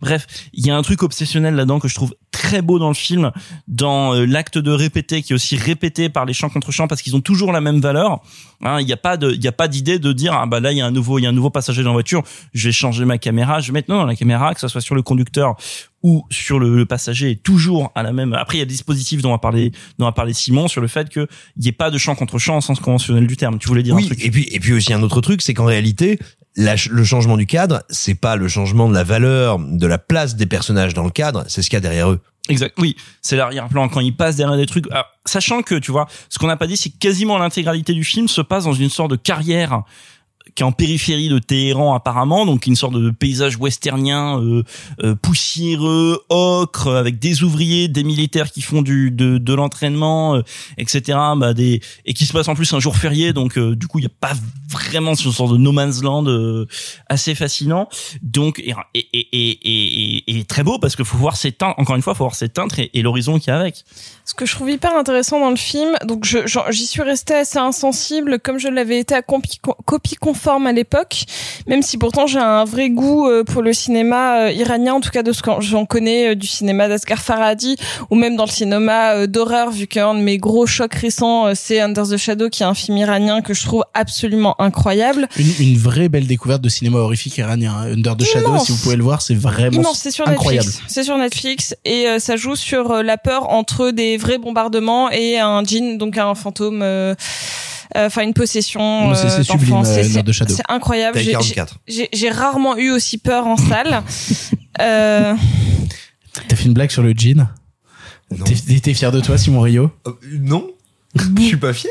Bref, 0.00 0.26
il 0.52 0.66
y 0.66 0.70
a 0.70 0.76
un 0.76 0.82
truc 0.82 1.02
obsessionnel 1.02 1.54
là-dedans 1.54 1.78
que 1.78 1.88
je 1.88 1.94
trouve 1.94 2.14
très 2.32 2.62
beau 2.62 2.78
dans 2.78 2.88
le 2.88 2.94
film, 2.94 3.30
dans 3.68 4.14
euh, 4.14 4.26
l'acte 4.26 4.58
de 4.58 4.70
répéter 4.70 5.22
qui 5.22 5.32
est 5.32 5.36
aussi 5.36 5.56
répété 5.56 6.08
par 6.08 6.24
les 6.24 6.32
chants 6.32 6.48
contre 6.48 6.72
chants 6.72 6.88
parce 6.88 7.00
qu'ils 7.00 7.16
ont 7.16 7.20
toujours 7.20 7.52
la 7.52 7.60
même 7.60 7.80
valeur. 7.80 8.20
Hein, 8.62 8.80
Il 8.80 8.86
n'y 8.86 8.92
a 8.92 8.96
pas 9.04 9.18
de, 9.18 9.30
il 9.32 9.44
y 9.44 9.48
a 9.48 9.52
pas 9.52 9.68
d'idée 9.68 9.98
de 9.98 10.12
dire 10.14 10.32
ah 10.32 10.46
bah 10.46 10.60
là 10.60 10.72
il 10.72 10.78
y 10.78 10.80
a 10.80 10.86
un 10.86 10.90
nouveau, 10.90 11.18
il 11.18 11.22
y 11.22 11.26
a 11.26 11.28
un 11.28 11.32
nouveau 11.32 11.50
passager 11.50 11.82
dans 11.82 11.90
la 11.90 11.96
voiture, 11.96 12.22
je 12.54 12.68
vais 12.68 12.72
changer 12.72 13.04
ma 13.04 13.18
caméra, 13.18 13.60
je 13.60 13.66
vais 13.66 13.74
mettre 13.74 13.90
non 13.90 13.98
dans 13.98 14.06
la 14.06 14.16
caméra 14.16 14.54
que 14.54 14.60
ce 14.60 14.66
soit 14.66 14.80
sur 14.80 14.94
le 14.94 15.02
conducteur 15.02 15.56
ou 16.02 16.24
sur 16.30 16.58
le, 16.58 16.74
le 16.74 16.86
passager 16.86 17.32
est 17.32 17.42
toujours 17.42 17.92
à 17.94 18.02
la 18.02 18.14
même. 18.14 18.32
Après 18.32 18.56
il 18.56 18.60
y 18.60 18.62
a 18.62 18.64
des 18.64 18.72
dispositifs 18.72 19.20
dont 19.20 19.28
on 19.28 19.32
va 19.32 19.38
parler, 19.38 19.72
dont 19.98 20.06
on 20.06 20.08
va 20.08 20.12
parler 20.12 20.32
Simon 20.32 20.68
sur 20.68 20.80
le 20.80 20.88
fait 20.88 21.10
que 21.10 21.28
il 21.56 21.62
n'y 21.62 21.68
ait 21.68 21.72
pas 21.72 21.90
de 21.90 21.98
chant 21.98 22.14
contre 22.14 22.38
chant 22.38 22.56
au 22.56 22.60
sens 22.62 22.80
conventionnel 22.80 23.26
du 23.26 23.36
terme. 23.36 23.58
Tu 23.58 23.68
voulais 23.68 23.82
dire 23.82 23.94
un 23.94 23.98
Oui, 23.98 24.06
truc 24.06 24.24
et 24.24 24.30
puis 24.30 24.48
et 24.50 24.58
puis 24.58 24.72
aussi 24.72 24.94
un 24.94 25.02
autre 25.02 25.20
truc, 25.20 25.42
c'est 25.42 25.52
qu'en 25.52 25.66
réalité, 25.66 26.18
la 26.56 26.76
le 26.90 27.04
changement 27.04 27.36
du 27.36 27.44
cadre, 27.44 27.82
c'est 27.90 28.14
pas 28.14 28.36
le 28.36 28.48
changement 28.48 28.88
de 28.88 28.94
la 28.94 29.04
valeur, 29.04 29.58
de 29.58 29.86
la 29.86 29.98
place 29.98 30.34
des 30.34 30.46
personnages 30.46 30.94
dans 30.94 31.04
le 31.04 31.10
cadre, 31.10 31.44
c'est 31.48 31.60
ce 31.60 31.68
qu'il 31.68 31.76
y 31.76 31.78
a 31.78 31.80
derrière 31.80 32.10
eux. 32.10 32.20
Exact. 32.48 32.74
Oui, 32.78 32.96
c'est 33.22 33.36
l'arrière-plan 33.36 33.88
quand 33.88 34.00
il 34.00 34.14
passe 34.14 34.36
derrière 34.36 34.56
des 34.56 34.66
trucs. 34.66 34.90
Alors, 34.90 35.06
sachant 35.24 35.62
que 35.62 35.76
tu 35.76 35.90
vois, 35.90 36.06
ce 36.28 36.38
qu'on 36.38 36.46
n'a 36.46 36.56
pas 36.56 36.66
dit, 36.66 36.76
c'est 36.76 36.90
quasiment 36.90 37.38
l'intégralité 37.38 37.94
du 37.94 38.04
film 38.04 38.28
se 38.28 38.42
passe 38.42 38.64
dans 38.64 38.74
une 38.74 38.90
sorte 38.90 39.10
de 39.10 39.16
carrière 39.16 39.82
qui 40.54 40.62
est 40.62 40.66
en 40.66 40.72
périphérie 40.72 41.28
de 41.28 41.38
Téhéran 41.38 41.94
apparemment, 41.94 42.46
donc 42.46 42.66
une 42.66 42.76
sorte 42.76 42.94
de 42.94 43.10
paysage 43.10 43.58
westernien 43.58 44.40
euh, 44.40 44.62
euh, 45.02 45.14
poussiéreux, 45.14 46.24
ocre, 46.28 46.94
avec 46.94 47.18
des 47.18 47.42
ouvriers, 47.42 47.88
des 47.88 48.04
militaires 48.04 48.50
qui 48.50 48.62
font 48.62 48.82
du 48.82 49.10
de, 49.10 49.38
de 49.38 49.54
l'entraînement, 49.54 50.36
euh, 50.36 50.42
etc. 50.78 51.18
Bah, 51.36 51.54
des 51.54 51.80
et 52.04 52.14
qui 52.14 52.26
se 52.26 52.32
passe 52.32 52.48
en 52.48 52.54
plus 52.54 52.72
un 52.72 52.80
jour 52.80 52.96
férié, 52.96 53.32
donc 53.32 53.58
euh, 53.58 53.74
du 53.74 53.86
coup 53.86 53.98
il 53.98 54.02
y 54.02 54.06
a 54.06 54.14
pas 54.20 54.32
vraiment 54.70 55.14
ce 55.14 55.30
sorte 55.30 55.52
de 55.52 55.58
no 55.58 55.72
man's 55.72 56.02
land 56.02 56.24
assez 57.08 57.34
fascinant. 57.34 57.88
Donc 58.22 58.60
et 58.60 58.74
et 58.94 59.08
et 59.12 60.24
et, 60.32 60.38
et, 60.38 60.44
très 60.44 60.62
beau 60.62 60.78
parce 60.78 60.96
qu'il 60.96 61.04
faut 61.04 61.18
voir 61.18 61.36
s'éteindre. 61.36 61.74
Encore 61.78 61.96
une 61.96 62.02
fois, 62.02 62.14
faut 62.14 62.24
voir 62.24 62.34
s'éteindre 62.34 62.78
et, 62.78 62.90
et 62.94 63.02
l'horizon 63.02 63.38
qui 63.38 63.50
est 63.50 63.52
avec. 63.52 63.84
Ce 64.26 64.32
que 64.32 64.46
je 64.46 64.54
trouve 64.54 64.70
hyper 64.70 64.96
intéressant 64.96 65.38
dans 65.38 65.50
le 65.50 65.56
film, 65.56 65.90
donc 66.06 66.24
j'y 66.24 66.86
suis 66.86 67.02
restée 67.02 67.34
assez 67.34 67.58
insensible, 67.58 68.38
comme 68.38 68.58
je 68.58 68.68
l'avais 68.68 68.98
été 68.98 69.14
à 69.14 69.20
compi- 69.20 69.60
copie 69.84 70.14
conforme 70.16 70.66
à 70.66 70.72
l'époque, 70.72 71.24
même 71.66 71.82
si 71.82 71.98
pourtant 71.98 72.26
j'ai 72.26 72.38
un 72.38 72.64
vrai 72.64 72.88
goût 72.88 73.28
euh, 73.28 73.44
pour 73.44 73.60
le 73.60 73.74
cinéma 73.74 74.44
euh, 74.46 74.50
iranien, 74.52 74.94
en 74.94 75.00
tout 75.02 75.10
cas 75.10 75.22
de 75.22 75.30
ce 75.32 75.42
que 75.42 75.50
j'en 75.60 75.84
connais 75.84 76.30
euh, 76.30 76.34
du 76.34 76.46
cinéma 76.46 76.88
d'Asghar 76.88 77.18
Farhadi, 77.18 77.76
ou 78.08 78.14
même 78.14 78.34
dans 78.36 78.46
le 78.46 78.50
cinéma 78.50 79.26
d'horreur, 79.26 79.70
vu 79.70 79.86
qu'un 79.86 80.14
de 80.14 80.20
mes 80.20 80.38
gros 80.38 80.64
chocs 80.66 80.94
récents, 80.94 81.54
c'est 81.54 81.80
Under 81.80 82.08
the 82.08 82.16
Shadow, 82.16 82.48
qui 82.48 82.62
est 82.62 82.66
un 82.66 82.72
film 82.74 82.96
iranien 82.96 83.42
que 83.42 83.52
je 83.52 83.62
trouve 83.62 83.84
absolument 83.92 84.58
incroyable. 84.58 85.28
Une, 85.36 85.52
une 85.60 85.76
vraie 85.76 86.08
belle 86.08 86.26
découverte 86.26 86.62
de 86.62 86.70
cinéma 86.70 86.98
horrifique 86.98 87.36
iranien. 87.36 87.74
hein. 87.76 87.92
Under 87.92 88.16
the 88.16 88.24
Shadow, 88.24 88.58
si 88.58 88.72
vous 88.72 88.78
pouvez 88.78 88.96
le 88.96 89.04
voir, 89.04 89.20
c'est 89.20 89.34
vraiment 89.34 89.80
Immense, 89.82 89.98
c'est 89.98 90.10
sur 90.10 90.26
incroyable. 90.26 90.66
Netflix. 90.66 90.92
C'est 90.94 91.04
sur 91.04 91.18
Netflix 91.18 91.76
et 91.84 92.06
ça 92.18 92.36
joue 92.36 92.56
sur 92.56 93.02
la 93.02 93.18
peur 93.18 93.50
entre 93.50 93.90
des 93.90 94.13
vrais 94.16 94.38
bombardements 94.38 95.10
et 95.10 95.38
un 95.38 95.62
djinn, 95.64 95.98
donc 95.98 96.18
un 96.18 96.34
fantôme. 96.34 96.80
euh, 96.82 97.14
euh, 97.96 98.06
Enfin, 98.06 98.22
une 98.22 98.34
possession. 98.34 99.14
C'est- 99.14 99.28
c'est 99.28 99.46
d'enfant. 99.46 99.58
sublime, 99.84 99.84
C'est- 99.84 100.18
euh, 100.18 100.62
incroyable. 100.68 101.18
J'ai- 101.18 101.32
44. 101.32 101.78
J'ai 101.86 102.08
j'ai 102.12 102.30
rarement 102.30 102.76
eu 102.76 102.90
aussi 102.90 103.18
peur 103.18 103.46
en 103.46 103.56
salle. 103.56 104.02
euh, 104.80 105.34
T'as 106.48 106.56
fait 106.56 106.64
une 106.64 106.74
blague 106.74 106.90
sur 106.90 107.02
le 107.02 107.12
jean 107.16 107.48
T'es 108.44 108.80
t'es 108.80 108.94
fier 108.94 109.12
de 109.12 109.20
toi, 109.20 109.38
Simon 109.38 109.60
Rio? 109.60 109.90
Non, 110.40 110.66
je 111.14 111.42
suis 111.42 111.56
pas 111.56 111.72
fier, 111.72 111.90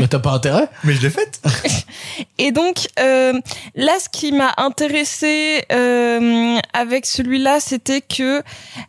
Mais 0.00 0.08
t'as 0.08 0.18
pas 0.18 0.32
intérêt 0.32 0.68
mais 0.84 0.92
je 0.94 1.02
l'ai 1.02 1.10
faite. 1.10 1.40
Et 2.38 2.50
donc 2.52 2.88
euh, 2.98 3.32
là, 3.74 3.92
ce 4.02 4.08
qui 4.08 4.32
m'a 4.32 4.52
intéressé 4.56 5.62
euh, 5.72 6.58
avec 6.72 7.06
celui-là, 7.06 7.60
c'était 7.60 8.00
que 8.00 8.42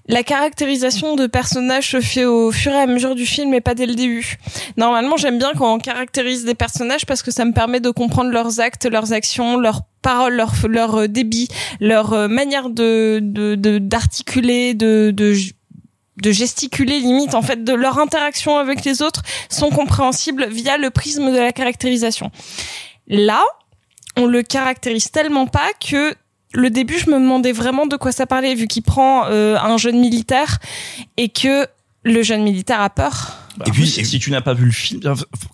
la 0.07 0.23
caractérisation 0.23 1.15
de 1.15 1.27
personnages 1.27 1.91
se 1.91 2.01
fait 2.01 2.25
au 2.25 2.51
fur 2.51 2.71
et 2.71 2.79
à 2.79 2.87
mesure 2.87 3.15
du 3.15 3.25
film 3.25 3.53
et 3.53 3.61
pas 3.61 3.75
dès 3.75 3.85
le 3.85 3.95
début. 3.95 4.37
Normalement, 4.77 5.17
j'aime 5.17 5.37
bien 5.37 5.51
quand 5.57 5.73
on 5.73 5.77
caractérise 5.77 6.45
des 6.45 6.55
personnages 6.55 7.05
parce 7.05 7.21
que 7.21 7.31
ça 7.31 7.45
me 7.45 7.53
permet 7.53 7.79
de 7.79 7.89
comprendre 7.91 8.31
leurs 8.31 8.59
actes, 8.59 8.85
leurs 8.85 9.13
actions, 9.13 9.57
leurs 9.59 9.81
paroles, 10.01 10.33
leur, 10.35 10.53
leur 10.67 10.95
euh, 10.95 11.07
débit, 11.07 11.47
leur 11.79 12.13
euh, 12.13 12.27
manière 12.27 12.69
de- 12.69 13.19
d'articuler, 13.79 14.73
de, 14.73 15.11
de, 15.15 15.33
de 16.21 16.31
gesticuler 16.31 16.99
limite 16.99 17.33
en 17.33 17.41
fait 17.41 17.63
de 17.63 17.73
leur 17.73 17.97
interaction 17.97 18.57
avec 18.57 18.85
les 18.85 19.01
autres 19.01 19.21
sont 19.49 19.69
compréhensibles 19.71 20.47
via 20.49 20.77
le 20.77 20.89
prisme 20.89 21.31
de 21.31 21.37
la 21.37 21.51
caractérisation. 21.51 22.29
Là, 23.07 23.43
on 24.15 24.25
le 24.27 24.43
caractérise 24.43 25.09
tellement 25.11 25.47
pas 25.47 25.71
que 25.79 26.15
le 26.53 26.69
début, 26.69 26.99
je 26.99 27.09
me 27.09 27.15
demandais 27.15 27.51
vraiment 27.51 27.87
de 27.87 27.95
quoi 27.97 28.11
ça 28.11 28.27
parlait, 28.27 28.53
vu 28.53 28.67
qu'il 28.67 28.83
prend 28.83 29.25
euh, 29.25 29.57
un 29.57 29.77
jeune 29.77 29.99
militaire 29.99 30.59
et 31.17 31.29
que 31.29 31.65
le 32.03 32.21
jeune 32.21 32.43
militaire 32.43 32.79
a 32.81 32.91
peur. 32.91 33.33
et 33.65 33.71
puis, 33.71 33.87
si 33.87 34.19
tu 34.19 34.29
n'as 34.29 34.41
pas 34.41 34.53
vu 34.53 34.65
le 34.65 34.71
film, 34.71 35.01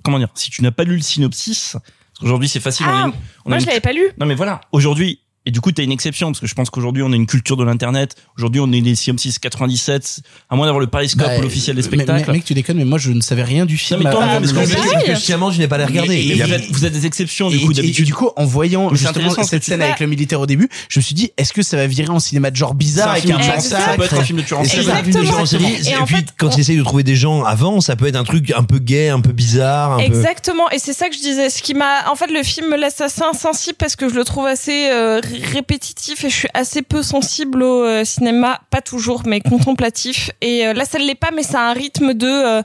comment 0.03 0.19
dire, 0.19 0.27
si 0.35 0.49
tu 0.49 0.61
n'as 0.61 0.71
pas 0.71 0.83
lu 0.83 0.95
le 0.95 1.01
synopsis, 1.01 1.71
parce 1.73 2.19
qu'aujourd'hui 2.19 2.49
c'est 2.49 2.59
facile. 2.59 2.85
on 2.87 2.89
a 2.89 2.93
Ah, 3.03 3.05
une- 3.07 3.13
on 3.13 3.13
a 3.13 3.13
moi, 3.49 3.55
une 3.55 3.61
je 3.61 3.67
l'avais 3.67 3.79
pas 3.79 3.93
lu. 3.93 4.03
Non 4.19 4.25
mais 4.25 4.35
voilà, 4.35 4.59
aujourd'hui, 4.73 5.21
Et 5.49 5.51
du 5.51 5.61
coup, 5.61 5.71
t'as 5.71 5.81
une 5.81 5.91
exception 5.91 6.27
parce 6.27 6.39
que 6.39 6.45
je 6.45 6.53
pense 6.53 6.69
qu'aujourd'hui, 6.69 7.01
on 7.01 7.11
a 7.11 7.15
une 7.15 7.25
culture 7.25 7.57
de 7.57 7.63
l'internet. 7.63 8.13
Aujourd'hui, 8.37 8.61
on 8.61 8.71
est 8.71 8.81
des 8.81 8.93
CM6 8.93 9.39
97. 9.39 10.19
À 10.47 10.55
moins 10.55 10.67
d'avoir 10.67 10.79
le 10.79 10.85
Pariscope 10.85 11.25
Bah, 11.25 11.39
ou 11.39 11.41
l'officiel 11.41 11.75
des 11.75 11.81
mais- 11.81 11.87
mais- 11.89 12.03
spectacles. 12.03 12.31
Mec, 12.31 12.45
tu 12.45 12.53
déconnes, 12.53 12.77
mais 12.77 12.85
moi 12.85 12.99
je 12.99 13.09
ne 13.11 13.19
savais 13.21 13.41
rien 13.41 13.65
du 13.65 13.75
film. 13.75 13.99
Non, 14.03 14.05
mais 14.05 14.11
tant 14.15 14.21
mieux, 14.41 14.47
parce 14.53 15.03
que 15.05 15.15
sciemment, 15.15 15.49
je 15.49 15.57
n'ai 15.57 15.67
pas 15.67 15.79
les 15.79 15.85
regarder. 15.85 16.13
Et, 16.17 16.23
y 16.23 16.33
vous, 16.39 16.43
a- 16.53 16.55
êtes, 16.55 16.65
vous 16.71 16.85
êtes 16.85 16.93
des 16.93 17.07
exceptions, 17.07 17.49
du 17.49 17.57
Et- 17.57 17.61
coup, 17.61 17.71
et- 17.71 17.73
et 17.73 17.81
d'habitude. 17.81 18.05
du 18.05 18.13
coup, 18.13 18.29
en 18.35 18.45
voyant 18.45 18.93
justement 18.93 19.31
cette 19.43 19.63
tu 19.63 19.71
scène 19.71 19.81
avec 19.81 19.99
le 19.99 20.05
militaire 20.05 20.39
au 20.39 20.45
début, 20.45 20.69
je 20.87 20.99
me 20.99 21.03
suis 21.03 21.15
dit, 21.15 21.31
est-ce 21.37 21.51
que 21.51 21.63
ça 21.63 21.77
va 21.77 21.87
virer 21.87 22.09
en 22.09 22.19
cinéma 22.19 22.51
de 22.51 22.55
genre 22.55 22.75
bizarre 22.75 23.09
avec 23.09 23.27
un. 23.31 23.39
Ça 23.59 23.95
peut 23.97 24.03
être 24.03 24.13
un 24.13 24.17
massacre 24.17 24.23
film 24.25 24.37
de 24.37 24.43
tueur 24.43 24.59
en 24.59 24.63
Et 24.63 24.67
série. 24.67 24.85
Et 24.85 25.89
Et, 25.89 26.05
puis, 26.05 26.15
quand 26.37 26.49
tu 26.49 26.59
essayes 26.59 26.77
de 26.77 26.83
trouver 26.83 27.01
des 27.03 27.15
gens 27.15 27.43
avant, 27.43 27.81
ça 27.81 27.95
peut 27.95 28.05
être 28.05 28.15
un 28.15 28.23
truc 28.23 28.51
un 28.55 28.63
peu 28.63 28.77
gay, 28.77 29.09
un 29.09 29.21
peu 29.21 29.31
bizarre. 29.31 29.99
Exactement, 29.99 30.69
et 30.69 30.77
c'est 30.77 30.93
ça 30.93 31.09
que 31.09 31.15
je 31.15 31.19
disais. 31.21 31.49
Ce 31.49 31.63
qui 31.63 31.73
m'a, 31.73 32.07
en 32.11 32.15
fait, 32.15 32.27
le 32.31 32.43
film 32.43 32.69
me 32.69 32.77
laisse 32.77 33.01
assez 33.01 33.23
insensible 33.23 33.75
parce 33.79 33.95
que 33.95 34.09
je 34.09 34.13
le 34.13 34.23
trouve 34.23 34.45
assez 34.45 34.89
euh, 34.91 35.21
répétitif 35.43 36.23
et 36.23 36.29
je 36.29 36.35
suis 36.35 36.47
assez 36.53 36.81
peu 36.81 37.03
sensible 37.03 37.63
au 37.63 37.83
euh, 37.83 38.03
cinéma, 38.05 38.61
pas 38.69 38.81
toujours, 38.81 39.23
mais 39.25 39.41
contemplatif. 39.41 40.31
Et 40.41 40.65
euh, 40.67 40.73
là, 40.73 40.85
ça 40.85 40.99
ne 40.99 41.03
l'est 41.05 41.15
pas, 41.15 41.29
mais 41.35 41.43
ça 41.43 41.59
a 41.61 41.63
un 41.69 41.73
rythme 41.73 42.13
de 42.13 42.27
euh, 42.27 42.61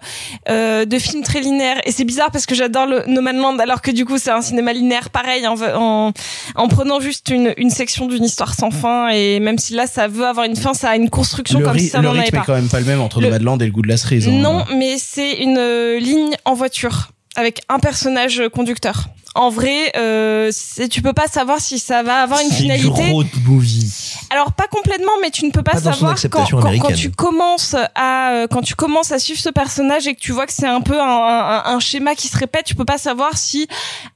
euh, 0.48 0.84
de 0.84 0.98
film 0.98 1.22
très 1.22 1.40
linéaire. 1.40 1.80
Et 1.84 1.92
c'est 1.92 2.04
bizarre 2.04 2.30
parce 2.30 2.46
que 2.46 2.54
j'adore 2.54 2.86
le 2.86 3.02
No 3.06 3.20
Man's 3.20 3.36
Land, 3.40 3.58
alors 3.58 3.82
que 3.82 3.90
du 3.90 4.04
coup, 4.04 4.18
c'est 4.18 4.30
un 4.30 4.42
cinéma 4.42 4.72
linéaire 4.72 5.10
pareil, 5.10 5.46
en, 5.46 5.54
en, 5.74 6.12
en 6.54 6.68
prenant 6.68 7.00
juste 7.00 7.28
une, 7.30 7.54
une 7.56 7.70
section 7.70 8.06
d'une 8.06 8.24
histoire 8.24 8.54
sans 8.54 8.70
fin. 8.70 9.08
Et 9.08 9.40
même 9.40 9.58
si 9.58 9.74
là, 9.74 9.86
ça 9.86 10.08
veut 10.08 10.26
avoir 10.26 10.46
une 10.46 10.56
fin, 10.56 10.74
ça 10.74 10.90
a 10.90 10.96
une 10.96 11.10
construction 11.10 11.58
Le, 11.60 11.64
comme 11.64 11.78
si 11.78 11.88
ça 11.88 11.98
le 11.98 12.04
n'en 12.04 12.10
avait 12.12 12.22
rythme 12.22 12.36
est 12.36 12.38
pas. 12.40 12.44
quand 12.46 12.54
même 12.54 12.68
pas 12.68 12.80
le 12.80 12.86
même 12.86 13.00
entre 13.00 13.20
Le- 13.20 13.26
Nomadland 13.26 13.58
et 13.62 13.66
le 13.66 13.72
goût 13.72 13.82
de 13.82 13.88
la 13.88 13.96
cerise. 13.96 14.28
hein. 14.28 14.32
Non, 14.32 14.64
mais 14.76 14.96
c'est 14.98 15.34
une 15.34 15.94
ligne 15.98 16.34
en 16.44 16.54
voiture 16.54 17.08
avec 17.36 17.62
un 17.68 17.78
personnage 17.78 18.42
conducteur. 18.52 19.06
En 19.36 19.50
vrai, 19.50 19.90
euh, 19.96 20.50
c'est- 20.52 20.88
tu 20.88 21.02
peux 21.02 21.12
pas 21.12 21.26
savoir 21.26 21.58
si 21.60 21.80
ça 21.80 22.04
va 22.04 22.22
avoir 22.22 22.38
une 22.40 22.50
C'est 22.50 22.54
finalité. 22.54 23.10
road 23.10 23.26
movie. 23.44 24.14
Alors 24.30 24.52
pas 24.52 24.68
complètement, 24.68 25.10
mais 25.20 25.30
tu 25.32 25.44
ne 25.44 25.50
peux 25.50 25.64
pas, 25.64 25.72
Pas 25.72 25.80
savoir 25.80 26.14
quand, 26.30 26.48
quand, 26.48 26.78
quand 26.78 26.92
tu 26.92 27.10
commences 27.10 27.74
à 27.96 28.30
euh, 28.30 28.46
quand 28.48 28.62
tu 28.62 28.76
commences 28.76 29.10
à 29.10 29.18
suivre 29.18 29.40
ce 29.40 29.48
personnage 29.48 30.06
et 30.06 30.14
que 30.14 30.20
tu 30.20 30.30
vois 30.30 30.46
que 30.46 30.52
c'est 30.52 30.68
un 30.68 30.80
peu 30.80 31.00
un, 31.00 31.04
un, 31.04 31.62
un 31.66 31.80
schéma 31.80 32.14
qui 32.14 32.28
se 32.28 32.36
répète, 32.38 32.64
tu 32.66 32.76
peux 32.76 32.84
pas 32.84 32.98
savoir 32.98 33.36
si 33.36 33.66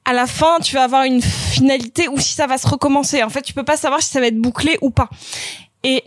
à 0.05 0.13
la 0.13 0.29
fin 0.29 0.61
tu 0.63 0.77
vas 0.77 0.85
avoir 0.85 1.03
une 1.03 1.21
finalité 1.21 2.07
ou 2.07 2.21
si 2.21 2.35
ça 2.35 2.47
va 2.47 2.57
se 2.57 2.69
recommencer. 2.69 3.25
En 3.25 3.29
fait, 3.31 3.43
tu 3.43 3.55
peux 3.55 3.65
pas 3.65 3.77
savoir 3.77 4.01
si 4.01 4.11
ça 4.11 4.21
va 4.21 4.27
être 4.29 4.39
bouclé 4.39 4.79
ou 4.83 4.91
pas. 4.91 5.09
Et 5.83 6.05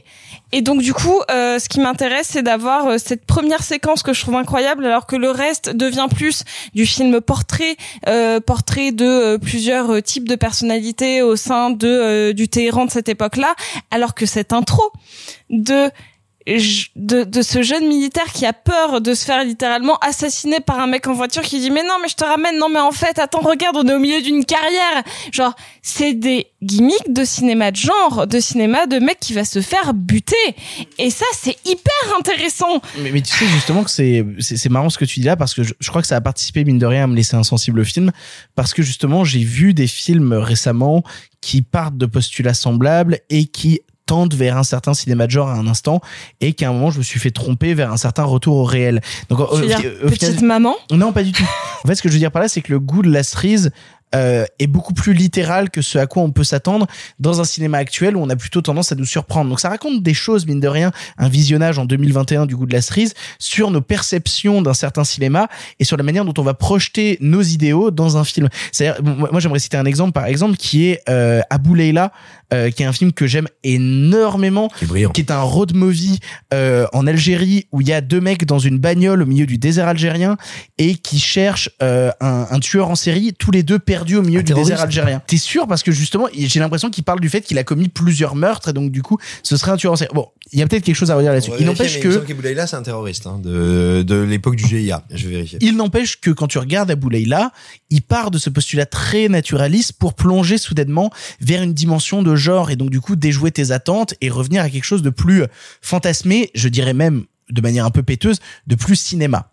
et 0.51 0.61
donc 0.61 0.81
du 0.81 0.93
coup, 0.93 1.21
euh, 1.29 1.59
ce 1.59 1.69
qui 1.69 1.79
m'intéresse, 1.79 2.27
c'est 2.31 2.43
d'avoir 2.43 2.87
euh, 2.87 2.97
cette 2.97 3.25
première 3.25 3.63
séquence 3.63 4.03
que 4.03 4.13
je 4.13 4.21
trouve 4.21 4.35
incroyable, 4.35 4.85
alors 4.85 5.05
que 5.05 5.15
le 5.15 5.31
reste 5.31 5.69
devient 5.69 6.07
plus 6.13 6.43
du 6.73 6.85
film 6.85 7.21
portrait, 7.21 7.77
euh, 8.07 8.39
portrait 8.39 8.91
de 8.91 9.37
plusieurs 9.37 10.01
types 10.03 10.27
de 10.27 10.35
personnalités 10.35 11.21
au 11.21 11.35
sein 11.35 11.69
de 11.69 12.31
du 12.33 12.49
Téhéran 12.49 12.85
de 12.85 12.91
cette 12.91 13.09
époque-là, 13.09 13.55
alors 13.91 14.13
que 14.13 14.25
cette 14.25 14.51
intro 14.53 14.83
de 15.49 15.89
de, 16.47 17.23
de 17.23 17.41
ce 17.41 17.61
jeune 17.61 17.87
militaire 17.87 18.31
qui 18.33 18.45
a 18.45 18.53
peur 18.53 19.01
de 19.01 19.13
se 19.13 19.25
faire 19.25 19.43
littéralement 19.43 19.97
assassiner 19.99 20.59
par 20.59 20.79
un 20.79 20.87
mec 20.87 21.07
en 21.07 21.13
voiture 21.13 21.43
qui 21.43 21.59
dit 21.59 21.69
mais 21.69 21.83
non 21.83 21.95
mais 22.01 22.07
je 22.07 22.15
te 22.15 22.23
ramène. 22.23 22.57
Non 22.57 22.69
mais 22.69 22.79
en 22.79 22.91
fait 22.91 23.19
attends 23.19 23.41
regarde 23.41 23.77
on 23.77 23.87
est 23.87 23.93
au 23.93 23.99
milieu 23.99 24.21
d'une 24.21 24.43
carrière. 24.43 25.03
Genre 25.31 25.55
c'est 25.81 26.13
des 26.13 26.47
gimmicks 26.61 27.11
de 27.11 27.23
cinéma 27.23 27.71
de 27.71 27.75
genre 27.75 28.27
de 28.27 28.39
cinéma 28.39 28.87
de 28.87 28.99
mec 28.99 29.19
qui 29.19 29.33
va 29.33 29.45
se 29.45 29.61
faire 29.61 29.93
buter. 29.93 30.35
Et 30.97 31.09
ça 31.09 31.25
c'est 31.33 31.57
hyper 31.65 32.17
intéressant. 32.17 32.81
Mais, 32.99 33.21
tu 33.21 33.33
sais 33.33 33.47
justement 33.47 33.83
que 33.83 33.91
c'est 33.91 34.25
c'est 34.39 34.57
c'est 34.57 34.69
marrant 34.69 34.89
ce 34.89 34.97
que 34.97 35.05
tu 35.05 35.19
dis 35.19 35.27
là 35.27 35.35
parce 35.35 35.53
que 35.53 35.63
je, 35.63 35.73
je 35.79 35.89
crois 35.89 36.01
que 36.01 36.07
ça 36.07 36.15
a 36.15 36.21
participé 36.21 36.63
mine 36.63 36.79
de 36.79 36.85
rien 36.85 37.03
à 37.03 37.07
me 37.07 37.15
laisser 37.15 37.35
insensible 37.35 37.79
au 37.79 37.85
film. 37.85 38.11
Parce 38.55 38.73
que 38.73 38.81
justement 38.81 39.23
j'ai 39.23 39.43
vu 39.43 39.73
des 39.73 39.87
films 39.87 40.33
récemment 40.33 41.03
qui 41.39 41.61
partent 41.61 41.97
de 41.97 42.05
postulats 42.05 42.53
semblables 42.53 43.19
et 43.29 43.45
qui 43.45 43.81
vers 44.33 44.57
un 44.57 44.63
certain 44.63 44.93
cinéma 44.93 45.25
de 45.25 45.31
genre 45.31 45.49
à 45.49 45.53
un 45.53 45.67
instant 45.67 46.01
et 46.41 46.53
qu'à 46.53 46.69
un 46.69 46.73
moment 46.73 46.91
je 46.91 46.97
me 46.97 47.03
suis 47.03 47.19
fait 47.19 47.31
tromper 47.31 47.73
vers 47.73 47.91
un 47.91 47.97
certain 47.97 48.23
retour 48.23 48.57
au 48.57 48.63
réel. 48.63 49.01
Donc 49.29 49.39
au- 49.39 49.47
Tu 49.55 49.61
veux 49.61 49.63
au- 49.63 49.67
dire 49.67 49.77
au 50.03 50.07
final- 50.09 50.09
petite 50.09 50.41
maman? 50.41 50.75
Non, 50.91 51.11
pas 51.13 51.23
du 51.23 51.31
tout. 51.31 51.45
En 51.83 51.87
fait, 51.87 51.95
ce 51.95 52.01
que 52.01 52.09
je 52.09 52.13
veux 52.13 52.19
dire 52.19 52.31
par 52.31 52.41
là, 52.41 52.47
c'est 52.47 52.61
que 52.61 52.71
le 52.71 52.79
goût 52.79 53.01
de 53.01 53.09
la 53.11 53.23
cerise 53.23 53.71
euh, 54.15 54.45
est 54.59 54.67
beaucoup 54.67 54.93
plus 54.93 55.13
littéral 55.13 55.69
que 55.69 55.81
ce 55.81 55.97
à 55.97 56.07
quoi 56.07 56.23
on 56.23 56.31
peut 56.31 56.43
s'attendre 56.43 56.87
dans 57.19 57.41
un 57.41 57.43
cinéma 57.43 57.77
actuel 57.77 58.15
où 58.15 58.21
on 58.21 58.29
a 58.29 58.35
plutôt 58.35 58.61
tendance 58.61 58.91
à 58.91 58.95
nous 58.95 59.05
surprendre. 59.05 59.49
Donc 59.49 59.59
ça 59.59 59.69
raconte 59.69 60.03
des 60.03 60.13
choses, 60.13 60.45
mine 60.45 60.59
de 60.59 60.67
rien, 60.67 60.91
un 61.17 61.29
visionnage 61.29 61.79
en 61.79 61.85
2021 61.85 62.45
du 62.45 62.55
goût 62.55 62.65
de 62.65 62.73
la 62.73 62.81
cerise 62.81 63.13
sur 63.39 63.71
nos 63.71 63.81
perceptions 63.81 64.61
d'un 64.61 64.73
certain 64.73 65.03
cinéma 65.03 65.47
et 65.79 65.83
sur 65.83 65.97
la 65.97 66.03
manière 66.03 66.25
dont 66.25 66.33
on 66.37 66.43
va 66.43 66.53
projeter 66.53 67.17
nos 67.21 67.41
idéaux 67.41 67.91
dans 67.91 68.17
un 68.17 68.23
film. 68.23 68.49
C'est-à-dire, 68.71 69.01
moi 69.03 69.39
j'aimerais 69.39 69.59
citer 69.59 69.77
un 69.77 69.85
exemple, 69.85 70.11
par 70.11 70.25
exemple, 70.25 70.57
qui 70.57 70.87
est 70.87 71.01
euh, 71.09 71.41
Abou 71.49 71.75
Leila, 71.75 72.11
euh, 72.53 72.69
qui 72.69 72.83
est 72.83 72.85
un 72.85 72.91
film 72.91 73.13
que 73.13 73.27
j'aime 73.27 73.47
énormément, 73.63 74.67
Qui 74.77 75.03
est 75.03 75.11
qui 75.13 75.21
est 75.21 75.31
un 75.31 75.41
road 75.41 75.73
movie 75.73 76.19
euh, 76.53 76.85
en 76.91 77.07
Algérie 77.07 77.67
où 77.71 77.79
il 77.79 77.87
y 77.87 77.93
a 77.93 78.01
deux 78.01 78.19
mecs 78.19 78.45
dans 78.45 78.59
une 78.59 78.77
bagnole 78.77 79.21
au 79.21 79.25
milieu 79.25 79.45
du 79.45 79.57
désert 79.57 79.87
algérien 79.87 80.35
et 80.77 80.95
qui 80.95 81.17
cherchent 81.17 81.69
euh, 81.81 82.11
un, 82.19 82.47
un 82.49 82.59
tueur 82.59 82.89
en 82.89 82.95
série, 82.95 83.33
tous 83.33 83.51
les 83.51 83.63
deux 83.63 83.79
perdus 83.79 84.00
au 84.17 84.21
milieu 84.21 84.43
du 84.43 84.53
désert 84.53 84.81
algérien. 84.81 85.21
T'es 85.25 85.37
sûr 85.37 85.67
parce 85.67 85.83
que 85.83 85.91
justement, 85.91 86.27
j'ai 86.33 86.59
l'impression 86.59 86.89
qu'il 86.89 87.03
parle 87.03 87.19
du 87.19 87.29
fait 87.29 87.41
qu'il 87.41 87.57
a 87.57 87.63
commis 87.63 87.87
plusieurs 87.87 88.35
meurtres 88.35 88.69
et 88.69 88.73
donc 88.73 88.91
du 88.91 89.01
coup, 89.01 89.17
ce 89.43 89.57
serait 89.57 89.71
un 89.71 89.77
tueur 89.77 89.93
en 89.93 89.95
série. 89.95 90.11
Bon, 90.13 90.27
il 90.51 90.59
y 90.59 90.61
a 90.61 90.67
peut-être 90.67 90.83
quelque 90.83 90.95
chose 90.95 91.11
à 91.11 91.15
redire 91.15 91.31
là-dessus. 91.31 91.51
Il 91.59 91.65
n'empêche 91.65 91.99
que 91.99 92.23
c'est 92.65 92.75
un 92.75 92.83
terroriste 92.83 93.27
hein, 93.27 93.39
de, 93.41 94.03
de 94.05 94.15
l'époque 94.15 94.55
du 94.55 94.65
GIA. 94.65 95.03
Je 95.11 95.25
vais 95.25 95.31
vérifier. 95.35 95.59
il 95.61 95.75
n'empêche 95.75 96.19
que 96.19 96.31
quand 96.31 96.47
tu 96.47 96.57
regardes 96.57 96.91
Abou 96.91 97.09
Leila, 97.09 97.51
il 97.89 98.01
part 98.01 98.31
de 98.31 98.37
ce 98.37 98.49
postulat 98.49 98.85
très 98.85 99.29
naturaliste 99.29 99.93
pour 99.93 100.13
plonger 100.13 100.57
soudainement 100.57 101.11
vers 101.39 101.61
une 101.61 101.73
dimension 101.73 102.23
de 102.23 102.35
genre 102.35 102.71
et 102.71 102.75
donc 102.75 102.89
du 102.89 103.01
coup 103.01 103.15
déjouer 103.15 103.51
tes 103.51 103.71
attentes 103.71 104.13
et 104.21 104.29
revenir 104.29 104.63
à 104.63 104.69
quelque 104.69 104.83
chose 104.83 105.01
de 105.01 105.09
plus 105.09 105.43
fantasmé, 105.81 106.51
je 106.55 106.67
dirais 106.69 106.93
même 106.93 107.25
de 107.49 107.61
manière 107.61 107.85
un 107.85 107.91
peu 107.91 108.03
péteuse, 108.03 108.39
de 108.67 108.75
plus 108.75 108.95
cinéma. 108.95 109.50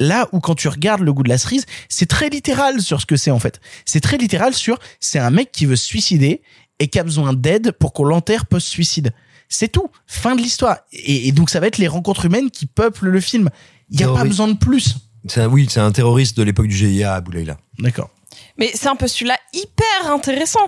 Là 0.00 0.28
où 0.32 0.40
quand 0.40 0.54
tu 0.54 0.68
regardes 0.68 1.00
le 1.02 1.12
goût 1.12 1.22
de 1.22 1.28
la 1.28 1.38
cerise, 1.38 1.66
c'est 1.88 2.06
très 2.06 2.28
littéral 2.28 2.80
sur 2.80 3.00
ce 3.00 3.06
que 3.06 3.16
c'est 3.16 3.30
en 3.32 3.38
fait. 3.38 3.60
C'est 3.84 4.00
très 4.00 4.16
littéral 4.16 4.54
sur 4.54 4.78
c'est 5.00 5.18
un 5.18 5.30
mec 5.30 5.50
qui 5.52 5.66
veut 5.66 5.76
se 5.76 5.84
suicider 5.86 6.42
et 6.78 6.88
qui 6.88 6.98
a 6.98 7.02
besoin 7.04 7.32
d'aide 7.32 7.72
pour 7.72 7.92
qu'on 7.92 8.04
l'enterre 8.04 8.46
post-suicide. 8.46 9.12
C'est 9.48 9.68
tout. 9.72 9.88
Fin 10.06 10.36
de 10.36 10.40
l'histoire. 10.42 10.76
Et, 10.92 11.28
et 11.28 11.32
donc 11.32 11.50
ça 11.50 11.58
va 11.58 11.66
être 11.66 11.78
les 11.78 11.88
rencontres 11.88 12.26
humaines 12.26 12.50
qui 12.50 12.66
peuplent 12.66 13.08
le 13.08 13.20
film. 13.20 13.48
Il 13.90 13.96
n'y 13.96 14.04
a 14.04 14.08
pas 14.12 14.22
besoin 14.28 14.46
de 14.48 14.52
plus. 14.56 14.96
C'est 15.26 15.40
un- 15.40 15.48
oui, 15.48 15.66
c'est 15.68 15.80
un 15.80 15.90
terroriste 15.90 16.36
de 16.36 16.42
l'époque 16.44 16.68
du 16.68 16.76
GIA 16.76 17.14
à 17.14 17.20
Boulaïla. 17.20 17.56
D'accord. 17.78 18.10
Mais 18.58 18.70
c'est 18.74 18.88
un 18.88 18.96
postulat 18.96 19.36
hyper 19.52 20.12
intéressant 20.12 20.58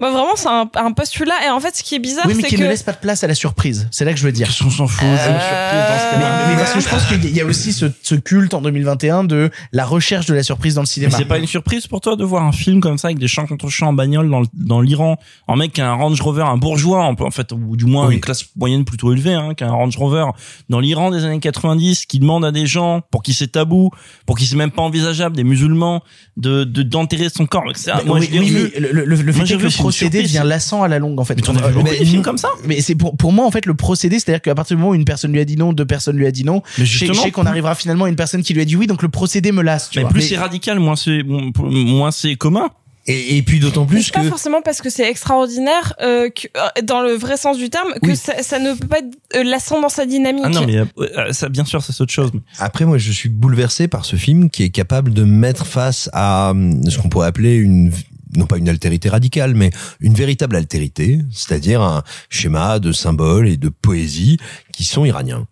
moi 0.00 0.10
vraiment 0.10 0.36
c'est 0.36 0.48
un, 0.48 0.68
un 0.74 0.92
postulat 0.92 1.46
et 1.46 1.50
en 1.50 1.60
fait 1.60 1.76
ce 1.76 1.82
qui 1.82 1.94
est 1.94 1.98
bizarre 1.98 2.24
Oui, 2.26 2.34
mais 2.36 2.42
c'est 2.42 2.48
qui 2.48 2.56
que 2.56 2.62
ne 2.62 2.68
laisse 2.68 2.82
pas 2.82 2.92
de 2.92 2.98
place 2.98 3.22
à 3.24 3.26
la 3.26 3.34
surprise. 3.34 3.88
C'est 3.90 4.04
là 4.04 4.12
que 4.12 4.18
je 4.18 4.24
veux 4.24 4.32
dire. 4.32 4.48
Qu'on 4.58 4.70
s'en 4.70 4.86
fout 4.86 5.04
Euh, 5.06 5.12
de 5.12 5.32
la 5.32 5.40
surprise 5.40 5.80
dans 5.88 5.98
ce 5.98 6.18
Mais, 6.18 6.54
mais 6.54 6.56
parce 6.60 6.72
que 6.72 6.80
je 6.80 6.88
pense 6.88 7.04
qu'il 7.06 7.36
y 7.36 7.40
a 7.40 7.44
aussi 7.44 7.72
ce, 7.72 7.86
ce 8.02 8.14
culte 8.14 8.54
en 8.54 8.60
2021 8.60 9.24
de 9.24 9.50
la 9.72 9.84
recherche 9.84 10.26
de 10.26 10.34
la 10.34 10.42
surprise 10.42 10.74
dans 10.74 10.82
le 10.82 10.86
Mais 10.86 10.92
cinéma. 10.92 11.16
c'est 11.16 11.24
pas 11.24 11.38
une 11.38 11.46
surprise 11.46 11.86
pour 11.86 12.00
toi 12.00 12.16
de 12.16 12.24
voir 12.24 12.42
un 12.44 12.52
film 12.52 12.80
comme 12.80 12.98
ça 12.98 13.08
avec 13.08 13.18
des 13.18 13.28
champs 13.28 13.46
contre 13.46 13.68
champs 13.68 13.88
en 13.88 13.92
bagnole 13.92 14.30
dans, 14.54 14.80
l'Iran, 14.80 15.16
un 15.48 15.56
mec 15.56 15.72
qui 15.72 15.80
a 15.80 15.88
un 15.90 15.94
Range 15.94 16.20
Rover, 16.20 16.42
un 16.42 16.56
bourgeois 16.56 17.04
en, 17.04 17.14
en 17.20 17.30
fait, 17.30 17.52
ou 17.52 17.76
du 17.76 17.84
moins 17.86 18.08
Oui. 18.08 18.14
une 18.16 18.20
classe 18.20 18.44
moyenne 18.56 18.84
plutôt 18.84 19.12
élevée, 19.12 19.34
hein, 19.34 19.54
qui 19.54 19.64
a 19.64 19.68
un 19.68 19.72
Range 19.72 19.96
Rover 19.96 20.26
dans 20.68 20.80
l'Iran 20.80 21.10
des 21.10 21.24
années 21.24 21.40
90, 21.40 22.06
qui 22.06 22.18
demande 22.18 22.44
à 22.44 22.52
des 22.52 22.66
gens 22.66 23.00
pour 23.10 23.22
qui 23.22 23.32
c'est 23.34 23.48
tabou, 23.48 23.90
pour 24.26 24.36
qui 24.38 24.46
c'est 24.46 24.56
même 24.56 24.70
pas 24.70 24.82
envisageable, 24.82 25.36
des 25.36 25.44
musulmans, 25.44 26.02
de 26.36 26.64
de- 26.64 26.82
d'enterrer 26.82 27.28
son 27.36 27.46
corps. 27.46 27.70
etc. 27.70 27.92
Mais 27.98 28.04
Moi, 28.04 28.18
oui, 28.20 28.28
je 28.32 28.38
oui, 28.38 28.70
mais 28.74 28.80
le, 28.80 29.04
le, 29.04 29.16
le 29.16 29.32
fait 29.32 29.44
que 29.44 29.54
vu, 29.56 29.64
le 29.64 29.70
procédé 29.70 30.22
devient 30.22 30.42
lassant 30.44 30.82
à 30.82 30.88
la 30.88 30.98
longue 30.98 31.20
en 31.20 31.24
fait. 31.24 31.34
Mais 31.36 31.42
t'en 31.42 31.54
as 31.54 31.58
vu 31.58 31.64
Euh, 31.64 31.70
beaucoup 31.70 31.84
mais- 31.90 31.98
des 31.98 32.04
films 32.04 32.22
comme 32.22 32.38
ça 32.38 32.48
Mais 32.66 32.80
c'est 32.80 32.94
pour 32.94 33.16
pour 33.16 33.32
moi 33.32 33.46
en 33.46 33.50
fait 33.50 33.66
le 33.66 33.74
procédé, 33.74 34.18
c'est-à-dire 34.18 34.40
qu'à 34.42 34.54
partir 34.54 34.76
du 34.76 34.80
moment 34.82 34.92
où 34.92 34.94
une 34.94 35.04
personne 35.04 35.32
lui 35.32 35.40
a 35.40 35.44
dit 35.44 35.56
non, 35.56 35.72
deux 35.72 35.84
personnes 35.86 36.16
lui 36.16 36.26
a 36.26 36.30
dit 36.30 36.44
non, 36.44 36.62
Mais 36.78 36.84
je 36.84 37.12
sais- 37.14 37.30
qu'on 37.30 37.46
arrivera 37.46 37.74
finalement 37.74 38.06
à 38.06 38.08
une 38.08 38.16
personne 38.16 38.42
qui 38.42 38.54
lui 38.54 38.62
a 38.62 38.64
dit 38.64 38.76
oui, 38.76 38.86
donc 38.86 39.02
le 39.02 39.08
procédé 39.08 39.52
me 39.52 39.62
lasse. 39.62 39.90
Tu 39.90 39.98
Mais 39.98 40.02
vois. 40.04 40.12
plus 40.12 40.22
c'est 40.22 40.36
radical, 40.36 40.78
moins 40.80 40.96
c'est 40.96 41.22
moins 41.24 42.10
c'est 42.10 42.36
commun. 42.36 42.70
Et, 43.08 43.36
et 43.36 43.42
puis 43.42 43.60
d'autant 43.60 43.86
plus 43.86 44.02
c'est 44.02 44.12
pas 44.12 44.22
que 44.22 44.28
forcément 44.28 44.62
parce 44.62 44.82
que 44.82 44.90
c'est 44.90 45.08
extraordinaire 45.08 45.94
euh, 46.02 46.28
que, 46.28 46.48
euh, 46.56 46.82
dans 46.82 47.02
le 47.02 47.12
vrai 47.12 47.36
sens 47.36 47.56
du 47.56 47.70
terme 47.70 47.92
que 48.02 48.08
Oui. 48.08 48.16
ça, 48.16 48.42
ça 48.42 48.58
ne 48.58 48.74
peut 48.74 48.88
pas 48.88 48.98
être 48.98 49.16
euh, 49.36 49.44
lassant 49.44 49.80
dans 49.80 49.88
sa 49.88 50.06
dynamique. 50.06 50.44
Ah 50.46 50.50
non, 50.50 50.66
mais 50.66 50.78
euh, 50.98 51.32
ça, 51.32 51.48
bien 51.48 51.64
sûr, 51.64 51.82
ça 51.82 51.92
c'est 51.92 52.02
autre 52.02 52.12
chose. 52.12 52.32
Après, 52.58 52.84
moi, 52.84 52.98
je 52.98 53.12
suis 53.12 53.28
bouleversé 53.28 53.86
par 53.86 54.04
ce 54.04 54.16
film 54.16 54.50
qui 54.50 54.64
est 54.64 54.70
capable 54.70 55.12
de 55.14 55.22
mettre 55.22 55.66
face 55.66 56.10
à 56.12 56.50
hum, 56.50 56.82
ce 56.90 56.98
qu'on 56.98 57.08
pourrait 57.08 57.28
appeler 57.28 57.54
une 57.56 57.92
non 58.36 58.46
pas 58.46 58.58
une 58.58 58.68
altérité 58.68 59.08
radicale, 59.08 59.54
mais 59.54 59.70
une 60.00 60.12
véritable 60.14 60.56
altérité, 60.56 61.20
c'est-à-dire 61.32 61.80
un 61.80 62.02
schéma 62.28 62.80
de 62.80 62.92
symboles 62.92 63.48
et 63.48 63.56
de 63.56 63.68
poésie 63.68 64.36
qui 64.72 64.84
sont 64.84 65.04
iraniens 65.04 65.46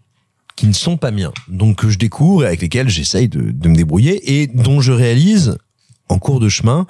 qui 0.57 0.67
ne 0.69 0.73
sont 0.73 0.97
pas 0.97 1.11
miens, 1.11 1.33
donc 1.49 1.79
que 1.79 1.91
je 1.91 1.99
découvre 1.99 2.45
et 2.45 2.47
avec 2.47 2.63
lesquels 2.63 2.89
j'essaye 2.89 3.29
de, 3.29 3.51
de 3.51 3.69
me 3.69 3.75
débrouiller 3.75 4.41
et 4.41 4.47
dont 4.47 4.81
je 4.81 4.93
réalise 4.93 5.57
en 6.09 6.21
cours 6.21 6.39
de 6.39 6.49
chemin 6.49 6.87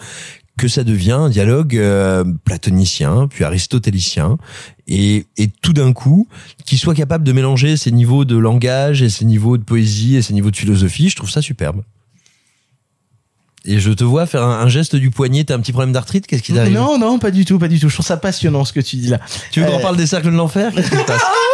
que 0.56 0.68
ça 0.68 0.84
devient 0.84 1.12
un 1.12 1.28
dialogue 1.30 1.76
euh, 1.76 2.24
platonicien, 2.44 3.26
puis 3.28 3.42
aristotélicien, 3.44 4.38
et, 4.86 5.26
et 5.36 5.48
tout 5.48 5.72
d'un 5.72 5.92
coup, 5.92 6.28
qu'il 6.64 6.78
soit 6.78 6.94
capable 6.94 7.24
de 7.24 7.32
mélanger 7.32 7.76
ces 7.76 7.90
niveaux 7.90 8.24
de 8.24 8.36
langage 8.36 9.02
et 9.02 9.10
ces 9.10 9.24
niveaux 9.24 9.56
de 9.58 9.64
poésie 9.64 10.16
et 10.16 10.22
ces 10.22 10.32
niveaux 10.32 10.50
de 10.52 10.56
philosophie, 10.56 11.08
je 11.08 11.16
trouve 11.16 11.30
ça 11.30 11.42
superbe. 11.42 11.82
Et 13.66 13.78
je 13.80 13.90
te 13.92 14.04
vois 14.04 14.26
faire 14.26 14.42
un, 14.42 14.60
un 14.60 14.68
geste 14.68 14.94
du 14.94 15.10
poignet. 15.10 15.42
T'as 15.44 15.54
un 15.54 15.60
petit 15.60 15.72
problème 15.72 15.92
d'arthrite 15.94 16.26
Qu'est-ce 16.26 16.42
qui 16.42 16.52
t'arrive? 16.52 16.74
Non, 16.74 16.98
non, 16.98 17.18
pas 17.18 17.30
du 17.30 17.46
tout, 17.46 17.58
pas 17.58 17.66
du 17.68 17.80
tout. 17.80 17.88
Je 17.88 17.94
trouve 17.94 18.04
ça 18.04 18.18
passionnant 18.18 18.66
ce 18.66 18.74
que 18.74 18.80
tu 18.80 18.96
dis 18.96 19.08
là. 19.08 19.18
Tu 19.52 19.60
veux 19.60 19.66
qu'on 19.66 19.78
Euh, 19.78 19.82
parle 19.82 19.96
des 19.96 20.06
cercles 20.06 20.30
de 20.30 20.36
l'enfer? 20.36 20.70
Qu'est-ce 20.74 20.90
qui 20.90 20.96
se 20.98 21.02
passe? 21.04 21.22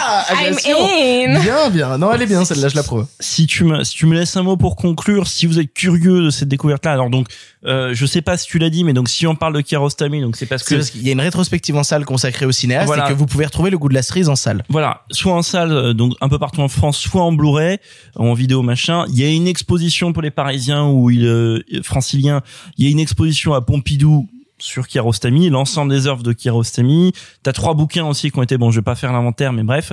Ah, 0.00 0.24
agression. 0.28 0.76
in. 0.78 1.40
Bien, 1.40 1.70
bien. 1.70 1.98
Non, 1.98 2.12
elle 2.12 2.22
est 2.22 2.26
bien, 2.26 2.44
celle-là, 2.44 2.68
je 2.68 2.76
l'approuve. 2.76 3.06
si 3.20 3.46
tu 3.46 3.64
me 3.64 3.82
si 3.84 3.94
tu 3.94 4.06
me 4.06 4.14
laisses 4.14 4.36
un 4.36 4.42
mot 4.42 4.56
pour 4.56 4.76
conclure, 4.76 5.26
si 5.26 5.46
vous 5.46 5.58
êtes 5.58 5.72
curieux 5.72 6.22
de 6.24 6.30
cette 6.30 6.48
découverte 6.48 6.84
là, 6.84 6.92
alors 6.92 7.10
donc 7.10 7.26
euh, 7.66 7.90
je 7.92 8.06
sais 8.06 8.22
pas 8.22 8.36
si 8.36 8.46
tu 8.46 8.58
l'as 8.58 8.70
dit, 8.70 8.84
mais 8.84 8.92
donc 8.92 9.08
si 9.08 9.26
on 9.26 9.34
parle 9.34 9.54
de 9.54 9.60
Kiarostami, 9.60 10.20
donc 10.20 10.36
c'est 10.36 10.46
parce 10.46 10.62
C'est 10.62 10.74
que 10.74 10.74
parce 10.80 10.90
qu'il 10.90 11.02
y 11.02 11.08
a 11.08 11.12
une 11.12 11.20
rétrospective 11.20 11.76
en 11.76 11.82
salle 11.82 12.04
consacrée 12.04 12.46
au 12.46 12.52
cinéaste 12.52 12.86
Voilà. 12.86 13.06
et 13.06 13.08
que 13.08 13.14
vous 13.14 13.26
pouvez 13.26 13.44
retrouver 13.46 13.70
le 13.70 13.78
goût 13.78 13.88
de 13.88 13.94
la 13.94 14.02
cerise 14.02 14.28
en 14.28 14.36
salle. 14.36 14.64
voilà, 14.68 15.02
soit 15.10 15.34
en 15.34 15.42
salle, 15.42 15.72
euh, 15.72 15.92
donc 15.92 16.14
un 16.20 16.28
peu 16.28 16.38
partout 16.38 16.60
en 16.60 16.68
France, 16.68 16.98
soit 16.98 17.22
en 17.22 17.32
Blu-ray, 17.32 17.78
en 18.16 18.32
vidéo 18.34 18.62
machin. 18.62 19.04
Il 19.08 19.18
y 19.18 19.24
a 19.24 19.28
une 19.28 19.48
exposition 19.48 20.12
pour 20.12 20.22
les 20.22 20.30
Parisiens 20.30 20.86
ou 20.86 21.10
il, 21.10 21.26
euh, 21.26 21.58
franciliens. 21.82 22.42
Il 22.76 22.84
y 22.84 22.88
a 22.88 22.90
une 22.90 23.00
exposition 23.00 23.54
à 23.54 23.60
Pompidou 23.60 24.28
sur 24.58 24.86
Kiarostami, 24.88 25.50
l'ensemble 25.50 25.90
des 25.92 26.06
œuvres 26.06 26.22
de 26.22 26.32
Kiarostami. 26.32 27.12
T'as 27.42 27.52
trois 27.52 27.74
bouquins 27.74 28.06
aussi 28.06 28.30
qui 28.30 28.38
ont 28.38 28.42
été 28.42 28.58
bon, 28.58 28.70
je 28.70 28.78
vais 28.80 28.84
pas 28.84 28.94
faire 28.94 29.12
l'inventaire, 29.12 29.52
mais 29.52 29.62
bref. 29.62 29.92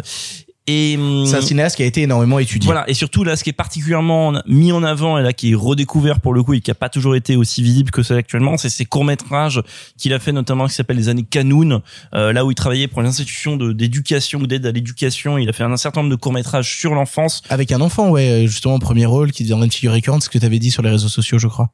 Et 0.67 0.95
hum, 0.97 1.27
C'est 1.27 1.35
un 1.37 1.41
cinéaste 1.41 1.75
qui 1.75 1.83
a 1.83 1.85
été 1.85 2.01
énormément 2.01 2.39
étudié. 2.39 2.65
Voilà, 2.65 2.89
et 2.89 2.95
surtout 2.95 3.23
là, 3.23 3.35
ce 3.35 3.43
qui 3.43 3.51
est 3.51 3.53
particulièrement 3.53 4.33
mis 4.47 4.71
en 4.71 4.81
avant 4.83 5.19
et 5.19 5.21
là 5.21 5.31
qui 5.31 5.51
est 5.51 5.55
redécouvert 5.55 6.19
pour 6.19 6.33
le 6.33 6.41
coup 6.41 6.55
et 6.55 6.59
qui 6.59 6.71
a 6.71 6.73
pas 6.73 6.89
toujours 6.89 7.15
été 7.15 7.35
aussi 7.35 7.61
visible 7.61 7.91
que 7.91 8.01
c'est 8.01 8.15
actuellement, 8.15 8.57
c'est 8.57 8.69
ces 8.69 8.83
courts 8.85 9.05
métrages 9.05 9.61
qu'il 9.99 10.11
a 10.11 10.17
fait 10.17 10.31
notamment 10.31 10.65
qui 10.65 10.73
s'appelle 10.73 10.97
les 10.97 11.07
années 11.07 11.21
Canoun, 11.29 11.81
euh, 12.15 12.33
là 12.33 12.43
où 12.45 12.49
il 12.49 12.55
travaillait 12.55 12.87
pour 12.87 13.01
une 13.01 13.07
institution 13.07 13.57
de- 13.57 13.73
d'éducation 13.73 14.39
ou 14.39 14.47
d'aide 14.47 14.65
à 14.65 14.71
l'éducation. 14.71 15.37
Il 15.37 15.47
a 15.49 15.53
fait 15.53 15.63
un 15.63 15.77
certain 15.77 16.01
nombre 16.01 16.09
de 16.09 16.19
courts 16.19 16.33
métrages 16.33 16.75
sur 16.75 16.95
l'enfance. 16.95 17.43
Avec 17.49 17.71
un 17.71 17.79
enfant, 17.81 18.09
ouais, 18.09 18.45
justement, 18.47 18.79
premier 18.79 19.05
rôle 19.05 19.31
qui 19.31 19.43
deviendrait 19.43 19.67
une 19.67 19.71
figure 19.71 19.91
récurrente, 19.91 20.23
ce 20.23 20.29
que 20.29 20.39
tu 20.39 20.45
avais 20.47 20.57
dit 20.57 20.71
sur 20.71 20.81
les 20.81 20.89
réseaux 20.89 21.09
sociaux, 21.09 21.37
je 21.37 21.47
crois. 21.47 21.69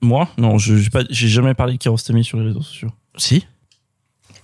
Moi, 0.00 0.28
non, 0.38 0.58
je 0.58 0.74
j'ai 1.10 1.28
jamais 1.28 1.54
parlé 1.54 1.74
de 1.74 1.78
Kiarostami 1.78 2.24
sur 2.24 2.38
les 2.38 2.46
réseaux 2.46 2.62
sociaux. 2.62 2.90
Si. 3.16 3.46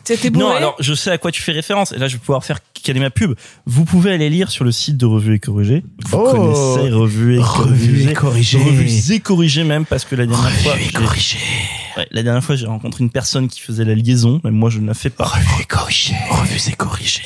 T'étais 0.05 0.31
Non, 0.31 0.41
bourré 0.41 0.57
alors 0.57 0.77
je 0.81 0.95
sais 0.95 1.11
à 1.11 1.19
quoi 1.19 1.31
tu 1.31 1.43
fais 1.43 1.53
référence 1.53 1.93
et 1.93 1.99
là 1.99 2.09
je 2.09 2.15
vais 2.17 2.21
pouvoir 2.21 2.43
faire 2.45 2.61
caler 2.83 3.01
ma 3.01 3.11
pub. 3.11 3.35
Vous 3.67 3.85
pouvez 3.85 4.13
aller 4.13 4.31
lire 4.31 4.51
sur 4.51 4.65
le 4.65 4.73
site 4.73 4.97
de 4.97 5.07
Revue 5.07 5.35
et 5.35 5.39
Corrigé. 5.39 5.85
Vous 6.07 6.19
Oh 6.19 6.31
connaissez 6.31 6.91
Revue 6.93 7.37
et 7.37 7.39
Revue 7.41 8.09
et 8.11 8.13
Corrigé. 8.13 8.59
Corrigé. 8.59 8.59
Revue 8.59 9.15
et 9.15 9.21
Corrigé 9.21 9.65
même 9.65 9.85
parce 9.87 10.05
que 10.05 10.15
la 10.17 10.27
dernière 10.27 10.51
fois 10.51 10.73
Revue 10.73 10.83
et 10.83 10.87
j'ai- 10.87 10.93
corrigé. 10.93 11.37
Ouais, 11.97 12.07
la 12.13 12.23
dernière 12.23 12.45
fois, 12.45 12.55
j'ai 12.55 12.67
rencontré 12.67 13.03
une 13.03 13.11
personne 13.11 13.49
qui 13.49 13.61
faisait 13.61 13.85
la 13.85 13.97
liaison, 13.97 14.41
même 14.45 14.55
moi 14.55 14.71
je 14.71 14.79
ne 14.79 14.87
la 14.87 14.95
fais 14.95 15.11
pas. 15.11 15.25
Revue 15.25 15.63
et 15.63 15.65
corrigé. 15.65 16.15
Revue 16.31 16.61
et 16.69 16.73
corrigé. 16.77 17.21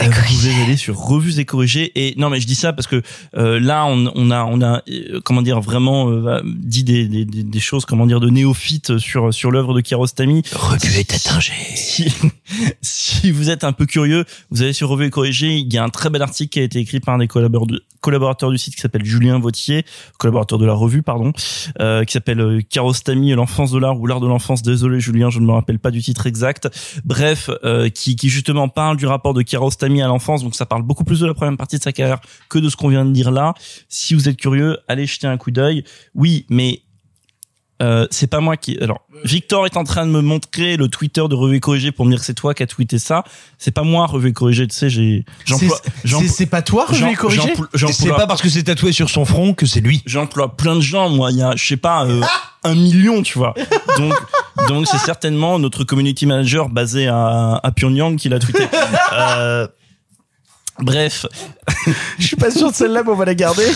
Euh, 0.00 0.04
Vous 0.06 0.10
pouvez 0.26 0.62
aller 0.62 0.76
sur 0.76 0.96
revues 0.98 1.38
et 1.38 1.44
corrigés 1.44 1.92
et 1.94 2.14
non 2.18 2.28
mais 2.30 2.40
je 2.40 2.46
dis 2.46 2.54
ça 2.56 2.72
parce 2.72 2.86
que 2.88 3.00
euh, 3.36 3.60
là 3.60 3.86
on, 3.86 4.10
on 4.14 4.30
a 4.30 4.44
on 4.44 4.60
a 4.60 4.82
euh, 4.90 5.20
comment 5.24 5.42
dire 5.42 5.60
vraiment 5.60 6.10
euh, 6.10 6.40
dit 6.44 6.82
des, 6.84 7.06
des, 7.06 7.24
des, 7.24 7.42
des 7.44 7.60
choses 7.60 7.84
comment 7.84 8.06
dire 8.06 8.18
de 8.20 8.28
néophytes 8.28 8.98
sur 8.98 9.32
sur 9.32 9.50
l'œuvre 9.52 9.72
de 9.74 9.80
Kiarostami. 9.80 10.42
Revue 10.52 10.98
et 11.00 11.06
Si, 11.76 12.12
si 12.82 13.30
vous 13.30 13.50
êtes 13.50 13.64
un 13.64 13.72
peu 13.72 13.86
curieux, 13.86 14.24
vous 14.50 14.62
allez 14.62 14.72
sur 14.72 14.88
Revue 14.88 14.97
et 15.06 15.10
Corrigé, 15.10 15.56
il 15.56 15.72
y 15.72 15.78
a 15.78 15.84
un 15.84 15.88
très 15.88 16.10
bel 16.10 16.22
article 16.22 16.50
qui 16.50 16.60
a 16.60 16.62
été 16.62 16.78
écrit 16.78 17.00
par 17.00 17.14
un 17.14 17.18
des 17.18 17.28
collaborateurs, 17.28 18.50
du 18.50 18.58
site 18.58 18.74
qui 18.74 18.80
s'appelle 18.80 19.04
Julien 19.04 19.38
Vautier, 19.38 19.84
collaborateur 20.18 20.58
de 20.58 20.66
la 20.66 20.72
revue, 20.72 21.02
pardon, 21.02 21.32
euh, 21.80 22.04
qui 22.04 22.12
s'appelle 22.12 22.40
euh, 22.40 22.60
Kiarostami, 22.60 23.32
l'enfance 23.32 23.70
de 23.70 23.78
l'art 23.78 23.98
ou 23.98 24.06
l'art 24.06 24.20
de 24.20 24.26
l'enfance. 24.26 24.62
Désolé 24.62 25.00
Julien, 25.00 25.30
je 25.30 25.40
ne 25.40 25.46
me 25.46 25.52
rappelle 25.52 25.78
pas 25.78 25.90
du 25.90 26.02
titre 26.02 26.26
exact. 26.26 26.68
Bref, 27.04 27.50
euh, 27.64 27.88
qui, 27.88 28.16
qui 28.16 28.28
justement 28.28 28.68
parle 28.68 28.96
du 28.96 29.06
rapport 29.06 29.34
de 29.34 29.42
Kiarostami 29.42 30.02
à 30.02 30.06
l'enfance, 30.06 30.42
donc 30.42 30.54
ça 30.54 30.66
parle 30.66 30.82
beaucoup 30.82 31.04
plus 31.04 31.20
de 31.20 31.26
la 31.26 31.34
première 31.34 31.56
partie 31.56 31.78
de 31.78 31.82
sa 31.82 31.92
carrière 31.92 32.20
que 32.48 32.58
de 32.58 32.68
ce 32.68 32.76
qu'on 32.76 32.88
vient 32.88 33.04
de 33.04 33.12
dire 33.12 33.30
là. 33.30 33.54
Si 33.88 34.14
vous 34.14 34.28
êtes 34.28 34.36
curieux, 34.36 34.78
allez 34.88 35.06
jeter 35.06 35.26
un 35.26 35.36
coup 35.36 35.50
d'œil. 35.50 35.84
Oui, 36.14 36.46
mais 36.48 36.82
euh, 37.80 38.06
c'est 38.10 38.26
pas 38.26 38.40
moi 38.40 38.56
qui. 38.56 38.76
Alors, 38.80 39.02
Victor 39.24 39.64
est 39.66 39.76
en 39.76 39.84
train 39.84 40.04
de 40.06 40.10
me 40.10 40.20
montrer 40.20 40.76
le 40.76 40.88
Twitter 40.88 41.22
de 41.28 41.34
Revue 41.34 41.56
et 41.56 41.60
Corrigé 41.60 41.92
pour 41.92 42.04
me 42.06 42.10
dire 42.10 42.18
que 42.20 42.24
c'est 42.26 42.34
toi 42.34 42.52
qui 42.54 42.62
as 42.62 42.66
tweeté 42.66 42.98
ça. 42.98 43.22
C'est 43.58 43.70
pas 43.70 43.82
moi, 43.82 44.06
Revue 44.06 44.30
et 44.30 44.32
Corrigé. 44.32 44.66
Tu 44.66 44.74
sais, 44.76 44.90
j'ai. 44.90 45.24
j'emploie- 45.44 45.80
C'est- 46.28 46.46
pas 46.46 46.62
toi, 46.62 46.86
Revue 46.86 46.98
j'em- 46.98 47.08
et 47.10 47.14
Corrigé 47.14 47.40
j'emploie- 47.42 47.68
j'emploie- 47.74 47.94
C'est 47.96 48.08
pas 48.16 48.26
parce 48.26 48.42
que 48.42 48.48
c'est 48.48 48.64
tatoué 48.64 48.92
sur 48.92 49.08
son 49.10 49.24
front 49.24 49.54
que 49.54 49.66
c'est 49.66 49.80
lui. 49.80 50.02
J'emploie 50.06 50.56
plein 50.56 50.74
de 50.76 50.80
gens, 50.80 51.08
moi. 51.08 51.30
Il 51.30 51.38
y 51.38 51.42
a, 51.42 51.54
je 51.56 51.64
sais 51.66 51.76
pas, 51.76 52.04
euh, 52.06 52.20
un 52.64 52.74
million, 52.74 53.22
tu 53.22 53.38
vois. 53.38 53.54
Donc, 53.96 54.14
donc 54.68 54.86
c'est 54.88 54.98
certainement 54.98 55.58
notre 55.58 55.84
community 55.84 56.26
manager 56.26 56.68
basé 56.68 57.06
à, 57.06 57.60
à 57.62 57.70
Pyongyang 57.72 58.16
qui 58.16 58.28
l'a 58.28 58.38
tweeté. 58.40 58.64
Euh, 59.12 59.68
bref, 60.80 61.26
Je 62.18 62.26
suis 62.26 62.36
pas 62.36 62.50
sûr 62.50 62.70
de 62.70 62.74
celle-là, 62.76 63.02
mais 63.04 63.10
on 63.10 63.16
va 63.16 63.24
la 63.24 63.34
garder. 63.34 63.66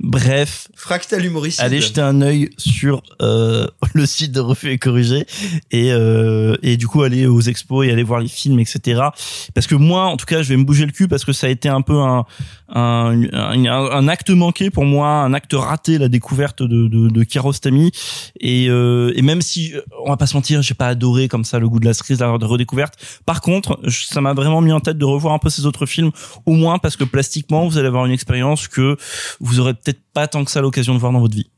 bref. 0.00 0.68
Fractal 0.74 1.24
humoriste. 1.24 1.60
Allez 1.60 1.80
jeter 1.80 2.00
un 2.00 2.20
œil 2.20 2.50
sur 2.58 3.02
euh, 3.22 3.66
le 3.94 4.06
site 4.06 4.32
de 4.32 4.40
Refus 4.40 4.70
et 4.70 4.78
Corrigé 4.78 5.26
et 5.70 5.92
euh, 5.92 6.56
et 6.62 6.76
du 6.76 6.86
coup 6.86 7.02
aller 7.02 7.26
aux 7.26 7.40
expos 7.40 7.86
et 7.86 7.90
aller 7.90 8.02
voir 8.02 8.20
les 8.20 8.28
films 8.28 8.60
etc. 8.60 9.02
Parce 9.54 9.66
que 9.66 9.74
moi 9.74 10.04
en 10.04 10.16
tout 10.16 10.26
cas 10.26 10.42
je 10.42 10.48
vais 10.48 10.56
me 10.56 10.64
bouger 10.64 10.86
le 10.86 10.92
cul 10.92 11.08
parce 11.08 11.24
que 11.24 11.32
ça 11.32 11.46
a 11.46 11.50
été 11.50 11.68
un 11.68 11.82
peu 11.82 11.98
un 11.98 12.24
un, 12.68 13.22
un, 13.32 13.66
un 13.66 14.08
acte 14.08 14.30
manqué 14.30 14.70
pour 14.70 14.84
moi, 14.84 15.08
un 15.08 15.34
acte 15.34 15.52
raté 15.54 15.98
la 15.98 16.08
découverte 16.08 16.62
de 16.62 16.88
de, 16.88 17.08
de 17.08 17.24
Kiarostami 17.24 17.92
et 18.40 18.68
euh, 18.68 19.12
et 19.14 19.22
même 19.22 19.42
si 19.42 19.74
on 20.04 20.10
va 20.10 20.16
pas 20.16 20.26
se 20.26 20.34
mentir 20.34 20.62
j'ai 20.62 20.74
pas 20.74 20.88
adoré 20.88 21.28
comme 21.28 21.44
ça 21.44 21.58
le 21.58 21.68
goût 21.68 21.78
de 21.78 21.84
la 21.84 21.94
cerise 21.94 22.20
la 22.20 22.38
de 22.38 22.44
redécouverte. 22.44 22.94
Par 23.26 23.40
contre 23.40 23.80
ça 23.88 24.20
m'a 24.20 24.32
vraiment 24.32 24.60
mis 24.60 24.72
en 24.72 24.80
tête 24.80 24.98
de 24.98 25.04
revoir 25.04 25.34
un 25.34 25.38
peu 25.38 25.50
ces 25.50 25.66
autres 25.66 25.86
films 25.86 26.10
au 26.46 26.52
moins 26.52 26.78
parce 26.78 26.96
que 26.96 27.04
plastiquement 27.04 27.66
vous 27.66 27.78
allez 27.78 27.88
avoir 27.88 28.06
une 28.06 28.12
expérience 28.12 28.68
que 28.68 28.96
vous 29.40 29.60
aurez 29.60 29.73
peut-être 29.74 30.00
pas 30.12 30.26
tant 30.28 30.44
que 30.44 30.50
ça 30.50 30.60
l'occasion 30.60 30.94
de 30.94 30.98
voir 30.98 31.12
dans 31.12 31.20
votre 31.20 31.34
vie. 31.34 31.50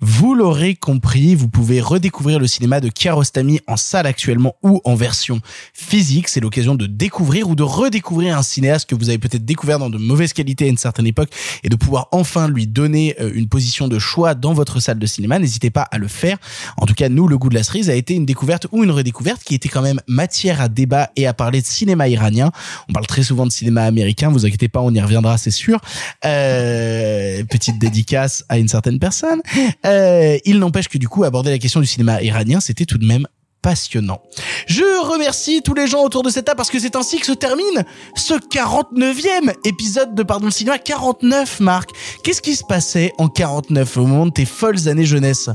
Vous 0.00 0.34
l'aurez 0.34 0.74
compris, 0.74 1.34
vous 1.34 1.48
pouvez 1.48 1.80
redécouvrir 1.80 2.38
le 2.38 2.46
cinéma 2.46 2.80
de 2.80 2.88
Kiarostami 2.88 3.60
en 3.66 3.76
salle 3.76 4.06
actuellement 4.06 4.56
ou 4.62 4.80
en 4.84 4.94
version 4.94 5.40
physique. 5.74 6.28
C'est 6.28 6.40
l'occasion 6.40 6.74
de 6.74 6.86
découvrir 6.86 7.48
ou 7.48 7.54
de 7.54 7.62
redécouvrir 7.62 8.38
un 8.38 8.42
cinéaste 8.42 8.88
que 8.88 8.94
vous 8.94 9.10
avez 9.10 9.18
peut-être 9.18 9.44
découvert 9.44 9.78
dans 9.78 9.90
de 9.90 9.98
mauvaises 9.98 10.32
qualités 10.32 10.64
à 10.64 10.68
une 10.68 10.78
certaine 10.78 11.06
époque 11.06 11.28
et 11.62 11.68
de 11.68 11.76
pouvoir 11.76 12.08
enfin 12.12 12.48
lui 12.48 12.66
donner 12.66 13.14
euh, 13.20 13.30
une 13.34 13.48
position 13.48 13.88
de 13.88 13.98
choix 13.98 14.34
dans 14.34 14.54
votre 14.54 14.80
salle 14.80 14.98
de 14.98 15.06
cinéma. 15.06 15.38
N'hésitez 15.38 15.70
pas 15.70 15.82
à 15.82 15.98
le 15.98 16.08
faire. 16.08 16.38
En 16.78 16.86
tout 16.86 16.94
cas, 16.94 17.10
nous, 17.10 17.28
le 17.28 17.36
goût 17.36 17.50
de 17.50 17.54
la 17.54 17.62
cerise 17.62 17.90
a 17.90 17.94
été 17.94 18.14
une 18.14 18.26
découverte 18.26 18.66
ou 18.72 18.82
une 18.82 18.90
redécouverte 18.90 19.44
qui 19.44 19.54
était 19.54 19.68
quand 19.68 19.82
même 19.82 20.00
matière 20.06 20.62
à 20.62 20.68
débat 20.68 21.10
et 21.16 21.26
à 21.26 21.34
parler 21.34 21.60
de 21.60 21.66
cinéma 21.66 22.08
iranien. 22.08 22.50
On 22.88 22.92
parle 22.92 23.06
très 23.06 23.22
souvent 23.22 23.46
de 23.46 23.52
cinéma 23.52 23.82
américain. 23.82 24.30
Vous 24.30 24.46
inquiétez 24.46 24.68
pas, 24.68 24.80
on 24.80 24.92
y 24.94 25.00
reviendra, 25.00 25.36
c'est 25.36 25.50
sûr. 25.50 25.80
Euh, 26.24 27.42
petite 27.60 27.78
dédicace 27.78 28.44
à 28.48 28.58
une 28.58 28.68
certaine 28.68 28.98
personne. 28.98 29.40
Euh, 29.86 30.38
il 30.44 30.58
n'empêche 30.58 30.88
que 30.88 30.98
du 30.98 31.08
coup, 31.08 31.24
aborder 31.24 31.50
la 31.50 31.58
question 31.58 31.80
du 31.80 31.86
cinéma 31.86 32.22
iranien, 32.22 32.60
c'était 32.60 32.86
tout 32.86 32.98
de 32.98 33.06
même 33.06 33.26
passionnant. 33.62 34.22
Je 34.66 35.06
remercie 35.06 35.62
tous 35.62 35.74
les 35.74 35.86
gens 35.86 36.02
autour 36.02 36.22
de 36.22 36.30
cette 36.30 36.46
table 36.46 36.56
parce 36.56 36.70
que 36.70 36.78
c'est 36.78 36.96
ainsi 36.96 37.20
que 37.20 37.26
se 37.26 37.32
termine 37.32 37.84
ce 38.16 38.34
49e 38.34 39.52
épisode 39.64 40.14
de 40.14 40.22
Pardon 40.22 40.46
le 40.46 40.50
cinéma. 40.50 40.78
49, 40.78 41.60
Marc. 41.60 41.90
Qu'est-ce 42.24 42.40
qui 42.40 42.56
se 42.56 42.64
passait 42.64 43.12
en 43.18 43.28
49 43.28 43.96
au 43.98 44.06
moment 44.06 44.26
de 44.26 44.32
tes 44.32 44.46
folles 44.46 44.88
années 44.88 45.04
jeunesse? 45.04 45.50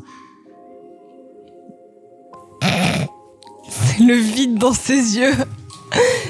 C'est 3.70 4.04
le 4.04 4.16
vide 4.16 4.58
dans 4.60 4.74
ses 4.74 5.18
yeux. 5.18 5.34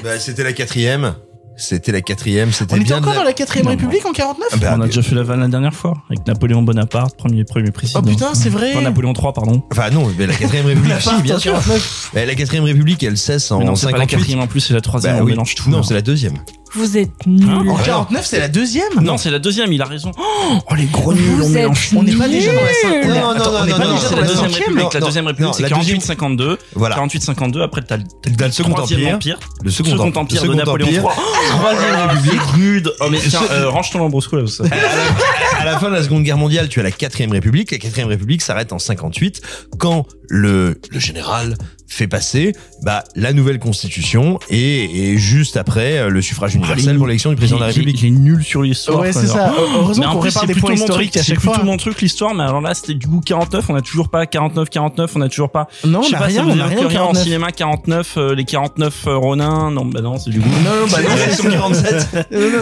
Bah, 0.02 0.18
c'était 0.18 0.44
la 0.44 0.52
quatrième. 0.52 1.16
C'était 1.58 1.90
la 1.92 2.02
quatrième. 2.02 2.52
C'était 2.52 2.74
On 2.74 2.76
était 2.76 2.84
bien. 2.84 2.98
encore 2.98 3.12
la- 3.12 3.18
dans 3.20 3.24
la 3.24 3.32
4 3.32 3.62
Non, 3.62 3.70
République 3.70 4.04
en 4.04 4.12
49 4.12 4.48
Ah 4.52 4.56
bah, 4.56 4.74
on 4.76 4.80
a 4.82 4.86
déjà 4.86 5.02
fait 5.02 5.14
la 5.14 5.22
vanne 5.22 5.40
la 5.40 5.48
dernière 5.48 5.72
fois 5.74 5.94
avec 6.10 6.26
Napoléon 6.26 6.62
Bonaparte, 6.62 7.16
premier 7.16 7.44
premier 7.44 7.70
président. 7.70 8.00
Oh 8.04 8.06
putain, 8.06 8.34
c'est 8.34 8.50
vrai. 8.50 8.72
Enfin, 8.74 8.82
Napoléon 8.82 9.14
III, 9.14 9.32
pardon. 9.34 9.62
Enfin 9.72 9.90
non, 9.90 10.12
mais 10.18 10.26
la 10.26 10.34
quatrième 10.34 10.66
république, 10.66 11.00
si, 11.00 11.22
bien 11.22 11.38
sûr. 11.38 11.52
49. 11.52 12.10
Bah, 12.14 12.26
la 12.26 12.34
quatrième 12.34 12.64
république, 12.64 13.02
elle 13.02 13.16
cesse 13.16 13.50
en 13.50 13.58
Mais 13.60 13.64
non, 13.64 13.74
c'est 13.74 13.86
pas 13.86 13.92
la 13.92 13.98
58. 14.00 14.16
quatrième 14.18 14.40
en 14.40 14.46
plus, 14.46 14.60
c'est 14.60 14.74
la 14.74 14.80
troisième. 14.82 15.14
Bah 15.16 15.20
on 15.22 15.24
oui. 15.24 15.30
mélange 15.32 15.54
tout. 15.54 15.70
Non, 15.70 15.78
là. 15.78 15.82
c'est 15.82 15.94
la 15.94 16.02
deuxième. 16.02 16.34
Vous 16.74 16.98
êtes 16.98 17.26
nuls. 17.26 17.48
Hein 17.48 17.64
En 17.66 17.76
Ouais, 17.76 17.82
49, 17.84 18.26
c'est 18.26 18.38
la 18.38 18.48
deuxième 18.48 19.00
Non, 19.00 19.16
c'est 19.16 19.30
la 19.30 19.38
deuxième. 19.38 19.72
Il 19.72 19.80
a 19.80 19.86
raison. 19.86 20.10
Oh, 20.18 20.74
les 20.76 20.84
gros 20.86 21.14
nuls, 21.14 21.22
on 21.40 21.44
Vous 21.44 21.48
mélange. 21.48 21.88
êtes 21.92 21.98
On 21.98 22.02
n'est 22.02 22.12
pas 22.16 22.28
déjà 22.28 22.52
dans 22.52 22.60
la 22.60 22.72
cinquième. 22.72 23.08
Non, 23.08 23.14
non, 23.14 23.20
non, 23.20 23.44
on 23.62 23.64
n'est 23.64 23.70
non, 23.72 23.78
pas 23.78 23.84
non, 23.84 23.94
déjà 23.94 24.08
C'est 24.08 24.10
dans 24.10 24.16
la 24.16 24.22
la 24.22 24.28
deuxième 24.28 24.50
cinquième. 24.50 24.60
république. 24.76 24.82
Non, 24.84 24.90
La 24.92 25.00
non, 25.00 25.06
deuxième 25.06 25.24
non, 25.24 25.28
république, 25.30 25.54
c'est 25.54 25.62
la 25.62 25.68
deuxième- 25.70 25.98
48-52. 25.98 26.58
Voilà. 26.74 26.96
48-52. 26.96 27.62
Après, 27.62 27.82
t'as 27.82 27.96
le, 27.96 28.02
t'as 28.36 28.46
le 28.46 28.52
Second 28.52 28.70
troisième 28.72 29.00
Empire. 29.14 29.14
empire. 29.36 29.38
Le 29.64 29.70
Second, 29.70 29.90
Second 29.92 30.02
Empire. 30.08 30.20
empire 30.22 30.42
de 30.44 30.54
Napoléon 30.54 30.86
Empire. 30.88 31.02
III. 31.02 31.58
Troisième 31.58 31.94
Oh, 31.96 32.08
république. 32.12 32.40
c'est 32.44 32.56
rude. 32.56 32.92
Oh, 33.00 33.04
mais 33.10 33.18
tiens, 33.26 33.40
euh, 33.50 33.70
range 33.70 33.90
ton 33.90 33.98
lambrosco 34.00 34.36
là. 34.36 34.46
ça. 34.46 34.64
à, 34.64 34.68
la, 34.68 35.60
à 35.60 35.64
la 35.64 35.78
fin 35.78 35.88
de 35.88 35.94
la 35.94 36.02
Seconde 36.02 36.24
Guerre 36.24 36.36
mondiale, 36.38 36.68
tu 36.68 36.80
as 36.80 36.82
la 36.82 36.90
quatrième 36.90 37.32
République. 37.32 37.70
La 37.70 37.78
quatrième 37.78 38.08
République 38.08 38.42
s'arrête 38.42 38.72
en 38.72 38.78
58 38.78 39.40
quand 39.78 40.06
le, 40.28 40.78
le 40.90 40.98
général 41.00 41.56
fait 41.88 42.08
passer 42.08 42.52
bah, 42.82 43.04
la 43.14 43.32
nouvelle 43.32 43.58
constitution 43.60 44.38
et, 44.50 45.12
et 45.12 45.18
juste 45.18 45.56
après 45.56 45.98
euh, 45.98 46.08
le 46.08 46.20
suffrage 46.20 46.54
universel 46.56 46.94
il- 46.94 46.98
pour 46.98 47.06
l'élection 47.06 47.30
du 47.30 47.36
président 47.36 47.56
de 47.58 47.62
la 47.62 47.68
République. 47.68 48.00
Il 48.02 48.06
est 48.08 48.10
nul 48.10 48.42
sur 48.42 48.62
l'histoire. 48.62 49.00
Ouais, 49.00 49.12
c'est 49.12 49.26
ça. 49.28 49.54
Heureusement 49.74 50.04
Mais 50.04 50.06
en 50.10 50.12
qu'on 50.14 50.20
répare 50.20 50.42
c'est 50.42 50.46
des 50.52 50.54
points 50.60 50.70
mon 50.70 50.76
historiques 50.76 51.12
truc, 51.12 51.20
à 51.22 51.24
chaque 51.24 51.36
C'est 51.36 51.42
fois. 51.42 51.52
plutôt 51.54 51.66
mon 51.66 51.76
truc 51.76 52.00
l'histoire, 52.02 52.34
mais 52.34 52.42
alors 52.42 52.60
là 52.60 52.74
c'était 52.74 52.94
du 52.94 53.06
coup 53.06 53.20
49, 53.24 53.64
on 53.70 53.74
a 53.76 53.80
toujours 53.82 54.08
pas 54.08 54.26
49 54.26 54.68
49, 54.68 55.12
on 55.16 55.20
a 55.20 55.28
toujours 55.28 55.50
pas. 55.50 55.68
Non, 55.84 56.00
on 56.00 56.12
a 56.14 56.18
pas, 56.18 56.24
rien, 56.24 56.44
on 56.46 56.58
a 56.58 56.66
rien, 56.66 56.76
rien 56.78 56.86
en 56.86 56.90
49. 57.12 57.22
cinéma 57.22 57.52
49, 57.52 58.14
euh, 58.16 58.34
les 58.34 58.44
49 58.44 59.06
euh, 59.06 59.16
Ronin, 59.16 59.70
non 59.70 59.84
bah 59.86 60.00
non, 60.00 60.18
c'est 60.18 60.30
du 60.30 60.40
goût. 60.40 60.48
Non, 60.64 60.80
non, 60.80 60.86
bah 60.90 60.98
non, 61.02 61.08
C'est 61.16 61.36
c'est 61.36 61.42
la 61.44 61.50
version 61.50 61.50
47. 61.50 62.30
Non, 62.32 62.40
non, 62.40 62.50
non, 62.50 62.60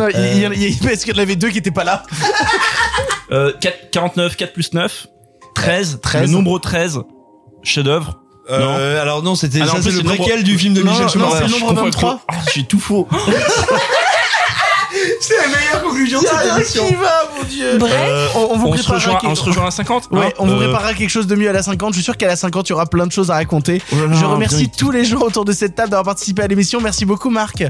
parce 0.83 1.05
qu'il 1.05 1.15
y 1.15 1.19
en 1.19 1.23
avait 1.23 1.37
deux 1.37 1.49
qui 1.49 1.59
étaient 1.59 1.71
pas 1.71 1.85
là? 1.85 2.03
Euh, 3.33 3.53
4, 3.61 3.91
49, 3.91 4.37
4 4.37 4.53
plus 4.53 4.73
9, 4.75 5.07
13, 5.55 6.01
13. 6.03 6.23
le 6.23 6.29
nombre 6.29 6.59
13, 6.59 7.01
chef-d'œuvre. 7.63 8.21
Euh, 8.51 9.01
alors 9.01 9.23
non, 9.23 9.35
c'était 9.35 9.61
Ah 9.63 9.67
non, 9.67 9.73
ça 9.77 9.83
c'est 9.83 9.91
le 9.91 10.03
préquel 10.03 10.29
nombre- 10.37 10.43
du 10.45 10.59
film 10.59 10.75
de 10.75 10.83
Non, 10.83 10.91
Michel 10.91 11.05
non, 11.07 11.09
Schumacher. 11.13 11.35
c'est 11.39 11.45
le 11.45 11.51
nombre 11.51 11.67
confonds 11.69 11.81
avec 11.83 11.95
23. 11.95 12.13
le- 12.13 12.19
Ah, 12.29 12.35
j'ai 12.55 12.65
tout 12.65 12.81
faux. 12.81 13.09
C'est 15.21 15.37
la 15.37 15.49
meilleure 15.49 15.83
conclusion 15.83 16.21
de 16.23 16.27
cette 16.27 16.57
émission. 16.57 16.87
Qui 16.87 16.95
va, 16.95 17.29
mon 17.37 17.43
dieu 17.45 17.79
Bref. 17.79 18.31
on, 18.37 18.39
on 18.53 18.57
vous 18.59 18.67
on, 18.69 18.77
se 18.77 18.83
préparera 18.83 18.95
rejoint, 18.95 19.15
quelque- 19.19 19.27
on 19.27 19.35
se 19.35 19.43
rejoint 19.45 19.67
à 19.67 19.71
50 19.73 20.09
Ouais, 20.13 20.27
hein 20.27 20.31
on 20.39 20.47
vous 20.47 20.53
Euh, 20.53 20.59
préparera 20.69 20.95
quelque 20.95 21.11
chose 21.11 21.27
de 21.27 21.35
mieux 21.35 21.49
à 21.49 21.53
la 21.53 21.63
50. 21.65 21.93
Je 21.93 21.97
suis 21.97 22.05
sûr 22.05 22.17
qu'à 22.17 22.29
la 22.29 22.37
50, 22.37 22.69
il 22.69 22.71
y 22.71 22.75
aura 22.75 22.87
plein 22.87 23.07
de 23.07 23.13
choses 23.13 23.31
à 23.31 23.35
raconter. 23.35 23.83
Oh 23.93 23.97
là 23.97 24.07
là, 24.07 24.17
Je 24.21 24.25
remercie 24.25 24.71
tous 24.71 24.91
les 24.93 25.05
gens 25.05 25.19
autour 25.21 25.45
de 25.45 25.53
cette 25.53 25.75
table 25.75 25.91
d'avoir 25.91 26.05
participé 26.05 26.43
à 26.43 26.47
l'émission. 26.47 26.81
Merci 26.81 27.05
beaucoup, 27.07 27.31
Marc. 27.31 27.65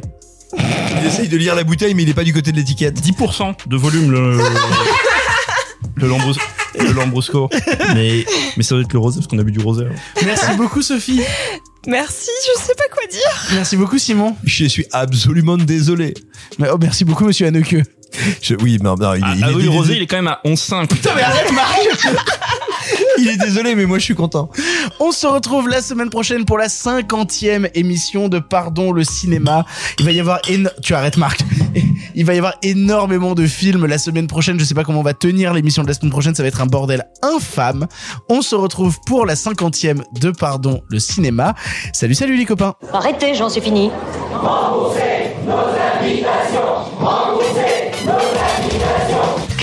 Il 0.56 1.06
essaye 1.06 1.28
de 1.28 1.36
lire 1.38 1.54
la 1.54 1.64
bouteille 1.64 1.94
mais 1.94 2.02
il 2.02 2.08
est 2.10 2.14
pas 2.14 2.24
du 2.24 2.34
côté 2.34 2.52
de 2.52 2.56
l'étiquette. 2.56 3.00
10% 3.00 3.54
de 3.66 3.76
volume 3.76 4.10
le 4.10 4.36
le 5.96 6.06
le 6.08 6.12
Lambrusco. 6.92 7.48
Mais 7.94 8.24
mais 8.56 8.62
ça 8.62 8.74
doit 8.74 8.84
être 8.84 8.92
le 8.92 8.98
rosé 8.98 9.18
parce 9.20 9.26
qu'on 9.28 9.38
a 9.38 9.42
bu 9.42 9.52
du 9.52 9.60
rosé. 9.60 9.82
alors. 9.84 9.94
Merci 10.24 10.46
beaucoup, 10.56 10.82
Sophie. 10.82 11.20
Merci, 11.86 12.30
je 12.56 12.62
sais 12.62 12.74
pas 12.74 12.84
quoi 12.92 13.02
dire. 13.10 13.20
Merci 13.54 13.76
beaucoup, 13.76 13.98
Simon. 13.98 14.36
Je 14.44 14.64
suis 14.64 14.86
absolument 14.92 15.56
désolé. 15.58 16.14
Mais, 16.58 16.68
oh, 16.72 16.78
merci 16.80 17.04
beaucoup, 17.04 17.24
monsieur 17.24 17.46
Hanneke. 17.46 17.76
Je- 18.40 18.54
oui, 18.62 18.78
mais 18.80 18.88
non, 18.88 18.96
il, 18.96 19.22
Ah, 19.24 19.34
il 19.36 19.44
ah 19.44 19.50
est 19.50 19.54
oui, 19.54 19.54
le 19.54 19.58
désolé. 19.60 19.68
rosé, 19.68 19.96
il 19.96 20.02
est 20.02 20.06
quand 20.06 20.16
même 20.16 20.28
à 20.28 20.40
11,5. 20.44 20.86
Putain, 20.88 21.10
mais 21.14 21.22
arrête, 21.22 21.52
Marc 21.52 21.76
Il 23.18 23.28
est 23.28 23.36
désolé, 23.36 23.74
mais 23.74 23.86
moi 23.86 23.98
je 23.98 24.04
suis 24.04 24.14
content. 24.14 24.50
On 25.00 25.12
se 25.12 25.26
retrouve 25.26 25.68
la 25.68 25.80
semaine 25.80 26.10
prochaine 26.10 26.44
pour 26.44 26.58
la 26.58 26.68
cinquantième 26.68 27.68
émission 27.74 28.28
de 28.28 28.38
Pardon 28.38 28.92
le 28.92 29.04
cinéma. 29.04 29.64
Il 29.98 30.04
va 30.04 30.12
y 30.12 30.20
avoir 30.20 30.40
éno- 30.48 30.70
tu 30.82 30.94
arrêtes 30.94 31.16
Marc. 31.16 31.40
Il 32.16 32.24
va 32.24 32.34
y 32.34 32.38
avoir 32.38 32.54
énormément 32.62 33.34
de 33.34 33.46
films 33.46 33.86
la 33.86 33.98
semaine 33.98 34.26
prochaine. 34.26 34.58
Je 34.58 34.64
sais 34.64 34.74
pas 34.74 34.84
comment 34.84 35.00
on 35.00 35.04
va 35.04 35.14
tenir 35.14 35.52
l'émission 35.52 35.82
de 35.82 35.88
la 35.88 35.94
semaine 35.94 36.10
prochaine. 36.12 36.34
Ça 36.34 36.42
va 36.42 36.48
être 36.48 36.60
un 36.60 36.66
bordel 36.66 37.04
infâme. 37.22 37.86
On 38.28 38.40
se 38.42 38.54
retrouve 38.54 38.98
pour 39.06 39.26
la 39.26 39.34
cinquantième 39.36 40.02
de 40.20 40.30
Pardon 40.30 40.82
le 40.88 40.98
cinéma. 41.00 41.54
Salut, 41.92 42.14
salut 42.14 42.36
les 42.36 42.44
copains. 42.44 42.74
Arrêtez, 42.92 43.34
j'en 43.34 43.48
suis 43.48 43.60
fini. 43.60 43.90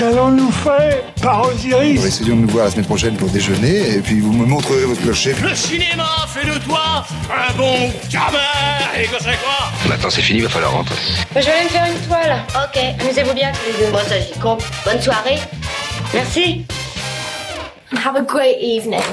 Qu'allons-nous 0.01 0.51
faire 0.51 1.03
par 1.21 1.47
Osiris 1.47 2.03
Essayons 2.03 2.35
de 2.35 2.41
nous 2.41 2.47
voir 2.47 2.65
la 2.65 2.71
semaine 2.71 2.87
prochaine 2.87 3.15
pour 3.17 3.29
déjeuner, 3.29 3.97
et 3.97 3.99
puis 3.99 4.19
vous 4.19 4.33
me 4.33 4.47
montrerez 4.47 4.85
votre 4.85 4.99
clocher. 4.99 5.35
Le 5.43 5.53
cinéma 5.53 6.07
fait 6.27 6.43
de 6.43 6.57
toi 6.57 7.05
un 7.29 7.53
bon 7.53 7.91
gamin 8.09 8.39
Et 8.99 9.03
que 9.05 9.17
c'est 9.19 9.37
quoi? 9.43 9.69
Maintenant 9.87 10.09
c'est 10.09 10.23
fini, 10.23 10.39
il 10.39 10.45
va 10.45 10.49
falloir 10.49 10.71
rentrer. 10.71 10.95
Je 11.35 11.41
vais 11.41 11.51
aller 11.51 11.65
me 11.65 11.69
faire 11.69 11.85
une 11.85 12.07
toile. 12.07 12.35
Ok, 12.55 12.81
amusez-vous 12.99 13.33
bien 13.35 13.51
tous 13.51 13.79
les 13.79 13.85
deux. 13.85 13.91
Bon, 13.91 13.99
ça 14.07 14.19
j'y 14.19 14.39
compte. 14.39 14.63
Bonne 14.85 14.99
soirée. 15.03 15.37
Merci. 16.15 16.65
Have 18.03 18.15
a 18.15 18.21
great 18.21 18.57
evening. 18.59 19.03